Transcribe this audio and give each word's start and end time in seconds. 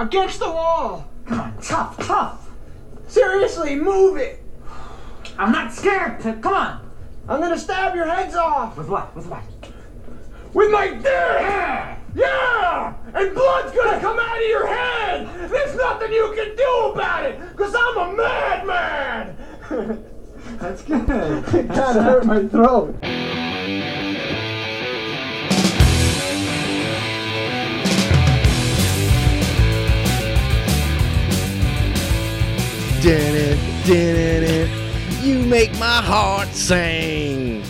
Against 0.00 0.38
the 0.38 0.50
wall. 0.50 1.06
Come 1.26 1.40
on, 1.40 1.60
tough, 1.60 1.98
tough. 2.06 2.48
Seriously, 3.06 3.76
move 3.76 4.16
it. 4.16 4.42
I'm 5.38 5.52
not 5.52 5.74
scared. 5.74 6.20
To, 6.22 6.32
come 6.36 6.54
on. 6.54 6.90
I'm 7.28 7.38
gonna 7.38 7.58
stab 7.58 7.94
your 7.94 8.06
heads 8.06 8.34
off 8.34 8.78
With 8.78 8.88
what? 8.88 9.14
With 9.14 9.26
what? 9.26 9.42
with 10.54 10.70
my 10.70 10.88
dick. 10.88 11.98
Yeah! 12.14 12.94
And 13.12 13.34
blood's 13.34 13.76
gonna 13.76 14.00
come 14.00 14.18
out 14.18 14.36
of 14.38 14.48
your 14.48 14.66
head! 14.66 15.50
There's 15.50 15.76
nothing 15.76 16.12
you 16.12 16.32
can 16.34 16.56
do 16.56 16.92
about 16.94 17.26
it! 17.26 17.38
Cause 17.56 17.74
I'm 17.78 17.98
a 17.98 18.16
madman! 18.16 19.36
That's 20.58 20.82
good. 20.82 21.10
it 21.10 21.68
kinda 21.68 22.02
hurt 22.02 22.24
my 22.24 22.46
throat. 22.48 22.96
Dun 33.02 33.14
it, 33.34 33.56
dun 33.86 33.96
it, 34.44 35.24
you 35.24 35.38
make 35.38 35.72
my 35.78 36.02
heart 36.02 36.48
sing. 36.48 37.62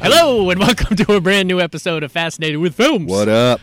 Hello 0.00 0.50
and 0.50 0.58
welcome 0.58 0.96
to 0.96 1.12
a 1.12 1.20
brand 1.20 1.46
new 1.46 1.60
episode 1.60 2.02
of 2.02 2.10
Fascinated 2.10 2.58
with 2.58 2.74
Films. 2.74 3.08
What 3.08 3.28
up? 3.28 3.60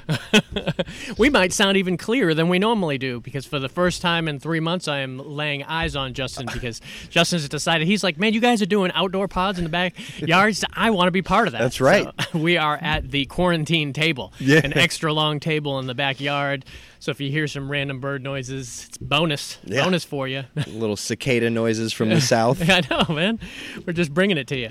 we 1.18 1.30
might 1.30 1.52
sound 1.52 1.76
even 1.76 1.98
clearer 1.98 2.34
than 2.34 2.48
we 2.48 2.58
normally 2.58 2.98
do 2.98 3.20
because 3.20 3.45
for 3.45 3.59
the 3.59 3.68
first 3.68 4.02
time 4.02 4.30
in 4.30 4.40
three 4.40 4.62
months, 4.62 4.88
I 4.88 5.00
am 5.00 5.18
laying 5.18 5.64
eyes 5.66 5.98
on 5.98 6.14
Justin 6.14 6.48
because 6.54 6.80
Justin's 7.09 7.50
decided 7.50 7.86
he's 7.86 8.02
like, 8.06 8.17
man, 8.17 8.34
you 8.34 8.40
guys 8.40 8.62
are 8.62 8.66
doing 8.66 8.90
outdoor 8.95 9.28
pods 9.28 9.58
in 9.58 9.66
the 9.66 9.70
backyards. 9.70 10.64
I 10.73 10.92
want 10.92 11.08
to 11.08 11.12
be 11.12 11.22
part 11.22 11.48
of 11.48 11.52
that. 11.52 11.59
That's 11.59 11.81
right. 11.81 12.08
So, 12.31 12.40
we 12.40 12.56
are 12.56 12.78
at 12.81 13.12
the 13.12 13.26
quarantine 13.26 13.92
table, 13.92 14.31
Yeah. 14.40 14.62
an 14.64 14.78
extra 14.78 15.12
long 15.12 15.42
table 15.42 15.80
in 15.80 15.88
the 15.88 15.95
backyard. 15.95 16.64
So 17.02 17.12
if 17.12 17.21
you 17.21 17.31
hear 17.31 17.48
some 17.48 17.71
random 17.71 18.02
bird 18.02 18.21
noises, 18.23 18.88
it's 18.89 18.98
bonus, 18.98 19.58
Yeah. 19.63 19.85
bonus 19.85 20.03
for 20.03 20.27
you. 20.27 20.44
Little 20.67 20.98
cicada 20.98 21.50
noises 21.50 21.94
from 21.94 22.09
the 22.09 22.19
south. 22.36 22.61
I 22.69 22.81
know, 22.89 23.14
man. 23.16 23.39
We're 23.88 23.94
just 23.94 24.14
bringing 24.14 24.38
it 24.38 24.47
to 24.47 24.58
you. 24.58 24.69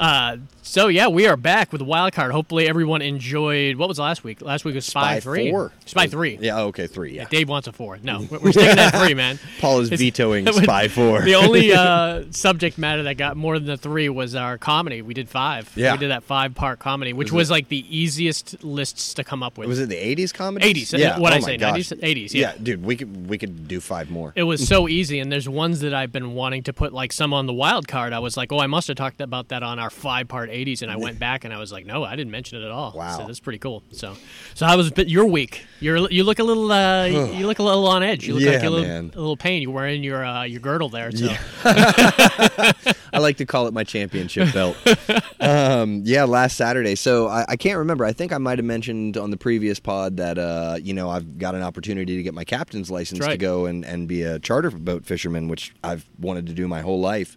Uh, 0.00 0.38
so 0.62 0.88
yeah, 0.88 1.08
we 1.08 1.26
are 1.26 1.36
back 1.36 1.72
with 1.72 1.82
Wild 1.82 2.12
Card. 2.14 2.32
Hopefully, 2.32 2.66
everyone 2.66 3.02
enjoyed. 3.02 3.76
What 3.76 3.88
was 3.88 3.98
last 3.98 4.24
week? 4.24 4.40
Last 4.40 4.64
week 4.64 4.74
was 4.74 4.86
Spy, 4.86 5.16
Spy 5.16 5.20
Three. 5.20 5.50
four. 5.50 5.72
Spy 5.84 6.06
Three. 6.06 6.38
Yeah, 6.40 6.60
okay, 6.62 6.86
three. 6.86 7.14
Yeah. 7.14 7.26
Dave 7.28 7.48
wants 7.48 7.68
a 7.68 7.72
four. 7.72 7.98
No, 8.02 8.20
we're 8.30 8.52
sticking 8.52 8.78
at 8.78 8.90
three, 8.96 9.14
man. 9.14 9.38
Paul 9.60 9.80
is 9.80 9.88
It's- 9.88 10.00
vetoing 10.00 10.50
Spy 10.52 10.88
Four. 10.88 11.22
The 11.22 11.34
only 11.34 11.72
uh, 11.72 12.24
subject 12.30 12.78
matter 12.78 13.02
that 13.04 13.18
got 13.18 13.36
more 13.36 13.58
than 13.58 13.66
the 13.68 13.76
three 13.76 14.08
was 14.08 14.34
our 14.34 14.56
comedy. 14.58 15.02
We 15.02 15.12
did 15.14 15.28
five. 15.28 15.70
Yeah. 15.76 15.92
we 15.92 15.98
did 15.98 16.10
that 16.10 16.24
five-part 16.24 16.78
comedy, 16.78 17.12
which 17.12 17.32
was, 17.32 17.50
like 17.50 17.68
the 17.68 17.84
easiest 17.96 18.64
lists 18.64 19.14
to 19.14 19.24
come 19.24 19.42
up 19.42 19.56
with. 19.58 19.68
was 19.68 19.78
it 19.78 19.88
the 19.90 19.94
'80s 19.94 20.32
comedy? 20.34 20.74
80s, 20.74 20.98
Yeah. 20.98 21.18
what 21.18 21.32
oh 21.32 21.36
I 21.36 21.40
say, 21.40 21.56
gosh. 21.72 21.88
90s, 21.88 22.00
80s, 22.00 22.34
yeah. 22.34 22.54
dude, 22.60 22.84
we 22.84 22.96
could 22.96 23.28
we 23.28 23.38
could 23.38 23.68
do 23.68 23.80
five 23.80 24.10
more. 24.10 24.32
It 24.36 24.44
was 24.44 24.66
so 24.66 24.88
easy, 24.88 25.18
and 25.18 25.30
there's 25.30 25.48
ones 25.48 25.80
that 25.80 25.94
I've 25.94 26.12
been 26.12 26.34
wanting 26.34 26.62
to 26.64 26.72
put 26.72 26.92
like 26.92 27.12
some 27.12 27.32
on 27.32 27.46
the 27.46 27.52
wild 27.52 27.88
card. 27.88 28.12
I 28.12 28.18
was 28.18 28.36
like, 28.36 28.52
oh, 28.52 28.58
I 28.58 28.66
must 28.66 28.88
have 28.88 28.96
talked 28.96 29.20
about 29.20 29.48
that 29.48 29.62
on 29.62 29.78
our 29.78 29.90
five 29.90 30.28
part 30.28 30.50
80s, 30.50 30.82
and 30.82 30.90
I 30.90 30.96
went 30.96 31.18
back 31.26 31.44
and 31.44 31.52
I 31.52 31.58
was 31.58 31.72
like, 31.72 31.86
no, 31.86 32.04
I 32.04 32.16
didn't 32.16 32.30
mention 32.30 32.60
it 32.62 32.64
at 32.64 32.70
all. 32.70 32.92
Wow. 32.92 33.18
so 33.18 33.26
that's 33.26 33.40
pretty 33.40 33.58
cool. 33.58 33.82
So, 33.90 34.16
so 34.54 34.66
how 34.66 34.76
was 34.76 34.90
but 34.90 35.08
your 35.08 35.26
week? 35.26 35.64
You're 35.80 36.10
you 36.10 36.24
look 36.24 36.38
a 36.38 36.44
little 36.44 36.70
uh, 36.70 37.04
you 37.06 37.46
look 37.46 37.58
a 37.58 37.62
little 37.62 37.86
on 37.86 38.02
edge. 38.02 38.26
You 38.26 38.34
look 38.34 38.44
like 38.44 38.52
Yeah, 38.54 38.58
you're 38.58 38.66
a 38.66 38.70
little, 38.70 38.88
man. 38.88 39.10
a 39.14 39.18
little 39.18 39.36
pain. 39.36 39.62
You're 39.62 39.72
wearing 39.72 40.02
your 40.02 40.24
uh, 40.24 40.44
your 40.44 40.60
girdle 40.60 40.88
there. 40.88 41.10
So 41.10 41.28
I 41.64 43.18
like 43.18 43.38
to 43.38 43.46
call 43.46 43.66
it 43.66 43.74
my 43.74 43.84
championship 43.84 44.52
belt. 44.52 44.76
um, 45.40 46.02
yeah, 46.04 46.24
last 46.24 46.56
Saturday. 46.56 46.94
So 46.94 47.28
I, 47.28 47.44
I 47.48 47.56
can't 47.56 47.78
remember. 47.78 48.04
I 48.04 48.12
think 48.12 48.32
I 48.32 48.38
might 48.38 48.58
have 48.58 48.64
mentioned 48.64 49.16
on 49.16 49.30
the 49.30 49.36
previous 49.36 49.80
pod 49.80 50.16
that 50.18 50.38
uh, 50.38 50.78
you 50.80 50.94
know 50.94 51.10
I've 51.10 51.38
got 51.38 51.54
an 51.56 51.62
opportunity 51.62 52.16
to 52.16 52.22
get 52.22 52.34
my 52.34 52.44
captain's 52.44 52.90
license 52.90 53.20
That's 53.20 53.32
to 53.32 53.38
go 53.38 53.66
and, 53.66 53.84
and 53.84 54.06
be 54.06 54.22
a 54.22 54.38
charter 54.38 54.70
boat 54.70 55.04
fisherman, 55.04 55.48
which 55.48 55.74
I've 55.82 56.06
wanted 56.20 56.46
to 56.46 56.52
do 56.52 56.68
my 56.68 56.80
whole 56.82 57.00
life. 57.00 57.36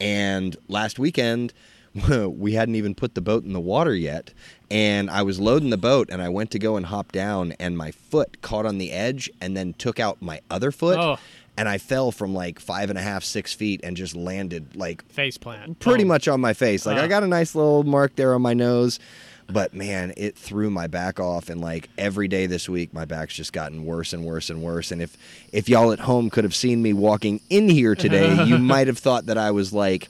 And 0.00 0.56
last 0.68 0.98
weekend, 0.98 1.52
we 2.08 2.52
hadn't 2.54 2.74
even 2.76 2.94
put 2.94 3.14
the 3.14 3.20
boat 3.20 3.44
in 3.44 3.52
the 3.52 3.60
water 3.60 3.94
yet. 3.94 4.32
And 4.70 5.10
I 5.10 5.22
was 5.22 5.40
loading 5.40 5.70
the 5.70 5.78
boat, 5.78 6.08
and 6.10 6.20
I 6.22 6.28
went 6.28 6.50
to 6.52 6.58
go 6.58 6.76
and 6.76 6.86
hop 6.86 7.10
down, 7.12 7.52
and 7.58 7.76
my 7.76 7.90
foot 7.90 8.40
caught 8.42 8.66
on 8.66 8.78
the 8.78 8.92
edge, 8.92 9.30
and 9.40 9.56
then 9.56 9.72
took 9.74 9.98
out 9.98 10.20
my 10.22 10.40
other 10.50 10.70
foot. 10.70 10.98
Oh. 10.98 11.18
And 11.56 11.68
I 11.68 11.78
fell 11.78 12.12
from 12.12 12.34
like 12.34 12.60
five 12.60 12.88
and 12.88 12.96
a 12.98 13.02
half, 13.02 13.24
six 13.24 13.52
feet, 13.52 13.80
and 13.82 13.96
just 13.96 14.14
landed 14.14 14.76
like 14.76 15.04
face 15.10 15.36
plant. 15.38 15.80
pretty 15.80 16.04
Oh. 16.04 16.06
much 16.08 16.28
on 16.28 16.40
my 16.40 16.52
face. 16.52 16.86
Like 16.86 16.98
Uh. 16.98 17.02
I 17.02 17.08
got 17.08 17.24
a 17.24 17.26
nice 17.26 17.54
little 17.56 17.82
mark 17.82 18.14
there 18.14 18.32
on 18.34 18.42
my 18.42 18.54
nose, 18.54 19.00
but 19.50 19.72
man, 19.72 20.12
it 20.16 20.36
threw 20.36 20.70
my 20.70 20.86
back 20.86 21.18
off. 21.18 21.48
And 21.48 21.60
like 21.60 21.88
every 21.96 22.28
day 22.28 22.46
this 22.46 22.68
week, 22.68 22.92
my 22.92 23.04
back's 23.04 23.34
just 23.34 23.52
gotten 23.52 23.84
worse 23.86 24.12
and 24.12 24.24
worse 24.24 24.50
and 24.50 24.62
worse. 24.62 24.92
And 24.92 25.00
if 25.00 25.16
if 25.52 25.68
y'all 25.68 25.92
at 25.92 26.00
home 26.00 26.30
could 26.30 26.44
have 26.44 26.54
seen 26.54 26.82
me 26.82 26.92
walking 26.92 27.40
in 27.48 27.68
here 27.68 27.94
today, 27.94 28.44
you 28.44 28.58
might 28.58 28.86
have 28.86 28.98
thought 28.98 29.26
that 29.26 29.38
I 29.38 29.50
was 29.50 29.72
like 29.72 30.08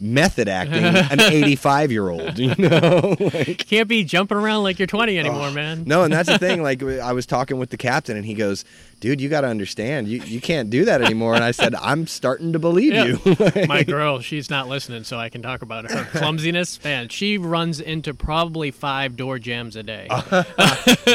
method 0.00 0.48
acting 0.48 0.84
an 0.84 1.20
85 1.32 1.92
year 1.92 2.08
old. 2.08 2.38
You 2.38 2.54
know, 2.56 3.16
like, 3.20 3.66
Can't 3.68 3.88
be 3.88 4.04
jumping 4.04 4.38
around 4.38 4.62
like 4.62 4.78
you're 4.78 4.86
20 4.86 5.18
anymore, 5.18 5.48
oh, 5.48 5.52
man. 5.52 5.84
no, 5.86 6.04
and 6.04 6.12
that's 6.12 6.28
the 6.28 6.38
thing. 6.38 6.62
Like 6.62 6.82
I 6.82 7.12
was 7.12 7.26
talking 7.26 7.58
with 7.58 7.70
the 7.70 7.76
captain, 7.76 8.16
and 8.16 8.24
he 8.24 8.34
goes. 8.34 8.64
Dude, 9.00 9.20
you 9.20 9.28
got 9.28 9.42
to 9.42 9.46
understand, 9.46 10.08
you, 10.08 10.20
you 10.24 10.40
can't 10.40 10.70
do 10.70 10.84
that 10.86 11.00
anymore. 11.02 11.34
And 11.36 11.44
I 11.44 11.52
said, 11.52 11.72
I'm 11.80 12.08
starting 12.08 12.52
to 12.52 12.58
believe 12.58 12.92
Yeah. 12.94 13.04
you. 13.04 13.66
My 13.68 13.84
girl, 13.84 14.18
she's 14.20 14.50
not 14.50 14.68
listening, 14.68 15.04
so 15.04 15.18
I 15.18 15.28
can 15.28 15.40
talk 15.40 15.62
about 15.62 15.88
her 15.90 16.04
clumsiness. 16.18 16.82
Man, 16.82 17.08
she 17.08 17.38
runs 17.38 17.80
into 17.80 18.12
probably 18.12 18.72
five 18.72 19.16
door 19.16 19.38
jambs 19.38 19.76
a 19.76 19.84
day. 19.84 20.08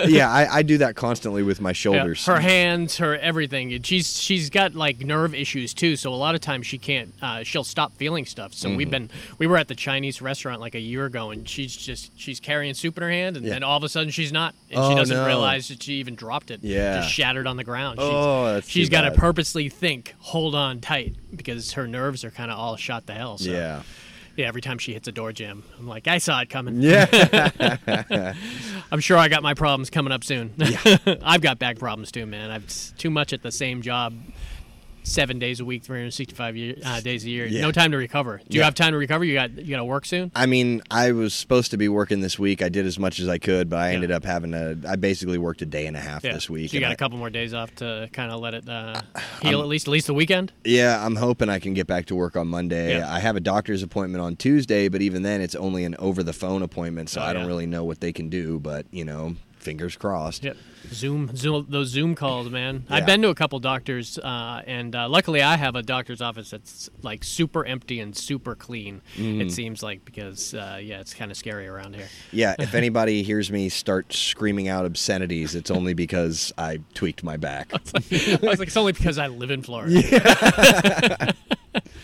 yeah, 0.07 0.31
I, 0.31 0.47
I 0.59 0.61
do 0.63 0.77
that 0.79 0.95
constantly 0.95 1.43
with 1.43 1.59
my 1.61 1.69
Yeah, 1.69 1.73
shoulders. 1.73 2.25
her 2.25 2.39
hands, 2.39 2.97
her 2.97 3.17
everything. 3.17 3.81
She's 3.83 4.19
she's 4.19 4.49
got 4.49 4.75
like 4.75 4.99
nerve 5.01 5.35
issues 5.35 5.73
too, 5.73 5.95
so 5.95 6.13
a 6.13 6.15
lot 6.15 6.35
of 6.35 6.41
times 6.41 6.65
she 6.65 6.77
can't. 6.77 7.13
Uh, 7.21 7.43
she'll 7.43 7.63
stop 7.63 7.93
feeling 7.97 8.25
stuff. 8.25 8.53
So 8.53 8.69
Mm-hmm. 8.69 8.77
we've 8.77 8.89
been 8.89 9.09
we 9.39 9.47
were 9.47 9.57
at 9.57 9.67
the 9.67 9.75
Chinese 9.75 10.21
restaurant 10.21 10.61
like 10.61 10.73
a 10.75 10.79
year 10.79 11.05
ago, 11.05 11.31
and 11.31 11.47
she's 11.47 11.75
just 11.75 12.17
she's 12.17 12.39
carrying 12.39 12.73
soup 12.75 12.95
in 12.97 13.03
her 13.03 13.09
hand, 13.11 13.35
and 13.37 13.45
Yeah. 13.45 13.53
then 13.55 13.63
all 13.63 13.75
of 13.77 13.83
a 13.83 13.89
sudden 13.89 14.09
she's 14.09 14.31
not, 14.31 14.55
and 14.71 14.79
Oh, 14.79 14.89
she 14.89 14.95
doesn't 14.95 15.17
no. 15.17 15.25
realize 15.25 15.67
that 15.67 15.83
she 15.83 15.95
even 15.95 16.15
dropped 16.15 16.49
it. 16.49 16.61
Yeah. 16.63 17.01
just 17.01 17.11
shattered 17.13 17.45
on 17.45 17.57
the 17.57 17.63
ground. 17.63 17.72
She's, 17.75 17.99
Oh, 18.01 18.53
that's 18.53 18.67
she's 18.67 18.89
got 18.89 19.01
to 19.01 19.11
purposely 19.11 19.69
think, 19.69 20.13
hold 20.19 20.55
on 20.55 20.79
tight, 20.79 21.15
because 21.35 21.73
her 21.73 21.87
nerves 21.87 22.23
are 22.23 22.31
kind 22.31 22.51
of 22.51 22.57
all 22.57 22.75
shot 22.75 23.07
to 23.07 23.13
hell. 23.13 23.37
So. 23.37 23.51
Yeah. 23.51 23.83
Yeah, 24.35 24.47
every 24.47 24.61
time 24.61 24.79
she 24.79 24.93
hits 24.93 25.07
a 25.07 25.11
door 25.11 25.31
jamb, 25.31 25.63
I'm 25.77 25.87
like, 25.87 26.07
I 26.07 26.17
saw 26.17 26.41
it 26.41 26.49
coming. 26.49 26.81
Yeah. 26.81 27.05
I'm 28.91 28.99
sure 28.99 29.15
I 29.17 29.27
got 29.27 29.43
my 29.43 29.53
problems 29.53 29.91
coming 29.91 30.11
up 30.11 30.23
soon. 30.23 30.53
Yeah. 30.57 30.97
I've 31.21 31.41
got 31.41 31.59
back 31.59 31.77
problems 31.77 32.11
too, 32.11 32.25
man. 32.25 32.49
I've 32.49 32.67
too 32.97 33.11
much 33.11 33.31
at 33.33 33.43
the 33.43 33.51
same 33.51 33.83
job, 33.83 34.15
seven 35.03 35.37
days 35.39 35.59
a 35.59 35.65
week, 35.65 35.83
365 35.83 36.55
year, 36.55 36.75
uh, 36.85 36.99
days 37.01 37.25
a 37.25 37.29
year. 37.29 37.45
Yeah. 37.45 37.61
No 37.61 37.71
time 37.71 37.91
to 37.91 37.97
recover. 37.97 38.37
Do 38.47 38.55
you 38.55 38.59
Yeah. 38.61 38.65
have 38.65 38.75
time 38.75 38.91
to 38.93 38.97
recover? 38.97 39.23
You 39.23 39.33
got 39.33 39.51
you 39.57 39.69
got 39.71 39.77
to 39.77 39.85
work 39.85 40.05
soon. 40.05 40.31
I 40.35 40.45
mean, 40.45 40.81
I 40.89 41.11
was 41.11 41.33
supposed 41.33 41.71
to 41.71 41.77
be 41.77 41.87
working 41.89 42.21
this 42.21 42.39
week. 42.39 42.61
I 42.61 42.69
did 42.69 42.85
as 42.85 42.97
much 42.97 43.19
as 43.19 43.27
I 43.27 43.37
could, 43.37 43.69
but 43.69 43.79
I 43.79 43.93
ended 43.93 44.11
up 44.11 44.23
having 44.23 44.51
to. 44.51 44.77
I 44.87 44.95
basically 44.95 45.37
worked 45.37 45.61
a 45.61 45.65
day 45.65 45.85
and 45.87 45.95
a 45.97 45.99
half 45.99 46.21
this 46.21 46.49
week. 46.49 46.71
So 46.71 46.75
you 46.75 46.81
got 46.81 46.89
I- 46.91 46.93
a 46.93 46.97
couple 46.97 47.17
more 47.17 47.29
days 47.29 47.53
off 47.53 47.73
to 47.75 48.09
kind 48.13 48.31
of 48.31 48.39
let 48.39 48.53
it 48.53 48.67
uh, 48.67 49.01
heal 49.41 49.61
at 49.61 49.67
least 49.67 49.87
at 49.87 49.91
least 49.91 50.07
the 50.07 50.13
weekend. 50.13 50.51
Yeah, 50.63 51.05
I'm 51.05 51.15
hoping 51.17 51.49
I 51.49 51.59
can 51.59 51.73
get 51.73 51.87
back 51.87 52.05
to 52.07 52.15
work 52.15 52.35
on 52.35 52.47
Monday. 52.47 52.97
Yeah. 52.97 53.13
I 53.13 53.19
have 53.19 53.35
a 53.35 53.39
doctor's 53.41 53.83
appointment 53.83 54.21
on 54.23 54.35
Tuesday, 54.35 54.87
but 54.87 55.01
even 55.01 55.21
then, 55.23 55.41
it's 55.41 55.55
only 55.55 55.83
an 55.83 55.95
over 55.99 56.23
the 56.23 56.33
phone 56.33 56.61
appointment, 56.63 57.09
so 57.09 57.21
Oh, 57.21 57.25
I 57.25 57.33
don't 57.33 57.47
really 57.47 57.65
know 57.67 57.83
what 57.83 57.99
they 57.99 58.13
can 58.13 58.29
do. 58.29 58.59
But 58.59 58.85
you 58.91 59.03
know, 59.05 59.35
fingers 59.63 59.95
crossed. 59.95 60.43
Yep. 60.43 60.57
Zoom, 60.91 61.35
Zoom, 61.35 61.65
those 61.69 61.87
Zoom 61.87 62.13
calls, 62.13 62.49
man. 62.49 62.85
I've 62.89 63.05
been 63.05 63.21
to 63.21 63.29
a 63.29 63.35
couple 63.35 63.59
doctors, 63.59 64.19
uh, 64.19 64.61
and 64.67 64.95
uh, 64.95 65.07
luckily 65.07 65.41
I 65.41 65.55
have 65.55 65.75
a 65.75 65.81
doctor's 65.81 66.21
office 66.21 66.51
that's 66.51 66.89
like 67.01 67.23
super 67.23 67.65
empty 67.65 67.99
and 68.01 68.15
super 68.15 68.53
clean. 68.53 69.01
Mm-hmm. 69.15 69.41
It 69.41 69.51
seems 69.51 69.81
like 69.81 70.03
because 70.03 70.53
uh, 70.53 70.79
yeah, 70.81 70.99
it's 70.99 71.13
kind 71.13 71.31
of 71.31 71.37
scary 71.37 71.67
around 71.67 71.95
here. 71.95 72.09
Yeah, 72.31 72.55
if 72.59 72.73
anybody 72.75 73.23
hears 73.23 73.49
me 73.49 73.69
start 73.69 74.11
screaming 74.13 74.67
out 74.67 74.85
obscenities, 74.85 75.55
it's 75.55 75.71
only 75.71 75.93
because 75.93 76.51
I 76.57 76.81
tweaked 76.93 77.23
my 77.23 77.37
back. 77.37 77.71
I 77.73 78.39
was 78.41 78.59
like, 78.59 78.67
it's 78.67 78.77
only 78.77 78.91
because 78.91 79.17
I 79.17 79.27
live 79.27 79.51
in 79.51 79.61
Florida. 79.63 81.33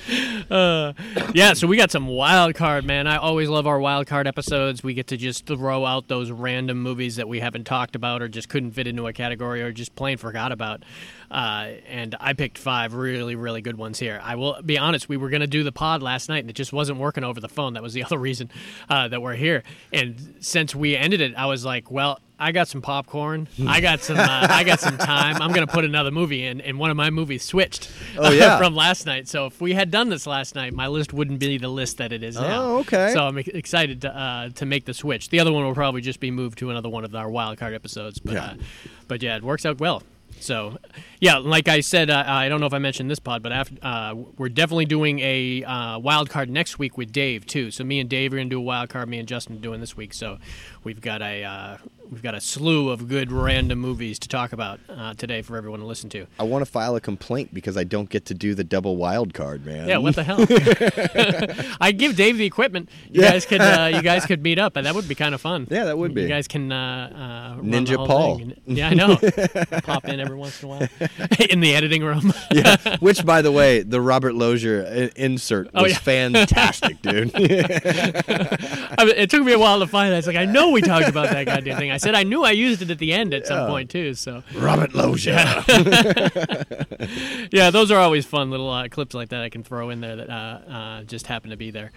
uh, 0.50 0.94
yeah, 1.34 1.54
so 1.54 1.68
we 1.68 1.78
got 1.78 1.92
some 1.92 2.08
wild 2.08 2.56
card, 2.56 2.86
man. 2.86 3.08
I 3.08 3.18
always 3.18 3.50
love 3.50 3.68
our 3.68 3.80
wild 3.80 4.08
card 4.08 4.28
episodes. 4.28 4.84
We 4.84 4.94
get 4.94 5.08
to 5.08 5.18
just 5.18 5.46
throw 5.46 5.86
out 5.86 6.08
those 6.08 6.32
random 6.32 6.82
movies 6.82 7.18
that 7.18 7.28
we 7.28 7.40
haven't 7.40 7.66
talked 7.66 7.96
about 7.96 8.22
or 8.22 8.28
just 8.28 8.50
couldn't 8.50 8.72
fit 8.72 8.88
into 8.88 9.08
a 9.08 9.14
category 9.14 9.62
or 9.62 9.72
just 9.72 9.96
plain 9.96 10.18
forgot 10.18 10.52
about. 10.52 10.84
Uh, 11.32 11.74
and 11.88 12.16
I 12.20 12.34
picked 12.34 12.58
five 12.58 12.94
really, 12.94 13.36
really 13.36 13.62
good 13.62 13.78
ones 13.78 14.00
here. 14.00 14.20
I 14.24 14.36
will 14.36 14.62
be 14.64 14.78
honest, 14.78 15.08
we 15.10 15.18
were 15.18 15.30
going 15.30 15.42
to 15.42 15.48
do 15.48 15.64
the 15.64 15.72
pod 15.72 16.02
last 16.02 16.28
night 16.30 16.40
and 16.40 16.50
it 16.50 16.54
just 16.54 16.74
wasn't 16.74 17.00
working 17.00 17.24
over 17.24 17.40
the 17.40 17.50
phone. 17.50 17.74
That 17.74 17.84
was 17.84 17.94
the 17.94 18.04
other 18.06 18.18
reason 18.18 18.50
uh, 18.90 19.08
that 19.10 19.22
we're 19.22 19.36
here. 19.36 19.64
And 19.94 20.36
since 20.40 20.74
we 20.74 20.96
ended 20.96 21.22
it, 21.22 21.36
I 21.36 21.46
was 21.46 21.64
like, 21.66 21.92
well, 21.92 22.20
I 22.42 22.54
got 22.54 22.68
some 22.70 22.82
popcorn. 22.82 23.50
I 23.68 23.82
got 23.82 24.00
some. 24.00 24.18
Uh, 24.18 24.26
I 24.50 24.64
got 24.64 24.80
some 24.80 24.98
time. 24.98 25.42
I'm 25.42 25.52
gonna 25.52 25.68
put 25.68 25.84
another 25.84 26.10
movie 26.10 26.46
in, 26.46 26.62
and 26.62 26.80
one 26.80 26.90
of 26.90 26.96
my 26.96 27.10
movies 27.10 27.44
switched. 27.44 27.92
Oh, 28.18 28.32
yeah. 28.32 28.58
from 28.60 28.76
last 28.76 29.06
night. 29.06 29.28
So 29.28 29.46
if 29.48 29.60
we 29.60 29.74
had 29.74 29.92
done 29.92 30.08
this 30.08 30.26
last 30.26 30.56
night, 30.56 30.72
my 30.74 30.88
list 30.88 31.12
wouldn't 31.12 31.40
be 31.42 31.58
the 31.58 31.68
list 31.68 31.98
that 31.98 32.14
it 32.14 32.24
is 32.24 32.38
now. 32.38 32.62
Oh, 32.64 32.78
okay. 32.78 33.12
So 33.14 33.28
I'm 33.28 33.38
excited 33.40 34.04
to 34.04 34.18
uh, 34.18 34.50
to 34.52 34.66
make 34.66 34.86
the 34.86 34.94
switch. 34.94 35.28
The 35.28 35.42
other 35.42 35.52
one 35.52 35.66
will 35.66 35.74
probably 35.76 36.00
just 36.00 36.22
be 36.22 36.32
moved 36.32 36.60
to 36.60 36.70
another 36.70 36.88
one 36.88 37.04
of 37.04 37.14
our 37.14 37.30
wild 37.30 37.58
card 37.58 37.74
episodes. 37.74 38.20
But 38.20 38.36
Yeah. 38.36 38.46
uh, 38.46 38.54
but 39.10 39.22
yeah, 39.22 39.36
it 39.36 39.44
works 39.44 39.66
out 39.66 39.82
well. 39.82 40.02
So, 40.40 40.78
yeah, 41.20 41.38
like 41.38 41.68
I 41.68 41.82
said, 41.82 42.10
uh, 42.10 42.24
I 42.26 42.50
don't 42.50 42.60
know 42.60 42.66
if 42.66 42.74
I 42.74 42.80
mentioned 42.80 43.10
this 43.12 43.20
pod, 43.20 43.44
but 43.44 43.52
after, 43.52 43.76
uh, 43.82 44.16
we're 44.38 44.50
definitely 44.50 44.86
doing 44.86 45.20
a 45.20 45.64
uh, 45.64 46.00
wild 46.00 46.30
card 46.30 46.50
next 46.50 46.80
week 46.80 46.98
with 46.98 47.12
Dave 47.12 47.46
too. 47.46 47.72
So 47.72 47.84
me 47.84 48.00
and 48.00 48.10
Dave 48.10 48.34
are 48.34 48.38
gonna 48.38 48.50
do 48.50 48.60
a 48.60 48.62
wild 48.62 48.90
card. 48.90 49.10
Me 49.10 49.20
and 49.20 49.28
Justin 49.28 49.60
doing 49.60 49.80
this 49.80 49.98
week. 49.98 50.14
So 50.14 50.38
we've 50.84 51.02
got 51.02 51.22
a 51.22 51.44
uh, 51.44 51.78
we've 52.12 52.24
got 52.24 52.34
a 52.36 52.42
slew 52.42 52.90
of 52.90 53.08
good 53.08 53.32
random 53.32 53.80
movies 53.80 54.18
to 54.20 54.28
talk 54.28 54.52
about 54.54 54.80
uh, 54.90 55.14
today 55.14 55.42
for 55.42 55.56
everyone 55.58 55.80
to 55.80 55.86
listen 55.86 56.10
to. 56.10 56.26
I 56.40 56.44
want 56.44 56.66
to 56.66 56.70
file 56.72 56.96
a 56.96 57.02
complaint 57.02 57.54
because 57.54 57.78
I 57.78 57.84
don't 57.84 58.10
get 58.10 58.26
to 58.26 58.34
do 58.34 58.56
the 58.56 58.64
double 58.64 58.96
wild 58.98 59.34
card, 59.34 59.66
man. 59.66 59.88
Yeah, 59.88 59.98
what 59.98 60.16
the 60.16 60.24
hell? 60.24 60.40
I 61.82 61.92
give 61.92 62.16
Dave 62.16 62.38
the 62.38 62.46
equipment. 62.46 62.90
You 63.10 63.22
Yeah. 63.22 63.32
guys 63.32 63.46
could 63.46 63.62
uh, 63.62 63.92
you 63.94 64.02
guys 64.02 64.26
could 64.26 64.42
meet 64.44 64.58
up, 64.60 64.76
and 64.76 64.86
that 64.86 64.96
would 64.96 65.08
be 65.08 65.16
kind 65.16 65.36
of 65.36 65.42
fun. 65.42 65.68
Yeah, 65.70 65.86
that 65.86 65.98
would 65.98 66.14
be. 66.14 66.24
You 66.24 66.28
guys 66.28 66.48
can 66.48 66.72
uh, 66.72 67.56
uh, 67.58 67.62
Ninja 67.62 67.96
Paul. 68.08 68.38
thing. 68.40 68.56
Yeah, 68.66 68.90
I 68.90 68.94
know. 68.94 69.18
Pop 69.84 70.06
in 70.06 70.20
every 70.20 70.36
once 70.38 70.62
in 70.64 70.68
a 70.68 70.70
while 70.70 70.88
in 71.50 71.60
the 71.60 71.76
editing 71.76 72.04
room. 72.04 72.34
yeah. 72.52 72.98
Which, 73.00 73.26
by 73.26 73.42
the 73.42 73.52
way, 73.52 73.82
the 73.84 74.02
Robert 74.02 74.34
Lozier 74.36 74.82
insert 75.16 75.74
was 75.74 75.84
Oh, 75.84 75.86
yeah. 75.86 75.98
fantastic, 75.98 77.02
dude. 77.02 77.32
I 77.36 79.06
mean, 79.06 79.14
it 79.16 79.30
took 79.30 79.44
me 79.44 79.54
a 79.54 79.60
while 79.60 79.80
to 79.80 79.88
find 79.88 80.12
that. 80.12 80.18
It's 80.20 80.28
like 80.28 80.36
I 80.36 80.46
know 80.46 80.72
we 80.72 80.82
talked 80.82 81.08
about 81.08 81.30
that 81.30 81.46
goddamn 81.46 81.78
thing. 81.78 81.92
I 81.92 81.98
said 82.00 82.16
I 82.16 82.24
knew 82.24 82.44
I 82.44 82.52
used 82.52 82.82
it 82.82 82.90
at 82.90 82.98
the 82.98 83.14
end 83.14 83.34
at 83.34 83.46
some 83.48 83.68
point 83.68 83.90
too. 83.90 84.14
So 84.16 84.44
Robert 84.56 84.94
Lozier. 84.94 85.36
yeah, 87.52 87.70
those 87.70 87.92
are 87.92 88.00
always 88.00 88.26
fun 88.26 88.50
little 88.52 88.70
uh, 88.70 88.88
clips 88.90 89.14
like 89.14 89.30
that 89.30 89.42
I 89.42 89.50
can 89.50 89.64
throw 89.64 89.90
in 89.90 90.02
there 90.02 90.16
that 90.16 90.30
uh, 90.30 90.34
uh, 90.34 91.04
just 91.04 91.28
happen 91.28 91.52
to 91.52 91.58
be 91.58 91.72
there. 91.72 91.92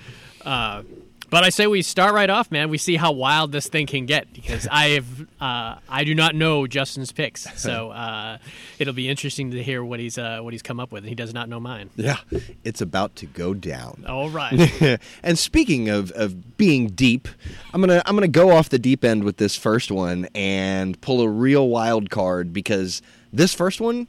But 1.33 1.45
I 1.45 1.49
say 1.49 1.67
we 1.67 1.81
start 1.81 2.13
right 2.13 2.29
off, 2.29 2.51
man. 2.51 2.69
We 2.69 2.77
see 2.77 2.97
how 2.97 3.11
wild 3.13 3.53
this 3.53 3.67
thing 3.67 3.87
can 3.87 4.05
get 4.05 4.31
because 4.35 4.69
I 4.71 4.89
have 4.91 5.07
uh, 5.41 5.77
I 5.89 6.05
do 6.05 6.15
not 6.15 6.35
know 6.35 6.67
Justin's 6.67 7.11
picks, 7.11 7.49
so 7.59 7.91
uh, 7.91 8.37
it'll 8.79 8.93
be 8.93 9.09
interesting 9.09 9.51
to 9.53 9.63
hear 9.63 9.83
what 9.83 9.99
he's 9.99 10.19
uh, 10.19 10.41
what 10.41 10.53
he's 10.53 10.61
come 10.61 10.79
up 10.79 10.93
with. 10.93 11.05
He 11.05 11.15
does 11.15 11.33
not 11.33 11.49
know 11.49 11.59
mine. 11.59 11.89
yeah, 11.97 12.19
it's 12.65 12.83
about 12.83 13.17
to 13.17 13.27
go 13.27 13.55
down. 13.55 14.05
All 14.07 14.29
right. 14.29 15.01
and 15.23 15.39
speaking 15.39 15.89
of, 15.89 16.11
of 16.11 16.59
being 16.59 16.89
deep, 16.89 17.29
I'm 17.73 17.81
gonna 17.81 18.03
I'm 18.05 18.15
gonna 18.15 18.29
go 18.29 18.51
off 18.51 18.69
the 18.69 18.79
deep 18.79 19.03
end 19.03 19.25
with 19.25 19.39
this 19.39 19.57
first 19.57 19.91
one 19.91 20.29
and 20.35 21.01
pull 21.01 21.23
a 21.23 21.29
real 21.31 21.67
wild 21.67 22.11
card 22.11 22.53
because 22.53 23.01
this 23.33 23.55
first 23.55 23.81
one 23.81 24.07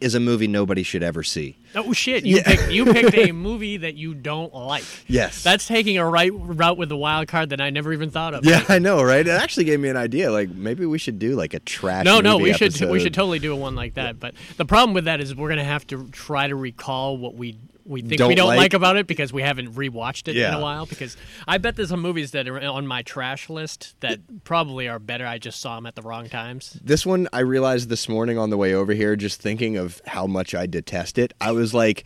is 0.00 0.14
a 0.14 0.20
movie 0.20 0.46
nobody 0.46 0.82
should 0.82 1.02
ever 1.02 1.22
see. 1.22 1.56
Oh 1.74 1.92
shit! 1.92 2.24
You 2.26 2.36
Yeah. 2.36 2.42
picked 2.44 2.70
you 2.70 2.84
picked 2.92 3.14
a 3.16 3.32
movie 3.32 3.78
that 3.78 3.94
you 3.94 4.14
don't 4.14 4.52
like. 4.54 4.84
Yes. 5.06 5.42
That's 5.42 5.66
taking 5.66 5.98
a 5.98 6.06
right 6.08 6.30
route 6.34 6.76
with 6.76 6.88
the 6.90 6.96
wild 6.96 7.28
card 7.28 7.50
that 7.50 7.60
I 7.60 7.70
never 7.70 7.92
even 7.92 8.10
thought 8.10 8.34
of. 8.34 8.44
Yeah, 8.44 8.62
I 8.68 8.78
know, 8.78 9.02
right? 9.02 9.26
It 9.26 9.30
actually 9.30 9.64
gave 9.64 9.80
me 9.80 9.88
an 9.88 9.96
idea. 9.96 10.30
Like 10.30 10.50
maybe 10.50 10.84
we 10.86 10.98
should 10.98 11.18
do 11.18 11.34
like 11.34 11.54
a 11.54 11.60
trash. 11.60 12.04
No, 12.04 12.20
no, 12.20 12.36
we 12.38 12.52
should 12.52 12.78
we 12.82 13.00
should 13.00 13.14
totally 13.14 13.38
do 13.38 13.52
a 13.52 13.56
one 13.56 13.74
like 13.74 13.94
that. 13.94 14.20
But 14.20 14.34
the 14.56 14.64
problem 14.66 14.94
with 14.94 15.04
that 15.06 15.20
is 15.20 15.34
we're 15.34 15.48
gonna 15.48 15.64
have 15.64 15.86
to 15.88 16.08
try 16.12 16.46
to 16.48 16.54
recall 16.56 17.16
what 17.16 17.34
we 17.34 17.56
we 17.86 18.00
think 18.00 18.12
we 18.12 18.16
Don't 18.16 18.34
don't 18.36 18.46
like. 18.48 18.58
like. 18.58 18.74
about 18.74 18.96
it 18.96 19.06
because 19.06 19.32
we 19.32 19.42
haven't 19.42 19.74
rewatched 19.74 20.28
it 20.28 20.36
in 20.36 20.52
a 20.52 20.60
while. 20.60 20.86
Because 20.86 21.16
I 21.46 21.58
bet 21.58 21.76
there's 21.76 21.88
some 21.88 22.02
movies 22.02 22.32
that 22.32 22.48
are 22.48 22.60
on 22.60 22.86
my 22.86 23.02
trash 23.02 23.48
list 23.48 23.94
that 24.00 24.18
probably 24.44 24.88
are 24.88 24.98
better. 24.98 25.26
I 25.26 25.38
just 25.38 25.60
saw 25.60 25.76
them 25.76 25.86
at 25.86 25.94
the 25.94 26.02
wrong 26.02 26.28
times. 26.28 26.78
This 26.82 27.06
one 27.06 27.28
I 27.32 27.40
realized 27.40 27.88
this 27.88 28.08
morning 28.08 28.38
on 28.38 28.50
the 28.50 28.56
way 28.56 28.74
over 28.74 28.92
here, 28.92 29.16
just 29.16 29.40
thinking 29.40 29.76
of 29.76 30.00
how 30.06 30.26
much 30.26 30.54
I 30.54 30.66
detest 30.66 31.18
it. 31.18 31.32
I 31.40 31.52
was 31.52 31.72
like, 31.72 32.04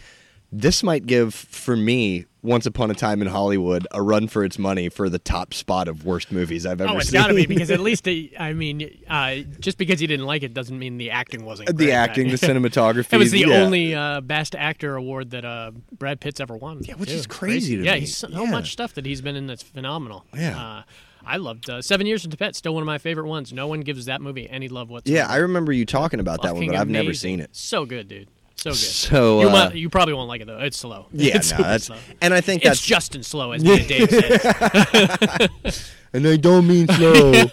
this 0.52 0.82
might 0.82 1.06
give 1.06 1.32
for 1.34 1.76
me 1.76 2.26
Once 2.42 2.66
Upon 2.66 2.90
a 2.90 2.94
Time 2.94 3.22
in 3.22 3.28
Hollywood 3.28 3.86
a 3.92 4.02
run 4.02 4.26
for 4.28 4.44
its 4.44 4.58
money 4.58 4.88
for 4.88 5.08
the 5.08 5.18
top 5.18 5.54
spot 5.54 5.86
of 5.88 6.04
worst 6.04 6.32
movies 6.32 6.66
I've 6.66 6.80
ever 6.80 6.94
Oh, 6.94 6.98
it's 6.98 7.10
seen. 7.10 7.20
got 7.20 7.28
to 7.28 7.34
be 7.34 7.46
because 7.46 7.70
at 7.70 7.80
least 7.88 8.06
it, 8.06 8.32
I 8.38 8.52
mean, 8.52 8.90
uh, 9.08 9.36
just 9.60 9.78
because 9.78 10.00
you 10.02 10.08
didn't 10.08 10.26
like 10.26 10.42
it 10.42 10.52
doesn't 10.54 10.78
mean 10.78 10.96
the 10.98 11.10
acting 11.10 11.44
wasn't. 11.44 11.68
the 11.68 11.72
great. 11.86 11.92
acting, 11.92 12.28
the 12.30 12.36
cinematography. 12.36 13.12
It 13.12 13.18
was 13.18 13.30
the 13.30 13.40
yeah. 13.40 13.62
only 13.62 13.94
uh, 13.94 14.20
best 14.22 14.54
actor 14.56 14.96
award 14.96 15.30
that 15.30 15.44
uh, 15.44 15.70
Brad 15.92 16.20
Pitt's 16.20 16.40
ever 16.40 16.56
won. 16.56 16.80
Yeah, 16.82 16.94
which 16.94 17.10
too. 17.10 17.16
is 17.16 17.26
crazy 17.26 17.76
to 17.76 17.82
yeah, 17.84 17.94
me. 17.94 18.00
he's 18.00 18.16
so 18.16 18.28
Yeah. 18.28 18.50
much 18.50 18.72
stuff 18.72 18.94
that 18.94 19.04
he's 19.06 19.20
been 19.20 19.36
in 19.36 19.46
that's 19.46 19.62
phenomenal. 19.62 20.24
Yeah. 20.34 20.58
Uh, 20.60 20.82
I 21.24 21.36
loved 21.36 21.68
uh, 21.68 21.82
Seven 21.82 22.06
Years 22.06 22.24
in 22.24 22.30
Tibet. 22.30 22.56
Still 22.56 22.72
one 22.72 22.82
of 22.82 22.86
my 22.86 22.96
favorite 22.96 23.26
ones. 23.26 23.52
No 23.52 23.66
one 23.66 23.80
gives 23.82 24.06
that 24.06 24.22
movie 24.22 24.48
any 24.48 24.68
love 24.68 24.88
whatsoever. 24.88 25.16
Yeah, 25.28 25.32
I 25.32 25.36
remember 25.36 25.70
you 25.70 25.84
talking 25.84 26.18
about 26.18 26.40
that 26.42 26.54
one, 26.54 26.66
but 26.66 26.74
I've 26.76 26.88
never 26.88 27.12
seen 27.12 27.40
it. 27.40 27.50
So 27.52 27.84
good, 27.84 28.08
dude. 28.08 28.28
So 28.62 28.70
good. 28.70 28.76
So, 28.76 29.40
you, 29.40 29.48
uh, 29.48 29.52
might, 29.52 29.74
you 29.74 29.88
probably 29.88 30.12
won't 30.14 30.28
like 30.28 30.42
it 30.42 30.46
though. 30.46 30.58
It's 30.58 30.76
slow. 30.76 31.06
Yeah, 31.12 31.36
it's 31.36 31.50
no, 31.52 31.58
that's 31.58 31.86
slow. 31.86 31.96
and 32.20 32.34
I 32.34 32.40
think 32.42 32.62
It's 32.62 32.68
that's 32.70 32.82
Justin 32.82 33.22
slow, 33.22 33.52
as 33.52 33.62
Dave 33.62 34.10
said. 34.10 35.50
and 36.12 36.26
I 36.28 36.36
don't 36.36 36.66
mean 36.66 36.86
slow. 36.88 37.32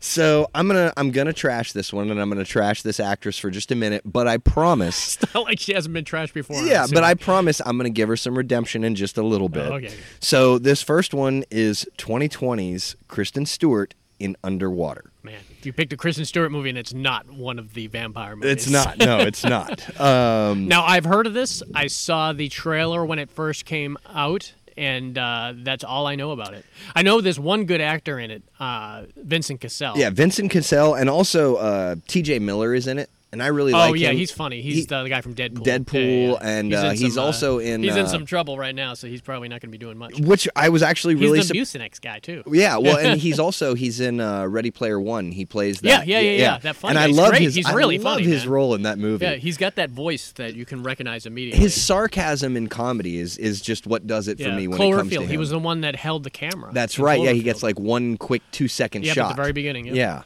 so 0.00 0.48
I'm 0.54 0.66
gonna 0.68 0.92
I'm 0.96 1.10
gonna 1.10 1.32
trash 1.32 1.72
this 1.72 1.92
one, 1.92 2.10
and 2.10 2.20
I'm 2.20 2.28
gonna 2.28 2.44
trash 2.44 2.82
this 2.82 3.00
actress 3.00 3.38
for 3.38 3.50
just 3.50 3.70
a 3.72 3.74
minute. 3.74 4.02
But 4.04 4.28
I 4.28 4.38
promise, 4.38 5.16
It's 5.22 5.34
not 5.34 5.44
like 5.44 5.58
she 5.58 5.74
hasn't 5.74 5.92
been 5.94 6.04
trashed 6.04 6.34
before. 6.34 6.62
Yeah, 6.62 6.86
but 6.92 7.04
I 7.04 7.14
promise 7.14 7.60
I'm 7.64 7.76
gonna 7.76 7.90
give 7.90 8.08
her 8.08 8.16
some 8.16 8.36
redemption 8.36 8.84
in 8.84 8.94
just 8.94 9.18
a 9.18 9.22
little 9.22 9.48
bit. 9.48 9.70
Oh, 9.70 9.74
okay. 9.76 9.94
So 10.20 10.58
this 10.58 10.82
first 10.82 11.14
one 11.14 11.44
is 11.50 11.86
2020's 11.98 12.96
Kristen 13.08 13.46
Stewart 13.46 13.94
in 14.18 14.36
Underwater. 14.44 15.10
man, 15.22 15.40
you 15.66 15.72
picked 15.72 15.92
a 15.92 15.96
Kristen 15.96 16.24
Stewart 16.24 16.50
movie 16.52 16.68
and 16.68 16.78
it's 16.78 16.92
not 16.94 17.30
one 17.30 17.58
of 17.58 17.74
the 17.74 17.86
vampire 17.86 18.36
movies. 18.36 18.52
It's 18.52 18.70
not. 18.70 18.98
No, 18.98 19.18
it's 19.20 19.44
not. 19.56 20.00
Um, 20.00 20.68
Now 20.68 20.84
I've 20.84 21.04
heard 21.04 21.26
of 21.26 21.34
this. 21.34 21.62
I 21.74 21.86
saw 21.86 22.32
the 22.32 22.48
trailer 22.48 23.04
when 23.04 23.18
it 23.18 23.30
first 23.30 23.64
came 23.64 23.96
out, 24.12 24.52
and 24.76 25.16
uh, 25.18 25.52
that's 25.56 25.84
all 25.84 26.06
I 26.06 26.14
know 26.14 26.30
about 26.32 26.54
it. 26.54 26.64
I 26.94 27.02
know 27.02 27.20
there's 27.20 27.38
one 27.40 27.64
good 27.66 27.80
actor 27.80 28.18
in 28.18 28.30
it, 28.30 28.42
uh, 28.60 29.04
Vincent 29.16 29.60
Cassel. 29.60 29.96
yeah, 29.98 30.10
Vincent 30.10 30.50
Cassel 30.50 30.94
and 30.94 31.08
also 31.10 31.56
uh, 31.56 31.96
T.J. 32.08 32.38
Miller 32.40 32.74
is 32.74 32.86
in 32.86 32.98
it, 32.98 33.10
and 33.32 33.42
I 33.42 33.46
really 33.48 33.72
Oh 33.72 33.78
like 33.78 33.90
Oh 33.90 33.94
yeah, 33.94 34.10
him. 34.10 34.16
he's 34.18 34.30
funny. 34.30 34.60
He's 34.60 34.74
He- 34.76 34.84
the, 34.84 35.08
guy 35.08 35.20
from 35.22 35.34
Deadpool. 35.34 35.64
Deadpool, 35.64 35.94
Yeah, 35.94 36.30
yeah. 36.32 36.38
and, 36.58 36.72
in 36.72 36.78
uh, 36.78 36.90
he's 36.92 37.14
some, 37.14 37.24
also 37.24 37.58
in, 37.58 37.82
He's 37.82 37.96
in 37.96 38.04
uh, 38.04 38.08
some 38.08 38.26
trouble 38.26 38.58
right 38.58 38.74
now, 38.74 38.94
so 38.94 39.06
he's 39.08 39.20
probably 39.22 39.48
not 39.48 39.60
going 39.60 39.70
to 39.70 39.78
be 39.78 39.78
doing 39.78 39.96
much. 39.98 40.18
which 40.20 40.46
I 40.54 40.68
was 40.68 40.82
actually 40.82 41.14
really. 41.14 41.38
He's 41.38 41.48
the 41.48 41.64
sup- 41.64 41.80
Mucinex 41.80 42.00
guy 42.00 42.18
too. 42.18 42.42
Yeah, 42.46 42.76
well, 42.76 42.98
and 42.98 43.18
he's 43.20 43.38
also 43.46 43.74
he's 43.74 44.00
in 44.00 44.20
uh, 44.20 44.46
Ready 44.46 44.70
Player 44.70 45.00
One. 45.00 45.32
He 45.32 45.44
plays 45.46 45.80
Yeah, 45.82 45.98
that. 45.98 46.06
yeah, 46.06 46.20
yeah, 46.20 46.30
yeah, 46.36 46.58
that 46.58 46.76
funny 46.76 46.96
and 46.96 47.14
guy. 47.14 47.18
I 47.18 47.22
love 47.22 47.30
great. 47.30 47.42
his. 47.42 47.54
He's 47.54 47.66
I 47.66 47.72
really 47.74 47.98
love 47.98 48.14
funny, 48.18 48.24
his 48.26 48.44
man. 48.44 48.52
role 48.52 48.74
in 48.74 48.82
that 48.82 48.98
movie. 48.98 49.24
Yeah, 49.24 49.34
he's 49.36 49.56
got 49.56 49.76
that 49.76 49.90
voice 49.90 50.32
that 50.32 50.54
you 50.54 50.64
can 50.66 50.82
recognize 50.82 51.26
immediately. 51.26 51.60
his 51.60 51.80
sarcasm 51.80 52.56
in 52.56 52.68
comedy 52.68 53.18
is 53.18 53.38
is 53.38 53.60
just 53.60 53.86
what 53.86 54.06
does 54.06 54.28
it 54.28 54.38
for 54.38 54.52
me 54.52 54.68
when 54.68 54.80
it 54.80 54.92
comes 54.96 55.10
to 55.10 55.22
him. 55.22 55.28
He 55.28 55.36
was 55.38 55.50
the 55.50 55.58
one 55.58 55.80
that 55.82 55.96
held 55.96 56.24
the 56.24 56.30
camera. 56.30 56.70
That's 56.72 56.98
right. 56.98 57.20
Yeah, 57.20 57.32
he 57.32 57.42
gets 57.42 57.62
like 57.62 57.78
one 57.78 58.16
quick 58.18 58.42
two 58.52 58.68
second 58.68 59.06
shot 59.06 59.18
at 59.30 59.36
the 59.36 59.42
very 59.42 59.52
beginning. 59.52 59.86
Yeah. 59.86 60.22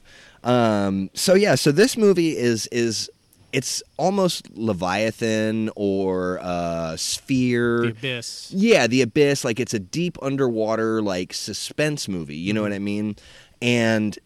Um, 0.46 1.10
so 1.12 1.34
yeah, 1.34 1.54
so 1.56 1.72
this 1.72 1.96
movie 1.96 2.36
is 2.36 2.66
is 2.68 3.10
it's 3.52 3.82
almost 3.96 4.48
Leviathan 4.56 5.70
or 5.76 6.38
uh, 6.42 6.96
Sphere. 6.96 7.82
The 7.82 7.88
Abyss. 7.88 8.52
Yeah, 8.54 8.86
the 8.86 9.02
abyss. 9.02 9.44
Like 9.44 9.58
it's 9.60 9.74
a 9.74 9.78
deep 9.78 10.16
underwater 10.22 11.02
like 11.02 11.32
suspense 11.34 12.06
movie. 12.08 12.36
You 12.36 12.52
know 12.52 12.60
Mm-hmm. 12.62 12.70
what 12.70 12.76
I 12.76 12.78
mean? 12.78 13.16
And 13.60 14.18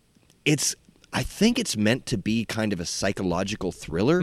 it's 0.45 0.77
I 1.13 1.23
think 1.23 1.59
it's 1.59 1.77
meant 1.77 2.07
to 2.07 2.19
be 2.19 2.45
kind 2.45 2.73
of 2.73 2.81
a 2.81 2.87
psychological 2.87 3.73
thriller, 3.73 4.21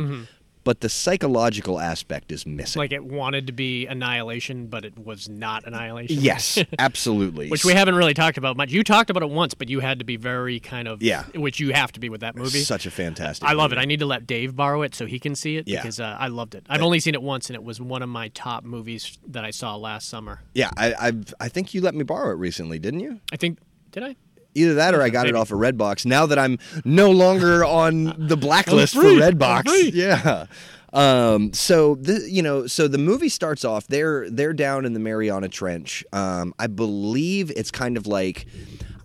but 0.67 0.81
the 0.81 0.89
psychological 0.89 1.79
aspect 1.79 2.31
is 2.31 2.45
missing. 2.45 2.79
Like 2.79 2.91
it 2.91 3.03
wanted 3.03 3.47
to 3.47 3.53
be 3.53 3.87
Annihilation, 3.87 4.67
but 4.67 4.85
it 4.85 4.97
was 4.97 5.27
not 5.29 5.65
Annihilation. 5.65 6.17
yes, 6.19 6.59
absolutely. 6.79 7.49
Which 7.49 7.65
we 7.65 7.73
haven't 7.73 7.95
really 7.95 8.13
talked 8.13 8.37
about 8.37 8.57
much. 8.57 8.71
You 8.71 8.83
talked 8.83 9.09
about 9.09 9.23
it 9.23 9.29
once, 9.29 9.53
but 9.53 9.69
you 9.69 9.79
had 9.79 9.99
to 9.99 10.05
be 10.05 10.17
very 10.17 10.59
kind 10.59 10.87
of 10.87 11.01
Yeah. 11.01 11.23
which 11.33 11.59
you 11.59 11.73
have 11.73 11.91
to 11.93 11.99
be 11.99 12.09
with 12.09 12.21
that 12.21 12.35
movie. 12.35 12.59
Such 12.59 12.85
a 12.85 12.91
fantastic. 12.91 13.47
I 13.47 13.53
love 13.53 13.71
it. 13.71 13.77
I 13.77 13.85
need 13.85 13.99
to 14.01 14.05
let 14.05 14.27
Dave 14.27 14.55
borrow 14.55 14.81
it 14.81 14.93
so 14.93 15.05
he 15.05 15.19
can 15.19 15.35
see 15.35 15.57
it 15.57 15.67
Yeah. 15.67 15.81
because 15.81 15.99
uh, 15.99 16.15
I 16.19 16.27
loved 16.27 16.53
it. 16.55 16.65
I've 16.69 16.81
only 16.81 16.99
seen 16.99 17.13
it 17.15 17.21
once, 17.21 17.49
and 17.49 17.55
it 17.55 17.63
was 17.63 17.79
one 17.81 18.01
of 18.01 18.09
my 18.09 18.27
top 18.29 18.63
movies 18.63 19.17
that 19.27 19.45
I 19.45 19.51
saw 19.51 19.75
last 19.75 20.09
summer. 20.09 20.41
yeah, 20.53 20.69
I, 20.77 20.93
I've 20.99 21.33
I 21.39 21.47
think 21.49 21.73
you 21.73 21.81
let 21.81 21.95
me 21.95 22.03
borrow 22.03 22.31
it 22.31 22.35
recently, 22.37 22.77
didn't 22.79 22.99
you? 22.99 23.19
I 23.31 23.37
think 23.37 23.59
did 23.91 24.03
I? 24.03 24.15
Either 24.57 24.73
that 24.75 24.93
or 24.95 25.01
I 25.01 25.09
got 25.09 25.27
it 25.27 25.33
Maybe. 25.33 25.39
off 25.41 25.51
of 25.51 25.59
Redbox. 25.59 26.05
Now 26.05 26.25
that 26.25 26.39
I'm 26.39 26.57
no 26.83 27.11
longer 27.11 27.63
on 27.63 28.15
the 28.17 28.35
blacklist 28.37 28.95
for. 28.95 29.03
Redbox, 29.03 29.91
yeah. 29.93 30.47
Um, 30.93 31.53
so 31.53 31.95
the 31.95 32.27
you 32.29 32.41
know, 32.41 32.65
so 32.65 32.87
the 32.87 32.97
movie 32.97 33.29
starts 33.29 33.63
off. 33.63 33.87
They're 33.87 34.29
they're 34.29 34.53
down 34.53 34.85
in 34.85 34.93
the 34.93 34.99
Mariana 34.99 35.49
Trench. 35.49 36.03
Um, 36.13 36.53
I 36.57 36.67
believe 36.67 37.51
it's 37.55 37.71
kind 37.71 37.97
of 37.97 38.07
like. 38.07 38.45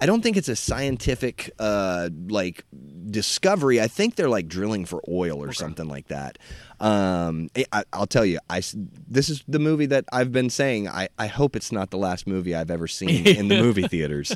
I 0.00 0.06
don't 0.06 0.20
think 0.20 0.36
it's 0.36 0.48
a 0.48 0.56
scientific 0.56 1.52
uh, 1.60 2.08
like 2.28 2.64
discovery. 3.08 3.80
I 3.80 3.86
think 3.86 4.16
they're 4.16 4.28
like 4.28 4.48
drilling 4.48 4.84
for 4.84 5.00
oil 5.08 5.40
or 5.42 5.52
something 5.52 5.86
like 5.86 6.08
that. 6.08 6.38
Um, 6.82 7.48
I, 7.72 7.84
I'll 7.92 8.08
tell 8.08 8.26
you, 8.26 8.40
I 8.50 8.60
this 9.08 9.28
is 9.28 9.44
the 9.46 9.60
movie 9.60 9.86
that 9.86 10.04
I've 10.12 10.32
been 10.32 10.50
saying. 10.50 10.88
I, 10.88 11.08
I 11.16 11.28
hope 11.28 11.54
it's 11.54 11.70
not 11.70 11.90
the 11.90 11.96
last 11.96 12.26
movie 12.26 12.56
I've 12.56 12.72
ever 12.72 12.88
seen 12.88 13.24
in 13.26 13.46
the 13.46 13.62
movie 13.62 13.86
theaters, 13.86 14.34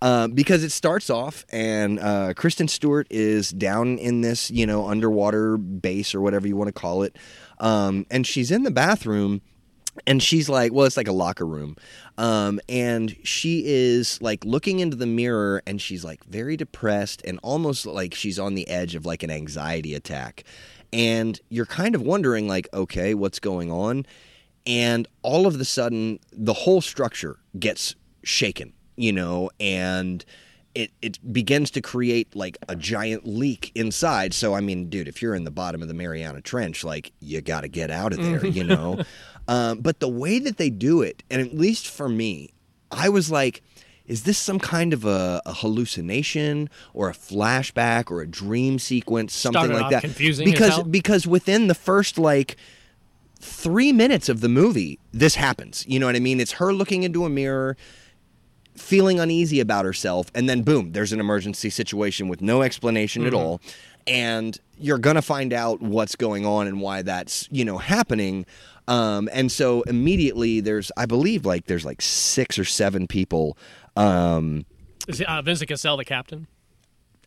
um, 0.00 0.30
because 0.30 0.62
it 0.62 0.70
starts 0.70 1.10
off 1.10 1.44
and 1.50 1.98
uh, 1.98 2.34
Kristen 2.34 2.68
Stewart 2.68 3.08
is 3.10 3.50
down 3.50 3.98
in 3.98 4.20
this 4.20 4.48
you 4.48 4.64
know 4.64 4.86
underwater 4.86 5.58
base 5.58 6.14
or 6.14 6.20
whatever 6.20 6.46
you 6.46 6.56
want 6.56 6.68
to 6.68 6.72
call 6.72 7.02
it, 7.02 7.16
um, 7.58 8.06
and 8.12 8.24
she's 8.24 8.52
in 8.52 8.62
the 8.62 8.70
bathroom 8.70 9.40
and 10.06 10.22
she's 10.22 10.48
like 10.48 10.72
well 10.72 10.86
it's 10.86 10.96
like 10.96 11.08
a 11.08 11.12
locker 11.12 11.46
room. 11.46 11.76
Um, 12.16 12.60
and 12.68 13.16
she 13.24 13.64
is 13.66 14.22
like 14.22 14.44
looking 14.44 14.78
into 14.78 14.96
the 14.96 15.06
mirror 15.06 15.62
and 15.66 15.80
she's 15.80 16.04
like 16.04 16.22
very 16.24 16.56
depressed 16.56 17.22
and 17.24 17.40
almost 17.42 17.86
like 17.86 18.14
she's 18.14 18.38
on 18.38 18.54
the 18.54 18.68
edge 18.68 18.94
of 18.94 19.04
like 19.04 19.24
an 19.24 19.30
anxiety 19.30 19.94
attack 19.94 20.44
and 20.92 21.40
you're 21.48 21.66
kind 21.66 21.94
of 21.94 22.02
wondering 22.02 22.48
like 22.48 22.68
okay 22.72 23.14
what's 23.14 23.38
going 23.38 23.70
on 23.70 24.06
and 24.66 25.06
all 25.22 25.46
of 25.46 25.58
the 25.58 25.64
sudden 25.64 26.18
the 26.32 26.52
whole 26.52 26.80
structure 26.80 27.38
gets 27.58 27.94
shaken 28.22 28.72
you 28.96 29.12
know 29.12 29.50
and 29.60 30.24
it, 30.74 30.92
it 31.02 31.32
begins 31.32 31.72
to 31.72 31.80
create 31.80 32.36
like 32.36 32.56
a 32.68 32.76
giant 32.76 33.26
leak 33.26 33.72
inside. 33.74 34.32
So 34.32 34.54
I 34.54 34.60
mean, 34.60 34.88
dude, 34.88 35.08
if 35.08 35.20
you're 35.20 35.34
in 35.34 35.42
the 35.42 35.50
bottom 35.50 35.82
of 35.82 35.88
the 35.88 35.94
Mariana 35.94 36.40
Trench, 36.40 36.84
like 36.84 37.10
you 37.18 37.40
got 37.40 37.62
to 37.62 37.68
get 37.68 37.90
out 37.90 38.12
of 38.12 38.22
there, 38.22 38.46
you 38.46 38.62
know. 38.62 39.02
um, 39.48 39.80
but 39.80 39.98
the 39.98 40.08
way 40.08 40.38
that 40.38 40.56
they 40.56 40.70
do 40.70 41.02
it, 41.02 41.24
and 41.30 41.40
at 41.40 41.52
least 41.52 41.88
for 41.88 42.08
me, 42.08 42.50
I 42.92 43.08
was 43.08 43.28
like, 43.28 43.62
is 44.08 44.24
this 44.24 44.38
some 44.38 44.58
kind 44.58 44.92
of 44.92 45.04
a, 45.04 45.40
a 45.46 45.52
hallucination 45.52 46.68
or 46.94 47.08
a 47.08 47.12
flashback 47.14 48.10
or 48.10 48.20
a 48.22 48.26
dream 48.26 48.78
sequence, 48.80 49.32
something 49.34 49.62
Started 49.66 49.80
like 49.82 49.90
that? 49.92 50.00
confusing 50.02 50.44
because 50.50 50.82
because 50.84 51.26
within 51.26 51.68
the 51.68 51.74
first 51.74 52.18
like 52.18 52.56
three 53.40 53.92
minutes 53.92 54.28
of 54.28 54.40
the 54.40 54.48
movie, 54.48 54.98
this 55.12 55.36
happens. 55.36 55.84
You 55.86 56.00
know 56.00 56.06
what 56.06 56.16
I 56.16 56.20
mean? 56.20 56.40
It's 56.40 56.52
her 56.52 56.72
looking 56.72 57.04
into 57.04 57.24
a 57.24 57.28
mirror 57.30 57.76
feeling 58.74 59.18
uneasy 59.18 59.58
about 59.60 59.84
herself 59.84 60.30
and 60.36 60.48
then 60.48 60.62
boom 60.62 60.92
there's 60.92 61.12
an 61.12 61.18
emergency 61.18 61.68
situation 61.68 62.28
with 62.28 62.40
no 62.40 62.62
explanation 62.62 63.22
Mm-hmm. 63.22 63.34
at 63.34 63.34
all 63.34 63.60
and 64.06 64.56
you're 64.78 64.98
gonna 64.98 65.20
find 65.20 65.52
out 65.52 65.82
what's 65.82 66.14
going 66.14 66.46
on 66.46 66.68
and 66.68 66.80
why 66.80 67.02
that's 67.02 67.48
you 67.50 67.64
know 67.64 67.78
happening 67.78 68.46
um, 68.86 69.28
and 69.32 69.50
so 69.50 69.82
immediately 69.82 70.60
there's 70.60 70.92
i 70.96 71.06
believe 71.06 71.44
like 71.44 71.66
there's 71.66 71.84
like 71.84 72.00
six 72.00 72.56
or 72.56 72.64
seven 72.64 73.08
people 73.08 73.58
um, 73.98 74.64
Is 75.06 75.20
uh, 75.22 75.42
Vincent 75.42 75.68
Cassel 75.68 75.96
the 75.96 76.04
captain? 76.04 76.46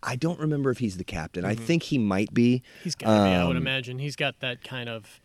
i 0.04 0.16
don't 0.16 0.40
remember 0.40 0.72
if 0.72 0.80
he's 0.80 0.98
the 0.98 1.04
captain 1.04 1.44
Mm-hmm. 1.44 1.52
i 1.52 1.56
think 1.56 1.84
he 1.84 1.98
might 2.00 2.34
be 2.34 2.64
He's 2.84 2.96
got 2.96 3.06
to 3.08 3.24
be. 3.24 3.30
I 3.36 3.44
would 3.46 3.56
Um, 3.56 3.62
imagine 3.62 4.00
he's 4.00 4.16
got 4.16 4.40
that 4.40 4.64
kind 4.64 4.90
of. 4.90 5.20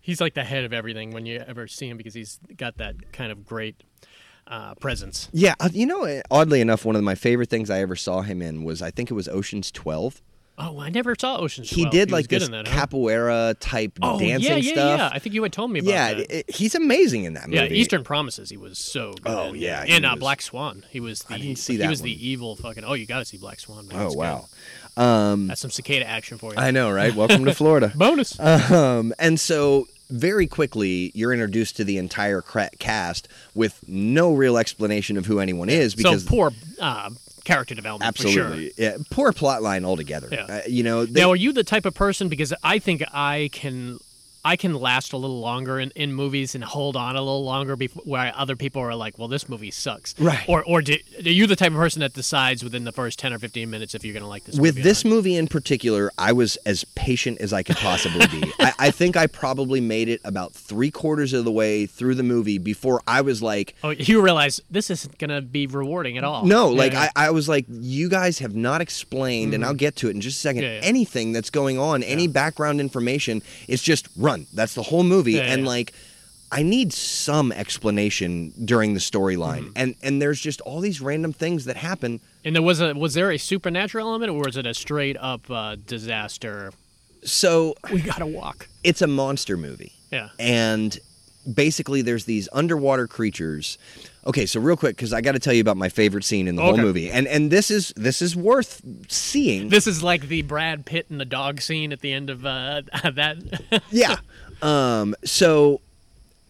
He's 0.00 0.20
like 0.20 0.34
the 0.34 0.42
head 0.44 0.64
of 0.64 0.72
everything 0.72 1.10
when 1.12 1.26
you 1.26 1.42
ever 1.46 1.66
see 1.68 1.88
him 1.88 1.96
because 1.96 2.14
he's 2.14 2.38
got 2.56 2.76
that 2.78 3.12
kind 3.12 3.30
of 3.32 3.44
great 3.44 3.82
uh, 4.48 4.74
presence. 4.76 5.28
yeah 5.32 5.54
uh, 5.60 5.68
you 5.72 5.86
know 5.86 6.20
oddly 6.30 6.60
enough 6.60 6.84
one 6.84 6.94
of 6.96 7.02
my 7.04 7.14
favorite 7.16 7.50
things 7.50 7.68
i 7.70 7.80
ever 7.80 7.96
saw 7.96 8.22
him 8.22 8.40
in 8.42 8.62
was 8.64 8.80
i 8.82 8.90
think 8.90 9.10
it 9.10 9.14
was 9.14 9.26
oceans 9.28 9.70
12 9.72 10.22
Oh, 10.58 10.80
I 10.80 10.88
never 10.88 11.14
saw 11.18 11.36
Ocean's 11.38 11.68
he 11.68 11.82
12. 11.82 11.92
did 11.92 12.08
was 12.08 12.12
like 12.12 12.28
this 12.28 12.48
that, 12.48 12.66
huh? 12.66 12.86
capoeira 12.86 13.54
type 13.60 13.98
oh, 14.00 14.18
dancing 14.18 14.50
yeah, 14.52 14.56
yeah, 14.56 14.72
stuff 14.72 14.98
Yeah, 14.98 15.10
I 15.12 15.18
think 15.18 15.34
you 15.34 15.42
had 15.42 15.52
told 15.52 15.70
me 15.70 15.80
about 15.80 15.90
yeah, 15.90 16.14
that. 16.14 16.30
it- 16.38 16.50
he's 16.50 16.74
amazing 16.74 17.24
in 17.24 17.34
that 17.34 17.48
movie. 17.48 17.56
yeah, 17.56 17.64
Eastern 17.80 18.04
Promises. 18.04 18.48
He 18.48 18.56
was 18.56 18.78
so 18.78 19.12
good. 19.12 19.26
Oh, 19.26 19.52
yeah, 19.52 19.84
and 19.86 20.06
uh, 20.06 20.16
Black 20.16 20.40
Swan. 20.40 20.84
He 20.90 21.00
was. 21.00 21.20
The, 21.24 21.34
I 21.34 21.38
didn't 21.38 21.58
see 21.58 21.76
that. 21.76 21.84
He 21.84 21.88
was 21.90 22.00
one. 22.00 22.06
the 22.06 22.26
evil 22.28 22.56
fucking. 22.56 22.84
Oh, 22.84 22.94
you 22.94 23.06
got 23.06 23.18
to 23.18 23.24
see 23.26 23.36
Black 23.36 23.60
Swan. 23.60 23.86
Man. 23.88 23.98
Oh 24.00 24.06
It's 24.06 24.16
wow. 24.16 24.46
Um, 24.96 25.48
That's 25.48 25.60
some 25.60 25.70
cicada 25.70 26.08
action 26.08 26.38
for 26.38 26.52
you. 26.52 26.58
I 26.58 26.70
know, 26.70 26.90
right? 26.90 27.14
Welcome 27.14 27.44
to 27.44 27.54
Florida. 27.54 27.92
Bonus. 27.94 28.38
Um, 28.40 29.12
and 29.18 29.38
so 29.38 29.86
very 30.08 30.46
quickly 30.46 31.10
you're 31.14 31.32
introduced 31.32 31.76
to 31.76 31.84
the 31.84 31.98
entire 31.98 32.40
cast 32.40 33.28
with 33.54 33.80
no 33.88 34.32
real 34.32 34.56
explanation 34.56 35.16
of 35.16 35.26
who 35.26 35.40
anyone 35.40 35.68
is 35.68 35.94
because 35.96 36.22
so 36.22 36.28
poor 36.28 36.52
uh, 36.80 37.10
character 37.46 37.74
development. 37.74 38.06
absolutely 38.08 38.70
For 38.70 38.74
sure. 38.74 38.84
yeah, 38.84 38.96
poor 39.10 39.32
plot 39.32 39.62
line 39.62 39.84
altogether. 39.84 40.28
Yeah. 40.30 40.44
Uh, 40.44 40.60
you 40.66 40.82
know, 40.82 41.06
they, 41.06 41.20
now, 41.20 41.30
are 41.30 41.36
you 41.36 41.52
the 41.52 41.64
type 41.64 41.86
of 41.86 41.94
person? 41.94 42.28
Because 42.28 42.52
I 42.62 42.78
think 42.78 43.02
I 43.14 43.48
can, 43.52 43.98
I 44.46 44.54
can 44.54 44.74
last 44.74 45.12
a 45.12 45.16
little 45.16 45.40
longer 45.40 45.80
in, 45.80 45.90
in 45.96 46.12
movies 46.12 46.54
and 46.54 46.62
hold 46.62 46.94
on 46.94 47.16
a 47.16 47.20
little 47.20 47.44
longer 47.44 47.74
before 47.74 48.04
where 48.04 48.32
other 48.36 48.54
people 48.54 48.80
are 48.80 48.94
like, 48.94 49.18
"Well, 49.18 49.26
this 49.26 49.48
movie 49.48 49.72
sucks." 49.72 50.14
Right. 50.20 50.48
Or, 50.48 50.62
or 50.62 50.82
do, 50.82 50.96
are 51.18 51.28
you 51.28 51.48
the 51.48 51.56
type 51.56 51.72
of 51.72 51.76
person 51.76 51.98
that 51.98 52.12
decides 52.12 52.62
within 52.62 52.84
the 52.84 52.92
first 52.92 53.18
ten 53.18 53.32
or 53.32 53.40
fifteen 53.40 53.70
minutes 53.70 53.96
if 53.96 54.04
you're 54.04 54.12
going 54.12 54.22
to 54.22 54.28
like 54.28 54.44
this? 54.44 54.56
with 54.56 54.76
movie 54.76 54.82
this 54.82 55.04
movie 55.04 55.34
in 55.34 55.48
particular, 55.48 56.12
I 56.16 56.32
was 56.32 56.56
as 56.64 56.84
patient 56.94 57.40
as 57.40 57.52
I 57.52 57.64
could 57.64 57.76
possibly 57.76 58.26
be. 58.28 58.52
I, 58.60 58.72
I 58.78 58.90
think 58.92 59.16
I 59.16 59.26
probably 59.26 59.80
made 59.80 60.08
it 60.08 60.20
about 60.22 60.52
three 60.52 60.92
quarters 60.92 61.32
of 61.32 61.44
the 61.44 61.50
way 61.50 61.86
through 61.86 62.14
the 62.14 62.22
movie 62.22 62.58
before 62.58 63.02
I 63.04 63.22
was 63.22 63.42
like, 63.42 63.74
Oh, 63.82 63.90
you 63.90 64.22
realize 64.22 64.60
this 64.70 64.90
isn't 64.90 65.18
going 65.18 65.30
to 65.30 65.42
be 65.42 65.66
rewarding 65.66 66.18
at 66.18 66.24
all. 66.24 66.44
No, 66.44 66.70
Yeah, 66.70 66.78
like 66.78 66.92
yeah. 66.92 67.08
I, 67.16 67.26
I 67.26 67.30
was 67.30 67.48
like, 67.48 67.64
you 67.68 68.08
guys 68.08 68.38
have 68.38 68.54
not 68.54 68.80
explained, 68.80 69.54
and 69.54 69.62
mm-hmm. 69.62 69.70
I'll 69.70 69.74
get 69.74 69.96
to 69.96 70.08
it 70.08 70.14
in 70.14 70.20
just 70.20 70.38
a 70.38 70.40
second. 70.40 70.62
Yeah. 70.62 70.80
Anything 70.84 71.32
that's 71.32 71.50
going 71.50 71.78
on, 71.78 72.04
any 72.04 72.28
background 72.28 72.80
information, 72.80 73.42
it's 73.66 73.82
just 73.82 74.08
run. 74.16 74.35
That's 74.52 74.74
the 74.74 74.82
whole 74.82 75.02
movie, 75.04 75.32
Yeah, 75.32 75.42
and 75.52 75.62
yeah. 75.62 75.68
like, 75.68 75.92
I 76.52 76.62
need 76.62 76.92
some 76.92 77.50
explanation 77.52 78.52
during 78.64 78.94
the 78.94 79.00
storyline, 79.00 79.64
Mm-hmm. 79.64 79.72
and 79.76 79.94
and 80.02 80.22
there's 80.22 80.40
just 80.40 80.60
all 80.62 80.80
these 80.80 81.00
random 81.00 81.32
things 81.32 81.64
that 81.64 81.76
happen. 81.76 82.20
And 82.44 82.54
there 82.54 82.62
was 82.62 82.80
a 82.80 82.94
was 82.94 83.14
there 83.14 83.30
a 83.32 83.38
supernatural 83.38 84.08
element, 84.08 84.30
or 84.32 84.42
was 84.44 84.56
it 84.56 84.66
a 84.66 84.74
straight 84.74 85.16
up 85.18 85.50
uh, 85.50 85.76
disaster? 85.86 86.72
So 87.24 87.74
We 87.92 88.00
got 88.02 88.18
to 88.18 88.26
walk. 88.26 88.68
it's 88.84 89.02
a 89.02 89.06
monster 89.08 89.56
movie. 89.56 89.92
Yeah. 90.12 90.28
and 90.38 90.96
basically 91.52 92.02
there's 92.02 92.24
these 92.24 92.48
underwater 92.52 93.06
creatures. 93.06 93.78
Okay 94.26 94.46
so 94.46 94.58
real 94.58 94.76
quick 94.76 94.96
because 94.96 95.12
i 95.12 95.20
got 95.20 95.32
to 95.32 95.38
tell 95.38 95.52
you 95.52 95.60
about 95.60 95.76
my 95.76 95.88
favorite 95.88 96.24
scene 96.24 96.48
in 96.48 96.56
the 96.56 96.62
whole 96.62 96.76
movie. 96.76 97.10
And 97.10 97.26
and 97.28 97.50
this 97.50 97.70
is 97.70 97.92
this 97.96 98.20
is 98.20 98.34
worth 98.34 98.82
seeing. 99.08 99.68
This 99.68 99.86
is 99.86 100.02
like 100.02 100.28
the 100.28 100.42
Brad 100.42 100.84
Pitt 100.84 101.06
and 101.10 101.20
the 101.20 101.24
dog 101.24 101.60
scene 101.60 101.92
at 101.92 102.00
the 102.00 102.12
end 102.12 102.30
of 102.30 102.44
uh, 102.44 102.82
that. 103.04 103.82
yeah. 103.90 104.16
Um 104.62 105.14
so 105.24 105.80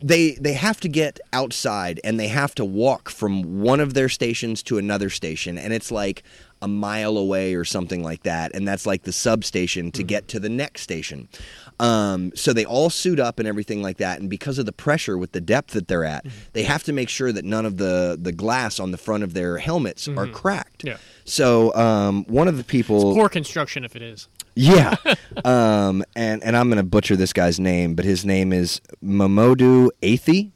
they 0.00 0.32
they 0.32 0.52
have 0.52 0.80
to 0.80 0.88
get 0.88 1.18
outside 1.32 2.00
and 2.04 2.20
they 2.20 2.28
have 2.28 2.54
to 2.54 2.64
walk 2.64 3.08
from 3.08 3.60
one 3.60 3.80
of 3.80 3.94
their 3.94 4.08
stations 4.08 4.62
to 4.62 4.78
another 4.78 5.08
station 5.08 5.56
and 5.56 5.72
it's 5.72 5.90
like 5.90 6.22
a 6.60 6.68
mile 6.68 7.16
away 7.16 7.54
or 7.54 7.64
something 7.64 8.02
like 8.02 8.22
that 8.22 8.54
and 8.54 8.68
that's 8.68 8.86
like 8.86 9.02
the 9.02 9.12
substation 9.12 9.90
to 9.90 10.02
get 10.02 10.28
to 10.28 10.38
the 10.38 10.48
next 10.48 10.82
station 10.82 11.28
um, 11.78 12.32
so 12.34 12.52
they 12.52 12.64
all 12.64 12.88
suit 12.90 13.20
up 13.20 13.38
and 13.38 13.46
everything 13.46 13.82
like 13.82 13.98
that 13.98 14.18
and 14.20 14.30
because 14.30 14.58
of 14.58 14.64
the 14.66 14.72
pressure 14.72 15.18
with 15.18 15.32
the 15.32 15.40
depth 15.40 15.72
that 15.72 15.88
they're 15.88 16.04
at 16.04 16.24
they 16.54 16.62
have 16.62 16.82
to 16.84 16.92
make 16.92 17.08
sure 17.08 17.32
that 17.32 17.44
none 17.44 17.66
of 17.66 17.76
the 17.76 18.18
the 18.20 18.32
glass 18.32 18.80
on 18.80 18.90
the 18.92 18.98
front 18.98 19.22
of 19.22 19.34
their 19.34 19.58
helmets 19.58 20.08
are 20.08 20.26
cracked 20.26 20.84
Yeah. 20.84 20.96
so 21.24 21.74
um, 21.74 22.24
one 22.28 22.48
of 22.48 22.56
the 22.56 22.64
people 22.64 23.14
Poor 23.14 23.28
construction, 23.28 23.84
if 23.84 23.94
it 23.94 24.02
is. 24.02 24.28
yeah. 24.54 24.96
um, 25.44 26.02
and, 26.14 26.42
and 26.42 26.56
I'm 26.56 26.68
going 26.68 26.78
to 26.78 26.82
butcher 26.82 27.14
this 27.16 27.32
guy's 27.34 27.60
name, 27.60 27.94
but 27.94 28.04
his 28.04 28.24
name 28.24 28.52
is 28.54 28.80
Mamoudou 29.04 29.90
Athie. 30.02 30.52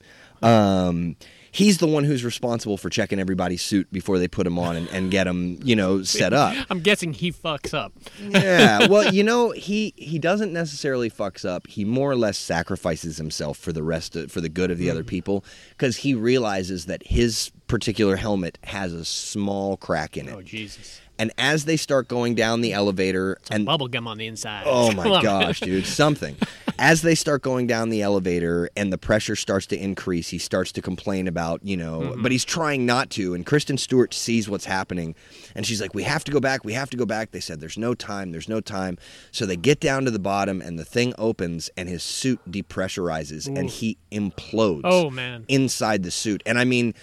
He's 1.53 1.79
the 1.79 1.87
one 1.87 2.05
who's 2.05 2.25
responsible 2.25 2.77
for 2.77 2.91
checking 2.91 3.19
everybody's 3.19 3.63
suit 3.63 3.93
before 3.93 4.19
they 4.19 4.29
put 4.29 4.47
him 4.47 4.59
on 4.59 4.77
and, 4.77 4.89
and 4.91 5.11
get 5.11 5.25
them, 5.25 5.59
you 5.65 5.75
know, 5.75 6.03
set 6.03 6.33
up. 6.33 6.55
I'm 6.71 6.81
guessing 6.81 7.13
he 7.13 7.33
fucks 7.33 7.75
up. 7.75 7.93
yeah. 8.21 8.87
Well, 8.89 9.13
you 9.13 9.23
know, 9.25 9.51
he 9.51 9.93
he 9.97 10.19
doesn't 10.19 10.53
necessarily 10.53 11.11
fucks 11.11 11.45
up. 11.45 11.67
He 11.67 11.85
more 11.85 12.11
or 12.11 12.17
less 12.17 12.39
sacrifices 12.39 13.17
himself 13.19 13.57
for 13.59 13.73
the 13.73 13.83
rest 13.83 14.17
of, 14.17 14.31
for 14.33 14.41
the 14.41 14.49
good 14.49 14.71
of 14.71 14.79
the 14.79 14.87
Mm. 14.89 14.93
other 14.93 15.05
people 15.05 15.45
because 15.71 15.99
he 15.99 16.15
realizes 16.15 16.87
that 16.87 17.07
his 17.07 17.51
particular 17.69 18.17
helmet 18.17 18.59
has 18.65 18.93
a 18.93 19.05
small 19.05 19.77
crack 19.77 20.17
in 20.17 20.29
it. 20.29 20.35
Oh 20.35 20.43
Jesus! 20.43 21.01
And 21.21 21.31
as 21.37 21.67
they 21.67 21.77
start 21.77 22.09
going 22.09 22.35
down 22.35 22.63
the 22.63 22.73
elevator 22.73 23.37
and 23.51 23.67
Bubble 23.67 23.89
gum 23.89 24.09
on 24.09 24.17
the 24.17 24.27
inside. 24.27 24.63
Oh 24.67 24.91
my 24.93 25.05
gosh, 25.23 25.61
dude, 25.61 25.85
something. 25.85 26.35
As 26.79 27.03
they 27.03 27.15
start 27.15 27.43
going 27.43 27.67
down 27.67 27.91
the 27.91 28.01
elevator 28.01 28.71
and 28.75 28.91
the 28.91 28.97
pressure 28.97 29.37
starts 29.37 29.67
to 29.67 29.77
increase, 29.77 30.31
he 30.31 30.39
starts 30.39 30.73
to 30.73 30.81
complain 30.83 31.29
about, 31.29 31.61
you 31.63 31.77
know, 31.77 32.01
Mm-hmm. 32.01 32.23
but 32.23 32.33
he's 32.33 32.45
trying 32.47 32.87
not 32.87 33.11
to. 33.11 33.35
And 33.35 33.45
Kristen 33.45 33.77
Stewart 33.77 34.15
sees 34.15 34.49
what's 34.49 34.65
happening 34.65 35.15
and 35.55 35.67
she's 35.67 35.81
like, 35.81 35.93
We 35.95 36.05
have 36.05 36.25
to 36.25 36.33
go 36.33 36.41
back, 36.41 36.65
we 36.65 36.73
have 36.73 36.89
to 36.91 36.97
go 36.97 37.05
back. 37.05 37.33
They 37.33 37.41
said, 37.41 37.61
There's 37.61 37.77
no 37.77 37.95
time, 37.95 38.33
there's 38.33 38.49
no 38.49 38.63
time. 38.63 38.97
So 39.31 39.45
they 39.45 39.57
get 39.57 39.79
down 39.79 40.07
to 40.07 40.11
the 40.11 40.19
bottom 40.19 40.63
and 40.63 40.79
the 40.79 40.85
thing 40.87 41.13
opens 41.19 41.69
and 41.77 41.87
his 41.89 42.03
suit 42.03 42.41
depressurizes 42.51 43.47
and 43.47 43.69
he 43.69 43.99
implodes 44.11 44.83
Oh 44.85 45.11
man. 45.11 45.45
inside 45.49 46.03
the 46.03 46.11
suit. 46.11 46.43
And 46.47 46.59
I 46.59 46.65
mean, 46.65 46.95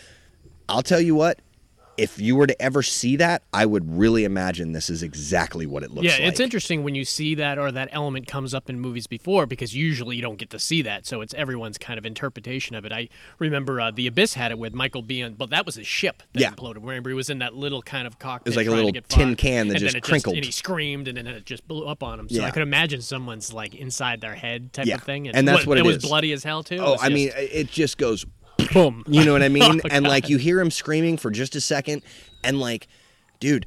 I'll 0.67 0.81
tell 0.83 1.01
you 1.01 1.13
what. 1.13 1.39
If 1.97 2.19
you 2.19 2.35
were 2.35 2.45
to 2.47 2.61
ever 2.61 2.83
see 2.83 3.15
that, 3.15 3.41
I 3.51 3.65
would 3.65 3.97
really 3.97 4.23
imagine 4.23 4.71
this 4.71 4.89
is 4.89 5.01
exactly 5.01 5.65
what 5.65 5.81
it 5.83 5.89
looks 5.91 6.05
Yeah, 6.05 6.11
like. 6.11 6.19
Yeah, 6.21 6.27
it's 6.27 6.39
interesting 6.39 6.83
when 6.83 6.93
you 6.93 7.03
see 7.05 7.33
that 7.35 7.57
or 7.57 7.71
that 7.71 7.89
element 7.91 8.27
comes 8.27 8.53
up 8.53 8.69
in 8.69 8.79
movies 8.79 9.07
before 9.07 9.45
because 9.47 9.75
usually 9.75 10.15
you 10.15 10.21
don't 10.21 10.37
get 10.37 10.49
to 10.51 10.59
see 10.59 10.81
that. 10.83 11.05
So 11.07 11.21
it's 11.21 11.33
everyone's 11.33 11.77
kind 11.79 11.97
of 11.97 12.05
interpretation 12.05 12.75
of 12.75 12.85
it. 12.85 12.91
I 12.91 13.09
remember 13.39 13.81
uh, 13.81 13.89
The 13.91 14.05
Abyss 14.07 14.35
had 14.35 14.51
it 14.51 14.59
with 14.59 14.73
Michael 14.73 15.01
Biehn, 15.01 15.37
but 15.37 15.49
that 15.49 15.65
was 15.65 15.75
his 15.75 15.87
ship 15.87 16.21
that 16.33 16.39
Yeah. 16.39 16.51
imploded. 16.51 16.85
Remember, 16.85 17.09
he 17.09 17.15
was 17.15 17.29
in 17.29 17.39
that 17.39 17.55
little 17.55 17.81
kind 17.81 18.05
of 18.05 18.19
cockpit. 18.19 18.47
It 18.53 18.57
was 18.57 18.57
like 18.57 18.67
a 18.67 18.71
little 18.71 18.91
tin 19.09 19.35
can 19.35 19.67
that 19.69 19.73
and 19.75 19.79
just 19.79 19.93
then 19.93 20.01
crinkled. 20.01 20.35
and 20.35 20.45
he 20.45 20.51
screamed, 20.51 21.07
and 21.07 21.17
then 21.17 21.25
it 21.25 21.45
just 21.45 21.67
blew 21.67 21.87
up 21.87 22.03
on 22.03 22.19
him. 22.19 22.29
So 22.29 22.41
Yeah. 22.41 22.45
I 22.47 22.51
could 22.51 22.61
imagine 22.63 23.01
someone's 23.01 23.51
like 23.53 23.73
inside 23.73 24.21
their 24.21 24.35
head 24.35 24.71
type 24.71 24.85
Yeah. 24.85 24.95
of 24.95 25.03
thing. 25.03 25.27
And 25.29 25.47
that's 25.47 25.65
what 25.65 25.77
it 25.77 25.81
it 25.81 25.85
was 25.87 25.97
is. 25.97 26.03
bloody 26.03 26.31
as 26.31 26.43
hell 26.43 26.61
too. 26.63 26.77
Oh, 26.79 26.97
I 27.01 27.09
mean, 27.09 27.31
it 27.35 27.71
just 27.71 27.97
goes. 27.97 28.25
boom. 28.73 29.03
You 29.07 29.25
know 29.25 29.33
what 29.33 29.43
I 29.43 29.49
mean? 29.49 29.81
Oh, 29.83 29.89
and 29.91 30.05
like 30.05 30.29
you 30.29 30.37
hear 30.37 30.59
him 30.59 30.71
screaming 30.71 31.17
for 31.17 31.29
just 31.29 31.55
a 31.55 31.61
second, 31.61 32.01
and 32.43 32.59
like, 32.59 32.87
dude, 33.39 33.65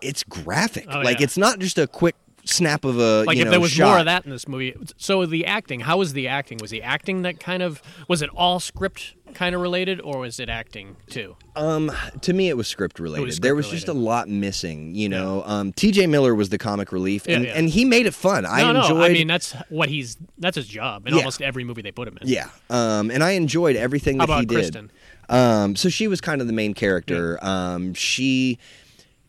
it's 0.00 0.22
graphic. 0.22 0.86
Oh, 0.90 1.00
like 1.00 1.18
yeah. 1.18 1.24
it's 1.24 1.36
not 1.36 1.58
just 1.58 1.78
a 1.78 1.86
quick 1.86 2.14
snap 2.44 2.84
of 2.84 2.98
a 2.98 3.24
Like 3.24 3.38
if 3.38 3.44
know, 3.44 3.50
there 3.50 3.60
was 3.60 3.70
shot. 3.70 3.88
more 3.90 3.98
of 3.98 4.04
that 4.06 4.24
in 4.24 4.30
this 4.30 4.48
movie. 4.48 4.74
So 4.96 5.24
the 5.26 5.46
acting, 5.46 5.80
how 5.80 5.98
was 5.98 6.12
the 6.12 6.28
acting? 6.28 6.58
Was 6.60 6.70
the 6.70 6.82
acting 6.82 7.22
that 7.22 7.40
kind 7.40 7.62
of 7.62 7.82
was 8.08 8.22
it 8.22 8.30
all 8.34 8.60
script 8.60 9.14
kind 9.34 9.54
of 9.54 9.60
related, 9.60 10.00
or 10.00 10.18
was 10.20 10.40
it 10.40 10.48
acting 10.48 10.96
too? 11.08 11.36
Um, 11.54 11.92
to 12.22 12.32
me, 12.32 12.48
it 12.48 12.56
was 12.56 12.66
script 12.66 12.98
related. 12.98 13.30
script 13.32 13.42
there 13.42 13.54
was 13.54 13.68
just 13.68 13.86
a 13.88 13.92
lot 13.92 14.28
missing. 14.28 14.94
You 14.96 15.08
know, 15.08 15.42
um, 15.46 15.72
T.J. 15.72 16.06
Miller 16.08 16.34
was 16.34 16.48
the 16.48 16.58
comic 16.58 16.90
relief, 16.90 17.26
and, 17.28 17.44
Yeah, 17.44 17.50
yeah. 17.52 17.58
and 17.58 17.68
he 17.68 17.84
made 17.84 18.06
it 18.06 18.14
fun. 18.14 18.44
I 18.44 18.62
enjoyed. 18.68 18.96
no. 18.98 19.02
I 19.02 19.08
mean, 19.10 19.28
that's 19.28 19.52
what 19.68 19.88
he's 19.88 20.16
that's 20.38 20.56
his 20.56 20.66
job 20.66 21.06
in 21.06 21.12
Yeah. 21.14 21.20
almost 21.20 21.40
every 21.42 21.62
movie 21.64 21.82
they 21.82 21.92
put 21.92 22.08
him 22.08 22.18
in. 22.20 22.26
yeah, 22.28 22.48
um, 22.70 23.10
and 23.10 23.22
I 23.22 23.32
enjoyed 23.32 23.76
everything 23.76 24.18
that 24.18 24.28
he 24.28 24.46
did. 24.46 24.48
Kristen? 24.48 24.90
Um, 25.28 25.76
so 25.76 25.88
she 25.88 26.08
was 26.08 26.20
kind 26.20 26.40
of 26.40 26.48
the 26.48 26.52
main 26.52 26.74
character. 26.74 27.38
Um, 27.40 27.94
she 27.94 28.58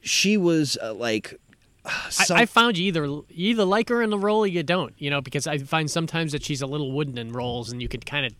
she 0.02 0.38
was 0.38 0.78
uh, 0.82 0.94
like. 0.94 1.36
Some- 2.10 2.38
I, 2.38 2.42
I 2.42 2.46
found 2.46 2.78
you 2.78 2.86
either 2.88 3.06
you 3.06 3.24
either 3.30 3.66
like 3.66 3.90
her 3.90 4.02
in 4.02 4.10
the 4.10 4.20
role 4.20 4.40
or 4.42 4.48
you 4.48 4.64
don't. 4.64 4.94
You 4.98 5.10
know, 5.10 5.22
because 5.22 5.48
I 5.48 5.58
find 5.60 5.90
sometimes 5.90 6.32
that 6.34 6.44
she's 6.44 6.62
a 6.62 6.68
little 6.68 6.92
wooden 6.92 7.18
in 7.18 7.32
roles, 7.32 7.72
and 7.72 7.82
you 7.82 7.88
could 7.88 8.06
kind 8.06 8.26
of 8.26 8.34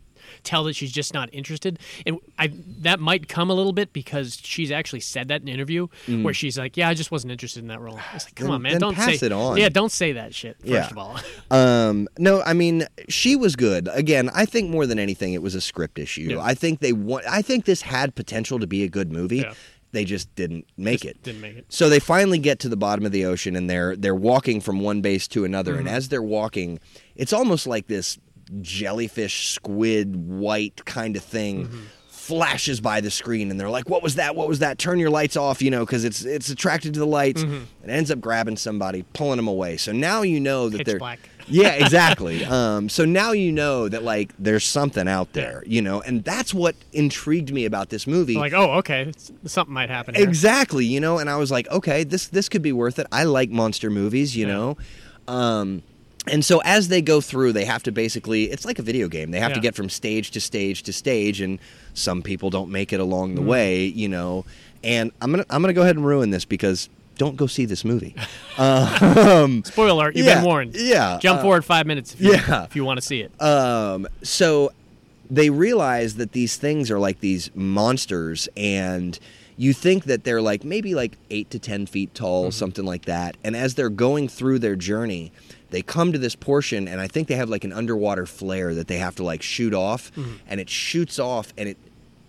tell 0.44 0.64
that 0.64 0.76
she's 0.76 0.92
just 0.92 1.14
not 1.16 1.28
interested. 1.34 1.80
And 2.06 2.18
I 2.38 2.52
that 2.82 3.00
might 3.00 3.28
come 3.28 3.50
a 3.50 3.54
little 3.56 3.74
bit 3.74 3.92
because 3.92 4.40
she's 4.42 4.72
actually 4.72 5.00
said 5.00 5.30
that 5.30 5.42
in 5.42 5.48
an 5.48 5.54
interview 5.56 5.88
where 6.08 6.34
she's 6.34 6.58
like, 6.60 6.78
"Yeah, 6.78 6.88
I 6.90 6.94
just 6.94 7.10
wasn't 7.12 7.32
interested 7.32 7.62
in 7.62 7.68
that 7.70 7.82
role." 7.82 7.98
I 7.98 8.14
was 8.14 8.26
like, 8.26 8.36
"Come 8.36 8.48
Mm. 8.48 8.50
Then- 8.50 8.54
on, 8.54 8.62
man, 8.62 8.80
don't 8.80 8.96
pass 8.96 9.20
say 9.20 9.26
it 9.26 9.32
on. 9.32 9.58
Yeah, 9.58 9.70
don't 9.70 9.92
say 9.92 10.12
that 10.14 10.36
shit. 10.36 10.58
First 10.60 10.72
Yeah. 10.72 10.88
of 10.90 10.98
all, 11.00 11.20
Um, 11.52 12.08
no, 12.20 12.42
I 12.44 12.54
mean 12.54 12.86
she 13.10 13.36
was 13.36 13.56
good. 13.56 13.90
Again, 13.92 14.30
I 14.34 14.46
think 14.46 14.70
more 14.70 14.86
than 14.86 15.00
anything, 15.00 15.34
it 15.34 15.42
was 15.42 15.56
a 15.56 15.62
script 15.62 15.98
issue. 15.98 16.36
Yeah. 16.36 16.42
I 16.42 16.54
think 16.54 16.80
they 16.80 16.94
want. 16.94 17.26
I 17.28 17.42
think 17.42 17.66
this 17.66 17.82
had 17.82 18.14
potential 18.16 18.60
to 18.60 18.68
be 18.68 18.84
a 18.84 18.88
good 18.90 19.12
movie. 19.12 19.38
Yeah. 19.38 19.54
They 19.92 20.06
just 20.06 20.34
didn't 20.36 20.66
make 20.78 21.02
Just 21.02 21.16
it. 21.16 21.24
didn't 21.24 21.42
make 21.42 21.58
it. 21.58 21.66
So 21.70 21.90
they 21.90 22.00
finally 22.00 22.40
get 22.40 22.60
to 22.60 22.70
the 22.70 22.78
bottom 22.78 23.06
of 23.06 23.12
the 23.12 23.26
ocean, 23.26 23.56
and 23.56 23.70
they're 23.70 23.96
they're 23.96 24.16
walking 24.16 24.62
from 24.62 24.80
one 24.80 25.02
base 25.02 25.28
to 25.30 25.44
another. 25.44 25.74
Mm-hmm. 25.74 25.88
And 25.88 25.90
as 25.90 26.10
they're 26.10 26.22
walking, 26.22 26.80
it's 27.16 27.34
almost 27.34 27.68
like 27.68 27.88
this 27.88 28.18
jellyfish, 28.62 29.50
squid, 29.50 30.16
white 30.16 30.86
kind 30.86 31.16
of 31.16 31.24
thing. 31.24 31.68
Mm-hmm. 31.68 31.80
Flashes 32.08 32.80
by 32.80 33.02
the 33.02 33.10
screen, 33.12 33.50
and 33.50 33.60
they're 33.60 33.70
like, 33.70 33.90
"What 33.90 34.04
was 34.04 34.16
that? 34.16 34.36
What 34.36 34.48
was 34.48 34.60
that? 34.60 34.78
Turn 34.78 35.00
your 35.00 35.10
lights 35.10 35.36
off!" 35.36 35.62
You 35.62 35.72
know, 35.72 35.86
because 35.86 36.06
it's 36.06 36.24
it's 36.24 36.50
attracted 36.50 36.94
to 36.94 37.00
the 37.00 37.06
lights. 37.08 37.44
Mm-hmm. 37.44 37.64
It 37.84 37.90
ends 37.90 38.12
up 38.12 38.22
grabbing 38.22 38.58
somebody, 38.58 39.04
pulling 39.14 39.38
them 39.38 39.48
away. 39.48 39.76
So 39.78 39.92
now 39.92 40.22
you 40.22 40.40
know 40.40 40.70
that 40.70 40.78
Pitch 40.78 40.86
they're 40.88 41.00
black. 41.00 41.20
Yeah, 41.48 41.74
exactly. 41.74 42.44
um, 42.60 42.90
so 42.90 43.06
now 43.06 43.32
you 43.32 43.52
know 43.52 43.88
that 43.90 44.04
like 44.04 44.34
there's 44.40 44.66
something 44.66 45.08
out 45.08 45.34
there, 45.34 45.64
you 45.66 45.82
know, 45.82 46.02
and 46.02 46.24
that's 46.24 46.54
what 46.54 46.76
intrigued 46.94 47.52
me 47.54 47.66
about 47.66 47.90
this 47.90 48.08
movie. 48.08 48.36
like, 48.36 48.54
oh, 48.54 48.74
okay, 48.80 49.02
it's- 49.02 49.32
something 49.46 49.74
might 49.74 49.90
happen. 49.90 50.16
Here. 50.16 50.24
exactly, 50.28 50.86
you 50.86 51.00
know, 51.00 51.18
and 51.20 51.30
I 51.30 51.38
was 51.38 51.52
like, 51.52 51.68
okay, 51.70 52.04
this 52.04 52.28
this 52.28 52.50
could 52.50 52.62
be 52.62 52.72
worth 52.74 53.00
it. 53.00 53.08
I 53.12 53.24
like 53.24 53.50
monster 53.50 53.90
movies, 53.90 54.36
you 54.36 54.48
Yeah. 54.48 54.54
know. 54.54 54.78
Um, 55.28 55.84
and 56.28 56.46
so 56.46 56.62
as 56.64 56.88
they 56.90 57.02
go 57.02 57.20
through, 57.20 57.54
they 57.54 57.66
have 57.66 57.82
to 57.84 57.92
basically 57.92 58.44
it's 58.46 58.64
like 58.66 58.78
a 58.78 58.84
video 58.84 59.08
game. 59.08 59.32
They 59.32 59.40
have 59.40 59.54
to 59.54 59.60
get 59.60 59.74
from 59.76 59.90
stage 59.90 60.30
to 60.32 60.42
stage 60.42 60.84
to 60.84 60.94
stage 60.94 61.42
and 61.42 61.58
some 61.96 62.22
people 62.22 62.50
don't 62.52 62.70
make 62.72 62.94
it 62.94 63.00
along 63.00 63.36
the 63.36 63.42
way, 63.42 63.86
you 63.86 64.08
know. 64.08 64.46
And 64.84 65.12
I'm 65.22 65.34
to 65.34 65.46
I'm 65.50 65.62
going 65.64 65.70
to 65.70 65.74
go 65.74 65.82
ahead 65.82 65.96
and 65.96 66.06
ruin 66.06 66.30
this 66.30 66.46
because 66.46 66.90
don't 67.18 67.36
go 67.36 67.48
see 67.48 67.66
this 67.66 67.84
movie. 67.86 68.16
Spoiler 68.56 69.90
alert, 69.90 70.16
you've 70.16 70.26
Yeah, 70.26 70.36
been 70.36 70.46
warned. 70.46 70.76
yeah, 70.76 71.20
Jump 71.22 71.40
uh, 71.40 71.44
forward 71.44 71.66
five 71.66 71.86
minutes 71.86 72.14
if 72.14 72.22
you, 72.22 72.32
yeah. 72.34 72.64
if 72.64 72.76
you 72.76 72.84
want 72.86 72.98
to 73.00 73.06
see 73.06 73.22
it. 73.22 73.32
Um, 73.42 74.08
so 74.24 74.72
they 75.30 75.50
realize 75.50 76.16
that 76.16 76.32
these 76.34 76.58
things 76.58 76.90
are 76.92 77.00
like 77.00 77.20
these 77.20 77.50
monsters, 77.56 78.50
and 78.58 79.18
you 79.58 79.74
think 79.74 80.06
that 80.06 80.24
they're 80.24 80.42
like 80.42 80.64
maybe 80.64 80.96
like 80.96 81.18
eight 81.30 81.50
to 81.52 81.60
ten 81.60 81.86
feet 81.86 82.14
tall, 82.14 82.52
something 82.52 82.86
like 82.86 83.06
that. 83.06 83.38
And 83.44 83.56
as 83.56 83.76
they're 83.76 83.90
going 83.90 84.28
through 84.28 84.60
their 84.60 84.76
journey, 84.76 85.32
they 85.70 85.82
come 85.82 86.12
to 86.12 86.18
this 86.18 86.36
portion, 86.36 86.88
and 86.88 87.00
I 87.00 87.08
think 87.08 87.28
they 87.28 87.36
have 87.36 87.50
like 87.50 87.64
an 87.64 87.72
underwater 87.72 88.26
flare 88.26 88.74
that 88.76 88.88
they 88.88 88.98
have 88.98 89.16
to 89.18 89.24
like 89.24 89.42
shoot 89.42 89.74
off, 89.74 90.12
and 90.48 90.60
it 90.60 90.70
shoots 90.70 91.20
off, 91.20 91.54
and 91.58 91.70
it 91.70 91.78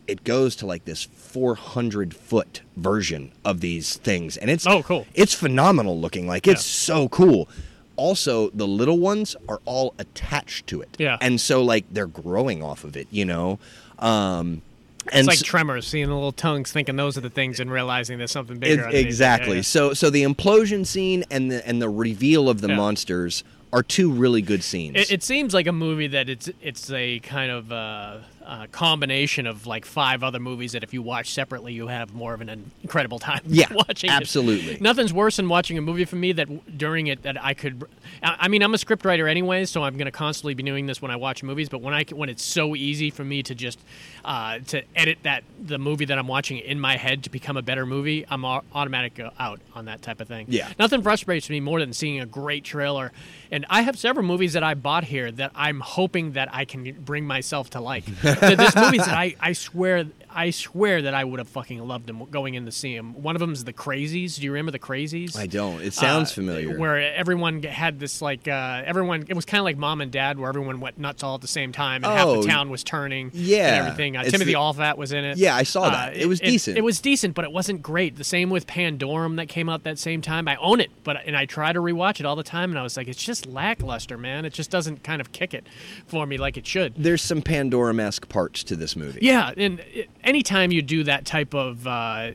it 0.08 0.24
goes 0.24 0.56
to 0.56 0.66
like 0.66 0.84
this 0.84 1.04
400 1.04 2.14
foot 2.14 2.62
version 2.76 3.32
of 3.44 3.60
these 3.60 3.96
things 3.96 4.36
and 4.36 4.50
it's 4.50 4.66
Oh, 4.66 4.82
cool. 4.82 5.06
it's 5.14 5.34
phenomenal 5.34 5.98
looking 6.00 6.26
like 6.26 6.46
it's 6.46 6.66
Yeah. 6.88 6.94
so 6.96 7.08
cool 7.08 7.48
also 7.96 8.50
the 8.50 8.66
little 8.66 8.98
ones 8.98 9.36
are 9.48 9.60
all 9.64 9.94
attached 9.98 10.66
to 10.68 10.80
it 10.82 10.96
Yeah. 10.98 11.18
and 11.20 11.40
so 11.40 11.62
like 11.62 11.84
they're 11.90 12.06
growing 12.06 12.62
off 12.62 12.84
of 12.84 12.96
it 12.96 13.06
you 13.10 13.24
know 13.24 13.58
um 13.98 14.62
and 15.10 15.20
It's 15.20 15.26
like 15.28 15.38
so- 15.38 15.44
tremors, 15.44 15.84
seeing 15.88 16.06
the 16.06 16.14
little 16.14 16.30
tongues, 16.30 16.70
thinking 16.70 16.94
those 16.94 17.18
are 17.18 17.22
the 17.22 17.28
things, 17.28 17.58
and 17.58 17.72
realizing 17.72 18.18
there's 18.18 18.30
something 18.30 18.58
bigger. 18.60 18.86
it. 18.88 18.94
exactly 18.94 19.48
Yeah, 19.48 19.54
yeah. 19.56 19.62
so 19.62 19.94
so 19.94 20.10
the 20.10 20.22
implosion 20.22 20.86
scene 20.86 21.24
and 21.28 21.50
the 21.50 21.66
and 21.66 21.82
the 21.82 21.88
reveal 21.88 22.48
of 22.48 22.60
the 22.60 22.68
monsters 22.68 23.42
are 23.72 23.82
two 23.82 24.12
really 24.12 24.42
good 24.42 24.62
scenes 24.62 24.94
It, 24.96 25.10
it 25.10 25.22
seems 25.24 25.54
like 25.54 25.66
a 25.66 25.72
movie 25.72 26.06
that 26.06 26.28
it's 26.28 26.48
it's 26.62 26.88
a 26.92 27.18
kind 27.18 27.50
of 27.50 27.72
uh, 27.72 28.18
uh, 28.46 28.66
combination 28.72 29.46
of 29.46 29.66
like 29.66 29.84
five 29.84 30.22
other 30.22 30.38
movies 30.40 30.72
that 30.72 30.82
if 30.82 30.92
you 30.92 31.02
watch 31.02 31.30
separately, 31.30 31.72
you 31.72 31.86
have 31.88 32.12
more 32.14 32.34
of 32.34 32.40
an 32.40 32.70
incredible 32.82 33.18
time 33.30 33.40
Yeah, 33.46 33.66
watching. 33.72 34.10
it. 34.10 34.14
absolutely. 34.14 34.78
nothing's 34.80 35.12
worse 35.12 35.36
than 35.36 35.48
watching 35.48 35.78
a 35.78 35.80
movie 35.80 36.04
for 36.04 36.16
me 36.16 36.32
that 36.32 36.78
during 36.78 37.06
it 37.06 37.22
that 37.22 37.42
I 37.42 37.54
could. 37.54 37.84
I 38.22 38.36
I 38.40 38.48
mean, 38.48 38.62
I'm 38.62 38.74
a 38.74 38.78
scriptwriter 38.78 39.30
anyway, 39.30 39.64
so 39.64 39.82
I'm 39.84 39.96
going 39.96 40.06
to 40.06 40.10
constantly 40.12 40.54
be 40.54 40.62
doing 40.62 40.86
this 40.86 41.00
when 41.00 41.10
I 41.10 41.16
watch 41.16 41.42
movies. 41.42 41.68
But 41.68 41.80
when 41.82 41.94
I 41.94 42.04
when 42.12 42.28
it's 42.28 42.42
so 42.42 42.74
easy 42.76 43.10
for 43.10 43.24
me 43.24 43.42
to 43.44 43.54
just 43.54 43.78
uh, 44.24 44.58
to 44.68 44.82
edit 44.94 45.18
that 45.24 45.44
the 45.60 45.78
movie 45.78 46.04
that 46.04 46.18
I'm 46.18 46.28
watching 46.28 46.58
in 46.58 46.78
my 46.78 46.96
head 46.96 47.24
to 47.24 47.30
become 47.30 47.56
a 47.56 47.62
better 47.62 47.84
movie, 47.86 48.24
I'm 48.28 48.44
au- 48.44 48.62
automatic 48.72 49.18
uh, 49.20 49.30
out 49.38 49.60
on 49.74 49.86
that 49.86 50.02
type 50.02 50.20
of 50.20 50.28
thing. 50.28 50.46
Yeah. 50.48 50.70
Nothing 50.78 51.02
frustrates 51.02 51.48
me 51.50 51.60
more 51.60 51.80
than 51.80 51.92
seeing 51.92 52.20
a 52.20 52.26
great 52.26 52.64
trailer. 52.64 53.12
And 53.50 53.66
I 53.68 53.82
have 53.82 53.98
several 53.98 54.24
movies 54.26 54.52
that 54.52 54.62
I 54.62 54.74
bought 54.74 55.04
here 55.04 55.30
that 55.32 55.50
I'm 55.54 55.80
hoping 55.80 56.32
that 56.32 56.48
I 56.52 56.64
can 56.64 56.92
bring 57.02 57.26
myself 57.26 57.70
to 57.70 57.80
like. 57.80 58.04
Th- 58.22 58.38
There's 58.56 58.76
movies 58.76 59.04
that 59.04 59.16
I, 59.16 59.34
I 59.40 59.52
swear 59.52 60.04
I 60.34 60.50
swear 60.50 61.02
that 61.02 61.14
I 61.14 61.24
would 61.24 61.38
have 61.38 61.48
fucking 61.48 61.78
loved 61.86 62.08
him 62.08 62.24
going 62.30 62.54
in 62.54 62.64
to 62.66 62.72
see 62.72 62.94
him. 62.94 63.22
One 63.22 63.36
of 63.36 63.40
them 63.40 63.52
is 63.52 63.64
The 63.64 63.72
Crazies. 63.72 64.36
Do 64.36 64.42
you 64.44 64.52
remember 64.52 64.72
The 64.72 64.78
Crazies? 64.78 65.36
i 65.36 65.46
don't 65.46 65.82
it 65.82 65.92
sounds 65.94 66.30
Uh, 66.30 66.34
familiar 66.34 66.78
Where 66.78 66.98
everyone 67.14 67.62
had 67.62 68.00
this 68.00 68.22
like 68.22 68.48
uh, 68.48 68.82
everyone 68.84 69.24
it 69.28 69.34
was 69.34 69.44
kind 69.44 69.60
of 69.60 69.64
like 69.64 69.76
Mom 69.76 70.00
and 70.00 70.10
Dad, 70.10 70.38
where 70.38 70.48
everyone 70.48 70.80
went 70.80 70.98
nuts 70.98 71.22
all 71.22 71.34
at 71.34 71.40
the 71.40 71.48
same 71.48 71.72
time, 71.72 72.04
and 72.04 72.12
half 72.12 72.26
Oh, 72.26 72.42
the 72.42 72.48
town 72.48 72.70
was 72.70 72.82
turning. 72.84 73.30
yeah. 73.34 73.66
and 73.76 73.86
everything. 73.86 74.16
Uh, 74.16 74.24
Timothy 74.24 74.44
the- 74.52 74.56
Olyphant 74.56 74.98
was 74.98 75.12
in 75.12 75.24
it. 75.24 75.36
Yeah, 75.38 75.54
I 75.56 75.62
saw 75.64 75.90
that. 75.90 76.16
It 76.16 76.26
was 76.26 76.40
decent. 76.40 76.76
It, 76.78 76.82
was 76.82 77.00
decent, 77.00 77.34
but 77.34 77.44
it 77.44 77.52
wasn't 77.52 77.82
great. 77.82 78.16
The 78.16 78.24
same 78.24 78.50
with 78.50 78.66
Pandorum 78.66 79.36
that 79.36 79.48
came 79.48 79.68
out 79.68 79.84
that 79.84 79.98
same 79.98 80.20
time. 80.22 80.48
I 80.48 80.56
own 80.56 80.80
it, 80.80 80.90
but 81.04 81.18
and 81.26 81.36
I 81.36 81.46
try 81.46 81.72
to 81.72 81.80
rewatch 81.80 82.20
it 82.20 82.26
all 82.26 82.36
the 82.36 82.42
time, 82.42 82.70
and 82.70 82.78
I 82.78 82.82
was 82.82 82.96
like, 82.96 83.08
it's 83.08 83.22
just 83.22 83.46
lackluster, 83.46 84.16
man. 84.18 84.44
It 84.44 84.52
just 84.52 84.70
doesn't 84.70 85.02
kind 85.04 85.20
of 85.20 85.32
kick 85.32 85.54
it 85.54 85.66
for 86.06 86.26
me 86.26 86.38
like 86.38 86.56
it 86.56 86.66
should. 86.66 86.94
there's 86.96 87.22
some 87.22 87.42
pandora-esque 87.42 88.28
parts 88.28 88.62
to 88.64 88.76
this 88.76 88.96
movie 88.96 89.18
Yeah, 89.22 89.52
and 89.56 89.80
it, 89.92 90.08
anytime 90.24 90.72
you 90.72 90.82
do 90.82 91.04
that 91.04 91.24
type 91.24 91.54
of 91.54 91.86
uh, 91.86 92.30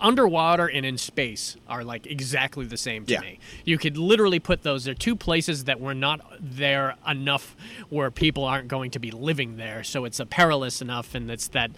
underwater 0.00 0.66
and 0.66 0.86
in 0.86 0.96
space 0.96 1.56
are 1.68 1.82
like 1.82 2.06
exactly 2.06 2.64
the 2.64 2.76
same 2.76 3.04
to 3.04 3.14
Yeah. 3.14 3.20
me. 3.20 3.38
You 3.64 3.78
could 3.78 3.96
literally 3.96 4.38
put 4.38 4.62
those. 4.62 4.84
They're 4.84 4.94
two 4.94 5.16
places 5.16 5.64
that 5.64 5.80
were 5.80 5.94
not 5.94 6.20
there 6.40 6.94
enough 7.06 7.56
where 7.88 8.08
people 8.12 8.44
aren't 8.44 8.68
going 8.68 8.92
to 8.92 9.00
be 9.00 9.10
living 9.10 9.56
there. 9.56 9.82
So 9.82 10.04
it's 10.04 10.20
a 10.20 10.26
perilous 10.26 10.80
enough, 10.80 11.16
and 11.16 11.28
it's 11.30 11.48
that 11.48 11.72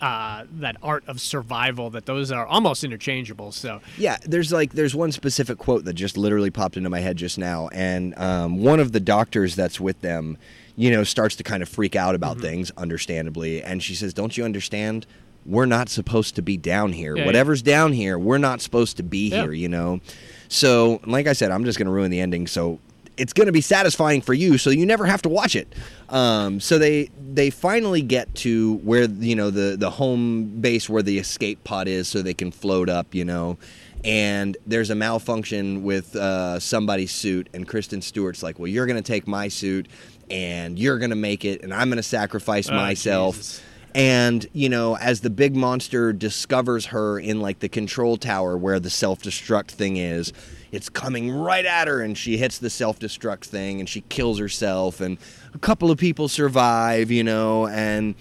uh, 0.00 0.44
that 0.50 0.76
art 0.82 1.04
of 1.06 1.20
survival 1.20 1.90
that 1.90 2.06
those 2.06 2.32
are 2.32 2.46
almost 2.46 2.82
interchangeable. 2.82 3.52
So 3.52 3.82
Yeah, 3.98 4.16
there's 4.24 4.50
like 4.50 4.72
there's 4.72 4.94
one 4.94 5.12
specific 5.12 5.58
quote 5.58 5.84
that 5.84 5.92
just 5.92 6.16
literally 6.16 6.50
popped 6.50 6.78
into 6.78 6.88
my 6.88 7.00
head 7.00 7.18
just 7.18 7.36
now, 7.36 7.68
and 7.74 8.16
um, 8.16 8.62
one 8.62 8.80
of 8.80 8.92
the 8.92 9.00
doctors 9.00 9.54
that's 9.54 9.78
with 9.78 10.00
them, 10.00 10.38
you 10.80 10.90
know, 10.90 11.04
starts 11.04 11.36
to 11.36 11.42
kind 11.42 11.62
of 11.62 11.68
freak 11.68 11.94
out 11.94 12.14
about 12.14 12.36
Mm-hmm. 12.38 12.46
things, 12.46 12.72
understandably, 12.76 13.62
and 13.62 13.82
she 13.82 13.94
says, 13.94 14.14
"Don't 14.14 14.36
you 14.36 14.44
understand? 14.44 15.06
We're 15.46 15.66
not 15.66 15.88
supposed 15.88 16.34
to 16.36 16.42
be 16.42 16.56
down 16.56 16.92
here. 16.92 17.14
Yeah, 17.14 17.20
yeah. 17.22 17.26
Whatever's 17.26 17.62
down 17.62 17.92
here, 17.92 18.18
we're 18.18 18.38
not 18.38 18.60
supposed 18.60 18.96
to 18.96 19.02
be 19.02 19.28
Yeah. 19.28 19.42
here." 19.42 19.52
You 19.52 19.68
know, 19.68 20.00
so 20.48 21.00
like 21.06 21.26
I 21.26 21.32
said, 21.34 21.50
I'm 21.50 21.64
just 21.64 21.78
going 21.78 21.86
to 21.86 21.92
ruin 21.92 22.10
the 22.10 22.20
ending. 22.20 22.46
So 22.46 22.78
it's 23.16 23.32
going 23.34 23.46
to 23.46 23.52
be 23.52 23.60
satisfying 23.60 24.22
for 24.22 24.32
you, 24.32 24.56
so 24.56 24.70
you 24.70 24.86
never 24.86 25.04
have 25.04 25.20
to 25.22 25.28
watch 25.28 25.54
it. 25.54 25.68
Um, 26.08 26.60
so 26.60 26.78
they 26.78 27.10
they 27.32 27.50
finally 27.50 28.00
get 28.02 28.34
to 28.36 28.76
where 28.76 29.04
you 29.04 29.36
know 29.36 29.50
the 29.50 29.76
the 29.78 29.90
home 29.90 30.60
base 30.60 30.88
where 30.88 31.02
the 31.02 31.18
escape 31.18 31.62
pod 31.64 31.88
is, 31.88 32.08
so 32.08 32.22
they 32.22 32.34
can 32.34 32.50
float 32.50 32.88
up. 32.88 33.14
You 33.14 33.24
know, 33.26 33.58
and 34.04 34.56
there's 34.66 34.88
a 34.90 34.94
malfunction 34.94 35.82
with 35.82 36.16
uh, 36.16 36.58
somebody's 36.60 37.12
suit, 37.12 37.48
and 37.52 37.68
Kristen 37.68 38.00
Stewart's 38.00 38.42
like, 38.42 38.58
"Well, 38.58 38.68
you're 38.68 38.86
going 38.86 39.02
to 39.02 39.12
take 39.12 39.26
my 39.26 39.48
suit, 39.48 39.86
and 40.30 40.78
you're 40.78 40.98
going 40.98 41.10
to 41.10 41.16
make 41.16 41.44
it, 41.44 41.62
and 41.62 41.72
I'm 41.72 41.88
going 41.88 41.96
to 41.96 42.02
sacrifice 42.02 42.68
Oh, 42.68 42.74
myself." 42.74 43.36
Jesus. 43.36 43.62
And, 43.92 44.46
you 44.52 44.68
know, 44.68 44.96
as 44.96 45.20
the 45.20 45.30
big 45.30 45.56
monster 45.56 46.12
discovers 46.12 46.86
her 46.86 47.18
in 47.18 47.40
like 47.40 47.58
the 47.58 47.68
control 47.68 48.16
tower 48.16 48.56
where 48.56 48.78
the 48.78 48.90
self 48.90 49.20
destruct 49.22 49.72
thing 49.72 49.96
is, 49.96 50.32
it's 50.70 50.88
coming 50.88 51.32
right 51.32 51.64
at 51.64 51.88
her 51.88 52.00
and 52.00 52.16
she 52.16 52.36
hits 52.36 52.58
the 52.58 52.70
self 52.70 53.00
destruct 53.00 53.46
thing 53.46 53.80
and 53.80 53.88
she 53.88 54.02
kills 54.02 54.38
herself 54.38 55.00
and 55.00 55.18
a 55.54 55.58
couple 55.58 55.90
of 55.90 55.98
people 55.98 56.28
survive, 56.28 57.10
you 57.10 57.24
know, 57.24 57.66
and 57.66 58.14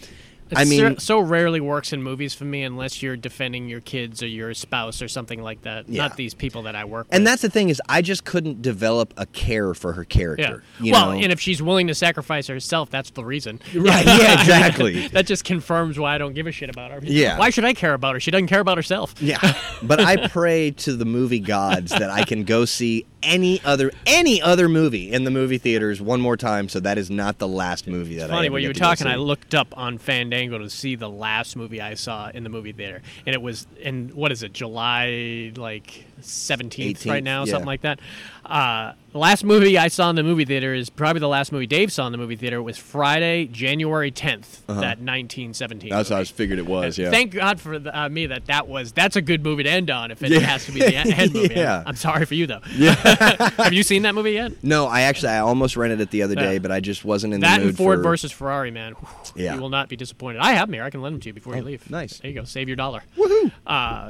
I 0.55 0.65
mean- 0.65 0.99
so, 0.99 1.19
rarely 1.19 1.59
works 1.59 1.93
in 1.93 2.01
movies 2.01 2.33
for 2.33 2.45
me 2.45 2.63
unless 2.63 3.01
you're 3.01 3.17
defending 3.17 3.67
your 3.67 3.81
kids 3.81 4.23
or 4.23 4.27
your 4.27 4.53
spouse 4.53 5.01
or 5.01 5.07
something 5.07 5.41
like 5.41 5.62
that. 5.63 5.88
Yeah. 5.88 6.03
Not 6.03 6.17
these 6.17 6.33
people 6.33 6.63
that 6.63 6.75
I 6.75 6.85
work 6.85 7.07
with. 7.07 7.15
And 7.15 7.25
that's 7.25 7.41
the 7.41 7.49
thing 7.49 7.69
is, 7.69 7.81
I 7.88 8.01
just 8.01 8.25
couldn't 8.25 8.62
develop 8.62 9.13
a 9.17 9.25
care 9.25 9.73
for 9.73 9.93
her 9.93 10.03
yeah. 10.09 10.15
character. 10.15 10.63
You 10.79 10.93
well, 10.93 11.12
know? 11.12 11.19
and 11.19 11.31
if 11.31 11.39
she's 11.39 11.62
willing 11.62 11.88
to 11.88 11.95
sacrifice 11.95 12.47
herself, 12.47 12.89
that's 12.89 13.12
the 13.12 13.23
reason. 13.23 13.59
Right, 13.79 14.05
yeah, 14.05 14.39
exactly. 14.39 15.07
that 15.13 15.25
just 15.25 15.45
confirms 15.45 15.97
why 15.97 16.13
I 16.13 16.17
don't 16.17 16.33
give 16.33 16.47
a 16.47 16.51
shit 16.51 16.69
about 16.69 16.91
her. 16.91 16.99
Yeah. 17.01 17.39
Why 17.39 17.49
should 17.49 17.63
I 17.63 17.73
care 17.73 17.93
about 17.93 18.13
her? 18.13 18.19
She 18.19 18.29
doesn't 18.29 18.47
care 18.47 18.59
about 18.59 18.77
herself. 18.77 19.15
Yeah, 19.21 19.39
but 19.81 20.01
I 20.01 20.27
pray 20.27 20.71
to 20.71 20.95
the 20.95 21.05
movie 21.05 21.39
gods 21.39 21.91
that 21.91 22.09
I 22.09 22.23
can 22.23 22.43
go 22.43 22.65
see 22.65 23.05
any 23.23 23.62
other 23.63 23.91
any 24.05 24.41
other 24.41 24.67
movie 24.67 25.12
in 25.12 25.23
the 25.23 25.31
movie 25.31 25.57
theaters 25.57 26.01
one 26.01 26.19
more 26.19 26.35
time. 26.35 26.67
So 26.67 26.81
that 26.81 26.97
is 26.97 27.09
not 27.09 27.38
the 27.38 27.47
last 27.47 27.88
movie 27.88 28.17
that 28.17 28.29
I. 28.29 28.33
Funny 28.33 28.47
ever 28.47 28.53
when 28.53 28.63
you 28.63 28.69
were 28.69 28.73
talking. 28.73 29.07
I 29.07 29.15
looked 29.15 29.55
up 29.55 29.77
on 29.77 29.97
Fandango 29.97 30.38
to 30.47 30.69
see 30.69 30.95
the 30.95 31.10
last 31.10 31.56
movie 31.56 31.82
I 31.82 31.95
saw 31.95 32.30
in 32.30 32.43
the 32.43 32.49
movie 32.49 32.71
theater, 32.71 33.02
and 33.25 33.36
it 33.36 33.41
was 33.41 33.67
in 33.80 34.10
what 34.10 34.32
is 34.32 34.43
it, 34.43 34.54
July 34.54 35.52
like 35.56 36.06
seventeenth 36.21 37.05
right 37.05 37.23
now, 37.23 37.43
yeah. 37.45 37.51
something 37.51 37.67
like 37.67 37.82
that. 37.82 37.99
Uh, 38.45 38.93
last 39.13 39.43
movie 39.43 39.77
I 39.77 39.89
saw 39.89 40.10
in 40.10 40.15
the 40.15 40.23
movie 40.23 40.43
theater 40.45 40.73
is 40.73 40.89
probably 40.89 41.19
the 41.19 41.27
last 41.27 41.51
movie 41.51 41.67
Dave 41.67 41.91
saw 41.91 42.08
in 42.08 42.12
the 42.12 42.17
movie 42.17 42.36
theater. 42.36 42.63
Was 42.63 42.79
Friday, 42.79 43.45
January 43.45 44.12
10th 44.12 44.65
that 44.67 44.99
nineteen 45.01 45.53
seventeen. 45.53 45.91
Uh-huh. 45.91 45.99
That's 45.99 46.10
how 46.10 46.17
I 46.17 46.23
figured 46.23 46.58
it 46.58 46.65
was. 46.65 46.97
Yeah. 46.97 47.12
Thank 47.12 47.34
God 47.34 47.60
for 47.62 47.77
the, 47.77 47.95
uh, 47.97 48.10
me 48.10 48.25
that 48.25 48.47
that 48.47 48.67
was 48.67 48.91
that's 48.91 49.15
a 49.15 49.21
good 49.21 49.43
movie 49.43 49.63
to 49.63 49.69
end 49.69 49.91
on 49.91 50.10
if 50.10 50.23
it 50.23 50.32
has 50.41 50.65
to 50.65 50.71
be 50.71 50.79
the 50.79 50.95
end 50.95 51.34
movie. 51.34 51.53
Yeah. 51.60 51.84
I'm 51.86 51.95
sorry 51.95 52.25
for 52.25 52.34
you 52.36 52.47
though. 52.47 52.62
Yeah. 52.75 52.93
Have 53.58 53.73
you 53.73 53.84
seen 53.84 54.01
that 54.03 54.15
movie 54.15 54.32
yet? 54.32 54.63
no, 54.63 54.88
I 54.88 55.01
actually 55.01 55.29
I 55.29 55.39
almost 55.39 55.75
rented 55.77 56.01
it 56.01 56.10
the 56.12 56.23
other 56.23 56.36
day, 56.36 56.53
Yeah. 56.53 56.60
but 56.60 56.71
I 56.71 56.79
just 56.79 57.05
wasn't 57.05 57.34
in 57.36 57.41
That 57.41 57.58
the 57.58 57.65
mood 57.65 57.69
and 57.69 57.77
Ford 57.77 57.99
for. 57.99 58.03
versus 58.03 58.32
Ferrari, 58.32 58.71
man. 58.71 58.93
Whew, 58.93 59.43
Yeah. 59.43 59.55
You 59.55 59.62
will 59.62 59.69
not 59.69 59.89
be 59.89 59.95
disappointed. 59.95 60.39
I 60.39 60.53
have 60.53 60.67
them 60.69 60.73
here. 60.73 60.84
I 60.84 60.89
can 60.89 61.01
lend 61.01 61.15
them 61.15 61.21
to 61.21 61.29
you 61.29 61.34
before 61.34 61.55
you 61.55 61.62
Oh, 61.62 61.65
leave. 61.65 61.89
nice. 61.91 62.17
There 62.19 62.32
you 62.32 62.39
go. 62.39 62.45
Save 62.45 62.67
your 62.67 62.77
dollar. 62.77 63.03
Woohoo! 63.17 63.51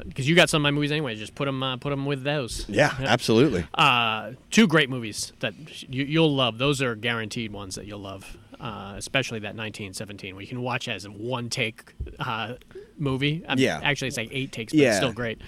Because 0.07 0.27
you 0.29 0.35
got 0.35 0.49
some 0.49 0.61
of 0.61 0.63
my 0.63 0.71
movies 0.71 0.91
anyway. 0.91 1.15
Just 1.15 1.35
put 1.35 1.45
them, 1.45 1.61
uh, 1.63 1.77
put 1.77 1.89
them 1.89 1.98
with 2.05 2.23
those. 2.23 2.65
Yeah, 2.69 2.93
absolutely. 2.99 3.65
Uh, 3.73 4.31
two 4.51 4.67
great 4.67 4.89
movies 4.89 5.33
that 5.39 5.53
you, 5.93 6.03
you'll 6.05 6.35
love. 6.35 6.57
Those 6.57 6.81
are 6.81 6.95
guaranteed 6.95 7.51
ones 7.51 7.75
that 7.75 7.85
you'll 7.85 7.99
love. 7.99 8.37
Uh, 8.59 8.95
especially 8.97 9.39
that 9.39 9.55
1917, 9.55 10.35
where 10.35 10.41
you 10.41 10.47
can 10.47 10.61
watch 10.61 10.89
as 10.89 11.05
a 11.05 11.09
one 11.09 11.49
take 11.49 11.93
uh, 12.19 12.55
movie. 12.97 13.41
I 13.47 13.55
mean, 13.55 13.63
Yeah. 13.63 13.79
Actually, 13.81 14.09
it's 14.09 14.17
like 14.17 14.27
eight 14.33 14.51
takes, 14.51 14.73
but 14.73 14.79
Yeah. 14.79 14.87
it's 14.89 14.97
still 14.97 15.13
great. 15.13 15.39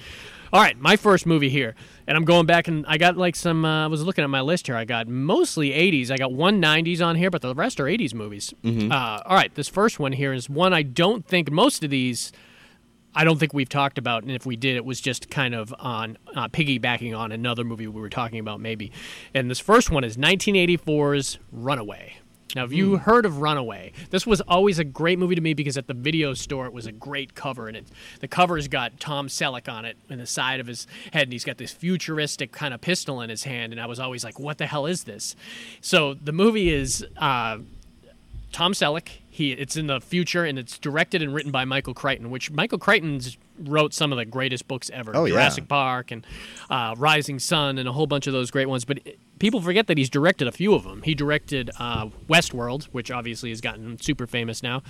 All 0.54 0.62
right, 0.62 0.80
my 0.80 0.96
first 0.96 1.26
movie 1.26 1.50
here, 1.50 1.76
and 2.08 2.16
I'm 2.16 2.24
going 2.24 2.46
back 2.46 2.70
and 2.70 2.86
I 2.88 2.98
got 2.98 3.18
like 3.18 3.36
some. 3.36 3.66
Uh, 3.66 3.84
I 3.84 3.88
was 3.88 4.02
looking 4.04 4.24
at 4.24 4.30
my 4.30 4.40
list 4.42 4.68
here. 4.68 4.78
I 4.78 4.86
got 4.86 5.10
mostly 5.10 5.72
80s. 5.72 6.10
I 6.10 6.16
got 6.18 6.32
one 6.32 6.62
90s 6.62 7.06
on 7.06 7.18
here, 7.18 7.30
but 7.30 7.42
the 7.42 7.54
rest 7.54 7.80
are 7.82 7.86
80s 7.86 8.14
movies. 8.14 8.54
Mm-hmm. 8.64 8.92
Uh, 8.92 9.20
all 9.26 9.36
right, 9.36 9.54
this 9.56 9.68
first 9.68 10.00
one 10.00 10.14
here 10.14 10.32
is 10.34 10.50
one 10.50 10.74
I 10.74 10.82
don't 10.84 11.26
think 11.26 11.52
most 11.52 11.84
of 11.84 11.90
these. 11.90 12.32
I 13.14 13.24
don't 13.24 13.40
think 13.40 13.54
we've 13.54 13.70
talked 13.70 13.98
about, 13.98 14.24
and 14.24 14.32
if 14.32 14.46
we 14.46 14.56
did, 14.56 14.76
it 14.76 14.86
was 14.86 15.02
just 15.02 15.30
kind 15.30 15.54
of 15.54 15.74
on 15.80 16.18
uh, 16.36 16.48
piggybacking 16.48 17.18
on 17.18 17.32
another 17.32 17.64
movie 17.64 17.88
we 17.88 18.00
were 18.00 18.10
talking 18.10 18.40
about, 18.40 18.60
maybe. 18.60 18.92
And 19.34 19.50
this 19.50 19.60
first 19.60 19.92
one 19.92 20.04
is 20.04 20.18
1984's 20.18 21.38
Runaway. 21.52 22.18
Now, 22.56 22.64
have 22.64 22.74
you 22.74 22.98
heard 22.98 23.26
of 23.26 23.40
Runaway? 23.40 23.94
This 24.10 24.28
was 24.28 24.42
always 24.42 24.78
a 24.78 24.84
great 24.84 25.18
movie 25.18 25.36
to 25.36 25.42
me 25.42 25.54
because 25.54 25.78
at 25.78 25.88
the 25.88 25.94
video 25.94 26.34
store 26.34 26.66
it 26.66 26.74
was 26.74 26.86
a 26.86 26.92
great 26.92 27.34
cover, 27.34 27.68
and 27.70 27.78
it 27.78 27.86
the 28.20 28.28
cover's 28.28 28.68
got 28.68 29.00
Tom 29.00 29.28
Selleck 29.28 29.72
on 29.72 29.86
it 29.86 29.96
in 30.10 30.20
the 30.20 30.26
side 30.26 30.60
of 30.60 30.68
his 30.68 30.86
head, 31.14 31.24
and 31.24 31.32
he's 31.32 31.46
got 31.46 31.58
this 31.58 31.72
futuristic 31.72 32.52
kind 32.52 32.74
of 32.74 32.82
pistol 32.82 33.22
in 33.22 33.30
his 33.30 33.44
hand, 33.44 33.72
and 33.72 33.82
I 33.82 33.86
was 33.86 34.02
always 34.02 34.26
like, 34.26 34.38
"What 34.38 34.58
the 34.58 34.66
hell 34.66 34.86
is 34.86 35.06
this?" 35.06 35.36
So 35.80 36.14
the 36.14 36.34
movie 36.34 36.74
is. 36.74 37.06
Uh, 37.18 37.60
Tom 38.52 38.74
Selleck. 38.74 39.21
He 39.42 39.54
it's 39.54 39.76
in 39.76 39.88
the 39.88 40.00
future 40.00 40.44
and 40.46 40.60
it's 40.60 40.78
directed 40.78 41.22
and 41.24 41.34
written 41.34 41.52
by 41.52 41.66
Michael 41.66 41.94
Crichton, 41.96 42.30
which 42.30 42.52
Michael 42.52 42.78
Crichton's 42.78 43.38
wrote 43.60 43.94
some 43.94 44.12
of 44.12 44.18
the 44.18 44.26
greatest 44.26 44.68
books 44.68 44.90
ever. 44.94 45.12
Oh, 45.16 45.26
yeah. 45.26 45.34
Jurassic 45.34 45.68
Park 45.68 46.12
and 46.12 46.26
uh, 46.70 46.94
Rising 46.98 47.40
Sun 47.40 47.78
and 47.78 47.88
a 47.90 47.92
whole 47.92 48.08
bunch 48.08 48.28
of 48.28 48.34
those 48.34 48.52
great 48.52 48.68
ones. 48.70 48.86
But 48.86 49.00
it- 49.06 49.20
people 49.40 49.60
forget 49.60 49.88
that 49.88 49.98
he's 49.98 50.10
directed 50.12 50.48
a 50.48 50.52
few 50.52 50.76
of 50.76 50.84
them. 50.84 51.02
He 51.02 51.16
directed 51.16 51.72
uh, 51.80 52.08
Westworld, 52.30 52.84
which 52.86 53.10
obviously 53.10 53.50
has 53.50 53.60
gotten 53.62 54.00
super 54.00 54.28
famous 54.28 54.62
now, 54.62 54.84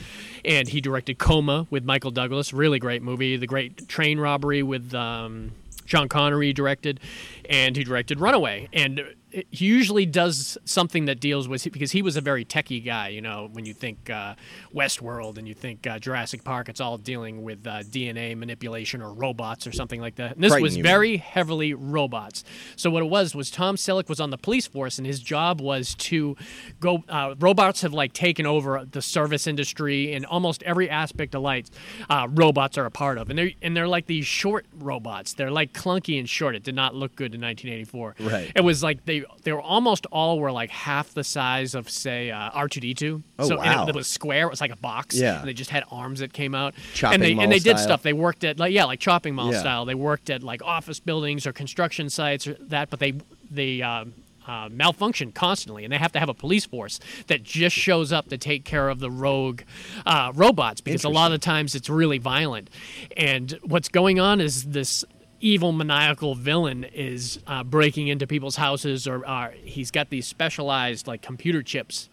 and 0.43 0.67
he 0.67 0.81
directed 0.81 1.17
Coma 1.17 1.67
with 1.69 1.85
Michael 1.85 2.11
Douglas, 2.11 2.51
really 2.51 2.77
great 2.79 3.01
movie. 3.01 3.37
The 3.37 3.47
Great 3.47 3.87
Train 3.87 4.19
Robbery 4.19 4.61
with. 4.63 4.93
Um, 4.93 5.53
Sean 5.85 6.07
Connery 6.07 6.53
directed, 6.53 7.01
and 7.49 7.75
he 7.75 7.83
directed 7.83 8.21
Runaway. 8.21 8.69
And 8.71 9.03
he 9.31 9.65
usually 9.65 10.05
does 10.05 10.57
something 10.65 11.05
that 11.05 11.19
deals 11.19 11.47
with 11.47 11.63
because 11.71 11.91
he 11.91 12.01
was 12.01 12.17
a 12.17 12.21
very 12.21 12.43
techie 12.43 12.83
guy. 12.83 13.09
You 13.09 13.21
know, 13.21 13.49
when 13.51 13.65
you 13.65 13.73
think 13.73 14.09
uh, 14.09 14.35
Westworld 14.73 15.37
and 15.37 15.47
you 15.47 15.53
think 15.53 15.87
uh, 15.87 15.99
Jurassic 15.99 16.43
Park, 16.43 16.69
it's 16.69 16.81
all 16.81 16.97
dealing 16.97 17.43
with 17.43 17.65
uh, 17.65 17.83
DNA 17.83 18.37
manipulation 18.37 19.01
or 19.01 19.13
robots 19.13 19.65
or 19.65 19.71
something 19.71 20.01
like 20.01 20.15
that. 20.15 20.35
And 20.35 20.43
this 20.43 20.51
Crichton, 20.51 20.63
was 20.63 20.77
you 20.77 20.83
very 20.83 21.17
heavily 21.17 21.73
robots. 21.73 22.43
So 22.75 22.89
what 22.89 23.03
it 23.03 23.09
was 23.09 23.33
was 23.33 23.49
Tom 23.49 23.75
Selleck 23.75 24.09
was 24.09 24.19
on 24.19 24.29
the 24.29 24.37
police 24.37 24.67
force, 24.67 24.97
and 24.97 25.07
his 25.07 25.19
job 25.19 25.61
was 25.61 25.95
to 25.95 26.35
go. 26.79 27.03
Uh, 27.07 27.35
robots 27.39 27.81
have 27.81 27.93
like 27.93 28.13
taken 28.13 28.45
over 28.45 28.85
the 28.89 29.01
service 29.01 29.47
industry 29.47 30.13
and 30.13 30.25
almost 30.25 30.63
every 30.63 30.89
aspect 30.89 31.35
of 31.35 31.41
life. 31.41 31.67
Uh, 32.09 32.27
robots 32.29 32.77
are 32.77 32.85
a 32.85 32.91
part 32.91 33.17
of, 33.17 33.29
and 33.29 33.37
they're 33.37 33.51
and 33.61 33.75
they're 33.75 33.87
like 33.87 34.07
these 34.07 34.25
short 34.25 34.65
robots. 34.77 35.33
They're 35.33 35.51
like 35.51 35.73
clunky 35.73 36.19
and 36.19 36.29
short. 36.29 36.55
It 36.55 36.63
did 36.63 36.75
not 36.75 36.95
look 36.95 37.15
good 37.15 37.33
in 37.33 37.41
1984. 37.41 38.15
Right. 38.19 38.51
It 38.55 38.61
was 38.61 38.83
like 38.83 39.05
they 39.05 39.20
they 39.43 39.51
were 39.51 39.61
almost 39.61 40.05
all 40.07 40.39
were 40.39 40.51
like 40.51 40.69
half 40.69 41.13
the 41.13 41.23
size 41.23 41.75
of 41.75 41.89
say 41.89 42.31
uh, 42.31 42.51
R2D2. 42.51 43.21
Oh, 43.39 43.47
so, 43.47 43.57
and 43.57 43.75
wow. 43.75 43.83
it, 43.83 43.89
it 43.89 43.95
was 43.95 44.07
square. 44.07 44.47
It 44.47 44.49
was 44.49 44.61
like 44.61 44.71
a 44.71 44.75
box. 44.77 45.15
Yeah. 45.15 45.39
And 45.39 45.47
they 45.47 45.53
just 45.53 45.69
had 45.69 45.83
arms 45.91 46.19
that 46.19 46.33
came 46.33 46.55
out. 46.55 46.73
Chopping 46.93 47.15
and 47.15 47.23
they 47.23 47.33
mall 47.33 47.43
and 47.43 47.51
they 47.51 47.59
did 47.59 47.77
style. 47.77 47.83
stuff. 47.83 48.03
They 48.03 48.13
worked 48.13 48.43
at 48.43 48.59
like 48.59 48.73
yeah, 48.73 48.85
like 48.85 48.99
chopping 48.99 49.35
mall 49.35 49.51
Yeah. 49.51 49.59
style. 49.59 49.85
They 49.85 49.95
worked 49.95 50.29
at 50.29 50.43
like 50.43 50.61
office 50.63 50.99
buildings 50.99 51.45
or 51.45 51.53
construction 51.53 52.09
sites 52.09 52.47
or 52.47 52.53
that, 52.59 52.89
but 52.89 52.99
they 52.99 53.13
they 53.49 53.81
um, 53.81 54.13
uh, 54.47 54.69
malfunction 54.71 55.31
constantly, 55.31 55.83
and 55.83 55.93
they 55.93 55.97
have 55.97 56.11
to 56.11 56.19
have 56.19 56.29
a 56.29 56.33
police 56.33 56.65
force 56.65 56.99
that 57.27 57.43
just 57.43 57.75
shows 57.75 58.11
up 58.11 58.27
to 58.29 58.37
take 58.37 58.65
care 58.65 58.89
of 58.89 58.99
the 58.99 59.11
rogue 59.11 59.61
uh, 60.05 60.31
robots 60.35 60.81
because 60.81 61.03
a 61.03 61.09
lot 61.09 61.31
of 61.31 61.39
the 61.39 61.45
times 61.45 61.75
it's 61.75 61.89
really 61.89 62.17
violent. 62.17 62.69
And 63.15 63.57
what's 63.63 63.89
going 63.89 64.19
on 64.19 64.41
is 64.41 64.63
this 64.65 65.05
evil 65.41 65.71
maniacal 65.71 66.35
villain 66.35 66.83
is 66.83 67.39
uh, 67.47 67.63
breaking 67.63 68.07
into 68.07 68.25
people's 68.27 68.55
houses 68.55 69.07
or 69.07 69.27
uh, 69.27 69.49
he's 69.63 69.91
got 69.91 70.09
these 70.09 70.27
specialized 70.27 71.07
like 71.07 71.21
computer 71.21 71.61
chips 71.63 72.09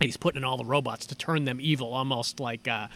and 0.00 0.06
he's 0.06 0.16
putting 0.16 0.38
in 0.38 0.44
all 0.44 0.56
the 0.56 0.64
robots 0.64 1.06
to 1.06 1.14
turn 1.14 1.44
them 1.44 1.58
evil, 1.60 1.92
almost 1.92 2.40
like 2.40 2.66
uh, 2.66 2.88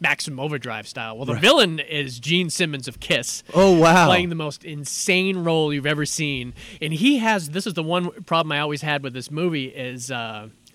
Maximum 0.00 0.38
Overdrive 0.38 0.86
style. 0.86 1.16
Well, 1.16 1.26
the 1.26 1.34
villain 1.34 1.80
is 1.80 2.20
Gene 2.20 2.50
Simmons 2.50 2.86
of 2.86 3.00
Kiss. 3.00 3.42
Oh, 3.52 3.76
wow. 3.76 4.06
Playing 4.06 4.28
the 4.28 4.36
most 4.36 4.64
insane 4.64 5.38
role 5.38 5.74
you've 5.74 5.86
ever 5.86 6.06
seen, 6.06 6.54
and 6.80 6.92
he 6.92 7.18
has. 7.18 7.50
This 7.50 7.66
is 7.66 7.74
the 7.74 7.82
one 7.82 8.10
problem 8.26 8.52
I 8.52 8.60
always 8.60 8.82
had 8.82 9.02
with 9.02 9.12
this 9.12 9.30
movie 9.30 9.66
is. 9.66 10.10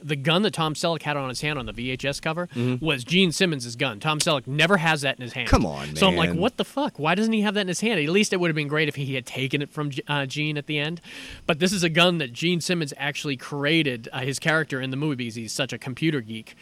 The 0.02 0.16
gun 0.16 0.44
that 0.44 0.54
Tom 0.54 0.74
Selleck 0.74 1.02
had 1.02 1.18
on 1.18 1.30
his 1.30 1.42
hand 1.42 1.58
on 1.58 1.66
the 1.66 1.74
VHS 1.74 2.22
cover 2.22 2.48
was 2.82 3.04
Gene 3.04 3.32
Simmons' 3.32 3.76
gun. 3.76 4.00
Tom 4.00 4.20
Selleck 4.20 4.46
never 4.48 4.78
has 4.78 5.02
that 5.02 5.18
in 5.18 5.24
his 5.24 5.34
hand. 5.34 5.48
Mm-hmm. 5.48 5.56
Come 5.56 5.66
on, 5.66 5.96
So 5.96 6.08
I'm 6.08 6.16
like, 6.16 6.34
what 6.34 6.58
the 6.58 6.66
fuck? 6.66 7.00
Why 7.00 7.16
doesn't 7.16 7.34
he 7.34 7.42
have 7.42 7.56
that 7.56 7.62
in 7.62 7.68
his 7.68 7.80
hand? 7.82 8.00
At 8.00 8.10
least 8.10 8.32
it 8.34 8.40
would 8.40 8.50
have 8.50 8.56
been 8.56 8.68
great 8.68 8.88
if 8.88 8.96
he 8.96 9.16
had 9.16 9.26
taken 9.26 9.62
it 9.62 9.70
from 9.72 9.92
uh, 10.08 10.26
Gene 10.26 10.58
at 10.58 10.68
the 10.68 10.78
end. 10.78 11.02
But 11.46 11.60
this 11.60 11.74
is 11.74 11.84
a 11.84 11.90
gun 11.90 12.20
that 12.20 12.32
Gene 12.34 12.62
Simmons 12.62 12.94
actually 12.98 13.38
created 13.38 14.08
uh, 14.14 14.20
his 14.20 14.40
character 14.40 14.80
in 14.82 14.92
the 14.92 14.98
movie 14.98 15.16
because 15.16 15.36
he's 15.36 15.52
such 15.54 15.74
a 15.74 15.78
computer 15.78 16.22
geek, 16.22 16.56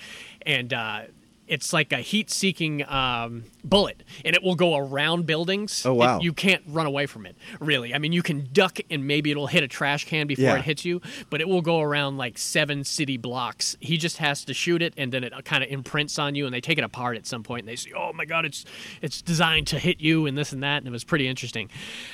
and 0.46 0.74
uh, 0.74 1.02
it's 1.48 1.74
like 1.74 1.92
a 1.92 1.98
heat-seeking 1.98 2.88
um, 2.90 3.44
bullet, 3.70 4.04
and 4.24 4.36
it 4.36 4.44
will 4.44 4.56
go 4.56 4.76
around 4.78 5.26
buildings. 5.26 5.86
Oh, 5.86 5.94
wow. 5.94 6.18
It- 6.18 6.24
you 6.24 6.34
can't 6.34 6.64
run 6.68 6.86
away 6.86 7.06
from 7.06 7.26
it, 7.26 7.36
really. 7.60 7.94
I 7.94 7.98
mean, 7.98 8.12
you 8.14 8.22
can 8.22 8.48
duck, 8.54 8.80
and 8.90 9.06
maybe 9.08 9.32
it'll 9.32 9.48
hit 9.48 9.64
a 9.64 9.68
trash 9.68 10.06
can 10.06 10.28
before 10.28 10.46
Yeah. 10.46 10.56
it 10.58 10.64
hits 10.64 10.86
you, 10.86 11.02
but 11.30 11.42
it 11.42 11.48
will 11.50 11.62
go 11.62 11.82
around 11.82 12.18
like 12.18 12.38
seven 12.38 12.84
city 12.84 13.18
blocks. 13.18 13.76
He 13.80 13.98
just 13.98 14.18
has 14.18 14.46
to 14.46 14.54
shoot 14.54 14.82
it, 14.82 14.94
and 14.98 15.12
then 15.12 15.24
it 15.24 15.34
kind 15.46 15.64
of 15.64 15.70
imprints 15.70 16.18
on 16.20 16.36
you, 16.36 16.46
and 16.46 16.54
they 16.54 16.62
take 16.62 16.78
it 16.78 16.84
apart 16.84 17.18
at 17.18 17.26
some 17.28 17.44
point, 17.44 17.62
and 17.62 17.68
they 17.70 17.76
say, 17.76 17.92
"Oh 17.96 18.12
my 18.14 18.26
God, 18.26 18.46
it's 18.46 18.66
it's 19.02 19.22
designed 19.22 19.68
to 19.68 19.80
hit 19.80 20.00
you," 20.00 20.26
and 20.26 20.38
this 20.38 20.52
and 20.54 20.64
that, 20.64 20.78
and 20.78 20.88
it 20.88 20.92
was 20.92 21.04
pretty 21.04 21.28
interesting. 21.28 21.70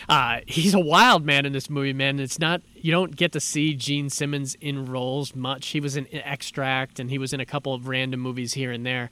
Uh, 0.10 0.40
he's 0.48 0.74
a 0.74 0.80
wild 0.80 1.26
man 1.26 1.46
in 1.46 1.54
this 1.54 1.70
movie, 1.70 1.94
man. 1.94 2.20
It's 2.20 2.40
not 2.40 2.62
you 2.76 2.92
don't 2.92 3.16
get 3.16 3.32
to 3.34 3.40
see 3.40 3.76
Gene 3.76 4.10
Simmons 4.10 4.56
in 4.60 4.86
roles 4.86 5.36
much. 5.36 5.68
He 5.68 5.80
was 5.80 5.96
in 5.96 6.08
Extract, 6.12 7.00
and 7.00 7.10
he 7.10 7.18
was 7.18 7.34
in 7.34 7.40
a 7.40 7.46
couple 7.46 7.74
of 7.74 7.88
random 7.88 8.20
movies 8.20 8.54
here 8.54 8.72
and 8.72 8.86
there, 8.86 9.10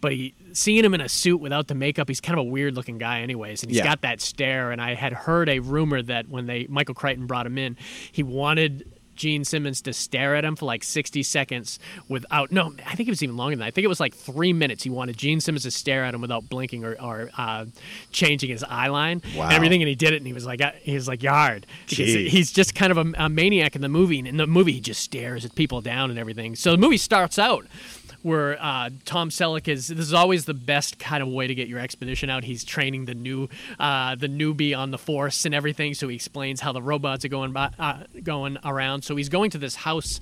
but 0.00 0.12
he, 0.12 0.34
seeing 0.54 0.84
him 0.84 0.94
in 0.94 1.00
a 1.00 1.08
suit 1.08 1.38
without 1.38 1.68
the 1.68 1.74
makeup, 1.74 2.08
he's 2.08 2.20
kind 2.20 2.38
of 2.38 2.46
a 2.46 2.48
weird 2.48 2.74
looking 2.74 2.98
guy, 2.98 3.20
anyways, 3.20 3.62
and 3.62 3.70
he's 3.70 3.78
Yeah. 3.78 3.84
got 3.84 4.02
that 4.02 4.20
stare. 4.20 4.70
And 4.72 4.80
I 4.80 4.94
had 4.94 5.12
heard 5.12 5.48
a 5.48 5.58
rumor 5.60 6.02
that 6.02 6.28
when 6.28 6.46
they 6.46 6.66
Michael 6.68 6.94
Crichton 6.94 7.26
brought 7.26 7.46
him 7.46 7.58
in, 7.58 7.76
he 8.10 8.22
wanted 8.22 8.84
Gene 9.14 9.44
Simmons 9.44 9.82
to 9.82 9.92
stare 9.92 10.34
at 10.34 10.44
him 10.44 10.56
for 10.56 10.64
like 10.64 10.82
60 10.82 11.22
seconds 11.22 11.78
without. 12.08 12.50
No, 12.50 12.72
I 12.86 12.94
think 12.94 13.08
it 13.08 13.12
was 13.12 13.22
even 13.22 13.36
longer 13.36 13.52
than 13.54 13.60
that. 13.60 13.66
I 13.66 13.70
think 13.70 13.84
it 13.84 13.88
was 13.88 14.00
like 14.00 14.14
three 14.14 14.54
minutes. 14.54 14.82
He 14.84 14.90
wanted 14.90 15.18
Gene 15.18 15.38
Simmons 15.38 15.64
to 15.64 15.70
stare 15.70 16.02
at 16.04 16.14
him 16.14 16.22
without 16.22 16.48
blinking 16.48 16.82
or, 16.82 16.96
or 17.00 17.30
uh, 17.36 17.66
changing 18.10 18.48
his 18.50 18.64
eye 18.64 18.88
line 18.88 19.20
Wow. 19.36 19.44
and 19.44 19.52
everything. 19.52 19.82
And 19.82 19.88
he 19.88 19.94
did 19.94 20.14
it, 20.14 20.16
and 20.16 20.26
he 20.26 20.32
was 20.32 20.46
like, 20.46 20.62
uh, 20.62 20.72
he 20.80 20.94
was 20.94 21.06
like 21.08 21.22
yard. 21.22 21.66
He's 21.86 22.50
just 22.52 22.74
kind 22.74 22.90
of 22.90 22.96
a, 22.98 23.24
a 23.24 23.28
maniac 23.28 23.76
in 23.76 23.82
the 23.82 23.88
movie. 23.88 24.18
And 24.18 24.26
in 24.26 24.38
the 24.38 24.46
movie, 24.46 24.72
he 24.72 24.80
just 24.80 25.02
stares 25.02 25.44
at 25.44 25.54
people 25.54 25.82
down 25.82 26.08
and 26.08 26.18
everything. 26.18 26.56
So 26.56 26.72
the 26.72 26.78
movie 26.78 26.96
starts 26.96 27.38
out 27.38 27.66
where 28.22 28.56
uh, 28.62 28.90
Tom 29.04 29.30
Selleck 29.30 29.68
is. 29.68 29.88
This 29.88 29.98
is 29.98 30.14
always 30.14 30.44
the 30.44 30.54
best 30.54 30.98
kind 30.98 31.22
of 31.22 31.28
way 31.28 31.46
to 31.46 31.54
get 31.54 31.68
your 31.68 31.78
expedition 31.78 32.30
out. 32.30 32.44
He's 32.44 32.64
training 32.64 33.04
the 33.04 33.14
new, 33.14 33.48
uh, 33.78 34.14
the 34.14 34.28
newbie 34.28 34.76
on 34.76 34.90
the 34.90 34.98
force 34.98 35.44
and 35.44 35.54
everything. 35.54 35.94
So 35.94 36.08
he 36.08 36.14
explains 36.14 36.60
how 36.60 36.72
the 36.72 36.82
robots 36.82 37.24
are 37.24 37.28
going 37.28 37.52
by, 37.52 37.70
uh, 37.78 38.04
going 38.22 38.58
around. 38.64 39.02
So 39.02 39.16
he's 39.16 39.28
going 39.28 39.50
to 39.50 39.58
this 39.58 39.74
house. 39.74 40.20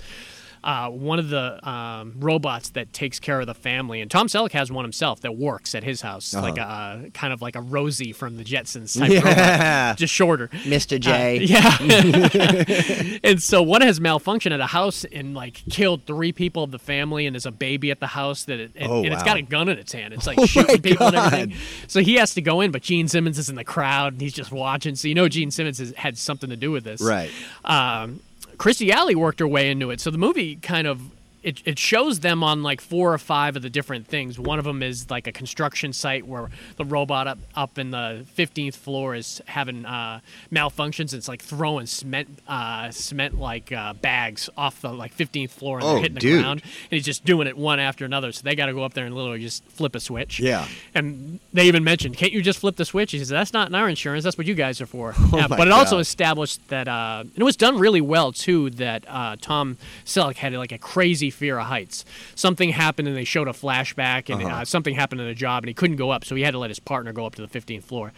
Uh, 0.62 0.90
one 0.90 1.18
of 1.18 1.30
the 1.30 1.66
um, 1.68 2.12
robots 2.18 2.70
that 2.70 2.92
takes 2.92 3.18
care 3.18 3.40
of 3.40 3.46
the 3.46 3.54
family, 3.54 4.00
and 4.02 4.10
Tom 4.10 4.26
Selleck 4.28 4.52
has 4.52 4.70
one 4.70 4.84
himself 4.84 5.20
that 5.22 5.34
works 5.36 5.74
at 5.74 5.82
his 5.82 6.02
house, 6.02 6.34
like 6.34 6.58
a 6.58 6.62
uh, 6.62 7.02
kind 7.14 7.32
of 7.32 7.40
like 7.40 7.56
a 7.56 7.62
Rosie 7.62 8.12
from 8.12 8.36
the 8.36 8.44
Jetsons 8.44 8.98
type 8.98 9.10
Yeah. 9.10 9.86
robot, 9.88 9.96
just 9.98 10.12
shorter. 10.12 10.48
Mr. 10.48 10.96
Uh, 10.96 10.98
J. 10.98 11.38
yeah. 11.44 13.18
and 13.24 13.42
so 13.42 13.62
one 13.62 13.80
has 13.80 14.00
malfunctioned 14.00 14.52
at 14.52 14.60
a 14.60 14.66
house 14.66 15.04
and 15.10 15.34
like 15.34 15.62
killed 15.70 16.04
three 16.06 16.32
people 16.32 16.62
of 16.64 16.70
the 16.70 16.78
family, 16.78 17.26
and 17.26 17.34
there's 17.34 17.46
a 17.46 17.50
baby 17.50 17.90
at 17.90 18.00
the 18.00 18.08
house 18.08 18.44
that 18.44 18.60
it, 18.60 18.72
and, 18.76 18.90
Oh, 18.90 18.98
and 18.98 19.06
it's 19.14 19.22
wow. 19.22 19.24
got 19.24 19.36
a 19.38 19.42
gun 19.42 19.68
in 19.68 19.78
its 19.78 19.92
hand. 19.92 20.12
It's 20.12 20.26
like 20.26 20.38
Oh, 20.38 20.46
shooting 20.46 20.82
people 20.82 21.06
and 21.06 21.16
everything. 21.16 21.54
So 21.88 22.00
he 22.00 22.16
has 22.16 22.34
to 22.34 22.42
go 22.42 22.60
in, 22.60 22.70
but 22.70 22.82
Gene 22.82 23.08
Simmons 23.08 23.38
is 23.38 23.48
in 23.48 23.56
the 23.56 23.64
crowd 23.64 24.12
and 24.14 24.20
he's 24.22 24.32
just 24.34 24.52
watching. 24.52 24.94
So 24.94 25.08
you 25.08 25.14
know 25.14 25.28
Gene 25.28 25.50
Simmons 25.50 25.78
has 25.78 25.92
had 25.96 26.18
something 26.18 26.50
to 26.50 26.56
do 26.56 26.70
with 26.70 26.84
this, 26.84 27.00
Right. 27.00 27.30
um, 27.64 28.20
Kirstie 28.60 28.90
Alley 28.90 29.14
worked 29.14 29.40
her 29.40 29.48
way 29.48 29.70
into 29.70 29.90
it. 29.90 30.02
So 30.02 30.10
the 30.10 30.18
movie 30.18 30.56
kind 30.56 30.86
of 30.86 31.00
it, 31.42 31.62
it 31.64 31.78
shows 31.78 32.20
them 32.20 32.42
on 32.44 32.62
like 32.62 32.80
four 32.80 33.12
or 33.14 33.18
five 33.18 33.56
of 33.56 33.62
the 33.62 33.70
different 33.70 34.06
things. 34.06 34.38
One 34.38 34.58
of 34.58 34.64
them 34.64 34.82
is 34.82 35.10
like 35.10 35.26
a 35.26 35.32
construction 35.32 35.92
site 35.92 36.26
where 36.26 36.50
the 36.76 36.84
robot 36.84 37.26
up, 37.26 37.38
up 37.54 37.78
in 37.78 37.90
the 37.90 38.26
15th 38.36 38.74
floor 38.74 39.14
is 39.14 39.40
having 39.46 39.84
uh, 39.86 40.20
malfunctions. 40.52 41.14
It's 41.14 41.28
like 41.28 41.42
throwing 41.42 41.86
cement 41.86 42.40
uh, 42.48 42.90
cement 42.90 43.38
like 43.38 43.72
uh, 43.72 43.94
bags 43.94 44.50
off 44.56 44.80
the 44.82 44.92
like 44.92 45.16
15th 45.16 45.50
floor 45.50 45.78
and 45.78 45.86
Oh, 45.86 45.92
they're 45.94 46.00
hitting 46.02 46.14
the 46.14 46.20
dude. 46.20 46.42
ground. 46.42 46.62
And 46.62 46.90
he's 46.90 47.04
just 47.04 47.24
doing 47.24 47.46
it 47.46 47.56
one 47.56 47.80
after 47.80 48.04
another. 48.04 48.32
So 48.32 48.42
they 48.44 48.54
got 48.54 48.66
to 48.66 48.72
go 48.74 48.82
up 48.84 48.94
there 48.94 49.04
and 49.06 49.14
literally 49.14 49.40
just 49.40 49.64
flip 49.66 49.94
a 49.94 50.00
switch. 50.00 50.40
Yeah. 50.40 50.66
And 50.94 51.40
they 51.52 51.66
even 51.66 51.84
mentioned, 51.84 52.16
can't 52.16 52.32
you 52.32 52.42
just 52.42 52.58
flip 52.58 52.76
the 52.76 52.84
switch? 52.84 53.12
He 53.12 53.18
says, 53.18 53.28
that's 53.28 53.52
not 53.52 53.68
in 53.68 53.74
our 53.74 53.88
insurance. 53.88 54.24
That's 54.24 54.36
what 54.38 54.46
you 54.46 54.54
guys 54.54 54.80
are 54.80 54.86
for. 54.86 55.14
Yeah, 55.32 55.44
Oh 55.46 55.48
my 55.48 55.56
but 55.56 55.68
it 55.68 55.72
also 55.72 55.98
established 55.98 56.66
that, 56.68 56.88
uh, 56.88 57.20
and 57.22 57.32
it 57.36 57.44
was 57.44 57.56
done 57.56 57.78
really 57.78 58.00
well 58.00 58.32
too. 58.32 58.70
That 58.70 59.04
uh, 59.06 59.36
Tom 59.40 59.78
Selleck 60.04 60.36
had 60.36 60.52
like 60.54 60.72
a 60.72 60.78
crazy 60.78 61.29
fear 61.30 61.58
of 61.58 61.66
heights. 61.66 62.04
Something 62.34 62.70
happened, 62.70 63.08
and 63.08 63.16
they 63.16 63.24
showed 63.24 63.48
a 63.48 63.52
flashback, 63.52 64.32
and 64.32 64.42
Uh-huh. 64.44 64.56
uh 64.62 64.64
something 64.64 64.94
happened 64.94 65.20
in 65.20 65.26
a 65.28 65.34
job, 65.34 65.62
and 65.64 65.68
he 65.68 65.74
couldn't 65.74 65.96
go 65.96 66.10
up, 66.10 66.24
so 66.24 66.34
he 66.34 66.42
had 66.42 66.52
to 66.52 66.58
let 66.58 66.70
his 66.70 66.78
partner 66.80 67.12
go 67.12 67.26
up 67.26 67.34
to 67.36 67.42
the 67.42 67.48
15th 67.48 67.84
floor. 67.84 68.12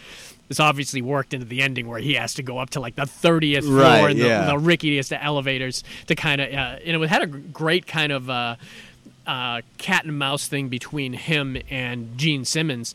This 0.48 0.60
obviously 0.60 1.00
worked 1.02 1.32
into 1.32 1.46
the 1.46 1.62
ending 1.62 1.86
where 1.88 1.98
he 2.00 2.14
has 2.14 2.34
to 2.34 2.42
go 2.42 2.58
up 2.58 2.70
to 2.70 2.80
like 2.80 2.94
the 2.96 3.02
30th 3.06 3.62
floor 3.64 3.76
Right, 3.80 4.10
and 4.10 4.20
the, 4.20 4.26
yeah. 4.26 4.44
the 4.46 4.58
rickiest 4.58 5.12
elevators 5.12 5.82
to 6.08 6.14
kind 6.14 6.40
of, 6.40 6.52
uh, 6.52 6.76
and 6.84 7.02
it 7.02 7.08
had 7.08 7.22
a 7.22 7.26
great 7.26 7.86
kind 7.86 8.12
of. 8.12 8.28
Uh, 8.30 8.56
uh, 9.24 9.60
cat 9.78 10.04
and 10.04 10.18
mouse 10.18 10.48
thing 10.48 10.68
between 10.68 11.12
him 11.12 11.56
and 11.70 12.18
Gene 12.18 12.44
Simmons, 12.44 12.92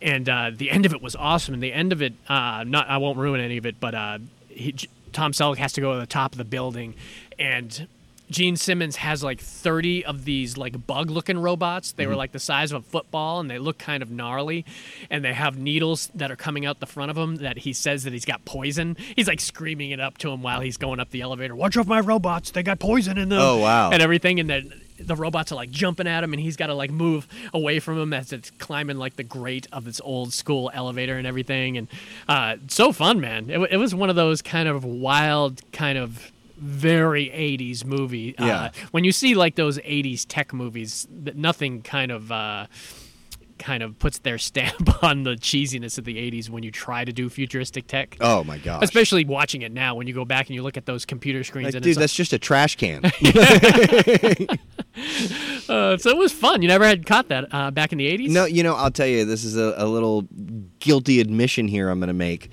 and 0.00 0.28
uh, 0.28 0.52
the 0.54 0.70
end 0.70 0.86
of 0.86 0.92
it 0.94 1.02
was 1.02 1.16
awesome. 1.16 1.54
And 1.54 1.62
the 1.62 1.72
end 1.72 1.92
of 1.92 2.00
it, 2.02 2.12
uh, 2.28 2.62
not 2.64 2.88
I 2.88 2.98
won't 2.98 3.18
ruin 3.18 3.40
any 3.40 3.56
of 3.56 3.66
it, 3.66 3.80
but 3.80 3.92
uh, 3.92 4.18
he, 4.48 4.76
Tom 5.12 5.32
Selleck 5.32 5.56
has 5.56 5.72
to 5.72 5.80
go 5.80 5.94
to 5.94 5.98
the 5.98 6.06
top 6.06 6.30
of 6.30 6.38
the 6.38 6.44
building, 6.44 6.94
and 7.36 7.88
Gene 8.30 8.56
Simmons 8.56 8.96
has 8.96 9.22
like 9.22 9.40
30 9.40 10.04
of 10.04 10.24
these 10.24 10.56
like 10.56 10.86
bug 10.86 11.10
looking 11.10 11.38
robots. 11.38 11.92
They 11.92 12.06
were 12.06 12.16
like 12.16 12.32
the 12.32 12.38
size 12.40 12.72
of 12.72 12.82
a 12.82 12.84
football 12.84 13.38
and 13.40 13.48
they 13.50 13.58
look 13.58 13.78
kind 13.78 14.02
of 14.02 14.10
gnarly. 14.10 14.64
And 15.10 15.24
they 15.24 15.32
have 15.32 15.56
needles 15.58 16.10
that 16.14 16.30
are 16.30 16.36
coming 16.36 16.66
out 16.66 16.80
the 16.80 16.86
front 16.86 17.10
of 17.10 17.16
him 17.16 17.36
that 17.36 17.58
he 17.58 17.72
says 17.72 18.04
that 18.04 18.12
he's 18.12 18.24
got 18.24 18.44
poison. 18.44 18.96
He's 19.14 19.28
like 19.28 19.40
screaming 19.40 19.90
it 19.92 20.00
up 20.00 20.18
to 20.18 20.30
him 20.30 20.42
while 20.42 20.60
he's 20.60 20.76
going 20.76 20.98
up 20.98 21.10
the 21.10 21.20
elevator. 21.20 21.54
Watch 21.54 21.76
off 21.76 21.86
my 21.86 22.00
robots. 22.00 22.50
They 22.50 22.62
got 22.62 22.78
poison 22.80 23.16
in 23.16 23.28
them. 23.28 23.40
Oh, 23.40 23.58
wow. 23.58 23.90
And 23.90 24.02
everything. 24.02 24.40
And 24.40 24.50
then 24.50 24.72
the 24.98 25.14
robots 25.14 25.52
are 25.52 25.56
like 25.56 25.70
jumping 25.70 26.06
at 26.08 26.24
him 26.24 26.32
and 26.32 26.40
he's 26.42 26.56
got 26.56 26.66
to 26.68 26.74
like 26.74 26.90
move 26.90 27.28
away 27.54 27.78
from 27.78 27.98
him 27.98 28.12
as 28.12 28.32
it's 28.32 28.50
climbing 28.52 28.96
like 28.96 29.14
the 29.16 29.22
grate 29.22 29.66
of 29.70 29.84
this 29.84 30.00
old 30.02 30.32
school 30.32 30.70
elevator 30.74 31.16
and 31.16 31.26
everything. 31.26 31.76
And 31.76 31.86
uh, 32.28 32.56
so 32.68 32.92
fun, 32.92 33.20
man. 33.20 33.50
It, 33.50 33.58
wa- 33.58 33.68
it 33.70 33.76
was 33.76 33.94
one 33.94 34.10
of 34.10 34.16
those 34.16 34.42
kind 34.42 34.68
of 34.68 34.84
wild, 34.84 35.60
kind 35.72 35.98
of 35.98 36.32
very 36.56 37.26
80s 37.26 37.84
movie. 37.84 38.34
Yeah. 38.38 38.56
Uh, 38.56 38.70
when 38.90 39.04
you 39.04 39.12
see 39.12 39.34
like 39.34 39.54
those 39.56 39.78
80s 39.78 40.24
tech 40.28 40.52
movies, 40.52 41.06
that 41.10 41.36
nothing 41.36 41.82
kind 41.82 42.10
of. 42.10 42.32
Uh, 42.32 42.66
kind 43.58 43.82
of 43.82 43.98
puts 43.98 44.18
their 44.18 44.36
stamp 44.36 45.02
on 45.02 45.22
the 45.22 45.30
cheesiness 45.30 45.96
of 45.96 46.04
the 46.04 46.16
80s 46.16 46.50
when 46.50 46.62
you 46.62 46.70
try 46.70 47.06
to 47.06 47.12
do 47.12 47.30
futuristic 47.30 47.86
tech 47.86 48.16
Oh 48.20 48.44
my 48.44 48.58
god. 48.58 48.82
especially 48.84 49.24
watching 49.24 49.62
it 49.62 49.72
now 49.72 49.94
when 49.94 50.06
you 50.06 50.12
go 50.12 50.26
back 50.26 50.48
and 50.48 50.54
you 50.54 50.62
look 50.62 50.76
at 50.76 50.84
those 50.84 51.06
computer 51.06 51.42
screens 51.42 51.68
Like, 51.68 51.74
and 51.76 51.82
dude, 51.82 51.92
it's 51.92 51.98
that's 51.98 52.14
just 52.14 52.34
a 52.34 52.38
trash 52.38 52.76
can. 52.76 53.02
uh, 55.68 55.96
so 55.96 56.10
it 56.10 56.16
was 56.16 56.32
fun 56.32 56.62
you 56.62 56.68
never 56.68 56.86
had 56.86 57.06
caught 57.06 57.28
that 57.28 57.46
uh, 57.52 57.70
back 57.70 57.92
in 57.92 57.98
the 57.98 58.06
80s 58.06 58.28
No, 58.30 58.44
you 58.44 58.62
know, 58.62 58.74
I'll 58.74 58.90
tell 58.90 59.06
you, 59.06 59.24
this 59.24 59.44
is 59.44 59.56
a, 59.56 59.74
a 59.78 59.86
little 59.86 60.26
guilty 60.78 61.20
admission 61.20 61.66
here 61.68 61.88
I'm 61.88 61.98
going 61.98 62.08
to 62.08 62.14
make. 62.14 62.50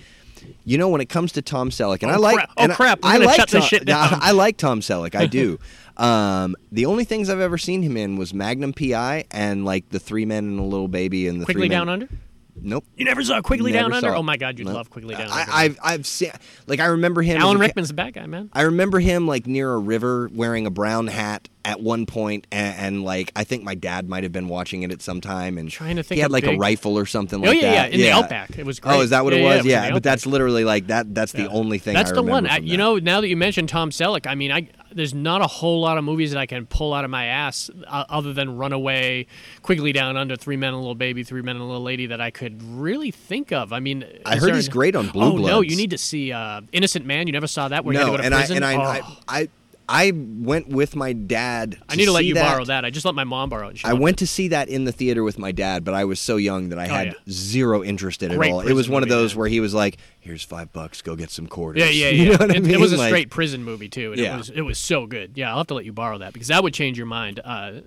You 0.66 0.78
know, 0.78 0.88
when 0.90 1.02
it 1.02 1.10
comes 1.10 1.34
to 1.34 1.42
Tom 1.42 1.70
Selleck, 1.72 2.04
and 2.04 2.12
Oh, 2.12 2.16
I 2.16 2.18
like, 2.18 2.36
crap. 2.36 2.52
Oh, 2.58 2.64
I- 2.64 2.68
crap. 2.68 3.04
We're 3.04 3.10
I, 3.10 3.18
like 3.18 3.48
Tom, 3.48 3.62
shit 3.62 3.86
down. 3.86 4.18
I 4.22 4.32
like 4.32 4.56
Tom 4.58 4.80
Selleck, 4.80 5.14
I 5.14 5.26
do. 5.26 5.60
um, 5.98 6.56
the 6.72 6.86
only 6.86 7.04
things 7.04 7.30
I've 7.30 7.40
ever 7.42 7.58
seen 7.58 7.82
him 7.82 7.98
in 7.98 8.16
was 8.18 8.34
Magnum 8.34 8.72
PI 8.74 9.26
and 9.32 9.66
like 9.66 9.90
the 9.90 10.00
Three 10.00 10.26
Men 10.26 10.46
and 10.46 10.60
a 10.60 10.64
Little 10.64 10.88
Baby 10.88 11.28
and 11.28 11.42
the 11.42 11.46
Quigley 11.46 11.64
Three 11.64 11.70
Men. 11.70 11.78
down 11.80 11.90
under 11.90 12.10
Nope. 12.56 12.86
you 12.96 13.04
never 13.04 13.24
saw 13.24 13.42
Quigley 13.42 13.72
Never 13.72 13.90
down 13.90 13.94
under 13.98 14.10
it. 14.14 14.18
oh 14.18 14.22
my 14.24 14.38
god 14.38 14.60
you'd 14.60 14.68
No. 14.68 14.74
love 14.76 14.90
Quigley 14.92 15.16
down 15.16 15.28
I, 15.32 15.40
under 15.42 15.52
I've 15.54 15.80
I've 15.84 16.06
seen 16.08 16.30
like 16.68 16.80
I 16.80 16.86
remember 16.86 17.24
him. 17.24 17.42
alan 17.42 17.58
a 17.58 17.60
rickman's 17.60 17.88
the 17.88 17.96
bad 17.96 18.14
guy 18.14 18.28
man 18.28 18.52
I 18.54 18.62
remember 18.62 19.00
him 19.00 19.28
like 19.28 19.48
near 19.48 19.74
a 19.74 19.80
river 19.80 20.30
wearing 20.32 20.68
a 20.68 20.70
brown 20.70 21.08
hat 21.08 21.50
at 21.66 21.80
one 21.82 22.06
point, 22.06 22.46
and, 22.52 22.76
and 22.78 23.04
like 23.04 23.32
I 23.36 23.44
think 23.44 23.64
my 23.64 23.76
dad 23.76 24.10
might 24.10 24.24
have 24.24 24.32
been 24.32 24.48
watching 24.50 24.84
it 24.84 24.92
at 24.92 25.02
some 25.02 25.22
time, 25.22 25.58
and 25.58 25.70
Trying 25.70 25.96
to 25.96 26.04
think 26.04 26.18
he 26.18 26.22
had 26.22 26.32
like 26.32 26.46
a 26.46 26.58
rifle 26.58 26.98
or 26.98 27.06
something 27.06 27.40
Oh, 27.40 27.48
like 27.48 27.62
yeah, 27.62 27.72
that. 27.72 27.92
yeah, 27.92 27.96
in 27.96 28.02
the 28.02 28.12
Outback. 28.12 28.58
It 28.58 28.66
was 28.66 28.80
great. 28.80 28.96
Oh, 28.96 29.02
is 29.02 29.12
that 29.12 29.24
what 29.24 29.34
Yeah, 29.34 29.40
it 29.40 29.42
yeah, 29.44 29.48
was? 29.50 29.56
it 29.56 29.64
was 29.64 29.72
Yeah, 29.72 29.92
but 29.92 30.04
that's 30.04 30.26
literally 30.26 30.64
like 30.66 30.88
that. 30.88 31.14
That's 31.14 31.32
the 31.32 31.48
only 31.50 31.78
thing. 31.78 31.94
That's 31.94 32.12
I 32.12 32.16
the 32.16 32.24
one. 32.24 32.46
I, 32.48 32.58
you 32.58 32.72
that. 32.72 32.78
know, 32.78 32.98
now 32.98 33.22
that 33.22 33.28
you 33.30 33.38
mentioned 33.38 33.70
Tom 33.70 33.90
Selleck, 33.92 34.28
I 34.28 34.36
mean, 34.36 34.52
I 34.52 34.70
there's 34.92 35.14
not 35.14 35.42
a 35.42 35.48
whole 35.48 35.82
lot 35.82 35.98
of 35.98 36.04
movies 36.04 36.32
that 36.34 36.40
I 36.40 36.46
can 36.46 36.68
pull 36.68 36.94
out 36.94 37.04
of 37.04 37.10
my 37.10 37.26
ass 37.26 37.72
uh, 37.88 38.06
other 38.10 38.32
than 38.32 38.58
Runaway, 38.58 39.26
Quigley 39.64 39.92
Down 39.92 40.18
Under, 40.18 40.36
Three 40.36 40.56
Men 40.58 40.68
and 40.70 40.76
a 40.76 40.80
Little 40.80 40.94
Baby, 40.96 41.24
Three 41.24 41.42
Men 41.42 41.56
and 41.56 41.64
a 41.64 41.66
Little 41.68 41.82
Lady 41.82 42.06
that 42.08 42.22
I 42.22 42.30
could 42.30 42.62
really 42.62 43.10
think 43.10 43.52
of. 43.52 43.74
I 43.74 43.80
mean, 43.80 44.06
I 44.26 44.36
heard 44.38 44.54
he's 44.54 44.68
an- 44.68 44.72
great 44.74 44.96
on 44.96 45.08
Blue 45.10 45.24
Oh 45.34 45.38
no, 45.38 45.62
you 45.62 45.76
need 45.76 45.90
to 45.92 45.98
see 45.98 46.32
uh, 46.32 46.62
Innocent 46.72 47.06
Man. 47.06 47.26
You 47.28 47.34
never 47.34 47.48
saw 47.48 47.70
that? 47.70 47.86
Where 47.86 47.94
you 47.94 48.00
had 48.00 48.06
no, 48.08 48.12
to 48.12 48.18
go 48.18 48.22
to 48.22 48.26
and 48.26 48.36
I 48.36 48.40
prison. 48.40 48.56
and 48.58 48.66
I, 48.66 48.76
Oh, 48.76 48.82
I 49.28 49.40
I 49.42 49.50
I 49.88 50.12
went 50.16 50.70
with 50.70 50.96
my 50.96 51.14
dad. 51.14 51.78
I 51.90 51.96
need 51.96 52.06
to 52.06 52.12
let 52.12 52.26
you 52.26 52.36
that. 52.36 52.52
borrow 52.54 52.66
that. 52.66 52.86
I 52.86 52.90
just 52.90 53.06
let 53.06 53.16
my 53.16 53.24
mom 53.26 53.50
borrow 53.50 53.68
it. 53.68 53.82
I 53.84 53.94
went 53.94 54.20
to 54.20 54.28
see 54.28 54.48
that 54.50 54.70
in 54.70 54.86
the 54.86 54.92
theater 54.92 55.24
with 55.24 55.38
my 55.38 55.52
dad, 55.52 55.84
but 55.84 55.94
I 55.94 56.06
was 56.06 56.20
so 56.20 56.38
young 56.38 56.70
that 56.70 56.80
I 56.80 56.88
had 56.88 57.08
Oh, 57.10 57.12
yeah. 57.12 57.32
zero 57.34 57.84
interest 57.84 58.24
in 58.24 58.32
it 58.32 58.36
Great 58.38 58.52
all. 58.52 58.62
It 58.62 58.74
was 58.74 58.88
one 58.88 59.04
of 59.04 59.10
those 59.10 59.34
man. 59.34 59.40
where 59.40 59.48
he 59.50 59.60
was 59.60 59.74
like, 59.74 59.98
"Here's 60.22 60.44
five 60.44 60.72
bucks, 60.72 61.02
go 61.02 61.16
get 61.16 61.30
some 61.32 61.48
quarters." 61.48 61.82
Yeah, 61.84 61.90
yeah, 61.90 62.10
You 62.24 62.26
know 62.32 62.38
what 62.38 62.52
I 62.52 62.56
it, 62.56 62.68
it 62.68 62.80
was 62.80 62.94
a 62.94 62.98
Like- 62.98 63.10
straight 63.10 63.30
prison 63.30 63.64
movie 63.64 63.90
too, 63.90 64.14
and 64.14 64.22
Yeah. 64.22 64.36
it 64.36 64.38
was 64.38 64.50
it 64.50 64.62
was 64.62 64.78
so 64.80 65.06
good. 65.06 65.34
Yeah, 65.36 65.52
I'll 65.52 65.58
have 65.58 65.68
to 65.68 65.74
let 65.74 65.86
you 65.86 65.94
borrow 65.94 66.18
that 66.20 66.32
because 66.34 66.48
that 66.48 66.64
would 66.64 66.74
change 66.74 66.98
your 66.98 67.08
mind. 67.08 67.40
Uh, 67.44 67.82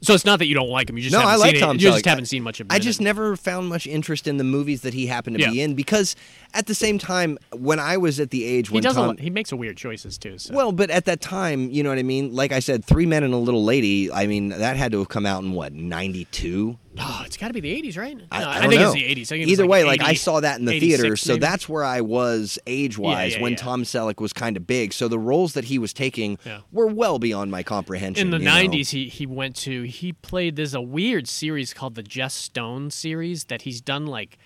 so 0.00 0.14
it's 0.14 0.24
not 0.24 0.38
that 0.38 0.46
you 0.46 0.54
don't 0.54 0.68
like 0.68 0.88
him; 0.88 0.96
you 0.96 1.02
just 1.02 1.12
no, 1.12 1.20
haven't 1.20 1.34
I 1.34 1.36
like 1.36 1.50
seen 1.56 1.60
Tom 1.60 1.76
it. 1.76 1.82
You 1.82 1.90
just 1.90 2.04
haven't 2.04 2.26
seen 2.26 2.42
much 2.42 2.60
of. 2.60 2.66
him 2.66 2.72
I 2.72 2.78
just 2.78 3.00
never 3.00 3.36
found 3.36 3.68
much 3.68 3.86
interest 3.86 4.26
in 4.28 4.36
the 4.36 4.44
movies 4.44 4.82
that 4.82 4.94
he 4.94 5.06
happened 5.06 5.38
to 5.38 5.50
be 5.50 5.60
in 5.60 5.74
because, 5.74 6.14
at 6.54 6.66
the 6.66 6.74
same 6.74 6.98
time, 6.98 7.38
when 7.52 7.80
I 7.80 7.96
was 7.96 8.20
at 8.20 8.30
the 8.30 8.44
age 8.44 8.68
he 8.68 8.74
when 8.74 8.82
does. 8.82 8.94
Tom, 8.94 9.16
he 9.16 9.30
makes 9.30 9.50
a 9.50 9.56
weird 9.56 9.76
choices 9.76 10.16
too. 10.16 10.38
So. 10.38 10.54
well, 10.54 10.72
but 10.72 10.90
at 10.90 11.06
that 11.06 11.20
time, 11.20 11.70
you 11.70 11.82
know 11.82 11.88
what 11.88 11.98
I 11.98 12.04
mean. 12.04 12.34
Like 12.34 12.52
I 12.52 12.60
said, 12.60 12.84
Three 12.84 13.06
Men 13.06 13.24
and 13.24 13.34
a 13.34 13.38
Little 13.38 13.64
Lady. 13.64 14.10
I 14.12 14.26
mean, 14.26 14.50
that 14.50 14.76
had 14.76 14.92
to 14.92 14.98
have 14.98 15.08
come 15.08 15.26
out 15.26 15.42
in 15.42 15.52
what 15.52 15.72
ninety 15.72 16.26
two. 16.26 16.78
Oh, 17.00 17.22
it's 17.24 17.36
got 17.36 17.48
to 17.48 17.54
be 17.54 17.60
the 17.60 17.82
80s, 17.82 17.96
right? 17.98 18.18
I, 18.30 18.40
No, 18.40 18.48
I 18.48 18.60
don't 18.60 18.70
think 18.70 18.80
know. 18.82 18.92
it's 18.92 18.94
the 18.94 19.04
80s. 19.04 19.22
I 19.22 19.24
think 19.24 19.42
it 19.42 19.44
was 19.46 19.52
Either 19.52 19.62
like 19.64 19.70
way, 19.70 19.84
like 19.84 20.02
I 20.02 20.14
saw 20.14 20.40
that 20.40 20.58
in 20.58 20.64
the 20.64 20.74
86 20.74 21.00
theater, 21.00 21.16
so 21.16 21.32
maybe. 21.34 21.40
that's 21.40 21.68
where 21.68 21.84
I 21.84 22.00
was 22.00 22.58
age 22.66 22.98
wise 22.98 23.32
Yeah, 23.32 23.36
yeah, 23.38 23.42
when 23.42 23.52
yeah. 23.52 23.58
Tom 23.58 23.82
Selleck 23.84 24.20
was 24.20 24.32
kind 24.32 24.56
of 24.56 24.66
big. 24.66 24.92
So 24.92 25.08
the 25.08 25.18
roles 25.18 25.52
that 25.54 25.64
he 25.64 25.78
was 25.78 25.92
taking 25.92 26.38
were 26.72 26.86
well 26.86 27.18
beyond 27.18 27.50
my 27.50 27.62
comprehension. 27.62 28.26
in 28.26 28.30
the 28.30 28.38
you 28.38 28.44
know? 28.44 28.50
90s 28.78 28.90
he, 28.90 29.08
he 29.08 29.26
went 29.26 29.56
to 29.56 29.82
he 29.84 30.12
played 30.12 30.56
there's 30.56 30.74
a 30.74 30.80
weird 30.80 31.28
series 31.28 31.72
called 31.74 31.94
the 31.94 32.02
Jesse 32.02 32.42
Stone 32.44 32.90
series 32.90 33.44
that 33.44 33.62
he's 33.62 33.80
done 33.80 34.06
like 34.06 34.38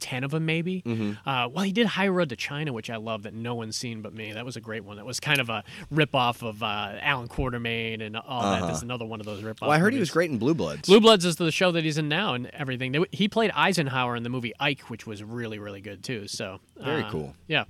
10 0.00 0.24
of 0.24 0.30
them 0.30 0.46
maybe 0.46 0.82
Mm-hmm. 0.86 1.28
uh, 1.28 1.48
well 1.48 1.64
he 1.64 1.72
did 1.72 1.86
high 1.86 2.08
road 2.08 2.28
to 2.30 2.36
china 2.36 2.72
which 2.72 2.90
i 2.90 2.96
love 2.96 3.22
that 3.24 3.34
no 3.34 3.54
one's 3.54 3.76
seen 3.76 4.02
but 4.02 4.12
me 4.14 4.32
that 4.32 4.44
was 4.44 4.56
a 4.56 4.60
great 4.60 4.84
one 4.84 4.96
that 4.96 5.06
was 5.06 5.20
kind 5.20 5.40
of 5.40 5.48
a 5.48 5.62
rip-off 5.90 6.42
of 6.42 6.62
uh, 6.62 6.92
alan 7.00 7.28
Quatermain 7.28 8.04
and 8.04 8.16
all 8.16 8.42
that 8.42 8.62
there's 8.66 8.82
another 8.82 9.04
one 9.04 9.20
of 9.20 9.26
those 9.26 9.42
rip-off 9.42 9.62
Uh-huh. 9.62 9.68
Well, 9.70 9.76
I 9.76 9.80
heard 9.80 9.92
he 9.92 10.00
was 10.00 10.10
great 10.10 10.30
in 10.30 10.38
Blue 10.38 10.54
Bloods. 10.54 10.88
Blue 10.88 11.00
Bloods 11.00 11.24
is 11.24 11.36
the 11.36 11.52
show 11.52 11.70
that 11.72 11.84
he's 11.84 11.98
in 11.98 12.08
now 12.08 12.34
and 12.34 12.46
everything. 12.48 13.04
He 13.12 13.28
played 13.28 13.50
Eisenhower 13.54 14.16
in 14.16 14.22
the 14.22 14.28
movie 14.30 14.52
Ike, 14.58 14.82
which 14.88 15.06
was 15.06 15.22
really, 15.22 15.58
really 15.58 15.80
good 15.80 16.02
too. 16.02 16.26
So 16.28 16.60
Very 16.78 17.02
uh, 17.02 17.10
cool. 17.10 17.34
Yeah. 17.46 17.64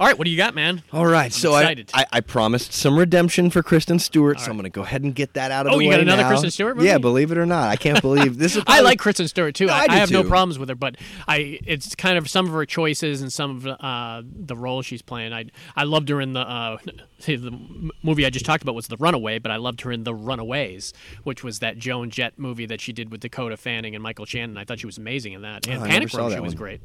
All 0.00 0.06
right, 0.06 0.16
what 0.16 0.24
do 0.24 0.30
you 0.30 0.36
got, 0.38 0.54
man? 0.54 0.82
All 0.94 1.04
right, 1.04 1.30
so 1.30 1.52
I. 1.52 1.76
I 1.92 2.06
I 2.10 2.20
promised 2.20 2.72
some 2.72 2.98
redemption 2.98 3.50
for 3.50 3.62
Kristen 3.62 3.98
Stewart, 3.98 4.40
so. 4.40 4.46
I'm 4.50 4.56
going 4.56 4.64
to 4.64 4.70
go 4.70 4.80
ahead 4.80 5.02
and 5.02 5.14
get 5.14 5.34
that 5.34 5.50
out 5.50 5.66
of 5.66 5.72
Oh, 5.72 5.78
the 5.78 5.78
way. 5.80 5.84
Oh, 5.84 5.90
you 5.90 5.94
got 5.94 6.00
another 6.00 6.22
now. 6.22 6.28
Kristen 6.30 6.50
Stewart 6.50 6.76
movie? 6.76 6.88
Yeah, 6.88 6.96
believe 6.96 7.30
it 7.30 7.36
or 7.36 7.44
not, 7.44 7.68
I 7.68 7.76
can't 7.76 8.00
believe 8.02 8.38
this 8.38 8.56
is. 8.56 8.62
I 8.66 8.80
like 8.80 8.98
Kristen 8.98 9.28
Stewart 9.28 9.54
too. 9.54 9.66
No, 9.66 9.74
I, 9.74 9.88
I 9.90 9.96
have 9.96 10.10
no 10.10 10.24
problems 10.24 10.58
with 10.58 10.70
her, 10.70 10.74
but 10.74 10.96
I 11.28 11.58
it's 11.66 11.94
kind 11.94 12.16
of 12.16 12.30
some 12.30 12.46
of 12.46 12.52
her 12.54 12.64
choices 12.64 13.20
and 13.20 13.30
some 13.30 13.58
of 13.58 13.66
uh, 13.66 14.22
the 14.24 14.56
role 14.56 14.80
she's 14.80 15.02
playing. 15.02 15.34
I 15.34 15.44
I 15.76 15.84
loved 15.84 16.08
her 16.08 16.18
in 16.22 16.32
the 16.32 16.40
uh, 16.40 16.78
the 17.26 17.90
movie 18.02 18.24
I 18.24 18.30
just 18.30 18.46
talked 18.46 18.62
about 18.62 18.74
was 18.74 18.86
The 18.88 18.96
Runaway, 18.96 19.38
but 19.38 19.52
I 19.52 19.56
loved 19.56 19.82
her 19.82 19.92
in 19.92 20.04
The 20.04 20.14
Runaways, 20.14 20.94
which 21.24 21.44
was 21.44 21.58
that 21.58 21.76
Joan 21.76 22.08
Jett 22.08 22.38
movie 22.38 22.64
that 22.64 22.80
she 22.80 22.94
did 22.94 23.10
with 23.12 23.20
Dakota 23.20 23.58
Fanning 23.58 23.94
and 23.94 24.02
Michael 24.02 24.24
Shannon. 24.24 24.56
I 24.56 24.64
thought 24.64 24.78
she 24.78 24.86
was 24.86 24.96
amazing 24.96 25.34
in 25.34 25.42
that. 25.42 25.66
And 25.68 25.82
Oh, 25.82 25.86
Panic 25.86 26.10
Room, 26.14 26.32
she 26.32 26.40
was 26.40 26.54
one. 26.54 26.56
great. 26.56 26.80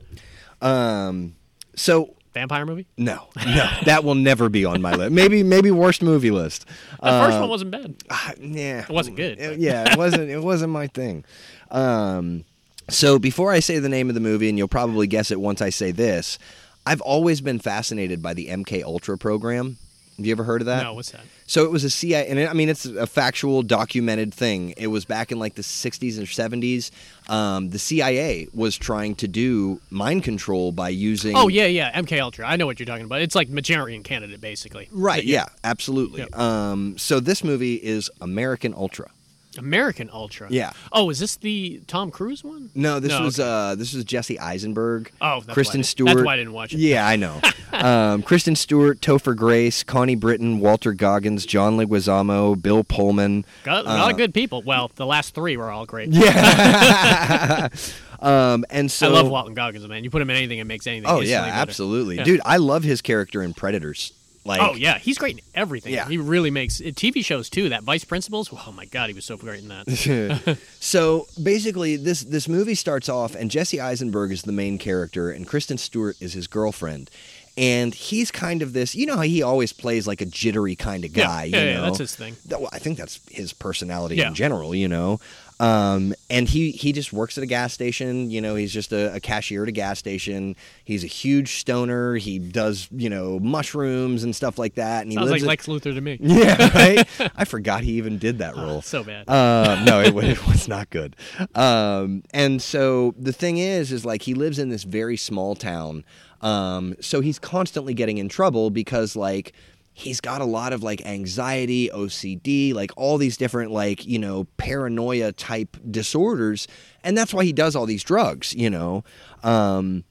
Um, 0.61 1.37
so 1.77 2.13
Vampire 2.35 2.65
movie. 2.67 2.85
no, 2.97 3.27
no, 3.45 3.67
that 3.85 4.03
will 4.03 4.13
never 4.13 4.47
be 4.49 4.63
on 4.65 4.81
my 4.81 4.93
list. 4.93 5.11
Maybe 5.11 5.41
maybe 5.41 5.71
worst 5.71 6.03
movie 6.03 6.29
list. 6.31 6.65
The 7.01 7.07
first 7.09 7.39
one 7.39 7.49
wasn't 7.49 7.71
bad. 7.71 7.95
Ah, 8.11 8.33
yeah, 8.39 8.81
It 8.83 8.89
wasn't 8.89 9.15
good, 9.17 9.39
It- 9.39 9.59
yeah, 9.59 9.91
it 9.91 9.97
wasn't. 9.97 10.29
It 10.29 10.39
wasn't 10.43 10.71
my 10.71 10.85
thing. 10.87 11.25
Um, 11.71 12.43
so 12.89 13.17
before 13.17 13.51
I 13.51 13.59
say 13.61 13.79
the 13.79 13.89
name 13.89 14.09
of 14.09 14.13
the 14.15 14.21
movie, 14.21 14.49
and 14.49 14.57
you'll 14.57 14.67
probably 14.67 15.07
guess 15.07 15.31
it 15.31 15.39
once 15.39 15.61
I 15.61 15.69
say 15.71 15.91
this, 15.91 16.37
I've 16.85 17.01
always 17.01 17.41
been 17.41 17.57
fascinated 17.57 18.21
by 18.21 18.33
the 18.35 18.47
MK 18.49 18.83
Ultra 18.83 19.17
program. 19.17 19.77
Have 20.17 20.25
you 20.25 20.31
ever 20.31 20.45
heard 20.45 20.61
of 20.61 20.67
that? 20.67 20.83
No, 20.83 20.93
what's 20.93 21.11
that? 21.11 21.21
So 21.45 21.65
it 21.65 21.71
was 21.71 21.83
a 21.83 21.89
CIA, 21.89 22.27
and 22.29 22.39
it, 22.39 22.49
I 22.49 22.53
mean 22.53 22.69
it's 22.69 22.85
a 22.85 23.05
factual, 23.05 23.63
documented 23.63 24.33
thing. 24.33 24.73
It 24.77 24.87
was 24.87 25.03
back 25.03 25.31
in 25.31 25.39
like 25.39 25.55
the 25.55 25.61
'60s 25.61 26.17
or 26.17 26.23
'70s. 26.23 26.89
Um, 27.29 27.69
the 27.71 27.79
CIA 27.79 28.47
was 28.53 28.77
trying 28.77 29.15
to 29.15 29.27
do 29.27 29.81
mind 29.89 30.23
control 30.23 30.71
by 30.71 30.89
using. 30.89 31.35
Oh 31.35 31.49
yeah, 31.49 31.65
yeah, 31.65 31.91
MK 31.99 32.19
Ultra. 32.19 32.47
I 32.47 32.55
know 32.55 32.65
what 32.65 32.79
you're 32.79 32.85
talking 32.85 33.05
about. 33.05 33.21
It's 33.21 33.35
like 33.35 33.49
Manchurian 33.49 34.03
candidate, 34.03 34.39
basically. 34.39 34.87
right. 34.91 35.17
But 35.17 35.25
Yeah, 35.25 35.45
absolutely. 35.63 36.21
Yep. 36.21 36.37
Um, 36.37 36.97
so 36.97 37.19
this 37.19 37.43
movie 37.43 37.75
is 37.75 38.09
American 38.21 38.73
Ultra. 38.73 39.09
American 39.57 40.09
Ultra. 40.11 40.47
Yeah. 40.49 40.71
Oh, 40.91 41.09
is 41.09 41.19
this 41.19 41.35
the 41.37 41.81
Tom 41.87 42.11
Cruise 42.11 42.43
one? 42.43 42.69
No, 42.75 42.99
this 42.99 43.11
No, 43.11 43.21
was 43.23 43.39
uh, 43.39 43.75
this 43.77 43.93
was 43.93 44.03
Jesse 44.03 44.39
Eisenberg. 44.39 45.11
Oh, 45.21 45.35
that's 45.35 45.47
why 45.47 45.51
I 45.51 45.53
Kristen 45.53 45.77
didn't- 45.79 45.87
Stewart. 45.87 46.15
that's 46.15 46.25
why 46.25 46.33
I 46.33 46.37
didn't 46.37 46.53
watch 46.53 46.73
it. 46.73 46.79
Yeah, 46.79 47.07
I 47.07 47.15
know. 47.15 47.41
um, 47.73 48.21
Kristen 48.23 48.55
Stewart, 48.55 48.99
Topher 49.01 49.35
Grace, 49.35 49.83
Connie 49.83 50.15
Britton, 50.15 50.59
Walton 50.59 50.95
Goggins, 50.95 51.45
John 51.45 51.77
Leguizamo, 51.77 52.61
Bill 52.61 52.83
Pullman. 52.83 53.45
Got 53.63 53.85
a 53.85 53.89
lot 53.89 54.11
of 54.11 54.17
good 54.17 54.33
people. 54.33 54.61
Well, 54.61 54.91
the 54.95 55.05
last 55.05 55.33
three 55.35 55.57
were 55.57 55.69
all 55.71 55.85
great. 55.85 56.09
Yeah. 56.09 57.69
um, 58.19 58.65
and 58.69 58.91
so 58.91 59.07
I 59.07 59.11
love 59.11 59.29
Walton 59.29 59.53
Goggins, 59.53 59.87
man. 59.87 60.03
You 60.03 60.09
put 60.09 60.21
him 60.21 60.29
in 60.29 60.35
anything, 60.35 60.59
it 60.59 60.65
makes 60.65 60.87
anything. 60.87 61.09
Oh 61.09 61.19
yeah, 61.21 61.21
instantly 61.21 61.49
better. 61.49 61.61
absolutely, 61.61 62.15
Yeah. 62.17 62.23
dude. 62.23 62.41
I 62.45 62.57
love 62.57 62.83
his 62.83 63.01
character 63.01 63.41
in 63.41 63.53
Predators. 63.53 64.13
Like, 64.45 64.61
Oh 64.61 64.75
yeah, 64.75 64.99
he's 64.99 65.17
great 65.17 65.37
in 65.37 65.43
everything. 65.55 65.91
Yeah. 65.93 66.07
he 66.07 66.17
really 66.17 66.51
makes 66.51 66.79
uh, 66.79 66.85
TV 66.85 67.25
shows 67.25 67.49
too. 67.49 67.69
That 67.69 67.83
Vice 67.83 68.03
Principals. 68.05 68.49
Oh 68.53 68.71
my 68.71 68.85
god, 68.85 69.09
he 69.09 69.13
was 69.15 69.25
so 69.25 69.37
great 69.37 69.63
in 69.63 69.69
that. 69.69 70.57
so 70.79 71.27
basically, 71.41 71.95
this 71.97 72.21
this 72.21 72.47
movie 72.47 72.75
starts 72.75 73.09
off, 73.09 73.35
and 73.35 73.49
Jesse 73.49 73.81
Eisenberg 73.81 74.31
is 74.31 74.43
the 74.43 74.51
main 74.51 74.77
character, 74.77 75.31
and 75.31 75.47
Kristen 75.47 75.77
Stewart 75.77 76.15
is 76.21 76.33
his 76.33 76.47
girlfriend. 76.47 77.09
And 77.57 77.93
he's 77.95 78.31
kind 78.31 78.61
of 78.61 78.73
this, 78.73 78.95
you 78.95 79.05
know, 79.05 79.15
how 79.15 79.21
he 79.21 79.41
always 79.41 79.71
plays 79.71 80.05
like 80.05 80.19
a 80.19 80.25
jittery 80.25 80.75
kind 80.75 81.05
of 81.05 81.13
guy. 81.13 81.45
yeah, 81.45 81.61
you 81.63 81.69
yeah, 81.69 81.81
that's 81.81 81.99
his 81.99 82.13
thing. 82.13 82.35
I 82.73 82.79
think 82.79 82.97
that's 82.97 83.21
his 83.31 83.53
personality 83.53 84.17
Yeah. 84.17 84.27
in 84.27 84.35
general, 84.35 84.75
you 84.75 84.89
know. 84.89 85.21
Um, 85.59 86.13
and 86.29 86.49
he 86.49 86.71
he 86.71 86.91
just 86.91 87.13
works 87.13 87.37
at 87.37 87.43
a 87.43 87.47
gas 87.47 87.73
station. 87.73 88.29
You 88.29 88.41
know, 88.41 88.55
he's 88.55 88.73
just 88.73 88.91
a, 88.91 89.15
a 89.15 89.19
cashier 89.19 89.63
at 89.63 89.69
a 89.69 89.71
gas 89.71 89.99
station. 89.99 90.55
He's 90.83 91.03
a 91.03 91.07
huge 91.07 91.59
stoner. 91.59 92.15
He 92.15 92.39
does 92.39 92.89
you 92.91 93.09
know 93.09 93.39
mushrooms 93.39 94.23
and 94.23 94.35
stuff 94.35 94.57
like 94.57 94.75
that. 94.75 95.03
And 95.03 95.11
he 95.11 95.17
Sounds 95.17 95.31
like. 95.31 95.41
Lex 95.43 95.67
Luthor 95.67 95.93
to 95.93 96.01
me. 96.01 96.17
yeah, 96.21 96.69
right. 96.75 97.31
I 97.35 97.45
forgot 97.45 97.83
he 97.83 97.93
even 97.93 98.17
did 98.17 98.39
that 98.39 98.55
role. 98.55 98.81
So 98.81 99.03
bad. 99.03 99.29
Um, 99.29 99.85
no, 99.85 100.01
it, 100.01 100.15
it 100.23 100.47
was 100.47 100.67
not 100.67 100.89
good. 100.89 101.15
Um, 101.53 102.23
and 102.33 102.61
so 102.61 103.13
the 103.17 103.33
thing 103.33 103.57
is, 103.57 103.91
is 103.91 104.05
like 104.05 104.23
he 104.23 104.33
lives 104.33 104.59
in 104.59 104.69
this 104.69 104.83
very 104.83 105.17
small 105.17 105.55
town. 105.55 106.03
Um, 106.41 106.95
so 106.99 107.21
he's 107.21 107.39
constantly 107.39 107.93
getting 107.93 108.17
in 108.17 108.29
trouble 108.29 108.69
because 108.69 109.15
like 109.15 109.53
he's 109.97 110.19
got 110.19 110.41
a 110.41 110.45
lot 110.45 110.73
of 110.73 110.83
like 110.83 111.03
anxiety, 111.05 111.89
OCD, 111.91 112.73
like 112.73 112.91
all 112.97 113.17
these 113.17 113.37
different 113.37 113.71
like 113.71 114.05
you 114.05 114.19
know 114.19 114.43
paranoia 114.57 115.31
type 115.31 115.77
disorders, 115.89 116.67
and 117.03 117.17
that's 117.17 117.33
why 117.33 117.43
he 117.45 117.53
does 117.53 117.75
all 117.75 117.87
these 117.87 118.03
drugs. 118.03 118.53
You 118.53 118.69
know. 118.69 119.03
Um, 119.41 120.03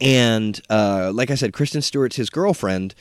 and 0.00 0.60
uh, 0.70 1.12
like 1.14 1.30
I 1.30 1.34
said, 1.34 1.52
Kristen 1.52 1.82
Stewart's 1.82 2.16
his 2.16 2.30
girlfriend. 2.30 2.94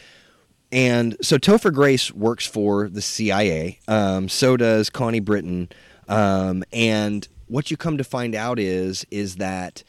And 0.72 1.16
so 1.22 1.38
Topher 1.38 1.74
Grace 1.74 2.12
works 2.12 2.46
for 2.46 2.90
the 2.90 3.02
CIA. 3.02 3.80
Um, 3.88 4.28
so 4.28 4.58
does 4.58 4.90
Connie 4.90 5.22
Britton. 5.22 5.70
Um, 6.10 6.64
and 6.74 7.26
what 7.48 7.72
you 7.72 7.78
come 7.78 7.98
to 7.98 8.04
find 8.04 8.36
out 8.36 8.60
is 8.60 9.06
is 9.10 9.38
that 9.38 9.84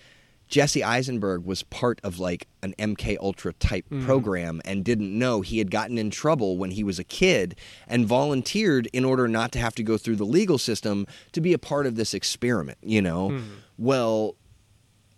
Jesse 0.49 0.83
Eisenberg 0.83 1.45
was 1.45 1.63
part 1.65 2.01
of 2.03 2.19
like 2.19 2.49
an 2.63 2.75
MK 2.79 3.17
Ultra 3.21 3.53
type 3.55 3.85
program 4.03 4.61
and 4.65 4.85
didn't 4.85 5.17
know 5.17 5.43
he 5.43 5.59
had 5.59 5.71
gotten 5.71 5.99
in 5.99 6.11
trouble 6.11 6.57
when 6.57 6.71
he 6.71 6.83
was 6.83 6.99
a 6.99 7.05
kid 7.05 7.55
and 7.87 8.07
volunteered 8.07 8.87
in 8.93 9.05
order 9.05 9.29
not 9.29 9.53
to 9.53 9.59
have 9.59 9.75
to 9.75 9.83
go 9.83 9.99
through 9.99 10.17
the 10.17 10.25
legal 10.25 10.57
system 10.59 11.07
to 11.33 11.41
be 11.41 11.53
a 11.53 11.59
part 11.59 11.87
of 11.87 11.97
this 11.97 12.15
experiment. 12.15 12.79
You 12.83 13.03
know, 13.03 13.41
well, 13.77 14.37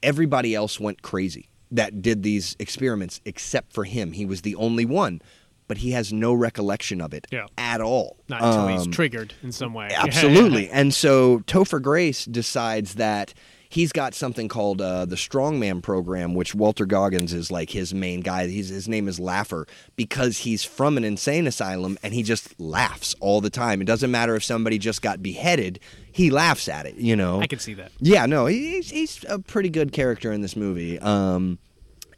everybody 0.02 0.54
else 0.54 0.80
went 0.80 1.02
crazy 1.02 1.48
that 1.70 2.02
did 2.02 2.22
these 2.22 2.56
experiments 2.58 3.20
except 3.24 3.72
for 3.72 3.84
him. 3.84 4.12
He 4.12 4.26
was 4.26 4.42
the 4.42 4.56
only 4.56 4.84
one, 4.84 5.22
but 5.68 5.78
he 5.78 5.92
has 5.92 6.12
no 6.12 6.32
recollection 6.32 7.00
of 7.00 7.14
it 7.14 7.26
Yeah. 7.30 7.46
at 7.56 7.80
all. 7.80 8.16
Not 8.28 8.42
until 8.42 8.66
he's 8.68 8.86
Um, 8.86 8.92
triggered 8.92 9.34
in 9.42 9.52
some 9.52 9.72
way. 9.74 9.88
Absolutely. 9.94 10.68
and 10.70 10.92
so 10.92 11.40
Topher 11.46 11.80
Grace 11.80 12.24
decides 12.24 12.94
that 12.94 13.32
he's 13.70 13.92
got 13.92 14.14
something 14.14 14.48
called 14.48 14.82
uh, 14.82 15.06
the 15.06 15.14
Strongman 15.14 15.80
program, 15.80 16.34
which 16.34 16.54
Walton 16.56 16.88
Goggins 16.88 17.32
is 17.32 17.52
like 17.52 17.70
his 17.70 17.94
main 17.94 18.20
guy. 18.20 18.48
He's, 18.48 18.68
his 18.68 18.88
name 18.88 19.06
is 19.06 19.20
Laugher 19.20 19.66
because 19.94 20.38
he's 20.38 20.64
from 20.64 20.96
an 20.96 21.04
insane 21.04 21.46
asylum 21.46 21.96
and 22.02 22.12
he 22.12 22.24
just 22.24 22.58
laughs 22.60 23.14
all 23.20 23.40
the 23.40 23.48
time. 23.48 23.80
It 23.80 23.84
doesn't 23.84 24.10
matter 24.10 24.34
if 24.34 24.42
somebody 24.42 24.76
just 24.76 25.02
got 25.02 25.22
beheaded, 25.22 25.78
he 26.12 26.30
laughs 26.30 26.68
at 26.68 26.84
it, 26.84 26.96
you 26.96 27.14
know? 27.14 27.40
I 27.40 27.46
can 27.46 27.60
see 27.60 27.74
that. 27.74 27.92
Yeah, 28.00 28.26
no, 28.26 28.46
he's, 28.46 28.90
he's 28.90 29.24
a 29.28 29.38
pretty 29.38 29.70
good 29.70 29.92
character 29.92 30.32
in 30.32 30.40
this 30.40 30.56
movie. 30.56 30.98
Um, 30.98 31.60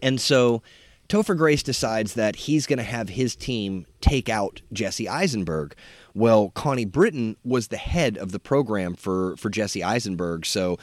and 0.00 0.18
so 0.18 0.62
Topher 1.10 1.36
Grace 1.36 1.62
decides 1.62 2.14
that 2.14 2.34
he's 2.34 2.66
going 2.66 2.78
to 2.78 2.82
have 2.82 3.10
his 3.10 3.36
team 3.36 3.84
take 4.00 4.30
out 4.30 4.62
Jesse 4.72 5.06
Eisenberg. 5.06 5.74
Well, 6.14 6.48
Connie 6.54 6.86
Britton 6.86 7.36
was 7.44 7.68
the 7.68 7.76
head 7.76 8.16
of 8.16 8.32
the 8.32 8.38
program 8.40 8.94
for, 8.94 9.36
for 9.36 9.50
Jesse 9.50 9.84
Eisenberg, 9.84 10.46
so 10.46 10.78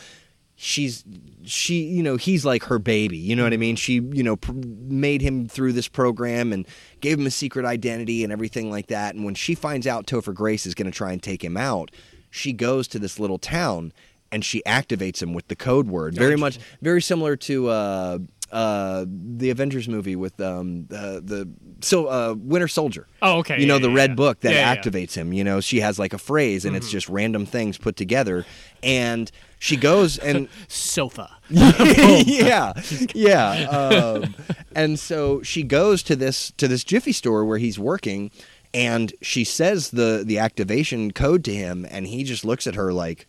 she's 0.62 1.06
she 1.46 1.84
you 1.84 2.04
know 2.04 2.18
he's 2.18 2.44
like 2.44 2.64
her 2.64 2.78
baby 2.78 3.18
you 3.18 3.34
know 3.34 3.44
what 3.44 3.54
i 3.54 3.58
mean? 3.58 3.78
She 3.78 3.94
you 3.94 4.24
know 4.24 4.36
pr- 4.36 4.52
made 4.54 5.22
him 5.22 5.48
through 5.48 5.72
this 5.72 5.88
program 5.88 6.52
and 6.52 6.68
gave 7.00 7.18
him 7.18 7.26
a 7.26 7.32
secret 7.32 7.66
identity 7.66 8.26
and 8.26 8.34
everything 8.34 8.70
like 8.70 8.88
that 8.88 9.16
and 9.16 9.24
when 9.24 9.36
she 9.36 9.56
finds 9.56 9.88
out 9.88 10.06
topher 10.06 10.34
grace 10.34 10.66
is 10.66 10.76
going 10.76 10.92
to 10.92 10.96
try 10.96 11.14
and 11.14 11.24
take 11.24 11.42
him 11.42 11.56
out 11.56 11.92
she 12.30 12.52
goes 12.52 12.90
to 12.90 13.00
this 13.00 13.20
little 13.20 13.38
town 13.40 13.94
and 14.34 14.44
she 14.44 14.62
activates 14.64 15.22
him 15.22 15.34
with 15.34 15.48
the 15.48 15.56
code 15.56 15.88
word. 15.88 16.14
Very 16.16 16.36
much 16.36 16.60
very 16.82 17.02
similar 17.02 17.36
to 17.38 17.70
uh 17.70 18.20
uh 18.52 19.06
the 19.08 19.50
avengers 19.50 19.88
movie 19.88 20.16
with 20.16 20.40
um 20.42 20.86
the 20.88 21.22
the 21.24 21.50
so 21.82 22.08
uh 22.08 22.34
winter 22.38 22.68
soldier 22.68 23.08
Oh, 23.22 23.40
okay. 23.40 23.60
you 23.60 23.68
know 23.68 23.76
yeah, 23.76 23.82
the 23.82 23.90
yeah, 23.90 23.96
red 23.96 24.10
yeah. 24.12 24.16
book 24.16 24.40
that 24.42 24.54
Yeah, 24.54 24.60
yeah, 24.60 24.74
yeah. 24.74 24.82
activates 24.82 25.14
him 25.16 25.34
you 25.34 25.44
know 25.44 25.62
she 25.62 25.80
has 25.82 26.00
like 26.00 26.14
a 26.14 26.18
phrase 26.18 26.66
and 26.66 26.74
Mm-hmm. 26.74 26.78
it's 26.84 26.92
just 26.92 27.08
random 27.10 27.46
things 27.46 27.78
put 27.78 27.96
together 27.96 28.46
and 28.84 29.32
she 29.60 29.76
goes 29.78 30.18
and 30.18 30.48
Sofa. 30.68 31.30
yeah 31.50 32.74
yeah 33.16 33.52
um, 33.70 34.36
and 34.76 34.98
so 35.00 35.42
she 35.44 35.64
goes 35.64 36.02
to 36.04 36.16
this 36.16 36.52
to 36.58 36.68
this 36.68 36.84
jiffy 36.84 37.12
store 37.12 37.46
where 37.46 37.58
he's 37.58 37.78
working 37.78 38.32
and 38.74 39.14
she 39.22 39.44
says 39.44 39.92
the 39.92 40.24
the 40.26 40.38
activation 40.40 41.12
code 41.12 41.44
to 41.44 41.54
him 41.54 41.86
and 41.90 42.08
he 42.08 42.24
just 42.24 42.46
looks 42.46 42.68
at 42.68 42.76
her 42.76 42.94
like 42.94 43.28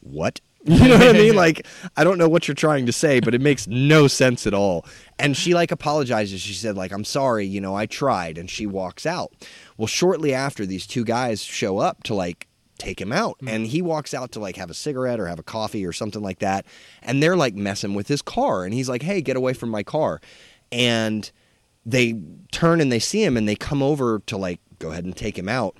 what 0.00 0.40
you 0.66 0.88
know 0.88 0.96
what 0.98 1.08
i 1.08 1.12
mean? 1.12 1.34
Like 1.42 1.66
i 1.96 2.04
don't 2.04 2.18
know 2.18 2.28
what 2.28 2.46
you're 2.46 2.54
trying 2.54 2.86
to 2.86 2.92
say 2.92 3.18
but 3.18 3.34
it 3.34 3.40
makes 3.40 3.66
no 3.66 4.06
sense 4.06 4.46
at 4.46 4.54
all. 4.54 4.86
And 5.18 5.36
she 5.36 5.54
like 5.54 5.70
apologizes. 5.70 6.40
She 6.40 6.54
said 6.54 6.76
like 6.76 6.92
i'm 6.92 7.04
sorry 7.04 7.46
you 7.46 7.60
know 7.60 7.74
i 7.74 7.86
tried 7.86 8.38
and 8.38 8.48
she 8.48 8.66
walks 8.66 9.04
out. 9.04 9.32
Well 9.76 9.88
shortly 9.88 10.32
after 10.32 10.64
these 10.64 10.86
two 10.86 11.04
guys 11.04 11.42
show 11.42 11.78
up 11.78 12.04
to 12.04 12.14
like 12.14 12.46
take 12.78 13.00
him 13.00 13.12
out 13.12 13.38
mm. 13.40 13.48
and 13.48 13.66
he 13.66 13.82
walks 13.82 14.14
out 14.14 14.32
to 14.32 14.40
like 14.40 14.56
have 14.56 14.70
a 14.70 14.74
cigarette 14.74 15.18
or 15.18 15.26
have 15.26 15.38
a 15.38 15.44
coffee 15.44 15.84
or 15.84 15.92
something 15.92 16.22
like 16.22 16.38
that 16.40 16.64
and 17.02 17.22
they're 17.22 17.36
like 17.36 17.54
messing 17.54 17.94
with 17.94 18.08
his 18.08 18.22
car 18.22 18.64
and 18.64 18.72
he's 18.74 18.88
like 18.88 19.02
hey 19.02 19.20
get 19.20 19.36
away 19.36 19.52
from 19.52 19.68
my 19.68 19.82
car. 19.82 20.20
And 20.70 21.30
they 21.84 22.20
turn 22.52 22.80
and 22.80 22.92
they 22.92 23.00
see 23.00 23.24
him 23.24 23.36
and 23.36 23.48
they 23.48 23.56
come 23.56 23.82
over 23.82 24.20
to 24.26 24.36
like 24.36 24.60
go 24.78 24.90
ahead 24.90 25.04
and 25.04 25.16
take 25.16 25.36
him 25.36 25.48
out 25.48 25.76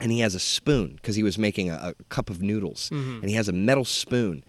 and 0.00 0.12
he 0.12 0.20
has 0.20 0.34
a 0.34 0.40
spoon 0.40 0.94
because 0.96 1.16
he 1.16 1.22
was 1.22 1.38
making 1.38 1.70
a, 1.70 1.94
a 1.98 2.04
cup 2.04 2.30
of 2.30 2.42
noodles 2.42 2.90
mm-hmm. 2.92 3.20
and 3.20 3.28
he 3.28 3.34
has 3.34 3.48
a 3.48 3.52
metal 3.52 3.84
spoon 3.84 4.44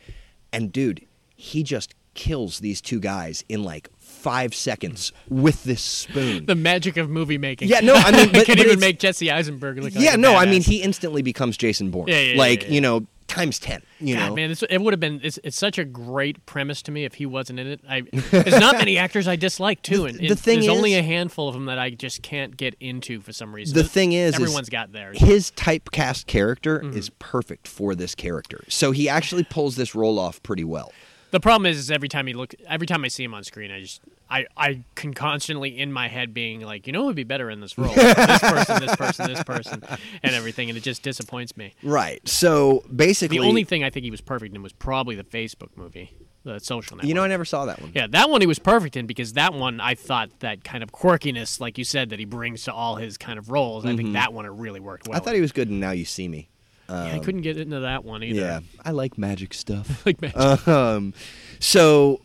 and 0.52 0.72
dude 0.72 1.06
he 1.36 1.64
just 1.64 1.94
kills 2.18 2.60
these 2.60 2.82
two 2.82 3.00
guys 3.00 3.46
in 3.48 3.64
like 3.64 3.90
five 3.98 4.54
seconds 4.54 5.14
with 5.30 5.64
this 5.64 5.82
spoon. 5.82 6.46
The 6.48 6.56
magic 6.56 6.98
of 6.98 7.10
movie 7.10 7.38
making. 7.38 7.70
Yeah, 7.70 7.80
no, 7.80 7.94
I 7.94 8.12
mean, 8.12 8.32
but- 8.32 8.46
can 8.46 8.58
but 8.58 8.66
even 8.66 8.80
make 8.80 9.00
Jesse 9.00 9.32
Eisenberg 9.32 9.78
look 9.78 9.94
like 9.94 10.04
yeah, 10.04 10.16
a 10.16 10.18
no, 10.18 10.36
I 10.36 10.46
mean 10.46 10.64
he 10.64 10.82
instantly 10.82 11.22
becomes 11.22 11.56
Jason 11.56 11.92
Bourne. 11.92 12.08
Yeah, 12.10 12.20
yeah, 12.20 12.34
yeah, 12.34 12.38
like 12.38 12.64
yeah, 12.64 12.70
you 12.70 12.82
know, 12.82 13.06
times 13.38 13.60
ten. 13.60 13.82
You 14.00 14.16
God, 14.16 14.30
know, 14.30 14.36
man, 14.36 14.56
it 14.70 14.82
would 14.82 14.94
have 14.94 15.00
been. 15.00 15.20
It's, 15.24 15.40
it's 15.44 15.58
such 15.58 15.78
a 15.78 15.86
great 15.86 16.46
premise 16.46 16.82
to 16.84 16.92
me 16.92 17.06
if 17.06 17.16
he 17.16 17.26
wasn't 17.26 17.60
in 17.60 17.68
it. 17.68 17.82
I, 17.90 18.02
there's 18.32 18.60
not 18.60 18.76
many 18.78 18.98
actors 18.98 19.28
I 19.28 19.36
dislike 19.36 19.82
too, 19.82 20.06
and 20.06 20.20
The 20.20 20.26
it- 20.28 20.40
thing 20.40 20.60
there's 20.60 20.70
only 20.70 20.96
a 20.96 21.02
handful 21.04 21.48
of 21.48 21.54
them 21.54 21.66
that 21.66 21.80
I 21.80 21.90
just 21.92 22.22
can't 22.22 22.56
get 22.58 22.76
into 22.80 23.22
for 23.22 23.32
some 23.34 23.54
reason. 23.54 23.76
the 23.76 23.84
thing 23.84 24.14
is, 24.14 24.36
is 24.36 24.42
everyone's 24.42 24.70
got 24.70 24.92
theirs. 24.92 25.18
his 25.20 25.52
typecast 25.52 26.26
character 26.28 26.80
Mm-hmm. 26.80 26.98
is 26.98 27.10
perfect 27.20 27.68
for 27.68 27.96
this 27.96 28.14
character. 28.16 28.64
So 28.68 28.92
he 28.92 29.08
actually 29.10 29.44
pulls 29.44 29.76
this 29.76 29.96
role 29.96 30.20
off 30.20 30.42
pretty 30.44 30.64
well. 30.64 30.92
The 31.32 31.40
problem 31.40 31.66
is, 31.66 31.78
is 31.78 31.92
every 31.92 32.08
time 32.08 32.28
he 32.28 32.34
look, 32.34 32.54
every 32.68 32.88
time 32.88 33.04
I 33.04 33.10
see 33.10 33.24
him 33.24 33.34
on 33.34 33.44
screen, 33.44 33.70
I 33.72 33.82
just, 33.82 34.02
I, 34.30 34.46
I 34.56 34.84
can 34.96 35.14
constantly 35.14 35.78
in 35.78 35.92
my 35.92 36.08
head 36.08 36.34
being 36.34 36.62
like, 36.62 36.88
you 36.88 36.94
know, 36.94 37.04
it 37.04 37.06
would 37.08 37.16
be 37.16 37.24
better 37.24 37.50
in 37.50 37.62
this 37.62 37.78
role? 37.78 37.94
this 37.94 38.40
person, 38.40 38.80
this 38.82 38.96
person, 38.96 39.28
this 39.32 39.44
person, 39.44 39.84
and 40.24 40.36
everything, 40.36 40.70
and 40.70 40.78
it 40.78 40.84
just 40.84 41.02
disappoints 41.02 41.56
me. 41.56 41.74
Right. 41.84 42.28
So 42.28 42.84
basically, 42.94 43.38
The 43.38 43.46
only 43.46 43.64
thing 43.64 43.84
I 43.84 43.90
think 43.90 44.04
he 44.04 44.12
was 44.12 44.22
perfect 44.22 44.54
in 44.56 44.62
was 44.62 44.74
probably 44.74 45.16
the 45.16 45.24
Facebook 45.24 45.70
movie, 45.76 46.12
the 46.44 46.60
Social 46.60 46.98
Network. 46.98 47.08
you 47.08 47.14
know, 47.14 47.24
I 47.24 47.28
never 47.28 47.46
saw 47.46 47.66
that 47.66 47.82
one. 47.82 47.92
Yeah, 47.96 48.08
that 48.08 48.30
one 48.30 48.42
he 48.42 48.48
was 48.48 48.60
perfect 48.60 48.98
in 48.98 49.08
because 49.08 49.34
that 49.34 49.54
one 49.54 49.80
I 49.80 49.96
thought 49.96 50.30
that 50.40 50.64
kind 50.64 50.84
of 50.84 50.92
quirkiness, 50.92 51.60
like 51.62 51.78
you 51.78 51.84
said, 51.86 52.10
that 52.10 52.20
he 52.20 52.26
brings 52.26 52.64
to 52.64 52.74
all 52.74 52.96
his 52.98 53.18
kind 53.18 53.40
of 53.40 53.50
roles. 53.50 53.86
I 53.86 53.96
think 53.96 54.14
that 54.14 54.34
one 54.34 54.46
it 54.46 54.50
really 54.52 54.80
worked 54.80 55.08
well. 55.08 55.14
Mm-hmm. 55.14 55.22
I 55.22 55.26
thought 55.26 55.36
he 55.36 55.42
was 55.42 55.52
good 55.52 55.70
in 55.70 55.80
Now 55.80 55.92
You 55.92 56.06
See 56.06 56.28
Me. 56.28 56.50
Yeah, 56.90 57.16
I 57.16 57.20
couldn't 57.20 57.42
get 57.42 57.58
into 57.58 57.82
that 57.82 58.06
one 58.06 58.24
either. 58.24 58.40
Yeah, 58.40 58.60
I 58.86 58.92
like 58.92 59.18
magic 59.18 59.54
stuff. 59.54 60.06
like 60.06 60.22
man, 60.22 60.32
um, 60.68 61.14
so 61.60 62.22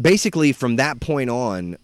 basically, 0.00 0.52
from 0.52 0.76
that 0.76 1.00
point 1.00 1.30
on, 1.30 1.76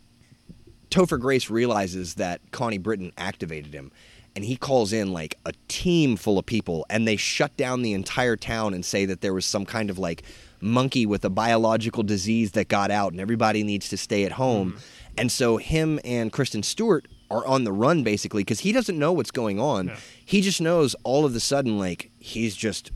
Topher 0.90 1.20
Grace 1.20 1.50
realizes 1.50 2.14
that 2.14 2.40
Connie 2.50 2.78
Britton 2.78 3.12
activated 3.18 3.74
him, 3.74 3.92
and 4.34 4.44
he 4.44 4.56
calls 4.56 4.92
in 4.92 5.12
like 5.12 5.36
a 5.44 5.52
team 5.68 6.16
full 6.16 6.38
of 6.38 6.46
people, 6.46 6.86
and 6.88 7.06
they 7.06 7.16
shut 7.16 7.56
down 7.56 7.82
the 7.82 7.92
entire 7.92 8.36
town 8.36 8.74
and 8.74 8.84
say 8.84 9.04
that 9.04 9.20
there 9.20 9.34
was 9.34 9.44
some 9.44 9.64
kind 9.66 9.90
of 9.90 9.98
like 9.98 10.22
monkey 10.60 11.06
with 11.06 11.24
a 11.24 11.30
biological 11.30 12.02
disease 12.02 12.52
that 12.52 12.68
got 12.68 12.90
out, 12.90 13.12
and 13.12 13.20
everybody 13.20 13.62
needs 13.62 13.88
to 13.90 13.96
stay 13.96 14.24
at 14.24 14.32
home. 14.32 14.70
Mm-hmm. 14.72 14.78
And 15.18 15.32
so 15.32 15.56
him 15.56 15.98
and 16.04 16.32
Kristen 16.32 16.62
Stewart 16.62 17.06
are 17.30 17.44
on 17.46 17.64
the 17.64 17.72
run 17.72 18.02
basically 18.04 18.42
because 18.42 18.60
he 18.60 18.72
doesn't 18.72 18.98
know 18.98 19.12
what's 19.12 19.32
going 19.32 19.60
on. 19.60 19.92
He 20.24 20.40
just 20.40 20.60
knows 20.60 20.94
all 21.02 21.26
of 21.26 21.34
a 21.34 21.40
sudden 21.40 21.78
like 21.78 22.10
he's 22.18 22.56
just 22.56 22.90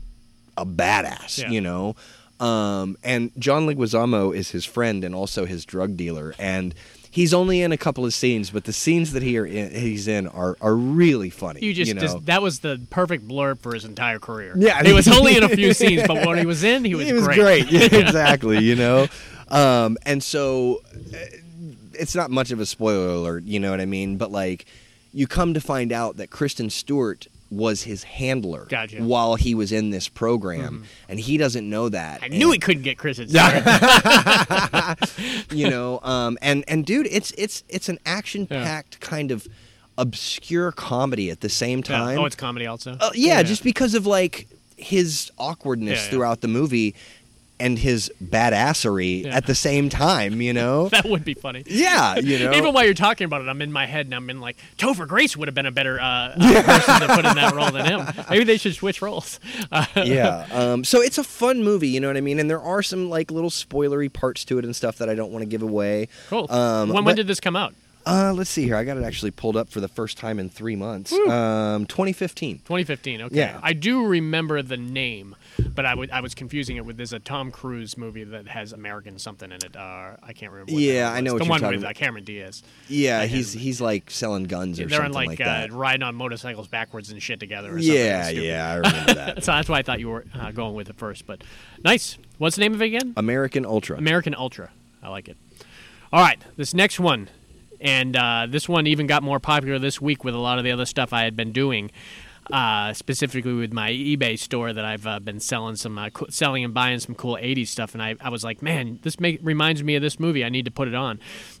a 0.57 0.65
badass, 0.65 1.39
Yeah. 1.39 1.49
you 1.49 1.61
know. 1.61 1.95
Um, 2.39 2.97
and 3.03 3.31
John 3.37 3.67
Leguizamo 3.67 4.35
is 4.35 4.51
his 4.51 4.65
friend 4.65 5.03
and 5.03 5.15
also 5.15 5.45
his 5.45 5.65
drug 5.65 5.95
dealer, 5.95 6.33
and 6.37 6.73
he's 7.13 7.33
only 7.33 7.61
in 7.61 7.71
a 7.71 7.77
couple 7.77 8.05
of 8.05 8.13
scenes, 8.13 8.49
but 8.49 8.63
the 8.63 8.73
scenes 8.73 9.13
that 9.13 9.21
he 9.21 9.37
are 9.37 9.45
in, 9.45 9.71
he's 9.71 10.07
in 10.07 10.27
are, 10.27 10.57
are 10.59 10.75
really 10.75 11.29
funny. 11.29 11.63
you 11.63 11.73
just, 11.73 11.93
know? 11.93 12.01
just 12.01 12.25
that 12.25 12.41
was 12.41 12.59
the 12.59 12.81
perfect 12.89 13.27
blurb 13.27 13.59
for 13.59 13.73
his 13.73 13.85
entire 13.85 14.17
career. 14.17 14.53
Yeah, 14.57 14.77
I 14.77 14.83
he 14.83 14.93
was 14.93 15.07
only 15.07 15.37
in 15.37 15.43
a 15.43 15.49
few 15.49 15.73
scenes, 15.75 16.03
but 16.07 16.25
when 16.25 16.39
he 16.39 16.45
was 16.45 16.63
in, 16.63 16.83
he 16.83 16.95
was, 16.95 17.05
He 17.05 17.13
was 17.13 17.27
great. 17.27 17.67
Yeah, 17.71 17.83
exactly. 17.83 18.59
You 18.59 18.75
know, 18.75 19.07
um, 19.49 19.97
and 20.05 20.21
so 20.23 20.81
uh, 21.13 21.17
it's 21.93 22.15
not 22.15 22.31
much 22.31 22.51
of 22.51 22.59
a 22.59 22.65
spoiler 22.65 23.09
alert. 23.09 23.43
You 23.43 23.59
know 23.59 23.71
what 23.71 23.79
I 23.79 23.85
mean? 23.85 24.17
But 24.17 24.31
like, 24.31 24.65
you 25.13 25.27
come 25.27 25.53
to 25.53 25.61
find 25.61 25.91
out 25.91 26.17
that 26.17 26.29
Kristen 26.31 26.69
Stewart 26.69 27.27
was 27.55 27.83
his 27.83 28.03
handler 28.03 28.65
Gotcha. 28.69 28.97
Mm-hmm. 28.97 29.05
while 29.07 29.35
he 29.35 29.53
was 29.55 29.71
in 29.71 29.89
this 29.91 30.09
program, 30.09 30.83
and 31.07 31.19
he 31.19 31.37
doesn't 31.37 31.69
know 31.69 31.87
that. 31.89 32.21
I 32.23 32.27
knew 32.29 32.51
he 32.51 32.57
couldn't 32.59 32.83
get 32.83 32.97
Chris. 32.97 33.19
you 35.51 35.69
know 35.69 35.99
um 36.03 36.37
and 36.41 36.63
and 36.67 36.85
dude 36.85 37.07
it's 37.11 37.31
it's 37.37 37.63
it's 37.69 37.89
an 37.89 37.99
action 38.05 38.47
packed 38.47 38.99
kind 38.99 39.31
of 39.31 39.47
obscure 39.97 40.71
comedy 40.71 41.29
at 41.29 41.41
the 41.41 41.49
same 41.49 41.83
time 41.83 42.17
Oh, 42.17 42.25
it's 42.25 42.35
comedy 42.35 42.65
also. 42.65 42.97
Uh, 42.99 43.11
yeah, 43.13 43.43
just 43.43 43.63
because 43.63 43.93
of 43.93 44.07
like 44.07 44.47
his 44.75 45.31
awkwardness 45.37 45.99
Yeah, 45.99 46.05
yeah. 46.05 46.09
throughout 46.11 46.41
the 46.41 46.47
movie 46.47 46.95
and 47.63 47.79
his 47.79 48.11
badassery 48.23 49.23
Yeah. 49.23 49.35
at 49.35 49.45
the 49.47 49.55
same 49.55 49.89
time 49.89 50.41
you 50.41 50.53
know 50.53 50.89
that 50.95 51.05
would 51.05 51.23
be 51.25 51.33
funny. 51.33 51.63
yeah 51.67 52.15
you 52.17 52.39
know 52.43 52.53
Even 52.53 52.73
while 52.73 52.83
you're 52.85 52.93
talking 52.93 53.25
about 53.25 53.41
it, 53.41 53.47
I'm 53.47 53.61
in 53.61 53.71
my 53.71 53.85
head 53.85 54.05
and 54.07 54.15
I'm 54.15 54.29
in 54.29 54.39
like 54.39 54.57
Topher 54.77 55.07
Grace 55.07 55.35
would 55.37 55.47
have 55.47 55.55
been 55.55 55.65
a 55.65 55.71
better 55.71 55.99
uh, 55.99 56.03
uh, 56.37 56.63
person 56.63 57.01
to 57.07 57.15
put 57.15 57.25
in 57.25 57.35
that 57.35 57.53
role 57.55 57.71
than 57.71 57.85
him. 57.85 58.07
Maybe 58.29 58.43
they 58.43 58.57
should 58.57 58.75
switch 58.75 59.01
roles. 59.01 59.39
Yeah 59.95 60.45
um 60.51 60.83
so 60.83 61.01
it's 61.01 61.17
a 61.17 61.23
fun 61.23 61.63
movie 61.63 61.87
you 61.87 61.99
know 61.99 62.07
what 62.07 62.17
i 62.17 62.21
mean 62.21 62.39
and 62.39 62.49
there 62.49 62.61
are 62.61 62.83
some 62.83 63.09
like 63.09 63.31
little 63.31 63.49
spoilery 63.49 64.11
parts 64.11 64.43
to 64.45 64.57
it 64.59 64.65
and 64.65 64.75
stuff 64.75 64.97
that 64.97 65.09
i 65.09 65.15
don't 65.15 65.31
want 65.31 65.41
to 65.41 65.45
give 65.49 65.61
away 65.61 66.07
cool. 66.29 66.51
um 66.51 66.89
when, 66.89 67.05
when 67.05 67.15
did 67.15 67.27
this 67.27 67.39
come 67.39 67.55
out? 67.55 67.73
uh 68.05 68.33
let's 68.35 68.49
see 68.49 68.63
here 68.63 68.75
i 68.75 68.83
got 68.83 68.97
it 68.97 69.03
actually 69.03 69.31
pulled 69.31 69.55
up 69.55 69.69
for 69.69 69.79
the 69.79 69.87
first 69.87 70.17
time 70.17 70.39
in 70.39 70.49
three 70.49 70.75
months 70.75 71.13
um 71.13 71.85
2015 71.85 72.57
2015. 72.59 73.21
Okay. 73.23 73.35
Yeah. 73.35 73.59
I 73.63 73.73
do 73.73 74.05
remember 74.05 74.61
the 74.61 74.77
name, 74.77 75.35
but 75.75 75.85
I 75.85 76.21
was 76.21 76.35
confusing 76.35 76.77
it 76.77 76.85
with 76.85 76.97
there's 76.97 77.13
a 77.13 77.19
Tom 77.19 77.51
Cruise 77.51 77.97
movie 77.97 78.23
that 78.23 78.47
has 78.47 78.73
American 78.73 79.17
something 79.19 79.51
in 79.51 79.57
it. 79.63 79.75
Uh, 79.75 80.15
I 80.21 80.33
can't 80.33 80.51
remember. 80.51 80.73
What 80.73 80.81
Yeah, 80.81 81.11
I 81.11 81.21
know 81.21 81.33
what 81.33 81.39
the 81.39 81.45
you're 81.45 81.49
one 81.51 81.59
talking 81.61 81.75
with 81.77 81.83
about. 81.83 81.95
uh, 81.95 81.99
Cameron 81.99 82.23
Diaz. 82.23 82.63
yeah 82.87 83.25
he's 83.25 83.53
he's 83.53 83.79
like 83.81 84.09
selling 84.11 84.43
guns 84.45 84.79
or 84.79 84.85
They're 84.87 84.97
something 84.99 85.21
in 85.23 85.27
like, 85.29 85.39
like 85.39 85.41
uh, 85.41 85.51
that 85.61 85.71
riding 85.71 86.03
on 86.03 86.15
motorcycles 86.15 86.67
backwards 86.67 87.11
and 87.11 87.21
shit 87.21 87.39
together. 87.39 87.69
Or 87.69 87.79
something 87.81 87.95
yeah 87.95 88.23
stupid. 88.23 88.43
yeah 88.43 88.71
i 88.71 88.75
remember 88.75 89.13
that 89.15 89.43
So 89.43 89.51
that's 89.51 89.69
why 89.69 89.79
I 89.79 89.81
thought 89.83 89.99
you 89.99 90.09
were 90.09 90.25
uh, 90.33 90.51
going 90.51 90.73
with 90.75 90.89
it 90.89 90.95
first. 90.95 91.25
But 91.27 91.43
nice. 91.83 92.17
What's 92.37 92.55
the 92.55 92.61
name 92.61 92.73
of 92.73 92.81
it 92.81 92.85
again? 92.85 93.13
american 93.17 93.65
ultra 93.65 93.97
American 93.97 94.35
Ultra. 94.35 94.69
I 95.01 95.09
like 95.09 95.27
it. 95.29 95.37
All 96.11 96.21
right, 96.21 96.39
this 96.57 96.73
next 96.73 96.99
one, 96.99 97.27
and 97.81 98.15
uh, 98.15 98.45
this 98.49 98.69
one 98.69 98.85
even 98.87 99.07
got 99.07 99.23
more 99.23 99.39
popular 99.39 99.79
this 99.79 99.99
week 99.99 100.23
with 100.23 100.35
a 100.35 100.37
lot 100.37 100.57
of 100.59 100.63
the 100.63 100.71
other 100.71 100.85
stuff 100.85 101.11
I 101.11 101.23
had 101.23 101.35
been 101.35 101.51
doing. 101.51 101.89
Uh, 102.51 102.91
specifically 102.93 103.53
with 103.53 103.71
my 103.71 103.89
eBay 103.89 104.37
store 104.37 104.73
that 104.73 104.83
I've 104.83 105.07
uh, 105.07 105.19
been 105.19 105.39
selling 105.39 105.77
some, 105.77 105.97
uh, 105.97 106.09
co- 106.09 106.27
selling 106.29 106.65
and 106.65 106.73
buying 106.73 106.99
some 106.99 107.15
cool 107.15 107.37
'80s 107.41 107.67
stuff, 107.67 107.93
and 107.93 108.03
I, 108.03 108.15
I 108.19 108.29
was 108.29 108.43
like, 108.43 108.61
man, 108.61 108.99
this 109.01 109.17
make, 109.19 109.39
reminds 109.41 109.81
me 109.81 109.95
of 109.95 110.01
this 110.01 110.19
movie. 110.19 110.43
I 110.43 110.49
need 110.49 110.65
to 110.65 110.71
put 110.71 110.89
it 110.89 110.93
on. 110.95 111.19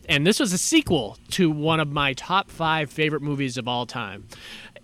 And 0.09 0.27
this 0.27 0.41
was 0.41 0.51
a 0.51 0.57
sequel 0.57 1.17
to 1.31 1.49
one 1.49 1.79
of 1.79 1.89
my 1.89 2.11
top 2.13 2.49
five 2.51 2.91
favorite 2.91 3.21
movies 3.21 3.57
of 3.57 3.67
all 3.67 3.85
time. 3.85 4.27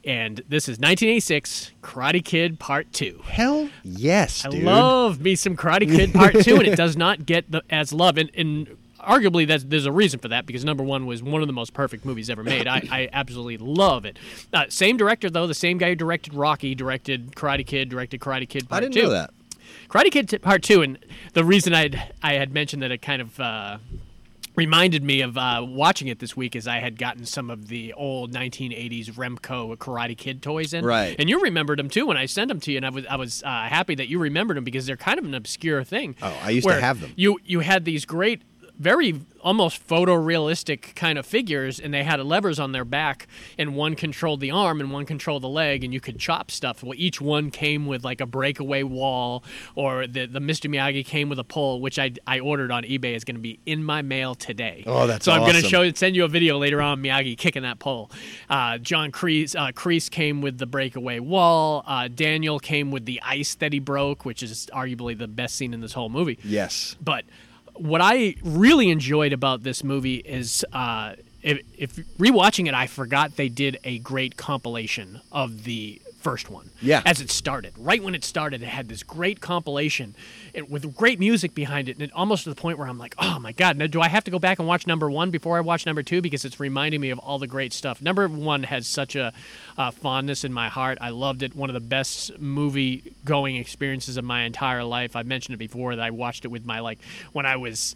And 0.06 0.38
this 0.48 0.70
is 0.70 0.78
1986 0.80 1.72
Karate 1.84 2.24
Kid 2.24 2.60
Part 2.60 2.94
Two. 2.94 3.22
Hell 3.26 3.70
yes, 3.84 4.46
I 4.46 4.50
dude. 4.50 4.64
love 4.64 5.20
me 5.20 5.36
some 5.36 5.58
Karate 5.58 5.94
Kid 5.94 6.14
Part 6.14 6.40
Two, 6.42 6.56
and 6.56 6.68
it 6.68 6.76
does 6.78 6.96
not 6.96 7.26
get 7.26 7.52
the, 7.52 7.62
as 7.70 7.92
love. 7.92 8.18
And, 8.18 8.32
and 8.34 8.78
arguably, 9.00 9.48
that's, 9.48 9.64
there's 9.64 9.86
a 9.86 9.92
reason 9.92 10.20
for 10.20 10.28
that 10.30 10.46
because 10.46 10.64
number 10.66 10.84
one 10.84 11.06
was 11.06 11.22
one 11.24 11.42
of 11.42 11.48
the 11.48 11.54
most 11.54 11.74
perfect 11.74 12.06
movies 12.06 12.30
ever 12.30 12.44
made. 12.44 12.68
I, 12.68 12.82
I 12.92 13.10
absolutely 13.14 13.58
love 13.58 14.06
it. 14.06 14.18
Uh, 14.54 14.66
same 14.70 14.98
director 14.98 15.30
though, 15.30 15.48
the 15.48 15.54
same 15.54 15.78
guy 15.78 15.90
who 15.90 15.96
directed 15.96 16.34
Rocky, 16.34 16.76
directed 16.76 17.36
Karate 17.36 17.66
Kid, 17.66 17.90
directed 17.90 18.20
Karate 18.20 18.48
Kid 18.48 18.70
Part 18.70 18.84
I 18.84 18.88
didn't 18.88 18.96
Two. 18.96 19.04
know 19.04 19.10
that. 19.12 19.32
Karate 19.90 20.12
Kid 20.12 20.42
Part 20.42 20.64
Two, 20.64 20.82
and 20.82 20.98
the 21.34 21.44
reason 21.44 21.74
I 21.74 22.12
I 22.22 22.34
had 22.34 22.54
mentioned 22.54 22.82
that 22.84 22.92
it 22.92 23.02
kind 23.02 23.22
of. 23.22 23.40
Uh, 23.40 23.78
reminded 24.56 25.06
me 25.06 25.22
of 25.22 25.38
uh, 25.38 25.66
watching 25.66 26.10
it 26.10 26.20
this 26.20 26.36
week 26.36 26.54
as 26.54 26.68
I 26.68 26.80
had 26.80 26.98
gotten 27.00 27.26
some 27.26 27.50
of 27.50 27.70
the 27.70 27.94
old 27.94 28.34
1980s 28.34 29.06
Remco 29.14 29.78
Karate 29.78 30.18
Kid 30.18 30.42
toys 30.42 30.74
in. 30.74 30.84
Right. 30.84 31.16
And 31.18 31.30
you 31.30 31.42
remembered 31.42 31.80
them 31.80 31.90
too 31.90 32.06
when 32.06 32.18
I 32.18 32.26
sent 32.26 32.50
them 32.50 32.60
to 32.62 32.72
you, 32.72 32.78
and 32.78 32.86
I 32.86 32.90
was 32.90 33.06
I 33.06 33.16
was 33.16 33.42
uh, 33.44 33.48
happy 33.48 33.96
that 33.96 34.10
you 34.10 34.20
remembered 34.20 34.58
them 34.58 34.66
because 34.66 34.86
they're 34.86 34.98
kind 34.98 35.18
of 35.18 35.24
an 35.24 35.34
obscure 35.34 35.84
thing. 35.86 36.16
Oh, 36.22 36.38
I 36.44 36.50
used 36.50 36.68
to 36.68 36.82
have 36.82 37.00
them. 37.00 37.14
You 37.16 37.40
you 37.46 37.62
had 37.62 37.86
these 37.86 38.06
great. 38.06 38.42
Very 38.80 39.22
almost 39.42 39.88
photorealistic 39.88 40.96
kind 40.96 41.18
of 41.18 41.26
figures, 41.26 41.80
and 41.80 41.94
they 41.94 42.04
had 42.04 42.20
levers 42.20 42.60
on 42.60 42.72
their 42.72 42.86
back, 42.86 43.28
and 43.58 43.76
one 43.76 43.96
controlled 43.96 44.40
the 44.40 44.52
arm 44.52 44.80
and 44.80 44.92
one 44.92 45.06
controlled 45.06 45.44
the 45.44 45.50
leg, 45.50 45.84
and 45.84 45.94
you 45.94 46.00
could 46.00 46.20
chop 46.20 46.52
stuff. 46.52 46.84
Well, 46.84 46.94
each 46.98 47.22
one 47.22 47.52
came 47.52 47.86
with 47.86 48.04
like 48.04 48.22
a 48.22 48.26
breakaway 48.26 48.84
wall, 48.84 49.44
or 49.76 50.08
the 50.08 50.26
the 50.26 50.40
Mr. 50.40 50.70
Miyagi 50.70 51.06
came 51.06 51.30
with 51.30 51.40
a 51.40 51.44
pole, 51.44 51.82
which 51.82 52.00
I, 52.00 52.12
I 52.26 52.40
ordered 52.40 52.72
on 52.72 52.84
eBay 52.84 53.16
is 53.16 53.24
going 53.24 53.36
to 53.36 53.42
be 53.42 53.60
in 53.66 53.84
my 53.84 54.02
mail 54.02 54.36
today. 54.36 54.84
Oh, 54.86 55.08
that's 55.08 55.26
so 55.26 55.32
I'm 55.32 55.42
going 55.42 55.54
to 55.54 55.60
awesome. 55.60 55.70
show 55.70 55.92
send 55.94 56.16
you 56.16 56.24
a 56.24 56.30
video 56.30 56.58
later 56.58 56.82
on 56.82 57.02
Miyagi 57.02 57.38
kicking 57.38 57.64
that 57.64 57.80
pole. 57.80 58.12
Uh, 58.50 58.78
John 58.78 59.12
Kreese 59.12 59.56
uh, 59.56 59.72
Kreese 59.72 60.10
came 60.10 60.42
with 60.42 60.58
the 60.58 60.66
breakaway 60.66 61.20
wall. 61.20 61.84
Uh, 61.86 62.08
Daniel 62.08 62.60
came 62.60 62.92
with 62.92 63.06
the 63.06 63.22
ice 63.24 63.56
that 63.56 63.74
he 63.74 63.80
broke, 63.80 64.26
which 64.26 64.44
is 64.44 64.70
arguably 64.74 65.18
the 65.18 65.28
best 65.28 65.56
scene 65.56 65.74
in 65.74 65.82
this 65.82 65.94
whole 65.94 66.10
movie. 66.10 66.40
Yes. 66.44 66.96
But 67.02 67.26
what 67.80 68.02
I 68.02 68.36
really 68.44 68.90
enjoyed 68.90 69.34
about 69.34 69.64
this 69.64 69.84
movie 69.84 70.18
is 70.18 70.66
uh, 70.74 71.14
if, 71.42 71.62
if 71.78 71.96
rewatching 72.18 72.68
it, 72.68 72.74
I 72.74 72.88
forgot 72.88 73.38
they 73.38 73.50
did 73.50 73.80
a 73.84 74.00
great 74.00 74.36
compilation 74.38 75.22
of 75.32 75.64
the 75.64 76.02
first 76.20 76.50
one. 76.50 76.70
Yeah. 76.82 77.02
As 77.06 77.22
it 77.22 77.32
started, 77.32 77.74
right 77.78 78.04
when 78.04 78.14
it 78.14 78.24
started, 78.24 78.62
it 78.62 78.68
had 78.68 78.90
this 78.90 79.04
great 79.04 79.40
compilation 79.40 80.16
it, 80.54 80.70
with 80.70 80.96
great 80.96 81.20
music 81.20 81.56
behind 81.56 81.90
it, 81.90 81.94
and 81.94 82.02
it, 82.04 82.12
almost 82.14 82.44
to 82.44 82.50
the 82.50 82.56
point 82.56 82.78
where 82.78 82.88
I'm 82.88 82.98
like, 82.98 83.16
oh 83.18 83.40
my 83.40 83.52
god, 83.52 83.78
now 83.78 83.88
do 83.88 84.02
I 84.02 84.10
have 84.10 84.24
to 84.26 84.32
go 84.32 84.40
back 84.40 84.60
and 84.60 84.68
watch 84.68 84.86
number 84.86 85.10
one 85.10 85.32
before 85.32 85.58
I 85.58 85.62
watch 85.62 85.86
number 85.86 86.04
two 86.04 86.22
because 86.22 86.46
it's 86.46 86.60
reminding 86.60 87.02
me 87.02 87.10
of 87.10 87.20
all 87.20 87.40
the 87.40 87.48
great 87.48 87.74
stuff. 87.74 88.02
Number 88.02 88.28
one 88.28 88.64
has 88.64 88.86
such 88.88 89.16
a 89.16 89.34
uh, 89.78 89.92
fondness 89.92 90.44
in 90.44 90.54
my 90.54 90.70
heart. 90.70 90.98
I 91.02 91.10
loved 91.10 91.44
it. 91.44 91.56
One 91.56 91.70
of 91.70 91.74
the 91.74 91.80
best 91.80 92.38
movie 92.40 93.14
going 93.26 93.56
experiences 93.56 94.18
of 94.18 94.26
my 94.26 94.44
entire 94.44 94.84
life. 94.84 95.16
I've 95.16 95.28
mentioned 95.28 95.56
it 95.56 95.58
before 95.58 95.96
that 95.96 96.04
I 96.04 96.12
watched 96.12 96.46
it 96.46 96.50
with 96.50 96.66
my 96.66 96.80
like 96.82 97.00
when 97.32 97.46
I 97.46 97.56
was 97.56 97.96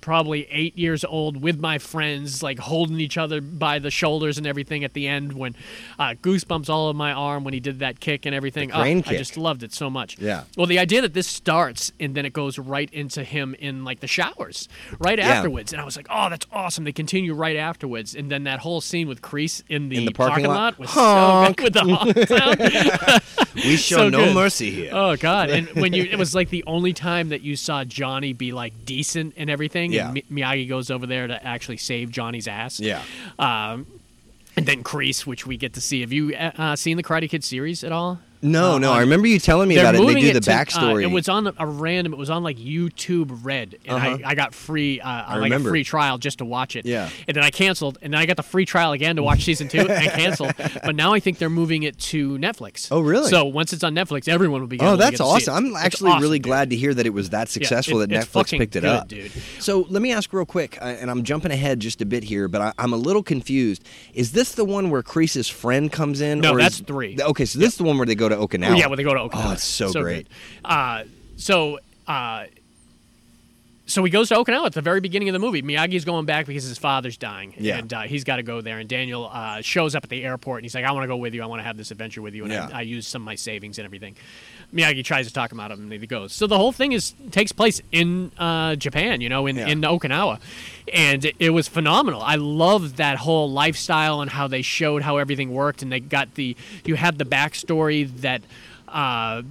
probably 0.00 0.46
eight 0.50 0.76
years 0.78 1.04
old 1.04 1.40
with 1.40 1.58
my 1.60 1.78
friends, 1.78 2.42
like 2.42 2.58
holding 2.58 2.98
each 3.00 3.16
other 3.18 3.40
by 3.40 3.78
the 3.78 3.90
shoulders 3.90 4.38
and 4.38 4.46
everything 4.46 4.84
at 4.84 4.92
the 4.94 5.06
end 5.08 5.32
when 5.32 5.54
uh, 5.98 6.14
goosebumps 6.22 6.68
all 6.68 6.88
over 6.88 6.96
my 6.96 7.12
arm 7.12 7.44
when 7.44 7.54
he 7.54 7.60
did 7.60 7.78
that 7.80 8.00
kick 8.00 8.26
and 8.26 8.34
everything. 8.34 8.72
Oh, 8.72 8.80
I 8.80 9.00
just 9.02 9.36
loved 9.36 9.62
it 9.62 9.72
so 9.72 9.90
much. 9.90 10.18
Yeah. 10.18 10.44
Well, 10.56 10.66
the 10.66 10.78
idea 10.78 11.02
that 11.02 11.14
this 11.14 11.26
starts 11.26 11.92
and 12.00 12.14
then 12.14 12.24
it 12.24 12.32
goes 12.32 12.58
right 12.58 12.90
into 12.92 13.24
him 13.24 13.54
in 13.58 13.84
like 13.84 14.00
the 14.00 14.06
showers 14.06 14.68
right 14.98 15.18
Yeah. 15.18 15.28
afterwards, 15.28 15.72
and 15.72 15.80
I 15.80 15.84
was 15.84 15.96
like, 15.96 16.06
oh, 16.10 16.28
that's 16.30 16.46
awesome. 16.52 16.84
They 16.84 16.92
continue 16.92 17.34
right 17.34 17.56
afterwards, 17.56 18.14
and 18.14 18.30
then 18.30 18.44
that 18.44 18.60
whole 18.60 18.80
scene 18.80 19.08
with 19.08 19.22
Kreese 19.22 19.62
in 19.68 19.88
the, 19.88 19.96
In 19.98 20.04
the 20.06 20.12
parking 20.12 20.46
lot? 20.46 20.78
was 20.78 20.90
Honk. 20.90 21.60
so 21.60 21.64
good 21.70 21.74
with 21.74 21.74
the 21.74 21.94
honk 21.94 22.28
sound. 23.08 23.22
We 23.54 23.76
show 23.76 23.96
So 23.96 24.08
no 24.08 24.24
good. 24.26 24.34
mercy 24.34 24.70
here. 24.70 24.90
Oh 24.94 25.16
God! 25.16 25.50
And 25.50 25.68
when 25.70 25.92
you, 25.92 26.04
it 26.04 26.16
was 26.18 26.34
like 26.34 26.50
the 26.50 26.62
only 26.66 26.92
time 26.92 27.30
that 27.30 27.42
you 27.42 27.56
saw 27.56 27.84
Johnny 27.84 28.32
be 28.32 28.52
like 28.52 28.84
decent 28.84 29.34
and 29.36 29.50
everything. 29.50 29.89
Yeah. 29.92 30.06
And 30.06 30.14
Mi- 30.14 30.42
Miyagi 30.42 30.68
goes 30.68 30.90
over 30.90 31.06
there 31.06 31.26
to 31.26 31.44
actually 31.44 31.76
save 31.76 32.10
Johnny's 32.10 32.48
ass. 32.48 32.80
Yeah. 32.80 33.02
Um, 33.38 33.86
and 34.56 34.66
then 34.66 34.82
Kreese, 34.82 35.26
which 35.26 35.46
we 35.46 35.56
get 35.56 35.74
to 35.74 35.80
see. 35.80 36.00
Have 36.00 36.12
you 36.12 36.34
uh, 36.34 36.76
seen 36.76 36.96
the 36.96 37.02
Karate 37.02 37.28
Kid 37.30 37.44
series 37.44 37.84
at 37.84 37.92
all? 37.92 38.18
No, 38.42 38.72
Uh, 38.74 38.78
no. 38.78 38.90
on- 38.92 38.96
I 38.98 39.00
remember 39.00 39.26
you 39.26 39.38
telling 39.38 39.68
me 39.68 39.76
about 39.78 39.94
it. 39.94 39.98
They 40.06 40.14
do 40.20 40.32
the 40.32 40.40
to- 40.40 40.50
uh, 40.50 40.54
backstory. 40.54 41.02
it 41.02 41.10
was 41.10 41.28
on 41.28 41.52
a 41.58 41.66
random. 41.66 42.12
It 42.14 42.18
was 42.18 42.30
on 42.30 42.42
like 42.42 42.56
YouTube 42.58 43.40
Red, 43.42 43.76
and 43.84 43.96
Uh-huh. 43.96 44.18
I, 44.24 44.30
I 44.30 44.34
got 44.34 44.54
free, 44.54 45.00
uh, 45.00 45.38
like 45.38 45.52
a 45.52 45.60
free 45.60 45.84
trial 45.84 46.16
just 46.18 46.38
to 46.38 46.44
watch 46.44 46.74
it. 46.76 46.86
Yeah. 46.86 47.10
And 47.28 47.36
then 47.36 47.44
I 47.44 47.50
canceled, 47.50 47.98
and 48.00 48.12
then 48.14 48.20
I 48.20 48.26
got 48.26 48.36
the 48.36 48.42
free 48.42 48.64
trial 48.64 48.92
again 48.92 49.16
to 49.16 49.22
watch 49.22 49.44
season 49.44 49.68
two, 49.68 49.80
and 49.80 49.92
I 49.92 50.06
canceled. 50.08 50.54
But 50.84 50.96
now 50.96 51.12
I 51.12 51.20
think 51.20 51.38
they're 51.38 51.50
moving 51.50 51.82
it 51.82 51.98
to 51.98 52.38
Netflix. 52.38 52.88
Oh, 52.90 53.00
really? 53.00 53.28
So 53.28 53.44
once 53.44 53.72
it's 53.72 53.84
on 53.84 53.94
Netflix, 53.94 54.26
everyone 54.28 54.60
will 54.62 54.68
be. 54.68 54.78
Oh, 54.80 54.84
able 54.86 54.92
to 54.96 54.98
that's 54.98 55.10
get 55.12 55.16
to 55.18 55.24
see 55.24 55.28
awesome! 55.50 55.66
it. 55.66 55.68
I'm 55.70 55.76
actually 55.76 56.10
awesome, 56.12 56.22
really 56.22 56.38
dude. 56.38 56.44
glad 56.46 56.70
to 56.70 56.76
hear 56.76 56.94
that 56.94 57.04
it 57.06 57.12
was 57.12 57.30
that 57.30 57.48
successful 57.50 58.00
it- 58.00 58.08
that 58.08 58.26
Netflix 58.26 58.50
picked 58.56 58.76
it 58.76 58.80
good, 58.80 58.84
up. 58.84 59.08
dude. 59.08 59.30
So 59.58 59.86
let 59.90 60.00
me 60.02 60.12
ask 60.12 60.32
real 60.32 60.46
quick, 60.46 60.78
uh, 60.80 60.84
and 60.86 61.10
I'm 61.10 61.22
jumping 61.24 61.52
ahead 61.52 61.80
just 61.80 62.00
a 62.00 62.06
bit 62.06 62.24
here, 62.24 62.48
but 62.48 62.60
I, 62.62 62.72
I'm 62.78 62.92
a 62.92 62.96
little 62.96 63.22
confused. 63.22 63.84
Is 64.14 64.32
this 64.32 64.52
the 64.52 64.64
one 64.64 64.88
where 64.90 65.02
Kreese's 65.02 65.48
friend 65.48 65.92
comes 65.92 66.20
in? 66.22 66.40
No, 66.40 66.56
that's 66.56 66.76
is- 66.76 66.80
three. 66.86 67.16
Okay, 67.20 67.44
so 67.44 67.58
this 67.58 67.72
is 67.72 67.76
the 67.76 67.84
one 67.84 67.98
where 67.98 68.06
they 68.06 68.14
go 68.14 68.29
to 68.30 68.36
Okinawa. 68.36 68.70
Oh, 68.70 68.74
yeah, 68.74 68.86
when 68.86 68.96
they 68.96 69.04
go 69.04 69.14
to 69.14 69.20
Okinawa. 69.20 69.46
Oh, 69.50 69.52
it's 69.52 69.64
so, 69.64 69.92
great. 69.92 70.26
Uh, 70.64 71.04
so, 71.36 71.78
uh, 72.06 72.44
so 73.86 74.04
he 74.04 74.10
goes 74.10 74.28
to 74.28 74.36
Okinawa 74.36 74.66
at 74.66 74.72
the 74.72 74.82
very 74.82 75.00
beginning 75.00 75.28
of 75.28 75.32
the 75.32 75.38
movie. 75.40 75.62
Miyagi's 75.62 76.04
going 76.04 76.24
back 76.24 76.46
because 76.46 76.62
his 76.64 76.78
father's 76.78 77.16
dying, 77.16 77.54
Yeah. 77.58 77.78
and 77.78 77.92
uh, 77.92 78.00
he's 78.02 78.22
got 78.24 78.36
to 78.36 78.42
go 78.44 78.60
there. 78.60 78.78
And 78.78 78.88
Daniel 78.88 79.28
uh, 79.32 79.62
shows 79.62 79.94
up 79.96 80.04
at 80.04 80.10
the 80.10 80.24
airport, 80.24 80.58
and 80.60 80.64
he's 80.64 80.74
like, 80.76 80.84
"I 80.84 80.92
want 80.92 81.02
to 81.04 81.08
go 81.08 81.16
with 81.16 81.34
you. 81.34 81.42
I 81.42 81.46
want 81.46 81.58
to 81.60 81.64
have 81.64 81.76
this 81.76 81.90
adventure 81.90 82.22
with 82.22 82.34
you." 82.34 82.44
And 82.44 82.52
Yeah. 82.52 82.68
I, 82.72 82.78
I 82.78 82.82
use 82.82 83.06
some 83.08 83.22
of 83.22 83.26
my 83.26 83.34
savings 83.34 83.78
and 83.78 83.84
everything. 83.84 84.14
Miyagi 84.74 85.04
tries 85.04 85.26
to 85.26 85.32
talk 85.32 85.50
him 85.50 85.58
out 85.60 85.72
of 85.72 85.78
it, 85.78 85.82
and 85.82 85.92
he 85.92 86.06
goes. 86.06 86.32
So 86.32 86.46
the 86.46 86.56
whole 86.56 86.70
thing 86.72 86.92
is 86.92 87.12
takes 87.30 87.50
place 87.52 87.82
in 87.90 88.30
uh, 88.38 88.76
Japan, 88.76 89.20
you 89.20 89.28
know, 89.28 89.46
in, 89.46 89.56
Yeah. 89.56 89.66
in 89.68 89.80
Okinawa, 89.80 90.38
and 90.92 91.24
it, 91.24 91.34
it 91.38 91.50
was 91.50 91.66
phenomenal. 91.68 92.22
I 92.22 92.36
loved 92.36 92.96
that 92.96 93.18
whole 93.18 93.50
lifestyle 93.50 94.20
and 94.20 94.30
how 94.30 94.46
they 94.46 94.62
showed 94.62 95.02
how 95.02 95.16
everything 95.16 95.52
worked, 95.52 95.82
and 95.82 95.90
they 95.90 96.00
got 96.00 96.34
the 96.34 96.56
you 96.84 96.94
had 96.94 97.18
the 97.18 97.24
backstory 97.24 98.08
that. 98.20 98.42
Uh, 98.88 99.42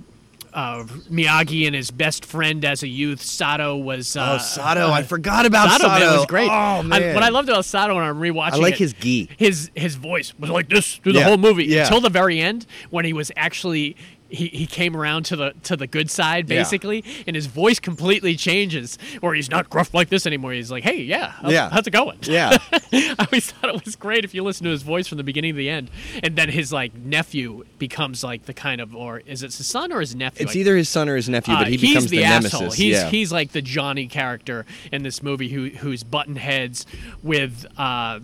uh, 0.52 0.84
Miyagi 1.12 1.68
and 1.68 1.76
his 1.76 1.92
best 1.92 2.26
friend 2.26 2.66
as 2.66 2.82
a 2.82 2.88
youth, 2.88 3.22
Sato, 3.22 3.78
was. 3.78 4.18
Uh, 4.18 4.38
Oh, 4.40 4.44
Sato! 4.44 4.90
I 4.90 5.04
forgot 5.04 5.46
about 5.46 5.70
Sato, 5.70 5.84
Sato. 5.84 6.06
man, 6.06 6.18
was 6.18 6.26
great. 6.26 6.50
Oh 6.50 6.54
I- 6.54 6.82
man! 6.82 7.14
what 7.14 7.24
I 7.24 7.30
loved 7.30 7.50
about 7.50 7.66
Sato 7.66 7.94
when 7.94 8.04
I'm 8.04 8.20
rewatching 8.20 8.54
I 8.54 8.58
like 8.58 8.74
it, 8.74 8.80
his 8.80 8.94
gi. 8.94 9.30
His 9.38 9.70
his 9.76 9.94
voice 9.94 10.34
was 10.40 10.50
like 10.50 10.68
this 10.68 10.96
through 10.96 11.14
the 11.14 11.24
whole 11.24 11.38
movie 11.38 11.66
yeah. 11.66 11.84
until 11.84 12.02
the 12.02 12.10
very 12.10 12.40
end 12.40 12.66
when 12.90 13.06
he 13.06 13.14
was 13.14 13.32
actually 13.38 13.96
he, 14.30 14.48
he 14.48 14.66
came 14.66 14.96
around 14.96 15.24
to 15.26 15.36
the 15.36 15.54
to 15.64 15.76
the 15.76 15.88
good 15.88 16.10
side 16.10 16.50
Yeah. 16.50 16.60
basically, 16.60 17.04
and 17.28 17.36
his 17.36 17.48
voice 17.48 17.80
completely 17.80 18.36
changes 18.36 18.98
where 19.22 19.34
he's 19.34 19.50
not 19.50 19.70
gruff 19.70 19.94
like 19.94 20.10
this 20.10 20.26
anymore. 20.26 20.52
He's 20.54 20.72
like, 20.72 20.84
hey, 20.84 21.02
yeah, 21.02 21.32
how's, 21.32 21.52
Yeah. 21.52 21.70
how's 21.70 21.88
it 21.88 21.92
going? 21.92 22.20
Yeah. 22.24 22.58
I 22.94 23.16
always 23.20 23.52
thought 23.52 23.74
it 23.76 23.86
was 23.86 23.96
great 23.96 24.24
if 24.24 24.34
you 24.34 24.44
listen 24.44 24.66
to 24.66 24.72
his 24.72 24.84
voice 24.84 25.08
from 25.08 25.18
the 25.18 25.24
beginning 25.24 25.54
to 25.54 25.58
the 25.58 25.70
end, 25.70 25.90
and 26.24 26.36
then 26.36 26.50
his 26.50 26.72
like 26.72 26.94
nephew 26.96 27.64
becomes 27.78 28.24
like 28.24 28.46
the 28.46 28.54
kind 28.54 28.82
of 28.82 28.96
or 28.96 29.20
is 29.20 29.44
it 29.44 29.54
his 29.54 29.68
son 29.68 29.92
or 29.92 30.00
his 30.00 30.16
nephew? 30.16 30.46
It's 30.46 30.56
I 30.56 30.60
either 30.60 30.76
his 30.78 30.90
son 30.90 31.10
or 31.10 31.16
his 31.16 31.30
nephew, 31.30 31.56
but 31.56 31.68
uh, 31.68 31.70
he 31.70 31.78
he's 31.78 31.90
becomes 31.90 32.10
the, 32.10 32.18
the, 32.18 32.24
asshole. 32.24 32.60
nemesis. 32.62 32.78
He's 32.80 32.96
yeah. 32.96 33.10
he's 33.10 33.32
like 33.32 33.52
the 33.52 33.62
Johnny 33.62 34.08
character 34.08 34.66
in 34.92 35.04
this 35.04 35.22
movie 35.24 35.50
who 35.50 35.70
who's 35.70 36.04
button 36.04 36.36
heads 36.36 36.86
with. 37.24 37.66
Uh, 37.78 38.20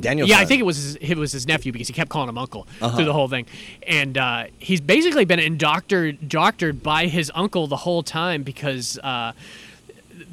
Daniel. 0.00 0.28
yeah, 0.28 0.38
I 0.38 0.44
think 0.44 0.60
it 0.60 0.64
was 0.64 0.76
his, 0.76 0.96
it 0.96 1.16
was 1.16 1.32
his 1.32 1.46
nephew 1.46 1.72
because 1.72 1.88
he 1.88 1.94
kept 1.94 2.10
calling 2.10 2.28
him 2.28 2.38
uncle 2.38 2.66
through 2.78 3.04
the 3.04 3.12
whole 3.12 3.28
thing, 3.28 3.46
and 3.86 4.16
uh, 4.18 4.44
he's 4.58 4.80
basically 4.80 5.24
been 5.24 5.40
indoctored 5.40 6.28
doctored 6.28 6.82
by 6.82 7.06
his 7.06 7.30
uncle 7.34 7.66
the 7.66 7.76
whole 7.78 8.02
time 8.02 8.42
because. 8.42 8.98
Uh, 8.98 9.32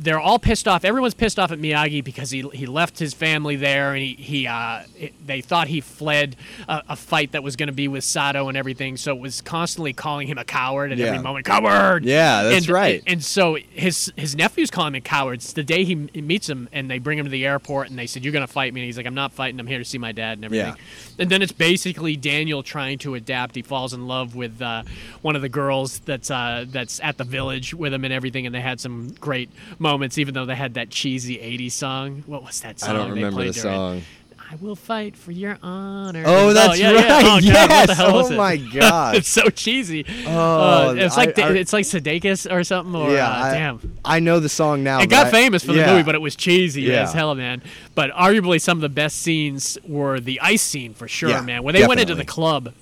they're 0.02 0.20
all 0.20 0.40
pissed 0.40 0.68
off. 0.68 0.84
Everyone's 0.84 1.14
pissed 1.14 1.38
off 1.38 1.52
at 1.52 1.60
Miyagi 1.60 2.04
because 2.04 2.32
he 2.32 2.42
he 2.54 2.66
left 2.66 2.98
his 2.98 3.14
family 3.14 3.56
there, 3.56 3.94
and 3.94 4.02
he 4.02 4.16
he 4.16 4.48
uh, 4.48 4.82
it, 5.00 5.14
they 5.26 5.42
thought 5.42 5.68
he 5.68 5.80
fled 5.80 6.36
a, 6.68 6.84
a 6.90 6.96
fight 6.96 7.34
that 7.34 7.44
was 7.44 7.56
going 7.56 7.68
to 7.68 7.74
be 7.74 7.88
with 7.88 8.04
Sato 8.04 8.48
and 8.48 8.58
everything. 8.58 8.98
So 8.98 9.16
it 9.16 9.20
was 9.20 9.42
constantly 9.42 9.94
calling 9.94 10.28
him 10.28 10.38
a 10.38 10.44
coward 10.44 10.92
at 10.92 10.98
Yeah. 10.98 11.08
every 11.08 11.20
moment. 11.20 11.46
Coward. 11.46 12.04
Yeah, 12.04 12.44
that's 12.44 12.66
and, 12.66 12.70
right. 12.70 13.04
And, 13.06 13.24
so 13.24 13.56
his 13.72 14.12
his 14.16 14.36
nephew's 14.36 14.72
calling 14.72 14.96
him 14.96 15.00
a 15.00 15.02
coward. 15.02 15.36
It's 15.36 15.54
the 15.54 15.64
day 15.64 15.84
he 15.84 15.96
meets 15.96 16.50
him, 16.50 16.68
and 16.72 16.90
they 16.90 16.98
bring 16.98 17.20
him 17.20 17.26
to 17.26 17.32
the 17.32 17.46
airport, 17.46 17.90
and 17.90 18.00
they 18.00 18.08
said, 18.08 18.24
"You're 18.24 18.34
going 18.34 18.46
to 18.46 18.52
fight 18.52 18.74
me," 18.74 18.82
and 18.82 18.86
he's 18.88 18.98
like, 18.98 19.06
"I'm 19.06 19.14
not 19.14 19.32
fighting. 19.32 19.60
I'm 19.60 19.68
here 19.68 19.78
to 19.78 19.86
see 19.86 20.00
my 20.00 20.12
dad 20.12 20.40
and 20.40 20.46
everything." 20.46 20.76
And 21.20 21.30
then 21.30 21.44
it's 21.44 21.52
basically 21.52 22.16
Daniel 22.16 22.64
trying 22.64 22.98
to 23.00 23.14
adapt. 23.14 23.56
He 23.56 23.62
falls 23.62 23.94
in 23.94 24.08
love 24.08 24.36
with 24.36 24.60
uh, 24.62 24.84
one 25.22 25.36
of 25.36 25.44
the 25.44 25.50
girls 25.50 26.00
that's 26.00 26.32
uh, 26.32 26.66
that's 26.68 27.00
at 27.02 27.18
the 27.20 27.24
village 27.24 27.74
with 27.76 27.94
him 27.94 28.04
and 28.04 28.14
everything, 28.14 28.48
and 28.48 28.56
they 28.56 28.62
had 28.62 28.80
some 28.80 29.14
great 29.20 29.50
moments, 29.78 29.91
even 30.18 30.34
though 30.34 30.46
they 30.46 30.56
had 30.56 30.74
that 30.76 30.90
cheesy 30.90 31.38
'80s 31.38 31.72
song. 31.74 32.24
What 32.26 32.44
was 32.44 32.62
that 32.62 32.80
song? 32.80 32.90
I 32.90 32.94
don't 32.94 33.10
they 33.10 33.16
remember 33.16 33.38
played 33.38 33.54
the 33.54 33.62
during- 33.62 33.76
song. 33.78 34.02
I 34.38 34.56
will 34.56 34.76
fight 34.76 35.16
for 35.16 35.32
your 35.32 35.58
honor. 35.64 36.24
Oh, 36.26 36.52
that's 36.52 36.78
yeah, 36.78 36.92
right. 36.92 37.06
Yeah. 37.06 37.22
Oh, 37.24 37.38
yes. 37.42 37.88
the 37.88 37.96
hell 37.96 38.14
was 38.14 38.32
oh 38.32 38.36
my 38.36 38.58
god, 38.74 39.16
it's 39.16 39.30
so 39.30 39.44
cheesy. 39.50 40.06
Oh, 40.28 40.90
Uh, 40.90 40.94
it's 40.98 41.16
like 41.16 41.40
I- 41.40 41.48
I- 41.48 41.54
it's 41.54 41.72
like 41.72 41.86
Sudeikis 41.86 42.52
or 42.52 42.62
something. 42.66 42.94
Or 42.94 43.12
yeah. 43.14 43.30
uh, 43.30 43.44
I, 43.46 43.54
damn. 43.54 43.98
I 44.04 44.20
know 44.20 44.42
the 44.42 44.50
song 44.50 44.84
now. 44.84 45.00
It 45.00 45.10
got 45.10 45.28
I- 45.28 45.32
famous 45.32 45.64
for 45.64 45.72
the 45.72 45.86
movie, 45.86 46.04
but 46.04 46.16
it 46.16 46.22
was 46.22 46.36
cheesy 46.36 46.82
Yeah. 46.82 47.04
as 47.04 47.14
hell, 47.14 47.34
man. 47.34 47.62
But 47.96 48.12
arguably, 48.12 48.60
some 48.60 48.78
of 48.78 48.82
the 48.82 48.90
best 48.90 49.22
scenes 49.22 49.78
were 49.88 50.20
the 50.20 50.42
ice 50.42 50.62
scene 50.62 50.94
for 50.96 51.08
sure, 51.08 51.30
Yeah, 51.30 51.42
man. 51.42 51.64
When 51.64 51.74
they 51.74 51.88
went 51.88 52.02
into 52.02 52.16
the 52.16 52.26
club, 52.26 52.74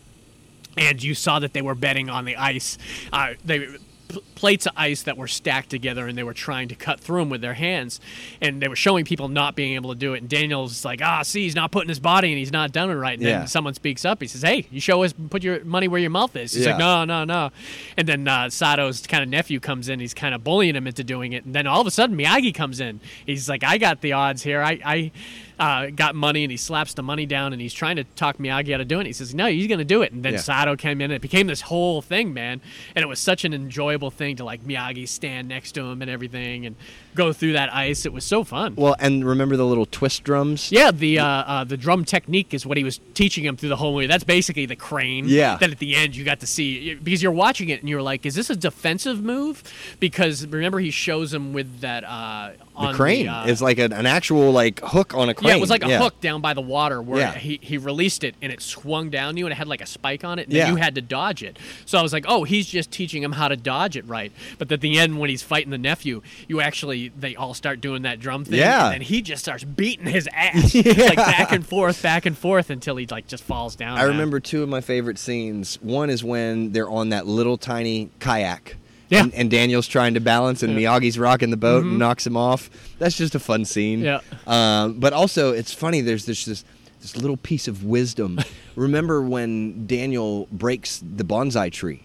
and 0.75 1.03
you 1.03 1.13
saw 1.13 1.37
that 1.37 1.53
they 1.53 1.61
were 1.61 1.75
betting 1.75 2.09
on 2.09 2.25
the 2.25 2.35
ice. 2.37 2.79
Uh, 3.13 3.33
they 3.45 3.67
pl- 4.09 4.21
plates 4.35 4.65
of 4.65 4.73
ice 4.75 5.03
that 5.03 5.15
were 5.17 5.27
stacked 5.27 5.69
together, 5.69 6.07
and 6.07 6.17
they 6.17 6.23
were 6.23 6.33
trying 6.33 6.67
to 6.67 6.75
cut 6.75 6.99
through 6.99 7.21
them 7.21 7.29
with 7.29 7.39
their 7.39 7.53
hands, 7.53 8.01
and 8.41 8.61
they 8.61 8.67
were 8.67 8.75
showing 8.75 9.05
people 9.05 9.29
not 9.29 9.55
being 9.55 9.75
able 9.75 9.91
to 9.93 9.97
do 9.97 10.13
it. 10.13 10.17
And 10.19 10.29
Daniel's 10.29 10.83
like, 10.83 11.01
"Ah, 11.01 11.21
see, 11.21 11.43
he's 11.43 11.55
not 11.55 11.71
putting 11.71 11.87
his 11.89 11.99
body, 12.01 12.29
and 12.29 12.37
he's 12.37 12.51
not 12.51 12.71
done 12.73 12.89
it 12.89 12.95
right." 12.95 13.17
And 13.17 13.25
Yeah. 13.27 13.39
then 13.39 13.47
someone 13.47 13.73
speaks 13.73 14.03
up. 14.03 14.21
He 14.21 14.27
says, 14.27 14.41
"Hey, 14.41 14.65
you 14.69 14.81
show 14.81 15.03
us, 15.03 15.13
put 15.29 15.43
your 15.43 15.63
money 15.63 15.87
where 15.87 16.01
your 16.01 16.09
mouth 16.09 16.35
is." 16.35 16.53
He's 16.53 16.65
Yeah. 16.65 16.71
like, 16.71 16.79
"No, 16.79 17.05
no, 17.05 17.23
no." 17.23 17.51
And 17.95 18.07
then 18.07 18.27
uh, 18.27 18.49
Sato's 18.49 19.07
kind 19.07 19.23
of 19.23 19.29
nephew 19.29 19.59
comes 19.59 19.87
in. 19.89 19.99
He's 19.99 20.13
kind 20.13 20.35
of 20.35 20.43
bullying 20.43 20.75
him 20.75 20.85
into 20.87 21.03
doing 21.03 21.33
it. 21.33 21.45
And 21.45 21.55
then 21.55 21.65
all 21.67 21.81
of 21.81 21.87
a 21.87 21.91
sudden, 21.91 22.17
Miyagi 22.17 22.53
comes 22.53 22.79
in. 22.79 22.99
He's 23.25 23.47
like, 23.47 23.63
"I 23.63 23.77
got 23.77 24.01
the 24.01 24.13
odds 24.13 24.43
here. 24.43 24.61
I." 24.61 24.79
I 24.85 25.11
uh, 25.59 25.87
got 25.87 26.15
money 26.15 26.43
and 26.43 26.51
he 26.51 26.57
slaps 26.57 26.93
the 26.93 27.03
money 27.03 27.25
down 27.25 27.51
and 27.51 27.61
he's 27.61 27.73
trying 27.73 27.97
to 27.97 28.03
talk 28.03 28.37
Miyagi 28.37 28.73
out 28.73 28.79
of 28.81 28.87
doing 28.87 29.05
it. 29.05 29.09
He 29.09 29.13
says, 29.13 29.35
"No, 29.35 29.47
he's 29.47 29.67
going 29.67 29.79
to 29.79 29.85
do 29.85 30.01
it." 30.01 30.11
And 30.13 30.23
then 30.23 30.33
Yeah. 30.33 30.39
Sato 30.39 30.75
came 30.75 31.01
in 31.01 31.11
and 31.11 31.15
it 31.15 31.21
became 31.21 31.47
this 31.47 31.61
whole 31.61 32.01
thing, 32.01 32.33
man. 32.33 32.61
And 32.95 33.03
it 33.03 33.07
was 33.07 33.19
such 33.19 33.43
an 33.43 33.53
enjoyable 33.53 34.09
thing 34.09 34.37
to 34.37 34.45
like 34.45 34.63
Miyagi 34.65 35.07
stand 35.07 35.49
next 35.49 35.73
to 35.73 35.81
him 35.81 36.01
and 36.01 36.09
everything 36.09 36.65
and 36.65 36.75
go 37.15 37.33
through 37.33 37.53
that 37.53 37.73
ice. 37.73 38.05
It 38.05 38.13
was 38.13 38.23
so 38.25 38.43
fun. 38.43 38.75
Well, 38.75 38.95
and 38.99 39.25
remember 39.25 39.55
the 39.57 39.65
little 39.65 39.85
twist 39.85 40.23
drums? 40.23 40.71
Yeah, 40.71 40.91
the 40.91 41.19
uh, 41.19 41.25
uh, 41.25 41.63
the 41.63 41.77
drum 41.77 42.05
technique 42.05 42.53
is 42.53 42.65
what 42.65 42.77
he 42.77 42.83
was 42.83 42.99
teaching 43.13 43.43
him 43.45 43.57
through 43.57 43.69
the 43.69 43.75
whole 43.75 43.93
movie. 43.93 44.07
That's 44.07 44.23
basically 44.23 44.65
the 44.65 44.75
crane. 44.75 45.25
Yeah. 45.27 45.57
That 45.57 45.71
at 45.71 45.79
the 45.79 45.95
end 45.95 46.15
you 46.15 46.23
got 46.23 46.39
to 46.41 46.47
see 46.47 46.95
because 46.95 47.21
you're 47.23 47.31
watching 47.31 47.69
it 47.69 47.79
and 47.81 47.89
you're 47.89 48.01
like, 48.01 48.25
is 48.25 48.35
this 48.35 48.49
a 48.49 48.55
defensive 48.55 49.23
move? 49.23 49.63
Because 49.99 50.45
remember 50.47 50.79
he 50.79 50.91
shows 50.91 51.33
him 51.33 51.53
with 51.53 51.81
that 51.81 52.03
uh, 52.03 52.51
The 52.79 52.93
crane 52.93 53.27
uh, 53.27 53.45
is 53.47 53.61
like 53.61 53.79
an, 53.79 53.91
an 53.93 54.05
actual 54.05 54.51
like 54.51 54.79
hook 54.81 55.13
on 55.13 55.29
a 55.29 55.33
crane. 55.33 55.49
yeah, 55.49 55.57
it 55.57 55.61
was 55.61 55.69
like 55.69 55.83
a 55.83 55.97
hook 55.97 56.19
down 56.21 56.41
by 56.41 56.53
the 56.53 56.61
water 56.61 57.01
where 57.01 57.19
Yeah. 57.19 57.33
he, 57.35 57.59
he 57.61 57.77
released 57.77 58.23
it 58.23 58.35
and 58.41 58.51
it 58.51 58.61
swung 58.61 59.09
down 59.09 59.37
you 59.37 59.45
and 59.45 59.53
it 59.53 59.55
had 59.55 59.67
like 59.67 59.81
a 59.81 59.85
spike 59.85 60.23
on 60.23 60.39
it 60.39 60.43
and 60.47 60.53
Yeah. 60.53 60.69
you 60.69 60.75
had 60.75 60.95
to 60.95 61.01
dodge 61.01 61.43
it. 61.43 61.57
So 61.85 61.97
I 61.97 62.01
was 62.01 62.13
like, 62.13 62.25
oh, 62.27 62.43
he's 62.43 62.67
just 62.67 62.91
teaching 62.91 63.23
him 63.23 63.31
how 63.33 63.47
to 63.47 63.57
dodge 63.57 63.95
it 63.97 64.05
right. 64.07 64.31
But 64.57 64.71
at 64.71 64.81
the 64.81 64.97
end 64.99 65.19
when 65.19 65.29
he's 65.29 65.43
fighting 65.43 65.71
the 65.71 65.77
nephew, 65.77 66.21
you 66.47 66.61
actually 66.61 66.98
they 67.07 67.35
all 67.37 67.53
start 67.53 67.79
doing 67.79 68.01
that 68.01 68.19
drum 68.19 68.43
thing 68.43 68.59
Yeah. 68.59 68.85
and 68.87 68.95
then 68.95 69.01
he 69.01 69.21
just 69.21 69.41
starts 69.41 69.63
beating 69.63 70.05
his 70.05 70.27
ass 70.33 70.75
like 70.75 71.15
back 71.15 71.53
and 71.53 71.65
forth, 71.65 72.01
back 72.03 72.25
and 72.25 72.37
forth 72.37 72.69
until 72.69 72.97
he 72.97 73.07
like 73.07 73.27
just 73.27 73.43
falls 73.43 73.77
down. 73.77 73.97
I 73.97 74.03
remember 74.03 74.41
two 74.41 74.61
of 74.61 74.69
my 74.69 74.81
favorite 74.81 75.17
scenes. 75.17 75.75
One 75.81 76.09
is 76.09 76.23
when 76.23 76.73
they're 76.73 76.89
on 76.89 77.09
that 77.09 77.25
little 77.25 77.57
tiny 77.57 78.09
kayak. 78.19 78.75
Yeah. 79.09 79.23
And, 79.23 79.33
and 79.33 79.49
Daniel's 79.49 79.87
trying 79.87 80.13
to 80.13 80.19
balance, 80.19 80.61
and 80.61 80.77
Miyagi's 80.77 81.17
rocking 81.17 81.49
the 81.49 81.57
boat 81.57 81.83
and 81.83 81.97
knocks 81.97 82.27
him 82.27 82.37
off. 82.37 82.69
That's 82.99 83.17
just 83.17 83.33
a 83.33 83.39
fun 83.39 83.65
scene. 83.65 84.01
Mm-hmm. 84.03 84.33
Yeah. 84.47 84.83
Um, 84.83 84.99
but 84.99 85.13
also, 85.13 85.51
it's 85.51 85.73
funny. 85.73 86.01
There's 86.01 86.25
this 86.25 86.45
this 86.45 86.63
this 87.01 87.17
little 87.17 87.37
piece 87.37 87.67
of 87.67 87.83
wisdom. 87.83 88.39
Remember 88.75 89.23
when 89.23 89.87
Daniel 89.87 90.47
breaks 90.51 91.01
the 91.03 91.23
bonsai 91.23 91.71
tree? 91.71 92.03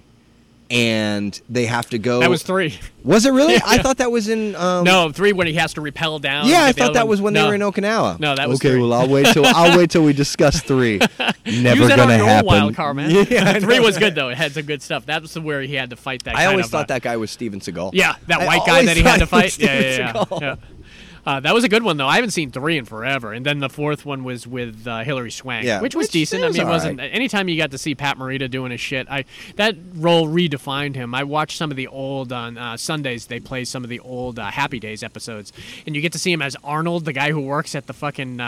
And 0.70 1.38
they 1.48 1.66
have 1.66 1.90
to 1.90 1.98
go. 1.98 2.20
That 2.20 2.30
was 2.30 2.42
three. 2.42 2.78
Was 3.02 3.26
it 3.26 3.32
really? 3.32 3.56
I 3.66 3.78
thought 3.78 3.98
that 3.98 4.10
was 4.10 4.28
in. 4.28 4.56
Um, 4.56 4.84
No, 4.84 5.10
three 5.10 5.32
when 5.32 5.46
he 5.46 5.54
has 5.54 5.74
to 5.74 5.80
repel 5.80 6.18
down. 6.18 6.46
Yeah, 6.48 6.64
I 6.64 6.72
thought 6.72 6.94
that 6.94 7.02
one- 7.04 7.10
was 7.10 7.20
when 7.20 7.34
no. 7.34 7.42
they 7.42 7.48
were 7.48 7.54
in 7.54 7.60
Okinawa. 7.60 8.18
No, 8.18 8.34
that 8.34 8.48
was 8.48 8.60
okay. 8.60 8.70
three. 8.70 8.80
Well, 8.80 8.92
I'll 8.92 9.08
wait 9.08 9.26
till 9.26 9.44
I'll 9.46 9.76
wait 9.76 9.90
till 9.90 10.04
we 10.04 10.12
discuss 10.12 10.60
three. 10.60 10.98
Never 11.46 11.80
Use 11.80 11.88
that 11.88 11.96
gonna 11.98 12.12
on 12.14 12.18
your 12.18 12.26
happen. 12.26 12.48
own 12.48 12.60
wild 12.60 12.74
card, 12.76 12.96
man. 12.96 13.10
Yeah, 13.30 13.58
three 13.60 13.80
was 13.80 13.98
good 13.98 14.14
though. 14.14 14.28
It 14.30 14.36
had 14.36 14.52
some 14.52 14.64
good 14.64 14.82
stuff. 14.82 15.06
That 15.06 15.22
was 15.22 15.38
where 15.38 15.62
he 15.62 15.74
had 15.74 15.90
to 15.90 15.96
fight 15.96 16.24
that. 16.24 16.34
I 16.34 16.38
kind 16.38 16.50
always 16.50 16.66
of, 16.66 16.70
thought 16.72 16.84
uh, 16.84 16.94
that 16.94 17.02
guy 17.02 17.16
was 17.16 17.30
Steven 17.30 17.60
Seagal. 17.60 17.90
Yeah, 17.94 18.16
that 18.28 18.40
I 18.40 18.46
white 18.46 18.66
guy 18.66 18.84
that 18.84 18.96
he 18.96 19.02
had 19.02 19.18
to 19.20 19.26
thought 19.26 19.42
he 19.42 19.46
was 19.46 19.56
fight. 19.56 19.64
Yeah, 19.64 19.80
yeah, 19.80 20.24
yeah. 20.30 20.38
Yeah. 20.40 20.56
Uh, 21.26 21.40
that 21.40 21.54
was 21.54 21.64
a 21.64 21.68
good 21.68 21.82
one 21.82 21.96
though. 21.96 22.06
I 22.06 22.16
haven't 22.16 22.30
seen 22.30 22.50
three 22.50 22.76
in 22.76 22.84
forever, 22.84 23.32
and 23.32 23.44
then 23.46 23.58
the 23.58 23.68
fourth 23.68 24.04
one 24.04 24.24
was 24.24 24.46
with 24.46 24.86
uh, 24.86 25.02
Hilary 25.04 25.30
Swank, 25.30 25.64
Yeah, 25.64 25.80
which 25.80 25.94
was 25.94 26.06
which 26.06 26.12
decent. 26.12 26.44
I 26.44 26.48
mean, 26.50 26.60
it 26.60 26.66
wasn't. 26.66 27.00
Anytime 27.00 27.48
you 27.48 27.56
got 27.56 27.70
to 27.70 27.78
see 27.78 27.94
Pat 27.94 28.18
Morita 28.18 28.50
doing 28.50 28.70
his 28.70 28.80
shit, 28.80 29.06
I 29.10 29.24
that 29.56 29.76
role 29.94 30.28
redefined 30.28 30.96
him. 30.96 31.14
I 31.14 31.24
watched 31.24 31.56
some 31.56 31.70
of 31.70 31.76
the 31.76 31.86
old 31.86 32.32
on 32.32 32.58
uh, 32.58 32.76
Sundays. 32.76 33.26
They 33.26 33.40
play 33.40 33.64
some 33.64 33.84
of 33.84 33.90
the 33.90 34.00
old 34.00 34.38
uh, 34.38 34.50
Happy 34.50 34.78
Days 34.78 35.02
episodes, 35.02 35.52
and 35.86 35.96
you 35.96 36.02
get 36.02 36.12
to 36.12 36.18
see 36.18 36.32
him 36.32 36.42
as 36.42 36.56
Arnold, 36.62 37.04
the 37.04 37.12
guy 37.12 37.30
who 37.30 37.40
works 37.40 37.74
at 37.74 37.86
the 37.86 37.92
fucking. 37.94 38.40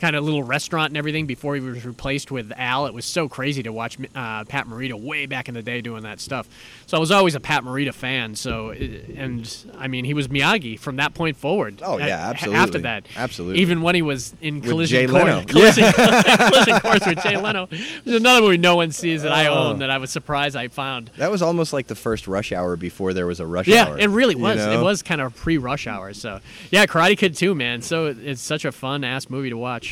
Uh, 0.00 0.06
uh, 0.06 0.08
Kind 0.08 0.16
of 0.16 0.24
little 0.24 0.42
restaurant 0.42 0.90
and 0.90 0.96
everything 0.96 1.26
before 1.26 1.54
he 1.56 1.60
was 1.60 1.84
replaced 1.84 2.30
with 2.30 2.52
Al. 2.56 2.86
It 2.86 2.94
was 2.94 3.04
so 3.04 3.28
crazy 3.28 3.62
to 3.64 3.72
watch 3.72 3.98
uh, 4.14 4.44
Pat 4.44 4.66
Morita 4.66 4.94
way 4.94 5.26
back 5.26 5.48
in 5.48 5.54
the 5.54 5.62
day 5.62 5.80
doing 5.80 6.02
that 6.04 6.20
stuff. 6.20 6.48
So 6.86 6.96
I 6.96 7.00
was 7.00 7.10
always 7.10 7.34
a 7.34 7.40
Pat 7.40 7.64
Morita 7.64 7.92
fan. 7.92 8.34
So 8.36 8.70
and 8.70 9.66
I 9.76 9.88
mean 9.88 10.04
he 10.04 10.14
was 10.14 10.28
Miyagi 10.28 10.78
from 10.78 10.96
that 10.96 11.14
point 11.14 11.36
forward. 11.36 11.82
Oh, 11.84 11.98
yeah, 11.98 12.30
absolutely. 12.30 12.60
After 12.60 12.78
that, 12.78 13.06
Absolutely. 13.16 13.60
Even 13.60 13.82
when 13.82 13.94
he 13.96 14.02
was 14.02 14.34
in 14.40 14.60
With 14.60 14.68
collision 14.70 15.00
Jay 15.00 15.06
course, 15.08 15.24
Leno. 15.24 15.44
collision, 15.44 15.92
collision 15.92 16.80
course 16.80 17.06
with 17.06 17.22
Jay 17.22 17.36
Leno. 17.36 17.66
There's 18.04 18.20
another 18.20 18.40
movie 18.40 18.56
no 18.58 18.76
one 18.76 18.92
sees 18.92 19.22
that 19.22 19.32
I 19.32 19.46
Oh. 19.48 19.70
own 19.70 19.78
that 19.80 19.90
I 19.90 19.98
was 19.98 20.10
surprised 20.10 20.56
I 20.56 20.68
found. 20.68 21.10
That 21.16 21.30
was 21.30 21.42
almost 21.42 21.72
like 21.72 21.86
the 21.88 21.94
first 21.94 22.28
Rush 22.28 22.52
Hour 22.52 22.76
before 22.76 23.12
there 23.14 23.26
was 23.26 23.40
a 23.40 23.46
Rush 23.46 23.66
Yeah, 23.66 23.86
Hour. 23.86 23.98
Yeah, 23.98 24.04
it 24.04 24.08
really 24.08 24.34
you 24.36 24.40
was. 24.42 24.56
know? 24.58 24.80
It 24.80 24.82
was 24.82 25.02
kind 25.02 25.20
of 25.20 25.34
pre-rush 25.34 25.86
hour. 25.86 26.12
So 26.14 26.40
yeah, 26.70 26.86
Karate 26.86 27.16
Kid 27.18 27.34
too, 27.34 27.54
man. 27.54 27.82
So 27.82 28.06
it's 28.06 28.40
such 28.42 28.64
a 28.64 28.72
fun 28.72 29.02
ass 29.04 29.28
movie 29.28 29.50
to 29.50 29.56
watch. 29.56 29.87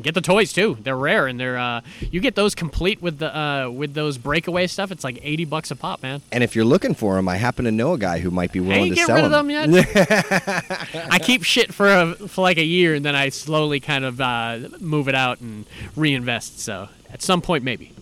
And 0.00 0.04
get 0.06 0.14
the 0.14 0.22
toys 0.22 0.50
too. 0.50 0.78
They're 0.80 0.96
rare 0.96 1.26
and 1.26 1.38
they're 1.38 1.58
uh, 1.58 1.82
you 2.00 2.20
get 2.20 2.34
those 2.34 2.54
complete 2.54 3.02
with 3.02 3.18
the 3.18 3.36
uh, 3.36 3.68
with 3.68 3.92
those 3.92 4.16
breakaway 4.16 4.66
stuff. 4.66 4.90
It's 4.90 5.04
like 5.04 5.18
eighty 5.20 5.44
bucks 5.44 5.70
a 5.70 5.76
pop, 5.76 6.02
man. 6.02 6.22
And 6.32 6.42
if 6.42 6.56
you're 6.56 6.64
looking 6.64 6.94
for 6.94 7.16
them, 7.16 7.28
I 7.28 7.36
happen 7.36 7.66
to 7.66 7.70
know 7.70 7.92
a 7.92 7.98
guy 7.98 8.20
who 8.20 8.30
might 8.30 8.50
be 8.50 8.60
I 8.60 8.62
willing 8.62 8.80
ain't 8.84 8.90
to 8.92 8.94
get 8.94 9.06
sell 9.08 9.16
rid 9.16 9.24
of 9.26 9.30
them. 9.30 9.48
them 9.48 9.70
yet. 9.70 11.06
I 11.10 11.18
keep 11.18 11.42
shit 11.42 11.74
for 11.74 11.86
a, 11.86 12.14
for 12.14 12.40
like 12.40 12.56
a 12.56 12.64
year 12.64 12.94
and 12.94 13.04
then 13.04 13.14
I 13.14 13.28
slowly 13.28 13.78
kind 13.78 14.06
of 14.06 14.22
uh, 14.22 14.60
move 14.80 15.06
it 15.06 15.14
out 15.14 15.40
and 15.42 15.66
reinvest. 15.96 16.60
So 16.60 16.88
at 17.12 17.20
some 17.20 17.42
point 17.42 17.62
maybe. 17.62 17.92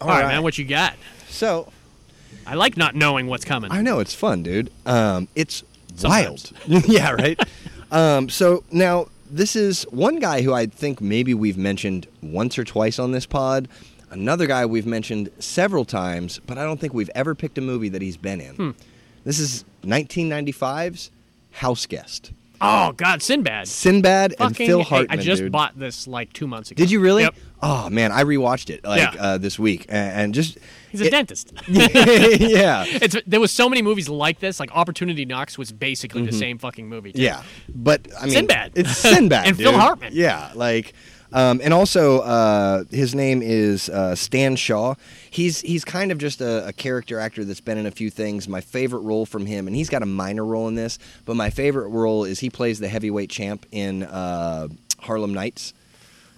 All 0.00 0.06
right, 0.06 0.22
right. 0.22 0.28
man. 0.28 0.44
What 0.44 0.58
you 0.58 0.64
got? 0.64 0.94
So 1.26 1.72
I 2.46 2.54
like 2.54 2.76
not 2.76 2.94
knowing 2.94 3.26
what's 3.26 3.44
coming. 3.44 3.72
I 3.72 3.82
know 3.82 3.98
it's 3.98 4.14
fun, 4.14 4.44
dude. 4.44 4.70
Um, 4.86 5.26
it's 5.34 5.64
Sometimes. 5.96 6.52
wild. 6.68 6.84
yeah, 6.88 7.10
right. 7.10 7.40
um, 7.90 8.28
so 8.28 8.62
now 8.70 9.08
this 9.30 9.56
is 9.56 9.84
one 9.90 10.18
guy 10.18 10.42
who 10.42 10.52
I 10.52 10.66
think 10.66 11.00
maybe 11.00 11.34
we've 11.34 11.58
mentioned 11.58 12.06
once 12.22 12.58
or 12.58 12.64
twice 12.64 12.98
on 12.98 13.12
this 13.12 13.26
pod. 13.26 13.68
Another 14.10 14.46
guy 14.46 14.64
we've 14.66 14.86
mentioned 14.86 15.30
several 15.38 15.84
times, 15.84 16.40
but 16.46 16.58
I 16.58 16.64
don't 16.64 16.80
think 16.80 16.94
we've 16.94 17.10
ever 17.14 17.34
picked 17.34 17.58
a 17.58 17.60
movie 17.60 17.88
that 17.88 18.02
he's 18.02 18.16
been 18.16 18.40
in. 18.40 18.54
Hmm. 18.54 18.70
This 19.24 19.38
is 19.38 19.64
1995's 19.82 21.10
House 21.50 21.86
Guest. 21.86 22.32
Oh 22.60 22.92
God, 22.92 23.22
Sinbad. 23.22 23.68
Sinbad 23.68 24.32
and 24.32 24.38
Fucking 24.38 24.66
Phil. 24.66 24.82
Hartman. 24.82 25.18
I 25.18 25.22
just 25.22 25.42
dude. 25.42 25.52
bought 25.52 25.78
this 25.78 26.06
like 26.06 26.32
two 26.32 26.46
months 26.46 26.70
ago. 26.70 26.78
Did 26.82 26.90
you 26.90 27.00
really? 27.00 27.22
Yep. 27.24 27.34
Oh 27.62 27.88
man, 27.90 28.12
I 28.12 28.24
rewatched 28.24 28.70
it 28.70 28.84
like 28.84 29.14
Yeah. 29.14 29.22
uh, 29.22 29.38
this 29.38 29.58
week, 29.58 29.86
and, 29.88 30.20
and 30.20 30.34
just 30.34 30.58
He's 30.90 31.00
a 31.00 31.06
it- 31.06 31.10
dentist. 31.10 31.52
yeah, 31.68 32.84
it's 32.86 33.16
there 33.26 33.40
was 33.40 33.50
so 33.52 33.68
many 33.68 33.82
movies 33.82 34.08
like 34.08 34.40
this. 34.40 34.60
Like 34.60 34.70
Opportunity 34.74 35.24
Knocks 35.24 35.56
was 35.58 35.72
basically 35.72 36.24
the 36.24 36.32
same 36.32 36.58
fucking 36.58 36.88
movie. 36.88 37.12
too. 37.12 37.18
Mm-hmm. 37.18 37.24
Yeah, 37.24 37.42
but 37.74 38.06
I 38.20 38.24
mean, 38.26 38.34
Sinbad. 38.34 38.72
It's 38.74 38.96
Sinbad 38.96 39.46
And 39.48 39.56
Phil 39.56 39.72
dude. 39.72 39.80
Hartman. 39.80 40.12
Yeah, 40.14 40.50
like, 40.54 40.94
um, 41.32 41.60
and 41.62 41.72
also 41.74 42.20
uh, 42.20 42.84
his 42.90 43.14
name 43.14 43.42
is 43.42 43.88
uh, 43.88 44.14
Stan 44.14 44.56
Shaw. 44.56 44.94
He's 45.30 45.60
he's 45.60 45.84
kind 45.84 46.10
of 46.12 46.18
just 46.18 46.40
a, 46.40 46.68
a 46.68 46.72
character 46.72 47.18
actor 47.20 47.44
that's 47.44 47.60
been 47.60 47.78
in 47.78 47.86
a 47.86 47.90
few 47.90 48.10
things. 48.10 48.48
My 48.48 48.60
favorite 48.60 49.00
role 49.00 49.26
from 49.26 49.46
him, 49.46 49.66
and 49.66 49.74
he's 49.76 49.88
got 49.90 50.02
a 50.02 50.06
minor 50.06 50.44
role 50.44 50.68
in 50.68 50.74
this, 50.74 50.98
but 51.24 51.36
my 51.36 51.50
favorite 51.50 51.88
role 51.88 52.24
is 52.24 52.38
he 52.40 52.50
plays 52.50 52.78
the 52.78 52.88
heavyweight 52.88 53.30
champ 53.30 53.66
in 53.72 54.02
uh, 54.04 54.68
Harlem 55.00 55.34
Nights. 55.34 55.74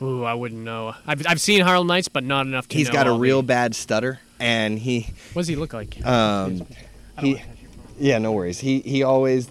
Ooh, 0.00 0.22
I 0.24 0.34
wouldn't 0.34 0.62
know. 0.62 0.94
I've, 1.06 1.26
I've 1.26 1.40
seen 1.40 1.60
Harlem 1.60 1.88
Nights, 1.88 2.06
but 2.08 2.22
not 2.22 2.46
enough 2.46 2.68
to 2.68 2.76
He's 2.76 2.88
got 2.88 3.08
a 3.08 3.12
real 3.12 3.42
the- 3.42 3.48
bad 3.48 3.74
stutter, 3.74 4.20
and 4.38 4.78
he 4.78 5.08
What 5.32 5.40
does 5.42 5.48
he 5.48 5.56
look 5.56 5.72
like? 5.72 6.04
um, 6.06 6.66
he. 7.18 7.42
Yeah, 8.00 8.18
no 8.18 8.30
worries. 8.30 8.60
He 8.60 8.78
he 8.80 9.02
always 9.02 9.50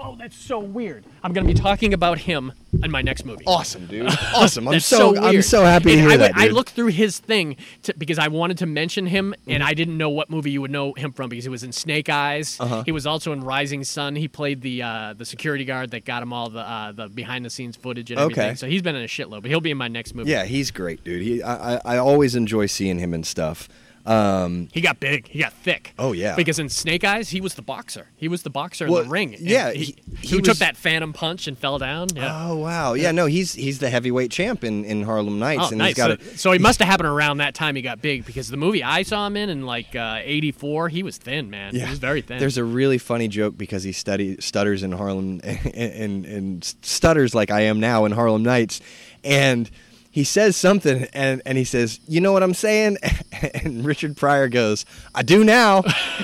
oh, 0.00 0.16
that's 0.18 0.36
so 0.36 0.58
weird. 0.58 1.04
I'm 1.22 1.32
gonna 1.32 1.46
be 1.46 1.54
talking 1.54 1.92
about 1.94 2.18
him 2.18 2.52
in 2.82 2.90
my 2.90 3.02
next 3.02 3.24
movie. 3.26 3.44
awesome, 3.46 3.86
dude. 3.86 4.06
Awesome. 4.34 4.66
I'm 4.68 4.72
That's 4.74 4.86
so, 4.86 5.14
so, 5.14 5.22
I'm 5.22 5.42
so 5.42 5.62
happy 5.64 5.84
to 5.86 5.90
And 5.92 6.00
hear 6.00 6.10
I, 6.10 6.16
that. 6.16 6.32
would- 6.34 6.40
I 6.42 6.46
dude. 6.46 6.54
looked 6.54 6.70
through 6.70 6.86
his 6.88 7.18
thing 7.18 7.56
to, 7.82 7.94
because 7.98 8.18
I 8.18 8.28
wanted 8.28 8.58
to 8.58 8.66
mention 8.66 9.06
him, 9.06 9.34
Mm-hmm. 9.40 9.50
and 9.50 9.62
I 9.62 9.74
didn't 9.74 9.98
know 9.98 10.08
what 10.10 10.30
movie 10.30 10.50
you 10.50 10.60
would 10.62 10.70
know 10.70 10.92
him 10.94 11.12
from 11.12 11.28
because 11.28 11.44
he 11.44 11.50
was 11.50 11.62
in 11.62 11.72
Snake 11.72 12.08
Eyes. 12.08 12.56
Uh-huh. 12.60 12.82
He 12.84 12.92
was 12.92 13.06
also 13.06 13.32
in 13.32 13.40
Rising 13.42 13.84
Sun. 13.84 14.16
He 14.16 14.28
played 14.28 14.62
the 14.62 14.82
uh, 14.82 15.14
the 15.16 15.24
security 15.24 15.64
guard 15.64 15.90
that 15.90 16.04
got 16.04 16.22
him 16.22 16.32
all 16.32 16.48
the 16.48 16.60
uh, 16.60 16.92
the 16.92 17.08
behind 17.08 17.44
the 17.44 17.50
scenes 17.50 17.76
footage 17.76 18.10
and 18.10 18.18
Okay. 18.20 18.32
everything. 18.40 18.56
So 18.56 18.66
he's 18.68 18.82
been 18.82 18.94
in 18.96 19.02
a 19.02 19.06
shitload, 19.08 19.42
but 19.42 19.50
he'll 19.50 19.60
be 19.60 19.70
in 19.72 19.78
my 19.78 19.88
next 19.88 20.14
movie. 20.14 20.30
Yeah, 20.30 20.44
he's 20.44 20.70
great, 20.70 21.04
dude. 21.04 21.22
He, 21.22 21.42
I, 21.42 21.74
I, 21.76 21.80
I 21.84 21.96
always 21.98 22.34
enjoy 22.34 22.66
seeing 22.66 22.98
him 22.98 23.12
and 23.12 23.26
stuff. 23.26 23.68
Um, 24.10 24.68
He 24.72 24.80
got 24.80 24.98
big. 25.00 25.28
He 25.28 25.38
got 25.38 25.52
thick. 25.52 25.94
Oh, 25.98 26.12
yeah. 26.12 26.34
Because 26.34 26.58
in 26.58 26.68
Snake 26.68 27.04
Eyes, 27.04 27.30
he 27.30 27.40
was 27.40 27.54
the 27.54 27.62
boxer. 27.62 28.08
He 28.16 28.26
was 28.28 28.42
the 28.42 28.50
boxer 28.50 28.86
in 28.86 28.92
the 28.92 29.04
ring. 29.04 29.36
Yeah, 29.38 29.70
He, 29.72 29.84
he- 29.84 29.96
he 30.20 30.36
was- 30.36 30.44
took 30.46 30.56
that 30.58 30.76
phantom 30.76 31.12
punch 31.12 31.46
and 31.46 31.56
fell 31.56 31.78
down. 31.78 32.08
Yeah. 32.14 32.48
Oh 32.48 32.56
wow, 32.56 32.94
yeah, 32.94 33.12
no, 33.12 33.26
he's 33.26 33.54
he's 33.54 33.78
the 33.78 33.88
heavyweight 33.90 34.30
champ 34.30 34.64
in, 34.64 34.84
in 34.84 35.02
Harlem 35.04 35.38
Nights, 35.38 35.62
Oh, 35.66 35.68
and 35.68 35.78
nice. 35.78 35.88
he's 35.90 35.96
got 35.96 36.20
so, 36.20 36.30
a 36.30 36.36
so 36.36 36.52
he 36.52 36.58
must 36.58 36.78
have 36.80 36.88
happened 36.88 37.08
around 37.08 37.38
that 37.38 37.54
time 37.54 37.76
he 37.76 37.82
got 37.82 38.02
big 38.02 38.24
because 38.26 38.48
the 38.48 38.56
movie 38.56 38.82
I 38.82 39.02
saw 39.02 39.26
him 39.26 39.36
in 39.36 39.48
in 39.50 39.64
like 39.64 39.94
uh, 39.94 40.18
'84, 40.22 40.88
he 40.88 41.02
was 41.02 41.16
thin, 41.18 41.48
man. 41.50 41.74
yeah, 41.74 41.84
He 41.84 41.90
was 41.90 41.98
very 41.98 42.20
thin. 42.22 42.38
There's 42.38 42.56
a 42.58 42.64
really 42.64 42.98
funny 42.98 43.28
joke 43.28 43.56
because 43.56 43.82
he 43.84 43.92
study 43.92 44.36
stutters 44.40 44.82
in 44.82 44.92
Harlem 44.92 45.40
and, 45.44 45.66
and 45.74 46.24
and 46.26 46.64
stutters 46.82 47.34
like 47.34 47.50
I 47.50 47.60
am 47.62 47.78
now 47.80 48.04
in 48.04 48.12
Harlem 48.12 48.42
Nights, 48.42 48.80
and 49.24 49.70
he 50.10 50.24
says 50.24 50.56
something 50.56 51.04
and 51.12 51.42
and 51.46 51.56
he 51.56 51.64
says, 51.64 52.00
"You 52.06 52.20
know 52.20 52.32
what 52.32 52.42
I'm 52.42 52.54
saying?" 52.54 52.98
And 53.54 53.86
Richard 53.86 54.16
Pryor 54.16 54.48
goes, 54.48 54.84
"I 55.14 55.22
do 55.22 55.44
now. 55.44 55.82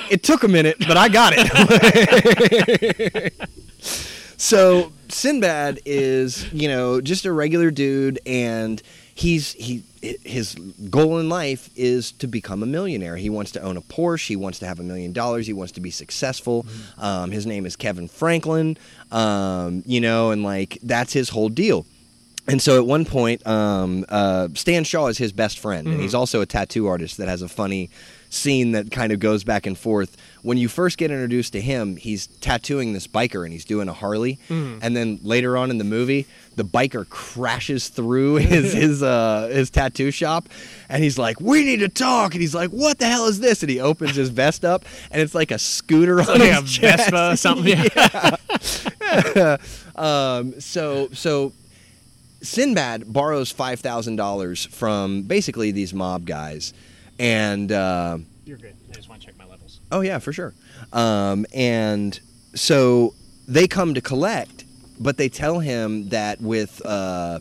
It 0.09 0.23
took 0.23 0.43
a 0.43 0.47
minute, 0.47 0.77
but 0.79 0.97
I 0.97 1.09
got 1.09 1.33
it." 1.35 3.33
So 4.37 4.91
Sinbad 5.09 5.79
is, 5.85 6.51
you 6.53 6.67
know, 6.67 7.01
just 7.01 7.25
a 7.25 7.31
regular 7.31 7.71
dude, 7.71 8.19
and 8.25 8.81
he's 9.15 9.53
he 9.53 9.83
his 10.01 10.53
goal 10.91 11.17
in 11.17 11.27
life 11.27 11.71
is 11.75 12.11
to 12.13 12.27
become 12.27 12.61
a 12.61 12.67
millionaire. 12.67 13.17
He 13.17 13.31
wants 13.31 13.51
to 13.53 13.61
own 13.61 13.77
a 13.77 13.81
Porsche. 13.81 14.27
He 14.27 14.35
wants 14.35 14.59
to 14.59 14.67
have 14.67 14.79
a 14.79 14.83
million 14.83 15.11
dollars. 15.11 15.47
He 15.47 15.53
wants 15.53 15.73
to 15.73 15.81
be 15.81 15.89
successful. 15.89 16.67
Um, 16.99 17.31
his 17.31 17.47
name 17.47 17.65
is 17.65 17.75
Kevin 17.75 18.07
Franklin. 18.07 18.77
Um, 19.11 19.81
you 19.87 19.99
know, 19.99 20.29
and 20.29 20.43
like 20.43 20.77
that's 20.83 21.13
his 21.13 21.29
whole 21.29 21.49
deal. 21.49 21.87
And 22.49 22.61
so 22.61 22.77
at 22.77 22.85
one 22.85 23.03
point, 23.03 23.45
um, 23.45 24.05
uh, 24.07 24.47
Stan 24.53 24.85
Shaw 24.85 25.07
is 25.07 25.17
his 25.17 25.33
best 25.33 25.59
friend, 25.59 25.85
and 25.87 25.99
he's 25.99 26.15
also 26.15 26.39
a 26.41 26.45
tattoo 26.45 26.87
artist 26.87 27.17
that 27.17 27.27
has 27.27 27.41
a 27.41 27.49
funny 27.49 27.89
scene 28.29 28.71
that 28.73 28.89
kind 28.91 29.11
of 29.11 29.19
goes 29.19 29.43
back 29.43 29.65
and 29.65 29.77
forth. 29.77 30.15
When 30.43 30.57
you 30.57 30.69
first 30.69 30.97
get 30.97 31.11
introduced 31.11 31.51
to 31.53 31.61
him, 31.61 31.97
he's 31.97 32.27
tattooing 32.27 32.93
this 32.93 33.05
biker 33.07 33.43
and 33.43 33.51
he's 33.51 33.65
doing 33.65 33.89
a 33.89 33.93
Harley, 33.93 34.39
and 34.49 34.95
then 34.95 35.19
later 35.23 35.57
on 35.57 35.71
in 35.71 35.77
the 35.77 35.83
movie, 35.83 36.25
the 36.55 36.63
biker 36.63 37.07
crashes 37.09 37.89
through 37.89 38.35
his 38.37 38.71
his 38.71 39.03
uh, 39.03 39.49
his 39.51 39.69
tattoo 39.69 40.09
shop, 40.11 40.47
and 40.87 41.03
he's 41.03 41.17
like, 41.17 41.41
"We 41.41 41.65
need 41.65 41.81
to 41.81 41.89
talk," 41.89 42.33
and 42.33 42.39
he's 42.41 42.55
like, 42.55 42.69
"What 42.69 42.97
the 42.97 43.07
hell 43.07 43.25
is 43.27 43.41
this?" 43.41 43.61
And 43.61 43.69
he 43.69 43.81
opens 43.81 44.15
his 44.15 44.29
vest 44.29 44.63
up, 44.63 44.85
and 45.11 45.21
it's 45.21 45.35
like 45.35 45.51
a 45.51 45.59
scooter 45.59 46.21
on 46.21 46.39
like 46.39 46.51
a 46.51 46.61
his 46.61 46.71
chest. 46.71 47.11
Vespa 47.11 47.31
or 47.33 47.35
something. 47.45 47.77
Yeah. 47.93 49.57
Um, 49.97 50.59
so 50.61 51.09
so 51.11 51.53
Sinbad 52.41 53.11
borrows 53.11 53.51
five 53.51 53.79
thousand 53.79 54.15
dollars 54.17 54.65
from 54.65 55.23
basically 55.23 55.71
these 55.71 55.93
mob 55.93 56.25
guys, 56.25 56.73
and 57.19 57.71
uh, 57.71 58.17
You're 58.45 58.57
good. 58.57 58.75
I 58.91 58.93
just 58.93 59.09
want 59.09 59.21
to 59.21 59.27
check 59.27 59.37
my 59.37 59.45
levels. 59.45 59.79
oh 59.91 60.01
yeah, 60.01 60.19
for 60.19 60.31
sure. 60.33 60.53
Um, 60.93 61.45
and 61.53 62.19
so 62.55 63.13
they 63.47 63.67
come 63.67 63.93
to 63.93 64.01
collect, 64.01 64.65
but 64.99 65.17
they 65.17 65.29
tell 65.29 65.59
him 65.59 66.09
that 66.09 66.39
with 66.41 66.83
uh, 66.85 67.39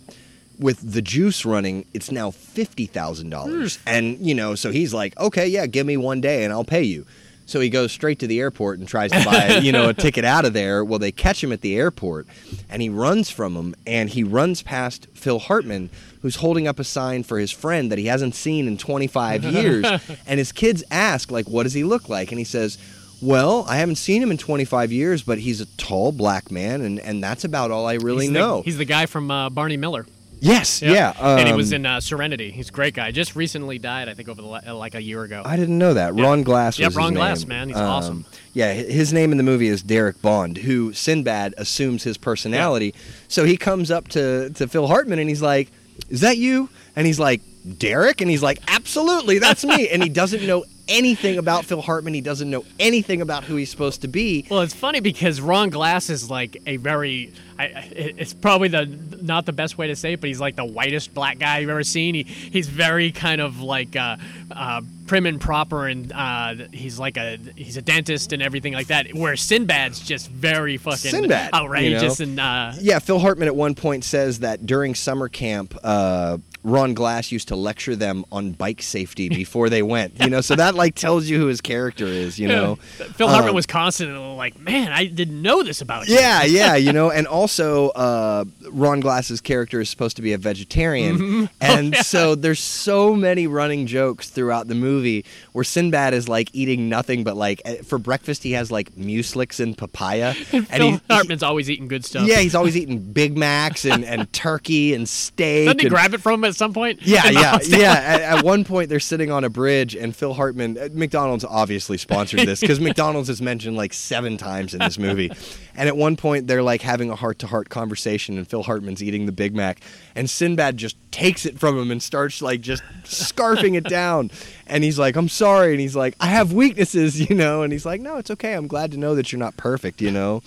with 0.58 0.92
the 0.92 1.02
juice 1.02 1.44
running, 1.44 1.84
it's 1.92 2.10
now 2.10 2.30
fifty 2.30 2.86
thousand 2.86 3.30
dollars, 3.30 3.78
and 3.86 4.18
you 4.26 4.34
know, 4.34 4.54
so 4.54 4.70
he's 4.72 4.94
like, 4.94 5.18
okay, 5.18 5.46
yeah, 5.46 5.66
give 5.66 5.86
me 5.86 5.96
one 5.96 6.20
day 6.20 6.44
and 6.44 6.52
I'll 6.52 6.64
pay 6.64 6.82
you. 6.82 7.06
So 7.46 7.60
he 7.60 7.70
goes 7.70 7.92
straight 7.92 8.18
to 8.18 8.26
the 8.26 8.40
airport 8.40 8.80
and 8.80 8.88
tries 8.88 9.12
to 9.12 9.24
buy, 9.24 9.58
you 9.62 9.72
know, 9.72 9.88
a 9.88 9.94
ticket 9.94 10.24
out 10.24 10.44
of 10.44 10.52
there. 10.52 10.84
Well, 10.84 10.98
they 10.98 11.12
catch 11.12 11.42
him 11.42 11.52
at 11.52 11.60
the 11.60 11.76
airport, 11.76 12.26
and 12.68 12.82
he 12.82 12.88
runs 12.88 13.30
from 13.30 13.54
them, 13.54 13.74
and 13.86 14.10
he 14.10 14.24
runs 14.24 14.62
past 14.62 15.06
Phil 15.14 15.38
Hartman, 15.38 15.88
who's 16.22 16.36
holding 16.36 16.66
up 16.66 16.78
a 16.78 16.84
sign 16.84 17.22
for 17.22 17.38
his 17.38 17.52
friend 17.52 17.90
that 17.92 17.98
he 17.98 18.06
hasn't 18.06 18.34
seen 18.34 18.66
in 18.66 18.76
25 18.76 19.44
years. 19.52 19.86
and 20.26 20.38
his 20.38 20.50
kids 20.52 20.82
ask, 20.90 21.30
like, 21.30 21.46
what 21.48 21.62
does 21.62 21.72
he 21.74 21.84
look 21.84 22.08
like? 22.08 22.30
And 22.32 22.38
he 22.38 22.44
says, 22.44 22.78
well, 23.22 23.64
I 23.68 23.76
haven't 23.76 23.96
seen 23.96 24.22
him 24.22 24.30
in 24.30 24.36
25 24.38 24.92
years, 24.92 25.22
but 25.22 25.38
he's 25.38 25.60
a 25.60 25.66
tall 25.76 26.12
black 26.12 26.50
man, 26.50 26.80
and, 26.82 26.98
and 27.00 27.22
that's 27.22 27.44
about 27.44 27.70
all 27.70 27.86
I 27.86 27.94
really 27.94 28.26
he's 28.26 28.32
the, 28.32 28.38
know. 28.38 28.62
he's 28.62 28.76
the 28.78 28.84
guy 28.84 29.06
from 29.06 29.30
uh, 29.30 29.48
Barney 29.50 29.76
Miller. 29.76 30.04
Yes, 30.40 30.82
Yep. 30.82 30.94
yeah. 30.94 31.36
and 31.38 31.46
he 31.46 31.52
um, 31.52 31.56
was 31.56 31.72
in 31.72 31.84
uh, 31.86 32.00
Serenity. 32.00 32.50
He's 32.50 32.68
a 32.68 32.72
great 32.72 32.94
guy. 32.94 33.10
Just 33.10 33.34
recently 33.36 33.78
died, 33.78 34.08
I 34.08 34.14
think, 34.14 34.28
over 34.28 34.42
the 34.42 34.48
uh, 34.48 34.74
like 34.74 34.94
a 34.94 35.02
year 35.02 35.22
ago. 35.22 35.42
I 35.44 35.56
didn't 35.56 35.78
know 35.78 35.94
that. 35.94 36.14
Ron 36.14 36.42
Glass 36.42 36.78
Yeah, 36.78 36.88
Ron 36.94 37.14
Glass, 37.14 37.40
name. 37.40 37.48
man. 37.48 37.68
He's 37.68 37.76
Um, 37.76 37.84
awesome. 37.84 38.24
Yeah, 38.52 38.72
his 38.72 39.12
name 39.12 39.32
in 39.32 39.38
the 39.38 39.44
movie 39.44 39.68
is 39.68 39.82
Derek 39.82 40.20
Bond, 40.22 40.58
who 40.58 40.92
Sinbad 40.92 41.54
assumes 41.58 42.02
his 42.04 42.16
personality. 42.16 42.94
So 43.28 43.44
he 43.44 43.56
comes 43.56 43.90
up 43.90 44.08
to, 44.08 44.50
to 44.50 44.66
Phil 44.68 44.86
Hartman 44.86 45.18
and 45.18 45.28
he's 45.28 45.42
like, 45.42 45.70
Is 46.10 46.20
that 46.22 46.38
you? 46.38 46.68
And 46.94 47.06
he's 47.06 47.20
like, 47.20 47.42
Derek? 47.78 48.20
And 48.20 48.30
he's 48.30 48.42
like, 48.42 48.60
Absolutely, 48.68 49.38
that's 49.38 49.64
me. 49.64 49.88
and 49.88 50.02
he 50.02 50.08
doesn't 50.08 50.46
know 50.46 50.64
anything 50.88 51.38
about 51.38 51.64
Phil 51.64 51.80
Hartman. 51.82 52.14
He 52.14 52.20
doesn't 52.20 52.48
know 52.50 52.64
anything 52.78 53.20
about 53.20 53.44
who 53.44 53.56
he's 53.56 53.70
supposed 53.70 54.02
to 54.02 54.08
be. 54.08 54.46
Well, 54.50 54.60
it's 54.60 54.74
funny 54.74 55.00
because 55.00 55.40
Ron 55.40 55.70
Glass 55.70 56.10
is 56.10 56.30
like 56.30 56.56
a 56.66 56.76
very. 56.76 57.32
I, 57.58 57.64
it's 57.90 58.34
probably 58.34 58.68
the 58.68 58.84
not 59.22 59.46
the 59.46 59.52
best 59.52 59.78
way 59.78 59.86
to 59.86 59.96
say 59.96 60.12
it, 60.12 60.20
but 60.20 60.28
he's 60.28 60.40
like 60.40 60.56
the 60.56 60.64
whitest 60.64 61.14
black 61.14 61.38
guy 61.38 61.60
you've 61.60 61.70
ever 61.70 61.84
seen. 61.84 62.14
He 62.14 62.22
he's 62.24 62.68
very 62.68 63.12
kind 63.12 63.40
of 63.40 63.60
like 63.60 63.96
uh, 63.96 64.18
uh, 64.50 64.82
prim 65.06 65.24
and 65.24 65.40
proper, 65.40 65.86
and 65.86 66.12
uh, 66.12 66.54
he's 66.70 66.98
like 66.98 67.16
a 67.16 67.38
he's 67.56 67.78
a 67.78 67.82
dentist 67.82 68.34
and 68.34 68.42
everything 68.42 68.74
like 68.74 68.88
that. 68.88 69.14
Where 69.14 69.36
Sinbad's 69.36 70.00
just 70.00 70.28
very 70.28 70.76
fucking 70.76 71.10
Sinbad, 71.10 71.50
you 71.52 71.58
outrageous 71.58 72.20
know? 72.20 72.24
and 72.24 72.40
uh, 72.40 72.72
Yeah, 72.78 72.98
Phil 72.98 73.18
Hartman 73.18 73.48
at 73.48 73.56
one 73.56 73.74
point 73.74 74.04
says 74.04 74.40
that 74.40 74.66
during 74.66 74.94
summer 74.94 75.30
camp, 75.30 75.74
uh, 75.82 76.36
Ron 76.66 76.94
Glass 76.94 77.30
used 77.30 77.48
to 77.48 77.56
lecture 77.56 77.94
them 77.94 78.24
on 78.32 78.50
bike 78.52 78.82
safety 78.82 79.28
before 79.28 79.68
they 79.70 79.82
went. 79.82 80.20
You 80.20 80.28
know, 80.28 80.40
so 80.40 80.56
that 80.56 80.74
like 80.74 80.96
tells 80.96 81.26
you 81.26 81.38
who 81.38 81.46
his 81.46 81.60
character 81.60 82.06
is. 82.06 82.38
You 82.40 82.48
know, 82.48 82.74
Phil 82.76 83.28
Hartman 83.28 83.50
Um, 83.50 83.54
was 83.54 83.66
constantly 83.66 84.18
like, 84.36 84.58
"Man, 84.58 84.90
I 84.90 85.06
didn't 85.06 85.40
know 85.40 85.62
this 85.62 85.80
about 85.80 86.08
you." 86.08 86.16
Yeah, 86.16 86.42
yeah, 86.60 86.74
you 86.74 86.92
know, 86.92 87.10
and 87.10 87.26
also 87.28 87.90
uh, 87.90 88.44
Ron 88.70 88.98
Glass's 89.00 89.40
character 89.40 89.80
is 89.80 89.88
supposed 89.88 90.16
to 90.16 90.22
be 90.22 90.32
a 90.32 90.38
vegetarian, 90.38 91.18
Mm-hmm. 91.18 91.44
and 91.60 91.94
so 91.96 92.34
there's 92.34 92.58
so 92.60 93.14
many 93.14 93.46
running 93.46 93.86
jokes 93.86 94.28
throughout 94.28 94.66
the 94.66 94.74
movie 94.74 95.24
where 95.52 95.64
Sinbad 95.64 96.14
is 96.14 96.28
like 96.28 96.50
eating 96.52 96.88
nothing 96.88 97.22
but 97.22 97.36
like 97.36 97.62
eh, 97.64 97.82
for 97.82 97.98
breakfast 97.98 98.42
he 98.42 98.52
has 98.52 98.72
like 98.72 98.92
Mueslix 98.96 99.60
and 99.60 99.78
papaya, 99.78 100.34
and 100.52 100.66
Phil 100.68 100.90
he- 100.92 101.00
Hartman's 101.08 101.42
always 101.44 101.70
eating 101.70 101.86
good 101.86 102.04
stuff. 102.04 102.26
yeah, 102.26 102.38
he's 102.38 102.54
always 102.56 102.76
eating 102.76 102.98
Big 102.98 103.36
Macs 103.36 103.84
and, 103.84 104.04
and 104.04 104.32
turkey 104.32 104.94
and 104.94 105.08
steak. 105.08 105.66
Doesn't 105.66 105.80
he 105.80 105.86
and- 105.86 105.94
grab 105.94 106.12
it 106.14 106.20
from 106.20 106.34
him 106.40 106.44
at 106.56 106.58
some 106.58 106.72
point? 106.72 107.00
yeah, 107.02 107.26
yeah, 107.30 107.58
yeah. 107.62 107.92
At, 107.92 108.20
at 108.22 108.44
one 108.44 108.64
point, 108.64 108.88
they're 108.88 108.98
sitting 108.98 109.30
on 109.30 109.44
a 109.44 109.50
bridge, 109.50 109.94
and 109.94 110.16
Phil 110.16 110.32
Hartman, 110.34 110.78
uh, 110.78 110.88
McDonald's 110.92 111.44
obviously 111.44 111.98
sponsored 111.98 112.40
this 112.40 112.60
because 112.60 112.80
McDonald's 112.88 113.28
is 113.28 113.42
mentioned 113.42 113.76
like 113.76 113.92
seven 113.92 114.36
times 114.36 114.72
in 114.72 114.80
this 114.80 114.98
movie. 114.98 115.30
And 115.76 115.88
at 115.88 115.96
one 115.96 116.16
point, 116.16 116.46
they're 116.46 116.62
like 116.62 116.80
having 116.80 117.10
a 117.10 117.16
heart 117.16 117.38
to 117.40 117.46
heart 117.46 117.68
conversation, 117.68 118.38
and 118.38 118.48
Phil 118.48 118.62
Hartman's 118.62 119.02
eating 119.02 119.26
the 119.26 119.32
Big 119.32 119.54
Mac, 119.54 119.80
and 120.14 120.28
Sinbad 120.28 120.78
just 120.78 120.96
takes 121.10 121.44
it 121.44 121.58
from 121.58 121.78
him 121.78 121.90
and 121.90 122.02
starts 122.02 122.40
like 122.40 122.62
just 122.62 122.82
scarfing 123.04 123.76
it 123.76 123.84
down. 123.84 124.30
And 124.66 124.82
he's 124.82 124.98
like, 124.98 125.16
I'm 125.16 125.28
sorry. 125.28 125.72
And 125.72 125.80
he's 125.80 125.96
like, 125.96 126.14
I 126.20 126.26
have 126.26 126.52
weaknesses, 126.52 127.20
you 127.28 127.36
know? 127.36 127.62
And 127.62 127.72
he's 127.72 127.86
like, 127.86 128.00
No, 128.00 128.16
it's 128.16 128.30
okay. 128.30 128.54
I'm 128.54 128.66
glad 128.66 128.92
to 128.92 128.96
know 128.96 129.14
that 129.14 129.30
you're 129.30 129.38
not 129.38 129.56
perfect, 129.56 130.00
you 130.00 130.10
know? 130.10 130.42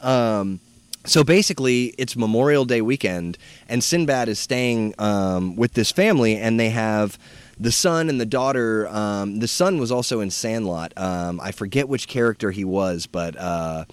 Um, 0.00 0.60
so 1.04 1.24
basically, 1.24 1.94
it's 1.98 2.16
Memorial 2.16 2.64
Day 2.64 2.82
weekend, 2.82 3.38
and 3.68 3.82
Sinbad 3.82 4.28
is 4.28 4.38
staying 4.38 4.94
um, 4.98 5.56
with 5.56 5.72
this 5.74 5.90
family, 5.92 6.36
and 6.36 6.60
they 6.60 6.70
have 6.70 7.18
the 7.58 7.72
son 7.72 8.08
and 8.08 8.20
the 8.20 8.26
daughter. 8.26 8.88
Um, 8.88 9.38
the 9.40 9.48
son 9.48 9.78
was 9.78 9.90
also 9.90 10.20
in 10.20 10.30
Sandlot. 10.30 10.92
Um, 10.96 11.40
I 11.40 11.52
forget 11.52 11.88
which 11.88 12.06
character 12.08 12.50
he 12.50 12.64
was, 12.64 13.06
but 13.06 13.36
uh, 13.36 13.84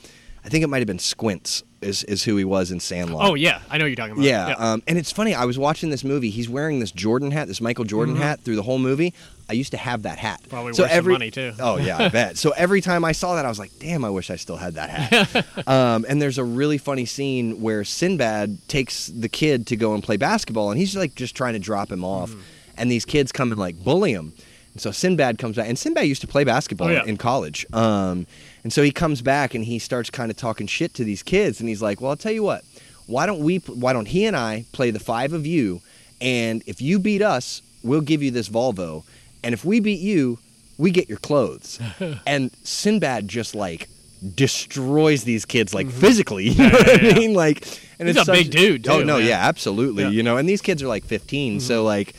I 0.44 0.50
think 0.50 0.64
it 0.64 0.68
might 0.68 0.80
have 0.80 0.88
been 0.88 1.00
Squints. 1.00 1.64
Is, 1.80 2.04
is 2.06 2.24
who 2.24 2.38
he 2.38 2.44
was 2.44 2.72
in 2.72 2.80
Sandlot. 2.80 3.24
Oh 3.30 3.36
yeah, 3.36 3.62
I 3.70 3.78
know 3.78 3.86
you're 3.86 3.96
talking 3.96 4.14
about. 4.14 4.24
Yeah, 4.24 4.56
Um, 4.58 4.82
and 4.88 4.98
it's 4.98 5.12
funny. 5.12 5.36
I 5.36 5.46
was 5.46 5.60
watching 5.60 5.92
this 5.92 6.04
movie. 6.04 6.32
He's 6.32 6.50
wearing 6.50 6.80
this 6.80 6.92
Jordan 6.92 7.30
hat, 7.30 7.48
this 7.48 7.62
Michael 7.62 7.86
Jordan 7.86 8.16
hat, 8.16 8.40
through 8.40 8.56
the 8.56 8.64
whole 8.64 8.80
movie. 8.80 9.14
I 9.50 9.54
used 9.54 9.72
to 9.72 9.78
have 9.78 10.04
that 10.04 10.18
hat. 10.18 10.42
Probably 10.50 10.74
so 10.74 10.84
worth 10.84 10.92
some 10.92 10.98
every, 10.98 11.14
money, 11.14 11.32
too. 11.32 11.54
Oh 11.60 11.78
yeah, 11.78 11.98
I 11.98 12.10
bet. 12.10 12.38
So 12.38 12.52
every 12.58 12.82
time 12.82 13.06
I 13.06 13.12
saw 13.14 13.36
that, 13.36 13.46
I 13.46 13.50
was 13.50 13.60
like, 13.60 13.72
"Damn, 13.80 14.04
I 14.04 14.10
wish 14.10 14.30
I 14.30 14.36
still 14.36 14.58
had 14.58 14.74
that 14.76 14.90
hat." 14.90 15.46
um, 15.68 16.06
and 16.10 16.22
there's 16.22 16.38
a 16.38 16.44
really 16.44 16.78
funny 16.78 17.06
scene 17.06 17.62
where 17.62 17.84
Sinbad 17.84 18.58
takes 18.68 19.08
the 19.08 19.30
kid 19.30 19.68
to 19.68 19.76
go 19.76 19.94
and 19.94 20.04
play 20.04 20.18
basketball, 20.18 20.72
and 20.72 20.80
he's 20.80 20.96
like 20.96 21.16
just 21.16 21.36
trying 21.36 21.54
to 21.54 21.60
drop 21.60 21.92
him 21.92 22.04
off, 22.04 22.32
Mm. 22.32 22.42
and 22.78 22.92
these 22.92 23.06
kids 23.06 23.32
come 23.32 23.52
and 23.52 23.60
like 23.60 23.82
bully 23.84 24.12
him. 24.14 24.34
And 24.74 24.82
so 24.82 24.92
Sinbad 24.92 25.38
comes 25.40 25.56
back, 25.56 25.68
and 25.70 25.78
Sinbad 25.80 26.06
used 26.06 26.22
to 26.22 26.28
play 26.28 26.44
basketball 26.44 26.90
Oh, 26.90 26.92
yeah. 26.92 27.06
in 27.06 27.18
college. 27.18 27.66
Um, 27.74 28.28
and 28.64 28.72
so 28.72 28.84
he 28.84 28.92
comes 28.92 29.22
back 29.24 29.56
and 29.56 29.64
he 29.66 29.80
starts 29.80 30.10
kind 30.12 30.30
of 30.30 30.38
talking 30.38 30.68
shit 30.68 30.94
to 30.96 31.04
these 31.04 31.24
kids, 31.24 31.60
and 31.60 31.68
he's 31.70 31.82
like, 31.82 32.02
"Well, 32.02 32.12
I'll 32.12 32.18
tell 32.18 32.32
you 32.34 32.44
what. 32.44 32.64
Why 33.08 33.26
don't 33.26 33.40
we? 33.40 33.58
Why 33.60 33.94
don't 33.94 34.08
he 34.08 34.26
and 34.26 34.36
I 34.36 34.66
play 34.74 34.92
the 34.92 35.00
five 35.00 35.32
of 35.32 35.46
you? 35.48 35.82
And 36.20 36.62
if 36.66 36.82
you 36.82 37.00
beat 37.00 37.22
us, 37.22 37.62
we'll 37.84 38.02
give 38.02 38.22
you 38.22 38.32
this 38.32 38.50
Volvo. 38.50 39.04
And 39.48 39.54
if 39.54 39.64
we 39.64 39.80
beat 39.80 40.02
you, 40.02 40.40
we 40.78 40.92
get 40.92 41.08
your 41.08 41.20
clothes." 41.20 41.80
and 42.28 42.52
Sinbad 42.64 43.28
just 43.30 43.56
like 43.56 43.88
destroys 44.36 45.24
these 45.24 45.46
kids 45.46 45.74
like 45.74 45.90
physically. 45.90 46.50
You 46.58 46.64
know 46.70 46.70
what 46.72 47.04
I 47.06 47.14
mean? 47.14 47.34
Like, 47.34 47.58
and 48.00 48.08
Mm-hmm. 48.08 48.08
He's 48.08 48.18
it's 48.18 48.28
a 48.28 48.32
big 48.32 48.46
such- 48.48 48.56
dude, 48.56 48.88
Oh 48.88 49.02
no, 49.04 49.18
man. 49.18 49.28
yeah, 49.28 49.40
absolutely. 49.48 50.04
Yeah. 50.04 50.10
Mm-hmm. 50.10 50.18
You 50.18 50.24
know, 50.24 50.38
and 50.38 50.48
these 50.50 50.62
kids 50.62 50.84
are 50.84 50.88
like 50.88 51.06
15, 51.06 51.60
so 51.62 51.84
like. 51.84 52.14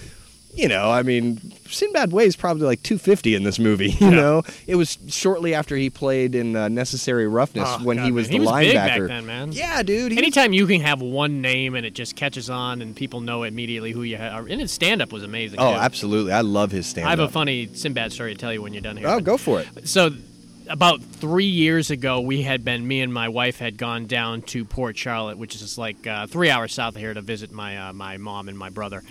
You 0.59 0.69
know, 0.69 0.91
I 0.91 1.03
mean, 1.03 1.41
Sinbad 1.69 2.11
weighs 2.13 2.35
probably 2.35 2.67
like 2.67 2.83
250 2.83 3.35
in 3.37 3.45
this 3.45 3.59
movie. 3.59 3.91
You 4.01 4.09
Yeah. 4.11 4.17
know, 4.17 4.43
it 4.67 4.75
was 4.75 4.99
shortly 5.09 5.55
after 5.55 5.77
he 5.77 5.89
played 5.91 6.35
in 6.35 6.57
uh, 6.57 6.69
Necessary 6.69 7.29
Roughness 7.29 7.69
Oh, 7.69 7.85
when 7.85 7.99
he 7.99 8.11
was 8.11 8.27
man. 8.29 8.31
the 8.31 8.33
He 8.33 8.41
was 8.41 8.49
linebacker. 8.51 8.65
big 8.67 8.75
back 8.75 9.01
then, 9.09 9.27
man. 9.27 9.53
Yeah, 9.53 9.83
dude. 9.83 10.13
he 10.13 10.17
was- 10.17 10.19
Anytime 10.19 10.53
you 10.53 10.67
can 10.67 10.81
have 10.81 11.01
one 11.01 11.41
name 11.41 11.75
and 11.77 11.87
it 11.87 11.95
just 11.95 12.17
catches 12.17 12.51
on 12.51 12.83
and 12.83 12.97
people 12.97 13.21
know 13.21 13.45
immediately 13.45 13.93
who 13.93 14.03
you 14.03 14.17
are, 14.17 14.47
and 14.47 14.61
his 14.61 14.73
stand 14.73 15.01
up 15.01 15.13
was 15.13 15.23
amazing. 15.23 15.61
Oh, 15.61 15.73
too. 15.75 15.79
absolutely. 15.79 16.33
I 16.33 16.41
love 16.41 16.73
his 16.73 16.87
stand 16.87 17.05
up. 17.05 17.09
I 17.09 17.11
have 17.11 17.21
a 17.21 17.29
funny 17.33 17.69
Sinbad 17.73 18.13
story 18.13 18.35
to 18.35 18.39
tell 18.41 18.53
you 18.53 18.61
when 18.61 18.73
you're 18.73 18.83
done 18.83 18.97
here. 18.97 19.09
Oh, 19.09 19.21
go 19.21 19.37
for 19.37 19.61
it. 19.61 19.89
So, 19.89 20.11
about 20.69 21.01
three 21.03 21.47
years 21.47 21.91
ago, 21.91 22.21
we 22.21 22.43
had 22.43 22.63
been, 22.65 22.87
me 22.87 23.01
and 23.01 23.13
my 23.15 23.29
wife 23.31 23.59
had 23.59 23.79
gone 23.79 24.07
down 24.07 24.43
to 24.43 24.65
Port 24.67 24.99
Charlotte, 24.99 25.39
which 25.39 25.55
is 25.55 25.79
like 25.79 26.07
uh, 26.07 26.27
three 26.27 26.51
hours 26.51 26.75
south 26.75 26.95
of 26.95 27.01
here, 27.01 27.15
to 27.15 27.23
visit 27.23 27.51
my 27.53 27.89
uh, 27.89 27.93
my 27.95 28.17
mom 28.19 28.49
and 28.49 28.59
my 28.59 28.69
brother. 28.69 29.03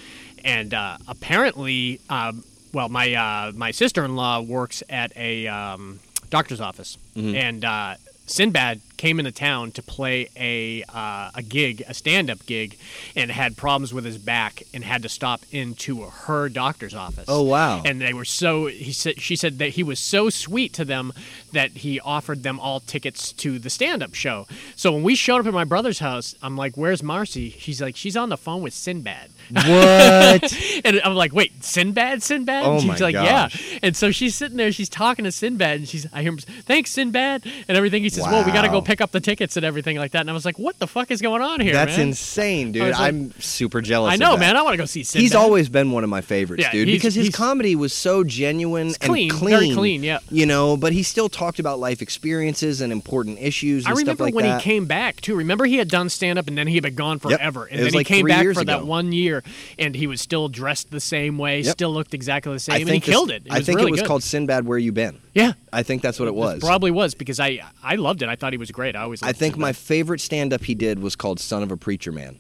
And 0.47 0.73
uh, 0.73 0.97
apparently, 1.07 1.99
um, 2.09 2.43
well, 2.73 2.89
my 2.89 3.13
uh, 3.13 3.51
my 3.53 3.71
sister 3.71 4.03
in 4.05 4.15
law 4.15 4.41
works 4.41 4.81
at 4.89 5.11
a 5.17 5.47
um, 5.47 5.99
doctor's 6.29 6.61
office, 6.61 6.97
and 7.15 7.65
uh, 7.65 7.95
Sinbad 8.27 8.81
came 8.97 9.19
into 9.19 9.31
town 9.31 9.71
to 9.71 9.81
play 9.81 10.29
a 10.35 10.83
uh, 10.93 11.31
a 11.33 11.41
gig, 11.41 11.83
a 11.87 11.93
stand 11.93 12.29
up 12.29 12.45
gig, 12.45 12.77
and 13.15 13.31
had 13.31 13.55
problems 13.55 13.93
with 13.93 14.05
his 14.05 14.17
back 14.17 14.63
and 14.73 14.83
had 14.83 15.01
to 15.03 15.09
stop 15.09 15.41
into 15.51 16.01
her 16.01 16.49
doctor's 16.49 16.93
office. 16.93 17.25
Oh, 17.27 17.43
wow. 17.43 17.81
And 17.85 18.01
they 18.01 18.13
were 18.13 18.25
so 18.25 18.65
he 18.67 18.91
said 18.91 19.21
she 19.21 19.35
said 19.35 19.59
that 19.59 19.69
he 19.69 19.83
was 19.83 19.99
so 19.99 20.29
sweet 20.29 20.73
to 20.73 20.85
them 20.85 21.13
that 21.53 21.71
he 21.71 21.99
offered 21.99 22.43
them 22.43 22.59
all 22.59 22.79
tickets 22.81 23.31
to 23.33 23.59
the 23.59 23.69
stand-up 23.69 24.13
show. 24.13 24.45
So 24.75 24.91
when 24.91 25.03
we 25.03 25.15
showed 25.15 25.39
up 25.41 25.47
at 25.47 25.53
my 25.53 25.63
brother's 25.63 25.99
house, 25.99 26.35
I'm 26.41 26.57
like, 26.57 26.75
"Where's 26.75 27.01
Marcy?" 27.01 27.49
She's 27.57 27.81
like, 27.81 27.95
"She's 27.95 28.17
on 28.17 28.29
the 28.29 28.37
phone 28.37 28.61
with 28.61 28.73
Sinbad." 28.73 29.29
What? 29.51 30.53
And 30.85 31.01
I'm 31.03 31.15
like, 31.15 31.33
"Wait, 31.33 31.63
Sinbad, 31.63 32.21
Sinbad?" 32.23 32.63
Oh 32.63 32.73
and 32.73 32.81
she's 32.81 32.87
my 32.87 32.97
like, 33.07 33.13
gosh. 33.13 33.71
"Yeah." 33.73 33.79
And 33.83 33.95
so 33.95 34.11
she's 34.11 34.35
sitting 34.35 34.57
there, 34.57 34.71
she's 34.71 34.89
talking 34.89 35.25
to 35.25 35.31
Sinbad, 35.31 35.79
and 35.79 35.89
she's 35.89 36.05
I 36.13 36.21
hear 36.21 36.31
him, 36.31 36.37
"Thanks, 36.37 36.91
Sinbad," 36.91 37.43
and 37.67 37.77
everything. 37.77 38.03
He 38.03 38.09
says, 38.09 38.23
"Well, 38.25 38.45
we 38.45 38.51
got 38.51 38.61
to 38.61 38.69
go 38.69 38.81
pick 38.81 39.01
up 39.01 39.11
the 39.11 39.19
tickets 39.19 39.57
and 39.57 39.65
everything 39.65 39.97
like 39.97 40.11
that." 40.11 40.21
And 40.21 40.29
I 40.29 40.33
was 40.33 40.45
like, 40.45 40.59
"What 40.59 40.77
the 40.79 40.87
fuck 40.87 41.09
is 41.11 41.21
going 41.21 41.41
on 41.41 41.59
here?" 41.59 41.73
That's 41.73 41.97
man? 41.97 42.09
insane, 42.09 42.71
dude. 42.71 42.83
like- 42.91 42.99
I'm 42.99 43.33
super 43.39 43.81
jealous. 43.81 44.13
I 44.13 44.15
know, 44.17 44.37
man. 44.37 44.55
I 44.55 44.61
want 44.61 44.73
to 44.73 44.77
go 44.77 44.85
see 44.85 45.03
Sinbad. 45.03 45.21
He's 45.23 45.35
always 45.35 45.67
been 45.67 45.91
one 45.91 46.03
of 46.03 46.09
my 46.09 46.21
favorites, 46.21 46.63
Yeah, 46.63 46.71
dude, 46.71 46.87
because 46.87 47.15
his 47.15 47.29
comedy 47.29 47.75
was 47.75 47.91
so 47.93 48.23
genuine 48.23 48.87
and 48.87 48.99
clean, 48.99 49.29
clean. 49.31 49.49
very 49.59 49.73
clean, 49.73 50.03
yeah. 50.03 50.19
You 50.29 50.45
know, 50.45 50.77
but 50.77 50.93
he 50.93 51.03
still 51.03 51.27
talked 51.29 51.59
about 51.59 51.79
life 51.79 52.01
experiences 52.01 52.81
and 52.81 52.93
important 52.93 53.39
issues 53.39 53.85
and 53.85 53.91
I 53.93 53.95
stuff 53.95 53.97
remember 53.99 54.23
like 54.25 54.33
when 54.35 54.45
that. 54.45 54.61
he 54.61 54.63
came 54.63 54.85
back 54.85 55.21
too. 55.21 55.35
Remember 55.35 55.65
he 55.65 55.77
had 55.77 55.89
done 55.89 56.09
stand 56.09 56.37
up 56.39 56.47
and 56.47 56.57
then 56.57 56.67
he 56.67 56.75
had 56.75 56.83
been 56.83 56.95
gone 56.95 57.19
Yep. 57.27 57.39
forever. 57.39 57.67
It 57.67 57.73
And 57.77 57.85
then 57.85 57.93
he 57.93 58.03
came 58.03 58.25
back 58.27 58.43
for 58.43 58.51
ago. 58.51 58.63
that 58.65 58.85
one 58.85 59.11
year 59.11 59.36
and 59.79 59.95
he 59.95 60.07
was 60.07 60.21
still 60.21 60.47
dressed 60.49 60.91
the 60.91 60.99
same 60.99 61.37
way, 61.37 61.61
Yep. 61.61 61.71
still 61.73 61.93
looked 61.93 62.13
exactly 62.13 62.53
the 62.53 62.59
same, 62.59 62.75
I 62.75 62.79
and 62.79 62.89
he 62.89 62.99
this- 62.99 63.09
killed 63.09 63.31
it. 63.31 63.43
It 63.45 63.51
I 63.51 63.61
think 63.61 63.77
really 63.77 63.89
it 63.89 63.91
was 63.91 64.01
good. 64.01 64.07
called 64.07 64.23
Sinbad. 64.23 64.65
Where 64.65 64.77
you 64.77 64.91
been? 64.91 65.17
Yeah. 65.33 65.53
I 65.71 65.83
think 65.83 66.01
that's 66.01 66.19
what 66.19 66.27
it 66.27 66.35
was. 66.35 66.59
Probably 66.61 66.91
was 66.91 67.13
because 67.15 67.39
I 67.39 67.59
I 67.83 67.95
loved 67.95 68.21
it. 68.21 68.29
I 68.29 68.35
thought 68.35 68.53
he 68.53 68.57
was 68.57 68.71
great. 68.71 68.95
I 68.95 69.01
always 69.03 69.21
I 69.23 69.27
think 69.33 69.53
Sinbad. 69.55 69.59
my 69.59 69.73
favorite 69.73 70.21
stand-up 70.21 70.63
he 70.63 70.75
did 70.75 70.99
was 70.99 71.15
called 71.15 71.39
"Son 71.39 71.63
of 71.63 71.71
a 71.71 71.77
Preacher 71.77 72.11
Man." 72.11 72.37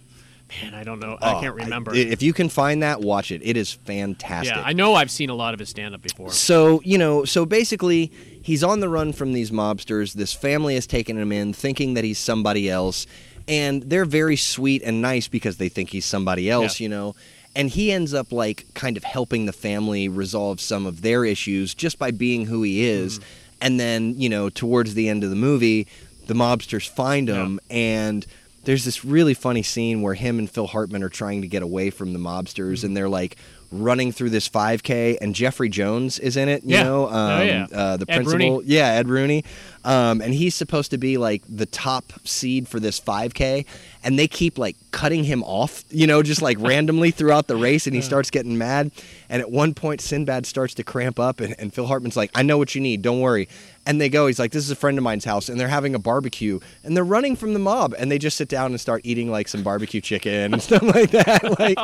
Man, 0.63 0.73
I 0.73 0.85
don't 0.85 1.01
know. 1.01 1.17
I 1.21 1.33
Oh, 1.35 1.41
can't 1.41 1.55
remember. 1.55 1.93
if 1.93 2.21
you 2.23 2.31
can 2.31 2.47
find 2.47 2.81
that, 2.81 3.01
watch 3.01 3.31
it. 3.31 3.41
It 3.43 3.57
is 3.57 3.73
fantastic. 3.73 4.55
yeah, 4.55 4.63
I 4.65 4.71
know 4.71 4.93
I've 4.95 5.11
seen 5.11 5.29
a 5.29 5.33
lot 5.35 5.53
of 5.53 5.59
his 5.59 5.67
stand 5.67 5.93
up 5.93 6.01
before. 6.01 6.31
So, 6.31 6.81
you 6.85 6.97
know, 6.97 7.25
so 7.25 7.45
basically, 7.45 8.13
he's 8.41 8.63
on 8.63 8.79
the 8.79 8.87
run 8.87 9.11
from 9.11 9.33
these 9.33 9.51
mobsters. 9.51 10.13
This 10.13 10.31
family 10.31 10.75
has 10.75 10.87
taken 10.87 11.17
him 11.17 11.33
in, 11.33 11.51
thinking 11.51 11.95
that 11.95 12.05
he's 12.05 12.17
somebody 12.17 12.69
else. 12.69 13.05
And 13.47 13.83
they're 13.83 14.05
very 14.05 14.35
sweet 14.35 14.81
and 14.83 15.01
nice 15.01 15.27
because 15.27 15.57
they 15.57 15.69
think 15.69 15.89
he's 15.89 16.05
somebody 16.05 16.49
else, 16.49 16.79
Yeah. 16.79 16.85
you 16.85 16.89
know. 16.89 17.15
And 17.55 17.69
he 17.69 17.91
ends 17.91 18.13
up, 18.13 18.31
like, 18.31 18.65
kind 18.75 18.97
of 18.97 19.03
helping 19.03 19.45
the 19.45 19.53
family 19.53 20.07
resolve 20.07 20.61
some 20.61 20.85
of 20.85 21.01
their 21.01 21.25
issues 21.25 21.73
just 21.73 21.97
by 21.97 22.11
being 22.11 22.45
who 22.45 22.61
he 22.61 22.85
is. 22.85 23.19
Mm-hmm. 23.19 23.27
And 23.61 23.79
then, 23.79 24.19
you 24.19 24.29
know, 24.29 24.49
towards 24.49 24.93
the 24.93 25.09
end 25.09 25.23
of 25.23 25.31
the 25.31 25.35
movie, 25.35 25.87
the 26.27 26.35
mobsters 26.35 26.87
find 26.87 27.27
him 27.29 27.59
and 27.69 28.25
there's 28.67 28.83
this 28.83 29.05
really 29.05 29.33
funny 29.33 29.63
scene 29.63 30.01
where 30.01 30.13
him 30.13 30.39
and 30.39 30.51
Phil 30.51 30.67
Hartman 30.67 31.01
are 31.01 31.07
trying 31.07 31.41
to 31.41 31.47
get 31.47 31.63
away 31.63 31.89
from 31.89 32.11
the 32.11 32.19
mobsters, 32.19 32.79
mm-hmm. 32.79 32.87
and 32.87 32.97
they're 32.97 33.07
like 33.07 33.37
running 33.71 34.11
through 34.11 34.29
this 34.29 34.47
5K, 34.47 35.17
and 35.21 35.35
Jeffrey 35.35 35.69
Jones 35.69 36.19
is 36.19 36.37
in 36.37 36.47
it. 36.49 36.63
You 36.63 36.75
Yeah. 36.75 36.83
know, 36.83 37.07
Oh, 37.07 37.13
um, 37.41 37.47
yeah. 37.47 37.67
uh, 37.73 37.97
the 37.97 38.05
Ed 38.09 38.15
principal. 38.15 38.57
Rooney. 38.57 38.61
Yeah, 38.67 38.87
Ed 38.93 39.09
Rooney, 39.09 39.43
um, 39.83 40.21
and 40.21 40.33
he's 40.33 40.55
supposed 40.55 40.91
to 40.91 40.97
be 40.97 41.17
like 41.17 41.43
the 41.49 41.65
top 41.65 42.13
seed 42.23 42.67
for 42.67 42.79
this 42.79 42.99
5K, 42.99 43.65
and 44.03 44.17
they 44.17 44.27
keep 44.27 44.57
like 44.57 44.75
cutting 44.91 45.23
him 45.25 45.43
off. 45.43 45.83
You 45.89 46.07
know, 46.07 46.23
just 46.23 46.41
like 46.41 46.57
randomly 46.61 47.11
throughout 47.11 47.47
the 47.47 47.55
race, 47.57 47.87
and 47.87 47.95
he 47.95 48.01
starts 48.01 48.29
getting 48.31 48.57
mad. 48.57 48.91
And 49.29 49.41
at 49.41 49.51
one 49.51 49.73
point, 49.73 49.99
Sinbad 49.99 50.45
starts 50.45 50.73
to 50.75 50.83
cramp 50.83 51.19
up, 51.19 51.41
and, 51.41 51.53
and 51.59 51.73
Phil 51.73 51.87
Hartman's 51.87 52.15
like, 52.15 52.31
"I 52.33 52.43
know 52.43 52.57
what 52.57 52.73
you 52.75 52.81
need. 52.81 53.01
Don't 53.01 53.19
worry." 53.19 53.49
And 53.87 53.99
they 54.01 54.09
go. 54.09 54.27
He's 54.27 54.37
like, 54.39 54.51
"This 54.51 54.63
is 54.63 54.71
a 54.71 54.75
friend 54.75 54.97
of 54.97 55.03
mine's 55.03 55.25
house," 55.25 55.49
and 55.49 55.59
they're 55.59 55.67
having 55.67 55.95
a 55.95 55.99
barbecue, 55.99 56.59
and 56.83 56.95
they're 56.95 57.03
running 57.03 57.35
from 57.35 57.53
the 57.53 57.59
mob, 57.59 57.95
and 57.97 58.11
they 58.11 58.17
just 58.17 58.37
sit 58.37 58.49
down 58.49 58.71
and 58.71 58.79
start 58.81 59.01
eating 59.03 59.31
like 59.31 59.47
some 59.47 59.63
barbecue 59.63 60.01
chicken 60.01 60.53
and 60.53 60.61
stuff 60.67 60.83
like 60.83 61.11
that. 61.11 61.57
Like, 61.59 61.77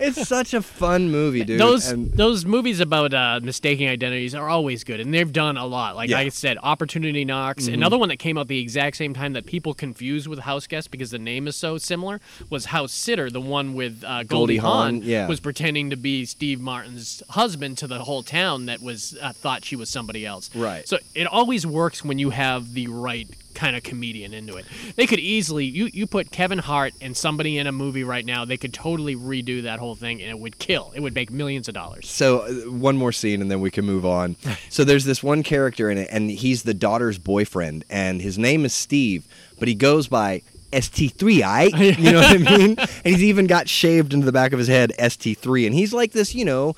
it's 0.00 0.26
such 0.26 0.52
a 0.54 0.60
fun 0.62 1.10
movie, 1.10 1.44
dude. 1.44 1.60
those 1.60 1.88
And- 1.90 2.12
those 2.12 2.44
movies 2.44 2.80
about 2.80 3.14
uh, 3.14 3.40
mistaking 3.42 3.88
identities 3.88 4.34
are 4.34 4.48
always 4.48 4.84
good, 4.84 5.00
and 5.00 5.14
they've 5.14 5.32
done 5.32 5.56
a 5.56 5.66
lot. 5.66 5.94
Like 5.96 6.10
Yeah. 6.10 6.18
Mm-hmm. 6.18 6.26
I 6.26 6.30
said, 6.30 6.58
Opportunity 6.62 7.24
Knocks. 7.24 7.68
Another 7.68 7.96
one 7.98 8.08
that 8.08 8.18
came 8.18 8.36
out 8.36 8.48
the 8.48 8.60
exact 8.60 8.96
same 8.96 9.14
time 9.14 9.32
that 9.34 9.46
people 9.46 9.74
confuse 9.74 10.28
with 10.28 10.40
House 10.40 10.66
Guest 10.66 10.90
because 10.90 11.10
the 11.10 11.18
name 11.18 11.46
is 11.46 11.56
so 11.56 11.78
similar 11.78 12.20
was 12.50 12.66
House 12.66 12.92
Sitter, 12.92 13.30
the 13.30 13.40
one 13.40 13.74
with 13.74 14.02
uh, 14.04 14.24
Goldie, 14.24 14.26
Goldie 14.26 14.56
Hawn, 14.58 15.02
yeah. 15.02 15.28
was 15.28 15.40
pretending 15.40 15.90
to 15.90 15.96
be 15.96 16.24
Steve 16.24 16.60
Martin's 16.60 17.22
husband 17.30 17.78
to 17.78 17.86
the 17.86 18.00
whole 18.00 18.22
town 18.22 18.66
that 18.66 18.82
was 18.82 19.16
uh, 19.22 19.32
thought 19.32 19.64
she 19.64 19.76
was 19.76 19.88
somebody 19.88 20.26
else. 20.26 20.50
Right. 20.54 20.86
So 20.88 20.98
it 21.14 21.26
always 21.44 21.66
works 21.66 22.02
when 22.02 22.18
you 22.18 22.30
have 22.30 22.72
the 22.72 22.86
right 22.86 23.28
kind 23.52 23.76
of 23.76 23.82
comedian 23.82 24.32
into 24.32 24.56
it. 24.56 24.64
They 24.96 25.06
could 25.06 25.18
easily 25.20 25.66
you 25.66 25.90
you 25.92 26.06
put 26.06 26.30
Kevin 26.30 26.58
Hart 26.58 26.94
and 27.02 27.14
somebody 27.14 27.58
in 27.58 27.66
a 27.66 27.72
movie 27.72 28.02
right 28.02 28.24
now, 28.24 28.46
they 28.46 28.56
could 28.56 28.72
totally 28.72 29.14
redo 29.14 29.64
that 29.64 29.78
whole 29.78 29.94
thing 29.94 30.22
and 30.22 30.30
it 30.30 30.38
would 30.38 30.58
kill. 30.58 30.90
It 30.96 31.00
would 31.00 31.14
make 31.14 31.30
millions 31.30 31.68
of 31.68 31.74
dollars. 31.74 32.08
So 32.08 32.38
uh, 32.40 32.52
one 32.72 32.96
more 32.96 33.12
scene 33.12 33.42
and 33.42 33.50
then 33.50 33.60
we 33.60 33.70
can 33.70 33.84
move 33.84 34.06
on. 34.06 34.36
so 34.70 34.84
there's 34.84 35.04
this 35.04 35.22
one 35.22 35.42
character 35.42 35.90
in 35.90 35.98
it 35.98 36.08
and 36.10 36.30
he's 36.30 36.62
the 36.62 36.72
daughter's 36.72 37.18
boyfriend 37.18 37.84
and 37.90 38.22
his 38.22 38.38
name 38.38 38.64
is 38.64 38.72
Steve, 38.72 39.26
but 39.58 39.68
he 39.68 39.74
goes 39.74 40.08
by 40.08 40.40
ST3I, 40.72 41.98
you 41.98 42.10
know 42.10 42.20
what 42.20 42.34
I 42.34 42.38
mean? 42.56 42.76
And 42.78 42.88
he's 43.14 43.22
even 43.22 43.46
got 43.46 43.68
shaved 43.68 44.14
into 44.14 44.24
the 44.24 44.32
back 44.32 44.54
of 44.54 44.58
his 44.58 44.68
head 44.68 44.92
ST3 44.98 45.66
and 45.66 45.74
he's 45.74 45.92
like 45.92 46.12
this, 46.12 46.34
you 46.34 46.46
know, 46.46 46.74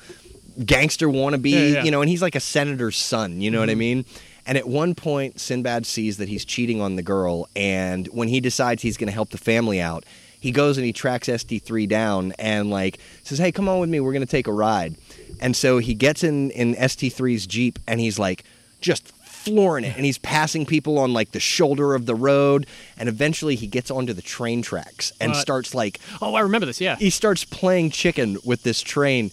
gangster 0.65 1.07
wannabe, 1.07 1.51
Yeah, 1.51 1.59
yeah. 1.59 1.83
you 1.83 1.91
know, 1.91 2.01
and 2.01 2.09
he's 2.09 2.21
like 2.21 2.35
a 2.35 2.39
senator's 2.39 2.97
son, 2.97 3.41
you 3.41 3.49
know 3.51 3.59
what 3.59 3.69
I 3.69 3.75
mean? 3.75 4.05
And 4.47 4.57
at 4.57 4.67
one 4.67 4.95
point 4.95 5.39
Sinbad 5.39 5.85
sees 5.85 6.17
that 6.17 6.29
he's 6.29 6.45
cheating 6.45 6.81
on 6.81 6.95
the 6.95 7.03
girl 7.03 7.47
and 7.55 8.07
when 8.07 8.29
he 8.29 8.39
decides 8.39 8.81
he's 8.81 8.97
going 8.97 9.07
to 9.07 9.13
help 9.13 9.29
the 9.31 9.37
family 9.37 9.79
out, 9.81 10.05
he 10.39 10.51
goes 10.51 10.77
and 10.77 10.85
he 10.85 10.93
tracks 10.93 11.27
ST3 11.27 11.87
down 11.89 12.31
and 12.39 12.69
like 12.69 12.99
says, 13.23 13.39
"Hey, 13.39 13.51
come 13.51 13.67
on 13.67 13.79
with 13.79 13.89
me. 13.89 13.99
We're 13.99 14.13
going 14.13 14.25
to 14.25 14.31
take 14.31 14.47
a 14.47 14.53
ride." 14.53 14.95
And 15.41 15.55
so 15.55 15.79
he 15.79 15.93
gets 15.93 16.23
in 16.23 16.51
in 16.51 16.75
ST3's 16.75 17.45
Jeep 17.45 17.77
and 17.87 17.99
he's 17.99 18.17
like 18.17 18.43
just 18.79 19.07
flooring 19.23 19.83
it 19.85 19.95
and 19.95 20.05
he's 20.05 20.17
passing 20.17 20.65
people 20.65 20.97
on 20.99 21.13
like 21.13 21.31
the 21.31 21.39
shoulder 21.39 21.93
of 21.95 22.05
the 22.05 22.15
road 22.15 22.67
and 22.97 23.07
eventually 23.07 23.55
he 23.55 23.65
gets 23.65 23.89
onto 23.89 24.11
the 24.13 24.21
train 24.21 24.61
tracks 24.61 25.13
and 25.21 25.31
What? 25.31 25.39
starts 25.41 25.73
like 25.73 25.99
Oh, 26.21 26.35
I 26.35 26.41
remember 26.41 26.65
this. 26.65 26.81
Yeah. 26.81 26.95
he 26.97 27.09
starts 27.09 27.45
playing 27.45 27.91
chicken 27.91 28.37
with 28.43 28.63
this 28.63 28.81
train. 28.81 29.31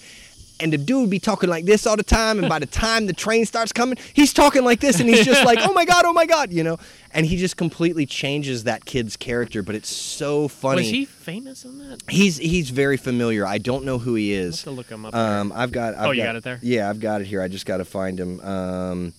And 0.61 0.73
the 0.73 0.79
dude 0.79 1.11
be 1.11 1.19
talking 1.19 1.51
like 1.51 1.65
this 1.65 1.85
all 1.85 1.97
the 1.97 2.05
time, 2.05 2.39
and 2.39 2.49
by 2.49 2.61
the 2.61 2.67
time 2.67 3.07
the 3.07 3.13
train 3.13 3.45
starts 3.45 3.73
coming, 3.73 3.99
he's 4.13 4.33
talking 4.33 4.63
like 4.65 4.79
this, 4.79 5.01
and 5.01 5.09
he's 5.09 5.25
just 5.25 5.45
like, 5.45 5.59
"Oh 5.61 5.73
my 5.73 5.85
god, 5.85 6.05
oh 6.07 6.13
my 6.13 6.27
god," 6.27 6.53
you 6.53 6.63
know. 6.63 6.79
And 7.11 7.27
he 7.27 7.37
just 7.37 7.57
completely 7.57 8.07
changes 8.07 8.63
that 8.65 8.85
kid's 8.85 9.17
character, 9.17 9.63
but 9.65 9.75
it's 9.75 9.89
so 9.89 10.47
funny. 10.47 10.83
Was 10.83 10.91
he 10.91 11.05
famous 11.07 11.65
in 11.65 11.79
that? 11.79 12.03
He's 12.09 12.37
he's 12.37 12.71
very 12.71 12.97
familiar. 12.97 13.45
I 13.45 13.59
don't 13.59 13.85
know 13.85 13.99
who 13.99 14.15
he 14.15 14.33
is. 14.33 14.63
to 14.63 14.71
look 14.71 14.89
him 14.89 15.05
up. 15.05 15.13
Um, 15.15 15.53
I've 15.55 15.73
got. 15.73 15.95
I've 15.97 16.07
Oh, 16.07 16.11
you 16.13 16.23
got 16.23 16.37
it 16.37 16.45
there? 16.45 16.61
Yeah, 16.63 16.89
I've 16.89 17.01
got 17.01 17.21
it 17.21 17.27
here. 17.27 17.43
I 17.43 17.49
just 17.49 17.67
got 17.67 17.79
to 17.79 17.85
find 17.85 18.19
him. 18.19 18.39
Um, 18.41 19.13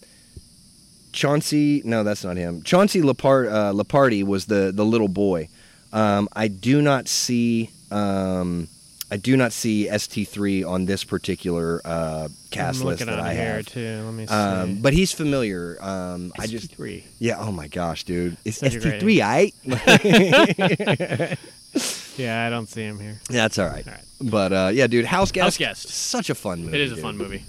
Chauncey. 1.11 1.81
No, 1.85 2.03
that's 2.03 2.23
not 2.23 2.37
him. 2.37 2.61
Chauncey 2.63 3.01
Lapart, 3.01 3.51
uh, 3.51 3.73
Leopardi 3.73 4.23
was 4.23 4.45
the 4.45 4.71
the 4.73 4.85
little 4.85 5.07
boy. 5.09 5.49
Um, 5.91 6.27
I 6.33 6.47
do 6.47 6.81
not 6.81 7.07
see. 7.07 7.69
Um, 7.91 8.67
I 9.15 9.17
do 9.17 9.37
not 9.37 9.53
see 9.53 9.87
ST3 9.87 10.67
on 10.67 10.83
this 10.83 11.05
particular 11.05 11.79
uh, 11.85 12.27
cast 12.51 12.81
I'm 12.81 12.87
list 12.87 13.05
that 13.05 13.17
I 13.17 13.31
have. 13.31 13.65
too. 13.65 14.01
Let 14.03 14.13
me 14.13 14.27
see. 14.27 14.33
Um, 14.33 14.81
but 14.81 14.91
he's 14.91 15.13
familiar. 15.13 15.77
Um, 15.79 16.33
I 16.37 16.47
just 16.47 16.75
three. 16.75 17.05
yeah. 17.17 17.37
Oh 17.39 17.53
my 17.53 17.69
gosh, 17.69 18.03
dude! 18.03 18.35
It's 18.43 18.57
Such 18.57 18.73
ST3, 18.73 19.21
I. 19.23 21.37
Yeah, 22.17 22.45
I 22.45 22.49
don't 22.49 22.67
see 22.67 22.83
him 22.83 22.99
here. 22.99 23.21
Yeah, 23.29 23.43
that's 23.43 23.57
all 23.57 23.67
right. 23.67 23.87
All 23.87 23.93
right. 23.93 24.03
But 24.21 24.51
uh, 24.51 24.71
yeah, 24.73 24.87
dude, 24.87 25.05
House 25.05 25.31
Guest. 25.31 25.43
House 25.43 25.57
Guest. 25.57 25.87
Such 25.87 26.29
a 26.29 26.35
fun 26.35 26.65
movie. 26.65 26.75
It 26.77 26.81
is 26.81 26.91
a 26.91 26.95
dude. 26.95 27.03
fun 27.03 27.17
movie. 27.17 27.45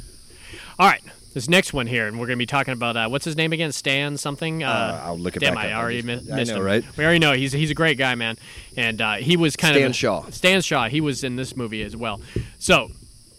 All 0.78 0.88
right, 0.88 1.02
this 1.36 1.50
next 1.50 1.74
one 1.74 1.86
here, 1.86 2.06
and 2.06 2.18
we're 2.18 2.24
going 2.26 2.38
to 2.38 2.42
be 2.42 2.46
talking 2.46 2.72
about 2.72 2.96
uh, 2.96 3.08
what's 3.08 3.26
his 3.26 3.36
name 3.36 3.52
again? 3.52 3.70
Stan 3.70 4.16
something. 4.16 4.64
Uh, 4.64 4.68
Uh, 4.70 5.00
I'll 5.04 5.18
look 5.18 5.36
it 5.36 5.40
damn, 5.40 5.54
back 5.54 5.66
I 5.66 5.72
up. 5.72 5.76
I 5.78 5.80
already 5.82 6.00
mi- 6.00 6.14
I 6.32 6.36
missed 6.36 6.50
know, 6.50 6.58
him. 6.60 6.64
right? 6.64 6.96
We 6.96 7.04
already 7.04 7.18
know 7.18 7.32
he's 7.34 7.52
he's 7.52 7.70
a 7.70 7.74
great 7.74 7.98
guy, 7.98 8.14
man, 8.14 8.38
and 8.74 9.02
uh, 9.02 9.14
he 9.16 9.36
was 9.36 9.54
kind 9.54 9.74
Stan 9.74 9.90
of 9.90 9.94
Shaw. 9.96 10.30
Stan 10.30 10.62
Shaw. 10.62 10.88
He 10.88 11.02
was 11.02 11.22
in 11.22 11.36
this 11.36 11.54
movie 11.54 11.82
as 11.82 11.94
well. 11.94 12.20
So. 12.58 12.90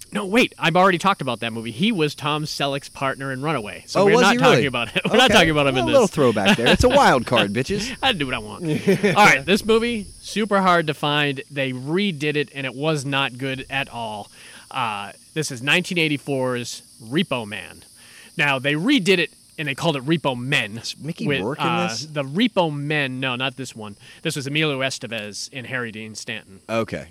No, 0.10 0.26
wait. 0.26 0.54
I've 0.58 0.78
already 0.78 1.00
talked 1.00 1.22
about 1.22 1.41
that 1.41 1.52
movie. 1.52 1.72
He 1.72 1.91
was 1.91 2.16
Tom 2.16 2.45
Selleck's 2.45 2.88
partner 2.88 3.34
in 3.34 3.41
Runaway. 3.41 3.84
So 3.88 4.00
oh, 4.02 4.06
we're 4.06 4.22
not 4.22 4.36
talking 4.38 4.41
really? 4.52 4.66
about 4.66 4.95
it. 4.95 5.02
We're 5.12 5.18
not 5.18 5.30
talking 5.32 5.50
about 5.50 5.68
him 5.68 5.76
Well, 5.76 5.84
in 5.84 5.89
A 5.89 5.91
little 5.91 6.08
this. 6.08 6.16
throwback 6.16 6.56
there. 6.56 6.68
It's 6.68 6.86
a 6.86 6.89
wild 6.89 7.26
card, 7.26 7.52
bitches. 7.54 7.93
I 8.02 8.14
do 8.14 8.26
what 8.26 8.34
I 8.34 8.38
want. 8.38 8.64
All 8.64 9.14
right, 9.26 9.45
this 9.45 9.66
movie 9.66 10.06
super 10.22 10.62
hard 10.62 10.88
to 10.88 10.93
find. 10.93 11.41
They 11.52 11.74
redid 11.74 12.38
it, 12.38 12.50
and 12.56 12.66
it 12.66 12.74
was 12.74 13.04
not 13.04 13.38
good 13.38 13.66
at 13.70 13.89
all. 13.89 14.32
Uh, 14.72 15.12
this 15.34 15.52
is 15.52 15.62
1984's 15.62 16.84
Repo 17.04 17.45
Man. 17.45 17.84
Now 18.38 18.60
they 18.60 18.74
redid 18.74 19.18
it, 19.18 19.32
and 19.58 19.68
they 19.68 19.76
called 19.76 19.96
it 19.96 20.06
Repo 20.06 20.38
Men. 20.38 20.82
Mickey 21.02 21.28
with, 21.28 21.42
Rourke 21.42 21.60
in 21.60 21.66
uh, 21.68 21.88
this? 21.88 22.06
The 22.06 22.24
Repo 22.24 22.74
Men. 22.74 23.20
No, 23.20 23.36
not 23.36 23.58
this 23.58 23.76
one. 23.76 23.98
This 24.22 24.36
was 24.36 24.48
Emilio 24.48 24.80
Estevez 24.80 25.50
and 25.52 25.68
Harry 25.68 25.92
Dean 25.92 26.16
Stanton. 26.16 26.62
Okay. 26.70 27.08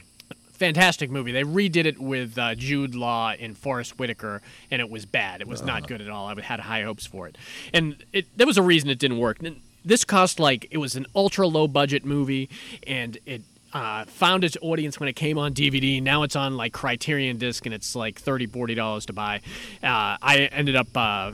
Fantastic 0.53 1.11
movie. 1.11 1.33
They 1.33 1.43
redid 1.43 1.85
it 1.85 1.99
with 1.99 2.39
uh, 2.39 2.55
Jude 2.55 2.95
Law 2.95 3.33
and 3.39 3.59
Forest 3.59 3.99
Whitaker, 3.99 4.41
and 4.71 4.81
it 4.81 4.89
was 4.89 5.05
bad. 5.05 5.43
It 5.43 5.49
was 5.49 5.63
not 5.63 5.87
good 5.87 6.01
at 6.01 6.09
all. 6.09 6.29
I 6.29 6.41
had 6.41 6.61
high 6.61 6.83
hopes 6.83 7.05
for 7.05 7.27
it, 7.27 7.37
and 7.75 8.03
it, 8.15 8.25
there 8.35 8.47
was 8.47 8.57
a 8.57 8.63
reason 8.63 8.89
it 8.89 8.99
didn't 8.99 9.19
work. 9.19 9.39
This 9.85 10.03
cost 10.03 10.41
like 10.41 10.67
it 10.71 10.79
was 10.79 10.97
an 10.97 11.05
ultra 11.15 11.47
low 11.47 11.69
budget 11.69 12.07
movie, 12.07 12.49
and 12.87 13.19
it 13.27 13.43
uh, 13.77 14.07
found 14.07 14.43
its 14.43 14.57
audience 14.63 14.99
when 14.99 15.07
it 15.07 15.13
came 15.13 15.37
on 15.37 15.53
DVD. 15.53 16.03
Now 16.03 16.23
it's 16.23 16.35
on 16.35 16.57
like 16.57 16.73
Criterion 16.73 17.37
disc, 17.37 17.67
and 17.67 17.75
it's 17.75 17.95
like 17.95 18.19
30 18.19 18.75
dollars 18.75 19.05
to 19.07 19.13
buy. 19.13 19.43
Uh, 19.83 20.17
I 20.23 20.49
ended 20.51 20.77
up. 20.77 20.89
Uh, 20.97 21.33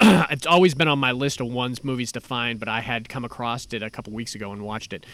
it's 0.00 0.46
always 0.46 0.74
been 0.74 0.88
on 0.88 0.98
my 0.98 1.12
list 1.12 1.40
of 1.40 1.46
ones 1.46 1.84
movies 1.84 2.10
to 2.12 2.20
find, 2.20 2.58
but 2.58 2.68
I 2.68 2.80
had 2.80 3.08
come 3.08 3.24
across 3.24 3.66
it 3.72 3.82
a 3.82 3.90
couple 3.90 4.12
weeks 4.12 4.34
ago 4.34 4.50
and 4.52 4.62
watched 4.62 4.92
it, 4.92 5.06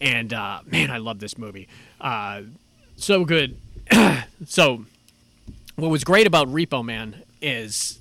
and 0.00 0.34
uh, 0.34 0.60
man, 0.66 0.90
I 0.90 0.98
love 0.98 1.20
this 1.20 1.38
movie. 1.38 1.68
Uh, 2.00 2.42
so 2.96 3.24
good. 3.24 3.56
so, 4.44 4.86
what 5.76 5.88
was 5.88 6.02
great 6.02 6.26
about 6.26 6.48
Repo 6.48 6.84
Man 6.84 7.22
is 7.40 7.97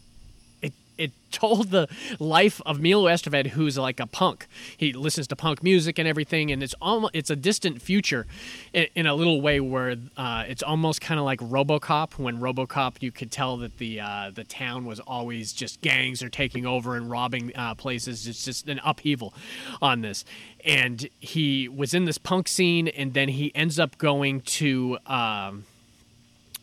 it 0.97 1.11
told 1.31 1.71
the 1.71 1.87
life 2.19 2.61
of 2.65 2.81
Milo 2.81 3.05
Estevez, 3.05 3.47
who's 3.47 3.77
like 3.77 3.99
a 3.99 4.07
punk. 4.07 4.47
He 4.75 4.93
listens 4.93 5.27
to 5.27 5.35
punk 5.35 5.61
music 5.63 5.99
and 5.99 6.07
everything, 6.07 6.51
and 6.51 6.63
it's 6.63 6.75
almost 6.81 7.15
it's 7.15 7.29
a 7.29 7.35
distant 7.35 7.81
future, 7.81 8.25
in, 8.73 8.87
in 8.95 9.07
a 9.07 9.13
little 9.13 9.41
way 9.41 9.59
where 9.59 9.95
uh, 10.15 10.45
it's 10.47 10.63
almost 10.63 11.01
kind 11.01 11.19
of 11.19 11.25
like 11.25 11.39
RoboCop. 11.39 12.17
When 12.17 12.39
RoboCop, 12.39 13.01
you 13.01 13.11
could 13.11 13.31
tell 13.31 13.57
that 13.57 13.77
the 13.77 13.99
uh, 13.99 14.31
the 14.33 14.43
town 14.43 14.85
was 14.85 14.99
always 15.01 15.53
just 15.53 15.81
gangs 15.81 16.23
are 16.23 16.29
taking 16.29 16.65
over 16.65 16.95
and 16.95 17.09
robbing 17.09 17.55
uh, 17.55 17.75
places. 17.75 18.27
It's 18.27 18.43
just 18.43 18.67
an 18.67 18.79
upheaval 18.83 19.33
on 19.81 20.01
this, 20.01 20.25
and 20.65 21.07
he 21.19 21.67
was 21.67 21.93
in 21.93 22.05
this 22.05 22.17
punk 22.17 22.47
scene, 22.47 22.87
and 22.87 23.13
then 23.13 23.29
he 23.29 23.53
ends 23.55 23.79
up 23.79 23.97
going 23.97 24.41
to. 24.41 24.97
Um, 25.05 25.65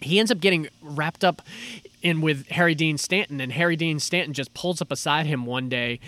he 0.01 0.18
ends 0.18 0.30
up 0.30 0.41
getting 0.41 0.68
wrapped 0.82 1.24
up 1.24 1.41
in 2.05 2.21
with 2.21 2.47
Harry 2.51 2.75
Dean 2.75 2.99
Stanton, 2.99 3.41
and 3.41 3.51
Harry 3.53 3.75
Dean 3.75 3.99
Stanton 3.99 4.35
just 4.35 4.53
pulls 4.55 4.81
up 4.83 4.91
beside 4.91 5.27
him 5.27 5.47
one 5.47 5.69
day 5.71 5.99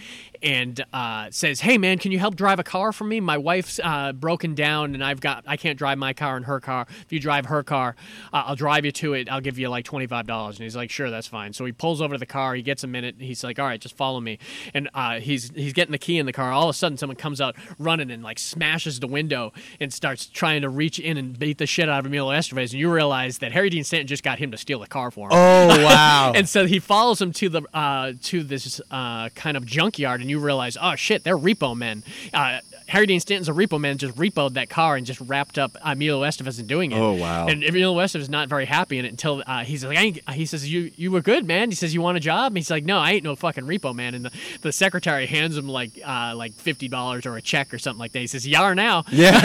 and 0.43 0.84
uh, 0.93 1.28
says, 1.30 1.61
"Hey 1.61 1.78
man, 1.78 1.99
can 1.99 2.12
you 2.12 2.18
help 2.18 2.37
drive 2.37 2.59
a 2.59 2.64
car 2.64 2.93
for 2.93 3.05
me? 3.05 3.20
My 3.20 3.39
wife's 3.39 3.80
uh, 3.82 4.12
broken 4.12 4.55
down, 4.55 4.95
and 4.95 5.05
I've 5.05 5.20
got 5.20 5.45
I 5.47 5.57
can't 5.57 5.78
drive 5.78 5.99
my 5.99 6.12
car 6.12 6.37
in 6.37 6.45
her 6.45 6.61
car. 6.61 6.87
If 7.03 7.12
you 7.12 7.20
drive 7.20 7.47
her 7.47 7.62
car, 7.62 7.97
uh, 8.32 8.45
I'll 8.47 8.57
drive 8.57 8.84
you 8.84 8.93
to 8.93 9.14
it. 9.14 9.28
I'll 9.30 9.41
give 9.41 9.59
you 9.59 9.68
like 9.68 9.84
twenty 9.84 10.07
five 10.07 10.26
dollars." 10.26 10.57
And 10.57 10.64
he's 10.64 10.76
like, 10.76 10.91
"Sure, 10.91 11.11
that's 11.11 11.26
fine." 11.26 11.53
So 11.53 11.64
he 11.64 11.72
pulls 11.72 12.01
over 12.01 12.14
to 12.14 12.18
the 12.18 12.26
car. 12.26 12.55
He 12.55 12.62
gets 12.62 12.84
a 12.84 12.87
minute. 12.87 13.16
He's 13.18 13.43
like, 13.45 13.59
"All 13.59 13.66
right, 13.66 13.80
just 13.80 13.97
follow 13.97 14.20
me." 14.20 14.39
And 14.74 14.89
uh, 14.95 15.20
he's 15.20 15.51
he's 15.55 15.72
getting 15.72 15.93
the 15.93 15.99
key 15.99 16.18
in 16.18 16.26
the 16.26 16.32
car. 16.32 16.53
All 16.53 16.64
of 16.64 16.70
a 16.70 16.74
sudden, 16.74 16.99
someone 16.99 17.16
comes 17.16 17.41
out 17.41 17.57
running 17.78 18.11
and 18.11 18.22
like 18.22 18.39
smashes 18.39 19.01
the 19.01 19.07
window 19.07 19.53
and 19.80 19.93
starts 19.93 20.26
trying 20.26 20.62
to 20.62 20.68
reach 20.68 20.99
in 20.99 21.16
and 21.16 21.39
beat 21.39 21.59
the 21.59 21.66
shit 21.66 21.89
out 21.89 22.01
of 22.01 22.07
Emilio 22.07 22.37
Estevez. 22.37 22.72
And 22.72 22.74
you 22.74 22.93
realize 22.93 23.39
that 23.39 23.53
Harry 23.53 23.70
Dean 23.70 23.84
Stanton 23.84 24.07
just 24.07 24.22
got 24.22 24.39
him 24.39 24.51
to 24.51 24.57
steal 24.57 24.80
the 24.80 24.87
car 24.87 25.11
for 25.11 25.28
him. 25.28 25.32
Oh 25.32 25.84
wow! 25.84 26.32
And 26.37 26.49
so 26.49 26.66
he 26.66 26.78
follows 26.80 27.20
him 27.20 27.32
to 27.32 27.49
the 27.49 27.62
uh, 27.72 28.12
to 28.24 28.43
this 28.43 28.80
uh, 28.91 29.28
kind 29.30 29.57
of 29.57 29.64
junkyard, 29.64 30.20
and 30.27 30.31
you 30.31 30.41
realize, 30.41 30.77
oh 30.81 30.97
shit, 30.97 31.22
they're 31.22 31.39
repo 31.39 31.77
men. 31.77 32.03
Uh, 32.35 32.59
Harry 32.89 33.07
Dean 33.07 33.20
Stanton's 33.20 33.49
a 33.49 33.53
repo 33.53 33.81
man, 33.81 33.97
just 33.97 34.16
repoed 34.16 34.55
that 34.55 34.68
car 34.68 34.97
and 34.97 35.07
just 35.07 35.20
wrapped 35.20 35.59
up 35.59 35.77
Emilio 35.85 36.22
Estevez 36.22 36.59
in 36.59 36.66
doing 36.66 36.91
it. 36.93 36.99
Oh, 36.99 37.12
wow. 37.14 37.47
And 37.47 37.62
Emilio 37.62 37.95
Estevez 37.95 38.22
is 38.22 38.29
not 38.29 38.49
very 38.49 38.64
happy 38.64 38.99
in 38.99 39.05
it 39.05 39.09
until 39.09 39.43
uh, 39.47 39.64
he's 39.64 39.85
like, 39.85 39.97
I 39.99 40.03
ain't, 40.03 40.31
he 40.31 40.47
says, 40.47 40.70
you 40.70 40.91
you 40.97 41.11
were 41.11 41.20
good, 41.20 41.47
man. 41.47 41.70
He 41.70 41.77
says, 41.77 41.95
you 41.95 42.01
want 42.01 42.16
a 42.16 42.20
job? 42.20 42.53
And 42.53 42.57
he's 42.57 42.70
like, 42.70 42.85
no, 42.85 42.99
I 42.99 43.12
ain't 43.12 43.24
no 43.24 43.37
fucking 43.37 43.64
repo 43.64 43.95
man. 43.95 44.14
And 44.14 44.24
the, 44.24 44.33
the 44.62 44.72
secretary 44.72 45.27
hands 45.27 45.57
him 45.57 45.68
like 45.68 45.93
uh, 46.05 46.35
like 46.37 46.55
fifty 46.55 46.89
dollars 46.89 47.27
or 47.27 47.37
a 47.37 47.43
check 47.43 47.72
or 47.72 47.79
something 47.79 48.01
like 48.01 48.12
that. 48.12 48.20
He 48.20 48.27
says, 48.27 48.47
you 48.47 48.57
are 48.59 48.74
now. 48.74 49.05
yeah. 49.11 49.37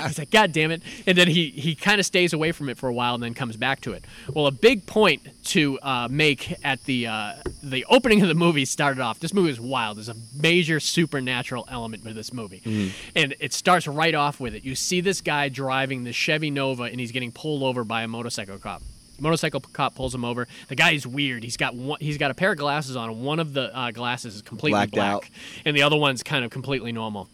He's 0.06 0.18
like, 0.18 0.30
God 0.30 0.52
damn 0.52 0.70
it. 0.70 0.82
And 1.06 1.16
then 1.16 1.28
he, 1.28 1.50
he 1.50 1.74
kind 1.74 2.00
of 2.00 2.06
stays 2.06 2.32
away 2.32 2.52
from 2.52 2.68
it 2.68 2.78
for 2.78 2.88
a 2.88 2.92
while 2.92 3.14
and 3.14 3.22
then 3.22 3.34
comes 3.34 3.56
back 3.56 3.80
to 3.82 3.92
it. 3.92 4.04
Well, 4.32 4.46
a 4.46 4.50
big 4.52 4.86
point 4.86 5.26
to 5.46 5.78
uh, 5.80 6.08
make 6.10 6.54
at 6.64 6.84
the 6.84 7.06
uh, 7.06 7.34
the 7.62 7.84
opening 7.88 8.22
of 8.22 8.28
the 8.28 8.34
movie 8.34 8.64
started 8.64 9.00
off. 9.00 9.20
This 9.20 9.32
movie 9.34 9.50
is 9.50 9.60
wild. 9.60 9.89
There's 9.94 10.08
a 10.08 10.16
major 10.34 10.80
supernatural 10.80 11.66
element 11.70 12.04
to 12.04 12.12
this 12.12 12.32
movie. 12.32 12.92
And 13.14 13.34
it 13.40 13.52
starts 13.52 13.86
right 13.86 14.14
off 14.14 14.40
with 14.40 14.54
it. 14.54 14.64
You 14.64 14.74
see 14.74 15.00
this 15.00 15.20
guy 15.20 15.48
driving 15.48 16.04
the 16.04 16.12
Chevy 16.12 16.50
Nova 16.50 16.84
and 16.84 16.98
he's 17.00 17.12
getting 17.12 17.32
pulled 17.32 17.62
over 17.62 17.84
by 17.84 18.02
a 18.02 18.08
motorcycle 18.08 18.58
cop. 18.58 18.82
Motorcycle 19.18 19.60
cop 19.60 19.94
pulls 19.94 20.14
him 20.14 20.24
over. 20.24 20.48
The 20.68 20.76
guy 20.76 20.92
is 20.92 21.06
weird. 21.06 21.44
He's 21.44 21.58
got 21.58 21.74
one, 21.74 21.98
he's 22.00 22.16
got 22.16 22.30
a 22.30 22.34
pair 22.34 22.52
of 22.52 22.58
glasses 22.58 22.96
on. 22.96 23.22
One 23.22 23.38
of 23.38 23.52
the 23.52 23.76
uh, 23.76 23.90
glasses 23.90 24.36
is 24.36 24.42
completely 24.42 24.76
Blacked 24.78 24.92
black, 24.92 25.12
out. 25.14 25.24
and 25.66 25.76
the 25.76 25.82
other 25.82 25.96
one's 25.96 26.22
kind 26.22 26.42
of 26.44 26.50
completely 26.50 26.90
normal. 26.90 27.28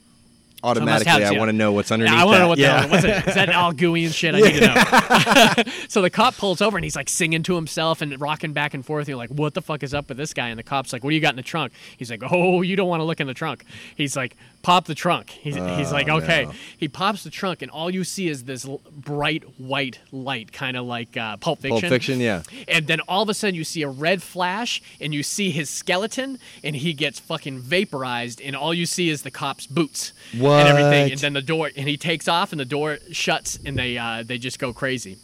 Automatically, 0.67 1.23
have 1.23 1.33
I 1.33 1.39
want 1.39 1.49
to 1.49 1.53
know 1.53 1.73
what's 1.73 1.93
underneath. 1.93 2.13
Yeah, 2.13 2.23
I 2.23 2.25
want 2.25 2.35
to 2.35 2.39
know 2.41 2.49
what 2.49 2.59
yeah. 2.59 2.83
the 2.83 2.89
what's 2.89 3.05
it? 3.05 3.29
Is 3.29 3.35
that 3.37 3.55
all 3.55 3.73
gooey 3.73 4.05
and 4.05 4.13
shit? 4.13 4.35
I 4.35 4.41
need 4.41 4.55
to 4.55 5.65
know. 5.65 5.73
so 5.89 6.03
the 6.03 6.11
cop 6.11 6.37
pulls 6.37 6.61
over 6.61 6.77
and 6.77 6.85
he's 6.85 6.97
like 6.97 7.09
singing 7.09 7.43
to 7.45 7.55
himself 7.55 8.03
and 8.03 8.21
rocking 8.21 8.53
back 8.53 8.75
and 8.75 8.85
forth. 8.85 9.09
You're 9.09 9.17
like, 9.17 9.31
what 9.31 9.55
the 9.55 9.63
fuck 9.63 9.83
is 9.83 9.95
up 9.95 10.09
with 10.09 10.19
this 10.19 10.35
guy? 10.35 10.49
And 10.49 10.59
the 10.59 10.65
cop's 10.65 10.93
like, 10.93 11.05
what 11.05 11.11
do 11.11 11.15
you 11.15 11.21
got 11.21 11.31
in 11.31 11.37
the 11.37 11.43
trunk? 11.43 11.73
He's 11.97 12.11
like, 12.11 12.23
oh, 12.29 12.63
you 12.63 12.75
don't 12.75 12.89
want 12.89 13.01
to 13.01 13.05
look 13.05 13.21
in 13.21 13.29
the 13.29 13.35
trunk. 13.35 13.65
He's 13.97 14.17
like, 14.17 14.37
pop 14.67 14.85
the 14.85 14.97
trunk. 14.97 15.31
He's, 15.31 15.55
he's 15.55 15.93
like, 15.93 16.09
okay. 16.09 16.47
no. 16.47 16.53
He 16.77 16.89
pops 16.89 17.23
the 17.23 17.31
trunk 17.31 17.63
and 17.63 17.71
all 17.71 17.89
you 17.89 18.03
see 18.03 18.27
is 18.27 18.43
this 18.43 18.67
l- 18.67 18.81
bright 18.91 19.45
white 19.61 20.01
light, 20.11 20.53
kind 20.53 20.77
of 20.77 20.87
like 20.87 21.17
uh, 21.17 21.37
Pulp 21.37 21.61
Fiction. 21.61 21.83
Pulp 21.83 21.89
Fiction, 21.89 22.19
yeah. 22.19 22.43
And 22.67 22.89
then 22.89 22.99
all 23.03 23.23
of 23.23 23.29
a 23.29 23.35
sudden 23.35 23.55
you 23.55 23.63
see 23.63 23.83
a 23.83 23.89
red 23.89 24.25
flash 24.25 24.83
and 25.01 25.15
you 25.15 25.23
see 25.23 25.53
his 25.53 25.71
skeleton 25.71 26.41
and 26.65 26.75
he 26.75 26.95
gets 26.95 27.21
fucking 27.21 27.61
vaporized 27.61 28.41
and 28.41 28.57
all 28.57 28.75
you 28.75 28.87
see 28.87 29.09
is 29.09 29.23
the 29.23 29.31
cop's 29.31 29.69
boots 29.69 30.13
and 30.33 30.69
everything. 30.69 31.13
And 31.13 31.21
then 31.21 31.35
the 31.35 31.43
door 31.43 31.71
and 31.77 31.89
he 31.89 31.97
takes 31.97 32.27
off 32.27 32.51
and 32.51 32.59
the 32.59 32.65
door 32.65 32.99
shuts 33.13 33.61
and 33.65 33.79
they 33.79 33.97
uh, 33.97 34.25
they 34.27 34.37
just 34.37 34.59
go 34.59 34.73
crazy. 34.73 35.17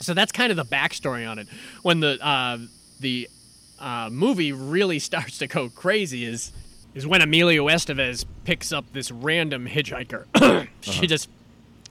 So 0.00 0.14
that's 0.14 0.32
kind 0.32 0.50
of 0.50 0.56
the 0.56 0.64
backstory 0.64 1.30
on 1.30 1.38
it. 1.38 1.46
When 1.82 2.00
the 2.00 2.18
uh, 2.20 2.58
the 2.98 3.30
uh, 3.78 4.08
movie 4.10 4.50
really 4.50 4.98
starts 5.10 5.38
to 5.38 5.46
go 5.46 5.68
crazy 5.68 6.24
is 6.24 6.50
is 6.98 7.06
when 7.06 7.22
Emilio 7.22 7.68
Estevez 7.68 8.24
picks 8.44 8.72
up 8.72 8.84
this 8.92 9.10
random 9.10 9.66
hitchhiker. 9.66 10.26
she 10.80 10.90
uh-huh. 10.90 11.06
just 11.06 11.28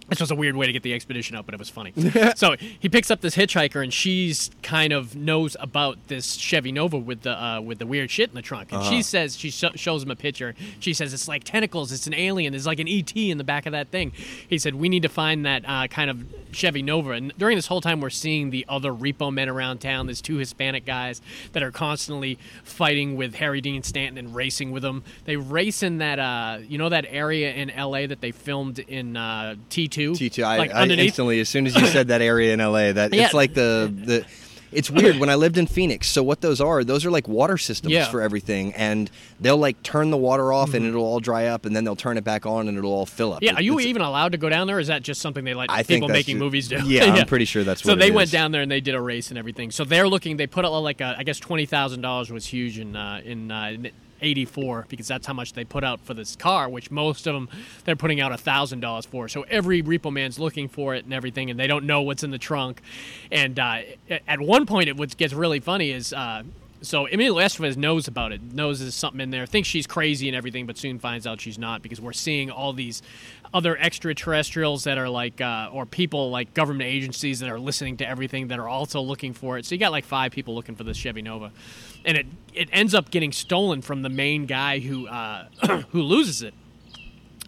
this 0.10 0.22
was 0.22 0.32
a 0.32 0.36
weird 0.36 0.56
way 0.56 0.66
to 0.66 0.72
get 0.72 0.84
the 0.84 0.94
expedition 0.94 1.36
out, 1.36 1.46
but 1.46 1.54
it 1.54 1.60
was 1.60 1.70
funny. 1.70 1.94
so 2.36 2.56
he 2.58 2.88
picks 2.88 3.12
up 3.12 3.22
this 3.22 3.36
hitchhiker, 3.36 3.84
and 3.84 3.94
she's 3.94 4.50
kind 4.64 4.94
of 4.94 5.16
knows 5.16 5.58
about 5.60 5.98
this 6.08 6.36
Chevy 6.36 6.72
Nova 6.72 6.98
with 6.98 7.22
the 7.22 7.32
uh, 7.32 7.62
with 7.62 7.80
the 7.80 7.86
weird 7.86 8.10
shit 8.10 8.30
in 8.30 8.36
the 8.36 8.42
trunk. 8.42 8.72
And 8.72 8.84
she 8.86 9.02
says 9.02 9.38
she 9.38 9.50
sho 9.50 9.70
shows 9.76 10.04
him 10.04 10.12
a 10.12 10.16
picture. 10.16 10.56
She 10.80 10.94
says 10.94 11.14
it's 11.14 11.28
like 11.28 11.44
tentacles. 11.44 11.92
It's 11.92 12.08
an 12.08 12.14
alien. 12.14 12.54
There's 12.54 12.68
like 12.68 12.80
an 12.80 12.88
ET 12.88 13.16
in 13.16 13.38
the 13.38 13.44
back 13.44 13.66
of 13.66 13.74
that 13.74 13.90
thing. 13.90 14.12
He 14.48 14.58
said 14.58 14.76
we 14.76 14.90
need 14.90 15.04
to 15.04 15.10
find 15.10 15.46
that 15.46 15.64
uh, 15.68 15.88
kind 15.88 16.10
of 16.10 16.26
Chevy 16.52 16.82
Nova. 16.82 17.12
And 17.12 17.34
during 17.38 17.58
this 17.58 17.68
whole 17.68 17.82
time, 17.82 18.00
we're 18.00 18.10
seeing 18.10 18.50
the 18.50 18.66
other 18.70 18.92
repo 18.92 19.32
men 19.32 19.50
around 19.50 19.80
town. 19.80 20.08
There's 20.08 20.22
two 20.22 20.38
Hispanic 20.38 20.86
guys 20.86 21.22
that 21.52 21.64
are 21.64 21.72
constantly 21.72 22.40
fighting 22.64 23.16
with 23.16 23.36
Harry 23.36 23.62
Dean 23.62 23.84
Stanton 23.84 24.18
and 24.18 24.36
racing 24.36 24.72
with 24.72 24.84
him. 24.86 25.04
They 25.26 25.36
race 25.36 25.84
in 25.84 25.98
that 25.98 26.20
uh, 26.20 26.60
you 26.68 26.78
know 26.78 26.90
that 26.90 27.06
area 27.10 27.54
in 27.54 27.70
L.A. 27.70 28.06
that 28.06 28.22
they 28.22 28.32
filmed 28.32 28.80
in 28.80 29.18
uh, 29.98 30.12
T2. 30.12 30.12
T2. 30.30 30.44
I, 30.44 30.58
like 30.58 30.74
I 30.74 30.86
instantly, 30.86 31.40
as 31.40 31.50
soon 31.50 31.68
as 31.68 31.76
you 31.76 31.86
said 31.88 32.10
that 32.10 32.22
area 32.22 32.54
in 32.54 32.60
LA, 32.60 32.92
that 32.94 33.14
Yeah. 33.14 33.26
it's 33.26 33.34
like 33.34 33.54
the 33.54 33.92
the. 34.06 34.26
It's 34.70 34.92
weird 34.92 35.18
when 35.18 35.30
I 35.30 35.36
lived 35.36 35.58
in 35.58 35.66
Phoenix. 35.66 36.08
So 36.10 36.22
what 36.22 36.42
those 36.42 36.60
are, 36.60 36.84
those 36.84 37.06
are 37.06 37.10
like 37.10 37.26
water 37.30 37.58
systems 37.58 37.94
Yeah. 37.94 38.02
Mm-hmm. 38.02 38.12
for 38.12 38.22
everything, 38.22 38.74
and 38.74 39.10
they'll 39.40 39.58
like 39.58 39.82
turn 39.82 40.10
the 40.12 40.18
water 40.18 40.52
off 40.52 40.74
and 40.74 40.86
it'll 40.86 41.06
all 41.06 41.22
dry 41.22 41.46
up, 41.46 41.66
and 41.66 41.74
then 41.74 41.86
they'll 41.86 41.96
turn 41.96 42.18
it 42.18 42.26
back 42.26 42.46
on 42.46 42.68
and 42.68 42.78
it'll 42.78 42.92
all 42.92 43.06
fill 43.06 43.32
up. 43.32 43.42
Yeah, 43.42 43.52
It- 43.52 43.60
are 43.60 43.62
you 43.62 43.80
even 43.80 44.02
allowed 44.02 44.34
to 44.34 44.38
go 44.38 44.50
down 44.50 44.68
there? 44.68 44.78
Is 44.78 44.88
that 44.88 45.04
just 45.04 45.22
something 45.22 45.46
they 45.46 45.54
let 45.54 45.72
I 45.72 45.84
people 45.84 46.10
making 46.10 46.36
ju- 46.36 46.40
movies 46.40 46.68
do? 46.68 46.82
Yeah, 46.86 47.06
I'm 47.14 47.26
pretty 47.28 47.46
sure 47.46 47.64
that's 47.64 47.82
so 47.82 47.96
they 47.96 48.12
went 48.12 48.30
down 48.30 48.52
there 48.52 48.62
and 48.62 48.70
they 48.70 48.82
did 48.82 48.94
a 48.94 49.02
race 49.02 49.30
and 49.30 49.38
everything. 49.38 49.72
So 49.72 49.86
they're 49.86 50.08
looking. 50.10 50.36
They 50.36 50.48
put 50.48 50.66
out 50.66 50.78
like 50.80 51.00
a, 51.00 51.16
I 51.18 51.24
guess 51.24 51.40
twenty 51.40 51.66
thousand 51.66 52.02
dollars 52.02 52.30
was 52.30 52.46
huge 52.46 52.78
in 52.78 52.94
uh, 52.98 53.22
in. 53.24 53.50
Uh, 53.50 53.68
in 53.68 53.92
84 54.22 54.86
because 54.90 55.08
that's 55.08 55.28
how 55.28 55.34
much 55.34 55.54
they 55.54 55.64
put 55.64 55.84
out 55.84 56.00
for 56.02 56.14
this 56.14 56.36
car 56.36 56.70
which 56.70 56.92
most 56.92 57.28
of 57.28 57.34
them 57.34 57.50
they're 57.86 57.96
putting 57.96 58.22
out 58.22 58.32
a 58.32 58.38
thousand 58.38 58.80
dollars 58.80 59.06
for. 59.06 59.28
So 59.28 59.44
every 59.44 59.82
repo 59.82 60.12
man's 60.12 60.40
looking 60.40 60.68
for 60.68 60.96
it 60.96 61.06
and 61.06 61.14
everything 61.14 61.50
and 61.50 61.60
they 61.60 61.68
don't 61.68 61.86
know 61.86 62.02
what's 62.02 62.24
in 62.24 62.32
the 62.32 62.38
trunk. 62.38 62.82
And 63.32 63.60
uh, 63.60 63.82
at 64.28 64.42
one 64.42 64.66
point 64.66 64.90
it 64.90 64.98
what 64.98 65.16
gets 65.18 65.34
really 65.34 65.60
funny 65.60 65.92
is 65.92 66.14
uh, 66.14 66.44
so 66.82 67.08
Emilio 67.08 67.44
Estevez 67.44 67.76
knows 67.76 68.08
about 68.08 68.32
it, 68.32 68.42
knows 68.54 68.80
there's 68.80 68.94
something 68.94 69.22
in 69.22 69.32
there, 69.32 69.46
thinks 69.46 69.68
she's 69.68 69.88
crazy 69.88 70.28
and 70.28 70.36
everything, 70.36 70.66
but 70.68 70.78
soon 70.78 71.00
finds 71.00 71.26
out 71.26 71.42
she's 71.42 71.58
not 71.58 71.82
because 71.82 72.00
we're 72.00 72.14
seeing 72.14 72.52
all 72.52 72.74
these 72.74 73.02
other 73.58 73.78
extraterrestrials 73.78 74.84
that 74.84 74.98
are 74.98 75.10
like, 75.10 75.42
uh, 75.42 75.70
or 75.74 75.86
people 75.86 76.30
like 76.30 76.54
government 76.54 76.88
agencies 76.90 77.40
that 77.40 77.50
are 77.50 77.60
listening 77.60 77.98
to 77.98 78.08
everything 78.08 78.50
that 78.50 78.60
are 78.60 78.68
also 78.70 79.02
looking 79.02 79.34
for 79.34 79.58
it. 79.58 79.66
So 79.66 79.74
you 79.74 79.80
got 79.80 79.92
like 79.92 80.06
five 80.06 80.32
people 80.32 80.54
looking 80.54 80.76
for 80.76 80.84
this 80.84 80.96
Chevy 80.96 81.24
Nova, 81.24 81.52
and 82.06 82.18
it 82.18 82.28
it 82.54 82.70
ends 82.72 82.94
up 82.94 83.10
getting 83.10 83.32
stolen 83.32 83.82
from 83.82 84.04
the 84.04 84.10
main 84.10 84.46
guy 84.46 84.80
who 84.80 85.08
uh, 85.08 85.48
who 85.90 86.04
loses 86.04 86.44
it 86.44 86.54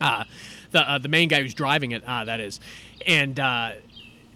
uh, 0.02 0.24
the 0.72 0.92
uh, 0.92 0.98
the 0.98 1.10
main 1.10 1.30
guy 1.30 1.42
who's 1.42 1.54
driving 1.54 1.92
it. 1.92 2.04
Uh, 2.06 2.26
that 2.26 2.40
is, 2.40 2.60
and 3.06 3.40
uh, 3.40 3.72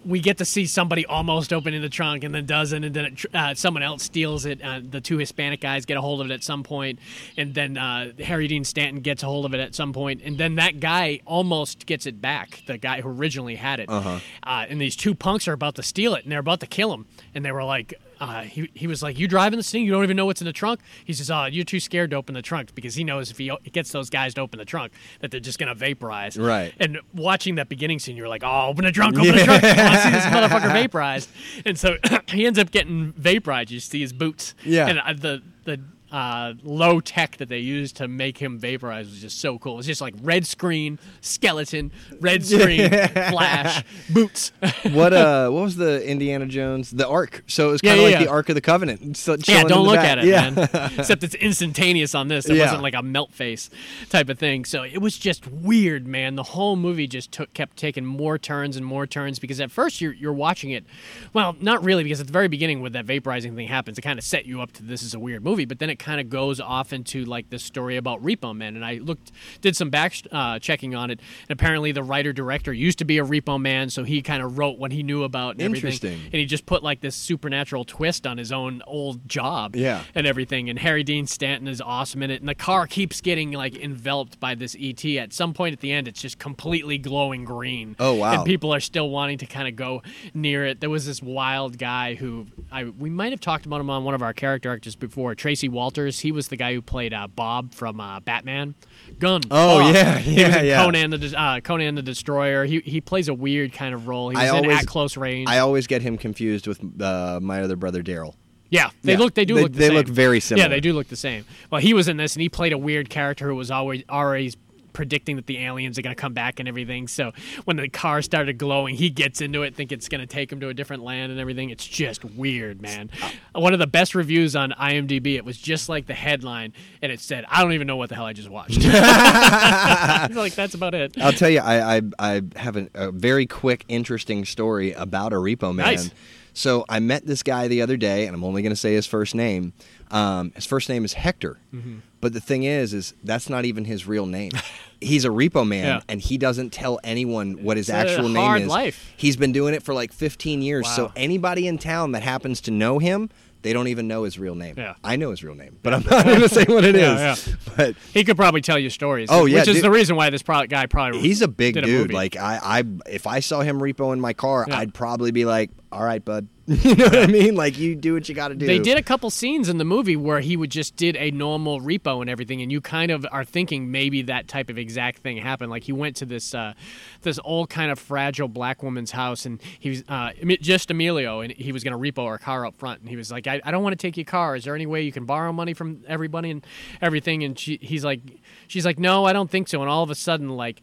we 0.04 0.20
get 0.20 0.38
to 0.38 0.44
see 0.44 0.66
somebody 0.66 1.06
almost 1.06 1.52
opening 1.52 1.80
the 1.80 1.88
trunk 1.88 2.24
and 2.24 2.34
then 2.34 2.46
doesn't, 2.46 2.84
and 2.84 2.94
then 2.94 3.04
it, 3.06 3.34
uh, 3.34 3.54
someone 3.54 3.82
else 3.82 4.02
steals 4.02 4.44
it. 4.44 4.62
Uh, 4.62 4.80
the 4.82 5.00
two 5.00 5.18
Hispanic 5.18 5.60
guys 5.60 5.84
get 5.84 5.96
a 5.96 6.00
hold 6.00 6.20
of 6.20 6.30
it 6.30 6.34
at 6.34 6.44
some 6.44 6.62
point, 6.62 6.98
and 7.36 7.54
then 7.54 7.76
uh, 7.76 8.12
Harry 8.20 8.48
Dean 8.48 8.64
Stanton 8.64 9.00
gets 9.00 9.22
a 9.22 9.26
hold 9.26 9.44
of 9.44 9.54
it 9.54 9.60
at 9.60 9.74
some 9.74 9.92
point, 9.92 10.22
and 10.24 10.38
then 10.38 10.56
that 10.56 10.80
guy 10.80 11.20
almost 11.26 11.86
gets 11.86 12.06
it 12.06 12.20
back. 12.20 12.62
The 12.66 12.78
guy 12.78 13.00
who 13.00 13.08
originally 13.08 13.56
had 13.56 13.80
it, 13.80 13.88
uh-huh. 13.88 14.20
and 14.44 14.80
these 14.80 14.96
two 14.96 15.14
punks 15.14 15.48
are 15.48 15.52
about 15.52 15.74
to 15.76 15.82
steal 15.82 16.14
it, 16.14 16.24
and 16.24 16.32
they're 16.32 16.40
about 16.40 16.60
to 16.60 16.66
kill 16.66 16.92
him, 16.92 17.06
and 17.34 17.44
they 17.44 17.52
were 17.52 17.64
like. 17.64 17.94
Uh, 18.20 18.42
he, 18.42 18.70
he 18.74 18.86
was 18.86 19.02
like, 19.02 19.18
"You 19.18 19.26
driving 19.26 19.58
this 19.58 19.70
thing? 19.70 19.84
You 19.84 19.90
don't 19.90 20.04
even 20.04 20.16
know 20.16 20.24
what's 20.24 20.40
in 20.40 20.44
the 20.44 20.52
trunk." 20.52 20.80
He 21.04 21.12
says, 21.12 21.32
"Oh, 21.32 21.46
you're 21.46 21.64
too 21.64 21.80
scared 21.80 22.10
to 22.10 22.16
open 22.16 22.34
the 22.34 22.42
trunk 22.42 22.72
because 22.74 22.94
he 22.94 23.02
knows 23.02 23.28
if 23.30 23.38
he 23.38 23.50
gets 23.72 23.90
those 23.90 24.08
guys 24.08 24.34
to 24.34 24.40
open 24.40 24.60
the 24.60 24.64
trunk 24.64 24.92
that 25.20 25.32
they're 25.32 25.40
just 25.40 25.58
gonna 25.58 25.74
vaporize." 25.74 26.38
Right. 26.38 26.72
And 26.78 27.00
watching 27.12 27.56
that 27.56 27.68
beginning 27.68 27.98
scene, 27.98 28.16
you're 28.16 28.28
like, 28.28 28.42
"Oh, 28.44 28.68
open 28.68 28.84
the 28.84 28.92
trunk, 28.92 29.16
open 29.18 29.32
the 29.32 29.44
trunk! 29.44 29.64
I 29.64 29.82
want 29.82 29.94
to 29.96 30.00
see 30.00 30.10
this 30.10 30.24
motherfucker 30.26 30.72
vaporized." 30.72 31.28
And 31.66 31.76
so 31.76 31.96
he 32.28 32.46
ends 32.46 32.58
up 32.58 32.70
getting 32.70 33.12
vaporized. 33.14 33.72
You 33.72 33.80
see 33.80 34.00
his 34.00 34.12
boots. 34.12 34.54
Yeah. 34.64 34.86
And 34.86 35.00
uh, 35.00 35.12
the 35.12 35.42
the 35.64 35.80
uh, 36.14 36.54
low 36.62 37.00
tech 37.00 37.38
that 37.38 37.48
they 37.48 37.58
used 37.58 37.96
to 37.96 38.06
make 38.06 38.38
him 38.38 38.56
vaporize 38.56 39.10
was 39.10 39.20
just 39.20 39.40
so 39.40 39.58
cool. 39.58 39.78
It's 39.78 39.88
just 39.88 40.00
like 40.00 40.14
red 40.22 40.46
screen, 40.46 41.00
skeleton, 41.20 41.90
red 42.20 42.46
screen, 42.46 42.88
flash, 42.88 43.82
boots. 44.10 44.52
what 44.92 45.12
uh 45.12 45.50
what 45.50 45.64
was 45.64 45.74
the 45.74 46.08
Indiana 46.08 46.46
Jones 46.46 46.92
the 46.92 47.08
Ark? 47.08 47.42
So 47.48 47.70
it 47.70 47.72
was 47.72 47.80
kind 47.80 47.94
of 47.94 47.98
yeah, 47.98 48.04
like 48.04 48.12
yeah. 48.12 48.24
the 48.26 48.30
Ark 48.30 48.48
of 48.48 48.54
the 48.54 48.60
Covenant. 48.60 49.16
So 49.16 49.36
Yeah, 49.48 49.64
don't 49.64 49.86
look 49.86 49.96
back. 49.96 50.06
at 50.06 50.18
it, 50.18 50.26
yeah. 50.26 50.50
man. 50.50 50.68
Except 50.96 51.24
it's 51.24 51.34
instantaneous 51.34 52.14
on 52.14 52.28
this. 52.28 52.48
It 52.48 52.60
wasn't 52.60 52.82
like 52.82 52.94
a 52.94 53.02
melt 53.02 53.32
face 53.32 53.68
type 54.08 54.28
of 54.28 54.38
thing. 54.38 54.64
So 54.64 54.84
it 54.84 54.98
was 54.98 55.18
just 55.18 55.48
weird, 55.48 56.06
man. 56.06 56.36
The 56.36 56.44
whole 56.44 56.76
movie 56.76 57.08
just 57.08 57.32
took 57.32 57.52
kept 57.54 57.76
taking 57.76 58.06
more 58.06 58.38
turns 58.38 58.76
and 58.76 58.86
more 58.86 59.08
turns 59.08 59.40
because 59.40 59.60
at 59.60 59.72
first 59.72 60.00
you're 60.00 60.12
you're 60.12 60.32
watching 60.32 60.70
it, 60.70 60.84
well, 61.32 61.56
not 61.60 61.82
really 61.82 62.04
because 62.04 62.20
at 62.20 62.28
the 62.28 62.32
very 62.32 62.46
beginning 62.46 62.82
when 62.82 62.92
that 62.92 63.04
vaporizing 63.04 63.56
thing 63.56 63.66
happens, 63.66 63.98
it 63.98 64.02
kind 64.02 64.20
of 64.20 64.24
set 64.24 64.46
you 64.46 64.60
up 64.60 64.70
to 64.74 64.84
this 64.84 65.02
is 65.02 65.12
a 65.12 65.18
weird 65.18 65.42
movie. 65.42 65.64
But 65.64 65.80
then 65.80 65.90
it 65.90 66.03
kind 66.04 66.20
of 66.20 66.28
goes 66.28 66.60
off 66.60 66.92
into 66.92 67.24
like 67.24 67.48
this 67.48 67.62
story 67.64 67.96
about 67.96 68.22
Repo 68.22 68.54
Man, 68.54 68.76
and 68.76 68.84
I 68.84 68.94
looked, 68.96 69.32
did 69.62 69.74
some 69.74 69.88
back 69.88 70.14
uh, 70.30 70.58
checking 70.58 70.94
on 70.94 71.10
it, 71.10 71.18
and 71.48 71.58
apparently 71.58 71.92
the 71.92 72.02
writer 72.02 72.32
director 72.32 72.72
used 72.74 72.98
to 72.98 73.04
be 73.06 73.16
a 73.18 73.24
Repo 73.24 73.58
Man, 73.60 73.88
so 73.88 74.04
he 74.04 74.20
kind 74.20 74.42
of 74.42 74.58
wrote 74.58 74.78
what 74.78 74.92
he 74.92 75.02
knew 75.02 75.22
about 75.22 75.52
and 75.54 75.62
everything, 75.62 76.12
and 76.24 76.34
he 76.34 76.44
just 76.44 76.66
put 76.66 76.82
like 76.82 77.00
this 77.00 77.16
supernatural 77.16 77.84
twist 77.86 78.26
on 78.26 78.36
his 78.36 78.52
own 78.52 78.82
old 78.86 79.26
job, 79.26 79.74
Yeah. 79.74 80.02
and 80.14 80.26
everything. 80.26 80.68
And 80.68 80.78
Harry 80.78 81.02
Dean 81.02 81.26
Stanton 81.26 81.68
is 81.68 81.80
awesome 81.80 82.22
in 82.22 82.30
it, 82.30 82.40
and 82.40 82.48
the 82.48 82.54
car 82.54 82.86
keeps 82.86 83.22
getting 83.22 83.52
like 83.52 83.74
enveloped 83.76 84.38
by 84.38 84.54
this 84.54 84.76
ET. 84.78 85.02
At 85.16 85.32
some 85.32 85.54
point 85.54 85.72
at 85.72 85.80
the 85.80 85.90
end, 85.90 86.06
it's 86.06 86.20
just 86.20 86.38
completely 86.38 86.98
glowing 86.98 87.44
green. 87.44 87.96
Oh, 87.98 88.12
wow. 88.14 88.34
And 88.34 88.44
people 88.44 88.74
are 88.74 88.80
still 88.80 89.08
wanting 89.08 89.38
to 89.38 89.46
kind 89.46 89.66
of 89.66 89.74
go 89.74 90.02
near 90.34 90.66
it. 90.66 90.80
There 90.80 90.90
was 90.90 91.06
this 91.06 91.22
wild 91.22 91.78
guy 91.78 92.14
who 92.14 92.46
I 92.70 92.84
we 92.84 93.08
might 93.08 93.32
have 93.32 93.40
talked 93.40 93.64
about 93.64 93.80
him 93.80 93.88
on 93.88 94.04
one 94.04 94.14
of 94.14 94.22
our 94.22 94.34
character 94.34 94.70
actors 94.72 94.96
before. 94.96 95.34
Tracy 95.34 95.68
Walters. 95.84 96.18
He 96.20 96.32
was 96.32 96.48
the 96.48 96.56
guy 96.56 96.72
who 96.72 96.80
played 96.80 97.12
uh, 97.12 97.26
Bob 97.26 97.74
from 97.74 98.00
uh, 98.00 98.18
Batman. 98.20 98.74
Gun. 99.18 99.42
Oh, 99.50 99.80
Bob. 99.80 99.94
yeah, 99.94 100.18
yeah, 100.20 100.62
yeah. 100.62 100.82
Conan 100.82 101.10
the 101.10 101.34
uh, 101.38 101.60
Conan 101.60 101.94
the 101.94 102.00
Destroyer. 102.02 102.64
He 102.64 102.80
he 102.80 103.02
plays 103.02 103.28
a 103.28 103.34
weird 103.34 103.74
kind 103.74 103.94
of 103.94 104.08
role. 104.08 104.30
He's 104.30 104.38
I 104.38 104.44
in 104.48 104.64
always- 104.64 104.78
at 104.78 104.86
close 104.86 105.18
range. 105.18 105.46
I 105.46 105.58
always 105.58 105.86
get 105.86 106.00
him 106.00 106.16
confused 106.16 106.66
with 106.66 106.80
uh, 107.02 107.38
my 107.42 107.60
other 107.62 107.76
brother 107.76 108.02
Daryl. 108.02 108.34
Yeah, 108.70 108.88
they 109.02 109.12
Yeah. 109.12 109.18
look. 109.18 109.34
They 109.34 109.44
do 109.44 109.56
They- 109.56 109.62
look. 109.64 109.72
The 109.72 109.78
they 109.78 109.86
same. 109.88 109.96
look 109.96 110.08
very 110.08 110.40
similar. 110.40 110.64
Yeah, 110.64 110.68
they 110.68 110.80
do 110.80 110.94
look 110.94 111.08
the 111.08 111.16
same. 111.16 111.44
Well, 111.70 111.82
he 111.82 111.92
was 111.92 112.08
in 112.08 112.16
this, 112.16 112.34
and 112.34 112.40
he 112.40 112.48
played 112.48 112.72
a 112.72 112.78
weird 112.78 113.10
character 113.10 113.46
who 113.46 113.54
was 113.54 113.70
always 113.70 114.04
always 114.08 114.56
predicting 114.94 115.36
that 115.36 115.46
the 115.46 115.58
aliens 115.58 115.98
are 115.98 116.02
going 116.02 116.14
to 116.14 116.20
come 116.20 116.32
back 116.32 116.58
and 116.58 116.66
everything. 116.66 117.06
So 117.06 117.32
when 117.66 117.76
the 117.76 117.90
car 117.90 118.22
started 118.22 118.56
glowing, 118.56 118.94
he 118.94 119.10
gets 119.10 119.42
into 119.42 119.62
it, 119.62 119.74
think 119.74 119.92
it's 119.92 120.08
going 120.08 120.22
to 120.22 120.26
take 120.26 120.50
him 120.50 120.60
to 120.60 120.68
a 120.68 120.74
different 120.74 121.02
land 121.02 121.30
and 121.30 121.38
everything. 121.38 121.68
It's 121.68 121.86
just 121.86 122.24
weird, 122.24 122.80
man. 122.80 123.10
One 123.52 123.74
of 123.74 123.78
the 123.78 123.86
best 123.86 124.14
reviews 124.14 124.56
on 124.56 124.70
IMDb. 124.72 125.36
It 125.36 125.44
was 125.44 125.58
just 125.58 125.90
like 125.90 126.06
the 126.06 126.14
headline, 126.14 126.72
and 127.02 127.12
it 127.12 127.20
said, 127.20 127.44
"I 127.50 127.62
don't 127.62 127.72
even 127.72 127.86
know 127.86 127.96
what 127.96 128.08
the 128.08 128.14
hell 128.14 128.24
I 128.24 128.32
just 128.32 128.48
watched." 128.48 128.82
like 128.84 130.54
that's 130.54 130.74
about 130.74 130.94
it. 130.94 131.20
I'll 131.20 131.32
tell 131.32 131.50
you, 131.50 131.60
I 131.60 131.96
I, 131.96 132.02
I 132.18 132.42
have 132.56 132.76
an, 132.76 132.90
a 132.94 133.10
very 133.10 133.46
quick, 133.46 133.84
interesting 133.88 134.44
story 134.44 134.92
about 134.92 135.32
a 135.32 135.36
repo 135.36 135.74
man. 135.74 135.86
Nice. 135.86 136.10
So 136.54 136.84
I 136.88 137.00
met 137.00 137.26
this 137.26 137.42
guy 137.42 137.68
the 137.68 137.82
other 137.82 137.96
day, 137.96 138.26
and 138.26 138.34
I'm 138.34 138.44
only 138.44 138.62
going 138.62 138.70
to 138.72 138.76
say 138.76 138.94
his 138.94 139.06
first 139.06 139.34
name. 139.34 139.72
Um, 140.10 140.52
his 140.54 140.64
first 140.66 140.88
name 140.88 141.04
is 141.04 141.12
Hector, 141.14 141.58
Mm-hmm. 141.74 141.96
but 142.20 142.32
the 142.32 142.40
thing 142.40 142.62
is, 142.62 142.94
is 142.94 143.12
that's 143.24 143.50
not 143.50 143.64
even 143.64 143.84
his 143.84 144.06
real 144.06 144.26
name. 144.26 144.52
He's 145.00 145.24
a 145.24 145.28
repo 145.30 145.66
man, 145.66 145.84
Yeah. 145.84 146.00
and 146.08 146.20
he 146.20 146.38
doesn't 146.38 146.70
tell 146.70 147.00
anyone 147.02 147.64
what 147.64 147.76
his 147.76 147.88
It's 147.88 147.94
a 147.94 147.98
actual 148.12 148.28
name 148.28 148.62
is. 148.62 148.68
life. 148.68 149.12
He's 149.16 149.36
been 149.36 149.52
doing 149.52 149.74
it 149.74 149.82
for 149.82 149.92
like 149.92 150.12
15 150.12 150.62
years. 150.62 150.88
So 150.88 151.10
anybody 151.16 151.66
in 151.66 151.78
town 151.78 152.12
that 152.12 152.22
happens 152.22 152.60
to 152.62 152.70
know 152.70 152.98
him, 153.00 153.28
they 153.62 153.72
don't 153.72 153.88
even 153.88 154.06
know 154.06 154.22
his 154.24 154.38
real 154.38 154.54
name. 154.54 154.74
Yeah. 154.78 154.94
I 155.02 155.16
know 155.16 155.30
his 155.30 155.42
real 155.42 155.54
name, 155.54 155.78
but 155.82 155.94
I'm 155.94 156.02
not 156.04 156.24
going 156.26 156.40
to 156.42 156.48
say 156.50 156.64
what 156.68 156.84
it 156.84 156.94
is. 156.96 157.02
Yeah, 157.02 157.34
yeah. 157.48 157.54
But 157.76 157.96
He 158.12 158.22
could 158.22 158.36
probably 158.36 158.60
tell 158.60 158.78
you 158.78 158.90
stories. 158.90 159.28
Oh, 159.32 159.46
yeah, 159.46 159.60
which 159.60 159.68
is 159.68 159.74
dude. 159.76 159.84
the 159.84 159.90
reason 159.90 160.16
why 160.16 160.28
this 160.30 160.42
pro- 160.42 160.66
guy 160.66 160.84
probably 160.86 161.20
He's 161.20 161.40
a 161.42 161.48
big 161.48 161.76
a 161.78 161.82
dude. 161.82 162.00
movie. 162.02 162.14
Like 162.14 162.36
I, 162.36 162.60
I, 162.62 162.84
if 163.10 163.26
I 163.26 163.40
saw 163.40 163.62
him 163.62 163.78
repo 163.80 164.12
in 164.12 164.20
my 164.20 164.34
car, 164.34 164.66
Yeah. 164.68 164.78
I'd 164.78 164.92
probably 164.94 165.30
be 165.32 165.44
like, 165.46 165.70
"All 165.94 166.04
right, 166.04 166.24
bud." 166.24 166.48
you 166.66 166.94
know 166.94 167.04
what 167.04 167.18
I 167.18 167.26
mean? 167.26 167.54
Like 167.54 167.78
you 167.78 167.94
do 167.94 168.14
what 168.14 168.26
you 168.26 168.34
got 168.34 168.48
to 168.48 168.54
do. 168.54 168.66
They 168.66 168.78
did 168.78 168.96
a 168.96 169.02
couple 169.02 169.28
scenes 169.28 169.68
in 169.68 169.76
the 169.76 169.84
movie 169.84 170.16
where 170.16 170.40
he 170.40 170.56
would 170.56 170.70
just 170.70 170.96
did 170.96 171.14
a 171.16 171.30
normal 171.30 171.78
repo 171.80 172.22
and 172.22 172.30
everything, 172.30 172.62
and 172.62 172.72
you 172.72 172.80
kind 172.80 173.10
of 173.10 173.26
are 173.30 173.44
thinking 173.44 173.90
maybe 173.90 174.22
that 174.22 174.48
type 174.48 174.70
of 174.70 174.78
exact 174.78 175.18
thing 175.18 175.36
happened. 175.36 175.70
Like 175.70 175.82
he 175.82 175.92
went 175.92 176.16
to 176.16 176.24
this 176.24 176.54
uh, 176.54 176.72
this 177.20 177.38
old 177.44 177.68
kind 177.68 177.92
of 177.92 177.98
fragile 177.98 178.48
black 178.48 178.82
woman's 178.82 179.10
house, 179.10 179.44
and 179.44 179.60
he 179.78 179.90
was 179.90 180.04
uh, 180.08 180.30
just 180.60 180.90
Emilio, 180.90 181.40
and 181.40 181.52
he 181.52 181.70
was 181.70 181.84
going 181.84 181.92
to 181.92 182.12
repo 182.12 182.30
her 182.30 182.38
car 182.38 182.64
up 182.64 182.78
front, 182.78 183.00
and 183.00 183.10
he 183.10 183.16
was 183.16 183.30
like, 183.30 183.46
I, 183.46 183.60
"I 183.62 183.70
don't 183.70 183.82
want 183.82 183.92
to 183.92 184.02
take 184.02 184.16
your 184.16 184.24
car. 184.24 184.56
Is 184.56 184.64
there 184.64 184.74
any 184.74 184.86
way 184.86 185.02
you 185.02 185.12
can 185.12 185.26
borrow 185.26 185.52
money 185.52 185.74
from 185.74 186.02
everybody 186.08 186.50
and 186.50 186.66
everything?" 187.02 187.44
And 187.44 187.58
she, 187.58 187.78
he's 187.82 188.06
like, 188.06 188.22
she's 188.68 188.86
like, 188.86 188.98
"No, 188.98 189.26
I 189.26 189.34
don't 189.34 189.50
think 189.50 189.68
so." 189.68 189.82
And 189.82 189.90
all 189.90 190.02
of 190.02 190.10
a 190.10 190.14
sudden, 190.14 190.48
like. 190.48 190.80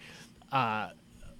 Uh, 0.51 0.89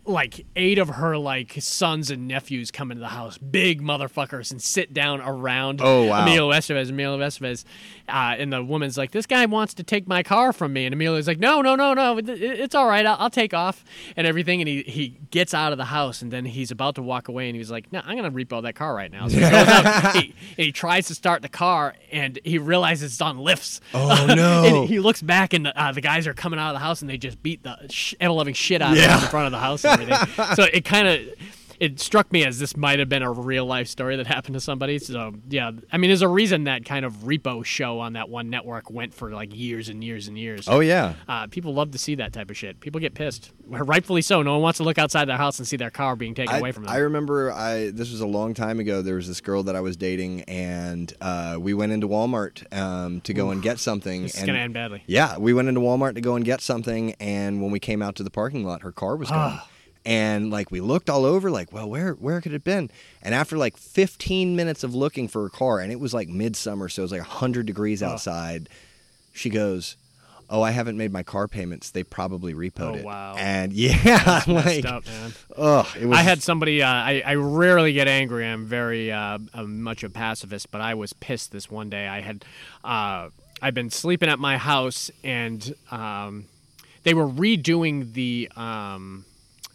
like 0.05 0.45
eight 0.55 0.77
of 0.79 0.89
her 0.89 1.17
like 1.17 1.53
sons 1.59 2.09
and 2.09 2.27
nephews 2.27 2.71
come 2.71 2.91
into 2.91 3.01
the 3.01 3.07
house, 3.09 3.37
big 3.37 3.81
motherfuckers, 3.81 4.51
and 4.51 4.61
sit 4.61 4.93
down 4.93 5.21
around 5.21 5.79
Oh, 5.81 6.05
wow. 6.07 6.23
Emilio 6.23 6.49
Estevez. 6.51 6.89
Emilio 6.89 7.17
Estevez, 7.19 7.63
uh, 8.07 8.35
and 8.37 8.51
the 8.51 8.63
woman's 8.63 8.97
like, 8.97 9.11
"This 9.11 9.25
guy 9.25 9.45
wants 9.45 9.73
to 9.75 9.83
take 9.83 10.07
my 10.07 10.23
car 10.23 10.53
from 10.53 10.73
me," 10.73 10.85
and 10.85 10.93
Emilio's 10.93 11.27
like, 11.27 11.39
"No, 11.39 11.61
no, 11.61 11.75
no, 11.75 11.93
no, 11.93 12.19
it's 12.23 12.75
all 12.75 12.87
right. 12.87 13.05
I'll, 13.05 13.17
I'll 13.19 13.29
take 13.29 13.53
off 13.53 13.83
and 14.15 14.27
everything." 14.27 14.61
And 14.61 14.67
he 14.67 14.83
he 14.83 15.17
gets 15.31 15.53
out 15.53 15.71
of 15.71 15.77
the 15.77 15.85
house, 15.85 16.21
and 16.21 16.31
then 16.31 16.45
he's 16.45 16.71
about 16.71 16.95
to 16.95 17.01
walk 17.01 17.27
away, 17.27 17.47
and 17.47 17.55
he's 17.55 17.71
like, 17.71 17.91
"No, 17.91 18.01
I'm 18.03 18.15
gonna 18.15 18.31
repo 18.31 18.61
that 18.63 18.75
car 18.75 18.95
right 18.95 19.11
now." 19.11 19.27
So 19.27 19.35
he 19.35 19.41
goes 19.41 19.53
out, 19.53 20.15
he, 20.15 20.33
and 20.57 20.65
he 20.65 20.71
tries 20.71 21.07
to 21.07 21.15
start 21.15 21.41
the 21.41 21.49
car, 21.49 21.95
and 22.11 22.39
he 22.43 22.57
realizes 22.57 23.13
it's 23.13 23.21
on 23.21 23.37
lifts. 23.37 23.81
Oh, 23.93 24.25
no. 24.35 24.63
and 24.65 24.89
he 24.89 24.99
looks 24.99 25.21
back, 25.21 25.53
and 25.53 25.67
uh, 25.67 25.91
the 25.91 26.01
guys 26.01 26.27
are 26.27 26.33
coming 26.33 26.59
out 26.59 26.69
of 26.69 26.75
the 26.75 26.79
house, 26.79 27.01
and 27.01 27.09
they 27.09 27.17
just 27.17 27.41
beat 27.43 27.63
the 27.63 27.77
sh- 27.89 28.15
ever 28.19 28.33
loving 28.33 28.53
shit 28.53 28.81
out 28.81 28.93
of 28.93 28.97
him 28.97 29.11
in 29.11 29.29
front 29.29 29.45
of 29.47 29.51
the 29.51 29.59
house 29.59 29.85
and 29.85 30.01
everything. 30.01 30.45
so 30.55 30.63
it 30.63 30.85
kind 30.85 31.07
of 31.07 31.19
it 31.81 31.99
struck 31.99 32.31
me 32.31 32.45
as 32.45 32.59
this 32.59 32.77
might 32.77 32.99
have 32.99 33.09
been 33.09 33.23
a 33.23 33.31
real 33.31 33.65
life 33.65 33.87
story 33.87 34.15
that 34.15 34.27
happened 34.27 34.53
to 34.53 34.59
somebody. 34.59 34.99
So 34.99 35.33
yeah, 35.49 35.71
I 35.91 35.97
mean, 35.97 36.09
there's 36.11 36.21
a 36.21 36.27
reason 36.27 36.65
that 36.65 36.85
kind 36.85 37.03
of 37.03 37.11
repo 37.23 37.65
show 37.65 37.99
on 37.99 38.13
that 38.13 38.29
one 38.29 38.51
network 38.51 38.91
went 38.91 39.15
for 39.15 39.31
like 39.31 39.55
years 39.55 39.89
and 39.89 40.03
years 40.03 40.27
and 40.27 40.37
years. 40.37 40.67
Oh 40.69 40.79
yeah. 40.79 41.15
Uh, 41.27 41.47
people 41.47 41.73
love 41.73 41.89
to 41.91 41.97
see 41.97 42.13
that 42.15 42.33
type 42.33 42.51
of 42.51 42.57
shit. 42.57 42.79
People 42.81 43.01
get 43.01 43.15
pissed, 43.15 43.51
rightfully 43.65 44.21
so. 44.21 44.43
No 44.43 44.53
one 44.53 44.61
wants 44.61 44.77
to 44.77 44.83
look 44.83 44.99
outside 44.99 45.25
their 45.25 45.37
house 45.37 45.57
and 45.57 45.67
see 45.67 45.75
their 45.75 45.89
car 45.89 46.15
being 46.15 46.35
taken 46.35 46.53
I, 46.53 46.59
away 46.59 46.71
from 46.71 46.83
them. 46.83 46.93
I 46.93 46.97
remember 46.97 47.51
I 47.51 47.89
this 47.89 48.11
was 48.11 48.21
a 48.21 48.27
long 48.27 48.53
time 48.53 48.79
ago. 48.79 49.01
There 49.01 49.15
was 49.15 49.27
this 49.27 49.41
girl 49.41 49.63
that 49.63 49.75
I 49.75 49.81
was 49.81 49.97
dating, 49.97 50.43
and 50.43 51.11
uh, 51.19 51.57
we 51.59 51.73
went 51.73 51.93
into 51.93 52.07
Walmart 52.07 52.71
um, 52.77 53.21
to 53.21 53.33
go 53.33 53.49
and 53.49 53.59
get 53.59 53.79
something. 53.79 54.25
and 54.25 54.45
gonna 54.45 54.59
end 54.59 54.75
badly. 54.75 55.01
Yeah, 55.07 55.39
we 55.39 55.51
went 55.51 55.67
into 55.67 55.81
Walmart 55.81 56.13
to 56.13 56.21
go 56.21 56.35
and 56.35 56.45
get 56.45 56.61
something, 56.61 57.15
and 57.19 57.59
when 57.59 57.71
we 57.71 57.79
came 57.79 58.03
out 58.03 58.13
to 58.17 58.23
the 58.23 58.29
parking 58.29 58.63
lot, 58.63 58.83
her 58.83 58.91
car 58.91 59.15
was 59.15 59.31
gone. 59.31 59.59
And 60.05 60.49
like 60.49 60.71
we 60.71 60.81
looked 60.81 61.09
all 61.09 61.25
over, 61.25 61.51
like, 61.51 61.71
well, 61.71 61.89
where 61.89 62.13
where 62.13 62.41
could 62.41 62.51
it 62.51 62.55
have 62.55 62.63
been? 62.63 62.89
And 63.21 63.35
after 63.35 63.57
like 63.57 63.77
15 63.77 64.55
minutes 64.55 64.83
of 64.83 64.95
looking 64.95 65.27
for 65.27 65.45
a 65.45 65.49
car, 65.49 65.79
and 65.79 65.91
it 65.91 65.99
was 65.99 66.13
like 66.13 66.27
midsummer, 66.29 66.89
so 66.89 67.01
it 67.01 67.05
was 67.05 67.11
like 67.11 67.21
100 67.21 67.65
degrees 67.65 68.01
outside. 68.01 68.67
She 69.33 69.49
goes, 69.49 69.95
"Oh, 70.49 70.61
I 70.61 70.71
haven't 70.71 70.97
made 70.97 71.13
my 71.13 71.23
car 71.23 71.47
payments. 71.47 71.91
They 71.91 72.03
probably 72.03 72.53
repoed 72.53 72.93
Oh, 72.93 72.95
it." 72.95 73.05
wow. 73.05 73.35
And 73.37 73.71
yeah, 73.73 74.41
like, 74.47 74.85
up, 74.85 75.03
it 75.95 76.05
was. 76.07 76.17
I 76.17 76.21
had 76.21 76.41
somebody. 76.43 76.81
Uh, 76.81 76.87
I 76.91 77.23
I 77.25 77.35
rarely 77.35 77.93
get 77.93 78.07
angry. 78.07 78.45
I'm 78.45 78.65
very 78.65 79.11
uh, 79.11 79.37
I'm 79.53 79.81
much 79.83 80.03
a 80.03 80.09
pacifist, 80.09 80.71
but 80.71 80.81
I 80.81 80.95
was 80.95 81.13
pissed 81.13 81.51
this 81.51 81.69
one 81.69 81.89
day. 81.89 82.07
I 82.07 82.21
had 82.21 82.43
uh, 82.83 83.29
I've 83.61 83.75
been 83.75 83.91
sleeping 83.91 84.29
at 84.29 84.39
my 84.39 84.57
house, 84.57 85.11
and 85.23 85.75
um, 85.91 86.45
they 87.03 87.13
were 87.13 87.27
redoing 87.27 88.13
the. 88.13 88.49
Um, 88.55 89.25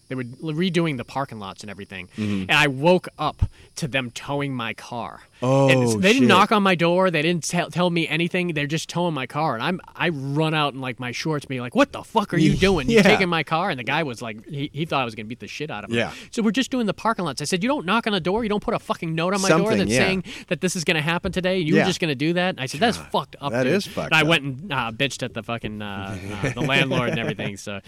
they 0.09 0.15
were 0.15 0.25
redoing 0.25 0.97
the 0.97 1.05
parking 1.05 1.39
lots 1.39 1.63
and 1.63 1.71
everything, 1.71 2.09
and 2.17 2.51
I 2.53 2.67
woke 2.67 3.09
up 3.19 3.49
to 3.77 3.89
them 3.89 4.11
towing 4.11 4.55
my 4.55 4.75
car. 4.75 5.21
Oh, 5.43 5.69
and 5.69 6.03
they 6.03 6.15
didn't 6.15 6.23
shit. 6.23 6.29
knock 6.29 6.51
on 6.51 6.63
my 6.63 6.75
door. 6.75 7.11
They 7.11 7.21
didn't 7.21 7.45
tell, 7.45 7.71
tell 7.71 7.91
me 7.91 8.09
anything. 8.09 8.55
They're 8.55 8.67
just 8.67 8.89
towing 8.89 9.13
my 9.13 9.27
car, 9.27 9.53
and 9.55 9.63
I'm 9.63 9.81
I 9.95 10.09
run 10.09 10.55
out 10.55 10.73
in 10.73 10.81
like 10.81 10.99
my 10.99 11.13
shorts, 11.13 11.45
being 11.45 11.61
like, 11.61 11.75
"What 11.75 11.93
the 11.93 12.03
fuck 12.03 12.33
are 12.33 12.39
you 12.39 12.55
doing? 12.57 12.89
You 12.89 12.97
Yeah. 12.97 13.03
taking 13.03 13.29
my 13.29 13.43
car?" 13.43 13.69
And 13.69 13.79
the 13.79 13.85
guy 13.85 14.03
was 14.03 14.23
like, 14.23 14.47
he, 14.47 14.71
he 14.73 14.87
thought 14.87 15.03
I 15.03 15.05
was 15.05 15.15
gonna 15.15 15.27
beat 15.27 15.41
the 15.41 15.47
shit 15.49 15.71
out 15.71 15.85
of 15.85 15.91
him. 15.91 15.97
Yeah. 15.99 16.13
So 16.31 16.43
we're 16.43 16.53
just 16.53 16.71
doing 16.71 16.87
the 16.87 16.95
parking 16.95 17.25
lots. 17.27 17.43
I 17.43 17.45
said, 17.45 17.63
you 17.63 17.69
don't 17.69 17.85
knock 17.85 18.07
on 18.07 18.13
the 18.15 18.21
door. 18.21 18.45
You 18.45 18.49
don't 18.49 18.63
put 18.63 18.73
a 18.75 18.79
fucking 18.79 19.15
note 19.15 19.35
on 19.35 19.43
my 19.43 19.49
door 19.51 19.59
Something, 19.59 19.79
that's 19.79 19.91
yeah. 19.91 19.99
saying 19.99 20.25
that 20.49 20.61
this 20.63 20.75
is 20.77 20.85
going 20.85 20.95
to 20.97 21.03
happen 21.03 21.33
today. 21.33 21.59
You 21.59 21.75
Yeah. 21.75 21.83
were 21.83 21.87
just 21.87 22.01
going 22.01 22.09
to 22.11 22.15
do 22.15 22.33
that. 22.35 22.51
And 22.51 22.61
I 22.61 22.67
said, 22.67 22.81
that's 22.81 22.97
fucked 22.97 23.37
up. 23.41 23.53
that 23.53 23.65
dude. 23.65 23.73
is 23.75 23.87
fucked 23.87 24.13
And 24.13 24.15
I 24.15 24.23
went 24.23 24.43
and 24.45 24.73
uh, 24.73 24.93
bitched 24.93 25.23
at 25.23 25.35
the 25.35 25.43
fucking 25.43 25.83
uh, 25.83 26.19
uh, 26.45 26.51
the 26.53 26.61
landlord 26.73 27.11
and 27.11 27.19
everything. 27.19 27.57
So 27.59 27.81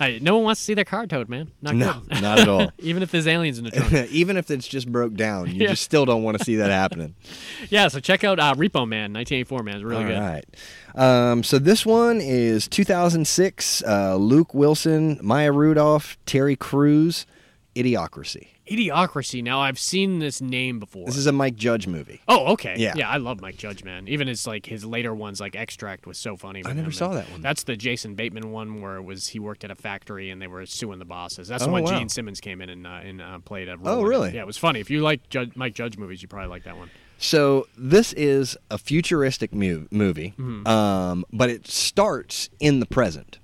I, 0.00 0.18
no 0.20 0.36
one 0.36 0.44
wants 0.44 0.60
to 0.60 0.64
see 0.64 0.74
their 0.74 0.84
car 0.84 1.06
towed, 1.06 1.28
man. 1.28 1.50
Not 1.66 1.74
no, 1.76 2.00
good. 2.08 2.22
not 2.22 2.38
at 2.40 2.48
all. 2.48 2.70
Even 2.78 3.02
if 3.02 3.10
there's 3.10 3.26
aliens 3.26 3.58
in 3.58 3.64
the 3.64 3.70
trunk. 3.70 3.92
Even 4.10 4.36
if 4.36 4.50
it's 4.50 4.66
just 4.66 4.90
broke 4.90 5.14
down, 5.14 5.46
you 5.48 5.62
Yeah. 5.62 5.68
just 5.68 5.82
still 5.82 6.04
don't 6.04 6.22
want 6.22 6.38
to 6.38 6.44
see 6.44 6.56
that 6.56 6.70
happening. 6.70 7.14
yeah. 7.70 7.88
So 7.88 8.00
check 8.00 8.24
out 8.24 8.38
uh, 8.40 8.54
Repo 8.54 8.86
Man, 8.88 9.12
1984 9.12 9.62
man. 9.62 9.74
It's 9.76 9.84
really 9.84 9.96
All 10.04 10.08
good. 10.08 10.16
All 10.16 10.22
right. 10.22 11.30
Um, 11.32 11.42
so 11.42 11.58
this 11.58 11.84
one 11.84 12.20
is 12.20 12.68
2006. 12.68 13.82
Uh, 13.86 14.16
Luke 14.16 14.54
Wilson, 14.54 15.18
Maya 15.22 15.52
Rudolph, 15.52 16.16
Terry 16.26 16.56
Crews, 16.56 17.26
Idiocracy. 17.74 18.48
Idiocracy. 18.70 19.42
Now 19.42 19.60
I've 19.60 19.78
seen 19.78 20.18
this 20.18 20.40
name 20.40 20.78
before. 20.78 21.06
This 21.06 21.16
is 21.16 21.26
a 21.26 21.32
Mike 21.32 21.56
Judge 21.56 21.86
movie. 21.86 22.20
Oh, 22.28 22.52
okay. 22.54 22.74
Yeah. 22.76 22.94
yeah. 22.96 23.08
I 23.08 23.16
love 23.18 23.40
Mike 23.40 23.56
Judge, 23.56 23.84
man. 23.84 24.08
Even 24.08 24.28
his 24.28 24.46
like 24.46 24.66
his 24.66 24.84
later 24.84 25.14
ones, 25.14 25.40
like 25.40 25.54
Extract, 25.56 26.06
was 26.06 26.18
so 26.18 26.36
funny. 26.36 26.62
I 26.66 26.72
never 26.72 26.90
saw 26.90 27.08
that 27.14 27.30
one. 27.30 27.40
That's 27.42 27.62
the 27.64 27.76
Jason 27.76 28.14
Bateman 28.14 28.50
one 28.50 28.80
where 28.80 28.96
it 28.96 29.02
was 29.02 29.28
he 29.28 29.38
worked 29.38 29.64
at 29.64 29.70
a 29.70 29.74
factory 29.76 30.30
and 30.30 30.40
they 30.42 30.46
were 30.46 30.66
suing 30.66 30.98
the 30.98 31.04
bosses. 31.04 31.48
That's 31.48 31.62
Oh, 31.62 31.66
the 31.66 31.72
one 31.72 31.84
wow. 31.84 31.98
Gene 31.98 32.08
Simmons 32.08 32.40
came 32.40 32.60
in 32.60 32.68
and 32.70 32.86
uh, 32.86 32.90
and 33.02 33.22
uh, 33.22 33.38
played 33.40 33.68
a 33.68 33.76
role. 33.76 34.00
Oh, 34.00 34.04
it. 34.04 34.08
really? 34.08 34.34
Yeah, 34.34 34.40
it 34.40 34.46
was 34.46 34.56
funny. 34.58 34.80
If 34.80 34.90
you 34.90 35.00
like 35.00 35.28
Judge, 35.28 35.52
Mike 35.54 35.74
Judge 35.74 35.96
movies, 35.96 36.20
you 36.22 36.28
probably 36.28 36.48
like 36.48 36.64
that 36.64 36.76
one. 36.76 36.90
So 37.18 37.66
this 37.78 38.12
is 38.12 38.56
a 38.70 38.76
futuristic 38.78 39.54
mu- 39.54 39.86
movie, 39.90 40.34
Mm-hmm. 40.38 40.66
um, 40.66 41.24
but 41.32 41.48
it 41.48 41.66
starts 41.66 42.50
in 42.60 42.80
the 42.80 42.86
present. 42.86 43.38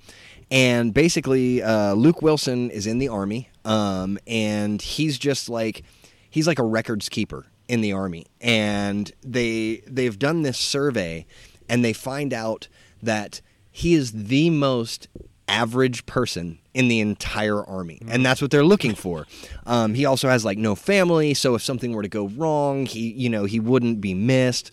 And 0.50 0.92
basically, 0.92 1.62
uh, 1.62 1.94
Luke 1.94 2.20
Wilson 2.20 2.70
is 2.70 2.86
in 2.86 2.98
the 2.98 3.08
army, 3.08 3.48
um, 3.64 4.18
and 4.26 4.80
he's 4.80 5.18
just 5.18 5.48
like 5.48 5.82
he's 6.30 6.46
like 6.46 6.58
a 6.58 6.64
records 6.64 7.08
keeper 7.08 7.46
in 7.68 7.80
the 7.80 7.92
army. 7.92 8.26
And 8.40 9.10
they 9.22 9.82
they've 9.86 10.18
done 10.18 10.42
this 10.42 10.58
survey, 10.58 11.26
and 11.68 11.84
they 11.84 11.92
find 11.92 12.32
out 12.32 12.68
that 13.02 13.40
he 13.70 13.94
is 13.94 14.12
the 14.12 14.50
most 14.50 15.08
average 15.48 16.06
person 16.06 16.58
in 16.72 16.88
the 16.88 17.00
entire 17.00 17.64
army. 17.64 18.00
And 18.08 18.24
that's 18.24 18.40
what 18.40 18.50
they're 18.50 18.64
looking 18.64 18.94
for. 18.94 19.26
Um, 19.66 19.94
he 19.94 20.04
also 20.04 20.28
has 20.28 20.44
like 20.44 20.58
no 20.58 20.74
family. 20.74 21.34
So 21.34 21.54
if 21.54 21.62
something 21.62 21.92
were 21.92 22.02
to 22.02 22.08
go 22.08 22.28
wrong 22.28 22.86
he 22.86 23.12
you 23.12 23.28
know 23.28 23.44
he 23.44 23.60
wouldn't 23.60 24.00
be 24.00 24.14
missed. 24.14 24.70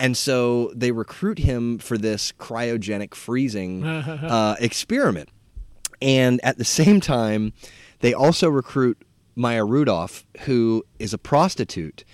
And 0.00 0.16
so 0.16 0.70
they 0.76 0.92
recruit 0.92 1.40
him 1.40 1.78
for 1.78 1.98
this 1.98 2.32
cryogenic 2.32 3.14
freezing 3.14 3.84
uh, 3.84 4.56
experiment. 4.60 5.28
And 6.00 6.40
at 6.44 6.58
the 6.58 6.64
same 6.64 7.00
time, 7.00 7.52
they 8.00 8.14
also 8.14 8.48
recruit 8.48 9.02
Maya 9.34 9.64
Rudolph, 9.64 10.26
who 10.40 10.84
is 10.98 11.12
a 11.12 11.18
prostitute, 11.18 12.04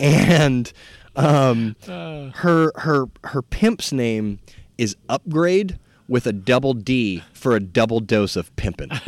and 0.00 0.72
um, 1.16 1.74
her 1.86 2.72
her 2.76 3.06
her 3.24 3.42
pimp's 3.42 3.92
name 3.92 4.38
is 4.76 4.96
Upgrade 5.08 5.78
with 6.08 6.26
a 6.26 6.32
double 6.32 6.72
D 6.72 7.22
for 7.34 7.54
a 7.54 7.60
double 7.60 8.00
dose 8.00 8.34
of 8.34 8.54
pimping. 8.56 8.90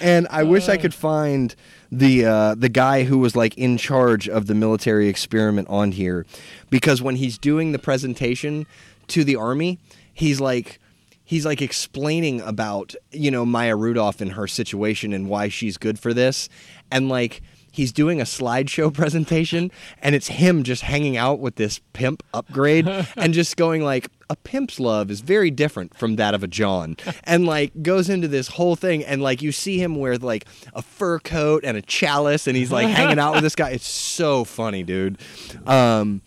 and 0.00 0.28
I 0.30 0.44
wish 0.44 0.68
I 0.68 0.76
could 0.76 0.94
find 0.94 1.54
the 1.90 2.24
uh, 2.24 2.54
the 2.54 2.68
guy 2.68 3.04
who 3.04 3.18
was 3.18 3.34
like 3.34 3.56
in 3.58 3.76
charge 3.76 4.28
of 4.28 4.46
the 4.46 4.54
military 4.54 5.08
experiment 5.08 5.68
on 5.68 5.92
here, 5.92 6.26
because 6.70 7.02
when 7.02 7.16
he's 7.16 7.38
doing 7.38 7.72
the 7.72 7.78
presentation 7.78 8.66
to 9.08 9.24
the 9.24 9.36
army, 9.36 9.78
he's 10.12 10.40
like 10.40 10.78
he's 11.26 11.44
like 11.44 11.60
explaining 11.60 12.40
about 12.40 12.94
you 13.12 13.30
know 13.30 13.44
Maya 13.44 13.76
Rudolph 13.76 14.22
and 14.22 14.32
her 14.32 14.46
situation 14.46 15.12
and 15.12 15.28
why 15.28 15.48
she's 15.48 15.76
good 15.76 15.98
for 15.98 16.14
this, 16.14 16.48
and 16.90 17.10
like 17.10 17.42
he's 17.76 17.92
doing 17.92 18.20
a 18.20 18.24
slideshow 18.24 18.92
presentation 18.94 19.70
and 20.00 20.14
it's 20.14 20.28
him 20.28 20.62
just 20.62 20.82
hanging 20.82 21.16
out 21.16 21.38
with 21.38 21.56
this 21.56 21.78
pimp 21.92 22.22
upgrade 22.32 22.88
and 23.16 23.34
just 23.34 23.56
going 23.56 23.84
like 23.84 24.08
a 24.30 24.34
pimp's 24.34 24.80
love 24.80 25.10
is 25.10 25.20
very 25.20 25.50
different 25.50 25.96
from 25.96 26.16
that 26.16 26.34
of 26.34 26.42
a 26.42 26.48
John. 26.48 26.96
And 27.24 27.46
like 27.46 27.82
goes 27.82 28.08
into 28.08 28.26
this 28.26 28.48
whole 28.48 28.74
thing 28.74 29.04
and 29.04 29.22
like 29.22 29.42
you 29.42 29.52
see 29.52 29.78
him 29.80 29.96
wear 29.96 30.16
like 30.16 30.46
a 30.72 30.82
fur 30.82 31.18
coat 31.20 31.64
and 31.64 31.76
a 31.76 31.82
chalice 31.82 32.46
and 32.46 32.56
he's 32.56 32.72
like 32.72 32.88
hanging 32.88 33.18
out 33.18 33.34
with 33.34 33.42
this 33.42 33.54
guy. 33.54 33.70
It's 33.70 33.86
so 33.86 34.44
funny 34.44 34.82
dude. 34.82 35.18
Um 35.66 36.22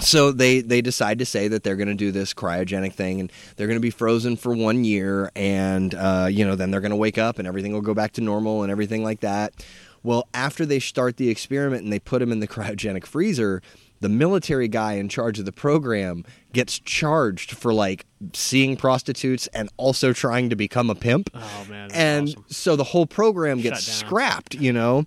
so 0.00 0.32
they 0.32 0.60
they 0.60 0.80
decide 0.80 1.18
to 1.18 1.26
say 1.26 1.48
that 1.48 1.62
they're 1.62 1.76
going 1.76 1.88
to 1.88 1.94
do 1.94 2.12
this 2.12 2.34
cryogenic 2.34 2.92
thing 2.92 3.20
and 3.20 3.32
they're 3.56 3.66
going 3.66 3.78
to 3.78 3.80
be 3.80 3.90
frozen 3.90 4.36
for 4.36 4.54
one 4.54 4.84
year 4.84 5.30
and 5.36 5.94
uh, 5.94 6.28
you 6.30 6.44
know 6.44 6.54
then 6.54 6.70
they're 6.70 6.80
going 6.80 6.90
to 6.90 6.96
wake 6.96 7.18
up 7.18 7.38
and 7.38 7.46
everything 7.46 7.72
will 7.72 7.80
go 7.80 7.94
back 7.94 8.12
to 8.12 8.20
normal 8.20 8.62
and 8.62 8.70
everything 8.70 9.02
like 9.04 9.20
that. 9.20 9.54
Well 10.02 10.28
after 10.34 10.64
they 10.64 10.78
start 10.80 11.16
the 11.16 11.28
experiment 11.28 11.82
and 11.84 11.92
they 11.92 11.98
put 11.98 12.22
him 12.22 12.32
in 12.32 12.40
the 12.40 12.48
cryogenic 12.48 13.06
freezer 13.06 13.62
the 14.00 14.08
military 14.08 14.66
guy 14.66 14.94
in 14.94 15.10
charge 15.10 15.38
of 15.38 15.44
the 15.44 15.52
program 15.52 16.24
gets 16.54 16.78
charged 16.78 17.52
for 17.52 17.72
like 17.72 18.06
seeing 18.32 18.76
prostitutes 18.76 19.46
and 19.48 19.68
also 19.76 20.14
trying 20.14 20.48
to 20.48 20.56
become 20.56 20.88
a 20.88 20.94
pimp. 20.94 21.28
Oh 21.34 21.66
man, 21.68 21.90
and 21.92 22.28
awesome. 22.28 22.44
so 22.48 22.76
the 22.76 22.84
whole 22.84 23.06
program 23.06 23.60
gets 23.60 23.84
scrapped 23.84 24.54
you 24.54 24.72
know? 24.72 25.04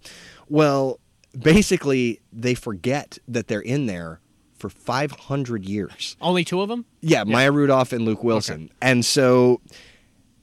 Well 0.47 0.99
basically 1.37 2.21
they 2.31 2.53
forget 2.53 3.17
that 3.27 3.47
they're 3.47 3.61
in 3.61 3.87
there 3.87 4.19
for 4.63 4.69
500 4.69 5.65
years 5.65 6.15
only 6.21 6.45
two 6.45 6.61
of 6.61 6.69
them. 6.69 6.85
yeah, 7.01 7.25
Maya 7.25 7.51
Rudolph 7.51 7.91
and 7.91 8.05
Luke 8.05 8.23
Wilson. 8.23 8.69
And 8.81 9.03
so 9.03 9.59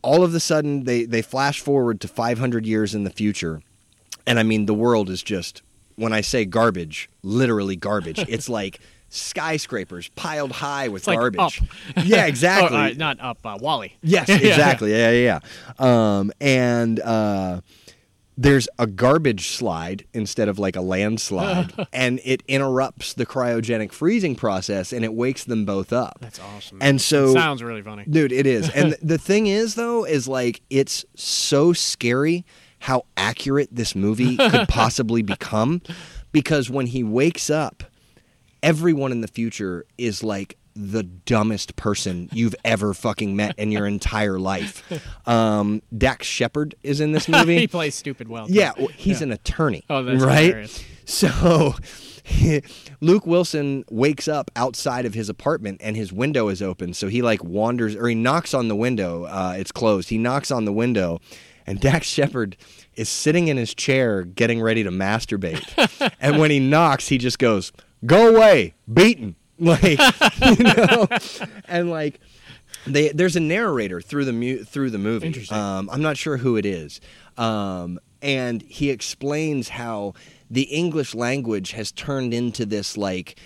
all 0.03 0.23
of 0.23 0.35
a 0.35 0.41
sudden 0.41 0.85
they 0.85 1.05
they 1.07 1.23
flash 1.23 1.61
forward 1.61 2.03
to 2.03 2.09
500 2.09 2.67
years 2.67 2.95
in 2.95 3.05
the 3.05 3.11
future. 3.11 3.63
And 4.27 4.39
I 4.39 4.43
mean 4.43 4.67
the 4.67 4.75
world 4.75 5.09
is 5.09 5.23
just 5.23 5.63
when 5.97 6.13
I 6.13 6.21
say 6.21 6.45
garbage, 6.45 7.09
literally 7.23 7.77
garbage. 7.77 8.19
it's 8.29 8.51
like 8.51 8.81
skyscrapers 9.09 10.09
piled 10.17 10.53
high 10.53 10.89
with 10.89 11.07
like 11.07 11.19
garbage. 11.19 11.41
Up. 11.41 11.53
Yeah, 12.05 12.25
Oh, 12.25 12.27
exactly. 12.27 12.77
uh, 12.93 12.95
not 12.97 13.19
up, 13.21 13.39
uh, 13.45 13.57
WALL-E. 13.59 13.95
Yes, 14.03 14.29
Yeah, 14.29 14.35
yeah. 14.43 14.49
exactly. 14.49 14.91
Yeah, 14.93 15.11
yeah, 15.13 15.41
yeah. 15.81 16.19
Um, 16.19 16.31
and 16.43 17.01
uh, 17.01 17.61
there's 18.41 18.71
a 18.79 18.87
garbage 18.87 19.49
slide 19.49 20.07
instead 20.15 20.49
of 20.49 20.59
like 20.59 20.75
a 20.75 20.81
landslide, 20.81 21.75
and 21.93 22.21
it 22.25 22.43
interrupts 22.49 23.13
the 23.13 23.27
cryogenic 23.27 23.93
freezing 23.93 24.35
process, 24.35 24.95
and 24.95 25.05
it 25.05 25.13
wakes 25.13 25.45
them 25.45 25.67
both 25.67 25.93
up. 25.93 26.17
That's 26.23 26.41
awesome. 26.41 26.79
And 26.81 27.03
so, 27.03 27.27
it 27.27 27.33
Sounds 27.35 27.63
really 27.63 27.83
funny. 27.83 28.05
dude, 28.09 28.33
it 28.33 28.47
is. 28.47 28.71
And 28.71 28.97
the 29.03 29.19
thing 29.19 29.47
is, 29.47 29.75
though, 29.75 30.07
is 30.07 30.27
like 30.27 30.63
it's 30.71 31.05
so 31.15 31.75
scary 31.75 32.47
how 32.79 33.05
accurate 33.15 33.69
this 33.71 33.95
movie 33.95 34.39
could 34.39 34.69
possibly 34.69 35.21
become, 35.21 35.83
because 36.33 36.71
when 36.71 36.87
he 36.87 37.05
wakes 37.05 37.51
up, 37.51 37.85
everyone 38.63 39.13
in 39.13 39.21
the 39.21 39.29
future 39.29 39.85
is 39.99 40.25
like 40.25 40.57
the 40.75 41.03
dumbest 41.03 41.77
person 41.77 42.29
you've 42.33 42.55
ever 42.65 42.95
fucking 42.95 43.35
met 43.37 43.59
in 43.59 43.73
your 43.73 43.87
entire 43.87 44.39
life. 44.39 44.83
Um, 45.29 45.83
Dax 45.97 46.27
Shepard 46.27 46.75
is 46.83 47.01
in 47.01 47.13
this 47.13 47.29
movie. 47.29 47.59
he 47.59 47.67
plays 47.67 47.95
stupid 47.95 48.29
well. 48.29 48.47
Yeah, 48.49 48.73
well, 48.79 48.89
he's 48.89 49.21
Yeah. 49.21 49.25
an 49.29 49.33
attorney. 49.33 49.85
Oh, 49.91 50.03
that's 50.03 50.23
right. 50.23 50.45
hilarious. 50.47 50.85
So 51.05 51.75
Luke 53.01 53.27
Wilson 53.27 53.85
wakes 53.91 54.29
up 54.29 54.51
outside 54.57 55.05
of 55.07 55.15
his 55.15 55.29
apartment 55.29 55.81
and 55.83 55.97
his 55.97 56.13
window 56.13 56.49
is 56.49 56.63
open. 56.63 56.95
So 56.95 57.09
he 57.09 57.23
like 57.23 57.43
wanders 57.43 57.97
or 57.97 58.09
he 58.09 58.15
knocks 58.15 58.55
on 58.55 58.69
the 58.69 58.77
window. 58.77 59.25
Uh, 59.25 59.55
it's 59.59 59.73
closed. 59.73 60.09
He 60.11 60.19
knocks 60.19 60.51
on 60.51 60.65
the 60.65 60.73
window, 60.73 61.21
and 61.67 61.81
Dax 61.81 62.07
Shepard 62.07 62.57
is 62.95 63.09
sitting 63.09 63.49
in 63.49 63.57
his 63.57 63.75
chair 63.75 64.23
getting 64.23 64.61
ready 64.61 64.85
to 64.85 64.91
masturbate. 64.91 66.13
and 66.21 66.39
when 66.39 66.51
he 66.51 66.61
knocks, 66.61 67.09
he 67.09 67.19
just 67.19 67.39
goes, 67.39 67.73
"Go 68.07 68.35
away, 68.37 68.75
beaten." 68.93 69.37
Like 69.63 69.99
you 70.59 70.65
know, 70.65 71.07
and 71.69 71.91
like 71.91 72.19
they 72.87 73.11
there's 73.11 73.37
a 73.37 73.41
narrator 73.41 74.01
through 74.01 74.25
the 74.25 74.33
mu- 74.33 74.65
through 74.65 74.89
the 74.89 74.99
movie. 74.99 75.27
Interesting. 75.27 75.57
Um, 75.57 75.91
I'm 75.93 76.01
not 76.01 76.17
sure 76.17 76.39
who 76.39 76.57
it 76.57 76.65
is, 76.65 77.01
um, 77.37 77.99
and 78.23 78.63
he 78.63 78.89
explains 78.91 79.69
how 79.69 80.15
the 80.51 80.63
English 80.63 81.15
language 81.15 81.73
has 81.73 81.93
turned 81.93 82.33
into 82.33 82.65
this 82.65 82.97
like 82.97 83.39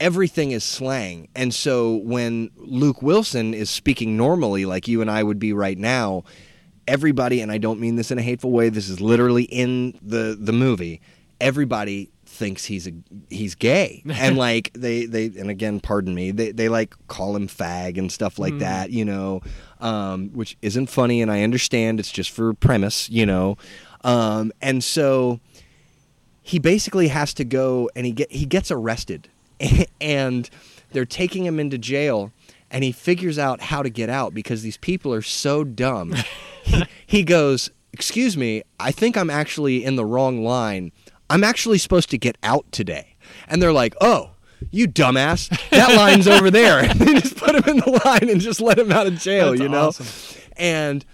everything 0.00 0.50
is 0.50 0.64
slang, 0.64 1.28
and 1.36 1.54
so 1.54 1.96
when 1.96 2.50
Luke 2.56 3.00
Wilson 3.00 3.54
is 3.54 3.70
speaking 3.70 4.16
normally, 4.16 4.64
like 4.64 4.88
you 4.88 5.00
and 5.00 5.10
I 5.10 5.22
would 5.22 5.38
be 5.38 5.52
right 5.52 5.78
now, 5.78 6.24
everybody, 6.88 7.40
and 7.40 7.52
I 7.52 7.58
don't 7.58 7.78
mean 7.78 7.94
this 7.94 8.10
in 8.10 8.18
a 8.18 8.22
hateful 8.22 8.50
way. 8.50 8.68
This 8.68 8.88
is 8.88 9.00
literally 9.00 9.44
in 9.44 9.96
the 10.02 10.36
the 10.38 10.52
movie. 10.52 11.00
Everybody 11.40 12.10
thinks 12.40 12.64
he's 12.64 12.88
a 12.88 12.92
he's 13.28 13.54
gay. 13.54 14.02
And 14.10 14.36
like 14.36 14.72
they 14.72 15.04
they 15.04 15.26
and 15.26 15.50
again 15.50 15.78
pardon 15.78 16.14
me 16.14 16.30
they 16.30 16.52
they 16.52 16.68
like 16.68 16.94
call 17.06 17.36
him 17.36 17.46
fag 17.46 17.98
and 17.98 18.10
stuff 18.10 18.38
like 18.38 18.58
that 18.58 18.90
you 18.90 19.04
know 19.04 19.42
um 19.80 20.30
which 20.30 20.56
isn't 20.62 20.86
funny 20.86 21.20
and 21.22 21.30
I 21.30 21.42
understand 21.42 22.00
it's 22.00 22.10
just 22.10 22.30
for 22.30 22.54
premise 22.54 23.08
you 23.10 23.26
know 23.26 23.56
um 24.04 24.52
and 24.60 24.82
so 24.82 25.40
he 26.42 26.58
basically 26.58 27.08
has 27.08 27.34
to 27.34 27.44
go 27.44 27.90
and 27.94 28.06
he 28.06 28.12
get 28.12 28.32
he 28.32 28.46
gets 28.46 28.70
arrested 28.70 29.28
and 30.00 30.48
they're 30.92 31.04
taking 31.04 31.44
him 31.44 31.60
into 31.60 31.76
jail 31.78 32.32
and 32.70 32.82
he 32.84 32.92
figures 32.92 33.38
out 33.38 33.60
how 33.60 33.82
to 33.82 33.90
get 33.90 34.08
out 34.08 34.32
because 34.32 34.62
these 34.62 34.76
people 34.78 35.12
are 35.12 35.22
so 35.22 35.62
dumb. 35.64 36.14
He, 36.62 36.84
he 37.06 37.22
goes 37.22 37.70
excuse 37.92 38.36
me 38.36 38.62
i 38.78 38.92
think 38.92 39.16
i'm 39.16 39.30
actually 39.30 39.82
in 39.82 39.96
the 39.96 40.04
wrong 40.04 40.44
line 40.44 40.92
i'm 41.30 41.42
actually 41.44 41.78
supposed 41.78 42.10
to 42.10 42.18
get 42.18 42.36
out 42.42 42.70
today. 42.72 43.16
And 43.48 43.62
they're 43.62 43.72
like 43.72 43.94
oh 44.00 44.32
you 44.70 44.86
dumbass. 44.86 45.48
That 45.70 45.96
line's 45.96 46.28
over 46.28 46.50
there. 46.50 46.80
And 46.90 46.98
they 47.00 47.14
just 47.14 47.36
put 47.36 47.54
him 47.54 47.64
in 47.66 47.76
the 47.78 48.02
line 48.04 48.28
and 48.28 48.40
just 48.42 48.60
let 48.60 48.78
him 48.78 48.92
out 48.92 49.06
of 49.06 49.18
jail 49.18 49.50
That's 49.50 49.62
you 49.62 49.68
know? 49.70 49.86
awesome. 49.88 50.40
and 50.58 51.04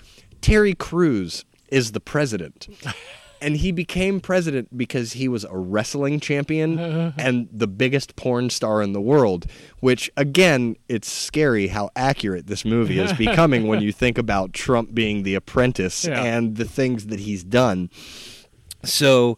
terry 0.41 0.75
Crews 0.75 1.45
is 1.69 1.93
the 1.93 2.01
president. 2.01 2.67
And 3.39 3.59
he 3.59 3.71
became 3.71 4.19
president 4.19 4.75
because 4.77 5.13
he 5.13 5.29
was 5.29 5.45
a 5.45 5.55
wrestling 5.57 6.21
champion 6.21 6.79
and 7.19 7.49
the 7.53 7.67
biggest 7.69 8.17
porn 8.17 8.49
star 8.49 8.81
in 8.81 8.95
the 8.95 9.01
world 9.01 9.45
which 9.81 10.11
again 10.17 10.75
it's 10.89 11.13
scary 11.13 11.67
how 11.69 11.91
accurate 11.95 12.47
this 12.47 12.65
movie 12.65 12.99
is 12.99 13.13
becoming 13.13 13.67
when 13.67 13.83
you 13.83 13.93
think 13.93 14.17
about 14.17 14.55
Trump 14.55 14.95
being 14.95 15.23
the 15.23 15.35
apprentice 15.35 16.07
Yeah. 16.07 16.23
and 16.25 16.57
the 16.57 16.65
things 16.65 17.09
that 17.09 17.21
he's 17.21 17.45
done. 17.45 17.91
So 18.85 19.37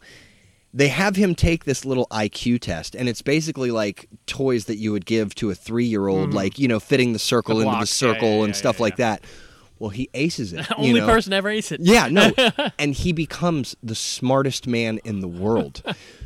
they 0.73 0.89
have 0.89 1.15
him 1.15 1.33
take 1.35 1.65
this 1.65 1.85
little 1.85 2.07
IQ 2.11 2.61
test, 2.61 2.95
and 2.95 3.09
it's 3.09 3.21
basically 3.21 3.71
like 3.71 4.07
toys 4.27 4.65
that 4.65 4.77
you 4.77 4.91
would 4.91 5.05
give 5.05 5.33
to 5.35 5.49
a 5.49 5.55
three 5.55 5.85
year 5.85 6.07
old, 6.07 6.29
mm-hmm. 6.29 6.37
like, 6.37 6.59
you 6.59 6.67
know, 6.67 6.79
fitting 6.79 7.13
the 7.13 7.19
circle 7.19 7.55
The 7.55 7.61
into 7.61 7.71
the 7.71 7.77
blocks. 7.77 8.01
Yeah, 8.01 8.13
circle 8.13 8.29
yeah, 8.29 8.43
and 8.43 8.47
yeah, 8.49 8.57
stuff 8.57 8.79
like 8.79 8.97
that. 8.97 9.23
Well, 9.79 9.89
he 9.89 10.09
aces 10.13 10.53
it. 10.53 10.59
you 10.71 10.75
Only 10.77 10.99
know? 10.99 11.07
person 11.07 11.33
ever 11.33 11.49
aces 11.49 11.79
it. 11.79 11.81
Yeah, 11.81 12.09
no. 12.09 12.31
and 12.79 12.93
he 12.93 13.13
becomes 13.13 13.75
the 13.81 13.95
smartest 13.95 14.67
man 14.67 14.99
in 15.03 15.21
the 15.21 15.27
world. 15.27 15.81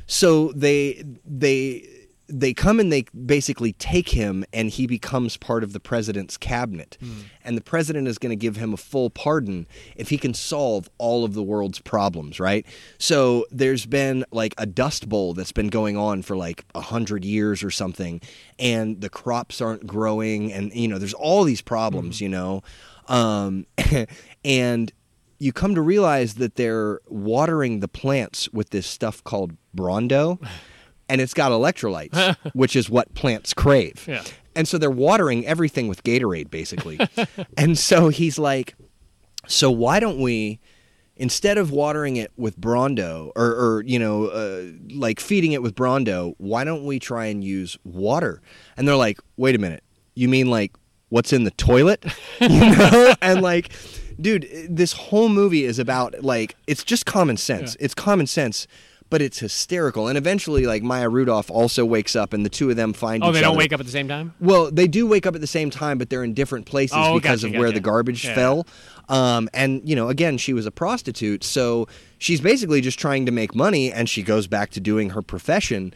so 0.07 0.52
they 0.53 1.03
they 1.26 1.88
they 2.34 2.53
come 2.53 2.80
and 2.80 2.91
they 2.91 3.03
basically 3.26 3.73
take 3.73 4.10
him, 4.10 4.43
and 4.51 4.69
he 4.69 4.88
becomes 4.88 5.38
part 5.38 5.64
of 5.64 5.72
the 5.72 5.80
president's 5.80 6.35
cabinet. 6.35 6.97
And 7.43 7.55
the 7.55 7.61
president 7.61 8.07
is 8.07 8.18
going 8.18 8.31
to 8.31 8.35
give 8.35 8.55
him 8.55 8.73
a 8.73 8.77
full 8.77 9.10
pardon 9.10 9.68
if 9.95 10.10
he 10.10 10.18
can 10.18 10.34
solve 10.34 10.89
all 10.97 11.23
of 11.23 11.34
the 11.34 11.43
world's 11.43 11.80
problems, 11.80 12.39
right? 12.39 12.65
So 12.97 13.45
there's 13.51 13.85
been 13.85 14.26
like 14.31 14.55
a 14.57 14.65
dust 14.65 15.07
bowl 15.07 15.34
that's 15.34 15.51
been 15.51 15.68
going 15.68 15.95
on 15.95 16.23
for 16.23 16.35
like 16.35 16.65
a 16.73 16.81
hundred 16.81 17.23
years 17.23 17.64
or 17.64 17.69
something, 17.69 18.19
and 18.57 18.99
the 19.01 19.10
crops 19.10 19.61
aren't 19.61 19.85
growing, 19.85 20.51
and 20.51 20.73
you 20.73 20.88
know, 20.88 20.97
there's 20.97 21.14
all 21.14 21.43
these 21.43 21.61
problems, 21.61 22.19
you 22.19 22.30
know, 22.30 22.64
um, 23.07 23.68
and 24.45 24.91
you 25.39 25.51
come 25.53 25.76
to 25.76 25.81
realize 25.81 26.35
that 26.35 26.55
they're 26.55 26.99
watering 27.07 27.81
the 27.81 27.88
plants 27.88 28.49
with 28.53 28.69
this 28.69 28.88
stuff 28.88 29.23
called 29.23 29.55
Brawndo, 29.76 30.39
and 31.14 31.22
it's 31.22 31.35
got 31.35 31.52
electrolytes, 31.52 32.35
which 32.53 32.76
is 32.76 32.90
what 32.90 33.14
plants 33.14 33.53
crave. 33.53 34.03
Yeah. 34.07 34.23
And 34.56 34.68
so 34.68 34.80
they're 34.80 34.90
watering 34.90 35.45
everything 35.45 35.88
with 35.88 36.03
Gatorade, 36.03 36.49
basically. 36.49 36.99
and 37.57 37.77
so 37.77 38.10
he's 38.10 38.40
like, 38.40 38.73
so 39.48 39.69
why 39.69 39.99
don't 39.99 40.19
we, 40.19 40.60
instead 41.15 41.60
of 41.60 41.69
watering 41.69 42.15
it 42.15 42.31
with 42.35 42.60
Brawndo, 42.60 43.31
or, 43.35 43.45
or 43.45 43.84
you 43.85 43.99
know, 43.99 44.26
uh, 44.26 44.64
like 44.95 45.19
feeding 45.19 45.52
it 45.52 45.61
with 45.61 45.76
Brawndo, 45.76 46.34
why 46.40 46.64
don't 46.64 46.84
we 46.84 46.98
try 46.98 47.27
and 47.27 47.44
use 47.44 47.77
water? 47.84 48.41
And 48.76 48.88
they're 48.88 48.95
like, 48.95 49.19
wait 49.38 49.53
a 49.53 49.60
minute, 49.60 49.84
you 50.15 50.27
mean 50.27 50.49
like 50.49 50.76
what's 51.10 51.31
in 51.31 51.44
the 51.44 51.52
toilet? 51.52 52.03
you 52.41 52.49
know? 52.49 53.14
and 53.22 53.44
like, 53.44 53.72
dude, 54.19 54.48
this 54.68 54.94
whole 54.94 55.30
movie 55.30 55.64
is 55.64 55.77
about 55.77 56.23
like, 56.23 56.56
it's 56.65 56.84
just 56.84 57.06
common 57.06 57.38
sense. 57.38 57.77
It's 57.80 57.94
common 57.94 58.26
sense. 58.26 58.65
But 59.14 59.22
it's 59.22 59.38
hysterical, 59.38 60.07
and 60.07 60.18
eventually, 60.18 60.65
like 60.65 60.81
Maya 60.81 61.07
Rudolph 61.07 61.52
also 61.52 61.85
wakes 61.85 62.15
up, 62.15 62.34
and 62.34 62.44
the 62.44 62.49
two 62.49 62.72
of 62.72 62.76
them 62.77 62.94
find 62.94 63.23
Oh, 63.23 63.31
they 63.31 63.41
don't 63.41 63.49
other. 63.52 63.60
wake 63.60 63.72
up 63.72 63.80
at 63.80 63.85
the 63.85 63.91
same 63.91 64.07
time. 64.07 64.34
Well, 64.40 64.72
they 64.72 64.88
do 64.88 65.06
wake 65.06 65.27
up 65.27 65.35
at 65.35 65.41
the 65.41 65.45
same 65.45 65.69
time, 65.69 65.99
but 65.99 66.10
they're 66.10 66.23
in 66.23 66.34
different 66.34 66.65
places 66.65 66.98
Oh, 66.99 67.19
because 67.19 67.44
gotcha, 67.44 67.53
of 67.56 67.60
where 67.60 67.72
the 67.72 67.80
garbage 67.80 68.26
Yeah. 68.26 68.34
fell. 68.34 68.68
Um, 69.10 69.49
and 69.53 69.88
you 69.88 69.95
know, 69.95 70.10
again, 70.10 70.40
she 70.40 70.52
was 70.52 70.65
a 70.65 70.72
prostitute, 70.72 71.44
so 71.44 71.88
she's 72.18 72.41
basically 72.41 72.81
just 72.81 72.98
trying 72.98 73.27
to 73.27 73.31
make 73.31 73.53
money, 73.53 73.91
and 73.91 74.10
she 74.10 74.23
goes 74.23 74.48
back 74.48 74.72
to 74.72 74.80
doing 74.80 75.11
her 75.11 75.22
profession. 75.22 75.94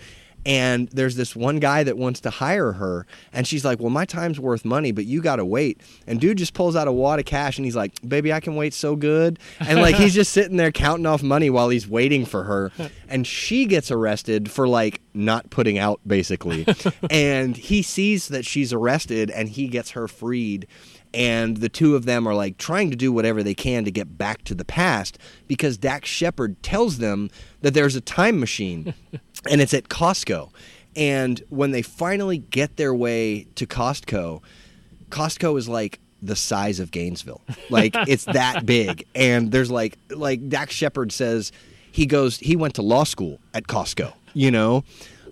And 0.47 0.87
there's 0.89 1.17
this 1.17 1.35
one 1.35 1.59
guy 1.59 1.83
that 1.83 1.97
wants 1.97 2.21
to 2.21 2.29
hire 2.29 2.71
her, 2.71 3.05
and 3.33 3.45
she's 3.45 3.65
like, 3.65 3.81
"Well, 3.81 3.89
my 3.89 4.05
time's 4.05 4.39
worth 4.39 4.63
money, 4.63 4.93
but 4.93 5.05
you 5.05 5.21
gotta 5.21 5.43
wait." 5.43 5.81
And 6.07 6.21
dude 6.21 6.37
just 6.37 6.53
pulls 6.53 6.75
out 6.75 6.87
a 6.87 6.91
wad 6.91 7.19
of 7.19 7.25
cash, 7.25 7.57
and 7.57 7.65
he's 7.65 7.75
like, 7.75 7.91
"Baby, 8.07 8.31
I 8.31 8.39
can 8.39 8.55
wait 8.55 8.73
so 8.73 8.95
good." 8.95 9.39
And 9.59 9.81
like 9.81 9.95
he's 9.95 10.13
just 10.13 10.31
sitting 10.31 10.55
there 10.55 10.71
counting 10.71 11.05
off 11.05 11.21
money 11.21 11.49
while 11.49 11.67
he's 11.67 11.87
waiting 11.87 12.25
for 12.25 12.45
her, 12.45 12.71
and 13.09 13.27
she 13.27 13.65
gets 13.65 13.91
arrested 13.91 14.49
for 14.49 14.67
like 14.69 15.01
not 15.13 15.49
putting 15.49 15.77
out, 15.77 15.99
basically. 16.07 16.65
and 17.11 17.57
he 17.57 17.81
sees 17.81 18.29
that 18.29 18.45
she's 18.45 18.71
arrested, 18.71 19.29
and 19.29 19.49
he 19.49 19.67
gets 19.67 19.91
her 19.91 20.07
freed 20.07 20.65
and 21.13 21.57
the 21.57 21.69
two 21.69 21.95
of 21.95 22.05
them 22.05 22.27
are 22.27 22.35
like 22.35 22.57
trying 22.57 22.89
to 22.89 22.95
do 22.95 23.11
whatever 23.11 23.43
they 23.43 23.53
can 23.53 23.85
to 23.85 23.91
get 23.91 24.17
back 24.17 24.43
to 24.45 24.55
the 24.55 24.65
past 24.65 25.17
because 25.47 25.77
Dax 25.77 26.09
Shepard 26.09 26.61
tells 26.63 26.97
them 26.97 27.29
that 27.61 27.73
there's 27.73 27.95
a 27.95 28.01
time 28.01 28.39
machine 28.39 28.93
and 29.49 29.61
it's 29.61 29.73
at 29.73 29.89
Costco. 29.89 30.51
And 30.95 31.41
when 31.49 31.71
they 31.71 31.81
finally 31.81 32.39
get 32.39 32.77
their 32.77 32.93
way 32.93 33.47
to 33.55 33.67
Costco, 33.67 34.41
Costco 35.09 35.57
is 35.57 35.69
like 35.69 35.99
the 36.21 36.35
size 36.35 36.79
of 36.79 36.91
Gainesville. 36.91 37.41
Like 37.69 37.93
it's 38.07 38.25
that 38.25 38.65
big. 38.65 39.05
And 39.13 39.51
there's 39.51 39.71
like 39.71 39.97
like 40.09 40.49
Dax 40.49 40.73
Shepard 40.73 41.11
says 41.11 41.51
he 41.91 42.05
goes 42.05 42.37
he 42.39 42.55
went 42.55 42.75
to 42.75 42.81
law 42.81 43.03
school 43.03 43.39
at 43.53 43.67
Costco, 43.67 44.13
you 44.33 44.51
know? 44.51 44.83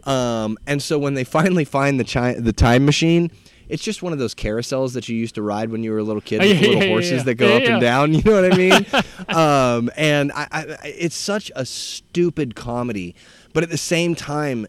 Um, 0.03 0.57
and 0.67 0.81
so 0.83 0.99
when 0.99 1.15
they 1.15 1.23
finally 1.23 1.65
find 1.65 1.99
the 1.99 2.03
chi- 2.03 2.35
the 2.35 2.53
time 2.53 2.85
machine, 2.85 3.31
it's 3.69 3.83
just 3.83 4.03
one 4.03 4.13
of 4.13 4.19
those 4.19 4.35
carousels 4.35 4.93
that 4.93 5.09
you 5.09 5.15
used 5.15 5.35
to 5.35 5.41
ride 5.41 5.69
when 5.69 5.83
you 5.83 5.91
were 5.91 5.99
a 5.99 6.03
little 6.03 6.21
kid 6.21 6.39
with 6.41 6.55
yeah, 6.55 6.67
little 6.67 6.83
yeah, 6.83 6.89
horses 6.89 7.11
yeah. 7.11 7.23
that 7.23 7.35
go 7.35 7.57
up 7.57 7.63
and 7.63 7.81
down. 7.81 8.13
You 8.13 8.21
know 8.23 8.41
what 8.41 8.53
I 8.53 8.57
mean? 8.57 8.85
um, 9.35 9.91
and 9.95 10.31
I, 10.31 10.47
I, 10.51 10.77
it's 10.83 11.15
such 11.15 11.51
a 11.55 11.65
stupid 11.65 12.55
comedy, 12.55 13.15
but 13.53 13.63
at 13.63 13.69
the 13.69 13.77
same 13.77 14.15
time, 14.15 14.67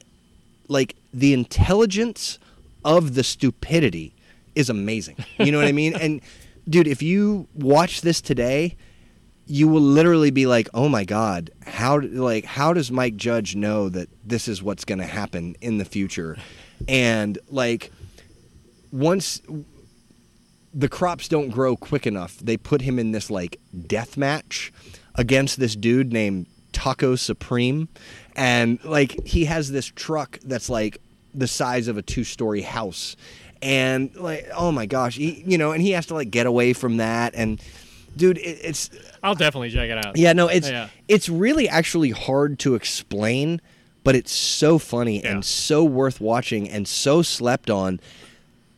like 0.69 0.97
the 1.13 1.33
intelligence 1.33 2.39
of 2.85 3.15
the 3.15 3.25
stupidity 3.25 4.15
is 4.55 4.71
amazing. 4.71 5.17
You 5.39 5.53
know 5.53 5.59
what 5.59 5.67
I 5.67 5.73
mean? 5.73 5.95
And 6.01 6.21
dude, 6.69 6.87
if 6.89 7.03
you 7.03 7.47
watch 7.55 8.01
this 8.01 8.21
today, 8.21 8.77
you 9.47 9.69
will 9.69 9.81
literally 9.81 10.31
be 10.31 10.47
like, 10.47 10.69
"Oh 10.75 10.89
my 10.89 11.05
god, 11.05 11.51
how 11.65 12.01
like 12.01 12.45
how 12.45 12.73
does 12.73 12.91
Mike 12.91 13.17
Judge 13.17 13.55
know 13.55 13.89
that 13.89 14.09
this 14.25 14.49
is 14.49 14.63
what's 14.63 14.85
going 14.85 14.99
to 14.99 15.07
happen 15.07 15.57
in 15.61 15.79
the 15.79 15.85
future?" 15.85 16.37
And 16.89 17.39
like 17.49 17.93
once 18.97 19.43
the 20.75 20.89
crops 20.89 21.29
don't 21.29 21.51
grow 21.51 21.77
quick 21.77 22.07
enough, 22.07 22.37
they 22.39 22.57
put 22.57 22.83
him 22.83 22.99
in 22.99 23.13
this 23.13 23.31
like 23.31 23.59
death 23.87 24.17
match 24.17 24.73
against 25.15 25.59
this 25.59 25.75
dude 25.75 26.13
named 26.13 26.47
Taco 26.73 27.17
Supreme. 27.17 27.89
And 28.35 28.83
like 28.85 29.27
he 29.27 29.47
has 29.47 29.71
this 29.73 29.87
truck 29.87 30.39
that's 30.45 30.69
like 30.69 30.99
the 31.35 31.47
size 31.47 31.89
of 31.89 31.97
a 31.97 32.03
two 32.03 32.25
story 32.25 32.63
house. 32.63 33.17
And 33.63 34.15
like, 34.17 34.49
oh 34.55 34.71
my 34.71 34.85
gosh, 34.87 35.17
he, 35.17 35.43
you 35.47 35.57
know, 35.57 35.73
and 35.73 35.81
he 35.83 35.93
has 35.93 36.07
to 36.07 36.15
like 36.15 36.31
get 36.31 36.47
away 36.47 36.73
from 36.75 36.99
that. 36.99 37.35
And 37.35 37.61
dude, 38.17 38.37
it, 38.39 38.59
it's 38.63 38.91
I'll 39.23 39.35
definitely 39.35 39.71
check 39.71 39.89
it 39.89 40.05
out. 40.05 40.17
yeah, 40.19 40.35
no, 40.35 40.49
it's 40.49 40.69
Yeah. 40.69 40.89
it's 41.09 41.29
really 41.31 41.69
actually 41.69 42.11
hard 42.11 42.59
to 42.61 42.75
explain, 42.75 43.63
but 44.05 44.15
it's 44.15 44.33
so 44.33 44.79
funny 44.79 45.23
Yeah. 45.23 45.33
and 45.33 45.45
so 45.45 45.83
worth 45.85 46.21
watching 46.21 46.69
and 46.69 46.87
so 46.87 47.23
slept 47.23 47.71
on. 47.71 47.99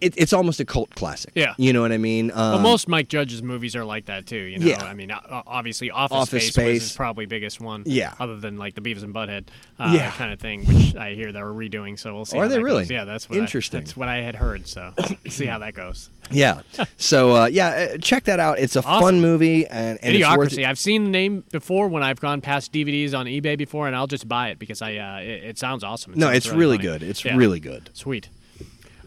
It, 0.00 0.14
it's 0.16 0.32
almost 0.32 0.60
a 0.60 0.64
cult 0.64 0.90
classic. 0.94 1.32
Yeah. 1.34 1.54
you 1.58 1.72
know 1.72 1.80
what 1.82 1.90
I 1.90 1.98
mean. 1.98 2.30
Um, 2.30 2.36
Well, 2.52 2.58
most 2.60 2.86
Mike 2.88 3.08
Judge's 3.08 3.42
movies 3.42 3.74
are 3.74 3.84
like 3.84 4.06
that 4.06 4.26
too. 4.26 4.36
You 4.36 4.58
know, 4.60 4.66
Yeah. 4.66 4.84
I 4.84 4.94
mean, 4.94 5.10
obviously, 5.10 5.90
Office, 5.90 6.16
Office 6.16 6.28
Space, 6.44 6.52
Space. 6.52 6.74
was 6.74 6.82
his 6.90 6.96
probably 6.96 7.26
biggest 7.26 7.60
one. 7.60 7.82
Yeah. 7.84 8.14
Other 8.20 8.36
than 8.36 8.56
like 8.58 8.74
the 8.74 8.80
Beavis 8.80 9.02
and 9.02 9.12
Butthead, 9.12 9.46
uh, 9.78 9.92
Yeah. 9.94 10.10
kind 10.12 10.32
of 10.32 10.38
thing, 10.38 10.64
which 10.66 10.94
I 10.94 11.14
hear 11.14 11.32
they're 11.32 11.44
redoing. 11.46 11.98
So 11.98 12.14
we'll 12.14 12.24
see. 12.26 12.38
Are 12.38 12.46
they 12.48 12.62
really? 12.62 12.82
Goes. 12.84 12.90
Yeah, 12.90 13.04
that's 13.04 13.28
what 13.28 13.38
I- 13.38 13.40
Interesting. 13.40 13.80
that's 13.80 13.96
what 13.96 14.08
I 14.08 14.18
had 14.22 14.36
heard. 14.36 14.68
So 14.68 14.92
see 15.28 15.46
how 15.46 15.58
that 15.58 15.74
goes. 15.74 16.10
yeah. 16.30 16.60
So 16.96 17.34
uh, 17.34 17.46
yeah, 17.46 17.88
uh, 17.94 17.98
check 17.98 18.24
that 18.24 18.38
out. 18.38 18.58
It's 18.60 18.76
a 18.76 18.84
Awesome. 18.84 19.00
fun 19.02 19.20
movie 19.20 19.66
and, 19.66 19.98
and 20.02 20.14
it's 20.14 20.36
worth 20.36 20.52
Idiocracy. 20.52 20.64
I've 20.64 20.78
seen 20.78 21.04
the 21.04 21.10
name 21.10 21.42
before 21.50 21.88
when 21.88 22.02
I've 22.02 22.20
gone 22.20 22.40
past 22.40 22.72
DVDs 22.72 23.14
on 23.18 23.26
eBay 23.26 23.56
before, 23.58 23.86
and 23.86 23.96
I'll 23.96 24.06
just 24.06 24.28
buy 24.28 24.50
it 24.50 24.58
because 24.58 24.80
I 24.82 24.96
uh, 24.96 25.18
it, 25.20 25.42
it 25.44 25.58
sounds 25.58 25.82
awesome. 25.82 26.12
It 26.12 26.18
No, 26.18 26.26
sounds 26.26 26.36
it's 26.36 26.48
really 26.50 26.76
funny. 26.76 26.88
good. 26.88 27.02
It's 27.02 27.24
Yeah. 27.24 27.36
really 27.36 27.60
good. 27.60 27.90
Sweet. 27.94 28.28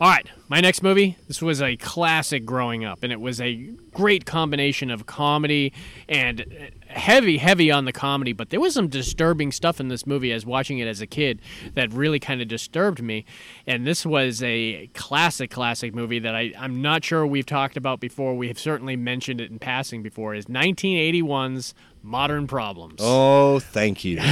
All 0.01 0.09
right, 0.09 0.27
my 0.47 0.61
next 0.61 0.81
movie. 0.81 1.15
This 1.27 1.43
was 1.43 1.61
a 1.61 1.77
classic 1.77 2.43
growing 2.43 2.83
up, 2.83 3.03
and 3.03 3.13
it 3.13 3.21
was 3.21 3.39
a 3.39 3.69
great 3.93 4.25
combination 4.25 4.89
of 4.89 5.05
comedy 5.05 5.73
and 6.09 6.41
uh, 6.41 6.91
heavy, 6.91 7.37
heavy 7.37 7.69
on 7.69 7.85
the 7.85 7.91
comedy. 7.91 8.33
But 8.33 8.49
there 8.49 8.59
was 8.59 8.73
some 8.73 8.87
disturbing 8.87 9.51
stuff 9.51 9.79
in 9.79 9.89
this 9.89 10.07
movie. 10.07 10.31
As 10.31 10.43
watching 10.43 10.79
it 10.79 10.87
as 10.87 11.01
a 11.01 11.05
kid, 11.05 11.39
that 11.75 11.93
really 11.93 12.19
kind 12.19 12.41
of 12.41 12.47
disturbed 12.47 12.99
me. 13.03 13.25
And 13.67 13.85
this 13.85 14.03
was 14.03 14.41
a 14.41 14.87
classic, 14.95 15.51
classic 15.51 15.93
movie 15.93 16.17
that 16.17 16.33
I, 16.33 16.51
I'm 16.57 16.81
not 16.81 17.05
sure 17.05 17.23
we've 17.27 17.45
talked 17.45 17.77
about 17.77 17.99
before. 17.99 18.33
We 18.33 18.47
have 18.47 18.57
certainly 18.57 18.95
mentioned 18.95 19.39
it 19.39 19.51
in 19.51 19.59
passing 19.59 20.01
before. 20.01 20.33
Is 20.33 20.47
1981's 20.47 21.75
Modern 22.03 22.47
Problems. 22.47 22.99
Oh, 22.99 23.59
thank 23.59 24.03
you. 24.03 24.19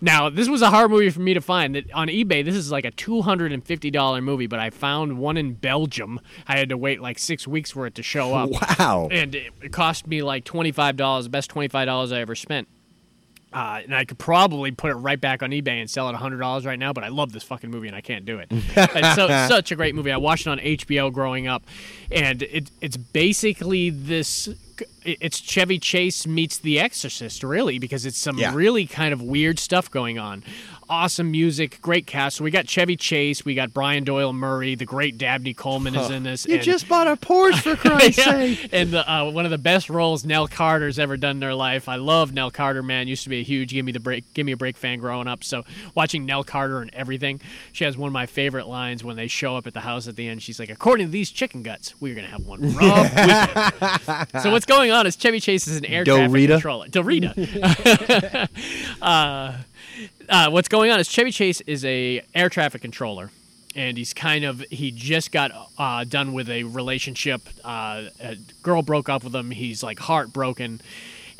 Now, 0.00 0.30
this 0.30 0.48
was 0.48 0.62
a 0.62 0.70
hard 0.70 0.90
movie 0.90 1.10
for 1.10 1.20
me 1.20 1.34
to 1.34 1.42
find. 1.42 1.74
That 1.74 1.92
on 1.92 2.08
eBay, 2.08 2.42
this 2.42 2.54
is 2.54 2.72
like 2.72 2.86
a 2.86 2.90
two 2.90 3.20
hundred 3.20 3.52
and 3.52 3.62
fifty 3.62 3.90
dollar 3.90 4.22
movie, 4.22 4.46
but 4.46 4.58
I 4.58 4.70
found 4.70 5.18
one 5.18 5.36
in 5.36 5.52
Belgium. 5.52 6.20
I 6.48 6.56
had 6.56 6.70
to 6.70 6.78
wait 6.78 7.02
like 7.02 7.18
six 7.18 7.46
weeks 7.46 7.70
for 7.70 7.86
it 7.86 7.94
to 7.96 8.02
show 8.02 8.34
up, 8.34 8.50
wow. 8.78 9.08
and 9.10 9.34
it, 9.34 9.72
cost 9.72 10.06
me 10.06 10.22
like 10.22 10.44
twenty 10.44 10.72
five 10.72 10.96
dollars. 10.96 11.24
The 11.24 11.30
best 11.30 11.50
twenty 11.50 11.68
five 11.68 11.86
dollars 11.86 12.12
I 12.12 12.20
ever 12.20 12.34
spent. 12.34 12.66
Uh, 13.52 13.80
and 13.82 13.94
I 13.94 14.04
could 14.04 14.18
probably 14.18 14.70
put 14.70 14.92
it 14.92 14.94
right 14.94 15.20
back 15.20 15.42
on 15.42 15.50
eBay 15.50 15.80
and 15.80 15.90
sell 15.90 16.08
it 16.08 16.14
hundred 16.14 16.38
dollars 16.38 16.64
right 16.64 16.78
now. 16.78 16.92
But 16.92 17.04
I 17.04 17.08
love 17.08 17.32
this 17.32 17.42
fucking 17.42 17.70
movie 17.70 17.88
and 17.88 17.96
I 17.96 18.00
can't 18.00 18.24
do 18.24 18.38
it. 18.38 18.46
it's 18.50 19.14
so, 19.16 19.26
such 19.48 19.72
a 19.72 19.76
great 19.76 19.94
movie. 19.94 20.12
I 20.12 20.18
watched 20.18 20.46
it 20.46 20.50
on 20.50 20.58
HBO 20.60 21.12
growing 21.12 21.46
up, 21.46 21.64
and 22.10 22.42
it, 22.42 22.70
it's 22.80 22.96
basically 22.96 23.90
this. 23.90 24.48
It's 25.04 25.38
Chevy 25.40 25.78
Chase 25.78 26.26
meets 26.26 26.58
The 26.58 26.78
Exorcist, 26.78 27.42
really, 27.42 27.78
because 27.78 28.04
it's 28.04 28.18
some 28.18 28.38
Yeah. 28.38 28.54
really 28.54 28.86
kind 28.86 29.12
of 29.12 29.22
weird 29.22 29.58
stuff 29.58 29.90
going 29.90 30.18
on. 30.18 30.42
Awesome 30.90 31.30
music, 31.30 31.80
great 31.80 32.04
cast. 32.06 32.36
So 32.38 32.44
we 32.44 32.50
got 32.50 32.66
Chevy 32.66 32.96
Chase, 32.96 33.44
we 33.44 33.54
got 33.54 33.72
Brian 33.72 34.02
Doyle 34.02 34.32
Murray, 34.32 34.74
the 34.74 34.84
great 34.84 35.16
Dabney 35.18 35.54
Coleman 35.54 35.94
is 35.94 36.10
in 36.10 36.24
this. 36.24 36.46
You 36.46 36.56
and- 36.56 36.64
just 36.64 36.88
bought 36.88 37.06
a 37.06 37.14
Porsche 37.16 37.60
for 37.62 37.76
Christ's 37.88 38.18
yeah. 38.18 38.24
sake. 38.32 38.68
And 38.72 38.90
the, 38.90 39.08
uh, 39.10 39.30
one 39.30 39.44
of 39.44 39.52
the 39.52 39.58
best 39.58 39.88
roles 39.88 40.24
Nell 40.24 40.48
Carter's 40.48 40.98
ever 40.98 41.16
done 41.16 41.36
in 41.36 41.40
their 41.40 41.54
life. 41.54 41.88
I 41.88 41.94
love 41.94 42.32
Nell 42.32 42.50
Carter, 42.50 42.82
man. 42.82 43.06
Used 43.06 43.22
to 43.22 43.28
be 43.28 43.38
a 43.38 43.44
huge 43.44 43.70
give 43.70 43.84
me 43.86 43.92
the 43.92 44.00
break, 44.00 44.34
give 44.34 44.44
me 44.44 44.50
a 44.52 44.56
break 44.56 44.76
fan 44.76 44.98
growing 44.98 45.28
up. 45.28 45.44
So 45.44 45.64
watching 45.94 46.26
Nell 46.26 46.42
Carter 46.42 46.82
and 46.82 46.92
everything, 46.92 47.40
she 47.72 47.84
has 47.84 47.96
one 47.96 48.08
of 48.08 48.12
my 48.12 48.26
favorite 48.26 48.66
lines 48.66 49.04
when 49.04 49.14
they 49.16 49.28
show 49.28 49.56
up 49.56 49.68
at 49.68 49.74
the 49.74 49.80
house 49.80 50.08
at 50.08 50.16
the 50.16 50.26
end. 50.28 50.42
She's 50.42 50.58
like, 50.58 50.70
"According 50.70 51.06
to 51.06 51.12
these 51.12 51.30
chicken 51.30 51.62
guts, 51.62 51.94
we're 52.00 52.16
gonna 52.16 52.26
have 52.26 52.44
one 52.44 52.60
rub. 52.74 53.06
So 54.42 54.50
what's 54.50 54.66
going 54.70 54.90
on 54.90 55.06
is 55.06 55.16
Chevy 55.16 55.40
Chase 55.40 55.66
is 55.66 55.76
an 55.76 55.84
air 55.84 56.04
traffic 56.04 56.48
controller. 56.48 56.86
Dorita. 56.88 58.48
uh, 59.02 59.56
uh, 60.28 60.50
what's 60.50 60.68
going 60.68 60.90
on 60.90 61.00
is 61.00 61.08
Chevy 61.08 61.32
Chase 61.32 61.60
is 61.62 61.84
a 61.84 62.22
air 62.34 62.48
traffic 62.48 62.80
controller, 62.80 63.30
and 63.74 63.98
he's 63.98 64.14
kind 64.14 64.44
of 64.44 64.60
he 64.70 64.90
just 64.90 65.32
got 65.32 65.50
uh, 65.76 66.04
done 66.04 66.32
with 66.32 66.48
a 66.48 66.64
relationship. 66.64 67.42
Uh, 67.64 68.04
a 68.20 68.36
girl 68.62 68.82
broke 68.82 69.08
up 69.08 69.24
with 69.24 69.34
him. 69.34 69.50
He's 69.50 69.82
like 69.82 69.98
heartbroken. 69.98 70.80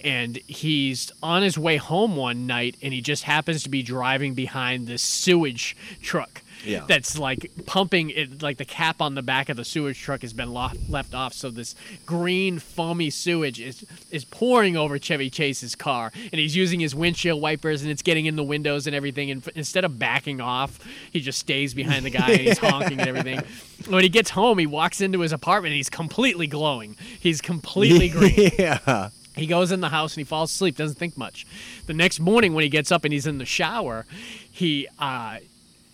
And 0.03 0.37
he's 0.47 1.13
on 1.23 1.43
his 1.43 1.59
way 1.59 1.77
home 1.77 2.17
one 2.17 2.47
night, 2.47 2.75
and 2.81 2.95
he 2.95 3.03
just 3.03 3.25
happens 3.25 3.63
to 3.65 3.69
be 3.69 3.83
driving 3.83 4.33
behind 4.33 4.87
this 4.87 5.03
sewage 5.03 5.77
truck 6.01 6.41
Yeah. 6.65 6.85
that's 6.87 7.19
like 7.19 7.51
pumping 7.67 8.11
it 8.11 8.43
like 8.43 8.59
the 8.59 8.65
cap 8.65 9.01
on 9.01 9.15
the 9.15 9.23
back 9.23 9.49
of 9.49 9.57
the 9.57 9.65
sewage 9.65 9.99
truck 10.01 10.23
has 10.23 10.33
been 10.33 10.53
lo- 10.53 10.71
left 10.89 11.15
off 11.15 11.33
so 11.33 11.51
this 11.51 11.75
green 12.07 12.59
foamy 12.59 13.11
sewage 13.11 13.61
is 13.61 13.85
is 14.11 14.25
pouring 14.25 14.77
over 14.77 14.99
Chevy 14.99 15.31
Chase's 15.31 15.75
car 15.75 16.13
and 16.17 16.39
he's 16.39 16.55
using 16.57 16.81
his 16.81 16.95
windshield 16.95 17.41
wipers 17.41 17.83
and 17.83 17.91
it's 17.91 18.03
getting 18.03 18.27
in 18.27 18.37
the 18.37 18.45
windows 18.45 18.87
and 18.87 18.95
everything 18.95 19.31
and 19.31 19.47
f- 19.47 19.57
instead 19.57 19.85
of 19.85 19.99
backing 19.99 20.41
off 20.41 20.79
he 21.13 21.21
just 21.21 21.39
stays 21.39 21.73
behind 21.75 22.05
the 22.05 22.11
guy 22.11 22.31
and 22.31 22.41
he's 22.41 22.59
honking 22.71 23.01
and 23.01 23.09
everything 23.09 23.41
when 23.89 24.03
he 24.03 24.09
gets 24.09 24.31
home 24.31 24.59
he 24.59 24.67
walks 24.67 25.01
into 25.01 25.21
his 25.21 25.33
apartment 25.33 25.71
and 25.73 25.77
he's 25.77 25.91
completely 25.91 26.47
glowing 26.47 26.97
he's 27.21 27.41
completely 27.41 28.09
green 28.11 28.51
yeah. 28.59 29.09
he 29.37 29.47
goes 29.47 29.73
in 29.73 29.81
the 29.81 29.89
house 29.89 30.15
and 30.15 30.19
he 30.21 30.25
falls 30.25 30.51
asleep, 30.51 30.77
doesn't 30.77 30.99
think 30.99 31.17
much. 31.17 31.47
The 31.87 31.95
next 31.95 32.21
morning, 32.21 32.53
when 32.53 32.63
he 32.63 32.69
gets 32.69 32.91
up 32.93 33.05
and 33.05 33.13
he's 33.13 33.27
in 33.27 33.39
the 33.39 33.47
shower, 33.47 34.05
he 34.51 34.87
uh, 34.99 35.39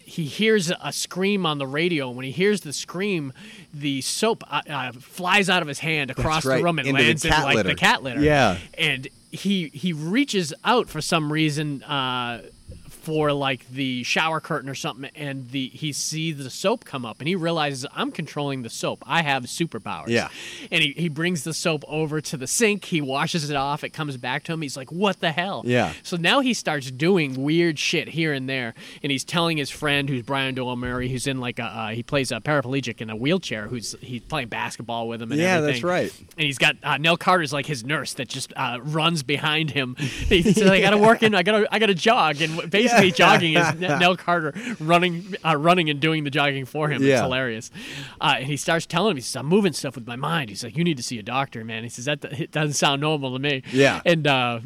he 0.06 0.24
hears 0.24 0.70
a 0.80 0.92
scream 0.92 1.44
on 1.44 1.58
the 1.58 1.66
radio. 1.66 2.08
When 2.08 2.24
he 2.24 2.30
hears 2.30 2.60
the 2.60 2.72
scream, 2.72 3.32
the 3.74 4.00
soap 4.00 4.44
uh, 4.48 4.62
uh, 4.70 4.92
flies 4.92 5.50
out 5.50 5.62
of 5.62 5.68
his 5.68 5.80
hand 5.80 6.12
across 6.12 6.44
right, 6.44 6.58
the 6.58 6.62
room 6.62 6.78
and 6.78 6.86
into 6.88 7.02
lands 7.02 7.24
in 7.24 7.30
like 7.32 7.56
litter. 7.56 7.70
the 7.70 7.74
cat 7.74 8.04
litter. 8.04 8.20
Yeah. 8.20 8.58
and 8.78 9.08
he 9.32 9.68
he 9.68 9.92
reaches 9.92 10.54
out 10.64 10.88
for 10.88 11.00
some 11.00 11.32
reason. 11.32 11.82
Uh, 11.82 12.42
for 13.06 13.32
like 13.32 13.68
the 13.68 14.02
shower 14.02 14.40
curtain 14.40 14.68
or 14.68 14.74
something, 14.74 15.08
and 15.14 15.48
the 15.52 15.68
he 15.68 15.92
sees 15.92 16.38
the 16.42 16.50
soap 16.50 16.84
come 16.84 17.06
up, 17.06 17.20
and 17.20 17.28
he 17.28 17.36
realizes 17.36 17.86
I'm 17.94 18.10
controlling 18.10 18.62
the 18.62 18.68
soap. 18.68 19.04
I 19.06 19.22
have 19.22 19.44
superpowers. 19.44 20.08
Yeah. 20.08 20.28
And 20.72 20.82
he, 20.82 20.92
he 20.96 21.08
brings 21.08 21.44
the 21.44 21.54
soap 21.54 21.84
over 21.86 22.20
to 22.20 22.36
the 22.36 22.48
sink. 22.48 22.86
He 22.86 23.00
washes 23.00 23.48
it 23.48 23.54
off. 23.56 23.84
It 23.84 23.90
comes 23.90 24.16
back 24.16 24.42
to 24.44 24.52
him. 24.52 24.60
He's 24.60 24.76
like, 24.76 24.90
"What 24.90 25.20
the 25.20 25.30
hell?" 25.30 25.62
Yeah. 25.64 25.92
So 26.02 26.16
now 26.16 26.40
he 26.40 26.52
starts 26.52 26.90
doing 26.90 27.40
weird 27.40 27.78
shit 27.78 28.08
here 28.08 28.32
and 28.32 28.48
there, 28.48 28.74
and 29.04 29.12
he's 29.12 29.22
telling 29.24 29.56
his 29.56 29.70
friend, 29.70 30.08
who's 30.08 30.22
Brian 30.22 30.56
Doyle 30.56 30.74
Murray, 30.74 31.08
who's 31.08 31.28
in 31.28 31.38
like 31.38 31.60
a 31.60 31.64
uh, 31.64 31.88
he 31.90 32.02
plays 32.02 32.32
a 32.32 32.40
paraplegic 32.40 33.00
in 33.00 33.08
a 33.08 33.14
wheelchair, 33.16 33.68
who's 33.68 33.94
he's 34.00 34.22
playing 34.22 34.48
basketball 34.48 35.06
with 35.06 35.22
him. 35.22 35.30
And 35.30 35.40
Yeah, 35.40 35.58
everything. 35.58 35.72
that's 35.74 35.84
right. 35.84 36.12
And 36.36 36.44
he's 36.46 36.58
got 36.58 36.74
uh, 36.82 36.98
Nell 36.98 37.16
Carter's 37.16 37.52
like 37.52 37.66
his 37.66 37.84
nurse 37.84 38.14
that 38.14 38.26
just 38.28 38.52
uh, 38.56 38.78
runs 38.82 39.22
behind 39.22 39.70
him. 39.70 39.94
He 40.26 40.42
says, 40.42 40.68
"I 40.68 40.80
gotta 40.80 40.98
work 40.98 41.22
in. 41.22 41.34
I 41.34 41.42
gotta 41.42 41.68
I 41.70 41.78
gotta 41.78 41.94
jog." 41.94 42.40
And 42.40 42.70
basically, 42.70 42.95
jogging 43.10 43.54
is 43.54 43.66
N- 43.66 43.78
Nell 43.98 44.16
Carter 44.16 44.52
running 44.80 45.34
uh, 45.44 45.56
running 45.56 45.90
and 45.90 46.00
doing 46.00 46.24
the 46.24 46.30
jogging 46.30 46.64
for 46.64 46.88
him. 46.88 47.02
It's 47.02 47.20
hilarious. 47.22 47.70
Uh, 48.20 48.36
and 48.38 48.46
he 48.46 48.56
starts 48.56 48.86
telling 48.86 49.12
him, 49.12 49.16
he 49.16 49.22
says, 49.22 49.36
"I'm 49.36 49.46
moving 49.46 49.72
stuff 49.72 49.94
with 49.94 50.06
my 50.06 50.16
mind." 50.16 50.50
He's 50.50 50.64
like, 50.64 50.76
"You 50.76 50.84
need 50.84 50.96
to 50.96 51.02
see 51.02 51.18
a 51.18 51.22
doctor, 51.22 51.64
man." 51.64 51.82
He 51.82 51.88
says, 51.88 52.04
"That 52.06 52.24
it 52.24 52.50
doesn't 52.52 52.74
sound 52.74 53.00
normal 53.00 53.32
to 53.32 53.38
me." 53.38 53.62
Yeah. 53.72 54.00
And 54.04 54.26
uh, 54.26 54.60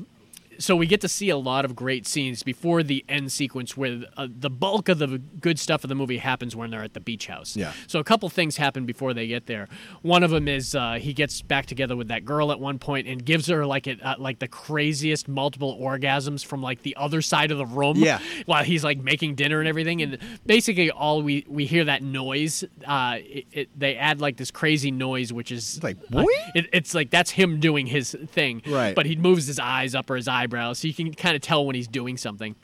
so 0.60 0.76
we 0.76 0.86
get 0.86 1.00
to 1.00 1.08
see 1.08 1.30
a 1.30 1.36
lot 1.36 1.64
of 1.64 1.74
great 1.74 2.06
scenes 2.06 2.42
before 2.42 2.82
the 2.82 3.04
end 3.08 3.32
sequence 3.32 3.76
where 3.76 4.02
uh, 4.16 4.28
the 4.30 4.50
bulk 4.50 4.88
of 4.88 4.98
the 4.98 5.18
good 5.18 5.58
stuff 5.58 5.84
of 5.84 5.88
the 5.88 5.94
movie 5.94 6.18
happens 6.18 6.54
when 6.54 6.70
they're 6.70 6.82
at 6.82 6.94
the 6.94 7.00
beach 7.00 7.26
house. 7.26 7.56
Yeah. 7.56 7.72
So 7.86 7.98
a 7.98 8.04
couple 8.04 8.28
things 8.28 8.56
happen 8.56 8.86
before 8.86 9.14
they 9.14 9.26
get 9.26 9.46
there. 9.46 9.68
One 10.02 10.22
of 10.22 10.30
them 10.30 10.48
is 10.48 10.74
uh, 10.74 10.94
he 11.00 11.12
gets 11.12 11.42
back 11.42 11.66
together 11.66 11.96
with 11.96 12.08
that 12.08 12.24
girl 12.24 12.52
at 12.52 12.60
one 12.60 12.78
point 12.78 13.06
and 13.06 13.24
gives 13.24 13.46
her 13.48 13.64
like 13.66 13.86
it 13.86 14.04
uh, 14.04 14.16
like 14.18 14.38
the 14.38 14.48
craziest 14.48 15.28
multiple 15.28 15.78
orgasms 15.80 16.44
from 16.44 16.62
like 16.62 16.82
the 16.82 16.96
other 16.96 17.22
side 17.22 17.50
of 17.50 17.58
the 17.58 17.66
room. 17.66 17.96
Yeah. 17.96 18.20
While 18.46 18.64
he's 18.64 18.84
like 18.84 18.98
making 18.98 19.36
dinner 19.36 19.60
and 19.60 19.68
everything, 19.68 20.02
and 20.02 20.18
basically 20.46 20.90
all 20.90 21.22
we 21.22 21.44
we 21.48 21.66
hear 21.66 21.84
that 21.84 22.02
noise. 22.02 22.64
Uh, 22.84 23.18
it, 23.20 23.46
it, 23.52 23.78
they 23.78 23.96
add 23.96 24.20
like 24.20 24.36
this 24.36 24.50
crazy 24.50 24.90
noise, 24.90 25.32
which 25.32 25.52
is 25.52 25.82
like, 25.82 25.96
uh, 26.12 26.24
it, 26.54 26.66
it's 26.72 26.94
like 26.94 27.10
that's 27.10 27.30
him 27.30 27.60
doing 27.60 27.86
his 27.86 28.16
thing. 28.26 28.62
Right. 28.66 28.94
But 28.94 29.06
he 29.06 29.16
moves 29.16 29.46
his 29.46 29.58
eyes 29.58 29.94
up 29.94 30.10
or 30.10 30.16
his 30.16 30.28
eyebrows, 30.28 30.49
so 30.74 30.88
you 30.88 30.94
can 30.94 31.14
kind 31.14 31.36
of 31.36 31.42
tell 31.42 31.64
when 31.64 31.74
he's 31.74 31.88
doing 31.88 32.16
something. 32.16 32.54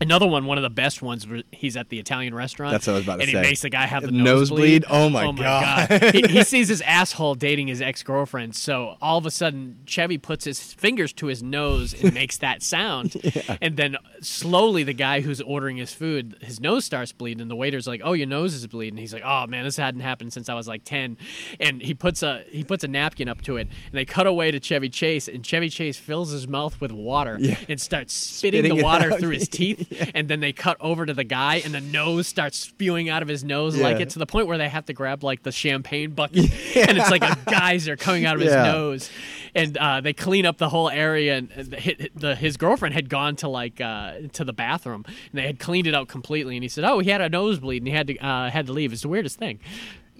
Another 0.00 0.26
one, 0.26 0.46
one 0.46 0.56
of 0.58 0.62
the 0.62 0.70
best 0.70 1.02
ones, 1.02 1.26
where 1.28 1.42
he's 1.52 1.76
at 1.76 1.88
the 1.90 1.98
Italian 1.98 2.34
restaurant. 2.34 2.72
That's 2.72 2.86
what 2.86 2.94
I 2.94 2.96
was 2.96 3.04
about 3.04 3.16
to 3.16 3.22
and 3.22 3.30
say. 3.32 3.36
he 3.38 3.42
makes 3.42 3.60
the 3.62 3.70
guy 3.70 3.86
have 3.86 4.02
the 4.02 4.10
Nosebleed? 4.10 4.82
nosebleed. 4.82 4.84
Oh 4.88 5.10
my 5.10 5.26
oh 5.26 5.32
God. 5.32 6.02
he, 6.14 6.22
he 6.22 6.42
sees 6.44 6.68
his 6.68 6.80
asshole 6.82 7.34
dating 7.34 7.68
his 7.68 7.82
ex 7.82 8.02
girlfriend, 8.02 8.54
so 8.56 8.96
all 9.02 9.18
of 9.18 9.26
a 9.26 9.30
sudden 9.30 9.80
Chevy 9.86 10.16
puts 10.18 10.44
his 10.44 10.60
fingers 10.72 11.12
to 11.14 11.26
his 11.26 11.42
nose 11.42 11.92
and 12.02 12.14
makes 12.14 12.38
that 12.38 12.62
sound, 12.62 13.14
and 13.60 13.76
then 13.76 13.96
slowly 14.20 14.82
the 14.84 14.92
guy 14.94 15.20
who's 15.20 15.40
ordering 15.40 15.76
his 15.76 15.92
food, 15.92 16.36
his 16.40 16.60
nose 16.60 16.84
starts 16.84 17.12
bleeding, 17.12 17.40
and 17.42 17.50
the 17.50 17.56
waiter's 17.56 17.86
like, 17.86 18.00
"Oh, 18.04 18.12
your 18.12 18.26
nose 18.26 18.54
is 18.54 18.66
bleeding." 18.66 18.96
He's 18.98 19.12
like, 19.12 19.22
"Oh 19.24 19.46
man, 19.46 19.64
this 19.64 19.76
hadn't 19.76 20.00
happened 20.00 20.32
since 20.32 20.48
I 20.48 20.54
was 20.54 20.68
like 20.68 20.84
10. 20.84 21.16
and 21.58 21.82
he 21.82 21.94
puts 21.94 22.22
a 22.22 22.42
he 22.50 22.64
puts 22.64 22.84
a 22.84 22.88
napkin 22.88 23.28
up 23.28 23.42
to 23.42 23.56
it, 23.56 23.62
and 23.62 23.92
they 23.92 24.04
cut 24.04 24.26
away 24.26 24.50
to 24.50 24.60
Chevy 24.60 24.88
Chase, 24.88 25.28
and 25.28 25.44
Chevy 25.44 25.68
Chase 25.68 25.98
fills 25.98 26.30
his 26.30 26.46
mouth 26.48 26.80
with 26.80 26.92
water 26.92 27.36
Yeah. 27.40 27.56
and 27.68 27.80
starts 27.80 28.12
spitting, 28.14 28.62
Spitting 28.62 28.78
the 28.78 28.82
water 28.84 29.12
out. 29.12 29.20
through 29.20 29.30
his 29.30 29.48
teeth, 29.50 29.88
and 30.14 30.28
then 30.28 30.40
they 30.40 30.52
cut 30.52 30.76
over 30.80 31.04
to 31.06 31.14
the 31.14 31.24
guy, 31.24 31.56
and 31.64 31.74
the 31.74 31.80
nose 31.80 32.26
starts 32.26 32.56
spewing 32.58 33.08
out 33.08 33.22
of 33.22 33.28
his 33.28 33.42
nose 33.44 33.76
like 33.76 33.96
Yeah. 33.96 34.02
it 34.02 34.10
to 34.10 34.18
the 34.18 34.26
point 34.26 34.46
where 34.46 34.58
they 34.58 34.68
have 34.68 34.86
to 34.86 34.92
grab 34.92 35.22
like 35.24 35.42
the 35.42 35.52
champagne 35.52 36.10
bucket, 36.12 36.38
and 36.76 36.98
it's 36.98 37.10
like 37.10 37.22
a 37.22 37.36
geyser 37.48 37.96
coming 37.96 38.24
out 38.26 38.36
of 38.36 38.40
his 38.42 38.52
nose, 38.52 39.10
and 39.54 39.76
uh, 39.78 40.00
they 40.00 40.12
clean 40.12 40.46
up 40.46 40.58
the 40.58 40.68
whole 40.68 40.88
area, 40.90 41.36
and 41.38 41.48
the, 41.50 42.10
the, 42.14 42.34
his 42.36 42.56
girlfriend 42.56 42.94
had 42.94 43.08
gone 43.08 43.36
to 43.36 43.48
like 43.48 43.80
uh, 43.80 44.14
to 44.32 44.44
the 44.44 44.52
bathroom, 44.52 45.04
and 45.06 45.14
they 45.38 45.46
had 45.46 45.58
cleaned 45.58 45.86
it 45.86 45.94
out 45.94 46.08
completely, 46.08 46.56
and 46.56 46.62
he 46.62 46.68
said, 46.68 46.84
"Oh, 46.84 46.98
he 47.00 47.10
had 47.10 47.20
a 47.20 47.28
nosebleed, 47.28 47.82
and 47.82 47.88
he 47.88 47.94
had 47.94 48.06
to 48.08 48.18
uh, 48.18 48.50
had 48.50 48.66
to 48.66 48.72
leave." 48.72 48.92
It's 48.92 49.02
the 49.02 49.08
weirdest 49.08 49.38
thing. 49.38 49.58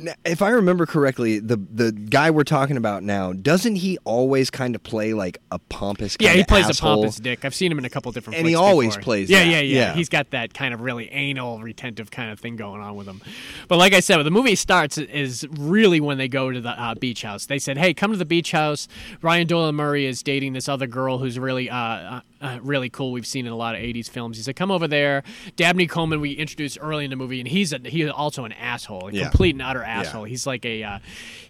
Now, 0.03 0.15
If 0.25 0.41
I 0.41 0.51
remember 0.51 0.87
correctly, 0.87 1.39
the 1.41 1.57
the 1.57 1.93
guy 1.93 2.31
we're 2.31 2.45
talking 2.45 2.77
about 2.77 3.03
now 3.03 3.33
doesn't 3.33 3.77
he 3.77 3.99
always 4.05 4.49
kind 4.51 4.75
of 4.75 4.83
play 4.83 5.13
like 5.13 5.39
a 5.51 5.59
pompous? 5.59 6.17
Yeah, 6.19 6.33
he 6.33 6.43
plays 6.45 6.67
asshole? 6.69 6.93
a 6.93 6.97
pompous 6.97 7.17
dick. 7.17 7.45
I've 7.45 7.55
seen 7.55 7.71
him 7.71 7.79
in 7.79 7.85
a 7.85 7.91
couple 7.91 8.11
different. 8.13 8.39
And 8.39 8.49
he 8.49 8.55
always 8.55 8.91
before. 8.97 9.03
plays 9.03 9.29
Yeah, 9.31 9.41
that. 9.45 9.51
yeah, 9.51 9.61
yeah, 9.61 9.79
Yeah. 9.79 9.95
He's 9.95 10.09
got 10.09 10.31
that 10.31 10.55
kind 10.55 10.73
of 10.73 10.81
really 10.81 11.11
anal, 11.11 11.61
retentive 11.61 12.11
kind 12.11 12.31
of 12.31 12.41
thing 12.41 12.57
going 12.57 12.81
on 12.81 12.97
with 12.97 13.07
him. 13.07 13.21
But 13.69 13.79
like 13.79 13.93
I 13.93 14.01
said, 14.01 14.17
when 14.17 14.25
the 14.25 14.31
movie 14.31 14.55
starts 14.57 14.97
is 14.99 15.47
really 15.51 16.01
when 16.01 16.17
they 16.19 16.29
go 16.29 16.51
to 16.51 16.61
the 16.61 16.71
uh, 16.71 16.95
beach 16.95 17.23
house. 17.23 17.47
They 17.47 17.59
said, 17.59 17.77
"Hey, 17.77 17.93
come 17.93 18.11
to 18.13 18.17
the 18.19 18.25
beach 18.25 18.53
house." 18.53 18.89
Brian 19.21 19.47
Doyle 19.47 19.73
Murray 19.73 20.07
is 20.07 20.23
dating 20.23 20.55
this 20.55 20.69
other 20.69 20.87
girl 20.87 21.19
who's 21.19 21.39
really, 21.39 21.69
uh, 21.69 22.21
uh, 22.41 22.59
really 22.63 22.89
cool. 22.89 23.13
We've 23.13 23.27
seen 23.27 23.47
in 23.47 23.53
a 23.53 23.57
lot 23.57 23.75
of 23.75 23.81
'80s 23.81 24.09
films. 24.09 24.37
He 24.37 24.43
said, 24.43 24.57
"Come 24.57 24.71
over 24.71 24.89
there." 24.89 25.23
Dabney 25.57 25.87
Coleman, 25.87 26.21
we 26.21 26.33
introduced 26.33 26.79
early 26.81 27.05
in 27.05 27.11
the 27.11 27.17
movie, 27.17 27.41
and 27.41 27.49
he's 27.49 27.73
a, 27.73 27.79
he 27.85 28.03
is 28.03 28.11
also 28.11 28.45
an 28.45 28.53
asshole, 28.53 29.09
a 29.09 29.13
Yeah. 29.13 29.29
complete 29.29 29.55
and 29.55 29.63
utter 29.63 29.83
asshole. 29.83 30.25
He's 30.25 30.47
like 30.47 30.65
a 30.65 30.83
uh, 30.83 30.99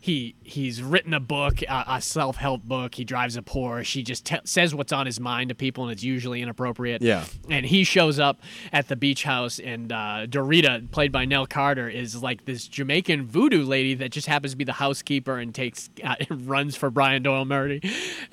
he 0.01 0.35
he's 0.43 0.83
written 0.83 1.15
a 1.15 1.21
book, 1.21 1.61
uh, 1.69 1.85
a 1.87 2.01
self 2.01 2.37
help 2.37 2.63
book. 2.65 2.95
He 2.95 3.05
drives 3.05 3.37
a 3.37 3.43
Porsche. 3.43 3.93
He 3.93 4.03
just 4.03 4.25
te- 4.27 4.41
says 4.45 4.75
what's 4.75 4.93
on 4.93 5.07
his 5.07 5.21
mind 5.21 5.49
to 5.51 5.55
people, 5.55 5.85
and 5.85 5.93
it's 5.93 6.03
usually 6.03 6.43
inappropriate. 6.43 7.03
Yeah. 7.03 7.25
And 7.49 7.67
he 7.67 7.85
shows 7.85 8.19
up 8.19 8.41
at 8.73 8.89
the 8.89 8.97
beach 8.97 9.23
house, 9.25 9.59
and 9.59 9.93
uh, 9.93 10.27
Dorita, 10.27 10.91
played 10.91 11.13
by 11.13 11.25
Nell 11.25 11.47
Carter, 11.47 11.89
is 11.89 12.23
like 12.23 12.45
this 12.47 12.67
Jamaican 12.67 13.27
voodoo 13.27 13.65
lady 13.65 13.95
that 13.95 14.11
just 14.11 14.27
happens 14.27 14.53
to 14.53 14.57
be 14.57 14.65
the 14.65 14.73
housekeeper 14.73 15.39
and 15.39 15.55
takes 15.55 15.91
uh, 16.03 16.17
and 16.29 16.47
runs 16.49 16.77
for 16.77 16.91
Brian 16.91 17.23
Doyle 17.23 17.45
Murray 17.45 17.81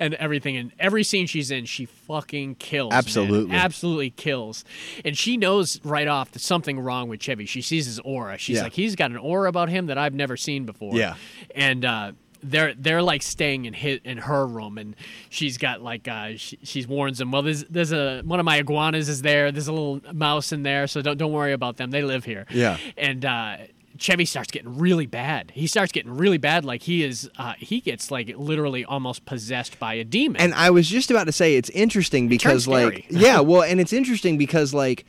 and 0.00 0.14
everything. 0.14 0.56
And 0.56 0.72
every 0.78 1.04
scene 1.04 1.26
she's 1.26 1.50
in, 1.50 1.64
she 1.66 1.84
fucking 1.84 2.47
kills. 2.54 2.90
man. 2.90 2.98
Absolutely. 2.98 3.54
absolutely 3.56 4.10
kills. 4.10 4.64
And 5.04 5.16
she 5.16 5.36
knows 5.36 5.80
right 5.84 6.08
off 6.08 6.30
there's 6.32 6.44
something 6.44 6.78
wrong 6.80 7.08
with 7.08 7.20
Chevy. 7.20 7.46
She 7.46 7.62
sees 7.62 7.86
his 7.86 7.98
aura. 8.00 8.38
She's 8.38 8.56
Yeah. 8.56 8.64
like, 8.64 8.72
he's 8.74 8.96
got 8.96 9.10
an 9.10 9.16
aura 9.16 9.48
about 9.48 9.68
him 9.68 9.86
that 9.86 9.98
I've 9.98 10.14
never 10.14 10.36
seen 10.36 10.64
before. 10.64 10.94
Yeah. 10.96 11.14
And 11.54 11.84
uh, 11.84 12.12
they're 12.42 12.72
they're 12.74 13.02
like 13.02 13.22
staying 13.22 13.64
in 13.64 13.72
his, 13.72 13.98
in 14.04 14.18
her 14.18 14.46
room, 14.46 14.78
and 14.78 14.94
she's 15.28 15.58
got 15.58 15.82
like 15.82 16.06
uh, 16.06 16.36
she, 16.36 16.56
she 16.62 16.86
warns 16.86 17.18
them. 17.18 17.32
Well, 17.32 17.42
there's 17.42 17.64
there's 17.64 17.90
a 17.92 18.22
one 18.24 18.38
of 18.38 18.44
my 18.46 18.58
iguanas 18.58 19.08
is 19.08 19.22
there. 19.22 19.50
There's 19.50 19.66
a 19.66 19.72
little 19.72 20.00
mouse 20.12 20.52
in 20.52 20.62
there, 20.62 20.86
so 20.86 21.02
don't 21.02 21.16
don't 21.18 21.32
worry 21.32 21.52
about 21.52 21.78
them. 21.78 21.90
They 21.90 22.02
live 22.02 22.24
here. 22.24 22.46
Yeah. 22.50 22.76
And 22.96 23.24
uh, 23.24 23.56
Chevy 23.98 24.24
starts 24.24 24.50
getting 24.50 24.78
really 24.78 25.06
bad. 25.06 25.50
He 25.54 25.66
starts 25.66 25.92
getting 25.92 26.16
really 26.16 26.38
bad. 26.38 26.64
Like 26.64 26.82
he 26.82 27.02
is, 27.04 27.28
uh, 27.36 27.54
he 27.58 27.80
gets 27.80 28.10
like 28.10 28.32
literally 28.36 28.84
almost 28.84 29.24
possessed 29.26 29.78
by 29.78 29.94
a 29.94 30.04
demon. 30.04 30.40
And 30.40 30.54
I 30.54 30.70
was 30.70 30.88
just 30.88 31.10
about 31.10 31.24
to 31.24 31.32
say 31.32 31.56
it's 31.56 31.70
interesting 31.70 32.28
because 32.28 32.64
turns 32.64 32.68
like 32.68 33.06
yeah, 33.10 33.40
well, 33.40 33.62
and 33.62 33.80
it's 33.80 33.92
interesting 33.92 34.38
because 34.38 34.72
like 34.72 35.04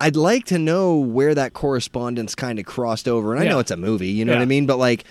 I'd 0.00 0.16
like 0.16 0.44
to 0.46 0.58
know 0.58 0.96
where 0.96 1.34
that 1.34 1.54
correspondence 1.54 2.34
kind 2.34 2.58
of 2.58 2.66
crossed 2.66 3.08
over. 3.08 3.32
And 3.32 3.40
I 3.40 3.44
Yeah. 3.46 3.50
know 3.52 3.58
it's 3.60 3.70
a 3.70 3.76
movie, 3.76 4.08
you 4.08 4.24
know 4.24 4.34
what 4.34 4.42
I 4.42 4.46
mean? 4.46 4.66
But 4.66 4.76
like 4.78 5.04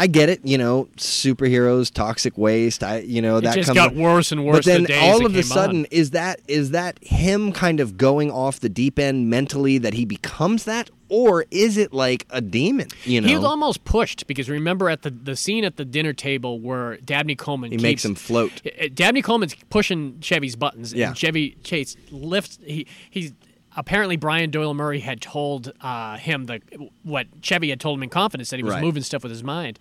I 0.00 0.06
get 0.06 0.28
it. 0.28 0.40
You 0.44 0.58
know, 0.58 0.88
superheroes, 0.96 1.92
toxic 1.92 2.38
waste. 2.38 2.84
I, 2.84 3.00
you 3.00 3.20
know, 3.20 3.38
It 3.38 3.40
that 3.42 3.54
just 3.54 3.66
comes. 3.66 3.74
got 3.74 3.94
worse 3.96 4.30
and 4.30 4.46
worse 4.46 4.58
But 4.58 4.64
then 4.64 4.84
the 4.84 4.96
all 5.00 5.26
of 5.26 5.34
a 5.34 5.42
sudden, 5.42 5.80
on. 5.80 5.84
is 5.90 6.10
that 6.12 6.40
is 6.46 6.70
that 6.70 7.02
him 7.02 7.50
kind 7.52 7.80
of 7.80 7.96
going 7.96 8.30
off 8.30 8.60
the 8.60 8.68
deep 8.68 8.98
end 9.00 9.28
mentally 9.28 9.76
that 9.78 9.94
he 9.94 10.04
becomes 10.04 10.62
that, 10.64 10.88
or 11.08 11.44
is 11.50 11.76
it 11.76 11.92
like 11.92 12.26
a 12.30 12.40
demon? 12.40 12.88
You 13.04 13.20
know, 13.20 13.28
He 13.28 13.34
was 13.34 13.44
almost 13.44 13.84
pushed 13.84 14.26
because 14.26 14.48
remember 14.48 14.88
at 14.90 15.02
the, 15.02 15.10
the 15.10 15.36
scene 15.36 15.64
at 15.64 15.76
the 15.76 15.84
dinner 15.84 16.12
table 16.12 16.60
where 16.60 16.96
Dabney 16.98 17.34
Coleman 17.34 17.70
he 17.70 17.76
keeps, 17.76 17.82
makes 17.82 18.04
him 18.04 18.14
float. 18.14 18.62
Uh, 18.66 18.88
Dabney 18.92 19.22
Coleman's 19.22 19.54
pushing 19.70 20.20
Chevy's 20.20 20.56
buttons, 20.56 20.92
Yeah. 20.92 21.08
and 21.08 21.16
Chevy 21.16 21.56
Chase 21.62 21.96
lifts. 22.10 22.58
He 22.64 22.86
he's 23.10 23.32
apparently 23.76 24.16
Brian 24.16 24.50
Doyle 24.50 24.74
Murray 24.74 25.00
had 25.00 25.20
told 25.20 25.72
uh, 25.80 26.16
him 26.16 26.44
the 26.46 26.60
what 27.02 27.26
Chevy 27.42 27.70
had 27.70 27.80
told 27.80 27.98
him 27.98 28.02
in 28.02 28.08
confidence 28.10 28.50
that 28.50 28.56
he 28.56 28.62
was 28.62 28.74
Right. 28.74 28.82
moving 28.82 29.02
stuff 29.02 29.22
with 29.22 29.30
his 29.32 29.44
mind, 29.44 29.78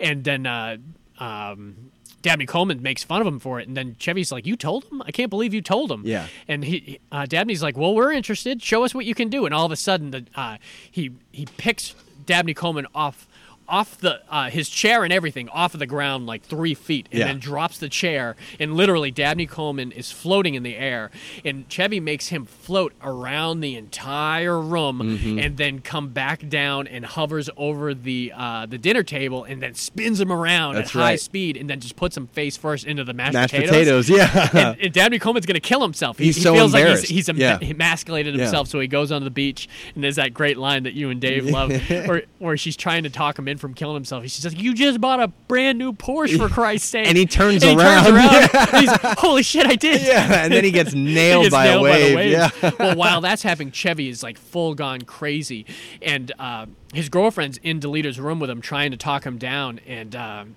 and 0.00 0.24
then. 0.24 0.46
Uh, 0.46 0.76
um, 1.20 1.90
Dabney 2.22 2.46
Coleman 2.46 2.82
makes 2.82 3.04
fun 3.04 3.20
of 3.20 3.26
him 3.26 3.38
for 3.38 3.60
it, 3.60 3.68
and 3.68 3.76
then 3.76 3.96
Chevy's 3.98 4.32
like, 4.32 4.46
"You 4.46 4.56
told 4.56 4.84
him? 4.84 5.02
I 5.02 5.12
can't 5.12 5.30
believe 5.30 5.54
you 5.54 5.62
told 5.62 5.92
him." 5.92 6.02
Yeah. 6.04 6.26
And 6.48 6.64
he, 6.64 6.98
uh, 7.12 7.26
Dabney's 7.26 7.62
like, 7.62 7.76
"Well, 7.76 7.94
we're 7.94 8.12
interested. 8.12 8.62
Show 8.62 8.84
us 8.84 8.94
what 8.94 9.04
you 9.04 9.14
can 9.14 9.28
do." 9.28 9.46
And 9.46 9.54
all 9.54 9.64
of 9.64 9.72
a 9.72 9.76
sudden, 9.76 10.10
the 10.10 10.24
uh, 10.34 10.56
he 10.90 11.12
he 11.30 11.46
picks 11.56 11.94
Dabney 12.26 12.54
Coleman 12.54 12.86
off 12.94 13.27
off 13.68 13.98
the 13.98 14.20
uh, 14.30 14.50
his 14.50 14.68
chair 14.68 15.04
and 15.04 15.12
everything 15.12 15.48
off 15.50 15.74
of 15.74 15.80
the 15.80 15.86
ground 15.86 16.26
like 16.26 16.42
three 16.42 16.74
feet, 16.74 17.06
and 17.10 17.18
Yeah. 17.20 17.26
then 17.26 17.38
drops 17.38 17.78
the 17.78 17.88
chair. 17.88 18.34
And 18.58 18.74
literally, 18.74 19.10
Dabney 19.10 19.46
Coleman 19.46 19.92
is 19.92 20.10
floating 20.10 20.54
in 20.54 20.62
the 20.62 20.76
air, 20.76 21.10
and 21.44 21.68
Chevy 21.68 22.00
makes 22.00 22.28
him 22.28 22.44
float 22.46 22.92
around 23.02 23.60
the 23.60 23.76
entire 23.76 24.60
room, 24.60 24.98
Mm-hmm. 25.00 25.38
and 25.38 25.56
then 25.56 25.80
come 25.80 26.08
back 26.08 26.48
down 26.48 26.86
and 26.86 27.04
hovers 27.04 27.50
over 27.56 27.92
the 27.94 28.32
uh, 28.34 28.66
the 28.66 28.78
dinner 28.78 29.02
table, 29.02 29.44
and 29.44 29.62
then 29.62 29.74
spins 29.74 30.20
him 30.20 30.32
around 30.32 30.74
That's 30.76 30.94
at 30.96 31.00
high 31.00 31.16
speed, 31.16 31.56
and 31.56 31.68
then 31.68 31.80
just 31.80 31.96
puts 31.96 32.16
him 32.16 32.26
face 32.28 32.56
first 32.56 32.86
into 32.86 33.04
the 33.04 33.12
mashed, 33.12 33.34
Mashed 33.34 33.54
potatoes, 33.54 34.08
yeah. 34.08 34.48
and, 34.54 34.80
and 34.80 34.92
Dabney 34.94 35.18
Coleman's 35.18 35.46
going 35.46 35.54
to 35.54 35.60
kill 35.60 35.82
himself. 35.82 36.18
He, 36.18 36.24
He's 36.26 36.36
he 36.36 36.42
so 36.42 36.54
feels 36.54 36.72
like 36.72 36.86
he's, 36.86 37.02
he's 37.08 37.28
em- 37.28 37.36
Yeah. 37.36 37.58
emasculated 37.60 38.34
Yeah. 38.34 38.42
himself, 38.44 38.68
so 38.68 38.80
he 38.80 38.86
goes 38.88 39.12
onto 39.12 39.24
the 39.24 39.30
beach, 39.30 39.68
and 39.94 40.02
there's 40.02 40.16
that 40.16 40.32
great 40.32 40.56
line 40.56 40.84
that 40.84 40.94
you 40.94 41.10
and 41.10 41.20
Dave 41.20 41.44
love, 41.46 41.70
where, 41.90 42.22
where 42.38 42.56
she's 42.56 42.76
trying 42.76 43.02
to 43.02 43.10
talk 43.10 43.38
him 43.38 43.46
in 43.48 43.57
from 43.58 43.74
killing 43.74 43.94
himself. 43.94 44.22
She's 44.24 44.44
like, 44.44 44.60
"You 44.60 44.74
just 44.74 45.00
bought 45.00 45.20
a 45.20 45.28
brand 45.28 45.78
new 45.78 45.92
Porsche 45.92 46.36
for 46.38 46.48
Christ's 46.52 46.88
sake!" 46.88 47.06
And 47.06 47.16
he 47.18 47.26
turns 47.26 47.62
And 47.62 47.72
he 47.72 47.76
around. 47.84 48.06
and 48.06 48.70
he's 48.80 48.88
like, 48.88 49.18
"Holy 49.18 49.42
shit, 49.42 49.66
I 49.66 49.76
did!" 49.76 50.00
yeah, 50.02 50.44
and 50.44 50.52
then 50.52 50.64
he 50.64 50.70
gets 50.70 50.92
He 50.98 51.02
nailed, 51.02 51.44
gets 51.44 51.54
by, 51.54 51.64
nailed 51.64 51.80
a 51.80 51.82
wave. 51.84 52.14
by 52.16 52.22
the 52.22 52.30
Yeah, 52.30 52.70
well, 52.78 52.96
while 52.96 53.20
that's 53.20 53.42
happening, 53.42 53.70
Chevy 53.72 54.08
is 54.08 54.22
like 54.22 54.38
full 54.38 54.74
gone 54.74 55.02
crazy, 55.02 55.66
and 56.00 56.32
uh, 56.38 56.66
his 56.94 57.08
girlfriend's 57.08 57.58
in 57.58 57.80
Dorita's 57.80 58.18
room 58.18 58.40
with 58.40 58.50
him, 58.50 58.60
trying 58.60 58.90
to 58.92 58.96
talk 58.96 59.24
him 59.24 59.38
down, 59.38 59.80
and. 59.86 60.14
Um, 60.16 60.54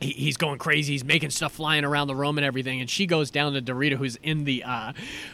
he, 0.00 0.10
he's 0.10 0.36
going 0.36 0.58
crazy. 0.58 0.92
He's 0.92 1.04
making 1.04 1.30
stuff 1.30 1.52
flying 1.52 1.84
around 1.84 2.08
the 2.08 2.14
room 2.14 2.38
and 2.38 2.44
everything. 2.44 2.80
And 2.80 2.88
she 2.88 3.06
goes 3.06 3.30
down 3.30 3.54
to 3.54 3.62
Dorita, 3.62 3.94
who's 3.94 4.16
in 4.16 4.44
the 4.44 4.62
uh, 4.64 4.92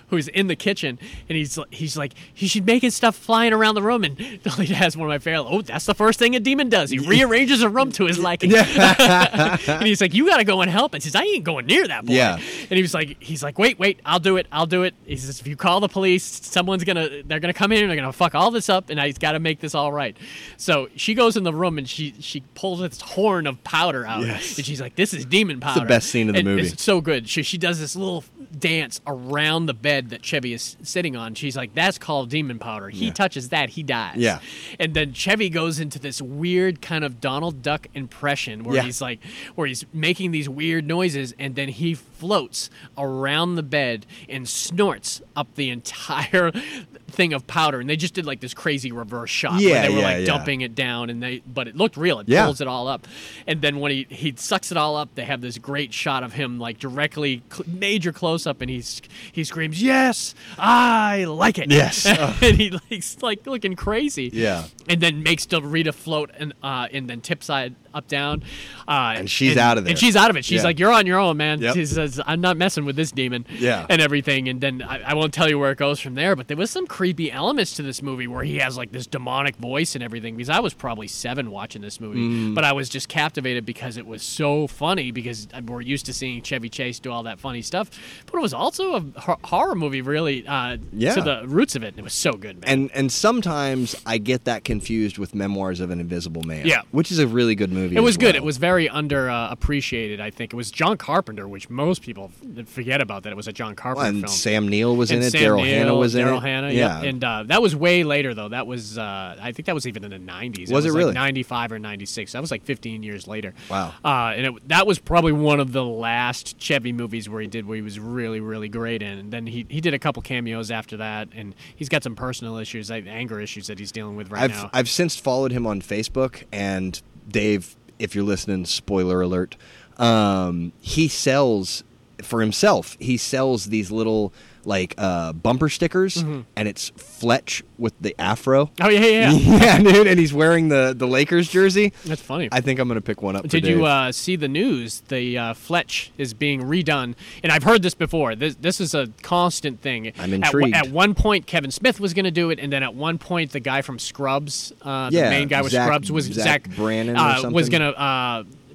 who's 0.09 0.29
in 0.29 0.47
the 0.47 0.57
kitchen, 0.57 0.99
and 1.29 1.37
he's 1.37 1.59
he's 1.71 1.97
like, 1.97 2.13
he 2.33 2.47
should 2.47 2.67
making 2.67 2.91
stuff 2.91 3.17
flying 3.17 3.53
around 3.53 3.75
the 3.75 3.83
room. 3.83 4.05
And 4.05 4.17
Dorita 4.17 4.69
has 4.69 4.97
one 4.97 5.09
of 5.09 5.11
my 5.11 5.19
favorite. 5.19 5.47
Oh, 5.49 5.63
that's 5.63 5.87
the 5.87 5.95
first 5.95 6.19
thing 6.19 6.37
a 6.37 6.41
demon 6.41 6.69
does. 6.69 6.91
He 6.91 6.99
rearranges 6.99 7.63
a 7.63 7.69
room 7.69 7.93
to 7.93 8.07
his 8.07 8.19
liking. 8.19 8.53
and 8.57 9.87
he's 9.87 10.01
like, 10.01 10.15
you 10.15 10.27
got 10.27 10.39
to 10.39 10.45
go 10.45 10.61
and 10.61 10.71
help. 10.71 10.95
And 10.95 11.03
says, 11.03 11.15
I 11.15 11.23
ain't 11.23 11.45
going 11.45 11.67
near 11.67 11.87
that 11.89 12.07
boy. 12.07 12.15
Yeah. 12.15 12.35
And 12.37 12.77
he 12.77 12.83
was 12.83 12.95
like, 12.95 13.23
he's 13.23 13.43
like, 13.43 13.59
wait, 13.59 13.79
wait, 13.79 14.01
I'll 14.05 14.21
do 14.21 14.37
it, 14.37 14.47
I'll 14.53 14.67
do 14.67 14.83
it. 14.85 14.95
He 15.05 15.17
says, 15.17 15.41
if 15.41 15.47
you 15.47 15.57
call 15.57 15.81
the 15.81 15.89
police, 15.89 16.25
someone's 16.25 16.85
gonna, 16.85 17.23
they're 17.25 17.41
gonna 17.41 17.53
come 17.53 17.73
in 17.73 17.83
and 17.83 17.91
they're 17.91 17.97
gonna 17.97 18.13
fuck 18.13 18.35
all 18.35 18.51
this 18.51 18.69
up, 18.69 18.91
and 18.91 19.01
I 19.01 19.11
got 19.13 19.33
to 19.33 19.41
make 19.41 19.61
this 19.61 19.75
all 19.75 19.93
right. 19.93 20.17
So 20.57 20.89
she 20.97 21.15
goes 21.15 21.37
in 21.37 21.43
the 21.43 21.53
room 21.53 21.79
and 21.79 21.89
she 21.89 22.15
she 22.21 22.41
pulls 22.55 22.81
this 22.81 23.01
horn 23.01 23.47
of 23.47 23.63
powder 23.65 24.07
out, 24.07 24.23
Yes. 24.23 24.52
And 24.59 24.67
she's 24.67 24.81
like, 24.81 24.95
this 24.97 25.13
is 25.15 25.25
demon 25.25 25.61
powder. 25.61 25.81
It's 25.81 25.85
the 25.85 25.89
best 25.89 26.09
scene 26.11 26.29
of 26.29 26.35
the 26.35 26.41
And 26.41 26.49
movie. 26.49 26.63
It's 26.69 26.83
so 26.83 27.01
good. 27.01 27.29
She 27.29 27.43
she 27.43 27.59
does 27.59 27.79
this 27.81 27.97
little 27.97 28.25
dance 28.59 29.01
around 29.07 29.67
the 29.67 29.75
bed 29.75 30.11
that 30.11 30.23
Chevy 30.25 30.53
is 30.53 30.77
sitting 30.83 31.17
on. 31.17 31.35
She's 31.35 31.57
like, 31.57 31.75
that's 31.75 31.99
called 31.99 32.31
demon 32.31 32.59
powder. 32.59 32.89
He 32.91 33.11
touches 33.11 33.49
that, 33.49 33.71
he 33.71 33.83
dies. 33.83 34.17
Yeah. 34.17 34.41
And 34.79 34.95
then 34.95 35.13
Chevy 35.15 35.49
goes 35.49 35.81
into 35.81 35.99
this 35.99 36.21
weird 36.21 36.83
kind 36.83 37.03
of 37.05 37.21
Donald 37.21 37.63
Duck 37.63 37.87
impression 37.95 38.63
where 38.65 38.77
Yeah. 38.77 38.83
he's 38.83 39.01
like, 39.01 39.21
where 39.55 39.67
he's 39.67 39.85
making 39.93 40.31
these 40.33 40.49
weird 40.49 40.87
noises, 40.87 41.35
and 41.39 41.55
then 41.55 41.69
he 41.69 41.95
floats 41.95 42.71
around 42.99 43.55
the 43.57 43.63
bed 43.63 44.07
and 44.29 44.49
snorts 44.49 45.23
up 45.35 45.55
the 45.55 45.71
entire 45.71 46.51
thing 47.09 47.33
of 47.33 47.47
powder. 47.47 47.81
And 47.81 47.89
they 47.91 47.97
just 47.97 48.15
did 48.15 48.27
like 48.27 48.41
this 48.41 48.55
crazy 48.55 48.93
reverse 48.93 49.31
shot 49.31 49.53
where 49.55 49.61
Yeah, 49.63 49.83
they 49.83 49.89
were 49.89 49.97
yeah, 50.01 50.05
like 50.05 50.19
yeah. 50.21 50.25
dumping 50.27 50.61
it 50.61 50.75
down, 50.75 51.11
and 51.11 51.23
they, 51.23 51.39
but 51.47 51.69
it 51.69 51.77
looked 51.77 51.97
real. 51.97 52.21
It 52.21 52.29
Yeah. 52.29 52.45
pulls 52.45 52.61
it 52.61 52.69
all 52.69 52.87
up, 52.87 53.07
and 53.47 53.61
then 53.63 53.81
when 53.81 53.91
he 53.93 54.07
he 54.11 54.35
sucks 54.43 54.71
it 54.71 54.77
all 54.77 54.97
up, 54.97 55.15
they 55.15 55.25
have 55.25 55.41
this 55.41 55.59
great 55.59 55.95
shot 55.95 56.23
of 56.23 56.33
him 56.33 56.59
like 56.59 56.79
directly 56.79 57.43
cl- 57.51 57.65
major 57.69 58.13
close 58.13 58.47
up, 58.47 58.61
and 58.61 58.71
he's 58.71 59.01
he 59.31 59.45
screams, 59.45 59.83
"Yes, 59.83 60.35
I 60.59 61.25
like 61.25 61.59
it." 61.59 61.71
Yes. 61.71 62.07
and 62.43 62.57
he 62.57 62.71
likes 62.71 63.23
like 63.23 63.47
looking 63.47 63.77
crazy. 63.77 64.31
Yeah. 64.33 64.67
And 64.89 65.01
then 65.01 65.23
makes 65.23 65.47
Rita 65.53 65.93
float 65.93 66.31
and 66.37 66.53
uh, 66.63 66.89
and 66.93 67.09
then 67.09 67.21
tip 67.21 67.43
side 67.43 67.75
up 67.95 68.09
down. 68.09 68.43
Uh, 68.89 69.15
And 69.17 69.31
she's 69.31 69.57
out 69.57 69.79
of 69.79 69.85
there. 69.85 69.91
And 69.93 69.99
she's 69.99 70.17
out 70.17 70.31
of 70.31 70.37
it. 70.37 70.45
She's 70.45 70.59
Yeah. 70.59 70.65
like, 70.65 70.79
"You're 70.79 70.93
on 70.93 71.07
your 71.07 71.19
own, 71.19 71.37
man." 71.37 71.61
Yep. 71.61 71.75
She 71.75 71.87
says, 71.87 72.21
"I'm 72.27 72.41
not 72.41 72.57
messing 72.57 72.85
with 72.85 72.97
this 72.97 73.13
demon." 73.13 73.47
Yeah. 73.59 73.87
And 73.89 74.01
everything. 74.03 74.49
And 74.49 74.61
then 74.61 74.83
I, 74.83 75.01
I 75.03 75.15
won't 75.15 75.33
tell 75.35 75.49
you 75.49 75.59
where 75.59 75.71
it 75.73 75.79
goes 75.79 76.01
from 76.01 76.15
there, 76.15 76.35
but 76.37 76.49
there 76.49 76.57
was 76.57 76.71
some 76.71 76.87
creepy 76.87 77.31
elements 77.31 77.75
to 77.77 77.83
this 77.83 78.03
movie 78.03 78.27
where 78.27 78.45
he 78.45 78.59
has 78.59 78.77
like 78.77 78.93
this 78.93 79.07
demonic 79.07 79.57
voice 79.57 79.95
and 79.95 80.03
everything. 80.03 80.37
Because 80.37 80.51
I 80.51 80.61
was 80.61 80.75
probably 80.75 81.07
seven 81.09 81.51
watching 81.51 81.83
this 81.83 82.01
movie, 82.01 82.19
Mm. 82.21 82.55
but 82.55 82.65
I 82.65 82.73
was 82.73 82.89
just 82.89 83.09
captivated 83.09 83.65
because 83.67 83.97
it 83.97 84.07
was 84.07 84.23
so 84.23 84.67
funny. 84.67 85.11
Because 85.11 85.49
we're 85.67 85.81
used 85.81 86.07
to 86.07 86.13
seeing 86.13 86.43
Chevy 86.43 86.69
Chase 86.69 86.99
do 86.99 87.11
all 87.11 87.23
that 87.25 87.39
funny 87.41 87.63
stuff, 87.63 87.91
but 88.27 88.39
it 88.39 88.43
was 88.43 88.55
also 88.55 88.95
a 88.97 89.37
horror 89.47 89.75
movie, 89.75 90.01
really. 90.03 90.47
Uh, 90.47 90.77
Yeah. 90.93 91.15
To 91.15 91.21
the 91.23 91.43
roots 91.47 91.77
of 91.77 91.83
it, 91.83 91.89
and 91.89 91.99
it 91.99 92.05
was 92.05 92.13
so 92.15 92.33
good, 92.33 92.61
man. 92.61 92.69
and 92.71 92.91
and 92.95 93.13
sometimes 93.13 93.95
I 94.07 94.19
get 94.19 94.45
that 94.45 94.65
confused 94.65 95.19
with 95.19 95.35
Memoirs 95.35 95.81
of 95.81 95.91
an 95.91 96.01
Invisible 96.01 96.43
Man. 96.43 96.67
Yeah. 96.67 96.83
which 96.91 97.11
is 97.11 97.19
a 97.19 97.27
really 97.27 97.55
good 97.55 97.73
movie. 97.73 97.82
It 97.91 98.01
was 98.01 98.15
as 98.15 98.17
good. 98.19 98.35
well. 98.35 98.37
It 98.37 98.45
was 98.45 98.57
very 98.59 98.89
underappreciated. 98.89 100.21
uh. 100.21 100.25
I 100.25 100.31
think 100.31 100.53
it 100.53 100.57
was 100.57 100.71
John 100.71 100.97
Carpenter, 100.97 101.49
which 101.49 101.71
most 101.71 102.03
people 102.03 102.31
forget 102.67 103.01
about. 103.01 103.23
That 103.23 103.33
it 103.33 103.37
was 103.37 103.49
a 103.49 103.53
John 103.53 103.75
Carpenter 103.75 104.09
and 104.09 104.21
film. 104.21 104.33
Sam 104.33 104.69
Neill 104.69 104.97
was 104.97 105.11
in 105.11 105.23
it. 105.23 105.33
Daryl 105.33 105.65
Hannah 105.65 105.95
was 105.95 106.15
in 106.15 106.27
Daryl 106.27 106.39
it. 106.39 106.43
Hannah, 106.43 106.71
yeah, 106.71 107.01
yep. 107.01 107.05
and 107.05 107.25
uh, 107.25 107.43
that 107.47 107.63
was 107.63 107.75
way 107.75 108.05
later 108.05 108.35
though. 108.35 108.49
That 108.49 108.67
was 108.67 108.99
uh, 108.99 109.37
I 109.41 109.53
think 109.53 109.67
that 109.67 109.75
was 109.75 109.87
even 109.87 110.05
in 110.05 110.11
the 110.11 110.33
'90s. 110.33 110.71
Was 110.71 110.85
it 110.85 110.89
was 110.89 110.97
really? 110.97 111.05
Like 111.07 111.15
'95 111.15 111.73
or 111.73 111.79
'96. 111.79 112.33
That 112.33 112.41
was 112.41 112.51
like 112.51 112.65
15 112.65 113.03
years 113.03 113.27
later. 113.27 113.55
Wow. 113.71 113.95
Uh, 114.05 114.33
and 114.37 114.47
it, 114.47 114.69
that 114.69 114.87
was 114.87 114.99
probably 114.99 115.33
one 115.33 115.61
of 115.61 115.73
the 115.73 115.85
last 115.85 116.59
Chevy 116.59 116.93
movies 116.93 117.29
where 117.29 117.41
he 117.41 117.47
did 117.47 117.67
where 117.67 117.77
he 117.77 117.83
was 117.83 117.99
really 117.99 118.41
really 118.41 118.69
great 118.69 119.03
in. 119.03 119.19
And 119.19 119.33
then 119.33 119.47
he 119.47 119.67
he 119.69 119.81
did 119.81 119.95
a 119.95 119.99
couple 119.99 120.23
cameos 120.23 120.71
after 120.71 120.97
that, 120.99 121.29
and 121.35 121.55
he's 121.75 121.89
got 121.89 122.03
some 122.03 122.15
personal 122.15 122.57
issues, 122.59 122.91
like 122.91 123.07
anger 123.07 123.41
issues 123.41 123.67
that 123.67 123.79
he's 123.79 123.93
dealing 123.93 124.17
with 124.17 124.31
right 124.31 124.43
I've 124.43 124.51
now. 124.51 124.71
I've 124.73 124.89
since 124.89 125.17
followed 125.17 125.53
him 125.53 125.67
on 125.67 125.81
Facebook, 125.81 126.45
and 126.53 127.01
Dave, 127.29 127.77
if 127.99 128.15
you're 128.15 128.25
listening, 128.25 128.65
spoiler 128.65 129.21
alert, 129.21 129.57
um, 129.99 130.73
he 130.81 131.09
sells 131.09 131.85
for 132.23 132.41
himself. 132.41 132.97
He 133.01 133.17
sells 133.17 133.67
these 133.67 133.91
little 133.91 134.33
like 134.65 134.95
uh, 134.99 135.33
bumper 135.33 135.69
stickers, 135.69 136.17
Mm-hmm. 136.17 136.41
and 136.57 136.69
it's 136.69 136.91
Fletch 136.97 137.63
with 137.79 137.95
the 138.01 138.15
afro. 138.19 138.71
oh 138.81 138.89
yeah, 138.89 139.01
yeah, 139.01 139.31
yeah. 139.33 139.59
yeah, 139.59 139.79
dude, 139.79 140.07
and 140.07 140.19
he's 140.21 140.33
wearing 140.33 140.69
the 140.69 140.95
the 140.97 141.07
Lakers 141.07 141.49
jersey. 141.49 141.93
That's 142.05 142.23
funny. 142.23 142.49
I 142.53 142.61
think 142.61 142.79
I'm 142.81 142.89
gonna 142.89 143.01
pick 143.01 143.23
one 143.23 143.37
up. 143.37 143.49
Did 143.49 143.67
you 143.67 143.85
uh, 143.87 144.13
see 144.13 144.37
the 144.37 144.49
news? 144.49 145.01
The 145.09 145.39
uh, 145.39 145.55
Fletch 145.55 146.13
is 146.19 146.35
being 146.35 146.63
redone, 146.63 147.15
and 147.43 147.51
I've 147.53 147.63
heard 147.65 147.83
this 147.83 147.95
before. 147.95 148.35
This 148.35 148.55
this 148.57 148.81
is 148.81 148.95
a 148.95 149.09
constant 149.23 149.81
thing. 149.81 150.13
I'm 150.19 150.31
At 150.33 150.33
intrigued. 150.33 150.77
At, 150.77 150.89
one 150.91 151.15
point, 151.15 151.47
Kevin 151.47 151.71
Smith 151.71 151.99
was 152.01 152.15
going 152.15 152.25
to 152.25 152.31
do 152.31 152.51
it, 152.51 152.59
and 152.61 152.73
then 152.73 152.83
at 152.83 152.95
one 152.95 153.19
point, 153.19 153.53
the 153.53 153.61
guy 153.61 153.83
from 153.83 153.99
Scrubs, 153.99 154.73
uh, 154.83 155.11
the 155.11 155.23
main 155.23 155.49
guy 155.49 155.63
with 155.63 155.73
Zach- 155.73 155.87
Scrubs, 155.87 156.13
was 156.13 156.27
Zach 156.27 156.69
Brannon 156.77 157.17
or 157.17 157.21
uh, 157.21 157.33
was 157.51 157.67
something. 157.69 157.71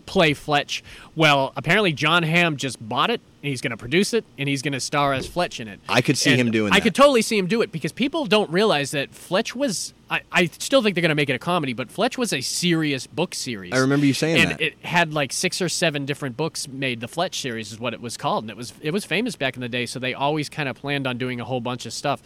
Play 0.07 0.33
Fletch. 0.33 0.83
Well, 1.15 1.53
apparently, 1.55 1.93
Jon 1.93 2.23
Hamm 2.23 2.57
just 2.57 2.77
bought 2.89 3.11
it. 3.11 3.21
And 3.43 3.49
he's 3.51 3.61
going 3.61 3.71
to 3.71 3.77
produce 3.77 4.13
it, 4.15 4.25
and 4.39 4.49
he's 4.49 4.63
going 4.63 4.73
to 4.73 4.79
star 4.79 5.13
as 5.13 5.27
Fletch 5.27 5.59
in 5.59 5.67
it. 5.67 5.79
I 5.87 6.01
could 6.01 6.17
see 6.17 6.31
And 6.31 6.39
him 6.41 6.49
doing 6.51 6.73
I 6.73 6.77
that. 6.77 6.83
could 6.83 6.95
totally 6.95 7.21
see 7.21 7.37
him 7.37 7.45
do 7.45 7.61
it 7.61 7.71
because 7.71 7.91
people 7.91 8.25
don't 8.25 8.49
realize 8.49 8.89
that 8.91 9.13
Fletch 9.13 9.55
was. 9.55 9.93
I, 10.09 10.21
I 10.31 10.45
still 10.45 10.81
think 10.81 10.95
they're 10.95 11.01
going 11.01 11.09
to 11.09 11.15
make 11.15 11.29
it 11.29 11.35
a 11.35 11.39
comedy, 11.39 11.73
but 11.73 11.91
Fletch 11.91 12.17
was 12.17 12.31
a 12.31 12.41
serious 12.41 13.07
book 13.07 13.35
series. 13.35 13.73
I 13.73 13.79
remember 13.79 14.05
you 14.05 14.13
saying 14.13 14.35
that. 14.35 14.41
and 14.41 14.51
that. 14.51 14.61
it 14.61 14.85
had 14.85 15.13
like 15.13 15.33
six 15.33 15.61
or 15.61 15.67
seven 15.69 16.05
different 16.05 16.37
books 16.37 16.67
made. 16.67 17.01
The 17.01 17.07
Fletch 17.07 17.41
series 17.41 17.71
is 17.71 17.79
what 17.79 17.93
it 17.93 17.99
was 18.01 18.15
called, 18.15 18.45
and 18.45 18.51
it 18.51 18.55
was 18.57 18.73
it 18.81 18.91
was 18.91 19.03
famous 19.05 19.35
back 19.35 19.55
in 19.55 19.61
the 19.61 19.69
day. 19.69 19.85
So 19.85 19.99
they 19.99 20.13
always 20.13 20.47
kind 20.49 20.69
of 20.69 20.75
planned 20.77 21.07
on 21.07 21.17
doing 21.17 21.41
a 21.41 21.45
whole 21.45 21.59
bunch 21.59 21.85
of 21.85 21.93
stuff, 21.93 22.21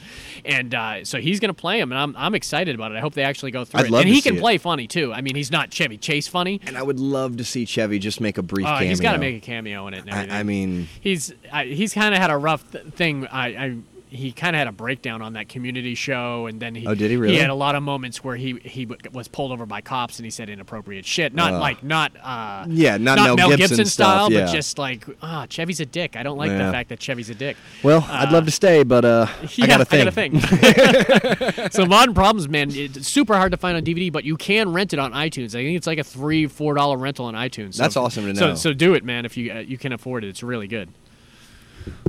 and 0.45 0.75
uh, 0.75 1.03
so 1.05 1.19
he's 1.19 1.39
going 1.39 1.49
to 1.49 1.59
play 1.59 1.79
him, 1.79 1.91
and 1.91 1.99
I'm 1.99 2.15
I'm 2.17 2.35
excited 2.35 2.75
about 2.75 2.91
it. 2.91 2.97
I 2.97 2.99
hope 2.99 3.13
they 3.13 3.23
actually 3.23 3.51
go 3.51 3.65
through 3.65 3.79
I'd 3.81 3.85
it, 3.87 3.91
love 3.91 4.01
and 4.01 4.09
he 4.09 4.21
can 4.21 4.35
it. 4.37 4.41
play 4.41 4.57
funny 4.57 4.87
too. 4.87 5.11
I 5.13 5.21
mean, 5.21 5.35
he's 5.35 5.51
not 5.51 5.71
Chevy 5.71 5.97
Chase 5.97 6.27
funny. 6.27 6.61
And 6.67 6.77
I 6.77 6.83
would 6.83 6.99
love 6.99 7.37
to 7.37 7.43
see 7.43 7.65
Chevy 7.65 7.97
just 7.99 8.21
make 8.21 8.37
a 8.37 8.43
brief 8.43 8.67
Uh, 8.67 8.73
cameo. 8.77 8.89
he's 8.89 8.99
got 8.99 9.13
to 9.13 9.17
make 9.17 9.37
a 9.37 9.39
cameo 9.45 9.87
in 9.87 9.93
it. 9.95 10.03
And 10.07 10.31
I. 10.31 10.39
I 10.39 10.43
mean, 10.43 10.87
he's 11.01 11.33
I, 11.51 11.65
he's 11.65 11.93
kind 11.93 12.13
of 12.13 12.21
had 12.21 12.29
a 12.31 12.37
rough 12.37 12.69
th- 12.71 12.85
thing. 12.93 13.25
I, 13.27 13.47
I 13.47 13.77
he 14.11 14.31
kind 14.33 14.55
of 14.55 14.59
had 14.59 14.67
a 14.67 14.71
breakdown 14.73 15.21
on 15.21 15.33
that 15.33 15.47
community 15.49 15.95
show, 15.95 16.45
and 16.45 16.59
then 16.59 16.75
he 16.75 16.85
Oh, 16.85 16.93
did 16.93 17.09
he 17.09 17.17
really? 17.17 17.33
He 17.35 17.39
had 17.39 17.49
a 17.49 17.55
lot 17.55 17.75
of 17.75 17.81
moments 17.81 18.23
where 18.23 18.35
he 18.35 18.59
he 18.63 18.85
was 19.13 19.27
pulled 19.27 19.51
over 19.51 19.65
by 19.65 19.81
cops 19.81 20.19
and 20.19 20.25
he 20.25 20.29
said 20.29 20.49
inappropriate 20.49 21.05
shit. 21.05 21.33
Not 21.33 21.53
Ugh. 21.53 21.61
like 21.61 21.83
not 21.83 22.11
uh 22.21 22.65
Yeah, 22.67 22.97
not 22.97 23.17
Mel 23.37 23.55
Gibson 23.55 23.85
style, 23.85 24.25
stuff, 24.27 24.31
yeah. 24.31 24.45
but 24.45 24.51
just 24.51 24.77
like 24.77 25.05
ah, 25.21 25.45
Chevy's 25.49 25.79
a 25.79 25.85
dick. 25.85 26.15
I 26.15 26.23
don't 26.23 26.37
like 26.37 26.51
the 26.51 26.57
fact 26.57 26.89
that 26.89 27.01
Chevy's 27.01 27.29
a 27.29 27.35
dick. 27.35 27.55
Well, 27.83 28.05
I'd 28.09 28.31
love 28.31 28.45
to 28.45 28.51
stay, 28.51 28.83
but 28.83 29.05
uh, 29.05 29.27
Yeah, 29.55 29.65
I 29.65 29.67
got 29.67 29.81
a 29.81 29.85
thing. 29.85 30.07
a 30.07 30.11
thing. 30.11 31.69
so 31.71 31.85
Modern 31.85 32.13
Problems, 32.13 32.49
man, 32.49 32.69
it's 32.71 33.07
super 33.07 33.35
hard 33.35 33.51
to 33.51 33.57
find 33.57 33.77
on 33.77 33.83
DVD, 33.83 34.11
but 34.11 34.23
you 34.23 34.35
can 34.37 34.73
rent 34.73 34.93
it 34.93 34.99
on 34.99 35.13
iTunes. 35.13 35.49
I 35.55 35.63
think 35.63 35.77
it's 35.77 35.87
like 35.87 35.99
a 35.99 36.03
three, 36.03 36.47
four 36.47 36.73
dollar 36.73 36.97
rental 36.97 37.25
on 37.25 37.33
iTunes. 37.33 37.75
So- 37.75 37.83
That's 37.83 37.95
awesome 37.97 38.25
to 38.25 38.35
So, 38.35 38.47
know. 38.49 38.55
so 38.55 38.73
do 38.73 38.93
it, 38.93 39.03
man, 39.03 39.25
if 39.25 39.37
you 39.37 39.51
uh, 39.53 39.59
you 39.59 39.77
can 39.77 39.93
afford 39.93 40.23
it. 40.23 40.27
It's 40.29 40.43
really 40.43 40.67
good. 40.67 40.89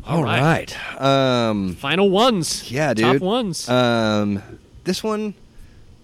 All 0.07 0.23
right. 0.23 1.01
Um, 1.01 1.75
Final 1.77 2.11
ones. 2.11 2.71
yeah, 2.71 2.95
dude. 2.95 3.05
Top 3.05 3.23
ones. 3.23 3.69
Um, 3.69 4.43
this 4.85 5.03
one 5.03 5.35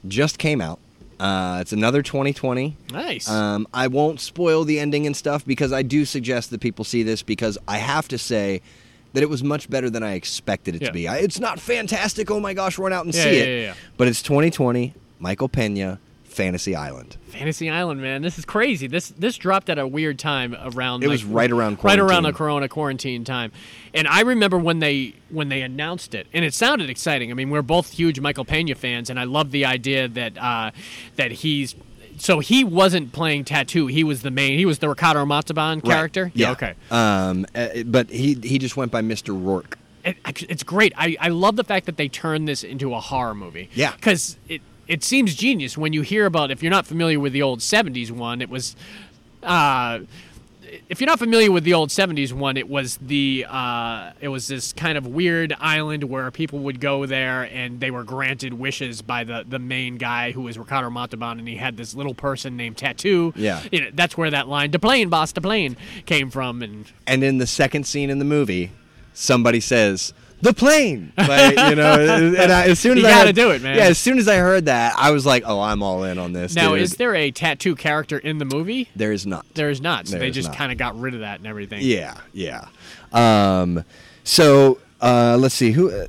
just 0.07 0.39
came 0.39 0.61
out. 0.61 0.78
Uh, 1.19 1.59
it's 1.61 1.73
another 1.73 2.01
2020. 2.03 2.77
nice. 2.93 3.28
Um, 3.28 3.66
I 3.74 3.89
won't 3.89 4.20
spoil 4.20 4.62
the 4.65 4.78
ending 4.78 5.05
and 5.07 5.16
stuff 5.16 5.45
because 5.45 5.73
I 5.73 5.82
do 5.82 6.05
suggest 6.05 6.51
that 6.51 6.61
people 6.61 6.85
see 6.85 7.03
this 7.03 7.23
because 7.23 7.59
I 7.66 7.78
have 7.78 8.07
to 8.09 8.19
say 8.19 8.62
that 9.15 9.23
it 9.23 9.28
was 9.28 9.43
much 9.43 9.69
better 9.69 9.90
than 9.90 10.05
I 10.05 10.12
expected 10.12 10.77
it 10.77 10.82
Yeah. 10.82 10.86
to 10.89 10.93
be. 10.95 11.09
I, 11.09 11.16
it's 11.19 11.40
not 11.40 11.59
fantastic. 11.59 12.31
Oh 12.31 12.39
my 12.39 12.55
gosh, 12.55 12.78
run 12.78 12.93
out 12.93 13.05
and 13.05 13.12
Yeah, 13.15 13.23
see 13.24 13.36
yeah, 13.36 13.43
it. 13.43 13.49
yeah, 13.61 13.66
yeah. 13.69 13.74
But 13.97 14.07
it's 14.07 14.23
2020. 14.23 14.95
Michael 15.19 15.49
Pena, 15.49 15.99
Fantasy 16.39 16.77
Island. 16.77 17.16
Fantasy 17.31 17.69
Island, 17.69 18.01
man, 18.01 18.23
this 18.23 18.39
is 18.39 18.44
crazy. 18.44 18.86
This 18.86 19.09
this 19.09 19.36
dropped 19.36 19.69
at 19.69 19.77
a 19.77 19.89
weird 19.89 20.20
time 20.20 20.55
around. 20.55 21.02
It 21.02 21.09
like, 21.09 21.15
was 21.15 21.24
right 21.24 21.51
around 21.51 21.82
right 21.82 21.98
around 21.98 22.23
the. 22.23 22.32
Corona 22.32 22.69
quarantine 22.69 23.24
time, 23.24 23.51
and 23.93 24.06
I 24.06 24.20
remember 24.20 24.56
when 24.56 24.78
they 24.78 25.15
when 25.31 25.48
they 25.48 25.62
announced 25.62 26.15
it, 26.15 26.28
and 26.32 26.44
it 26.44 26.55
sounded 26.55 26.90
exciting. 26.90 27.32
I 27.32 27.35
mean, 27.35 27.51
we're 27.51 27.62
both 27.62 27.90
huge 27.90 28.20
Michael 28.20 28.44
Pena 28.44 28.77
fans, 28.77 29.10
and 29.10 29.19
I 29.19 29.24
love 29.24 29.51
the 29.51 29.65
idea 29.65 30.06
that 30.06 30.39
uh, 30.39 30.70
that 31.16 31.32
he's. 31.32 31.74
So 32.19 32.39
he 32.39 32.62
wasn't 32.62 33.10
playing 33.12 33.44
Tattoo. 33.44 33.89
He 33.89 34.05
was 34.05 34.23
the 34.23 34.31
main. 34.31 34.60
He 34.60 34.65
was 34.65 34.78
the 34.78 34.89
Ricardo 34.89 35.27
Montalban 35.27 35.81
character. 35.81 36.24
Right. 36.24 36.36
Yeah. 36.36 36.52
Okay. 36.52 36.74
Um, 36.93 37.47
uh, 37.52 37.82
but 37.85 38.10
he 38.10 38.35
he 38.35 38.59
just 38.59 38.77
went 38.77 38.93
by 38.93 39.02
Mr. 39.02 39.31
Rourke. 39.31 39.77
it, 40.05 40.16
it's 40.48 40.62
great. 40.62 40.93
I, 40.97 41.16
I 41.19 41.31
love 41.31 41.56
the 41.56 41.65
fact 41.65 41.86
that 41.86 41.97
they 41.97 42.06
turned 42.06 42.47
this 42.47 42.62
into 42.62 42.94
a 42.94 43.01
horror 43.01 43.35
movie. 43.35 43.70
Yeah. 43.74 43.90
Because 43.93 44.36
it, 44.48 44.62
it 44.89 45.05
seems 45.05 45.35
genius 45.35 45.77
when 45.78 45.93
you 45.93 46.02
hear 46.02 46.27
about, 46.27 46.51
if 46.51 46.62
you're 46.62 46.70
not 46.70 46.86
familiar 46.86 47.20
with 47.20 47.32
the 47.32 47.43
old 47.43 47.60
70s 47.60 48.10
one, 48.10 48.40
it 48.40 48.48
was. 48.51 48.74
Uh, 49.43 50.01
if 50.89 51.01
you're 51.01 51.06
not 51.06 51.19
familiar 51.19 51.51
with 51.51 51.65
the 51.65 51.74
old 51.74 51.89
70s 51.89 52.32
one, 52.32 52.56
it 52.56 52.69
was 52.69 52.98
the 52.98 53.47
uh, 53.48 54.12
it 54.20 54.28
was 54.28 54.48
this 54.48 54.73
kind 54.73 54.98
of 54.98 55.06
weird 55.06 55.55
island 55.59 56.05
where 56.05 56.31
people 56.31 56.59
would 56.60 56.81
go 56.81 57.06
there 57.06 57.44
and 57.44 57.81
they 57.81 57.90
were 57.90 58.05
granted 58.05 58.52
wishes 58.55 59.01
by 59.01 59.24
the, 59.24 59.44
the 59.48 59.59
main 59.59 59.97
guy 59.97 60.32
who 60.32 60.43
was 60.43 60.59
Ricardo 60.59 60.90
Montalban 60.90 61.39
and 61.39 61.48
he 61.48 61.56
had 61.56 61.77
this 61.77 61.94
little 61.94 62.15
person 62.15 62.56
named 62.56 62.77
Tattoo. 62.77 63.32
Yeah. 63.35 63.62
You 63.73 63.81
know, 63.82 63.90
that's 63.94 64.16
where 64.16 64.31
that 64.31 64.48
line 64.48 64.70
"De 64.70 64.78
plane, 64.78 65.09
boss, 65.09 65.32
de 65.32 65.40
plane" 65.40 65.77
came 66.06 66.31
from, 66.31 66.62
and 66.62 66.86
And 67.06 67.24
in 67.24 67.39
the 67.39 67.47
second 67.47 67.85
scene 67.86 68.10
in 68.10 68.19
the 68.19 68.24
movie, 68.24 68.73
somebody 69.15 69.60
says 69.60 70.12
the 70.40 70.52
plane. 70.52 71.12
Like, 71.16 71.56
you 71.70 71.74
know, 71.74 72.35
and 72.39 72.52
I, 72.52 72.66
as 72.69 72.78
soon 72.78 72.98
as 72.98 73.02
You 73.02 73.09
I 73.09 73.10
gotta 73.10 73.27
had- 73.28 73.35
do 73.35 73.51
it, 73.51 73.62
man. 73.62 73.77
Yeah, 73.77 73.85
as 73.86 73.98
soon 73.98 74.19
as 74.19 74.28
I 74.28 74.36
heard 74.36 74.66
that, 74.66 74.94
I 74.97 75.10
was 75.10 75.27
like, 75.27 75.43
"Oh, 75.47 75.60
I'm 75.60 75.82
all 75.82 76.05
in 76.05 76.19
on 76.19 76.32
this." 76.32 76.55
now 76.55 76.73
dude. 76.74 76.82
is 76.82 76.97
there 76.97 77.15
a 77.15 77.31
tattoo 77.31 77.74
character 77.74 78.19
in 78.19 78.39
the 78.39 78.44
movie? 78.44 78.89
there 78.97 79.12
is 79.12 79.27
not. 79.27 79.47
There 79.55 79.70
is 79.70 79.81
not. 79.81 80.06
So 80.06 80.12
There 80.12 80.20
they 80.20 80.31
just 80.31 80.52
kind 80.52 80.70
of 80.73 80.78
got 80.78 80.98
rid 80.98 81.15
of 81.15 81.20
that 81.20 81.39
and 81.39 81.47
everything. 81.47 81.81
Yeah, 81.82 82.15
yeah. 82.32 82.66
Um, 83.12 83.85
so 84.24 84.78
uh, 85.01 85.36
let's 85.39 85.55
see 85.55 85.73
who. 85.73 85.90
Uh, 85.90 86.06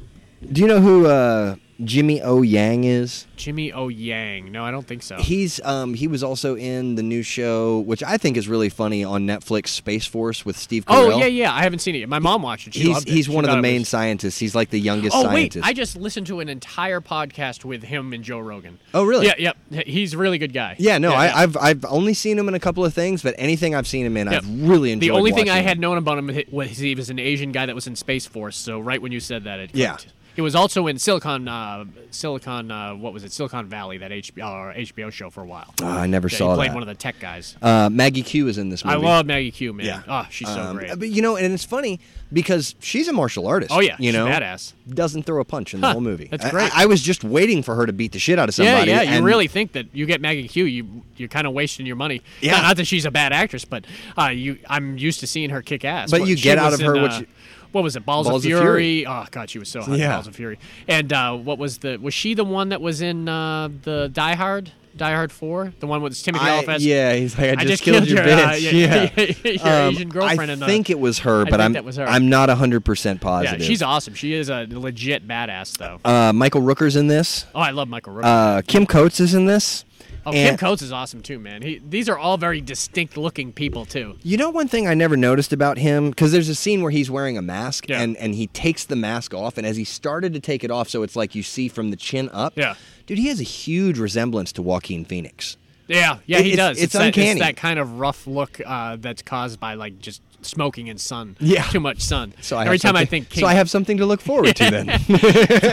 do 0.52 0.62
you 0.62 0.68
know 0.68 0.80
who 0.82 1.06
uh, 1.08 1.56
Jimmy 1.84 2.22
O 2.22 2.42
Yang 2.42 2.84
is? 2.84 3.26
Jimmy 3.38 3.72
O 3.72 3.88
Yang. 3.88 4.52
No, 4.52 4.66
I 4.66 4.72
don't 4.72 4.86
think 4.86 5.02
so. 5.02 5.16
He's 5.18 5.62
um, 5.64 5.94
he 5.94 6.08
was 6.08 6.24
also 6.24 6.58
in 6.58 6.96
the 6.96 7.04
new 7.04 7.24
show, 7.24 7.80
which 7.80 8.04
I 8.04 8.18
think 8.18 8.36
is 8.36 8.48
really 8.50 8.68
funny 8.70 9.04
on 9.04 9.26
Netflix, 9.26 9.68
Space 9.70 10.06
Force 10.06 10.46
with 10.46 10.58
Steve 10.58 10.86
Carell. 10.86 11.14
oh 11.14 11.18
yeah, 11.20 11.26
yeah. 11.26 11.54
I 11.54 11.62
haven't 11.64 11.80
seen 11.80 11.96
it. 11.96 12.00
yet. 12.00 12.10
My 12.10 12.20
mom 12.20 12.42
watched 12.42 12.68
it. 12.68 12.74
She 12.74 12.82
He's 12.82 13.04
it. 13.04 13.08
he's 13.08 13.26
She 13.28 13.32
one 13.32 13.46
of 13.46 13.52
the 13.52 13.62
main 13.62 13.82
was- 13.82 13.88
scientists. 13.90 14.38
He's 14.40 14.56
like 14.56 14.70
the 14.72 14.80
youngest 14.80 15.16
Oh 15.16 15.24
scientist. 15.24 15.64
wait, 15.66 15.70
I 15.70 15.74
just 15.74 15.96
listened 15.96 16.28
to 16.28 16.42
an 16.42 16.50
entire 16.50 17.00
podcast 17.00 17.64
with 17.64 17.84
him 17.84 18.12
and 18.12 18.24
Joe 18.26 18.40
Rogan. 18.40 18.78
Oh, 18.94 19.06
really? 19.06 19.28
Yeah, 19.28 19.54
yep. 19.72 19.86
He's 19.88 20.14
a 20.14 20.18
really 20.18 20.38
good 20.38 20.52
guy. 20.54 20.76
Yeah, 20.80 20.98
no, 20.98 21.14
I, 21.14 21.26
yeah. 21.28 21.38
I've 21.38 21.58
I've 21.58 21.86
only 21.86 22.14
seen 22.14 22.38
him 22.38 22.50
in 22.50 22.56
a 22.56 22.60
couple 22.60 22.84
of 22.84 22.94
things, 22.94 23.24
but 23.24 23.36
anything 23.38 23.74
I've 23.74 23.88
seen 23.88 24.06
him 24.06 24.18
in, 24.18 24.28
Yep. 24.30 24.44
I've 24.44 24.62
really 24.70 24.92
enjoyed. 24.92 25.10
The 25.10 25.12
only 25.12 25.32
thing 25.32 25.50
I 25.50 25.60
had 25.60 25.80
known 25.80 25.98
about 25.98 26.18
him 26.18 26.30
was 26.52 26.78
he 26.78 26.94
was 26.94 27.10
an 27.10 27.20
Asian 27.20 27.54
guy 27.54 27.66
that 27.68 27.74
was 27.76 27.88
in 27.88 27.96
Space 27.96 28.26
Force. 28.26 28.58
So 28.58 28.80
right 28.82 29.02
when 29.02 29.12
you 29.14 29.20
said 29.22 29.46
that, 29.46 29.60
it 29.62 29.70
Yeah. 29.74 29.96
He 30.40 30.42
was 30.42 30.56
also 30.56 30.88
in 30.88 30.98
Silicon, 30.98 31.50
uh, 31.50 31.84
Silicon, 32.12 32.72
uh, 32.72 32.96
what 32.96 33.12
was 33.12 33.26
it? 33.26 33.34
Silicon 33.34 33.68
Valley, 33.68 33.98
that 33.98 34.10
HBO, 34.12 34.50
or 34.50 34.74
HBO 34.74 35.12
show 35.12 35.30
for 35.30 35.42
a 35.42 35.46
while. 35.46 35.74
Oh, 35.82 35.86
I 35.86 36.08
never 36.08 36.30
Yeah, 36.32 36.38
saw 36.38 36.52
he 36.52 36.56
played 36.56 36.70
that. 36.70 36.76
one 36.76 36.82
of 36.84 36.88
the 36.88 36.96
tech 36.96 37.20
guys. 37.20 37.58
uh, 37.62 37.90
Maggie 37.92 38.22
Q 38.24 38.48
is 38.48 38.58
in 38.58 38.70
this 38.70 38.86
movie. 38.86 38.96
I 38.96 39.00
love 39.00 39.26
Maggie 39.26 39.52
Q, 39.52 39.74
man. 39.74 39.86
Yeah. 39.86 40.02
Oh, 40.08 40.26
she's 40.30 40.48
so 40.48 40.62
Um, 40.62 40.78
great. 40.78 40.98
But 40.98 41.10
you 41.10 41.22
know, 41.22 41.36
and 41.36 41.54
it's 41.54 41.66
funny 41.66 42.00
because 42.32 42.76
she's 42.80 43.10
a 43.10 43.12
martial 43.14 43.48
artist. 43.48 43.74
Oh, 43.74 43.82
yeah, 43.82 43.98
you 44.00 44.12
she's 44.12 44.14
know, 44.14 44.28
badass. 44.28 44.72
Doesn't 44.88 45.24
throw 45.24 45.42
a 45.42 45.44
punch 45.46 45.74
in 45.74 45.82
the 45.82 45.88
Huh, 45.88 45.94
whole 45.94 46.02
movie. 46.02 46.30
that's 46.32 46.50
great. 46.50 46.74
I, 46.74 46.84
I 46.84 46.86
was 46.86 47.02
just 47.02 47.26
waiting 47.26 47.62
for 47.62 47.76
her 47.76 47.86
to 47.86 47.92
beat 47.92 48.14
the 48.14 48.20
shit 48.20 48.40
out 48.40 48.48
of 48.48 48.56
somebody. 48.56 48.92
Yeah, 48.92 49.02
yeah. 49.02 49.18
You 49.18 49.24
really 49.26 49.48
think 49.50 49.74
that 49.74 49.88
you 49.92 50.06
get 50.06 50.22
Maggie 50.22 50.48
Q, 50.48 50.64
you 50.64 51.02
you're 51.18 51.28
kind 51.28 51.48
of 51.48 51.52
wasting 51.54 51.86
your 51.86 51.98
money. 51.98 52.22
Yeah. 52.40 52.54
Not, 52.54 52.62
not 52.64 52.78
that 52.78 52.86
she's 52.88 53.04
a 53.04 53.12
bad 53.12 53.34
actress, 53.34 53.66
but 53.66 53.84
uh, 54.18 54.28
you 54.28 54.58
I'm 54.70 54.98
used 54.98 55.20
to 55.20 55.28
seeing 55.28 55.50
her 55.50 55.62
kick 55.62 55.84
ass. 55.84 56.12
But 56.12 56.22
What- 56.22 56.30
you 56.30 56.38
get 56.38 56.58
out 56.58 56.72
of 56.74 56.80
her 56.80 56.96
in, 56.96 57.02
what 57.02 57.12
uh, 57.12 57.20
you- 57.20 57.28
what 57.72 57.84
was 57.84 57.96
it? 57.96 58.06
Balls, 58.06 58.28
Balls 58.28 58.46
of 58.46 58.52
of 58.52 58.60
Fury. 58.60 59.06
Oh 59.06 59.26
God, 59.32 59.50
she 59.50 59.60
was 59.60 59.70
so 59.70 59.82
hot. 59.82 59.98
Yeah. 59.98 60.14
Balls 60.16 60.28
of 60.28 60.36
Fury. 60.36 60.60
And 60.88 61.12
uh, 61.14 61.36
what 61.38 61.58
was 61.58 61.80
the? 61.80 61.98
Was 61.98 62.14
she 62.14 62.34
the 62.34 62.44
one 62.46 62.70
that 62.70 62.82
was 62.82 63.02
in 63.02 63.28
uh, 63.30 63.70
the 63.84 64.10
Die 64.12 64.36
Hard? 64.36 64.72
Die 65.00 65.12
Hard 65.14 65.32
Four, 65.32 65.74
the 65.80 65.88
one 65.88 66.02
with 66.04 66.22
Timothy 66.22 66.48
Olyphant. 66.48 66.82
yeah, 66.82 67.14
he's 67.14 67.36
like, 67.38 67.50
I 67.50 67.52
I 67.54 67.56
just, 67.66 67.68
just 67.68 67.84
killed, 67.84 68.06
killed 68.06 68.10
your 68.10 68.28
your, 68.28 68.36
uh, 68.38 68.50
bitch. 68.52 68.72
yeah, 68.72 69.10
yeah. 69.16 69.64
your 69.74 69.88
Um, 69.88 69.94
Asian 69.96 70.10
girlfriend 70.10 70.52
I 70.52 70.56
the- 70.56 70.66
think 70.68 70.90
it 70.90 71.00
was 71.00 71.20
her, 71.20 71.46
but 71.46 71.60
I'm 71.60 71.74
her. 71.74 72.06
I'm 72.08 72.30
not 72.30 72.50
hundred 72.50 72.86
percent 72.86 73.22
positive. 73.22 73.60
Yeah, 73.62 73.66
she's 73.66 73.82
awesome. 73.82 74.14
She 74.14 74.34
is 74.34 74.50
a 74.50 74.68
legit 74.70 75.28
badass, 75.28 75.78
though. 75.78 76.00
uh, 76.06 76.32
Michael 76.34 76.62
Rooker's 76.62 76.96
in 76.96 77.08
this. 77.08 77.46
Oh, 77.56 77.60
I 77.62 77.72
love 77.72 77.88
Michael 77.88 78.14
Rooker. 78.14 78.26
Uh, 78.58 78.62
Kim 78.68 78.86
Coates 78.86 79.20
is 79.20 79.34
in 79.34 79.46
this. 79.46 79.86
oh, 80.26 80.32
Kim 80.32 80.48
and- 80.50 80.60
Coates 80.60 80.82
is 80.82 80.92
awesome 80.92 81.22
too, 81.22 81.40
man. 81.40 81.62
He, 81.62 81.82
these 81.88 82.10
are 82.10 82.18
all 82.18 82.38
very 82.38 82.60
distinct-looking 82.60 83.54
people 83.54 83.86
too. 83.86 84.18
You 84.24 84.36
know 84.38 84.50
one 84.50 84.68
thing 84.68 84.88
I 84.88 84.94
never 84.94 85.16
noticed 85.16 85.54
about 85.54 85.78
him 85.78 86.10
because 86.10 86.32
there's 86.34 86.50
a 86.50 86.56
scene 86.56 86.82
where 86.82 86.92
he's 86.92 87.10
wearing 87.10 87.38
a 87.38 87.42
mask 87.42 87.88
Yeah. 87.88 88.02
and 88.02 88.18
and 88.18 88.36
he 88.36 88.48
takes 88.48 88.84
the 88.84 88.96
mask 88.98 89.34
off 89.34 89.58
and 89.58 89.66
as 89.66 89.78
he 89.78 89.86
started 89.86 90.34
to 90.34 90.40
take 90.42 90.64
it 90.66 90.72
off, 90.72 90.90
so 90.90 91.04
it's 91.04 91.16
like 91.16 91.36
you 91.36 91.44
see 91.44 91.70
from 91.70 91.90
the 91.92 91.96
chin 91.98 92.30
up. 92.34 92.54
Yeah. 92.58 92.76
Dude, 93.10 93.18
he 93.18 93.28
has 93.28 93.40
a 93.40 93.44
huge 93.44 93.98
resemblance 93.98 94.52
to 94.54 94.62
Joaquin 94.62 95.04
Phoenix. 95.04 95.58
Yeah, 95.88 96.20
yeah, 96.28 96.38
he 96.42 96.54
it's- 96.54 96.56
does. 96.76 96.84
it's 96.84 96.94
that, 96.94 97.08
uncanny. 97.08 97.40
that 97.40 97.58
kind 97.58 97.80
of 97.80 98.00
rough 98.00 98.28
look 98.28 98.62
uh, 98.64 98.98
that's 98.98 99.24
caused 99.24 99.60
by 99.60 99.74
like 99.74 99.98
just 100.00 100.22
smoking 100.42 100.88
and 100.88 101.02
sun. 101.02 101.36
Yeah. 101.40 101.64
too 101.64 101.80
much 101.80 102.00
sun. 102.02 102.34
So 102.42 102.56
I 102.58 102.66
every 102.66 102.78
time 102.78 102.96
I 102.96 103.06
think 103.06 103.30
Kim, 103.30 103.42
so 103.42 103.48
I 103.48 103.56
have 103.56 103.72
something 103.72 103.98
to 103.98 104.06
look 104.06 104.22
forward 104.22 104.56
to 104.56 104.70
then. 104.70 104.88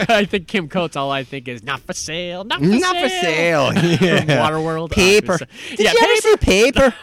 I 0.09 0.25
think 0.25 0.47
Kim 0.47 0.69
Coates. 0.69 0.95
All 0.95 1.11
I 1.11 1.23
think 1.23 1.47
is 1.47 1.61
not 1.61 1.81
for 1.81 1.93
sale, 1.93 2.43
not 2.43 2.59
for 2.61 2.65
Not 2.65 2.95
sale. 2.95 3.71
for 3.73 3.79
sale. 3.79 3.97
Yeah. 4.01 4.49
Waterworld. 4.49 4.89
Paper. 4.89 5.33
Uh, 5.35 5.37
Did 5.69 5.79
yeah, 5.81 5.91
you 5.93 5.99
ever 6.01 6.15
see 6.15 6.37
paper? 6.37 6.93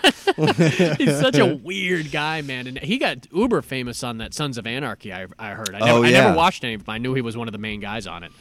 He's 0.99 1.21
such 1.21 1.39
a 1.39 1.55
weird 1.55 2.11
guy, 2.11 2.43
man, 2.43 2.67
and 2.67 2.79
he 2.81 2.99
got 2.99 3.29
uber 3.33 3.63
famous 3.63 4.03
on 4.03 4.19
that 4.19 4.35
Sons 4.35 4.59
of 4.59 4.67
Anarchy. 4.67 5.13
I, 5.13 5.27
I 5.39 5.51
heard. 5.51 5.71
I 5.73 5.79
never, 5.79 5.91
Oh, 5.99 6.03
I 6.03 6.11
never 6.11 6.37
watched 6.37 6.65
any, 6.65 6.77
but 6.77 6.91
I 6.91 6.99
knew 6.99 7.15
he 7.15 7.23
was 7.23 7.37
one 7.37 7.47
of 7.47 7.53
the 7.53 7.59
main 7.59 7.79
guys 7.79 8.09
on 8.09 8.25
it. 8.25 8.33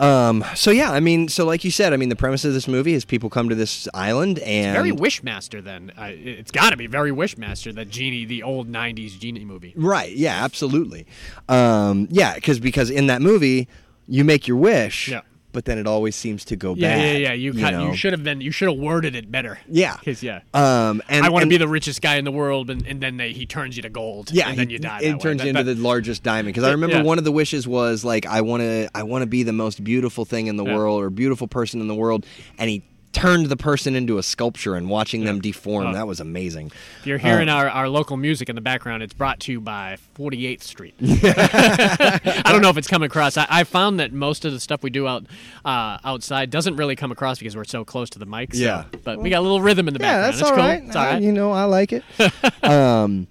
Um. 0.00 0.44
So 0.54 0.70
yeah, 0.70 0.90
I 0.90 1.00
mean, 1.00 1.28
so 1.28 1.44
like 1.44 1.62
you 1.64 1.70
said, 1.70 1.92
I 1.92 1.96
mean, 1.96 2.08
the 2.08 2.16
premise 2.16 2.44
of 2.44 2.52
this 2.52 2.66
movie 2.66 2.94
is 2.94 3.04
people 3.04 3.30
come 3.30 3.48
to 3.48 3.54
this 3.54 3.88
island 3.94 4.38
and 4.40 4.74
Very 4.74 4.92
Wishmaster, 4.92 5.62
then. 5.62 5.92
Uh, 5.96 6.10
it's 6.10 6.50
got 6.50 6.70
to 6.70 6.76
be 6.76 6.86
very 6.86 7.10
Wishmaster. 7.10 7.74
That 7.74 7.90
genie, 7.90 8.24
the 8.24 8.42
old 8.42 8.70
'90s 8.70 9.18
genie 9.18 9.44
movie. 9.44 9.72
Right. 9.76 10.14
Yeah. 10.16 10.42
Absolutely. 10.44 11.06
Um, 11.48 12.08
yeah. 12.10 12.34
Because 12.34 12.58
because 12.58 12.90
in 12.90 13.06
that 13.06 13.22
movie, 13.22 13.68
you 14.08 14.24
make 14.24 14.48
your 14.48 14.56
wish. 14.56 15.08
Yeah. 15.08 15.20
But 15.52 15.64
then 15.64 15.78
it 15.78 15.86
always 15.86 16.14
seems 16.14 16.44
to 16.46 16.56
go 16.56 16.74
Yeah, 16.74 16.96
bad. 16.96 17.02
yeah, 17.20 17.28
yeah. 17.28 17.32
You 17.32 17.52
cut, 17.54 17.72
you 17.74 17.96
should 17.96 18.12
have 18.12 18.22
been. 18.22 18.40
You 18.40 18.50
should 18.52 18.68
have 18.68 18.78
worded 18.78 19.16
it 19.16 19.30
better. 19.32 19.58
Yeah. 19.68 19.96
'Cause, 20.04 20.22
yeah. 20.22 20.40
Um. 20.54 21.02
And 21.08 21.24
I 21.26 21.28
want 21.28 21.42
to 21.42 21.48
be 21.48 21.56
the 21.56 21.66
richest 21.68 22.00
guy 22.02 22.16
in 22.16 22.24
the 22.24 22.30
world, 22.30 22.70
and, 22.70 22.86
and 22.86 23.00
then 23.00 23.16
they, 23.16 23.32
he 23.32 23.46
turns 23.46 23.76
you 23.76 23.82
to 23.82 23.88
gold. 23.90 24.30
Yeah, 24.32 24.48
and 24.48 24.58
then 24.58 24.68
he- 24.68 24.74
you 24.74 24.78
die. 24.78 24.98
It 25.00 25.08
that 25.08 25.12
way. 25.16 25.18
turns 25.22 25.40
That- 25.42 25.48
into 25.48 25.64
that- 25.64 25.74
the 25.74 25.80
largest 25.82 26.22
diamond 26.22 26.48
because 26.54 26.64
I 26.64 26.70
remember 26.70 26.96
yeah. 26.98 27.02
one 27.02 27.18
of 27.18 27.24
the 27.24 27.32
wishes 27.32 27.66
was 27.66 28.04
like 28.04 28.26
I 28.26 28.40
want 28.42 28.62
to 28.62 28.88
I 28.94 29.02
want 29.02 29.22
to 29.22 29.26
be 29.26 29.42
the 29.42 29.52
most 29.52 29.82
beautiful 29.82 30.24
thing 30.24 30.46
in 30.46 30.56
the 30.56 30.64
Yeah. 30.64 30.76
world 30.76 31.02
or 31.02 31.10
beautiful 31.10 31.48
person 31.48 31.80
in 31.80 31.88
the 31.88 31.94
world, 31.94 32.26
and 32.58 32.70
he 32.70 32.82
turned 33.12 33.46
the 33.46 33.56
person 33.56 33.96
into 33.96 34.18
a 34.18 34.22
sculpture 34.22 34.76
and 34.76 34.88
watching 34.88 35.24
them 35.24 35.40
deform 35.40 35.88
Oh. 35.88 35.92
that 35.94 36.06
was 36.06 36.20
amazing. 36.20 36.70
If 37.00 37.06
you're 37.06 37.18
hearing 37.18 37.48
Uh, 37.48 37.54
our, 37.54 37.68
our 37.68 37.88
local 37.88 38.16
music 38.16 38.48
in 38.48 38.54
the 38.54 38.60
background, 38.60 39.02
it's 39.02 39.12
brought 39.12 39.40
to 39.40 39.52
you 39.52 39.60
by 39.60 39.96
48th 40.16 40.62
Street. 40.62 40.94
I 41.02 42.42
don't 42.46 42.62
know 42.62 42.70
if 42.70 42.76
it's 42.76 42.88
come 42.88 43.02
across. 43.02 43.36
I, 43.36 43.46
I 43.50 43.64
found 43.64 43.98
that 44.00 44.12
most 44.12 44.44
of 44.44 44.52
the 44.52 44.60
stuff 44.60 44.82
we 44.82 44.90
do 44.90 45.06
out 45.08 45.24
uh, 45.64 45.98
outside 46.04 46.50
doesn't 46.50 46.76
really 46.76 46.96
come 46.96 47.10
across 47.12 47.38
because 47.38 47.56
we're 47.56 47.64
so 47.64 47.84
close 47.84 48.10
to 48.10 48.18
the 48.18 48.26
mic. 48.26 48.54
so- 48.54 48.60
Yeah. 48.62 48.84
but 49.04 49.18
we 49.20 49.30
got 49.30 49.38
a 49.40 49.42
little 49.42 49.60
rhythm 49.60 49.88
in 49.88 49.94
the 49.94 50.00
Yeah, 50.00 50.28
background. 50.28 50.32
that's 50.34 50.40
it's 50.40 50.50
all 50.50 50.56
cool. 50.56 50.64
right. 50.66 50.82
It's 50.84 50.96
all 50.96 51.06
Uh, 51.06 51.18
you 51.18 51.32
know, 51.32 51.50
I 51.52 51.64
like 51.64 51.92
it. 51.92 52.04
um, 52.64 53.26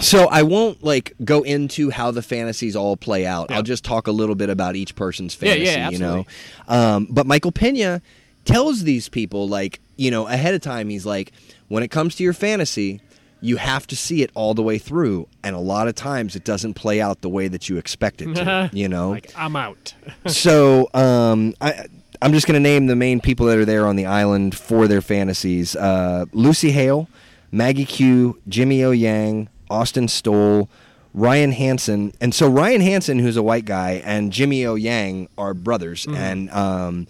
so 0.00 0.28
I 0.28 0.42
won't 0.44 0.84
like 0.84 1.12
go 1.24 1.42
into 1.42 1.90
how 1.90 2.12
the 2.12 2.22
fantasies 2.22 2.76
all 2.76 2.96
play 2.96 3.26
out. 3.26 3.48
Yeah. 3.50 3.56
I'll 3.56 3.62
just 3.62 3.84
talk 3.84 4.06
a 4.06 4.12
little 4.12 4.36
bit 4.36 4.48
about 4.48 4.76
each 4.76 4.94
person's 4.94 5.36
Yeah, 5.40 5.50
fantasy, 5.52 5.64
yeah, 5.72 5.90
you 5.90 5.98
know. 5.98 6.24
absolutely. 6.26 6.34
Um, 6.68 7.08
but 7.10 7.26
Michael 7.26 7.52
Pena 7.52 8.00
tells 8.48 8.82
these 8.82 9.08
people 9.08 9.46
like, 9.48 9.80
you 9.96 10.10
know, 10.10 10.26
ahead 10.26 10.54
of 10.54 10.60
time 10.60 10.88
he's 10.88 11.04
like, 11.06 11.32
when 11.68 11.82
it 11.82 11.88
comes 11.88 12.14
to 12.16 12.24
your 12.24 12.32
fantasy, 12.32 13.00
you 13.40 13.56
have 13.56 13.86
to 13.86 13.96
see 13.96 14.22
it 14.22 14.30
all 14.34 14.54
the 14.54 14.62
way 14.62 14.78
through, 14.78 15.28
and 15.44 15.54
a 15.54 15.60
lot 15.60 15.86
of 15.86 15.94
times 15.94 16.34
it 16.34 16.44
doesn't 16.44 16.74
play 16.74 17.00
out 17.00 17.20
the 17.20 17.28
way 17.28 17.46
that 17.46 17.68
you 17.68 17.76
expect 17.76 18.20
it 18.20 18.34
to, 18.34 18.70
you 18.72 18.88
know. 18.88 19.10
Like 19.10 19.32
I'm 19.36 19.54
out. 19.54 19.94
so 20.26 20.88
um, 20.94 21.54
I, 21.60 21.86
I'm 22.20 22.32
just 22.32 22.46
going 22.46 22.54
to 22.54 22.68
name 22.68 22.86
the 22.86 22.96
main 22.96 23.20
people 23.20 23.46
that 23.46 23.58
are 23.58 23.64
there 23.64 23.86
on 23.86 23.96
the 23.96 24.06
island 24.06 24.56
for 24.56 24.88
their 24.88 25.00
fantasies: 25.00 25.76
uh, 25.76 26.24
Lucy 26.32 26.72
Hale, 26.72 27.08
Maggie 27.52 27.84
Q, 27.84 28.40
Jimmy 28.48 28.82
O 28.82 28.90
Yang, 28.90 29.48
Austin 29.70 30.08
Stowell, 30.08 30.68
Ryan 31.14 31.52
Hansen, 31.52 32.12
and 32.20 32.34
so 32.34 32.48
Ryan 32.48 32.80
Hansen, 32.80 33.20
who's 33.20 33.36
a 33.36 33.42
white 33.42 33.66
guy, 33.66 34.02
and 34.04 34.32
Jimmy 34.32 34.66
O 34.66 34.74
Yang 34.74 35.28
are 35.38 35.54
brothers, 35.54 36.06
and 36.08 36.50
um, 36.50 37.06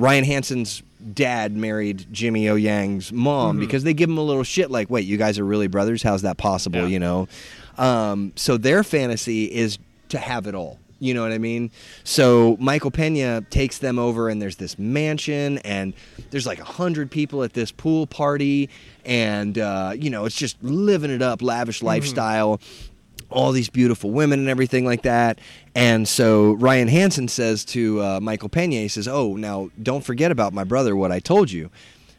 Ryan 0.00 0.24
Hansen's 0.24 0.82
dad 1.14 1.56
married 1.56 2.06
Jimmy 2.10 2.48
O 2.48 2.54
Yang's 2.54 3.12
mom 3.12 3.58
because 3.58 3.84
they 3.84 3.94
give 3.94 4.08
him 4.08 4.18
a 4.18 4.22
little 4.22 4.42
shit 4.42 4.70
like, 4.70 4.90
"Wait, 4.90 5.06
you 5.06 5.16
guys 5.16 5.38
are 5.38 5.44
really 5.44 5.66
brothers? 5.66 6.02
How's 6.02 6.22
that 6.22 6.38
possible?" 6.38 6.80
Yeah. 6.80 6.86
You 6.86 6.98
know. 6.98 7.28
Um, 7.78 8.32
so 8.36 8.56
their 8.56 8.82
fantasy 8.82 9.44
is 9.44 9.78
to 10.08 10.18
have 10.18 10.46
it 10.46 10.54
all. 10.54 10.78
You 11.02 11.14
know 11.14 11.22
what 11.22 11.32
I 11.32 11.38
mean? 11.38 11.70
So 12.04 12.58
Michael 12.60 12.90
Pena 12.90 13.40
takes 13.48 13.78
them 13.78 13.98
over, 13.98 14.28
and 14.28 14.40
there's 14.40 14.56
this 14.56 14.78
mansion, 14.78 15.56
and 15.58 15.94
there's 16.30 16.46
like 16.46 16.60
a 16.60 16.64
hundred 16.64 17.10
people 17.10 17.42
at 17.42 17.54
this 17.54 17.72
pool 17.72 18.06
party, 18.06 18.68
and 19.06 19.58
uh, 19.58 19.92
you 19.96 20.10
know 20.10 20.26
it's 20.26 20.36
just 20.36 20.62
living 20.62 21.10
it 21.10 21.22
up, 21.22 21.40
lavish 21.40 21.82
lifestyle 21.82 22.60
all 23.30 23.52
these 23.52 23.68
beautiful 23.68 24.10
women 24.10 24.40
and 24.40 24.48
everything 24.48 24.84
like 24.84 25.02
that. 25.02 25.38
And 25.74 26.06
so 26.08 26.52
Ryan 26.54 26.88
Hansen 26.88 27.28
says 27.28 27.64
to 27.66 28.02
uh, 28.02 28.20
Michael 28.20 28.48
Pena, 28.48 28.76
he 28.76 28.88
says, 28.88 29.06
"Oh, 29.08 29.36
now 29.36 29.70
don't 29.82 30.04
forget 30.04 30.30
about 30.30 30.52
my 30.52 30.64
brother. 30.64 30.96
What 30.96 31.12
I 31.12 31.20
told 31.20 31.50
you." 31.50 31.70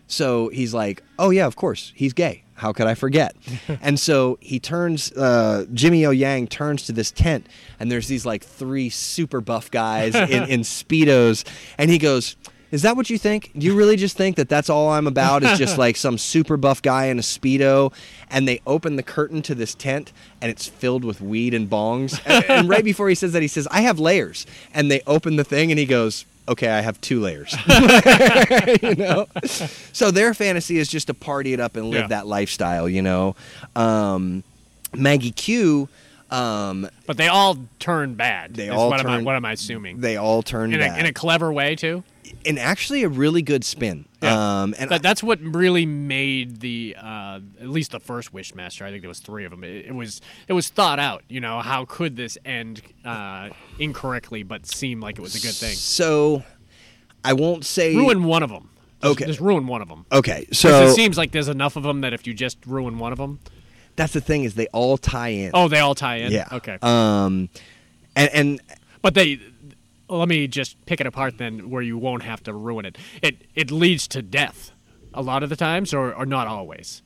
So 0.07 0.49
he's 0.49 0.73
like, 0.73 1.03
"Oh 1.17 1.29
yeah, 1.29 1.45
of 1.45 1.55
course, 1.55 1.93
he's 1.95 2.13
gay. 2.13 2.43
How 2.55 2.73
could 2.73 2.87
I 2.87 2.95
forget?" 2.95 3.35
and 3.81 3.99
so 3.99 4.37
he 4.41 4.59
turns. 4.59 5.11
Uh, 5.13 5.65
Jimmy 5.73 6.05
O 6.05 6.11
Yang 6.11 6.47
turns 6.47 6.85
to 6.85 6.91
this 6.91 7.11
tent, 7.11 7.47
and 7.79 7.91
there's 7.91 8.07
these 8.07 8.25
like 8.25 8.43
three 8.43 8.89
super 8.89 9.41
buff 9.41 9.71
guys 9.71 10.15
in, 10.29 10.43
in 10.43 10.61
speedos, 10.61 11.45
and 11.77 11.89
he 11.89 11.97
goes. 11.97 12.35
Is 12.71 12.83
that 12.83 12.95
what 12.95 13.09
you 13.09 13.17
think? 13.17 13.51
Do 13.57 13.65
you 13.65 13.75
really 13.75 13.97
just 13.97 14.15
think 14.15 14.37
that 14.37 14.47
that's 14.47 14.69
all 14.69 14.89
I'm 14.89 15.05
about 15.07 15.43
is 15.43 15.57
just 15.57 15.77
like 15.77 15.97
some 15.97 16.17
super 16.17 16.55
buff 16.55 16.81
guy 16.81 17.05
in 17.07 17.19
a 17.19 17.21
Speedo? 17.21 17.91
And 18.29 18.47
they 18.47 18.61
open 18.65 18.95
the 18.95 19.03
curtain 19.03 19.41
to 19.43 19.53
this 19.55 19.75
tent 19.75 20.13
and 20.41 20.49
it's 20.49 20.67
filled 20.67 21.03
with 21.03 21.19
weed 21.19 21.53
and 21.53 21.69
bongs. 21.69 22.19
And, 22.25 22.45
and 22.49 22.69
right 22.69 22.83
before 22.83 23.09
he 23.09 23.15
says 23.15 23.33
that, 23.33 23.41
he 23.41 23.49
says, 23.49 23.67
I 23.71 23.81
have 23.81 23.99
layers. 23.99 24.45
And 24.73 24.89
they 24.89 25.01
open 25.05 25.35
the 25.35 25.43
thing 25.43 25.69
and 25.71 25.77
he 25.79 25.85
goes, 25.85 26.25
Okay, 26.47 26.69
I 26.69 26.81
have 26.81 26.99
two 27.01 27.19
layers. 27.21 27.53
you 28.81 28.95
know? 28.95 29.27
So 29.93 30.09
their 30.11 30.33
fantasy 30.33 30.77
is 30.79 30.87
just 30.87 31.07
to 31.07 31.13
party 31.13 31.53
it 31.53 31.59
up 31.59 31.75
and 31.75 31.89
live 31.89 32.01
Yeah. 32.03 32.07
that 32.07 32.27
lifestyle, 32.27 32.89
you 32.89 33.01
know? 33.01 33.35
Um, 33.75 34.43
Maggie 34.95 35.31
Q. 35.31 35.87
Um, 36.29 36.89
But 37.05 37.17
they 37.17 37.27
all 37.27 37.57
turn 37.79 38.15
bad. 38.15 38.53
They 38.55 38.69
all 38.69 38.89
what 38.89 38.99
Am 39.01 39.07
I, 39.07 39.15
turn- 39.17 39.25
what 39.25 39.35
am 39.35 39.45
I 39.45 39.51
assuming? 39.51 39.99
they 40.01 40.15
all 40.17 40.41
turn 40.41 40.73
in 40.73 40.81
a, 40.81 40.97
in 40.97 41.05
a 41.05 41.13
clever 41.13 41.51
way 41.51 41.75
too. 41.75 42.03
And 42.45 42.57
actually 42.59 43.03
a 43.03 43.09
really 43.09 43.41
good 43.41 43.63
spin. 43.63 44.05
Yeah. 44.21 44.61
Um, 44.61 44.75
and 44.77 44.89
That, 44.89 45.01
that's 45.01 45.23
what 45.23 45.39
really 45.41 45.85
made 45.85 46.59
the 46.61 46.95
uh, 47.01 47.39
at 47.59 47.69
least 47.69 47.91
the 47.91 47.99
first 47.99 48.33
Wishmaster. 48.33 48.83
I 48.83 48.89
think 48.91 49.01
there 49.01 49.09
was 49.09 49.19
three 49.19 49.45
of 49.45 49.51
them. 49.51 49.63
It, 49.63 49.87
it 49.87 49.95
was 49.95 50.21
it 50.47 50.53
was 50.53 50.69
thought 50.69 50.99
out. 50.99 51.23
You 51.27 51.39
know, 51.41 51.59
how 51.59 51.85
could 51.85 52.15
this 52.15 52.37
end 52.45 52.81
uh, 53.05 53.49
incorrectly 53.79 54.43
but 54.43 54.65
seem 54.65 54.99
like 55.01 55.17
it 55.17 55.21
was 55.21 55.35
a 55.35 55.39
good 55.41 55.55
thing? 55.55 55.73
So 55.75 56.43
I 57.23 57.33
won't 57.33 57.65
say 57.65 57.95
Ruin 57.95 58.23
one 58.23 58.43
of 58.43 58.49
them. 58.49 58.69
Just, 59.01 59.11
Okay. 59.13 59.25
just 59.25 59.39
ruin 59.39 59.65
one 59.65 59.81
of 59.81 59.87
them. 59.87 60.05
Okay, 60.11 60.45
so 60.51 60.83
it 60.85 60.93
seems 60.93 61.17
like 61.17 61.31
there's 61.31 61.47
enough 61.47 61.75
of 61.75 61.81
them 61.81 62.01
that 62.01 62.13
if 62.13 62.27
you 62.27 62.35
just 62.35 62.59
ruin 62.67 62.99
one 62.99 63.11
of 63.11 63.17
them, 63.17 63.39
that's 63.95 64.13
the 64.13 64.21
thing 64.21 64.43
is 64.43 64.53
they 64.53 64.67
all 64.67 64.95
tie 64.95 65.29
in. 65.29 65.49
oh, 65.55 65.67
they 65.67 65.79
all 65.79 65.95
tie 65.95 66.17
in. 66.17 66.31
yeah. 66.31 66.47
Okay. 66.51 66.77
Um, 66.83 67.49
and 68.15 68.29
and 68.31 68.61
But 69.01 69.15
they 69.15 69.39
let 70.17 70.27
me 70.29 70.47
just 70.47 70.83
pick 70.85 70.99
it 71.01 71.07
apart 71.07 71.37
then 71.37 71.69
where 71.69 71.81
you 71.81 71.97
won't 71.97 72.23
have 72.23 72.43
to 72.43 72.53
ruin 72.53 72.85
it. 72.85 72.97
It 73.21 73.43
it 73.55 73.71
leads 73.71 74.07
to 74.09 74.21
death 74.21 74.71
a 75.13 75.21
lot 75.21 75.43
of 75.43 75.49
the 75.49 75.55
times 75.55 75.93
or, 75.93 76.13
or 76.13 76.25
not 76.25 76.47
always. 76.47 77.01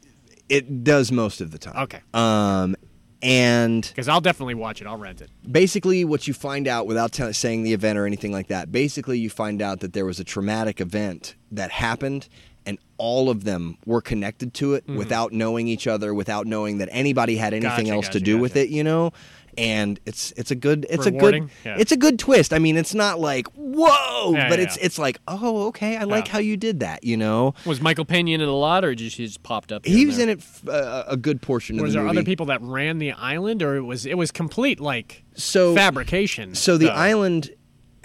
it 0.49 0.83
does 0.83 1.11
most 1.11 1.41
of 1.41 1.51
the 1.51 1.57
time. 1.57 1.75
Okay. 1.83 2.01
Um, 2.13 2.75
and 3.21 3.81
Because 3.81 4.07
I'll 4.07 4.21
definitely 4.21 4.53
watch 4.53 4.81
it. 4.81 4.87
I'll 4.87 4.97
rent 4.97 5.21
it. 5.21 5.29
basically, 5.51 6.05
what 6.05 6.27
you 6.27 6.33
find 6.33 6.67
out 6.67 6.85
without 6.85 7.11
tell 7.11 7.33
saying 7.33 7.63
the 7.63 7.73
event 7.73 7.97
or 7.97 8.05
anything 8.05 8.31
like 8.31 8.47
that, 8.47 8.71
basically, 8.71 9.17
you 9.17 9.29
find 9.29 9.61
out 9.61 9.79
that 9.79 9.93
there 9.93 10.05
was 10.05 10.19
a 10.19 10.23
traumatic 10.23 10.79
event 10.81 11.35
that 11.51 11.71
happened. 11.71 12.27
And 12.67 12.79
all 12.97 13.29
of 13.29 13.43
them 13.43 13.77
were 13.85 14.01
connected 14.01 14.55
to 14.55 14.73
it 14.73 14.87
without 14.87 15.31
knowing 15.31 15.67
each 15.67 15.85
other, 15.85 16.15
without 16.15 16.47
knowing 16.47 16.79
that 16.79 16.89
anybody 16.91 17.37
had 17.37 17.53
anything 17.53 17.69
Mm-hmm. 17.71 17.85
Gotcha, 17.85 17.93
else 17.95 18.07
to 18.07 18.13
gotcha, 18.19 18.25
do 18.25 18.37
with 18.39 18.55
it, 18.55 18.69
you 18.69 18.83
know. 18.83 19.11
And 19.57 19.99
it's 20.05 20.31
it's 20.37 20.51
a 20.51 20.55
good 20.55 20.85
it's 20.89 21.05
Rewarding? 21.05 21.43
a 21.43 21.47
good 21.47 21.51
Yeah. 21.65 21.77
it's 21.79 21.91
a 21.91 21.97
good 21.97 22.19
twist. 22.19 22.53
I 22.53 22.59
mean, 22.59 22.77
it's 22.77 22.93
not 22.93 23.19
like 23.19 23.47
whoa, 23.55 24.33
Yeah, 24.33 24.49
but 24.49 24.59
yeah, 24.59 24.65
it's 24.65 24.77
it's 24.77 24.97
like 24.99 25.19
oh 25.27 25.67
okay, 25.67 25.97
I 25.97 26.03
like 26.03 26.27
how 26.27 26.39
you 26.39 26.57
did 26.57 26.79
that, 26.81 27.03
you 27.03 27.17
know. 27.17 27.53
Was 27.65 27.81
Michael 27.81 28.05
Pena 28.05 28.31
in 28.31 28.41
it 28.41 28.47
a 28.47 28.51
lot, 28.51 28.83
or 28.85 28.93
just 28.95 29.17
he 29.17 29.25
just 29.25 29.43
popped 29.43 29.71
up? 29.71 29.85
He 29.85 30.05
was 30.05 30.19
in 30.19 30.29
it 30.29 30.39
f- 30.39 30.67
uh, 30.67 31.03
a 31.07 31.17
good 31.17 31.41
portion 31.41 31.77
of 31.79 31.83
Was 31.83 31.93
the 31.93 31.99
there 31.99 32.05
movie. 32.07 32.17
other 32.17 32.25
people 32.25 32.45
that 32.47 32.61
ran 32.61 32.97
the 32.97 33.11
island, 33.13 33.61
or 33.63 33.75
it 33.75 33.81
was 33.83 34.05
it 34.05 34.17
was 34.17 34.31
complete 34.31 34.79
like 34.79 35.23
So 35.35 35.73
fabrication? 35.75 36.55
So 36.55 36.77
the 36.77 36.87
though? 36.87 36.91
island 36.93 37.51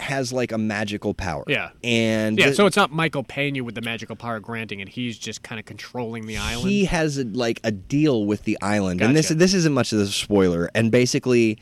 has 0.00 0.32
like 0.32 0.52
a 0.52 0.58
magical 0.58 1.14
power. 1.14 1.44
Yeah. 1.46 1.70
and 1.84 2.38
Yeah, 2.38 2.52
so 2.52 2.66
it's 2.66 2.76
not 2.76 2.90
Michael 2.90 3.22
Pena 3.24 3.62
with 3.62 3.74
the 3.74 3.82
magical 3.82 4.16
power 4.16 4.40
granting 4.40 4.80
it. 4.80 4.88
He's 4.88 5.18
just 5.18 5.42
kind 5.42 5.58
of 5.58 5.64
controlling 5.66 6.26
the 6.26 6.36
island. 6.38 6.68
he 6.70 6.84
has 6.86 7.18
a, 7.18 7.24
like 7.24 7.60
a 7.64 7.70
deal 7.70 8.24
with 8.26 8.44
the 8.44 8.58
island, 8.62 9.00
and 9.00 9.16
this 9.16 9.28
this 9.28 9.54
isn't 9.54 9.72
much 9.72 9.92
of 9.92 10.00
a 10.00 10.06
spoiler. 10.06 10.70
And 10.74 10.90
basically, 10.90 11.58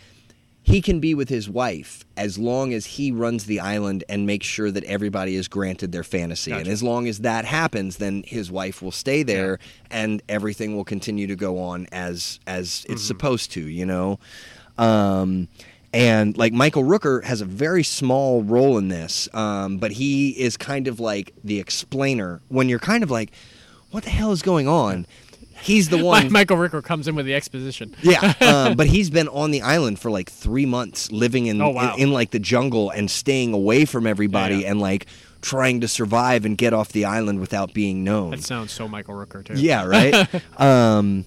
he 0.63 0.83
can 0.83 1.01
be 1.01 1.15
with 1.15 1.29
his 1.31 1.49
wife 1.49 2.05
as 2.17 2.39
long 2.39 2.75
as 2.75 2.85
he 2.85 3.11
runs 3.11 3.45
the 3.47 3.59
island 3.61 4.05
and 4.09 4.27
makes 4.27 4.47
sure 4.47 4.71
that 4.71 4.85
everybody 4.85 5.35
is 5.35 5.49
granted 5.49 5.93
their 5.93 6.05
fantasy. 6.05 6.53
And 6.53 6.69
as 6.69 6.83
long 6.83 7.09
as 7.09 7.21
that 7.21 7.45
happens, 7.47 7.97
then 7.97 8.23
his 8.27 8.51
wife 8.51 8.83
will 8.83 8.93
stay 8.93 9.23
there, 9.23 9.59
and 9.91 10.23
everything 10.29 10.77
will 10.77 10.85
continue 10.85 11.27
to 11.27 11.37
go 11.37 11.59
on 11.59 11.87
as 11.93 12.39
as 12.47 12.85
it's 12.89 13.03
Mm-hmm. 13.03 13.07
supposed 13.07 13.51
to. 13.53 13.67
You 13.67 13.87
know. 13.87 14.19
Um, 14.77 15.49
and 15.93 16.37
like 16.37 16.53
Michael 16.53 16.85
Rooker 16.85 17.25
has 17.25 17.41
a 17.41 17.45
very 17.45 17.83
small 17.83 18.43
role 18.43 18.79
in 18.79 18.89
this, 18.89 19.29
um, 19.35 19.79
but 19.79 19.93
he 19.93 20.31
is 20.31 20.57
kind 20.57 20.87
of 20.89 21.01
like 21.01 21.33
the 21.45 21.59
explainer 21.59 22.41
when 22.49 22.69
you're 22.69 22.79
kind 22.79 23.03
of 23.03 23.11
like, 23.11 23.31
what 23.91 24.05
the 24.05 24.11
hell 24.11 24.33
is 24.33 24.43
going 24.43 24.69
on? 24.69 25.07
He's 25.63 25.89
the 25.89 25.99
one. 26.05 26.31
Michael 26.31 26.57
Rooker 26.57 26.83
comes 26.85 27.09
in 27.09 27.15
with 27.15 27.27
the 27.27 27.35
exposition. 27.35 27.95
yeah, 28.03 28.35
um, 28.41 28.77
but 28.77 28.87
he's 28.87 29.11
been 29.11 29.29
on 29.29 29.51
the 29.51 29.63
island 29.63 29.99
for 29.99 30.11
like 30.11 30.31
three 30.31 30.67
months, 30.67 31.11
living 31.11 31.47
in 31.47 31.61
Oh, 31.61 31.71
wow. 31.71 31.95
in, 31.95 32.03
in, 32.03 32.13
like 32.13 32.31
the 32.31 32.39
jungle 32.39 32.91
and 32.91 33.11
staying 33.11 33.53
away 33.55 33.85
from 33.85 34.07
everybody 34.07 34.57
Yeah, 34.57 34.61
yeah. 34.61 34.71
and 34.73 34.81
like 34.81 35.07
trying 35.41 35.81
to 35.81 35.89
survive 35.89 36.45
and 36.45 36.57
get 36.59 36.73
off 36.73 36.91
the 36.91 37.05
island 37.07 37.41
without 37.41 37.73
being 37.73 38.05
known. 38.05 38.31
That 38.33 38.43
sounds 38.45 38.73
so 38.73 38.87
Michael 38.89 39.15
Rooker 39.15 39.45
too. 39.45 39.55
Yeah, 39.55 39.85
right. 39.87 40.29
um, 40.61 41.25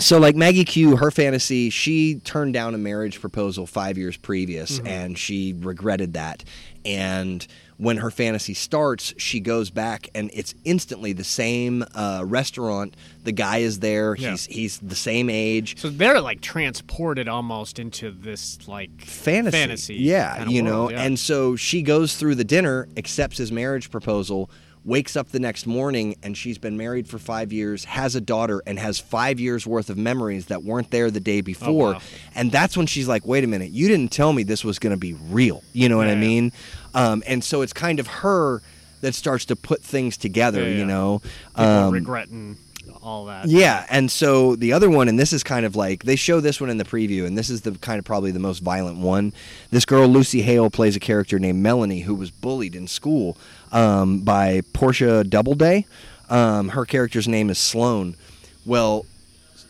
so 0.00 0.18
like 0.18 0.34
Maggie 0.36 0.64
Q, 0.64 0.96
her 0.96 1.10
fantasy, 1.10 1.70
she 1.70 2.16
turned 2.16 2.52
down 2.54 2.74
a 2.74 2.78
marriage 2.78 3.20
proposal 3.20 3.66
five 3.66 3.96
years 3.98 4.16
previous, 4.16 4.78
Mm-hmm. 4.78 4.86
and 4.86 5.18
she 5.18 5.54
regretted 5.58 6.14
that. 6.14 6.42
And 6.84 7.46
when 7.76 7.98
her 7.98 8.10
fantasy 8.10 8.54
starts, 8.54 9.12
she 9.18 9.38
goes 9.40 9.70
back, 9.70 10.08
and 10.14 10.30
it's 10.32 10.54
instantly 10.64 11.12
the 11.12 11.24
same 11.24 11.84
uh, 11.94 12.22
restaurant. 12.26 12.94
The 13.24 13.32
guy 13.32 13.58
is 13.58 13.80
there. 13.80 14.14
Yeah. 14.16 14.30
He's 14.30 14.46
he's 14.46 14.78
the 14.78 14.94
same 14.96 15.28
age. 15.30 15.78
So 15.78 15.88
they're 15.90 16.20
like 16.20 16.40
transported 16.40 17.28
almost 17.28 17.78
into 17.78 18.10
this 18.10 18.66
like 18.66 18.90
fantasy. 19.02 19.56
fantasy 19.58 19.94
yeah, 19.96 20.38
kinda 20.38 20.52
you 20.52 20.64
world, 20.64 20.90
know. 20.92 20.96
yeah. 20.96 21.02
And 21.04 21.18
so 21.18 21.54
she 21.56 21.82
goes 21.82 22.16
through 22.16 22.36
the 22.36 22.44
dinner, 22.44 22.88
accepts 22.96 23.36
his 23.38 23.52
marriage 23.52 23.90
proposal, 23.90 24.50
wakes 24.84 25.14
up 25.16 25.28
the 25.30 25.40
next 25.40 25.66
morning, 25.66 26.16
and 26.22 26.36
she's 26.36 26.56
been 26.58 26.76
married 26.76 27.06
for 27.06 27.18
five 27.18 27.52
years, 27.52 27.84
has 27.84 28.14
a 28.16 28.20
daughter, 28.20 28.62
and 28.66 28.78
has 28.78 28.98
five 28.98 29.38
years 29.38 29.66
worth 29.66 29.90
of 29.90 29.98
memories 29.98 30.46
that 30.46 30.62
weren't 30.62 30.90
there 30.90 31.10
the 31.10 31.20
day 31.20 31.40
before. 31.42 31.90
Oh, 31.90 31.92
wow. 31.94 32.00
And 32.34 32.50
that's 32.50 32.76
when 32.76 32.86
she's 32.86 33.06
like, 33.08 33.26
"Wait 33.26 33.44
a 33.44 33.46
minute, 33.46 33.70
you 33.70 33.88
didn't 33.88 34.10
tell 34.12 34.32
me 34.32 34.42
this 34.42 34.64
was 34.64 34.78
going 34.78 34.92
to 34.94 34.96
be 35.00 35.12
real." 35.14 35.62
You 35.72 35.88
know 35.88 35.96
what 35.96 36.06
I 36.06 36.10
Yeah, 36.10 36.14
yeah. 36.14 36.20
mean? 36.28 36.52
Um, 36.94 37.22
and 37.26 37.44
so 37.44 37.62
it's 37.62 37.72
kind 37.72 38.00
of 38.00 38.06
her 38.06 38.62
that 39.02 39.14
starts 39.14 39.44
to 39.46 39.56
put 39.56 39.82
things 39.82 40.16
together. 40.16 40.62
Yeah, 40.62 40.76
You 40.78 40.84
know. 40.86 41.22
Um, 41.54 41.92
regretting 41.92 42.56
all 43.02 43.26
that. 43.26 43.46
yeah, 43.46 43.86
and 43.88 44.10
so 44.10 44.56
the 44.56 44.72
other 44.74 44.90
one, 44.90 45.08
and 45.08 45.18
this 45.18 45.32
is 45.32 45.42
kind 45.42 45.64
of 45.64 45.74
like 45.76 46.04
they 46.04 46.16
show 46.16 46.40
this 46.40 46.60
one 46.60 46.68
in 46.68 46.76
the 46.76 46.84
preview, 46.84 47.24
and 47.26 47.36
this 47.38 47.48
is 47.48 47.62
the 47.62 47.72
kind 47.72 47.98
of 47.98 48.04
probably 48.04 48.30
the 48.30 48.38
most 48.40 48.58
violent 48.58 48.98
one. 48.98 49.32
This 49.70 49.84
girl 49.86 50.06
Lucy 50.08 50.42
Hale 50.42 50.68
plays 50.70 50.96
a 50.96 51.00
character 51.00 51.38
named 51.38 51.62
Melanie 51.62 52.00
who 52.00 52.14
was 52.14 52.30
bullied 52.30 52.74
in 52.74 52.86
school 52.88 53.38
um, 53.72 54.20
by 54.20 54.62
Portia 54.72 55.24
Doubleday. 55.24 55.86
Um, 56.28 56.70
her 56.70 56.84
character's 56.84 57.26
name 57.28 57.50
is 57.50 57.58
Sloane. 57.58 58.16
Well, 58.64 59.06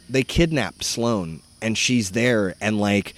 they 0.09 0.23
kidnapped 0.23 0.85
Sloane 0.85 1.41
and 1.63 1.77
she's 1.79 2.11
there, 2.13 2.55
and 2.61 2.79
like 2.79 3.15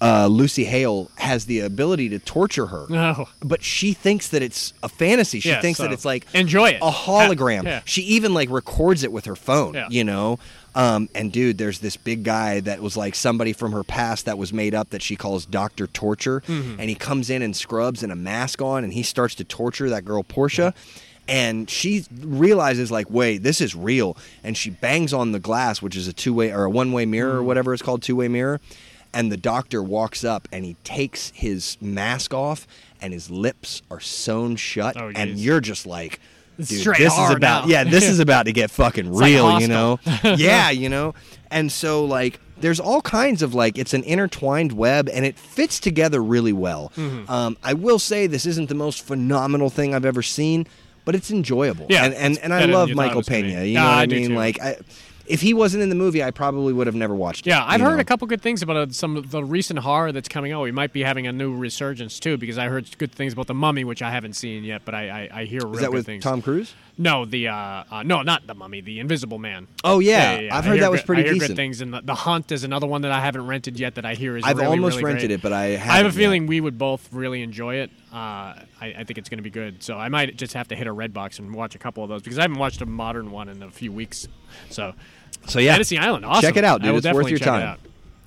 uh, 0.00 0.26
Lucy 0.26 0.64
Hale 0.64 1.10
has 1.16 1.46
the 1.46 1.60
ability 1.60 2.08
to 2.10 2.18
torture 2.18 2.66
her. 2.66 2.86
No. 2.88 3.28
But 3.40 3.62
she 3.62 3.92
thinks 3.92 4.28
that 4.28 4.42
it's 4.42 4.72
a 4.82 4.88
fantasy. 4.88 5.38
She 5.40 5.48
Yeah, 5.50 5.60
thinks 5.60 5.76
so 5.78 5.84
that 5.84 5.92
it's 5.92 6.04
like 6.04 6.26
enjoy 6.34 6.70
it. 6.70 6.78
a 6.82 6.90
hologram. 6.90 7.64
Yeah. 7.64 7.82
She 7.84 8.02
even 8.02 8.34
like 8.34 8.50
records 8.50 9.04
it 9.04 9.12
with 9.12 9.24
her 9.26 9.36
phone. 9.36 9.74
Yeah. 9.74 9.86
You 9.90 10.02
know. 10.04 10.38
Um, 10.74 11.08
and 11.14 11.30
dude, 11.30 11.58
there's 11.58 11.80
this 11.80 11.96
big 11.98 12.24
guy 12.24 12.60
that 12.60 12.80
was 12.80 12.96
like 12.96 13.14
somebody 13.14 13.52
from 13.52 13.72
her 13.72 13.84
past 13.84 14.24
that 14.24 14.38
was 14.38 14.52
made 14.52 14.74
up 14.74 14.90
that 14.90 15.02
she 15.02 15.16
calls 15.16 15.44
Doctor 15.44 15.86
Torture, 15.86 16.40
Mm-hmm. 16.46 16.80
and 16.80 16.88
he 16.88 16.94
comes 16.94 17.28
in 17.30 17.42
in 17.42 17.52
scrubs 17.54 18.02
and 18.02 18.10
a 18.10 18.16
mask 18.16 18.62
on, 18.62 18.82
and 18.84 18.92
he 18.92 19.02
starts 19.02 19.34
to 19.36 19.44
torture 19.44 19.90
that 19.90 20.04
girl 20.04 20.22
Portia. 20.22 20.72
And 21.28 21.70
she 21.70 22.04
realizes, 22.20 22.90
like, 22.90 23.08
wait, 23.08 23.38
this 23.44 23.60
is 23.60 23.76
real. 23.76 24.16
And 24.42 24.56
she 24.56 24.70
bangs 24.70 25.12
on 25.12 25.30
the 25.32 25.38
glass, 25.38 25.80
which 25.80 25.96
is 25.96 26.08
a 26.08 26.12
two 26.12 26.34
way 26.34 26.52
or 26.52 26.64
a 26.64 26.70
one 26.70 26.90
way 26.92 27.06
mirror 27.06 27.36
or 27.36 27.42
whatever 27.44 27.72
it's 27.72 27.82
called, 27.82 28.02
two 28.02 28.16
way 28.16 28.26
mirror. 28.28 28.60
And 29.14 29.30
the 29.30 29.36
doctor 29.36 29.82
walks 29.82 30.24
up 30.24 30.48
and 30.50 30.64
he 30.64 30.74
takes 30.84 31.30
his 31.34 31.76
mask 31.80 32.32
off, 32.34 32.66
and 33.00 33.12
his 33.12 33.30
lips 33.30 33.82
are 33.90 34.00
sewn 34.00 34.56
shut. 34.56 34.96
Oh, 34.96 35.12
and 35.14 35.38
you're 35.38 35.60
just 35.60 35.86
like, 35.86 36.18
dude, 36.58 36.66
Straight 36.66 36.98
this 36.98 37.12
is 37.12 37.30
about 37.30 37.64
now. 37.64 37.70
yeah, 37.70 37.84
this 37.84 38.08
is 38.08 38.20
about 38.20 38.44
to 38.46 38.52
get 38.52 38.70
fucking 38.72 39.12
like 39.12 39.24
real, 39.26 39.60
you 39.60 39.68
know? 39.68 39.98
Yeah, 40.22 40.70
you 40.70 40.88
know? 40.88 41.14
And 41.50 41.70
so 41.70 42.04
like 42.04 42.40
there's 42.58 42.80
all 42.80 43.02
kinds 43.02 43.42
of 43.42 43.54
like 43.54 43.76
it's 43.76 43.92
an 43.92 44.04
intertwined 44.04 44.72
web 44.72 45.08
and 45.08 45.24
it 45.24 45.38
fits 45.38 45.80
together 45.80 46.22
really 46.22 46.52
well. 46.52 46.92
Mm-hmm. 46.96 47.30
Um, 47.30 47.56
I 47.62 47.74
will 47.74 47.98
say 47.98 48.26
this 48.26 48.46
isn't 48.46 48.68
the 48.68 48.74
most 48.74 49.04
phenomenal 49.04 49.68
thing 49.68 49.94
I've 49.94 50.04
ever 50.04 50.22
seen, 50.22 50.66
but 51.04 51.14
it's 51.14 51.30
enjoyable. 51.30 51.86
Yeah, 51.88 52.04
and 52.04 52.14
and, 52.14 52.38
and 52.38 52.54
I 52.54 52.64
love 52.66 52.88
you 52.88 52.94
thought 52.94 53.02
it 53.02 53.08
Michael 53.08 53.22
Pena. 53.22 53.64
You 53.64 53.74
know 53.74 53.84
what 53.84 53.98
I 53.98 54.06
mean? 54.06 54.34
Like 54.34 54.60
I, 54.62 54.76
if 55.26 55.40
he 55.40 55.54
wasn't 55.54 55.82
in 55.82 55.88
the 55.88 55.94
movie, 55.94 56.22
I 56.22 56.30
probably 56.30 56.72
would 56.72 56.86
have 56.86 56.96
never 56.96 57.14
watched 57.14 57.46
it. 57.46 57.50
Yeah, 57.50 57.64
I've 57.66 57.80
heard 57.80 57.96
know? 57.96 58.00
a 58.00 58.04
couple 58.04 58.26
good 58.26 58.42
things 58.42 58.62
about 58.62 58.76
uh, 58.76 58.90
some 58.90 59.16
of 59.16 59.30
the 59.30 59.44
recent 59.44 59.80
horror 59.80 60.12
that's 60.12 60.28
coming 60.28 60.52
out. 60.52 60.62
We 60.62 60.72
might 60.72 60.92
be 60.92 61.02
having 61.02 61.26
a 61.26 61.32
new 61.32 61.54
resurgence 61.54 62.18
too, 62.18 62.36
because 62.36 62.58
I 62.58 62.66
heard 62.66 62.96
good 62.98 63.12
things 63.12 63.32
about 63.32 63.46
the 63.46 63.54
Mummy, 63.54 63.84
which 63.84 64.02
I 64.02 64.10
haven't 64.10 64.34
seen 64.34 64.64
yet, 64.64 64.82
but 64.84 64.94
I 64.94 65.28
I, 65.32 65.40
I 65.40 65.44
hear 65.44 65.60
real 65.60 65.74
Is 65.74 65.80
that 65.80 65.86
good 65.86 65.94
with 65.94 66.06
things. 66.06 66.24
Tom 66.24 66.42
Cruise? 66.42 66.74
No, 66.98 67.24
the 67.24 67.48
uh, 67.48 67.54
uh, 67.90 68.02
no, 68.04 68.20
not 68.22 68.46
the 68.46 68.54
Mummy, 68.54 68.82
the 68.82 69.00
Invisible 69.00 69.38
Man. 69.38 69.66
Oh 69.82 69.98
yeah, 69.98 70.48
I've 70.52 70.64
I 70.64 70.68
heard 70.68 70.72
hear 70.74 70.80
that 70.82 70.90
was 70.90 71.00
good- 71.00 71.06
pretty 71.06 71.22
I 71.22 71.24
hear 71.24 71.32
decent. 71.34 71.48
good 71.50 71.56
things, 71.56 71.80
and 71.80 71.94
the, 71.94 72.02
the 72.02 72.14
Hunt 72.14 72.52
is 72.52 72.64
another 72.64 72.86
one 72.86 73.00
that 73.02 73.10
I 73.10 73.20
haven't 73.20 73.46
rented 73.46 73.78
yet 73.80 73.94
that 73.94 74.04
I 74.04 74.14
hear 74.14 74.36
is 74.36 74.44
I've 74.44 74.56
really, 74.58 74.68
almost 74.68 74.96
really 74.98 75.04
rented 75.14 75.28
great. 75.30 75.34
it, 75.36 75.42
but 75.42 75.52
I 75.54 75.64
I 75.72 75.76
have 75.76 76.04
a 76.04 76.08
yet. 76.08 76.14
feeling 76.14 76.46
we 76.46 76.60
would 76.60 76.76
both 76.76 77.10
really 77.12 77.42
enjoy 77.42 77.76
it. 77.76 77.90
Uh, 78.12 78.16
I, 78.16 78.66
I 78.98 79.04
think 79.04 79.16
it's 79.16 79.30
going 79.30 79.38
to 79.38 79.42
be 79.42 79.48
good. 79.50 79.82
So 79.82 79.96
I 79.96 80.10
might 80.10 80.36
just 80.36 80.52
have 80.52 80.68
to 80.68 80.76
hit 80.76 80.86
a 80.86 80.92
red 80.92 81.14
box 81.14 81.38
and 81.38 81.54
watch 81.54 81.74
a 81.74 81.78
couple 81.78 82.02
of 82.04 82.10
those 82.10 82.22
because 82.22 82.38
I 82.38 82.42
haven't 82.42 82.58
watched 82.58 82.82
a 82.82 82.86
modern 82.86 83.30
one 83.30 83.48
in 83.48 83.62
a 83.62 83.70
few 83.70 83.90
weeks. 83.90 84.28
So 84.68 84.92
So 85.46 85.60
yeah, 85.60 85.72
Fantasy 85.72 85.96
Island, 85.96 86.26
awesome. 86.26 86.42
Check 86.42 86.56
it 86.58 86.64
out, 86.64 86.82
dude. 86.82 86.94
It's 87.04 87.10
worth 87.14 87.30
your 87.30 87.38
time. 87.38 87.78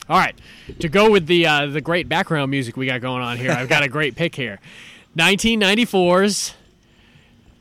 All 0.09 0.17
right, 0.17 0.35
to 0.79 0.89
go 0.89 1.09
with 1.11 1.27
the 1.27 1.45
uh, 1.47 1.65
the 1.67 1.81
great 1.81 2.09
background 2.09 2.49
music 2.51 2.77
we 2.77 2.87
got 2.87 2.99
going 3.01 3.21
on 3.21 3.37
here, 3.37 3.51
I've 3.51 3.69
got 3.69 3.83
a 3.83 3.87
great 3.87 4.15
pick 4.15 4.35
here. 4.35 4.59
1994's 5.17 6.53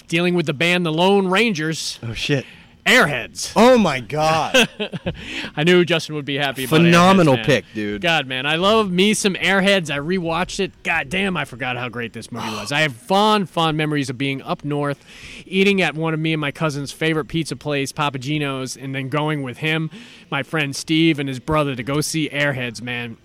dealing 0.08 0.34
with 0.34 0.46
the 0.46 0.54
band 0.54 0.84
the 0.86 0.92
Lone 0.92 1.28
Rangers, 1.28 1.98
Oh 2.02 2.14
shit. 2.14 2.44
Airheads. 2.86 3.52
Oh 3.56 3.78
my 3.78 4.00
god. 4.00 4.68
I 5.56 5.64
knew 5.64 5.86
Justin 5.86 6.16
would 6.16 6.26
be 6.26 6.36
happy. 6.36 6.64
About 6.64 6.76
Phenomenal 6.76 7.36
Airheads, 7.36 7.44
pick, 7.46 7.64
dude. 7.72 8.02
God, 8.02 8.26
man, 8.26 8.44
I 8.44 8.56
love 8.56 8.90
me 8.90 9.14
some 9.14 9.34
Airheads. 9.36 9.90
I 9.90 9.98
rewatched 9.98 10.60
it. 10.60 10.70
God 10.82 11.08
damn, 11.08 11.34
I 11.34 11.46
forgot 11.46 11.78
how 11.78 11.88
great 11.88 12.12
this 12.12 12.30
movie 12.30 12.46
was. 12.50 12.72
I 12.72 12.80
have 12.80 12.94
fond, 12.94 13.48
fond 13.48 13.78
memories 13.78 14.10
of 14.10 14.18
being 14.18 14.42
up 14.42 14.64
north, 14.64 15.02
eating 15.46 15.80
at 15.80 15.94
one 15.94 16.12
of 16.12 16.20
me 16.20 16.34
and 16.34 16.40
my 16.40 16.50
cousin's 16.50 16.92
favorite 16.92 17.24
pizza 17.24 17.56
place, 17.56 17.90
Papagino's, 17.90 18.76
and 18.76 18.94
then 18.94 19.08
going 19.08 19.42
with 19.42 19.58
him, 19.58 19.90
my 20.30 20.42
friend 20.42 20.76
Steve, 20.76 21.18
and 21.18 21.26
his 21.26 21.40
brother 21.40 21.74
to 21.74 21.82
go 21.82 22.02
see 22.02 22.28
Airheads, 22.28 22.82
man. 22.82 23.16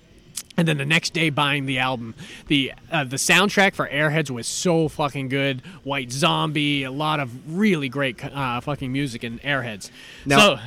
And 0.58 0.68
then 0.68 0.78
the 0.78 0.86
next 0.86 1.14
day, 1.14 1.30
buying 1.30 1.66
the 1.66 1.80
album. 1.80 2.16
the 2.48 2.74
uh, 2.92 3.06
The 3.06 3.16
soundtrack 3.16 3.74
for 3.76 3.88
Airheads 3.88 4.30
was 4.30 4.48
so 4.48 4.88
fucking 4.90 5.30
good. 5.30 5.62
White 5.84 6.12
Zombie, 6.12 6.84
a 6.84 6.92
lot 6.92 7.20
of 7.20 7.58
really 7.58 7.88
great 7.90 8.24
uh, 8.24 8.60
fucking 8.62 8.92
music 8.92 9.24
in 9.24 9.40
Airheads. 9.40 9.90
Now- 10.26 10.40
so, 10.58 10.60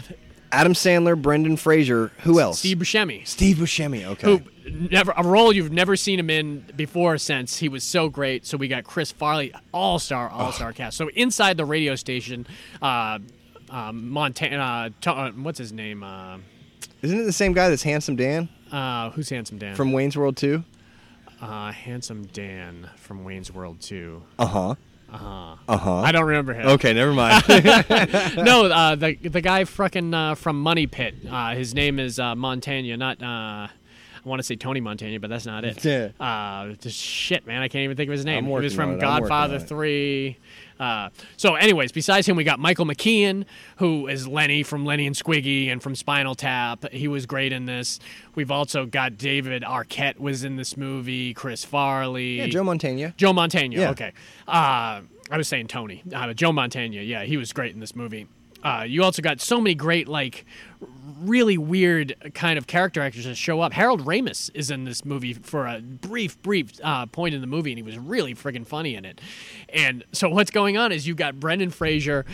Adam 0.53 0.75
Sandler, 0.75 1.21
Brendan 1.21 1.57
Fraser, 1.57 2.13
who 2.21 2.39
else? 2.39 2.59
Steve 2.59 2.77
Buscemi. 2.77 3.27
Steve 3.27 3.57
Buscemi. 3.57 4.05
Okay. 4.05 4.27
who 4.27 4.43
never 4.91 5.13
a 5.17 5.25
role 5.25 5.51
you've 5.51 5.73
never 5.73 5.97
seen 5.97 6.19
him 6.19 6.29
in 6.29 6.61
before 6.77 7.15
or 7.15 7.19
since. 7.19 7.57
He 7.57 7.71
was 7.71 7.83
so 7.83 8.11
great. 8.11 8.45
So 8.47 8.59
we 8.59 8.69
got 8.69 8.85
Chris 8.85 9.11
Farley, 9.11 9.55
all 9.73 9.99
star, 9.99 10.29
all 10.29 10.53
star 10.53 10.75
cast. 10.75 10.99
So 10.99 11.09
inside 11.15 11.57
the 11.57 11.65
radio 11.65 11.95
station, 11.95 12.47
uh, 12.83 13.19
um, 13.71 14.11
Montana, 14.11 14.93
uh, 15.07 15.11
uh, 15.11 15.31
what's 15.33 15.59
his 15.59 15.73
name? 15.73 16.03
Uh, 16.03 16.37
Isn't 17.01 17.21
it 17.21 17.25
the 17.25 17.33
same 17.33 17.55
guy 17.55 17.71
that's 17.71 17.83
Handsome 17.83 18.17
Dan 18.17 18.51
uh, 18.73 19.11
who's 19.11 19.29
Handsome 19.29 19.59
Dan? 19.59 19.75
from 19.77 19.93
Wayne's 19.93 20.17
World 20.17 20.37
2? 20.37 20.65
uh, 21.41 21.73
Handsome 21.73 22.25
Dan 22.27 22.89
from 22.97 23.25
Wayne's 23.25 23.51
World 23.53 23.81
Two. 23.81 24.23
Uh 24.39 24.47
huh. 24.47 24.75
Uh-huh. 25.13 25.57
Uh 25.69 25.77
huh. 25.77 25.97
I 25.97 26.13
don't 26.13 26.25
remember 26.25 26.55
him. 26.55 26.67
Okay, 26.69 26.95
never 26.95 27.13
mind. 27.13 27.45
no, 27.49 28.67
uh, 28.67 28.95
the 28.95 29.15
the 29.21 29.41
guy 29.41 29.65
frickin' 29.65 30.15
uh, 30.15 30.35
from 30.37 30.61
Money 30.61 30.87
Pit. 30.87 31.15
Uh, 31.29 31.55
his 31.55 31.75
name 31.75 31.99
is 31.99 32.19
uh, 32.19 32.35
Montana, 32.35 32.97
not. 32.97 33.23
Uh, 33.23 33.67
I 34.25 34.29
want 34.29 34.39
to 34.39 34.45
say 34.45 34.55
Tony 34.55 34.81
Montana, 34.81 35.19
but 35.19 35.31
that's 35.31 35.45
not 35.47 35.65
it. 35.65 35.85
Yeah. 35.85 36.11
Uh, 36.21 36.75
just 36.75 36.97
shit, 36.97 37.45
man. 37.45 37.61
I 37.61 37.67
can't 37.67 37.83
even 37.83 37.97
think 37.97 38.09
of 38.09 38.13
his 38.13 38.25
name. 38.25 38.45
I'm 38.45 38.51
he 38.51 38.65
was 38.65 38.75
from. 38.75 38.99
Godfather. 39.01 39.59
Three. 39.59 40.39
Uh, 40.83 41.11
so, 41.37 41.55
anyways, 41.55 41.93
besides 41.93 42.27
him, 42.27 42.35
we 42.35 42.43
got 42.43 42.59
Michael 42.59 42.85
McKean, 42.87 43.45
who 43.77 44.09
is 44.09 44.27
Lenny 44.27 44.65
from 44.65 44.85
Lenny 44.85 45.07
and 45.07 45.15
Squiggy 45.15 45.69
and 45.71 45.81
from 45.81 45.95
Spinal 45.95 46.35
Tap. 46.35 46.91
He 46.91 47.07
was 47.07 47.25
great 47.25 47.53
in 47.53 47.67
this. 47.67 48.01
We've 48.35 48.51
also 48.51 48.85
got 48.85 49.17
David 49.17 49.63
Arquette 49.63 50.19
was 50.19 50.43
in 50.43 50.57
this 50.57 50.77
movie. 50.77 51.35
Chris 51.35 51.65
Farley. 51.65 52.39
yeah, 52.39 52.47
Joe 52.49 52.65
Montana. 52.65 53.15
Joe 53.17 53.33
Montana. 53.33 53.77
Yeah. 53.77 53.91
Okay. 53.91 54.13
Uh, 54.49 55.03
I 55.31 55.37
was 55.37 55.47
saying 55.47 55.69
Tony. 55.69 56.03
Uh, 56.13 56.35
Joe 56.35 56.51
Montana. 56.51 56.97
Yeah, 56.97 57.23
he 57.23 57.37
was 57.37 57.53
great 57.53 57.73
in 57.75 57.81
this 57.81 57.95
movie. 57.95 58.27
Uh, 58.63 58.85
you 58.87 59.03
also 59.03 59.23
got 59.23 59.41
so 59.41 59.61
many 59.61 59.75
great, 59.75 60.09
like, 60.09 60.45
really 61.21 61.59
weird 61.59 62.15
kind 62.35 62.59
of 62.59 62.67
character 62.67 63.01
actors 63.01 63.25
that 63.25 63.37
show 63.37 63.61
up. 63.61 63.73
Harold 63.73 64.05
Ramis 64.05 64.51
is 64.55 64.71
in 64.71 64.85
this 64.85 65.05
movie 65.05 65.33
for 65.35 65.67
a 65.67 65.81
brief, 65.81 66.41
brief 66.43 66.73
uh, 66.83 67.07
point 67.07 67.35
in 67.35 67.41
the 67.41 67.47
movie, 67.47 67.71
and 67.73 67.79
he 67.79 67.83
was 67.83 67.99
really 67.99 68.35
friggin' 68.35 68.67
funny 68.67 68.95
in 68.95 69.05
it. 69.05 69.21
And 69.69 70.05
so 70.13 70.29
what's 70.29 70.51
going 70.51 70.77
on 70.77 70.93
is 70.93 71.07
you've 71.07 71.17
got 71.17 71.39
Brendan 71.41 71.71
Fraser. 71.71 72.25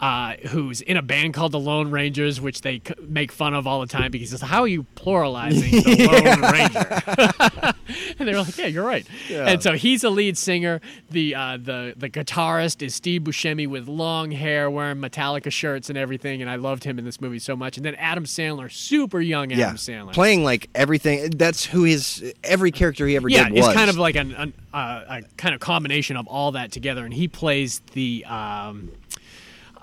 Uh, 0.00 0.34
who's 0.48 0.80
in 0.80 0.96
a 0.96 1.02
band 1.02 1.34
called 1.34 1.52
the 1.52 1.58
Lone 1.60 1.90
Rangers, 1.90 2.40
which 2.40 2.62
they 2.62 2.78
c- 2.78 2.94
make 3.06 3.30
fun 3.30 3.52
of 3.52 3.66
all 3.66 3.80
the 3.82 3.86
time 3.86 4.10
because 4.10 4.32
it's 4.32 4.42
how 4.42 4.62
are 4.62 4.66
you 4.66 4.86
pluralizing 4.96 5.84
the 5.84 6.06
Lone 6.10 6.50
Ranger? 6.50 7.74
and 8.18 8.26
they 8.26 8.32
were 8.32 8.38
like, 8.40 8.56
"Yeah, 8.56 8.66
you're 8.66 8.84
right." 8.86 9.06
And 9.30 9.62
so 9.62 9.74
he's 9.74 10.02
a 10.02 10.08
lead 10.08 10.38
singer. 10.38 10.80
The 11.10 11.34
uh, 11.34 11.58
the 11.58 11.92
the 11.96 12.08
guitarist 12.08 12.80
is 12.80 12.94
Steve 12.94 13.22
Buscemi 13.22 13.66
with 13.68 13.88
long 13.88 14.30
hair, 14.30 14.70
wearing 14.70 14.98
Metallica 14.98 15.52
shirts 15.52 15.90
and 15.90 15.98
everything. 15.98 16.40
And 16.40 16.50
I 16.50 16.56
loved 16.56 16.84
him 16.84 16.98
in 16.98 17.04
this 17.04 17.20
movie 17.20 17.38
so 17.38 17.54
much. 17.54 17.76
And 17.76 17.84
then 17.84 17.94
Adam 17.96 18.24
Sandler, 18.24 18.72
super 18.72 19.20
young 19.20 19.52
Adam 19.52 19.58
Yeah. 19.58 19.72
Sandler, 19.74 20.14
Playing 20.14 20.44
like 20.44 20.70
everything. 20.74 21.28
That's 21.30 21.66
who 21.66 21.82
his 21.84 22.32
every 22.42 22.70
character 22.70 23.06
he 23.06 23.16
ever 23.16 23.28
yeah, 23.28 23.44
did 23.44 23.52
was. 23.52 23.66
it's 23.66 23.74
kind 23.74 23.90
of 23.90 23.98
like 23.98 24.16
an, 24.16 24.32
an 24.34 24.54
uh, 24.72 25.04
a 25.08 25.22
kind 25.36 25.54
of 25.54 25.60
combination 25.60 26.16
of 26.16 26.26
all 26.26 26.52
that 26.52 26.72
together. 26.72 27.04
And 27.04 27.12
he 27.12 27.28
plays 27.28 27.80
the. 27.92 28.24
Um, 28.24 28.92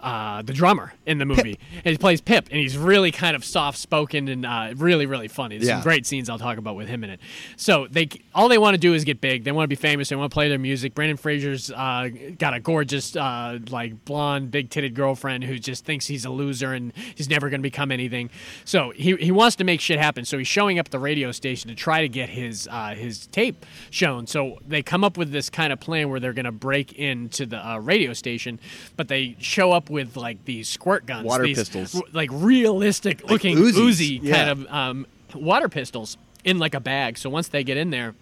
uh, 0.01 0.41
the 0.41 0.53
drummer 0.53 0.93
in 1.05 1.17
the 1.17 1.25
movie, 1.25 1.59
and 1.83 1.91
he 1.91 1.97
plays 1.97 2.21
Pip, 2.21 2.47
and 2.51 2.59
he's 2.59 2.77
really 2.77 3.11
kind 3.11 3.35
of 3.35 3.43
soft 3.43 3.77
spoken 3.77 4.27
and 4.27 4.45
uh, 4.45 4.73
really, 4.77 5.05
really 5.05 5.27
funny. 5.27 5.57
There's 5.57 5.67
Yeah. 5.67 5.75
some 5.75 5.83
great 5.83 6.05
scenes 6.05 6.29
I'll 6.29 6.37
talk 6.39 6.57
about 6.57 6.75
with 6.75 6.87
him 6.87 7.03
in 7.03 7.09
it. 7.09 7.19
So 7.55 7.87
they 7.89 8.09
all 8.35 8.47
they 8.49 8.57
want 8.57 8.75
to 8.75 8.77
do 8.79 8.93
is 8.93 9.03
get 9.03 9.21
big. 9.21 9.43
They 9.43 9.51
want 9.51 9.63
to 9.63 9.67
be 9.69 9.75
famous. 9.75 10.09
They 10.09 10.15
want 10.15 10.31
to 10.31 10.33
play 10.33 10.49
their 10.49 10.59
music. 10.59 10.93
Brendan 10.93 11.17
Fraser's 11.17 11.71
uh, 11.71 12.09
got 12.37 12.53
a 12.53 12.59
gorgeous, 12.59 13.15
uh, 13.15 13.59
like 13.69 14.05
blonde, 14.05 14.51
big 14.51 14.69
titted 14.69 14.93
girlfriend 14.93 15.43
who 15.43 15.57
just 15.57 15.83
thinks 15.85 16.05
he's 16.07 16.25
a 16.25 16.29
loser 16.29 16.73
and 16.73 16.93
he's 17.15 17.29
never 17.29 17.49
going 17.49 17.59
to 17.59 17.63
become 17.63 17.91
anything. 17.91 18.29
So 18.65 18.91
he, 18.91 19.15
he 19.15 19.31
wants 19.31 19.55
to 19.57 19.63
make 19.63 19.81
shit 19.81 19.99
happen. 19.99 20.25
So 20.25 20.37
he's 20.37 20.47
showing 20.47 20.77
up 20.79 20.87
at 20.87 20.91
the 20.91 20.99
radio 20.99 21.31
station 21.31 21.69
to 21.69 21.75
try 21.75 22.01
to 22.01 22.09
get 22.09 22.29
his 22.29 22.67
uh, 22.71 22.93
his 22.95 23.27
tape 23.27 23.65
shown. 23.89 24.27
So 24.27 24.59
they 24.67 24.83
come 24.83 25.03
up 25.03 25.17
with 25.17 25.31
this 25.31 25.49
kind 25.49 25.73
of 25.73 25.79
plan 25.79 26.09
where 26.09 26.19
they're 26.19 26.33
going 26.33 26.45
to 26.45 26.51
break 26.51 26.93
into 26.93 27.45
the 27.45 27.65
uh, 27.67 27.77
radio 27.79 28.13
station, 28.13 28.59
but 28.95 29.07
they 29.07 29.35
show 29.39 29.71
up 29.71 29.89
with 29.89 29.96
like 30.15 30.45
these 30.45 30.67
squirt 30.67 31.05
guns, 31.05 31.25
Water 31.25 31.43
these, 31.43 31.57
pistols. 31.57 32.01
like 32.13 32.29
realistic 32.31 33.23
looking 33.29 33.57
Uzis, 33.57 33.73
Uzi 33.73 34.19
yeah. 34.23 34.35
kind 34.35 34.49
of 34.49 34.67
um, 34.73 35.07
water 35.35 35.69
pistols 35.69 36.17
in 36.43 36.57
like 36.59 36.73
a 36.73 36.79
bag. 36.79 37.17
So 37.17 37.29
once 37.29 37.47
they 37.49 37.63
get 37.63 37.77
in 37.77 37.89
there. 37.89 38.15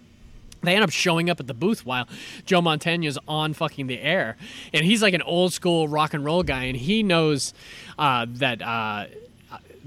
They 0.64 0.74
end 0.74 0.84
up 0.84 0.90
showing 0.90 1.30
up 1.30 1.40
at 1.40 1.46
the 1.46 1.54
booth 1.54 1.86
while 1.86 2.08
Joe 2.48 2.60
Montana's 2.60 3.20
on 3.28 3.54
fucking 3.54 3.86
the 3.86 4.00
air, 4.02 4.36
and 4.74 4.84
he's 4.84 5.04
like 5.04 5.14
an 5.14 5.22
old 5.22 5.54
school 5.54 5.88
rock 5.88 6.16
and 6.16 6.26
roll 6.26 6.42
guy, 6.42 6.64
and 6.64 6.76
he 6.76 7.04
knows 7.04 7.54
uh, 8.00 8.26
that 8.30 8.64
uh, 8.64 9.06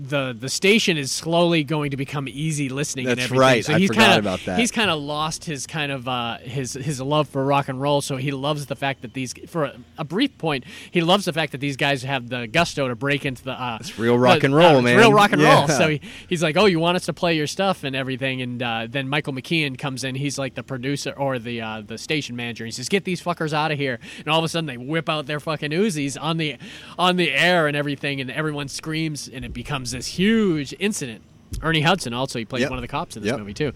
the 0.01 0.33
the 0.39 0.49
station 0.49 0.97
is 0.97 1.11
slowly 1.11 1.65
going 1.65 1.91
to 1.91 1.97
become 1.97 2.29
easy 2.29 2.69
listening. 2.69 3.07
and 3.09 3.19
That's 3.19 3.25
everything. 3.27 3.41
right. 3.41 3.65
So 3.65 3.75
I 3.75 3.79
he's 3.81 3.89
forgot 3.89 4.03
kinda, 4.15 4.19
about 4.19 4.41
that. 4.47 4.59
He's 4.59 4.71
kind 4.71 4.91
of 4.91 5.01
lost 5.01 5.45
his 5.45 5.67
kind 5.67 5.91
of 5.91 6.07
uh, 6.07 6.39
his 6.39 6.75
his 6.75 7.01
love 7.01 7.29
for 7.29 7.45
rock 7.45 7.69
and 7.69 7.81
roll. 7.81 8.01
So 8.01 8.17
he 8.17 8.31
loves 8.31 8.67
the 8.67 8.77
fact 8.77 9.03
that 9.03 9.15
these 9.15 9.35
for 9.49 9.65
a, 9.65 9.77
a 9.99 10.05
brief 10.05 10.39
point 10.39 10.65
he 10.91 11.01
loves 11.01 11.25
the 11.25 11.33
fact 11.33 11.53
that 11.53 11.59
these 11.59 11.77
guys 11.77 12.03
have 12.05 12.29
the 12.29 12.47
gusto 12.47 12.87
to 12.89 12.95
break 12.95 13.25
into 13.27 13.43
the. 13.43 13.53
Uh, 13.61 13.79
It's 13.81 13.99
real 13.99 14.17
rock 14.19 14.41
the- 14.41 14.47
and 14.47 14.55
roll, 14.55 14.77
uh, 14.77 14.79
it's 14.79 14.85
man. 14.85 14.99
Real 14.99 15.13
rock 15.13 15.33
and 15.33 15.43
roll. 15.43 15.67
So 15.69 15.89
he, 15.89 16.01
he's 16.29 16.43
like, 16.43 16.57
oh, 16.57 16.67
you 16.67 16.79
want 16.79 16.97
us 16.97 17.07
to 17.07 17.13
play 17.13 17.35
your 17.37 17.47
stuff 17.49 17.83
and 17.83 17.97
everything, 17.97 18.41
and 18.41 18.63
uh, 18.63 18.87
then 18.89 19.09
Michael 19.09 19.33
McKean 19.33 19.77
comes 19.79 20.05
in. 20.05 20.15
He's 20.15 20.39
like 20.39 20.55
the 20.55 20.63
producer 20.63 21.11
or 21.17 21.39
the 21.39 21.61
uh, 21.61 21.83
the 21.85 21.99
station 21.99 22.37
manager. 22.37 22.65
He 22.65 22.71
says, 22.71 22.89
get 22.89 23.05
these 23.05 23.21
fuckers 23.21 23.53
out 23.53 23.73
of 23.73 23.79
here, 23.79 23.99
and 24.19 24.29
all 24.29 24.39
of 24.39 24.45
a 24.45 24.49
sudden 24.49 24.67
they 24.67 24.77
whip 24.77 25.09
out 25.09 25.27
their 25.27 25.41
fucking 25.41 25.71
Uzis 25.73 26.17
on 26.21 26.37
the 26.37 26.57
on 26.99 27.17
the 27.17 27.33
air 27.33 27.67
and 27.67 27.77
everything, 27.77 28.21
and 28.21 28.31
everyone 28.31 28.69
screams, 28.69 29.29
and 29.29 29.45
it 29.45 29.53
becomes 29.53 29.88
this 29.93 30.07
huge 30.07 30.75
incident. 30.79 31.23
Ernie 31.63 31.81
Hudson 31.81 32.13
also 32.15 32.39
he 32.39 32.45
plays 32.45 32.61
Yep. 32.63 32.71
one 32.71 32.79
of 32.79 32.83
the 32.83 32.89
cops 32.89 33.17
in 33.17 33.23
this 33.23 33.31
Yep. 33.31 33.39
movie 33.41 33.55
too, 33.55 33.73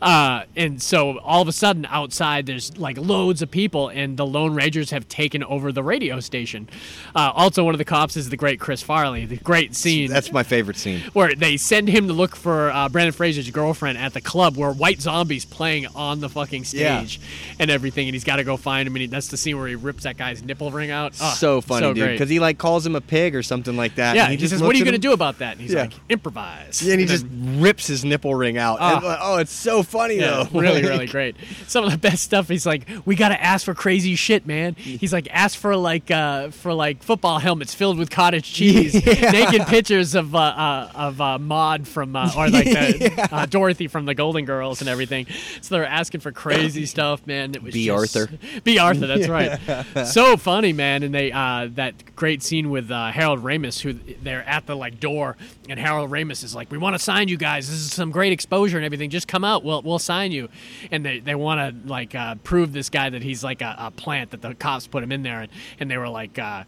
uh, 0.00 0.42
and 0.56 0.82
so 0.82 1.18
all 1.18 1.42
of 1.42 1.48
a 1.48 1.52
sudden 1.52 1.86
outside 1.90 2.46
there's 2.46 2.76
like 2.78 2.98
loads 2.98 3.42
of 3.42 3.50
people, 3.50 3.88
and 3.88 4.16
the 4.16 4.26
Lone 4.26 4.54
Rangers 4.54 4.90
have 4.90 5.08
taken 5.08 5.42
over 5.44 5.72
the 5.72 5.82
radio 5.82 6.20
station. 6.20 6.68
Uh, 7.14 7.30
also, 7.34 7.64
one 7.64 7.74
of 7.74 7.78
the 7.78 7.84
cops 7.84 8.16
is 8.16 8.28
the 8.28 8.36
great 8.36 8.60
Chris 8.60 8.82
Farley. 8.82 9.24
The 9.26 9.36
great 9.36 9.74
scene 9.74 10.10
That's 10.10 10.32
my 10.32 10.42
favorite 10.42 10.76
scene. 10.76 11.00
where 11.12 11.34
they 11.34 11.56
send 11.56 11.88
him 11.88 12.06
to 12.08 12.12
look 12.12 12.36
for 12.36 12.70
uh, 12.70 12.88
Brendan 12.88 13.12
Fraser's 13.12 13.50
girlfriend 13.50 13.98
at 13.98 14.12
the 14.14 14.20
club 14.20 14.56
where 14.56 14.72
White 14.72 15.00
Zombie's 15.00 15.44
playing 15.44 15.86
on 15.94 16.20
the 16.20 16.28
fucking 16.28 16.64
Yeah. 16.72 16.98
stage 17.04 17.20
and 17.58 17.70
everything, 17.70 18.08
and 18.08 18.14
he's 18.14 18.24
got 18.24 18.36
to 18.36 18.44
go 18.44 18.56
find 18.56 18.86
him. 18.86 18.94
And 18.96 19.02
he, 19.02 19.06
that's 19.06 19.28
the 19.28 19.36
scene 19.36 19.58
where 19.58 19.68
he 19.68 19.74
rips 19.74 20.04
that 20.04 20.16
guy's 20.16 20.42
nipple 20.42 20.70
ring 20.70 20.90
out. 20.90 21.14
Oh, 21.20 21.34
so 21.38 21.60
funny, 21.60 21.92
dude. 21.94 22.10
Because 22.10 22.28
he 22.28 22.40
like 22.40 22.58
calls 22.58 22.84
him 22.86 22.96
a 22.96 23.00
pig 23.00 23.34
or 23.34 23.42
something 23.42 23.76
like 23.76 23.94
that. 23.96 24.16
yeah, 24.16 24.24
and 24.24 24.32
he, 24.32 24.36
just 24.36 24.50
says, 24.52 24.62
"What 24.62 24.74
are 24.74 24.78
you 24.78 24.84
gonna 24.84 24.96
him- 24.96 25.00
do 25.00 25.12
about 25.12 25.38
that?" 25.38 25.52
And 25.52 25.60
he's 25.60 25.72
Yeah. 25.72 25.82
like, 25.82 25.92
"Improvise." 26.08 26.82
Yeah, 26.82 26.96
he 26.96 27.04
just 27.12 27.26
rips 27.62 27.86
his 27.86 28.04
nipple 28.04 28.34
ring 28.34 28.58
out. 28.58 28.78
Ah. 28.80 28.96
And, 28.96 29.04
uh, 29.04 29.18
oh, 29.20 29.36
it's 29.38 29.52
so 29.52 29.82
funny 29.82 30.16
Yeah, 30.16 30.44
though. 30.50 30.60
really, 30.60 30.82
Like- 30.82 30.90
really 30.90 31.06
great. 31.06 31.36
Some 31.68 31.84
of 31.84 31.90
the 31.90 31.98
best 31.98 32.22
stuff. 32.22 32.48
He's 32.48 32.66
like, 32.66 32.88
we 33.04 33.14
gotta 33.16 33.40
ask 33.42 33.64
for 33.64 33.74
crazy 33.74 34.14
shit, 34.16 34.46
man. 34.46 34.74
He's 34.74 35.12
like, 35.12 35.28
ask 35.30 35.58
for 35.58 35.76
like, 35.76 36.10
uh, 36.10 36.50
for 36.50 36.74
like 36.74 37.02
football 37.02 37.38
helmets 37.38 37.74
filled 37.74 37.98
with 37.98 38.10
cottage 38.10 38.52
cheese, 38.52 38.94
naked 38.94 39.66
pictures 39.66 40.14
of 40.14 40.34
uh, 40.34 40.38
uh, 40.38 40.90
of 40.94 41.20
uh, 41.20 41.38
Maude 41.38 41.86
from, 41.86 42.16
uh, 42.16 42.30
or 42.36 42.48
like 42.48 42.64
the, 42.66 43.28
uh, 43.32 43.46
Dorothy 43.46 43.88
from 43.88 44.04
the 44.06 44.14
Golden 44.14 44.44
Girls 44.44 44.80
and 44.80 44.88
everything. 44.88 45.26
So 45.60 45.74
they're 45.74 45.86
asking 45.86 46.20
for 46.20 46.32
crazy 46.32 46.86
stuff, 46.86 47.26
man. 47.26 47.54
It 47.54 47.62
was 47.62 47.74
Bea 47.74 47.86
just- 47.86 48.16
Arthur. 48.16 48.32
Bea 48.64 48.78
Arthur, 48.78 49.06
that's 49.06 49.28
right. 49.28 50.06
So 50.06 50.36
funny, 50.36 50.72
man. 50.72 51.02
And 51.02 51.14
they 51.14 51.32
uh, 51.32 51.68
that 51.74 52.14
great 52.16 52.42
scene 52.42 52.70
with 52.70 52.90
uh, 52.90 53.10
Harold 53.10 53.42
Ramis, 53.42 53.80
who 53.80 53.92
they're 54.22 54.44
at 54.48 54.66
the 54.66 54.76
like 54.76 55.00
door, 55.00 55.36
and 55.68 55.78
Harold 55.78 56.10
Ramis 56.10 56.42
is 56.44 56.54
like, 56.54 56.70
"We 56.70 56.78
want 56.78 56.94
to 56.94 56.98
sign 57.02 57.28
you 57.28 57.36
guys. 57.36 57.68
This 57.68 57.78
is 57.78 57.92
some 57.92 58.10
great 58.10 58.32
exposure 58.32 58.76
and 58.76 58.84
everything. 58.84 59.10
Just 59.10 59.28
come 59.28 59.44
out. 59.44 59.64
We'll 59.64 59.82
we'll 59.82 59.98
sign 59.98 60.32
you." 60.32 60.48
And 60.90 61.04
they 61.04 61.20
they 61.20 61.34
want 61.34 61.60
to 61.60 61.88
like 61.88 62.14
uh, 62.14 62.36
prove 62.36 62.72
this 62.72 62.88
guy 62.88 63.10
that 63.10 63.22
he's 63.22 63.44
like 63.44 63.60
a, 63.60 63.74
a 63.78 63.90
plant 63.90 64.30
that 64.30 64.42
the 64.42 64.54
cops 64.54 64.86
put 64.86 65.02
him 65.02 65.12
in 65.12 65.22
there, 65.22 65.40
and, 65.42 65.52
and 65.80 65.90
they 65.90 65.96
were 65.98 66.08
like. 66.08 66.38
Uh, 66.38 66.64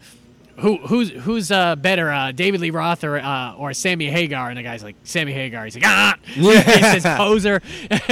who 0.58 0.76
who's 0.78 1.10
who's 1.10 1.50
uh, 1.50 1.76
better, 1.76 2.10
uh, 2.10 2.32
David 2.32 2.60
Lee 2.60 2.70
Roth 2.70 3.02
or 3.04 3.18
uh, 3.18 3.54
or 3.54 3.72
Sammy 3.72 4.06
Hagar? 4.06 4.48
And 4.48 4.58
the 4.58 4.62
guy's 4.62 4.84
like 4.84 4.96
Sammy 5.02 5.32
Hagar. 5.32 5.64
He's 5.64 5.74
like 5.74 5.84
ah, 5.86 6.16
he 6.24 6.42
says 6.42 7.04
poser. 7.04 7.60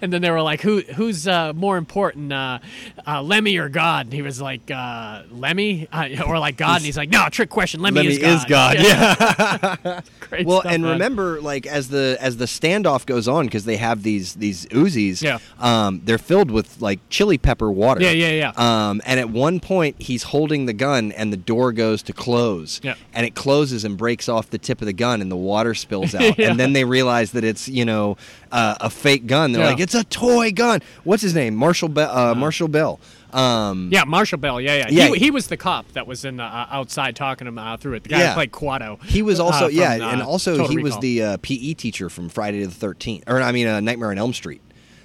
and 0.00 0.12
then 0.12 0.20
they 0.22 0.30
were 0.30 0.42
like, 0.42 0.60
who 0.60 0.80
who's 0.80 1.26
uh, 1.26 1.52
more 1.54 1.76
important, 1.76 2.32
uh, 2.32 2.58
uh, 3.06 3.22
Lemmy 3.22 3.56
or 3.56 3.68
God? 3.68 4.06
And 4.06 4.12
he 4.12 4.22
was 4.22 4.40
like 4.40 4.70
uh, 4.70 5.22
Lemmy 5.30 5.88
uh, 5.92 6.08
or 6.26 6.38
like 6.38 6.56
God. 6.56 6.76
And 6.76 6.84
he's 6.84 6.96
like, 6.96 7.10
no, 7.10 7.28
trick 7.30 7.50
question. 7.50 7.80
Lemmy, 7.80 8.02
Lemmy 8.02 8.14
is 8.14 8.44
God. 8.44 8.76
Yeah. 8.86 10.02
Great 10.20 10.46
well, 10.46 10.60
stuff, 10.60 10.72
and 10.72 10.82
man. 10.82 10.92
remember, 10.92 11.40
like 11.40 11.66
as 11.66 11.88
the 11.88 12.16
as 12.20 12.36
the 12.36 12.44
standoff 12.44 13.06
goes 13.06 13.26
on, 13.26 13.46
because 13.46 13.64
they 13.64 13.76
have 13.76 14.02
these 14.02 14.34
these 14.34 14.66
Uzis. 14.66 15.22
Yeah. 15.22 15.38
Um, 15.58 16.02
they're 16.04 16.18
filled 16.18 16.50
with 16.50 16.80
like 16.80 17.00
chili 17.08 17.38
pepper 17.38 17.70
water. 17.70 18.02
Yeah, 18.02 18.10
yeah, 18.10 18.52
yeah. 18.56 18.88
Um, 18.90 19.00
and 19.06 19.18
at 19.18 19.30
one 19.30 19.60
point, 19.60 19.96
he's 19.98 20.24
holding 20.24 20.66
the 20.66 20.72
gun, 20.72 21.10
and 21.12 21.32
the 21.32 21.36
door 21.36 21.72
goes 21.72 21.85
to 21.94 22.12
close. 22.12 22.80
Yeah. 22.82 22.94
And 23.14 23.24
it 23.26 23.34
closes 23.34 23.84
and 23.84 23.96
breaks 23.96 24.28
off 24.28 24.50
the 24.50 24.58
tip 24.58 24.80
of 24.82 24.86
the 24.86 24.92
gun, 24.92 25.20
and 25.20 25.30
the 25.30 25.36
water 25.36 25.74
spills 25.74 26.14
out. 26.14 26.38
Yeah. 26.38 26.50
And 26.50 26.58
then 26.60 26.72
they 26.72 26.84
realize 26.84 27.32
that 27.32 27.44
it's 27.44 27.68
you 27.68 27.84
know 27.84 28.16
uh, 28.52 28.76
a 28.80 28.90
fake 28.90 29.26
gun. 29.26 29.52
They're 29.52 29.62
Yeah. 29.62 29.70
like, 29.70 29.80
it's 29.80 29.94
a 29.94 30.04
toy 30.04 30.52
gun. 30.52 30.80
What's 31.04 31.22
his 31.22 31.34
name? 31.34 31.54
Marshall 31.54 31.88
Be- 31.88 32.00
uh, 32.02 32.34
Marshall 32.34 32.68
Bell. 32.68 32.98
Um, 33.32 33.90
Yeah, 33.92 34.04
Marshall 34.04 34.38
Bell. 34.38 34.60
Yeah, 34.60 34.76
yeah. 34.76 34.86
Yeah. 34.88 35.08
He, 35.08 35.18
he 35.26 35.30
was 35.30 35.48
the 35.48 35.56
cop 35.56 35.90
that 35.92 36.06
was 36.06 36.24
in 36.24 36.36
the, 36.38 36.44
uh, 36.44 36.66
outside 36.70 37.16
talking 37.16 37.46
him 37.46 37.58
uh, 37.58 37.76
through 37.76 37.94
it. 37.94 38.04
The 38.04 38.08
guy 38.10 38.18
Yeah. 38.20 38.28
who 38.28 38.34
played 38.34 38.52
Kuato. 38.52 39.02
He 39.02 39.20
was 39.22 39.40
uh, 39.40 39.44
also 39.46 39.66
from, 39.66 39.76
yeah, 39.76 39.92
uh, 40.00 40.10
and 40.12 40.22
also 40.22 40.56
Total 40.56 40.70
he 40.70 40.78
was 40.82 40.96
the 41.00 41.22
uh, 41.22 41.36
PE 41.42 41.74
teacher 41.74 42.08
from 42.08 42.28
Friday 42.30 42.64
the 42.64 42.70
Thirteenth, 42.70 43.24
or 43.26 43.42
I 43.42 43.52
mean, 43.52 43.66
uh, 43.66 43.80
Nightmare 43.80 44.10
on 44.10 44.18
Elm 44.18 44.32
Street, 44.32 44.62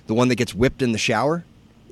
the 0.07 0.13
one 0.13 0.27
that 0.29 0.35
gets 0.35 0.53
whipped 0.55 0.81
in 0.81 0.91
the 0.91 0.97
shower 0.97 1.43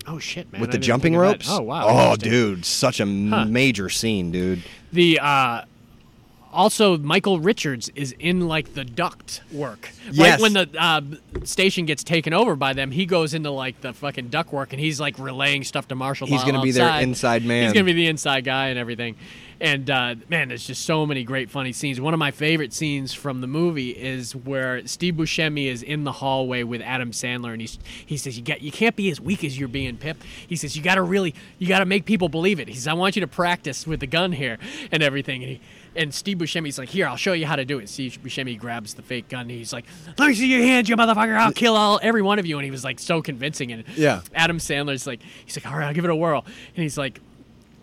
oh 0.08 0.18
shit 0.18 0.50
man 0.52 0.62
with 0.62 0.70
I 0.70 0.74
the 0.74 0.78
jumping 0.80 1.14
think 1.14 1.24
of 1.24 1.28
that. 1.28 1.46
ropes. 1.46 1.48
Oh 1.52 1.62
wow. 1.62 2.12
Oh, 2.12 2.16
dude, 2.16 2.64
such 2.66 3.00
a 3.02 3.06
Huh. 3.06 3.46
major 3.46 3.90
scene, 3.90 4.32
dude. 4.32 4.64
The 4.92 5.20
uh 5.20 5.62
also 6.52 6.98
Michael 6.98 7.40
Richards 7.40 7.90
is 7.96 8.14
in 8.20 8.48
like 8.48 8.74
the 8.74 8.84
duct 8.84 9.42
work. 9.52 9.90
Right 10.08 10.16
Yes. 10.16 10.42
when 10.42 10.54
the 10.54 10.70
uh, 10.78 11.02
station 11.44 11.86
gets 11.86 12.04
taken 12.04 12.34
over 12.34 12.56
by 12.56 12.74
them, 12.74 12.92
he 12.92 13.06
goes 13.06 13.34
into 13.34 13.52
like 13.52 13.82
the 13.82 13.94
fucking 13.94 14.28
duct 14.30 14.52
work 14.52 14.74
and 14.74 14.80
he's 14.80 15.00
like 15.00 15.18
relaying 15.20 15.64
stuff 15.64 15.88
to 15.90 15.96
Marshall. 15.96 16.28
He's 16.28 16.44
gonna 16.44 16.62
be 16.62 16.72
their 16.72 17.02
inside 17.02 17.46
man. 17.46 17.64
He's 17.64 17.74
gonna 17.74 17.86
be 17.86 17.94
the 17.94 18.08
inside 18.08 18.44
guy 18.44 18.68
and 18.68 18.80
everything. 18.80 19.16
And 19.62 19.90
uh, 19.90 20.16
man, 20.30 20.48
there's 20.48 20.66
just 20.66 20.84
so 20.86 21.06
many 21.06 21.26
great 21.26 21.50
funny 21.50 21.74
scenes. 21.74 22.00
One 22.00 22.14
of 22.14 22.18
my 22.18 22.32
favorite 22.32 22.72
scenes 22.74 23.14
from 23.14 23.42
the 23.42 23.48
movie 23.48 23.90
is 23.90 24.34
where 24.34 24.88
Steve 24.88 25.16
Buscemi 25.16 25.66
is 25.66 25.84
in 25.84 26.06
the 26.06 26.14
hallway 26.14 26.64
with 26.64 26.82
Adam 26.82 27.12
Sandler, 27.12 27.52
and 27.52 27.60
he's 27.60 27.78
he 28.06 28.16
says 28.16 28.38
you 28.38 28.44
got 28.46 28.62
you 28.62 28.72
can't 28.72 28.96
be 28.96 29.10
as 29.12 29.20
weak 29.20 29.44
as 29.44 29.60
you're 29.60 29.68
being, 29.68 29.98
Pip. 29.98 30.16
He 30.48 30.56
says 30.56 30.78
you 30.78 30.82
got 30.82 30.96
to 30.96 31.02
really 31.02 31.36
you 31.58 31.68
got 31.68 31.80
to 31.80 31.86
make 31.86 32.06
people 32.06 32.30
believe 32.30 32.62
it. 32.62 32.70
He 32.70 32.74
says 32.76 32.88
I 32.88 32.94
want 32.94 33.18
you 33.18 33.20
to 33.20 33.28
practice 33.28 33.86
with 33.86 34.00
the 34.00 34.08
gun 34.08 34.32
here 34.32 34.58
and 34.94 35.04
everything. 35.04 35.44
And 35.44 35.52
he, 35.54 35.62
and 36.00 36.14
Steve 36.14 36.38
Buscemi's 36.40 36.80
like, 36.80 36.90
here, 36.90 37.06
I'll 37.08 37.16
show 37.18 37.34
you 37.34 37.46
how 37.46 37.56
to 37.56 37.66
do 37.66 37.78
it. 37.80 37.90
Steve 37.90 38.18
Buscemi 38.24 38.58
grabs 38.58 38.96
the 38.96 39.02
fake 39.04 39.30
gun. 39.30 39.42
And 39.42 39.52
he's 39.52 39.72
like, 39.74 39.86
let 40.18 40.30
me 40.30 40.34
see 40.34 40.48
your 40.52 40.62
hands, 40.64 40.90
you 40.90 40.96
motherfucker. 40.96 41.38
I'll 41.38 41.52
kill 41.52 41.76
all 41.76 42.00
every 42.02 42.22
one 42.24 42.40
of 42.40 42.46
you. 42.46 42.58
And 42.58 42.66
he 42.66 42.72
was 42.72 42.84
like 42.84 42.98
so 43.00 43.22
convincing. 43.22 43.72
And 43.72 43.84
Yeah. 43.96 44.22
Adam 44.34 44.58
Sandler's 44.58 45.06
like, 45.06 45.20
he's 45.46 45.56
like, 45.58 45.72
all 45.72 45.78
right, 45.78 45.88
I'll 45.88 45.94
give 45.94 46.06
it 46.06 46.10
a 46.12 46.16
whirl. 46.16 46.44
And 46.76 46.84
he's 46.84 46.98
like, 46.98 47.20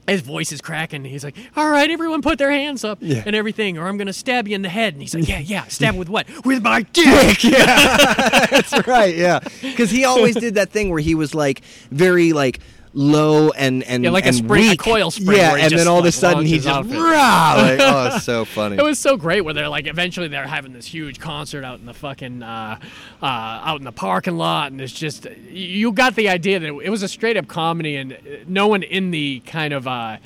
his 0.08 0.20
voice 0.20 0.52
is 0.52 0.60
cracking. 0.60 1.04
He's 1.04 1.24
like, 1.24 1.34
"All 1.56 1.68
right, 1.68 1.90
everyone, 1.90 2.22
put 2.22 2.38
their 2.38 2.52
hands 2.52 2.84
up 2.84 2.98
Yeah. 3.00 3.24
and 3.26 3.34
everything, 3.34 3.76
or 3.76 3.88
I'm 3.88 3.98
gonna 3.98 4.12
stab 4.12 4.46
you 4.46 4.54
in 4.54 4.62
the 4.62 4.68
head." 4.68 4.92
And 4.92 5.02
he's 5.02 5.12
like, 5.16 5.26
"Yeah, 5.28 5.40
yeah, 5.40 5.64
stab 5.64 5.96
with 5.96 6.08
what? 6.08 6.28
With 6.44 6.62
my 6.62 6.82
dick." 6.92 7.42
Yeah, 7.42 8.46
that's 8.48 8.86
right, 8.86 9.16
yeah. 9.16 9.40
Because 9.62 9.90
he 9.90 10.04
always 10.04 10.36
did 10.36 10.54
that 10.54 10.70
thing 10.70 10.90
where 10.90 11.00
he 11.00 11.16
was 11.16 11.34
like 11.34 11.62
very 11.90 12.32
like 12.32 12.60
low 12.98 13.50
and 13.50 13.82
and 13.84 14.02
Yeah, 14.04 14.10
like 14.10 14.24
a 14.24 14.28
and 14.28 14.36
spring- 14.36 14.64
a 14.64 14.70
weak. 14.70 14.80
coil 14.80 15.10
spring 15.10 15.36
Yeah, 15.36 15.54
and 15.56 15.70
then 15.70 15.86
all 15.86 15.98
of 15.98 16.06
a 16.06 16.10
sudden 16.12 16.46
he 16.46 16.58
just 16.58 16.66
rah, 16.90 17.54
like, 17.58 17.78
oh, 17.80 18.10
it's 18.14 18.24
so 18.24 18.46
funny. 18.46 18.76
It 18.78 18.82
was 18.82 18.98
so 18.98 19.18
great 19.18 19.42
where 19.42 19.52
they're 19.52 19.68
like, 19.68 19.86
eventually 19.86 20.28
they're 20.28 20.46
having 20.46 20.72
this 20.72 20.86
huge 20.86 21.20
concert 21.20 21.62
out 21.62 21.78
in 21.78 21.84
the 21.84 21.92
fucking, 21.92 22.42
uh, 22.42 22.78
uh, 23.22 23.26
out 23.26 23.78
in 23.80 23.84
the 23.84 23.92
parking 23.92 24.38
lot, 24.38 24.72
and 24.72 24.80
it's 24.80 24.94
just, 24.94 25.26
you 25.50 25.92
got 25.92 26.14
the 26.16 26.30
idea 26.30 26.58
that 26.58 26.66
it 26.66 26.88
was 26.90 27.02
a 27.02 27.08
straight 27.08 27.36
up 27.36 27.46
comedy, 27.48 27.96
and 27.96 28.16
no 28.48 28.66
one 28.66 28.82
in 28.82 29.10
the 29.10 29.40
kind 29.40 29.74
of, 29.74 29.86
uh, 29.86 30.16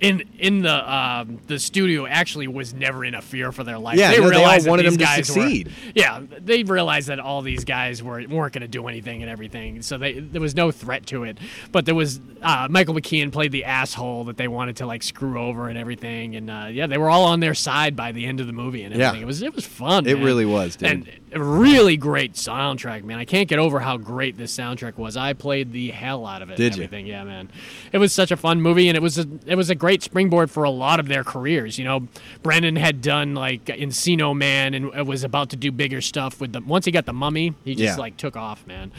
in 0.00 0.22
in 0.38 0.62
the 0.62 0.92
um, 0.94 1.38
the 1.46 1.58
studio 1.58 2.06
actually 2.06 2.48
was 2.48 2.74
never 2.74 3.04
in 3.04 3.14
a 3.14 3.22
fear 3.22 3.52
for 3.52 3.64
their 3.64 3.78
life. 3.78 3.96
Yeah, 3.98 4.10
they 4.10 4.18
no, 4.20 4.28
they 4.28 4.34
all 4.36 4.40
realized 4.42 4.68
wanted 4.68 4.84
these 4.84 4.92
him 4.94 4.98
to 4.98 5.04
guys 5.04 5.18
were- 5.28 5.34
succeed. 5.42 5.72
yeah, 5.94 6.20
they 6.40 6.62
realized 6.62 7.08
that 7.08 7.20
all 7.20 7.42
these 7.42 7.64
guys 7.64 8.02
were 8.02 8.24
weren't 8.28 8.52
going 8.52 8.62
to 8.62 8.68
do 8.68 8.86
anything 8.88 9.22
and 9.22 9.30
everything, 9.30 9.82
so 9.82 9.96
they 9.98 10.14
there 10.20 10.40
was 10.40 10.54
no 10.54 10.70
threat 10.70 11.06
to 11.06 11.24
it. 11.24 11.38
But 11.72 11.86
there 11.86 11.94
was 11.94 12.20
uh, 12.42 12.68
Michael 12.70 12.94
McKean 12.94 13.32
played 13.32 13.52
the 13.52 13.64
asshole 13.64 14.24
that 14.24 14.36
they 14.36 14.48
wanted 14.48 14.76
to 14.76 14.86
like 14.86 15.02
screw 15.02 15.38
over 15.40 15.68
and 15.68 15.78
everything, 15.78 16.36
and 16.36 16.50
uh, 16.50 16.66
yeah, 16.70 16.86
they 16.86 16.98
were 16.98 17.08
all 17.10 17.24
on 17.24 17.40
their 17.40 17.54
side 17.54 17.96
by 17.96 18.12
the 18.12 18.26
end 18.26 18.40
of 18.40 18.46
the 18.46 18.52
movie 18.52 18.82
and 18.82 18.94
Yeah. 18.94 19.14
It 19.14 19.24
was 19.26 19.42
it 19.42 19.54
was 19.54 19.64
fun. 19.66 20.06
It 20.06 20.14
man. 20.16 20.24
really 20.24 20.44
was, 20.44 20.76
dude. 20.76 20.90
and 20.90 21.08
really 21.40 21.96
great 21.96 22.34
soundtrack, 22.34 23.04
man. 23.04 23.18
I 23.18 23.24
can't 23.24 23.48
get 23.48 23.58
over 23.58 23.80
how 23.80 23.96
great 23.96 24.36
this 24.36 24.56
soundtrack 24.56 24.96
was. 24.96 25.16
I 25.16 25.32
played 25.32 25.72
the 25.72 25.90
hell 25.90 26.26
out 26.26 26.42
of 26.42 26.50
it. 26.50 26.56
Did 26.56 26.76
you? 26.76 26.88
Yeah, 26.92 27.24
man. 27.24 27.50
It 27.92 27.98
was 27.98 28.12
such 28.12 28.30
a 28.30 28.36
fun 28.36 28.60
movie, 28.60 28.88
and 28.88 28.96
it 28.96 29.02
was 29.02 29.18
a 29.18 29.26
it 29.46 29.56
was 29.56 29.70
a 29.70 29.74
great 29.74 30.02
springboard 30.02 30.50
for 30.50 30.64
a 30.64 30.70
lot 30.70 31.00
of 31.00 31.08
their 31.08 31.24
careers. 31.24 31.78
You 31.78 31.84
know, 31.84 32.08
Brendan 32.42 32.76
had 32.76 33.00
done 33.02 33.34
like 33.34 33.64
Encino 33.66 34.36
Man, 34.36 34.74
and 34.74 35.06
was 35.06 35.24
about 35.24 35.50
to 35.50 35.56
do 35.56 35.70
bigger 35.72 36.00
stuff 36.00 36.40
with 36.40 36.52
them. 36.52 36.66
Once 36.68 36.84
he 36.84 36.92
got 36.92 37.06
the 37.06 37.12
Mummy, 37.12 37.54
he 37.64 37.74
just 37.74 37.96
Yeah. 37.96 38.00
like 38.02 38.16
took 38.16 38.36
off, 38.36 38.66
man. 38.66 38.92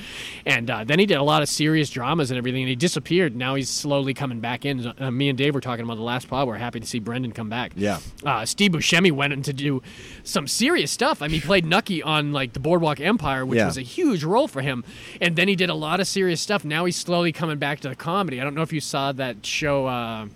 And 0.45 0.69
uh, 0.69 0.83
then 0.83 0.99
he 0.99 1.05
did 1.05 1.15
a 1.17 1.23
lot 1.23 1.41
of 1.41 1.49
serious 1.49 1.89
dramas 1.89 2.31
and 2.31 2.37
everything, 2.37 2.61
and 2.63 2.69
he 2.69 2.75
disappeared. 2.75 3.35
Now 3.35 3.55
he's 3.55 3.69
slowly 3.69 4.13
coming 4.13 4.39
back 4.39 4.65
in. 4.65 4.93
Uh, 4.99 5.11
me 5.11 5.29
and 5.29 5.37
Dave 5.37 5.53
were 5.55 5.61
talking 5.61 5.83
about 5.85 5.95
the 5.95 6.03
last 6.03 6.27
pod. 6.27 6.47
We're 6.47 6.55
happy 6.57 6.79
to 6.79 6.85
see 6.87 6.99
Brendan 6.99 7.31
come 7.31 7.49
back. 7.49 7.71
Yeah. 7.75 7.99
Uh, 8.25 8.45
Steve 8.45 8.71
Buscemi 8.71 9.11
went 9.11 9.33
in 9.33 9.41
to 9.43 9.53
do 9.53 9.81
some 10.23 10.47
serious 10.47 10.91
stuff. 10.91 11.21
I 11.21 11.27
mean, 11.27 11.41
he 11.41 11.45
played 11.45 11.65
Nucky 11.65 12.01
on 12.25 12.33
like 12.33 12.53
the 12.53 12.59
Boardwalk 12.59 12.99
Empire, 12.99 13.45
which 13.45 13.57
Yeah. 13.57 13.67
was 13.67 13.77
a 13.77 13.81
huge 13.81 14.23
role 14.23 14.47
for 14.47 14.61
him. 14.61 14.83
And 15.21 15.35
then 15.35 15.47
he 15.47 15.55
did 15.55 15.69
a 15.69 15.73
lot 15.75 15.99
of 15.99 16.07
serious 16.07 16.41
stuff. 16.41 16.65
Now 16.65 16.85
he's 16.85 16.95
slowly 16.95 17.31
coming 17.31 17.57
back 17.57 17.79
to 17.81 17.89
the 17.89 17.95
comedy. 17.95 18.41
I 18.41 18.43
don't 18.43 18.55
know 18.55 18.61
if 18.63 18.73
you 18.73 18.81
saw 18.81 19.11
that 19.13 19.45
show. 19.45 19.87
Uh, 19.87 20.27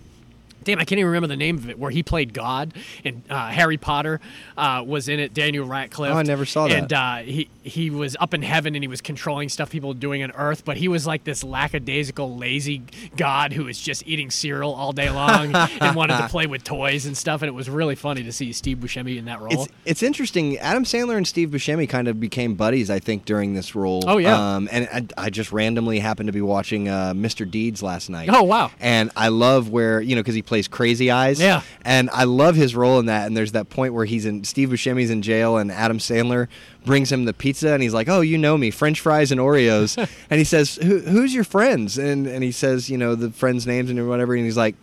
Damn, 0.64 0.78
I 0.78 0.84
can't 0.84 0.98
even 0.98 1.06
remember 1.06 1.28
the 1.28 1.36
name 1.36 1.56
of 1.56 1.68
it. 1.68 1.78
Where 1.78 1.90
he 1.90 2.02
played 2.02 2.34
God, 2.34 2.74
and 3.04 3.22
uh, 3.30 3.48
Harry 3.48 3.76
Potter 3.76 4.20
uh, 4.56 4.84
was 4.86 5.08
in 5.08 5.20
it. 5.20 5.34
Daniel 5.34 5.66
Radcliffe. 5.66 6.12
Oh, 6.12 6.18
I 6.18 6.22
never 6.22 6.44
saw 6.44 6.68
that. 6.68 6.76
And 6.76 6.92
uh, 6.92 7.16
he 7.18 7.48
he 7.62 7.90
was 7.90 8.16
up 8.20 8.34
in 8.34 8.42
heaven, 8.42 8.74
and 8.74 8.82
he 8.82 8.88
was 8.88 9.00
controlling 9.00 9.48
stuff 9.48 9.70
people 9.70 9.90
were 9.90 9.94
doing 9.94 10.22
on 10.22 10.30
Earth. 10.32 10.64
But 10.64 10.76
he 10.76 10.88
was 10.88 11.06
like 11.06 11.24
this 11.24 11.42
lackadaisical, 11.42 12.36
lazy 12.36 12.82
God 13.16 13.52
who 13.52 13.64
was 13.64 13.80
just 13.80 14.06
eating 14.06 14.30
cereal 14.30 14.74
all 14.74 14.92
day 14.92 15.10
long 15.10 15.54
and 15.80 15.96
wanted 15.96 16.18
to 16.18 16.28
play 16.28 16.46
with 16.46 16.64
toys 16.64 17.06
and 17.06 17.16
stuff. 17.16 17.42
And 17.42 17.48
it 17.48 17.54
was 17.54 17.70
really 17.70 17.94
funny 17.94 18.22
to 18.22 18.32
see 18.32 18.52
Steve 18.52 18.78
Buscemi 18.78 19.18
in 19.18 19.26
that 19.26 19.40
role. 19.40 19.52
It's 19.52 19.68
it's 19.84 20.02
interesting. 20.02 20.58
Adam 20.58 20.84
Sandler 20.84 21.16
and 21.16 21.26
Steve 21.26 21.50
Buscemi 21.50 21.88
kind 21.88 22.08
of 22.08 22.20
became 22.20 22.54
buddies, 22.54 22.90
I 22.90 22.98
think, 22.98 23.24
during 23.24 23.54
this 23.54 23.74
role. 23.74 24.02
Oh, 24.06 24.18
yeah. 24.18 24.56
Um, 24.56 24.68
and 24.70 25.10
I, 25.16 25.26
I 25.26 25.30
just 25.30 25.52
randomly 25.52 25.98
happened 25.98 26.28
to 26.28 26.32
be 26.32 26.42
watching 26.42 26.88
uh, 26.88 27.12
Mr. 27.14 27.50
Deeds 27.50 27.82
last 27.82 28.10
night. 28.10 28.28
Oh, 28.32 28.42
wow. 28.42 28.70
And 28.80 29.10
I 29.16 29.28
love 29.28 29.70
where 29.70 30.00
you 30.00 30.14
know 30.14 30.22
because 30.22 30.34
he 30.34 30.42
plays 30.42 30.59
Crazy 30.68 31.10
Eyes. 31.10 31.40
Yeah. 31.40 31.62
And 31.84 32.10
I 32.10 32.24
love 32.24 32.56
his 32.56 32.74
role 32.74 32.98
in 32.98 33.06
that. 33.06 33.26
And 33.26 33.36
there's 33.36 33.52
that 33.52 33.68
point 33.70 33.94
where 33.94 34.04
he's 34.04 34.26
in 34.26 34.44
Steve 34.44 34.68
Buscemi's 34.70 35.10
in 35.10 35.22
jail, 35.22 35.56
and 35.58 35.70
Adam 35.72 35.98
Sandler 35.98 36.48
brings 36.84 37.10
him 37.12 37.24
the 37.24 37.32
pizza, 37.34 37.72
and 37.72 37.82
he's 37.82 37.94
like, 37.94 38.08
"Oh, 38.08 38.20
you 38.20 38.38
know 38.38 38.56
me, 38.56 38.70
French 38.70 39.00
fries 39.00 39.30
and 39.32 39.40
Oreos." 39.40 39.96
and 40.30 40.38
he 40.38 40.44
says, 40.44 40.76
Who, 40.76 40.98
"Who's 41.00 41.34
your 41.34 41.44
friends?" 41.44 41.98
And 41.98 42.26
and 42.26 42.42
he 42.44 42.52
says, 42.52 42.88
you 42.90 42.96
know, 42.98 43.14
the 43.14 43.30
friends' 43.30 43.66
names 43.66 43.90
and 43.90 44.08
whatever. 44.08 44.34
And 44.34 44.44
he's 44.44 44.56
like. 44.56 44.76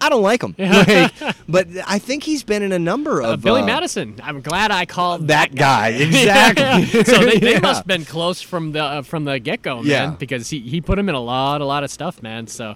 I 0.00 0.10
don't 0.10 0.22
like 0.22 0.42
him, 0.42 0.54
but 1.48 1.68
I 1.86 1.98
think 1.98 2.24
he's 2.24 2.42
been 2.42 2.62
in 2.62 2.72
a 2.72 2.78
number 2.80 3.22
of 3.22 3.26
Uh, 3.26 3.36
Billy 3.36 3.62
uh, 3.62 3.66
Madison. 3.66 4.16
I'm 4.22 4.42
glad 4.42 4.70
I 4.70 4.84
called 4.84 5.28
that 5.28 5.54
guy 5.54 5.90
exactly. 5.90 7.04
so 7.04 7.18
they, 7.24 7.38
they 7.38 7.52
Yeah. 7.52 7.60
must 7.60 7.78
have 7.78 7.86
been 7.86 8.04
close 8.04 8.42
from 8.42 8.72
the 8.72 8.82
uh, 8.82 9.02
from 9.02 9.24
the 9.24 9.38
get 9.38 9.62
go, 9.62 9.76
man. 9.76 9.86
Yeah. 9.86 10.10
Because 10.10 10.50
he, 10.50 10.58
he 10.60 10.80
put 10.82 10.98
him 10.98 11.08
in 11.08 11.14
a 11.14 11.20
lot 11.20 11.60
a 11.60 11.64
lot 11.64 11.84
of 11.84 11.90
stuff, 11.90 12.22
man. 12.22 12.48
So 12.48 12.74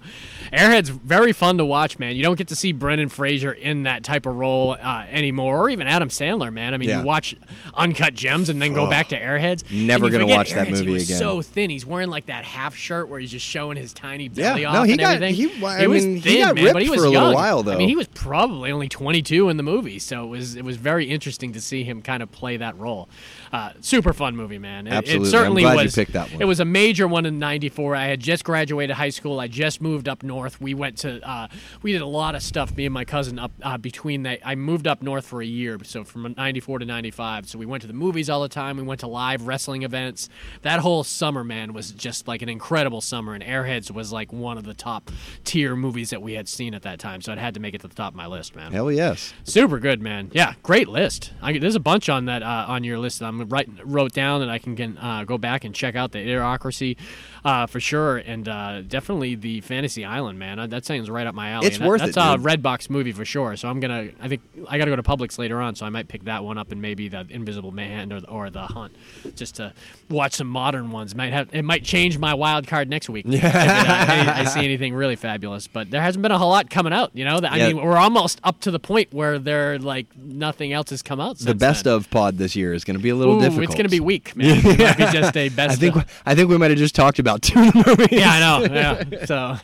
Airhead's 0.53 0.89
very 0.89 1.33
fun 1.33 1.59
to 1.59 1.65
watch, 1.65 1.99
man. 1.99 2.17
You 2.17 2.23
don't 2.23 2.37
get 2.37 2.49
to 2.49 2.57
see 2.57 2.73
Brendan 2.73 3.09
Fraser 3.09 3.53
in 3.53 3.83
that 3.85 4.03
type 4.05 4.27
of 4.27 4.37
role 4.37 4.77
uh, 4.81 5.05
anymore, 5.11 5.59
or 5.59 5.71
even 5.71 5.87
Adam 5.87 6.09
Sandler, 6.09 6.53
man. 6.53 6.75
I 6.75 6.77
mean, 6.79 6.89
Yeah. 6.89 7.01
you 7.01 7.07
watch 7.07 7.35
Uncut 7.75 8.15
Gems 8.15 8.49
and 8.49 8.61
then 8.61 8.73
go 8.73 8.89
back 8.89 9.09
to 9.09 9.21
Airheads. 9.21 9.71
Never 9.71 10.11
gonna 10.11 10.27
watch 10.27 10.53
that 10.53 10.67
Airheads, 10.67 10.77
he 10.79 10.83
movie 10.83 10.93
was 10.93 11.05
again. 11.05 11.19
So 11.19 11.43
thin, 11.43 11.71
he's 11.71 11.85
wearing 11.87 12.09
like 12.09 12.27
that 12.27 12.45
half 12.45 12.75
shirt 12.77 13.09
where 13.09 13.21
he's 13.21 13.31
just 13.31 13.47
showing 13.47 13.77
his 13.77 13.93
tiny 13.93 14.29
belly 14.29 14.43
Yeah. 14.43 14.51
belly 14.51 14.63
No, 14.75 14.81
off 14.81 14.87
he 14.87 14.93
and 14.93 15.01
got- 15.01 15.15
everything. 15.23 15.35
he- 15.35 15.65
I 15.67 15.87
was 15.87 16.05
mean, 16.05 16.15
he 16.17 16.21
thin, 16.21 16.41
got 16.41 16.55
man, 16.55 16.65
but 16.65 16.75
ripped 16.75 16.85
he 16.85 16.91
was 16.91 17.01
for 17.01 17.07
a 17.07 17.11
little 17.11 17.23
young. 17.27 17.35
while, 17.35 17.69
I 17.71 17.77
mean, 17.77 17.89
he 17.89 17.97
was 17.97 18.09
probably 18.09 18.71
only 18.73 18.89
22 18.89 19.49
in 19.49 19.57
the 19.57 19.63
movie, 19.63 19.99
so 19.99 20.25
it 20.25 20.29
was 20.29 20.57
it 20.57 20.65
was 20.65 20.77
very 20.77 21.07
interesting 21.07 21.53
to 21.53 21.61
see 21.61 21.85
him 21.85 22.03
kind 22.03 22.23
of 22.23 22.31
play 22.33 22.57
that 22.57 22.77
role. 22.79 23.09
Uh, 23.53 23.73
super 23.81 24.13
fun 24.13 24.37
movie, 24.37 24.59
man. 24.59 24.87
It, 24.87 24.93
Absolutely. 24.93 25.15
It 25.15 25.27
I'm 25.27 25.31
certainly 25.31 25.63
glad 25.63 25.73
you 25.75 25.85
was. 25.85 25.95
picked 25.95 26.13
that 26.13 26.31
one. 26.33 26.43
It 26.43 26.45
was 26.45 26.61
a 26.61 26.65
major 26.65 27.09
one 27.09 27.27
in 27.27 27.39
'94. 27.39 27.95
I 27.97 28.07
had 28.07 28.21
just 28.21 28.45
graduated 28.45 28.97
high 28.97 29.09
school. 29.11 29.41
I 29.41 29.49
just 29.49 29.81
moved 29.81 30.09
up 30.09 30.23
north. 30.23 30.61
We 30.61 30.75
went 30.75 30.99
to 30.99 31.27
uh, 31.29 31.49
we 31.83 31.93
did 31.93 32.03
a 32.03 32.07
lot 32.07 32.35
of 32.35 32.43
stuff. 32.43 32.77
Me 32.77 32.87
and 32.87 32.95
my 32.95 33.05
cousin 33.05 33.39
up 33.39 33.53
uh, 33.63 33.79
between 33.79 34.23
that. 34.25 34.41
I 34.45 34.55
moved 34.55 34.87
up 34.87 35.03
north 35.03 35.27
for 35.27 35.43
a 35.43 35.47
year, 35.47 35.79
so 35.85 36.05
from 36.05 36.35
'94 36.37 36.81
to 36.81 36.85
'95. 36.85 37.49
So 37.49 37.59
we 37.59 37.67
went 37.67 37.83
to 37.83 37.87
the 37.87 37.95
movies 37.95 38.29
all 38.31 38.43
the 38.43 38.49
time. 38.49 38.77
We 38.77 38.83
went 38.83 39.01
to 39.01 39.07
live 39.07 39.47
wrestling 39.47 39.83
events. 39.83 40.29
That 40.63 40.81
whole 40.81 41.05
summer, 41.05 41.45
man, 41.45 41.73
was 41.73 41.93
just 41.93 42.29
like 42.29 42.43
an 42.43 42.49
incredible 42.49 43.01
summer. 43.01 43.35
And 43.35 43.43
Airheads 43.43 43.91
was 43.91 44.13
like 44.13 44.33
one 44.33 44.59
of 44.59 44.65
the 44.65 44.75
top 44.75 45.11
tier 45.45 45.75
movies 45.77 46.11
that 46.11 46.23
we 46.23 46.35
had 46.35 46.49
seen 46.49 46.75
at 46.75 46.83
that 46.83 46.99
time. 46.99 47.21
So 47.21 47.33
it 47.33 47.39
had 47.39 47.55
to 47.55 47.61
make 47.61 47.75
it 47.75 47.81
to 47.83 47.89
the 47.89 47.95
top 47.95 48.13
of 48.13 48.17
my 48.17 48.27
list, 48.27 48.55
man. 48.55 48.73
Hell 48.73 48.91
yes. 48.93 49.33
Super 49.45 49.79
good, 49.79 50.03
man. 50.03 50.31
Yeah, 50.33 50.55
great 50.63 50.89
list. 50.89 51.33
I, 51.43 51.59
there's 51.59 51.75
a 51.75 51.81
bunch 51.81 52.09
on 52.09 52.27
that 52.27 52.43
uh, 52.43 52.67
on 52.69 52.85
your 52.85 52.99
list 52.99 53.21
that 53.21 53.27
I'm 53.27 53.38
right 53.47 53.69
wrote 53.85 54.13
down 54.13 54.41
that 54.41 54.49
I 54.49 54.59
can 54.59 54.75
get, 54.75 54.91
uh, 55.01 55.25
go 55.25 55.39
back 55.39 55.65
and 55.65 55.75
check 55.75 55.95
out 55.97 56.13
the 56.13 56.19
Idiocracy 56.19 56.97
uh, 57.45 57.67
for 57.67 57.81
sure, 57.81 58.19
and 58.19 58.49
uh, 58.49 58.83
definitely 58.83 59.35
the 59.35 59.61
Fantasy 59.61 60.05
Island, 60.05 60.39
man. 60.39 60.59
Uh, 60.59 60.67
that 60.69 60.85
sounds 60.85 61.09
right 61.11 61.27
up 61.27 61.35
my 61.35 61.51
alley. 61.51 61.67
It's 61.67 61.77
And 61.77 61.85
that- 61.85 61.89
worth 61.89 62.01
that's 62.01 62.17
it, 62.17 62.21
a 62.21 62.37
dude. 62.37 62.47
Redbox 62.47 62.91
movie 62.91 63.13
for 63.13 63.25
sure. 63.25 63.57
So 63.57 63.69
I'm 63.69 63.81
gonna. 63.81 64.09
I 64.21 64.29
think 64.29 64.43
I 64.69 64.79
got 64.79 64.87
to 64.87 64.91
go 64.91 64.97
to 64.97 65.03
Publix 65.03 65.39
later 65.39 65.61
on, 65.61 65.75
so 65.75 65.87
I 65.87 65.91
might 65.91 66.09
pick 66.09 66.25
that 66.25 66.45
one 66.45 66.59
up 66.59 66.73
and 66.73 66.81
maybe 66.83 67.09
the 67.09 67.27
Invisible 67.31 67.73
Man 67.73 68.13
or, 68.13 68.21
or 68.29 68.51
the 68.51 68.63
Hunt, 68.63 68.95
just 69.37 69.57
to 69.57 69.73
watch 70.11 70.35
some 70.35 70.47
modern 70.49 70.91
ones. 70.91 71.15
Might 71.15 71.33
have 71.33 71.49
it 71.53 71.63
might 71.65 71.85
change 71.85 72.19
my 72.19 72.35
wild 72.35 72.67
card 72.67 72.89
next 72.89 73.09
week. 73.09 73.27
Yeah. 73.39 74.35
I, 74.37 74.41
I 74.41 74.45
see 74.45 74.61
anything 74.65 74.95
really 74.95 75.17
fabulous, 75.17 75.67
but 75.69 75.91
there 75.91 76.01
hasn't 76.03 76.23
been 76.23 76.33
a 76.33 76.39
whole 76.39 76.51
lot 76.51 76.71
coming 76.71 76.93
out. 76.93 77.11
You 77.15 77.25
know, 77.25 77.39
I 77.43 77.59
mean, 77.69 77.77
we're 77.83 77.97
almost 77.97 78.41
up 78.43 78.61
to 78.61 78.71
the 78.71 78.79
point 78.81 79.13
where 79.13 79.39
there 79.39 79.79
like 79.79 80.07
nothing 80.17 80.73
else 80.73 80.91
has 80.91 81.03
come 81.03 81.21
out. 81.21 81.39
The 81.39 81.55
best 81.55 81.85
then. 81.85 81.95
of 81.95 82.11
pod 82.11 82.37
this 82.39 82.57
year 82.57 82.73
is 82.75 82.85
going 82.85 82.97
to 82.97 83.03
be 83.03 83.11
a 83.11 83.15
little 83.15 83.37
Ooh, 83.37 83.41
difficult. 83.41 83.65
It's 83.65 83.75
going 83.75 83.85
to 83.85 83.91
be 83.91 84.01
weak, 84.01 84.35
man. 84.37 84.59
It 84.65 84.79
might 84.79 84.97
be 84.97 85.05
just 85.19 85.37
a 85.37 85.49
best. 85.59 85.73
I 85.73 85.75
think 85.77 85.97
of. 85.97 86.23
I 86.27 86.35
think 86.35 86.49
we 86.51 86.57
might 86.59 86.71
have 86.71 86.79
just 86.79 86.95
talked 86.95 87.19
about 87.19 87.28
two 87.37 87.71
movies. 87.75 88.09
yeah, 88.11 88.31
I 88.31 88.41
know. 88.41 88.75
Yeah. 88.75 89.05
So 89.27 89.57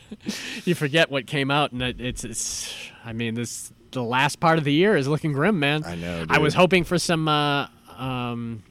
you 0.65 0.75
forget 0.75 1.09
what 1.09 1.25
came 1.25 1.49
out, 1.49 1.71
and 1.71 1.81
it, 1.81 1.99
it's 1.99 2.23
it's. 2.23 2.73
I 3.03 3.13
mean, 3.13 3.33
this 3.33 3.71
the 3.91 4.03
last 4.03 4.39
part 4.39 4.57
of 4.59 4.63
the 4.63 4.73
year 4.73 4.95
is 4.95 5.07
looking 5.07 5.31
grim, 5.33 5.59
man. 5.59 5.83
I 5.85 5.95
know, 5.95 6.25
I 6.29 6.37
was 6.39 6.53
hoping 6.53 6.83
for 6.83 6.97
some. 6.99 7.27
Uh, 7.27 7.67
um, 7.97 8.63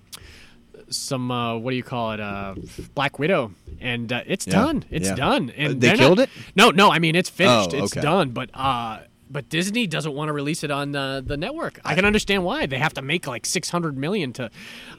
some 0.91 1.31
uh, 1.31 1.57
what 1.57 1.71
do 1.71 1.77
you 1.77 1.83
call 1.83 2.13
it? 2.13 2.21
Uh, 2.21 2.55
Black 2.95 3.19
Widow, 3.19 3.53
and 3.81 4.13
uh, 4.13 4.23
it's 4.27 4.47
Yeah, 4.47 4.53
done. 4.53 4.85
It's 4.91 5.09
yeah. 5.09 5.15
done. 5.15 5.51
And 5.57 5.81
they 5.81 5.97
killed 5.97 6.19
not- 6.19 6.29
it? 6.29 6.31
No, 6.55 6.71
no. 6.71 6.91
I 6.91 6.99
mean, 6.99 7.17
it's 7.17 7.31
finished. 7.31 7.71
Oh, 7.73 7.85
It's 7.85 7.93
okay. 7.97 8.03
done. 8.03 8.31
But 8.31 8.51
uh, 8.55 9.01
but 9.35 9.49
Disney 9.49 9.87
doesn't 9.89 10.15
want 10.15 10.29
to 10.29 10.33
release 10.33 10.63
it 10.63 10.71
on 10.71 10.93
the, 10.93 11.23
the 11.27 11.37
network. 11.37 11.81
I 11.85 11.97
can 11.97 12.05
understand 12.05 12.45
why. 12.45 12.67
They 12.67 12.79
have 12.79 12.95
to 12.95 13.03
make 13.03 13.27
like 13.27 13.45
six 13.45 13.69
hundred 13.69 13.99
million 13.99 14.33
to 14.35 14.49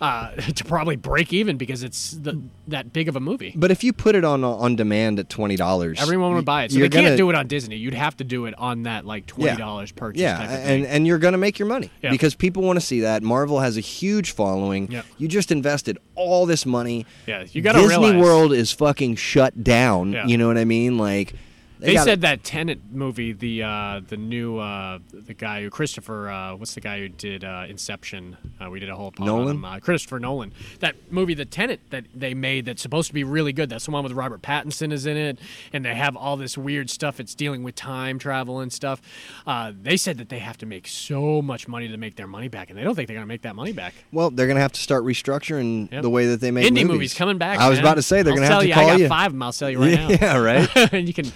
uh, 0.02 0.32
to 0.36 0.64
probably 0.66 0.98
break 0.98 1.32
even 1.32 1.56
because 1.58 1.82
it's 1.84 2.12
the, 2.12 2.42
that 2.68 2.92
big 2.92 3.08
of 3.08 3.16
a 3.16 3.20
movie. 3.22 3.54
But 3.56 3.72
if 3.72 3.82
you 3.84 3.94
put 3.94 4.14
it 4.14 4.26
on 4.26 4.44
on 4.44 4.76
demand 4.76 5.20
at 5.20 5.30
twenty 5.30 5.56
dollars, 5.56 6.02
Everyone 6.02 6.36
would 6.36 6.44
buy 6.46 6.66
it. 6.66 6.72
So 6.74 6.78
you're 6.80 6.90
can't 6.90 7.06
gonna- 7.06 7.18
do 7.18 7.30
it 7.30 7.36
on 7.36 7.48
Disney. 7.48 7.78
You'd 7.78 7.94
have 7.94 8.18
to 8.18 8.24
do 8.26 8.46
it 8.46 8.54
on 8.58 8.84
that 8.84 9.06
like 9.06 9.26
twenty 9.26 9.56
dollars 9.58 9.94
purchase. 9.94 10.22
Yeah, 10.22 10.38
type 10.38 10.50
of 10.50 10.56
and 10.56 10.66
thing. 10.66 10.86
and 10.86 11.08
you're 11.08 11.18
going 11.20 11.32
to 11.32 11.38
make 11.38 11.58
your 11.58 11.70
money 11.70 11.90
Yeah. 12.04 12.12
because 12.12 12.36
people 12.36 12.62
want 12.64 12.78
to 12.78 12.86
see 12.86 13.00
that. 13.02 13.24
Marvel 13.24 13.62
has 13.62 13.78
a 13.78 13.82
huge 13.82 14.32
following. 14.32 14.92
Yeah. 14.92 15.04
You 15.18 15.30
just 15.30 15.50
invested 15.52 15.98
all 16.16 16.46
this 16.46 16.66
money. 16.66 17.06
Yeah, 17.26 17.46
you 17.52 17.62
gotta 17.62 17.80
Disney 17.80 18.12
realize- 18.12 18.22
World 18.22 18.52
is 18.54 18.72
fucking 18.74 19.16
shut 19.16 19.64
down. 19.64 20.12
Yeah. 20.12 20.28
You 20.28 20.38
know 20.38 20.48
what 20.48 20.58
I 20.58 20.66
mean? 20.66 20.98
Like 20.98 21.34
They 21.80 21.94
gotta- 21.94 22.06
said 22.06 22.22
that 22.22 22.44
Tenet 22.44 22.80
movie, 22.92 23.34
the 23.34 23.64
uh, 23.64 24.02
the 24.08 24.18
new 24.18 24.58
uh, 24.60 25.00
the 25.14 25.34
guy 25.34 25.62
who 25.62 25.70
Christopher, 25.70 26.30
uh, 26.30 26.56
what's 26.56 26.74
the 26.74 26.82
guy 26.82 27.00
who 27.00 27.10
did 27.10 27.44
uh, 27.44 27.66
Inception? 27.68 28.38
Uh, 28.64 28.70
we 28.70 28.80
did 28.80 28.90
a 28.90 28.96
whole 28.96 29.12
pod 29.12 29.28
on 29.28 29.40
Nolan? 29.40 29.56
him, 29.58 29.66
uh, 29.66 29.80
Christopher 29.80 30.20
Nolan. 30.20 30.54
That 30.80 30.96
movie, 31.12 31.34
the 31.34 31.46
Tenet, 31.46 31.82
that 31.90 32.06
they 32.16 32.34
made, 32.34 32.66
that's 32.66 32.82
supposed 32.82 33.08
to 33.10 33.14
be 33.14 33.24
really 33.24 33.52
good. 33.54 33.70
That's 33.70 33.86
the 33.86 33.92
one 33.92 34.04
with 34.04 34.14
Robert 34.14 34.42
Pattinson 34.42 34.92
is 34.94 35.06
in 35.06 35.18
it, 35.18 35.40
and 35.74 35.84
they 35.84 35.96
have 35.96 36.16
all 36.16 36.38
this 36.38 36.58
weird 36.58 36.90
stuff. 36.90 37.20
It's 37.20 37.36
dealing 37.36 37.64
with 37.64 37.76
time 37.76 38.20
travel 38.20 38.60
and 38.60 38.72
stuff. 38.72 39.02
Uh, 39.46 39.72
they 39.80 39.98
said 39.98 40.18
that 40.18 40.30
they 40.30 40.40
have 40.40 40.58
to 40.60 40.66
make 40.66 40.88
so 40.88 41.42
much 41.42 41.68
money 41.68 41.88
to 41.90 41.98
make 41.98 42.16
their 42.16 42.28
money 42.28 42.48
back, 42.48 42.70
and 42.70 42.80
they 42.80 42.84
don't 42.84 42.96
think 42.96 43.08
they're 43.08 43.16
gonna 43.18 43.26
make 43.26 43.42
that 43.42 43.56
money 43.56 43.74
back. 43.74 43.94
Well, 44.12 44.30
they're 44.32 44.48
going 44.48 44.56
to 44.56 44.62
have 44.62 44.72
to 44.74 44.82
start 44.82 45.04
restructuring 45.04 45.92
Yep. 45.92 46.02
the 46.04 46.10
way 46.10 46.28
that 46.28 46.40
they 46.40 46.52
make 46.52 46.66
Indie 46.66 46.78
movies. 46.84 46.88
movies 46.88 47.14
coming 47.14 47.38
back. 47.38 47.60
I 47.60 47.68
was 47.70 47.78
man. 47.80 47.86
about 47.86 47.94
to 47.96 48.02
say 48.02 48.22
they're 48.22 48.34
going 48.36 48.48
to 48.48 48.54
have 48.54 48.62
to 48.62 48.68
you, 48.68 48.74
call 48.74 48.84
I 48.86 48.92
got 48.92 49.00
you. 49.00 49.08
five 49.10 49.28
of 49.28 49.34
them. 49.34 49.44
I'll 49.44 49.52
sell 49.52 49.70
you 49.70 49.80
right 49.82 49.94
now. 49.96 50.10
yeah, 50.10 50.38
right. 50.38 50.94
and 50.94 51.08
you 51.08 51.14
can 51.14 51.32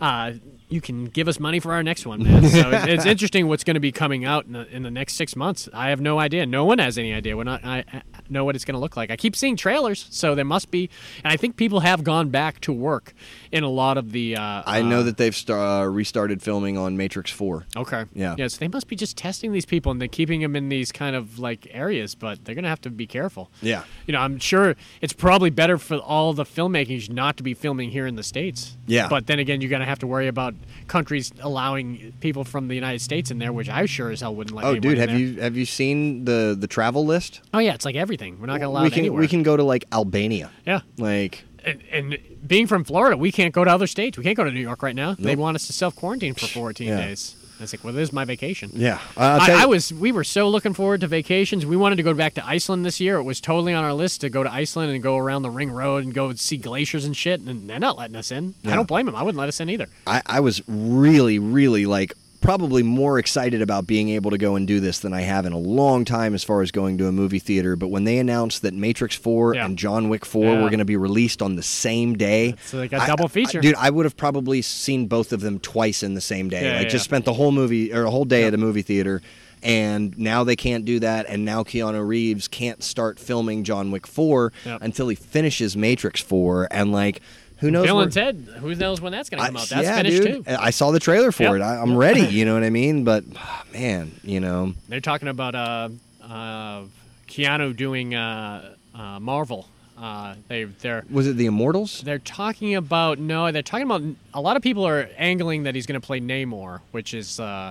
uh, 0.00 0.32
you 0.74 0.80
can 0.80 1.04
give 1.04 1.28
us 1.28 1.38
money 1.38 1.60
for 1.60 1.72
our 1.72 1.82
next 1.82 2.04
one, 2.04 2.22
man. 2.22 2.48
So 2.48 2.70
it's, 2.70 2.86
it's 2.86 3.06
interesting 3.14 3.46
what's 3.46 3.62
going 3.62 3.74
to 3.74 3.80
be 3.80 3.92
coming 3.92 4.24
out 4.24 4.44
in 4.44 4.52
the, 4.52 4.68
in 4.74 4.82
the 4.82 4.90
next 4.90 5.14
six 5.14 5.36
months. 5.36 5.68
I 5.72 5.90
have 5.90 6.00
no 6.00 6.18
idea. 6.18 6.44
No 6.46 6.64
one 6.64 6.80
has 6.80 6.98
any 6.98 7.14
idea. 7.14 7.36
We're 7.36 7.44
not. 7.44 7.64
I, 7.64 7.84
I 7.92 8.02
know 8.28 8.44
what 8.44 8.56
it's 8.56 8.64
going 8.64 8.74
to 8.74 8.80
look 8.80 8.96
like. 8.96 9.10
I 9.10 9.16
keep 9.16 9.36
seeing 9.36 9.56
trailers, 9.56 10.06
so 10.10 10.34
there 10.34 10.44
must 10.44 10.72
be. 10.72 10.90
And 11.22 11.32
I 11.32 11.36
think 11.36 11.56
people 11.56 11.80
have 11.80 12.02
gone 12.02 12.30
back 12.30 12.60
to 12.62 12.72
work 12.72 13.14
in 13.52 13.62
a 13.62 13.68
lot 13.68 13.96
of 13.96 14.10
the. 14.10 14.36
Uh, 14.36 14.62
I 14.66 14.82
know 14.82 15.00
uh, 15.00 15.04
that 15.04 15.16
they've 15.16 15.34
star- 15.34 15.84
uh, 15.84 15.86
restarted 15.86 16.42
filming 16.42 16.76
on 16.76 16.96
Matrix 16.96 17.30
Four. 17.30 17.66
Okay. 17.76 18.06
Yeah. 18.12 18.34
Yeah. 18.36 18.48
So 18.48 18.58
they 18.58 18.68
must 18.68 18.88
be 18.88 18.96
just 18.96 19.16
testing 19.16 19.52
these 19.52 19.66
people 19.66 19.92
and 19.92 20.00
they're 20.00 20.08
keeping 20.08 20.40
them 20.40 20.56
in 20.56 20.68
these 20.68 20.90
kind 20.90 21.14
of 21.14 21.38
like 21.38 21.68
areas, 21.70 22.16
but 22.16 22.44
they're 22.44 22.56
gonna 22.56 22.68
have 22.68 22.80
to 22.82 22.90
be 22.90 23.06
careful. 23.06 23.50
Yeah. 23.62 23.84
You 24.06 24.12
know, 24.12 24.20
I'm 24.20 24.40
sure 24.40 24.74
it's 25.00 25.12
probably 25.12 25.50
better 25.50 25.78
for 25.78 25.98
all 25.98 26.32
the 26.32 26.44
filmmakers 26.44 27.08
not 27.08 27.36
to 27.36 27.44
be 27.44 27.54
filming 27.54 27.90
here 27.90 28.06
in 28.06 28.16
the 28.16 28.24
states. 28.24 28.76
Yeah. 28.86 29.08
But 29.08 29.26
then 29.28 29.38
again, 29.38 29.60
you're 29.60 29.70
gonna 29.70 29.84
have 29.84 30.00
to 30.00 30.06
worry 30.06 30.26
about 30.26 30.54
countries 30.86 31.32
allowing 31.40 32.12
people 32.20 32.44
from 32.44 32.68
the 32.68 32.74
United 32.74 33.00
States 33.00 33.30
in 33.30 33.38
there, 33.38 33.52
which 33.52 33.68
I 33.68 33.86
sure 33.86 34.10
as 34.10 34.20
hell 34.20 34.34
wouldn't 34.34 34.54
let. 34.56 34.64
Oh, 34.64 34.78
dude, 34.78 34.98
have 34.98 35.10
there. 35.10 35.18
you 35.18 35.40
have 35.40 35.56
you 35.56 35.64
seen 35.64 36.24
the 36.24 36.56
the 36.58 36.66
travel 36.66 37.04
list? 37.06 37.40
Oh 37.52 37.58
yeah, 37.58 37.74
it's 37.74 37.84
like 37.84 37.96
everything. 37.96 38.38
We're 38.40 38.46
not 38.46 38.60
gonna 38.60 38.68
allow 38.70 38.82
we 38.84 38.90
can 38.90 39.00
anywhere. 39.00 39.20
we 39.20 39.28
can 39.28 39.42
go 39.42 39.56
to 39.56 39.62
like 39.64 39.84
Albania. 39.92 40.50
Yeah. 40.66 40.80
Like 40.98 41.44
And, 41.64 41.82
and 41.90 42.18
being 42.46 42.66
from 42.66 42.84
Florida, 42.84 43.16
we 43.16 43.32
can't 43.32 43.54
go 43.54 43.64
to 43.64 43.70
other 43.70 43.86
states. 43.86 44.18
We 44.18 44.24
can't 44.24 44.36
go 44.36 44.44
to 44.44 44.50
New 44.52 44.60
York 44.60 44.82
right 44.82 44.94
now. 44.94 45.14
They 45.18 45.36
want 45.36 45.54
us 45.56 45.66
to 45.68 45.72
self 45.72 45.96
quarantine 45.96 46.34
for 46.34 46.46
14 46.46 46.86
Yeah. 46.88 46.96
days. 47.06 47.36
I 47.58 47.62
was 47.62 47.72
like, 47.72 47.84
well, 47.84 47.92
this 47.94 48.08
is 48.08 48.12
my 48.12 48.24
vacation. 48.24 48.70
yeah, 48.74 49.00
I, 49.16 49.62
I 49.62 49.66
was. 49.66 49.92
We 49.92 50.10
were 50.10 50.24
so 50.24 50.48
looking 50.48 50.74
forward 50.74 51.00
to 51.02 51.06
vacations. 51.06 51.64
We 51.64 51.76
wanted 51.76 51.96
to 51.96 52.02
go 52.02 52.12
back 52.12 52.34
to 52.34 52.44
Iceland 52.46 52.84
this 52.84 53.00
year. 53.00 53.16
It 53.16 53.22
was 53.22 53.40
totally 53.40 53.72
on 53.72 53.84
our 53.84 53.92
list 53.94 54.22
to 54.22 54.28
go 54.28 54.42
to 54.42 54.52
Iceland 54.52 54.92
and 54.92 55.02
go 55.02 55.16
around 55.16 55.42
the 55.42 55.50
Ring 55.50 55.70
Road 55.70 56.04
and 56.04 56.12
go 56.12 56.32
see 56.34 56.56
glaciers 56.56 57.04
and 57.04 57.16
shit. 57.16 57.40
And 57.40 57.70
they're 57.70 57.78
not 57.78 57.96
letting 57.96 58.16
us 58.16 58.32
in. 58.32 58.54
I 58.66 58.74
don't 58.74 58.88
blame 58.88 59.06
them. 59.06 59.14
I 59.14 59.22
wouldn't 59.22 59.38
let 59.38 59.48
us 59.48 59.60
in 59.60 59.70
either. 59.70 59.88
I, 60.06 60.20
I 60.26 60.40
was 60.40 60.62
really, 60.66 61.38
really 61.38 61.86
like 61.86 62.12
probably 62.44 62.82
more 62.82 63.18
excited 63.18 63.62
about 63.62 63.86
being 63.86 64.10
able 64.10 64.30
to 64.30 64.36
go 64.36 64.54
and 64.54 64.66
do 64.68 64.78
this 64.78 64.98
than 64.98 65.14
I 65.14 65.22
have 65.22 65.46
in 65.46 65.52
a 65.54 65.58
long 65.58 66.04
time 66.04 66.34
as 66.34 66.44
far 66.44 66.60
as 66.60 66.70
going 66.70 66.98
to 66.98 67.06
a 67.06 67.12
movie 67.12 67.38
theater. 67.38 67.74
But 67.74 67.88
when 67.88 68.04
they 68.04 68.18
announced 68.18 68.60
that 68.62 68.74
Matrix 68.74 69.16
4 69.16 69.54
Yeah. 69.54 69.64
and 69.64 69.78
John 69.78 70.10
Wick 70.10 70.26
4 70.26 70.44
Yeah. 70.44 70.62
were 70.62 70.68
going 70.68 70.78
to 70.78 70.84
be 70.84 70.96
released 70.98 71.40
on 71.40 71.56
the 71.56 71.62
same 71.62 72.14
day, 72.18 72.54
So 72.66 72.76
like 72.78 72.92
a 72.92 72.98
I- 73.02 73.06
double 73.06 73.24
I- 73.24 73.28
feature. 73.28 73.60
dude, 73.62 73.74
I 73.78 73.88
would 73.88 74.04
have 74.04 74.16
probably 74.18 74.60
seen 74.60 75.06
both 75.06 75.32
of 75.32 75.40
them 75.40 75.58
twice 75.58 76.02
in 76.02 76.12
the 76.12 76.20
same 76.20 76.50
day. 76.50 76.64
Yeah, 76.64 76.78
like 76.80 76.90
just 76.90 77.04
spent 77.06 77.24
the 77.24 77.32
whole 77.32 77.50
movie 77.50 77.92
or 77.94 78.04
a 78.04 78.10
whole 78.10 78.26
day 78.26 78.44
at 78.44 78.52
a 78.52 78.58
movie 78.58 78.82
theater. 78.82 79.22
And 79.62 80.16
now 80.18 80.44
they 80.44 80.56
can't 80.56 80.84
do 80.84 80.98
that, 81.00 81.24
and 81.26 81.46
now 81.46 81.62
Keanu 81.62 82.06
Reeves 82.06 82.48
can't 82.48 82.82
start 82.82 83.18
filming 83.18 83.64
John 83.64 83.90
Wick 83.90 84.06
4 84.06 84.52
Yep. 84.66 84.82
until 84.82 85.08
he 85.08 85.14
finishes 85.16 85.74
Matrix 85.74 86.20
4. 86.20 86.68
And 86.70 86.92
like, 86.92 87.22
who 87.64 87.70
knows? 87.70 87.86
Bill 87.86 87.96
where- 87.96 88.04
and 88.04 88.12
Ted. 88.12 88.46
Who 88.60 88.74
knows 88.74 89.00
when 89.00 89.12
that's 89.12 89.28
going 89.30 89.38
to 89.38 89.44
I- 89.44 89.46
come 89.48 89.56
out? 89.56 89.68
That's 89.68 89.82
yeah, 89.84 89.96
finished 89.96 90.22
dude. 90.22 90.46
too. 90.46 90.56
I 90.58 90.70
saw 90.70 90.90
the 90.90 91.00
trailer 91.00 91.32
for 91.32 91.42
Yep. 91.44 91.54
it. 91.56 91.62
I, 91.62 91.76
I'm 91.80 91.96
ready. 91.96 92.20
You 92.26 92.44
know 92.44 92.54
what 92.54 92.64
I 92.64 92.70
mean? 92.70 93.04
But 93.04 93.24
man, 93.72 94.12
you 94.22 94.40
know, 94.40 94.74
They're 94.88 95.00
talking 95.00 95.28
about 95.28 95.54
uh, 95.54 95.88
uh, 96.22 96.82
Keanu 97.28 97.74
doing 97.76 98.14
uh, 98.14 98.74
uh, 98.94 99.20
Marvel. 99.20 99.66
Uh, 99.96 100.34
they 100.48 100.64
they're 100.64 101.04
was 101.10 101.26
it 101.28 101.36
the 101.36 101.46
Immortals? 101.46 102.00
they're 102.02 102.18
talking 102.18 102.74
about 102.74 103.18
no, 103.20 103.50
they're 103.52 103.62
talking 103.62 103.86
about 103.86 104.02
a 104.34 104.40
lot 104.40 104.56
of 104.56 104.62
people 104.62 104.84
are 104.86 105.08
angling 105.16 105.62
that 105.62 105.74
he's 105.76 105.86
going 105.86 106.00
to 106.00 106.04
play 106.04 106.20
Namor, 106.20 106.80
which 106.90 107.14
is 107.14 107.38
uh, 107.38 107.70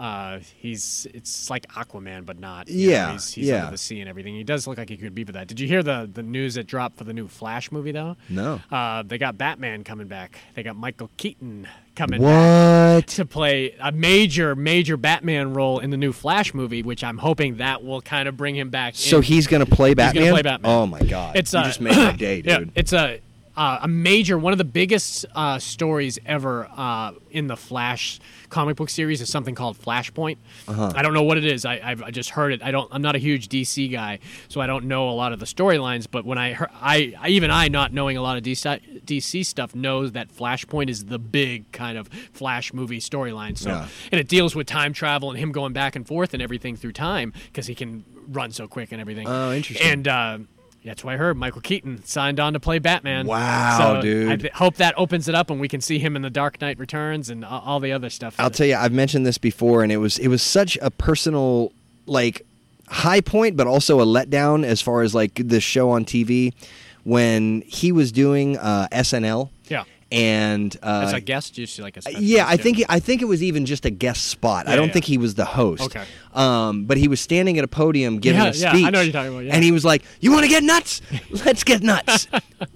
uh, 0.00 0.40
he's 0.56 1.06
it's 1.12 1.50
like 1.50 1.66
Aquaman, 1.68 2.24
but 2.24 2.38
not. 2.40 2.68
you 2.68 2.86
know, 2.88 2.92
Yeah, 2.92 3.12
he's, 3.12 3.32
he's 3.34 3.48
yeah. 3.48 3.58
under 3.60 3.72
the 3.72 3.78
sea 3.78 4.00
and 4.00 4.08
everything. 4.08 4.34
He 4.34 4.42
does 4.44 4.66
look 4.66 4.78
like 4.78 4.88
he 4.88 4.96
could 4.96 5.14
be 5.14 5.24
for 5.24 5.32
that. 5.32 5.46
Did 5.46 5.60
you 5.60 5.68
hear 5.68 5.82
the 5.82 6.08
the 6.12 6.22
news 6.22 6.54
that 6.54 6.66
dropped 6.66 6.96
for 6.96 7.04
the 7.04 7.12
new 7.12 7.28
Flash 7.28 7.70
movie 7.70 7.92
though? 7.92 8.16
No. 8.30 8.60
Uh, 8.72 9.02
they 9.02 9.18
got 9.18 9.36
Batman 9.36 9.84
coming 9.84 10.06
back. 10.08 10.38
They 10.54 10.62
got 10.62 10.74
Michael 10.76 11.10
Keaton 11.18 11.68
coming 11.96 12.22
back 12.22 12.94
What? 12.96 13.06
to 13.08 13.26
play 13.26 13.74
a 13.78 13.92
major, 13.92 14.56
major 14.56 14.96
Batman 14.96 15.52
role 15.52 15.80
in 15.80 15.90
the 15.90 15.98
new 15.98 16.12
Flash 16.14 16.54
movie, 16.54 16.82
which 16.82 17.04
I'm 17.04 17.18
hoping 17.18 17.58
that 17.58 17.84
will 17.84 18.00
kind 18.00 18.26
of 18.26 18.38
bring 18.38 18.56
him 18.56 18.70
back. 18.70 18.94
So 18.96 19.18
in. 19.18 19.22
he's 19.24 19.46
gonna 19.46 19.66
play 19.66 19.94
gonna 19.94 20.12
Batman. 20.12 20.32
play 20.32 20.42
Batman. 20.42 20.70
Oh 20.72 20.86
my 20.86 21.00
god! 21.02 21.36
It's 21.36 21.52
you 21.52 21.58
uh, 21.58 21.64
just 21.64 21.80
made 21.82 21.94
my 21.96 22.12
day, 22.12 22.40
yeah, 22.44 22.58
dude. 22.60 22.72
it's 22.74 22.94
a 22.94 23.20
uh, 23.56 23.80
a 23.82 23.88
major, 23.88 24.38
one 24.38 24.52
of 24.52 24.58
the 24.58 24.64
biggest 24.64 25.26
uh, 25.34 25.58
stories 25.58 26.18
ever 26.24 26.66
uh, 26.74 27.12
in 27.30 27.46
the 27.48 27.56
Flash 27.56 28.18
comic 28.50 28.76
book 28.76 28.90
series 28.90 29.20
is 29.20 29.30
something 29.30 29.54
called 29.54 29.78
Flashpoint. 29.78 30.36
Uh-huh. 30.68 30.92
I 30.94 31.02
don't 31.02 31.14
know 31.14 31.22
what 31.22 31.38
it 31.38 31.44
is. 31.44 31.64
I, 31.64 31.80
I've 31.82 32.02
I 32.02 32.10
just 32.10 32.30
heard 32.30 32.52
it. 32.52 32.62
I 32.62 32.70
don't. 32.70 32.88
I'm 32.92 33.00
not 33.02 33.14
a 33.16 33.18
huge 33.18 33.48
DC 33.48 33.90
guy, 33.90 34.18
so 34.48 34.60
I 34.60 34.66
don't 34.66 34.84
know 34.86 35.08
a 35.08 35.12
lot 35.12 35.32
of 35.32 35.40
the 35.40 35.46
storylines. 35.46 36.06
But 36.10 36.24
when 36.24 36.36
I 36.38 36.52
heard, 36.52 36.68
I, 36.74 37.14
I 37.18 37.28
even 37.28 37.50
I 37.50 37.68
not 37.68 37.92
knowing 37.92 38.16
a 38.16 38.22
lot 38.22 38.36
of 38.36 38.42
DC, 38.42 39.02
DC 39.04 39.46
stuff 39.46 39.74
knows 39.74 40.12
that 40.12 40.28
Flashpoint 40.28 40.90
is 40.90 41.06
the 41.06 41.18
big 41.18 41.70
kind 41.72 41.96
of 41.96 42.08
Flash 42.32 42.72
movie 42.74 42.98
storyline. 43.00 43.56
So 43.56 43.70
Yeah. 43.70 43.88
and 44.12 44.20
it 44.20 44.28
deals 44.28 44.54
with 44.54 44.66
time 44.66 44.92
travel 44.92 45.30
and 45.30 45.38
him 45.38 45.52
going 45.52 45.72
back 45.72 45.96
and 45.96 46.06
forth 46.06 46.34
and 46.34 46.42
everything 46.42 46.76
through 46.76 46.92
time 46.92 47.32
because 47.46 47.66
he 47.66 47.74
can 47.74 48.04
run 48.28 48.50
so 48.52 48.66
quick 48.68 48.92
and 48.92 49.00
everything. 49.00 49.26
Oh, 49.28 49.52
interesting. 49.52 49.86
And 49.86 50.08
uh, 50.08 50.38
that's 50.84 51.04
what 51.04 51.14
I 51.14 51.16
heard. 51.16 51.36
Michael 51.36 51.60
Keaton 51.60 52.04
signed 52.04 52.40
on 52.40 52.54
to 52.54 52.60
play 52.60 52.78
Batman. 52.78 53.26
Wow, 53.26 53.78
so 53.96 54.02
dude. 54.02 54.30
I 54.30 54.36
th- 54.36 54.52
hope 54.54 54.76
that 54.76 54.94
opens 54.96 55.28
it 55.28 55.34
up 55.34 55.50
and 55.50 55.60
we 55.60 55.68
can 55.68 55.80
see 55.80 55.98
him 55.98 56.16
in 56.16 56.22
the 56.22 56.30
Dark 56.30 56.60
Knight 56.60 56.78
Returns 56.78 57.28
and 57.28 57.44
all 57.44 57.80
the 57.80 57.92
other 57.92 58.10
stuff. 58.10 58.34
I'll 58.38 58.50
tell 58.50 58.66
you, 58.66 58.76
I've 58.76 58.92
mentioned 58.92 59.26
this 59.26 59.38
before, 59.38 59.82
and 59.82 59.92
it 59.92 59.98
was 59.98 60.18
it 60.18 60.28
was 60.28 60.42
such 60.42 60.78
a 60.80 60.90
personal 60.90 61.72
like 62.06 62.46
high 62.88 63.20
point, 63.20 63.56
but 63.56 63.66
also 63.66 64.00
a 64.00 64.04
letdown 64.04 64.64
as 64.64 64.80
far 64.80 65.02
as 65.02 65.14
like 65.14 65.34
the 65.34 65.60
show 65.60 65.90
on 65.90 66.04
TV 66.04 66.54
when 67.04 67.62
he 67.62 67.92
was 67.92 68.12
doing 68.12 68.56
uh, 68.58 68.88
SNL. 68.92 69.50
Yeah. 69.68 69.84
And 70.12 70.76
uh, 70.82 71.02
As 71.06 71.12
a 71.12 71.20
guest, 71.20 71.54
just 71.54 71.78
like 71.78 71.96
a 71.96 72.00
Yeah, 72.20 72.44
I 72.48 72.56
think 72.56 72.82
I 72.88 72.98
think 72.98 73.22
it 73.22 73.26
was 73.26 73.42
even 73.42 73.64
just 73.64 73.84
a 73.86 73.90
guest 73.90 74.26
spot. 74.26 74.66
I 74.66 74.74
don't 74.74 74.88
yeah. 74.88 74.92
think 74.94 75.04
he 75.04 75.18
was 75.18 75.36
the 75.36 75.44
host. 75.44 75.82
Okay. 75.82 76.02
Um, 76.34 76.84
but 76.84 76.96
he 76.96 77.06
was 77.08 77.20
standing 77.20 77.58
at 77.58 77.64
a 77.64 77.68
podium 77.68 78.18
giving 78.18 78.40
Yeah, 78.40 78.48
a 78.48 78.52
yeah, 78.54 78.72
speech. 78.72 78.86
I 78.86 78.90
know 78.90 78.98
what 78.98 79.04
you're 79.04 79.12
talking 79.12 79.32
about, 79.32 79.44
yeah. 79.44 79.54
And 79.54 79.64
he 79.64 79.72
was 79.72 79.84
like, 79.84 80.02
"You 80.20 80.30
want 80.32 80.44
to 80.44 80.48
get 80.48 80.62
nuts? 80.62 81.00
Let's 81.44 81.64
get 81.64 81.82
nuts." 81.82 82.28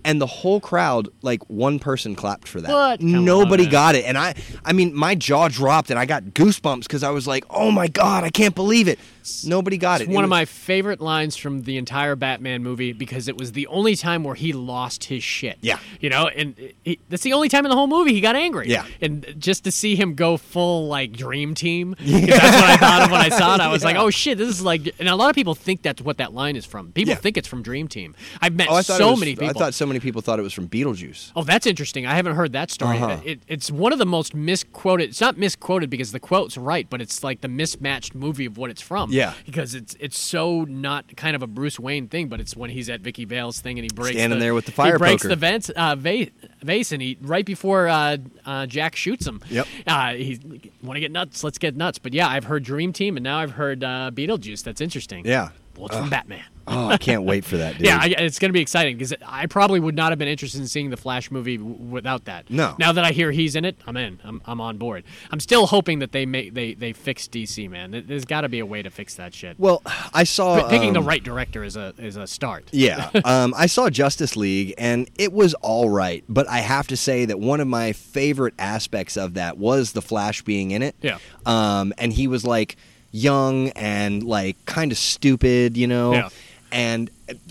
and 0.04 0.20
the 0.20 0.26
whole 0.26 0.60
crowd, 0.60 1.08
like 1.22 1.40
one 1.48 1.78
person 1.78 2.14
clapped 2.16 2.46
for 2.48 2.60
that. 2.60 2.70
What? 2.70 3.00
Come 3.00 3.14
on, 3.14 3.24
Nobody 3.24 3.64
man. 3.64 3.72
got 3.72 3.94
it. 3.96 4.04
And 4.06 4.16
I 4.18 4.34
I 4.64 4.72
mean, 4.72 4.94
my 4.94 5.14
jaw 5.16 5.48
dropped 5.48 5.90
and 5.90 5.98
I 5.98 6.06
got 6.06 6.22
goosebumps 6.24 6.88
cuz 6.88 7.02
I 7.02 7.10
was 7.10 7.26
like, 7.26 7.44
"Oh 7.50 7.70
my 7.72 7.88
god, 7.88 8.22
I 8.24 8.30
can't 8.30 8.54
believe 8.54 8.86
it." 8.88 8.98
Nobody 9.44 9.78
got 9.78 10.02
It's 10.02 10.10
it. 10.10 10.12
one 10.14 10.22
It 10.22 10.26
of 10.26 10.30
was- 10.30 10.36
my 10.36 10.44
favorite 10.44 11.00
lines 11.00 11.34
from 11.36 11.62
the 11.62 11.78
entire 11.78 12.14
Batman 12.14 12.62
movie 12.62 12.92
because 12.92 13.26
it 13.26 13.38
was 13.38 13.52
the 13.52 13.66
only 13.68 13.96
time 13.96 14.22
where 14.22 14.34
he 14.34 14.52
lost 14.52 15.04
his 15.04 15.24
shit. 15.24 15.56
Yeah. 15.62 15.78
You 16.00 16.10
know, 16.10 16.28
and 16.28 16.54
he, 16.84 16.98
that's 17.08 17.23
the 17.24 17.32
only 17.32 17.48
time 17.48 17.64
in 17.66 17.70
the 17.70 17.74
whole 17.76 17.88
movie 17.88 18.12
he 18.14 18.20
got 18.20 18.36
angry. 18.36 18.68
Yeah. 18.68 18.86
And 19.00 19.34
just 19.38 19.64
to 19.64 19.72
see 19.72 19.96
him 19.96 20.14
go 20.14 20.36
full, 20.36 20.86
like, 20.86 21.12
dream 21.12 21.54
team, 21.54 21.94
'cause 21.96 22.06
that's 22.06 22.56
what 22.56 22.70
I 22.70 22.76
thought 22.76 23.02
of 23.02 23.10
when 23.10 23.20
I 23.20 23.28
saw 23.30 23.54
it. 23.56 23.60
I 23.60 23.68
was 23.68 23.82
like, 23.84 23.96
oh 24.04 24.10
shit, 24.10 24.38
this 24.38 24.48
is 24.48 24.62
like, 24.62 24.94
and 25.00 25.08
a 25.08 25.16
lot 25.16 25.28
of 25.30 25.34
people 25.34 25.54
think 25.56 25.82
that's 25.82 26.00
what 26.00 26.18
that 26.18 26.32
line 26.32 26.54
is 26.56 26.64
from. 26.64 26.92
People 26.92 27.10
Yeah. 27.10 27.16
think 27.16 27.36
it's 27.36 27.48
from 27.48 27.62
Dream 27.62 27.88
Team. 27.88 28.14
I've 28.40 28.54
met 28.54 28.68
Oh, 28.70 28.80
so 28.82 29.10
was, 29.12 29.20
many 29.20 29.32
people. 29.34 29.48
I 29.48 29.52
thought 29.52 29.74
so 29.74 29.86
many 29.86 29.98
people 30.00 30.22
thought 30.22 30.38
it 30.38 30.42
was 30.42 30.52
from 30.52 30.68
Beetlejuice. 30.68 31.32
Oh, 31.34 31.42
that's 31.42 31.66
interesting. 31.66 32.06
I 32.06 32.14
haven't 32.14 32.36
heard 32.36 32.52
that 32.52 32.70
story. 32.70 32.98
Uh-huh. 32.98 33.18
It, 33.24 33.40
it's 33.48 33.70
one 33.70 33.92
of 33.92 33.98
the 33.98 34.06
most 34.06 34.34
misquoted. 34.34 35.08
It's 35.10 35.20
not 35.20 35.36
misquoted 35.38 35.90
because 35.90 36.12
the 36.12 36.20
quote's 36.20 36.56
right, 36.56 36.86
but 36.88 37.00
it's 37.00 37.24
like 37.24 37.40
the 37.40 37.48
mismatched 37.48 38.14
movie 38.14 38.46
of 38.46 38.56
what 38.58 38.70
it's 38.70 38.82
from. 38.82 39.10
Yeah. 39.10 39.34
Because 39.46 39.74
it's 39.74 39.96
it's 40.00 40.18
so 40.18 40.64
not 40.64 41.16
kind 41.16 41.34
of 41.36 41.42
a 41.42 41.46
Bruce 41.46 41.78
Wayne 41.80 42.08
thing, 42.08 42.28
but 42.28 42.40
it's 42.40 42.56
when 42.56 42.70
he's 42.70 42.88
at 42.90 43.00
Vicky 43.00 43.24
Vale's 43.24 43.60
thing 43.60 43.78
and 43.78 43.84
he 43.84 43.90
breaks 43.94 44.16
Standing 44.16 44.38
the, 44.38 44.44
there 44.44 44.54
with 44.54 44.66
the 44.66 44.72
fire 44.72 44.92
He 44.92 44.98
breaks 44.98 45.22
poker. 45.22 45.28
the 45.28 45.36
vent, 45.36 45.70
uh, 45.70 45.94
va- 45.96 46.26
vase 46.62 46.92
and 46.92 47.00
he 47.02 47.13
right 47.20 47.44
before 47.44 47.88
uh, 47.88 48.16
uh, 48.44 48.66
Jack 48.66 48.96
shoots 48.96 49.26
him. 49.26 49.40
Yep. 49.50 49.66
Uh, 49.86 50.14
he 50.14 50.40
want 50.82 50.96
to 50.96 51.00
get 51.00 51.12
nuts. 51.12 51.44
Let's 51.44 51.58
get 51.58 51.76
nuts. 51.76 51.98
But 51.98 52.14
yeah, 52.14 52.28
I've 52.28 52.44
heard 52.44 52.64
Dream 52.64 52.92
Team 52.92 53.16
and 53.16 53.24
now 53.24 53.38
I've 53.38 53.52
heard 53.52 53.82
uh, 53.84 54.10
Beetlejuice. 54.12 54.62
That's 54.62 54.80
interesting. 54.80 55.24
Yeah. 55.24 55.50
Well, 55.76 55.86
it's 55.86 55.96
from 55.96 56.10
Batman. 56.10 56.44
Oh, 56.66 56.88
I 56.88 56.96
can't 56.96 57.24
wait 57.24 57.44
for 57.44 57.56
that, 57.58 57.74
dude. 57.78 57.86
Yeah, 57.86 57.98
I, 58.00 58.06
it's 58.18 58.38
going 58.38 58.48
to 58.48 58.52
be 58.52 58.60
exciting 58.60 58.96
because 58.96 59.14
I 59.26 59.46
probably 59.46 59.80
would 59.80 59.94
not 59.94 60.12
have 60.12 60.18
been 60.18 60.28
interested 60.28 60.60
in 60.60 60.66
seeing 60.66 60.90
the 60.90 60.96
Flash 60.96 61.30
movie 61.30 61.56
w- 61.56 61.76
without 61.76 62.24
that. 62.26 62.48
No. 62.50 62.74
Now 62.78 62.92
that 62.92 63.04
I 63.04 63.10
hear 63.12 63.30
he's 63.30 63.54
in 63.56 63.64
it, 63.64 63.76
I'm 63.86 63.96
in. 63.96 64.20
I'm, 64.24 64.40
I'm 64.44 64.60
on 64.60 64.78
board. 64.78 65.04
I'm 65.30 65.40
still 65.40 65.66
hoping 65.66 65.98
that 66.00 66.12
they 66.12 66.26
make 66.26 66.54
they 66.54 66.74
they 66.74 66.92
fix 66.92 67.28
DC, 67.28 67.68
man. 67.70 67.90
There- 67.90 68.00
There's 68.00 68.24
got 68.24 68.42
to 68.42 68.48
be 68.48 68.58
a 68.60 68.66
way 68.66 68.82
to 68.82 68.90
fix 68.90 69.14
that 69.16 69.34
shit. 69.34 69.58
well, 69.58 69.82
I 70.12 70.24
saw 70.24 70.62
P- 70.64 70.70
picking 70.76 70.92
the 70.92 71.00
um, 71.00 71.06
right 71.06 71.22
director 71.22 71.64
is 71.64 71.76
a 71.76 71.92
is 71.98 72.16
a 72.16 72.26
start. 72.26 72.68
Yeah, 72.72 73.10
um, 73.24 73.54
I 73.56 73.66
saw 73.66 73.90
Justice 73.90 74.36
League 74.36 74.74
and 74.78 75.08
it 75.18 75.32
was 75.32 75.54
all 75.54 75.90
right, 75.90 76.24
but 76.28 76.48
I 76.48 76.58
have 76.58 76.86
to 76.88 76.96
say 76.96 77.24
that 77.26 77.38
one 77.40 77.60
of 77.60 77.68
my 77.68 77.92
favorite 77.92 78.54
aspects 78.58 79.16
of 79.16 79.34
that 79.34 79.58
was 79.58 79.92
the 79.92 80.02
Flash 80.02 80.42
being 80.42 80.70
in 80.70 80.82
it. 80.82 80.94
Yeah. 81.02 81.18
um, 81.46 81.92
and 81.98 82.12
he 82.12 82.26
was 82.26 82.44
like 82.44 82.76
young 83.10 83.68
and 83.70 84.22
like 84.22 84.56
kind 84.66 84.90
of 84.92 84.98
stupid, 84.98 85.76
you 85.76 85.86
know. 85.86 86.12
Yeah. 86.14 86.28
And 86.74 87.08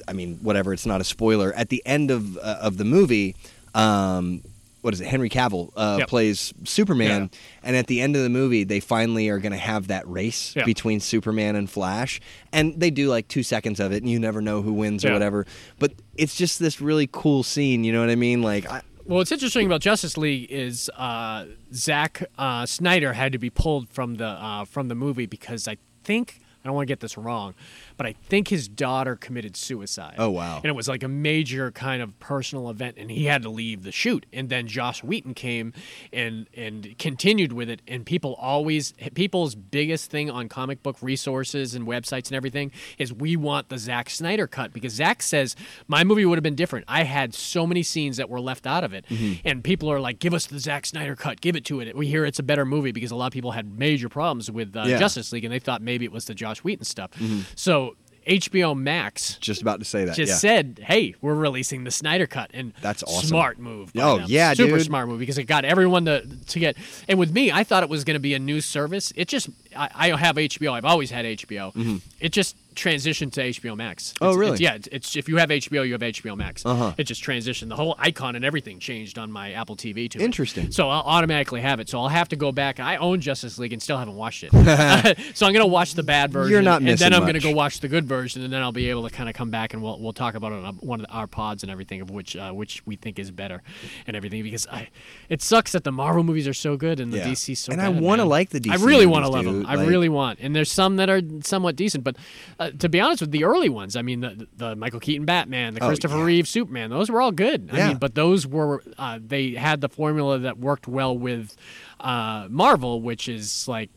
I 0.08 0.12
mean, 0.14 0.36
whatever. 0.42 0.74
It's 0.74 0.86
not 0.86 1.00
a 1.00 1.06
spoiler. 1.06 1.54
At 1.56 1.70
the 1.70 1.82
end 1.86 2.12
of 2.12 2.38
uh, 2.38 2.58
of 2.62 2.76
the 2.78 2.84
movie, 2.84 3.36
um, 3.74 4.42
what 4.82 4.94
is 4.94 5.00
it? 5.00 5.08
Henry 5.08 5.30
Cavill 5.30 5.72
uh, 5.78 5.96
Yep. 6.00 6.10
plays 6.10 6.54
Superman, 6.66 7.30
Yeah. 7.32 7.40
and 7.64 7.76
at 7.78 7.88
the 7.88 8.02
end 8.02 8.18
of 8.18 8.24
the 8.24 8.30
movie, 8.30 8.66
they 8.66 8.82
finally 8.82 9.30
are 9.30 9.40
going 9.40 9.54
to 9.54 9.58
have 9.58 9.88
that 9.88 10.06
race 10.10 10.54
Yeah. 10.58 10.66
between 10.66 11.00
Superman 11.00 11.56
and 11.56 11.70
Flash, 11.70 12.20
and 12.52 12.78
they 12.78 12.92
do 12.92 13.08
like 13.08 13.30
two 13.30 13.44
seconds 13.44 13.80
of 13.80 13.94
it, 13.94 14.04
and 14.04 14.12
you 14.12 14.20
never 14.20 14.42
know 14.42 14.62
who 14.62 14.74
wins 14.74 15.06
or 15.06 15.14
whatever. 15.14 15.46
But 15.80 15.94
it's 16.18 16.36
just 16.36 16.60
this 16.60 16.82
really 16.82 17.08
cool 17.10 17.44
scene. 17.44 17.86
You 17.86 17.94
know 17.94 18.02
what 18.02 18.10
I 18.10 18.16
mean? 18.16 18.42
Like, 18.42 18.70
I, 18.70 18.82
Well, 19.06 19.20
what's 19.20 19.32
interesting 19.32 19.66
about 19.66 19.80
Justice 19.80 20.18
League 20.18 20.52
is 20.52 20.90
uh, 20.98 21.46
Zack 21.74 22.24
uh, 22.38 22.66
Snyder 22.66 23.14
had 23.14 23.32
to 23.32 23.38
be 23.40 23.50
pulled 23.50 23.88
from 23.88 24.16
the 24.16 24.28
uh, 24.28 24.66
from 24.66 24.90
the 24.90 24.96
movie 24.96 25.28
because 25.28 25.66
I 25.66 25.78
think 26.04 26.42
I 26.64 26.68
don't 26.68 26.76
want 26.76 26.88
to 26.88 26.92
get 26.92 27.00
this 27.02 27.18
wrong, 27.18 27.54
but 27.98 28.06
I 28.06 28.14
think 28.14 28.48
his 28.50 28.68
daughter 28.68 29.16
committed 29.16 29.56
suicide. 29.56 30.16
Oh, 30.18 30.30
wow. 30.30 30.58
And 30.58 30.66
it 30.66 30.76
was 30.76 30.88
like 30.88 31.04
a 31.04 31.08
major 31.08 31.72
kind 31.72 32.02
of 32.02 32.18
personal 32.20 32.70
event, 32.70 32.96
and 32.98 33.10
he 33.12 33.26
had 33.26 33.44
to 33.44 33.50
leave 33.50 33.84
the 33.84 33.92
shoot. 33.92 34.26
And 34.34 34.50
then 34.50 34.68
Joss 34.68 35.04
Whedon 35.04 35.34
came 35.34 35.74
and 36.12 36.48
and 36.56 36.96
continued 37.00 37.54
with 37.54 37.70
it. 37.70 37.82
And 37.88 38.06
people 38.06 38.36
always 38.36 38.94
people's 39.14 39.56
biggest 39.56 40.10
thing 40.12 40.30
on 40.30 40.50
comic 40.50 40.84
book 40.84 40.98
resources 41.02 41.76
and 41.76 41.86
websites 41.88 42.28
and 42.28 42.34
everything 42.34 42.72
is 42.98 43.14
we 43.14 43.36
want 43.36 43.70
the 43.70 43.78
Zack 43.78 44.10
Snyder 44.10 44.48
cut 44.48 44.74
because 44.74 44.94
Zack 44.94 45.22
says 45.22 45.56
my 45.88 46.04
movie 46.04 46.26
would 46.26 46.38
have 46.38 46.44
been 46.44 46.56
different. 46.56 46.86
I 46.88 47.04
had 47.04 47.34
so 47.34 47.66
many 47.68 47.84
scenes 47.84 48.18
that 48.18 48.30
were 48.30 48.42
left 48.42 48.66
out 48.68 48.84
of 48.84 48.94
it, 48.94 49.06
Mm-hmm. 49.10 49.48
and 49.48 49.64
people 49.64 49.92
are 49.92 50.00
like, 50.00 50.20
"Give 50.20 50.34
us 50.34 50.46
the 50.48 50.60
Zack 50.60 50.86
Snyder 50.86 51.16
cut, 51.16 51.42
give 51.42 51.56
it 51.56 51.66
to 51.66 51.80
it." 51.80 51.96
We 51.96 52.08
hear 52.08 52.26
it's 52.26 52.40
a 52.40 52.44
better 52.44 52.66
movie 52.66 52.92
because 52.92 53.12
a 53.12 53.16
lot 53.16 53.28
of 53.28 53.34
people 53.34 53.52
had 53.52 53.78
major 53.78 54.10
problems 54.10 54.50
with 54.50 54.76
uh, 54.76 54.84
Yeah. 54.88 54.98
Justice 54.98 55.32
League, 55.32 55.44
and 55.46 55.54
they 55.54 55.60
thought 55.60 55.82
maybe 55.82 56.06
it 56.06 56.12
was 56.12 56.26
the 56.26 56.34
Joss 56.34 56.60
Whedon 56.64 56.86
stuff. 56.86 57.12
Mm-hmm. 57.12 57.42
So 57.56 57.93
HBO 58.28 58.78
Max 58.78 59.36
just 59.36 59.62
about 59.62 59.80
to 59.80 59.86
say 59.86 60.06
that. 60.06 60.16
just 60.16 60.30
yeah. 60.32 60.36
said, 60.36 60.80
"Hey, 60.84 61.16
we're 61.22 61.34
releasing 61.36 61.84
the 61.84 61.92
Snyder 61.92 62.28
cut," 62.28 62.52
and 62.54 62.74
That's 62.82 63.04
awesome. 63.04 63.28
Smart 63.28 63.60
move. 63.60 63.92
Oh, 63.98 64.20
them. 64.20 64.26
yeah, 64.30 64.54
super 64.54 64.78
dude. 64.78 64.86
smart 64.86 65.08
move 65.08 65.20
because 65.20 65.38
it 65.38 65.44
got 65.44 65.66
everyone 65.66 66.06
to 66.06 66.26
to 66.26 66.60
get. 66.60 66.78
And 67.08 67.20
with 67.20 67.32
me, 67.32 67.52
I 67.52 67.64
thought 67.64 67.84
it 67.84 67.90
was 67.90 68.04
going 68.04 68.16
to 68.16 68.20
be 68.22 68.34
a 68.34 68.40
new 68.40 68.62
service. 68.62 69.12
It 69.16 69.28
just 69.28 69.50
I, 69.76 69.90
I 70.14 70.18
have 70.18 70.36
HBO. 70.36 70.74
I've 70.74 70.86
always 70.86 71.12
had 71.12 71.26
HBO. 71.26 72.02
It 72.20 72.30
just 72.32 72.56
transitioned 72.74 73.32
to 73.34 73.42
HBO 73.42 73.78
Max. 73.78 74.14
Mm-hmm. 74.14 74.24
Oh, 74.26 74.36
really? 74.36 74.54
It's, 74.54 74.62
yeah, 74.62 74.76
it's, 74.76 74.88
it's 74.92 75.16
if 75.16 75.30
you 75.30 75.38
have 75.38 75.50
HBO, 75.50 75.86
you 75.86 75.94
have 75.94 76.02
HBO 76.02 76.36
Max. 76.36 76.66
Uh-huh. 76.66 76.94
It 76.98 77.04
just 77.06 77.24
transitioned. 77.24 77.70
The 77.70 77.76
whole 77.76 77.96
icon 78.00 78.36
and 78.36 78.44
everything 78.44 78.80
changed 78.80 79.18
on 79.18 79.32
my 79.32 79.52
Apple 79.54 79.76
TV 79.76 80.10
to 80.12 80.20
it. 80.20 80.24
Interesting. 80.24 80.72
So 80.72 80.90
I'll 80.90 81.02
automatically 81.04 81.62
have 81.62 81.80
it. 81.80 81.90
So 81.90 82.00
I'll 82.00 82.08
have 82.10 82.30
to 82.30 82.36
go 82.36 82.52
back. 82.52 82.80
I 82.80 82.98
own 82.98 83.22
Justice 83.22 83.58
League 83.58 83.74
and 83.74 83.82
still 83.82 83.98
haven't 83.98 84.16
watched 84.16 84.44
it. 84.44 84.52
so 85.36 85.46
I'm 85.46 85.54
gonna 85.54 85.68
watch 85.68 85.94
the 85.94 86.04
bad 86.04 86.32
version. 86.32 86.52
You're 86.52 86.62
not 86.62 86.82
missing 86.82 87.06
and 87.06 87.14
then 87.14 87.22
I'm 87.22 87.28
gonna 87.28 87.40
go 87.40 87.52
watch 87.52 87.80
the 87.80 87.88
good 87.88 88.06
version, 88.06 88.44
and 88.44 88.52
then 88.52 88.62
I'll 88.62 88.72
be 88.72 88.90
able 88.90 89.08
to 89.08 89.14
kind 89.14 89.30
of 89.30 89.36
come 89.36 89.50
back 89.50 89.74
and 89.74 89.84
we'll 89.84 90.00
we'll 90.00 90.14
talk 90.14 90.36
about 90.36 90.52
it 90.52 90.64
on 90.64 90.76
one 90.78 91.00
of 91.00 91.06
our 91.10 91.28
pods 91.28 91.64
and 91.64 91.72
everything 91.72 92.02
of 92.02 92.10
which 92.10 92.36
uh, 92.36 92.52
which 92.52 92.86
we 92.86 92.96
think 92.96 93.20
is 93.20 93.32
better 93.32 93.62
and 94.08 94.16
everything 94.16 94.44
because 94.44 94.68
I 94.68 94.90
it 95.30 95.42
sucks 95.42 95.72
that 95.74 95.84
the 95.84 95.92
Marvel 95.92 96.24
movies 96.24 96.48
are 96.48 96.54
so 96.54 96.78
good 96.78 97.00
and 97.00 97.12
the 97.14 97.18
Yeah. 97.18 97.28
DC 97.28 97.58
so 97.58 97.72
And 97.72 97.82
I 97.82 97.90
wanna 97.90 98.26
like 98.26 98.50
the 98.50 98.60
DC. 98.60 98.72
I 98.72 98.84
really 98.84 99.06
want 99.06 99.26
to 99.26 99.32
love 99.32 99.46
them. 99.46 99.63
I 99.66 99.76
Like- 99.76 99.88
really 99.90 100.10
want. 100.10 100.40
And 100.42 100.56
there's 100.56 100.72
some 100.72 100.96
that 100.98 101.10
are 101.10 101.22
somewhat 101.44 101.76
decent, 101.76 102.04
but 102.04 102.16
uh, 102.60 102.72
to 102.80 102.90
be 102.90 103.00
honest 103.00 103.22
with 103.22 103.32
the 103.32 103.44
early 103.44 103.70
ones, 103.70 103.96
I 103.96 104.02
mean 104.02 104.22
the 104.22 104.48
the 104.58 104.76
Michael 104.76 105.00
Keaton 105.00 105.26
Batman, 105.26 105.74
the 105.74 105.84
Oh, 105.84 105.88
Christopher 105.88 106.18
yeah. 106.18 106.24
Reeve 106.24 106.48
Superman, 106.48 106.90
those 106.90 107.10
were 107.10 107.22
all 107.22 107.32
good. 107.32 107.70
I 107.72 107.88
mean, 107.90 107.98
but 107.98 108.16
those 108.16 108.46
were 108.48 108.84
uh, 108.98 109.20
they 109.26 109.52
had 109.52 109.82
the 109.82 109.90
formula 109.90 110.40
that 110.40 110.58
worked 110.60 110.88
well 110.88 111.18
with 111.18 111.56
uh, 112.00 112.48
Marvel, 112.50 113.02
which 113.02 113.28
is 113.30 113.68
like 113.68 113.90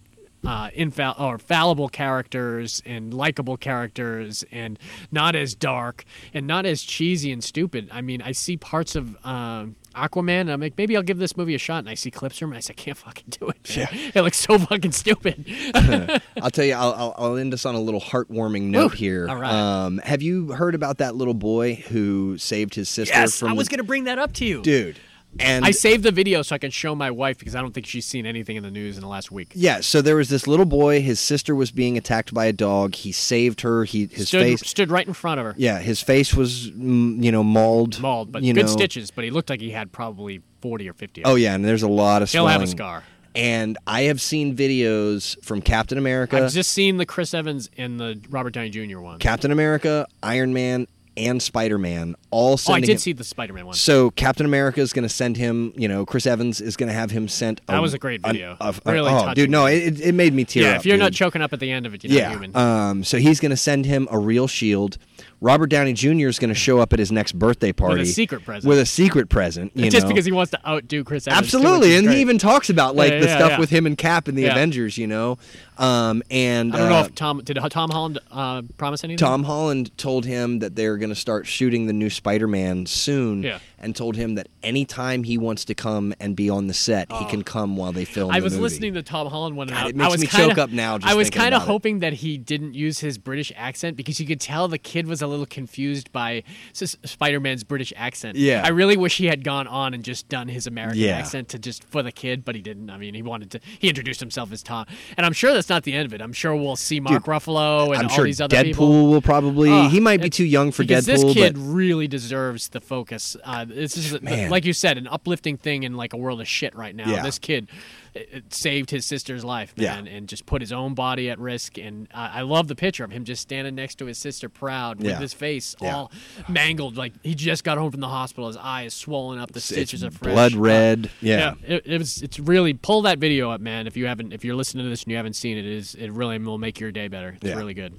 uh, 0.44 0.70
infal- 0.76 1.18
or 1.18 1.38
fallible 1.38 1.88
characters 1.88 2.80
and 2.86 3.12
likable 3.12 3.56
characters 3.56 4.44
and 4.52 4.78
not 5.10 5.34
as 5.34 5.54
dark 5.56 6.04
and 6.32 6.46
not 6.46 6.64
as 6.64 6.82
cheesy 6.82 7.32
and 7.32 7.42
stupid. 7.42 7.88
I 7.90 8.00
mean, 8.00 8.22
I 8.22 8.30
see 8.32 8.56
parts 8.56 8.94
of 8.94 9.16
uh, 9.24 9.66
Aquaman 9.96 10.42
and 10.42 10.52
I'm 10.52 10.60
like, 10.60 10.74
maybe 10.76 10.96
I'll 10.96 11.02
give 11.02 11.18
this 11.18 11.36
movie 11.36 11.54
a 11.54 11.58
shot. 11.58 11.78
And 11.78 11.88
I 11.88 11.94
see 11.94 12.10
clips 12.10 12.38
from 12.38 12.50
it. 12.50 12.52
And 12.52 12.58
I 12.58 12.60
say, 12.60 12.72
I 12.72 12.74
can't 12.74 12.96
fucking 12.96 13.24
do 13.30 13.48
it. 13.48 13.76
man. 13.76 13.88
It 14.14 14.22
looks 14.22 14.38
so 14.38 14.58
fucking 14.58 14.92
stupid. 14.92 15.46
I'll 16.42 16.50
tell 16.50 16.64
you, 16.64 16.74
I'll, 16.74 16.92
I'll, 16.92 17.14
I'll 17.16 17.36
end 17.36 17.52
us 17.54 17.64
on 17.66 17.74
a 17.74 17.80
little 17.80 18.00
heartwarming 18.00 18.64
note 18.64 18.92
Woo. 18.92 18.96
here. 18.96 19.28
All 19.28 19.36
right. 19.36 19.52
Um, 19.52 19.98
have 19.98 20.22
you 20.22 20.52
heard 20.52 20.74
about 20.74 20.98
that 20.98 21.14
little 21.16 21.34
boy 21.34 21.76
who 21.88 22.38
saved 22.38 22.74
his 22.74 22.88
sister 22.88 23.14
yes, 23.14 23.38
from 23.40 23.48
I 23.48 23.52
was 23.54 23.66
the 23.68 23.72
going 23.72 23.78
to 23.78 23.84
bring 23.84 24.04
that 24.04 24.18
up 24.18 24.32
to 24.34 24.44
you. 24.44 24.62
dude? 24.62 24.98
And 25.40 25.64
I 25.64 25.70
saved 25.70 26.02
the 26.02 26.12
video 26.12 26.42
so 26.42 26.54
I 26.54 26.58
can 26.58 26.70
show 26.70 26.94
my 26.94 27.10
wife 27.10 27.38
because 27.38 27.54
I 27.54 27.60
don't 27.60 27.72
think 27.72 27.86
she's 27.86 28.06
seen 28.06 28.26
anything 28.26 28.56
in 28.56 28.62
the 28.62 28.70
news 28.70 28.96
in 28.96 29.02
the 29.02 29.08
last 29.08 29.30
week. 29.30 29.52
yeah, 29.54 29.80
so 29.80 30.02
there 30.02 30.16
was 30.16 30.28
this 30.28 30.46
little 30.46 30.64
boy. 30.66 31.00
His 31.02 31.20
sister 31.20 31.54
was 31.54 31.70
being 31.70 31.96
attacked 31.96 32.32
by 32.32 32.46
a 32.46 32.52
dog. 32.52 32.94
He 32.94 33.12
saved 33.12 33.60
her. 33.62 33.84
He 33.84 34.06
his 34.06 34.28
stood, 34.28 34.42
face. 34.42 34.60
stood 34.68 34.90
right 34.90 35.06
in 35.06 35.12
front 35.14 35.40
of 35.40 35.46
her. 35.46 35.54
Yeah, 35.56 35.78
his 35.78 36.00
face 36.00 36.34
was 36.34 36.70
mm, 36.70 37.22
you 37.22 37.32
know 37.32 37.42
mauled. 37.42 38.00
Mauled, 38.00 38.32
but 38.32 38.42
you 38.42 38.54
good 38.54 38.66
know. 38.66 38.72
stitches. 38.72 39.10
But 39.10 39.24
he 39.24 39.30
looked 39.30 39.50
like 39.50 39.60
he 39.60 39.70
had 39.70 39.92
probably 39.92 40.42
40 40.60 40.88
or 40.88 40.92
50. 40.92 41.24
Oh 41.24 41.34
yeah, 41.34 41.54
and 41.54 41.64
there's 41.64 41.82
a 41.82 41.88
lot 41.88 42.22
of. 42.22 42.30
He'll 42.30 42.46
have 42.46 42.62
a 42.62 42.66
scar. 42.66 43.02
And 43.34 43.76
I 43.86 44.04
have 44.04 44.22
seen 44.22 44.56
videos 44.56 45.36
from 45.44 45.60
Captain 45.60 45.98
America, 45.98 46.42
I've 46.42 46.52
just 46.52 46.72
seen 46.72 46.96
the 46.96 47.04
Chris 47.04 47.34
Evans 47.34 47.68
and 47.76 48.00
the 48.00 48.18
Robert 48.30 48.54
Downey 48.54 48.70
Jr. 48.70 48.98
one. 48.98 49.18
Captain 49.18 49.52
America, 49.52 50.06
Iron 50.22 50.54
Man, 50.54 50.86
and 51.16 51.42
Spider 51.42 51.78
Man 51.78 52.16
all 52.30 52.58
oh, 52.68 52.72
I 52.72 52.80
did 52.80 52.90
him- 52.90 52.98
see 52.98 53.12
the 53.12 53.24
Spider-Man 53.24 53.66
one. 53.66 53.74
So 53.74 54.10
Captain 54.10 54.44
America 54.44 54.80
is 54.80 54.92
going 54.92 55.04
to 55.04 55.08
send 55.08 55.36
him. 55.36 55.72
You 55.76 55.88
know, 55.88 56.04
Chris 56.04 56.26
Evans 56.26 56.60
is 56.60 56.76
going 56.76 56.88
to 56.88 56.92
have 56.94 57.10
him 57.10 57.28
sent. 57.28 57.66
That 57.66 57.80
was 57.80 57.94
a 57.94 57.98
great 57.98 58.20
video. 58.22 58.56
a- 58.60 58.74
Really 58.84 59.10
oh, 59.10 59.32
dude, 59.32 59.50
no, 59.50 59.66
it, 59.66 60.00
it 60.00 60.14
made 60.14 60.34
me 60.34 60.44
tear 60.44 60.64
yeah, 60.64 60.70
up. 60.72 60.76
if 60.76 60.86
you're 60.86 60.98
not 60.98 61.12
choking 61.12 61.40
up 61.40 61.52
at 61.52 61.60
the 61.60 61.70
end 61.70 61.86
of 61.86 61.94
it, 61.94 62.04
you're 62.04 62.22
not 62.22 62.30
human. 62.30 62.56
Um. 62.56 63.04
So 63.04 63.18
he's 63.18 63.40
going 63.40 63.50
to 63.50 63.56
send 63.56 63.86
him 63.86 64.06
a 64.10 64.18
real 64.18 64.46
shield. 64.46 64.98
Robert 65.40 65.66
Downey 65.66 65.92
Jr. 65.92 66.28
is 66.28 66.38
going 66.38 66.48
to 66.48 66.54
show 66.54 66.78
up 66.78 66.92
at 66.92 66.98
his 66.98 67.12
next 67.12 67.32
birthday 67.32 67.72
party 67.72 68.00
with 68.00 68.08
a 68.08 68.12
secret 68.12 68.44
present. 68.44 68.68
With 68.68 68.78
a 68.78 68.86
secret 68.86 69.28
present. 69.28 69.72
You 69.74 69.90
just 69.90 70.04
know? 70.04 70.08
because 70.08 70.24
he 70.24 70.32
wants 70.32 70.50
to 70.52 70.68
outdo 70.68 71.04
Chris 71.04 71.28
Evans. 71.28 71.42
Absolutely, 71.54 71.96
and 71.96 72.06
great. 72.06 72.14
he 72.16 72.20
even 72.22 72.38
talks 72.38 72.70
about 72.70 72.96
like 72.96 73.12
Yeah, 73.12 73.20
the 73.20 73.26
yeah, 73.26 73.36
stuff 73.36 73.50
yeah. 73.52 73.58
with 73.58 73.70
him 73.70 73.86
and 73.86 73.98
Cap 73.98 74.28
in 74.28 74.34
the 74.34 74.42
Yeah. 74.42 74.52
Avengers. 74.52 74.96
You 74.96 75.06
know, 75.06 75.38
um, 75.78 76.22
and 76.30 76.74
I 76.74 76.78
don't 76.78 76.88
know 76.88 76.96
uh, 77.00 77.04
if 77.04 77.14
Tom 77.14 77.42
did 77.44 77.58
Tom 77.70 77.90
Holland 77.90 78.18
uh, 78.30 78.62
promise 78.78 79.04
anything. 79.04 79.18
Tom 79.18 79.44
Holland 79.44 79.96
told 79.98 80.24
him 80.24 80.60
that 80.60 80.74
they're 80.74 80.96
going 80.96 81.10
to 81.10 81.14
start 81.14 81.46
shooting 81.46 81.86
the 81.86 81.92
new 81.92 82.08
Spider-Man 82.10 82.86
soon, 82.86 83.42
Yeah. 83.42 83.58
And 83.78 83.94
told 83.94 84.16
him 84.16 84.34
that 84.36 84.48
anytime 84.62 85.22
he 85.24 85.36
wants 85.38 85.64
to 85.66 85.74
come 85.74 86.14
and 86.18 86.34
be 86.34 86.48
on 86.48 86.66
the 86.66 86.74
set, 86.74 87.10
he 87.12 87.24
can 87.26 87.42
come 87.42 87.76
while 87.76 87.92
they 87.92 88.04
film. 88.04 88.30
I 88.30 88.38
the 88.40 88.44
was 88.44 88.52
movie. 88.54 88.62
listening 88.62 88.94
to 88.94 89.02
Tom 89.02 89.26
Holland 89.28 89.56
one. 89.56 89.68
God, 89.68 89.76
I, 89.76 89.88
it 89.90 90.00
I 90.00 90.08
was 90.08 90.20
me 90.20 90.26
kinda, 90.26 90.48
choke 90.48 90.58
up 90.58 90.70
now 90.70 90.98
just 90.98 91.12
I 91.12 91.14
was 91.14 91.28
kind 91.30 91.54
of 91.54 91.58
about 91.62 91.68
it. 91.68 91.72
hoping 91.72 91.98
that 92.00 92.14
he 92.14 92.38
didn't 92.38 92.74
use 92.74 93.00
his 93.00 93.18
British 93.18 93.52
accent 93.56 93.96
because 93.96 94.18
you 94.20 94.26
could 94.26 94.40
tell 94.40 94.66
the 94.68 94.78
kid 94.78 95.06
was 95.06 95.20
a 95.22 95.26
little 95.26 95.46
confused 95.46 96.10
by 96.12 96.42
Spider-Man's 96.72 97.64
British 97.64 97.92
accent. 97.96 98.36
Yeah. 98.36 98.62
I 98.64 98.68
really 98.68 98.96
wish 98.96 99.16
he 99.18 99.26
had 99.26 99.44
gone 99.44 99.66
on 99.66 99.94
and 99.94 100.04
just 100.04 100.28
done 100.28 100.48
his 100.48 100.66
American 100.66 100.98
Yeah. 101.00 101.18
accent 101.18 101.48
to 101.50 101.58
just 101.58 101.84
for 101.84 102.02
the 102.02 102.12
kid, 102.12 102.44
but 102.44 102.54
he 102.54 102.62
didn't. 102.62 102.90
I 102.90 102.96
mean, 102.98 103.14
he 103.14 103.22
wanted 103.22 103.50
to. 103.52 103.60
He 103.78 103.88
introduced 103.88 104.20
himself 104.20 104.52
as 104.52 104.62
Tom, 104.62 104.86
and 105.16 105.26
I'm 105.26 105.32
sure 105.32 105.52
that's 105.52 105.68
not 105.68 105.82
the 105.84 105.92
end 105.92 106.06
of 106.06 106.14
it. 106.14 106.20
I'm 106.20 106.32
sure 106.32 106.54
we'll 106.56 106.76
see 106.76 107.00
Mark 107.00 107.24
Ruffalo 107.24 107.88
and 107.88 107.96
I'm 107.98 108.04
all 108.06 108.08
sure 108.10 108.24
these 108.24 108.40
other 108.40 108.56
Deadpool 108.56 108.64
people. 108.64 109.10
will 109.10 109.22
probably. 109.22 109.70
Oh, 109.70 109.88
he 109.88 110.00
might 110.00 110.20
be 110.22 110.30
too 110.30 110.44
young 110.44 110.72
for 110.72 110.84
Deadpool, 110.84 111.04
This 111.04 111.24
kid 111.34 111.54
but 111.54 111.60
really 111.60 112.08
deserves 112.08 112.68
the 112.68 112.80
focus. 112.80 113.36
Uh, 113.44 113.65
this 113.68 113.96
is, 113.96 114.12
like 114.22 114.64
you 114.64 114.72
said, 114.72 114.98
an 114.98 115.06
uplifting 115.06 115.56
thing 115.56 115.82
in 115.82 115.94
like 115.94 116.12
a 116.12 116.16
world 116.16 116.40
of 116.40 116.48
shit 116.48 116.74
right 116.74 116.94
now. 116.94 117.08
Yeah. 117.08 117.22
This 117.22 117.38
kid 117.38 117.68
it, 118.14 118.28
it 118.32 118.54
saved 118.54 118.90
his 118.90 119.04
sister's 119.04 119.44
life, 119.44 119.72
Yeah. 119.76 119.94
man, 119.96 120.06
and 120.08 120.28
just 120.28 120.46
put 120.46 120.62
his 120.62 120.72
own 120.72 120.94
body 120.94 121.28
at 121.28 121.38
risk. 121.38 121.76
And 121.78 122.08
uh, 122.14 122.30
I 122.32 122.40
love 122.42 122.66
the 122.68 122.74
picture 122.74 123.04
of 123.04 123.10
him 123.10 123.24
just 123.24 123.42
standing 123.42 123.74
next 123.74 123.96
to 123.96 124.06
his 124.06 124.16
sister, 124.18 124.48
proud, 124.48 124.98
with 124.98 125.06
Yeah. 125.08 125.18
his 125.20 125.32
face 125.34 125.76
Yeah. 125.80 125.94
all 125.96 126.12
mangled, 126.48 126.96
like 126.96 127.12
he 127.22 127.34
just 127.34 127.62
got 127.64 127.76
home 127.78 127.90
from 127.90 128.00
the 128.00 128.08
hospital. 128.08 128.46
His 128.48 128.56
eye 128.56 128.84
is 128.84 128.94
swollen 128.94 129.38
up. 129.38 129.52
The 129.52 129.60
stitches 129.60 130.02
are 130.02 130.10
fresh. 130.10 130.32
blood 130.32 130.54
Uh, 130.54 130.58
red. 130.60 131.10
yeah. 131.20 131.54
it, 131.66 131.82
it 131.86 131.98
was. 131.98 132.22
It's 132.22 132.38
really 132.38 132.72
pull 132.74 133.02
that 133.02 133.18
video 133.18 133.50
up, 133.50 133.60
man. 133.60 133.86
If 133.86 133.96
you 133.96 134.06
haven't, 134.06 134.32
if 134.32 134.44
you're 134.44 134.56
listening 134.56 134.84
to 134.84 134.90
this 134.90 135.02
and 135.02 135.10
you 135.10 135.16
haven't 135.16 135.34
seen 135.36 135.58
it, 135.58 135.66
it 135.66 135.72
is 135.72 135.94
it 135.94 136.10
really 136.10 136.38
will 136.38 136.58
make 136.58 136.80
your 136.80 136.90
day 136.92 137.08
better. 137.08 137.34
It's 137.36 137.44
Yeah. 137.44 137.54
really 137.56 137.74
good. 137.74 137.94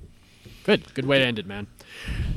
Good, 0.64 0.94
good 0.94 1.06
way 1.06 1.20
to 1.20 1.26
end 1.26 1.40
it, 1.40 1.46
man. 1.46 1.68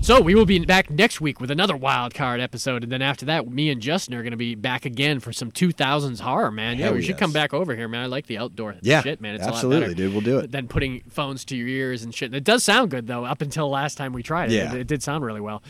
So 0.03 0.19
we 0.21 0.35
will 0.35 0.47
be 0.47 0.59
back 0.65 0.89
next 0.89 1.21
week 1.21 1.41
with 1.41 1.51
another 1.51 1.77
wild 1.77 2.15
card 2.15 2.41
episode, 2.41 2.83
and 2.83 2.91
then 2.91 3.03
after 3.03 3.27
that, 3.27 3.47
me 3.49 3.69
and 3.69 3.83
Justin 3.83 4.15
are 4.15 4.23
going 4.23 4.31
to 4.31 4.37
be 4.39 4.55
back 4.55 4.87
again 4.87 5.21
for 5.21 5.31
some 5.31 5.53
2000s 5.53 6.21
horror, 6.21 6.51
man. 6.51 6.79
yeah, 6.79 6.87
Hell 6.87 6.95
we 6.95 7.03
should 7.03 7.19
come 7.19 7.33
back 7.33 7.53
over 7.53 7.77
here, 7.77 7.87
man. 7.87 8.03
I 8.03 8.07
like 8.07 8.27
the 8.27 8.39
outdoor 8.39 8.77
Yeah, 8.81 9.03
shit, 9.03 9.21
man. 9.21 9.35
It's 9.35 9.47
absolutely, 9.47 9.85
a 9.85 9.89
lot 9.89 9.97
dude. 9.99 10.13
We'll 10.13 10.23
do 10.23 10.39
it. 10.39 10.51
Than 10.53 10.69
putting 10.69 11.01
phones 11.11 11.45
to 11.47 11.57
your 11.57 11.69
ears 11.69 12.03
and 12.03 12.15
shit. 12.15 12.35
It 12.35 12.45
does 12.45 12.65
sound 12.65 12.91
good 12.91 13.07
though. 13.09 13.27
Up 13.27 13.43
until 13.43 13.69
last 13.69 13.97
time 13.97 14.15
we 14.15 14.23
tried 14.23 14.51
it, 14.51 14.55
Yeah. 14.55 14.73
it, 14.73 14.81
it 14.81 14.87
did 14.87 15.03
sound 15.03 15.23
really 15.23 15.41
well. 15.41 15.63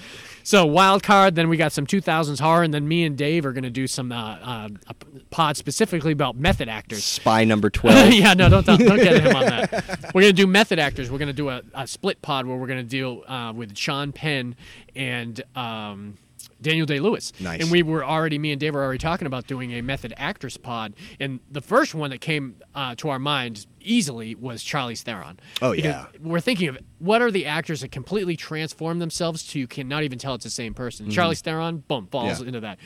So 0.45 0.65
wild 0.65 1.03
card, 1.03 1.35
then 1.35 1.49
we 1.49 1.57
got 1.57 1.73
some 1.73 1.87
2000s 1.87 2.39
horror, 2.41 2.63
and 2.63 2.73
then 2.73 2.87
me 2.87 3.05
and 3.05 3.17
Dave 3.19 3.45
are 3.45 3.53
going 3.53 3.65
to 3.65 3.71
do 3.71 3.89
some 3.89 4.13
uh, 4.13 4.37
uh, 4.43 4.69
a 4.87 4.95
pod 5.31 5.57
specifically 5.57 6.13
about 6.13 6.37
method 6.37 6.69
actors. 6.69 7.03
Spy 7.05 7.43
number 7.45 7.69
twelve. 7.71 8.13
yeah, 8.13 8.35
no, 8.35 8.49
don't, 8.49 8.65
don't 8.65 8.79
don't 8.81 8.97
get 8.99 9.23
him 9.25 9.35
on 9.35 9.45
that. 9.45 10.11
We're 10.15 10.23
gonna 10.23 10.33
do 10.33 10.47
method 10.47 10.79
actors. 10.79 11.11
We're 11.11 11.19
gonna 11.19 11.33
do 11.33 11.49
a, 11.49 11.63
a 11.75 11.87
split 11.87 12.23
pod 12.23 12.47
where 12.47 12.57
we're 12.57 12.67
gonna 12.67 12.83
deal 12.83 13.23
uh, 13.27 13.53
with 13.55 13.75
Sean 13.81 14.13
Penn 14.13 14.55
and 14.95 15.43
um, 15.57 16.19
Daniel 16.61 16.87
Day 16.87 17.01
Lewis. 17.01 17.33
Nice. 17.41 17.63
And 17.63 17.71
we 17.71 17.83
were 17.83 18.05
already, 18.05 18.39
me 18.39 18.53
and 18.53 18.61
Dave 18.61 18.75
were 18.75 18.83
already 18.83 18.99
talking 18.99 19.27
about 19.27 19.47
doing 19.47 19.73
a 19.73 19.81
method 19.83 20.13
actress 20.17 20.57
pod. 20.57 20.95
And 21.19 21.41
the 21.51 21.61
first 21.63 21.95
one 21.95 22.11
that 22.11 22.21
came 22.21 22.57
uh, 22.75 22.95
to 22.97 23.09
our 23.09 23.19
mind 23.19 23.67
easily 23.81 24.35
was 24.35 24.63
Charlize 24.63 25.03
Theron. 25.03 25.41
Oh, 25.63 25.73
Because 25.73 25.85
yeah. 25.85 26.07
We're 26.23 26.41
thinking 26.41 26.69
of 26.69 26.79
what 26.99 27.23
are 27.23 27.31
the 27.31 27.47
actors 27.47 27.81
that 27.81 27.91
completely 27.91 28.37
transform 28.37 28.99
themselves 28.99 29.47
to 29.49 29.59
you 29.59 29.67
cannot 29.67 30.03
even 30.03 30.19
tell 30.19 30.35
it's 30.35 30.45
the 30.45 30.51
same 30.51 30.75
person. 30.75 31.09
Charlize 31.09 31.41
Theron, 31.41 31.79
boom, 31.89 32.07
falls 32.11 32.35
Mm-hmm. 32.35 32.43
Yeah. 32.43 32.47
into 32.49 32.61
that. 32.61 32.79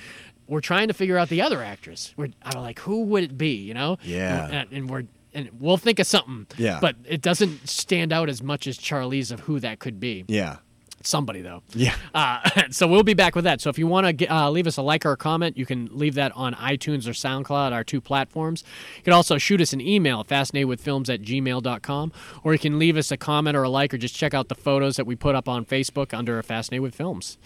We're 0.47 0.61
trying 0.61 0.89
to 0.89 0.95
figure 0.95 1.17
out 1.19 1.29
the 1.31 1.41
other 1.43 1.63
actress. 1.63 2.13
We're 2.17 2.29
I'm 2.43 2.61
like, 2.61 2.79
who 2.79 3.03
would 3.05 3.25
it 3.25 3.39
be? 3.39 3.55
You 3.57 3.75
know? 3.75 3.97
Yeah. 4.05 4.47
And, 4.51 4.73
and 4.73 4.91
we're 4.91 5.05
and 5.33 5.51
we'll 5.59 5.79
think 5.79 5.99
of 5.99 6.07
something. 6.07 6.47
Yeah. 6.59 6.79
But 6.81 6.95
it 7.07 7.21
doesn't 7.23 7.69
stand 7.69 8.13
out 8.13 8.29
as 8.29 8.41
much 8.43 8.67
as 8.69 8.79
Charlize 8.79 9.33
of 9.33 9.41
who 9.41 9.59
that 9.61 9.81
could 9.81 9.99
be. 9.99 10.25
yeah. 10.29 10.59
Somebody 11.07 11.43
though. 11.43 11.63
Yeah. 11.75 11.95
Uh, 12.15 12.41
so 12.71 12.87
we'll 12.87 13.03
be 13.03 13.15
back 13.15 13.35
with 13.35 13.45
that. 13.45 13.61
So 13.61 13.71
if 13.71 13.79
you 13.79 13.87
want 13.87 14.19
to 14.19 14.27
uh, 14.27 14.51
leave 14.51 14.67
us 14.67 14.77
a 14.77 14.83
like 14.83 15.05
or 15.05 15.13
a 15.13 15.17
comment, 15.17 15.57
you 15.57 15.67
can 15.67 15.89
leave 15.93 16.15
that 16.15 16.33
on 16.35 16.55
iTunes 16.55 17.07
or 17.07 17.13
SoundCloud, 17.13 17.73
our 17.73 17.85
two 17.85 18.01
platforms. 18.01 18.65
You 18.97 19.03
can 19.03 19.13
also 19.13 19.39
shoot 19.39 19.61
us 19.61 19.73
an 19.73 19.81
email, 19.81 20.25
fascinatedwithfilms 20.25 21.13
at 21.13 21.23
gmail.com, 21.23 22.13
or 22.43 22.53
you 22.53 22.59
can 22.59 22.79
leave 22.79 22.97
us 22.97 23.11
a 23.11 23.17
comment 23.17 23.57
or 23.57 23.63
a 23.63 23.69
like, 23.69 23.93
or 23.93 23.99
just 23.99 24.15
check 24.15 24.35
out 24.35 24.49
the 24.49 24.55
photos 24.55 24.97
that 24.97 25.07
we 25.07 25.17
put 25.17 25.35
up 25.35 25.49
on 25.49 25.65
Facebook 25.65 26.15
under 26.15 26.43
Fascinated 26.43 26.83
with 26.83 26.95
Films. 26.95 27.39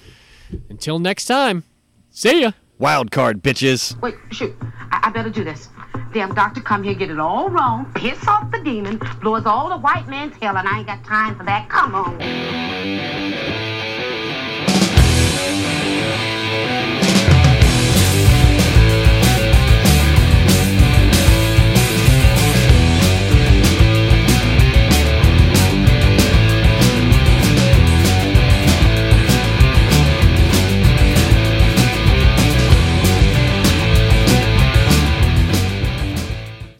Until 0.68 0.98
next 0.98 1.26
time, 1.26 1.64
see 2.10 2.42
ya. 2.42 2.52
Wild 2.78 3.10
card, 3.10 3.42
bitches. 3.42 4.00
Wait, 4.00 4.14
shoot. 4.30 4.54
I, 4.92 5.00
I 5.04 5.10
better 5.10 5.30
do 5.30 5.42
this. 5.42 5.68
Damn 6.12 6.34
doctor 6.34 6.60
come 6.60 6.82
here, 6.82 6.94
get 6.94 7.10
it 7.10 7.18
all 7.18 7.48
wrong, 7.48 7.90
piss 7.94 8.26
off 8.26 8.50
the 8.50 8.62
demon, 8.62 9.00
blow 9.20 9.36
us 9.36 9.46
all 9.46 9.68
the 9.68 9.78
white 9.78 10.08
man's 10.08 10.36
hell, 10.36 10.56
and 10.56 10.66
I 10.66 10.78
ain't 10.78 10.86
got 10.86 11.04
time 11.04 11.36
for 11.36 11.44
that. 11.44 11.68
Come 11.68 11.94
on. 11.94 13.77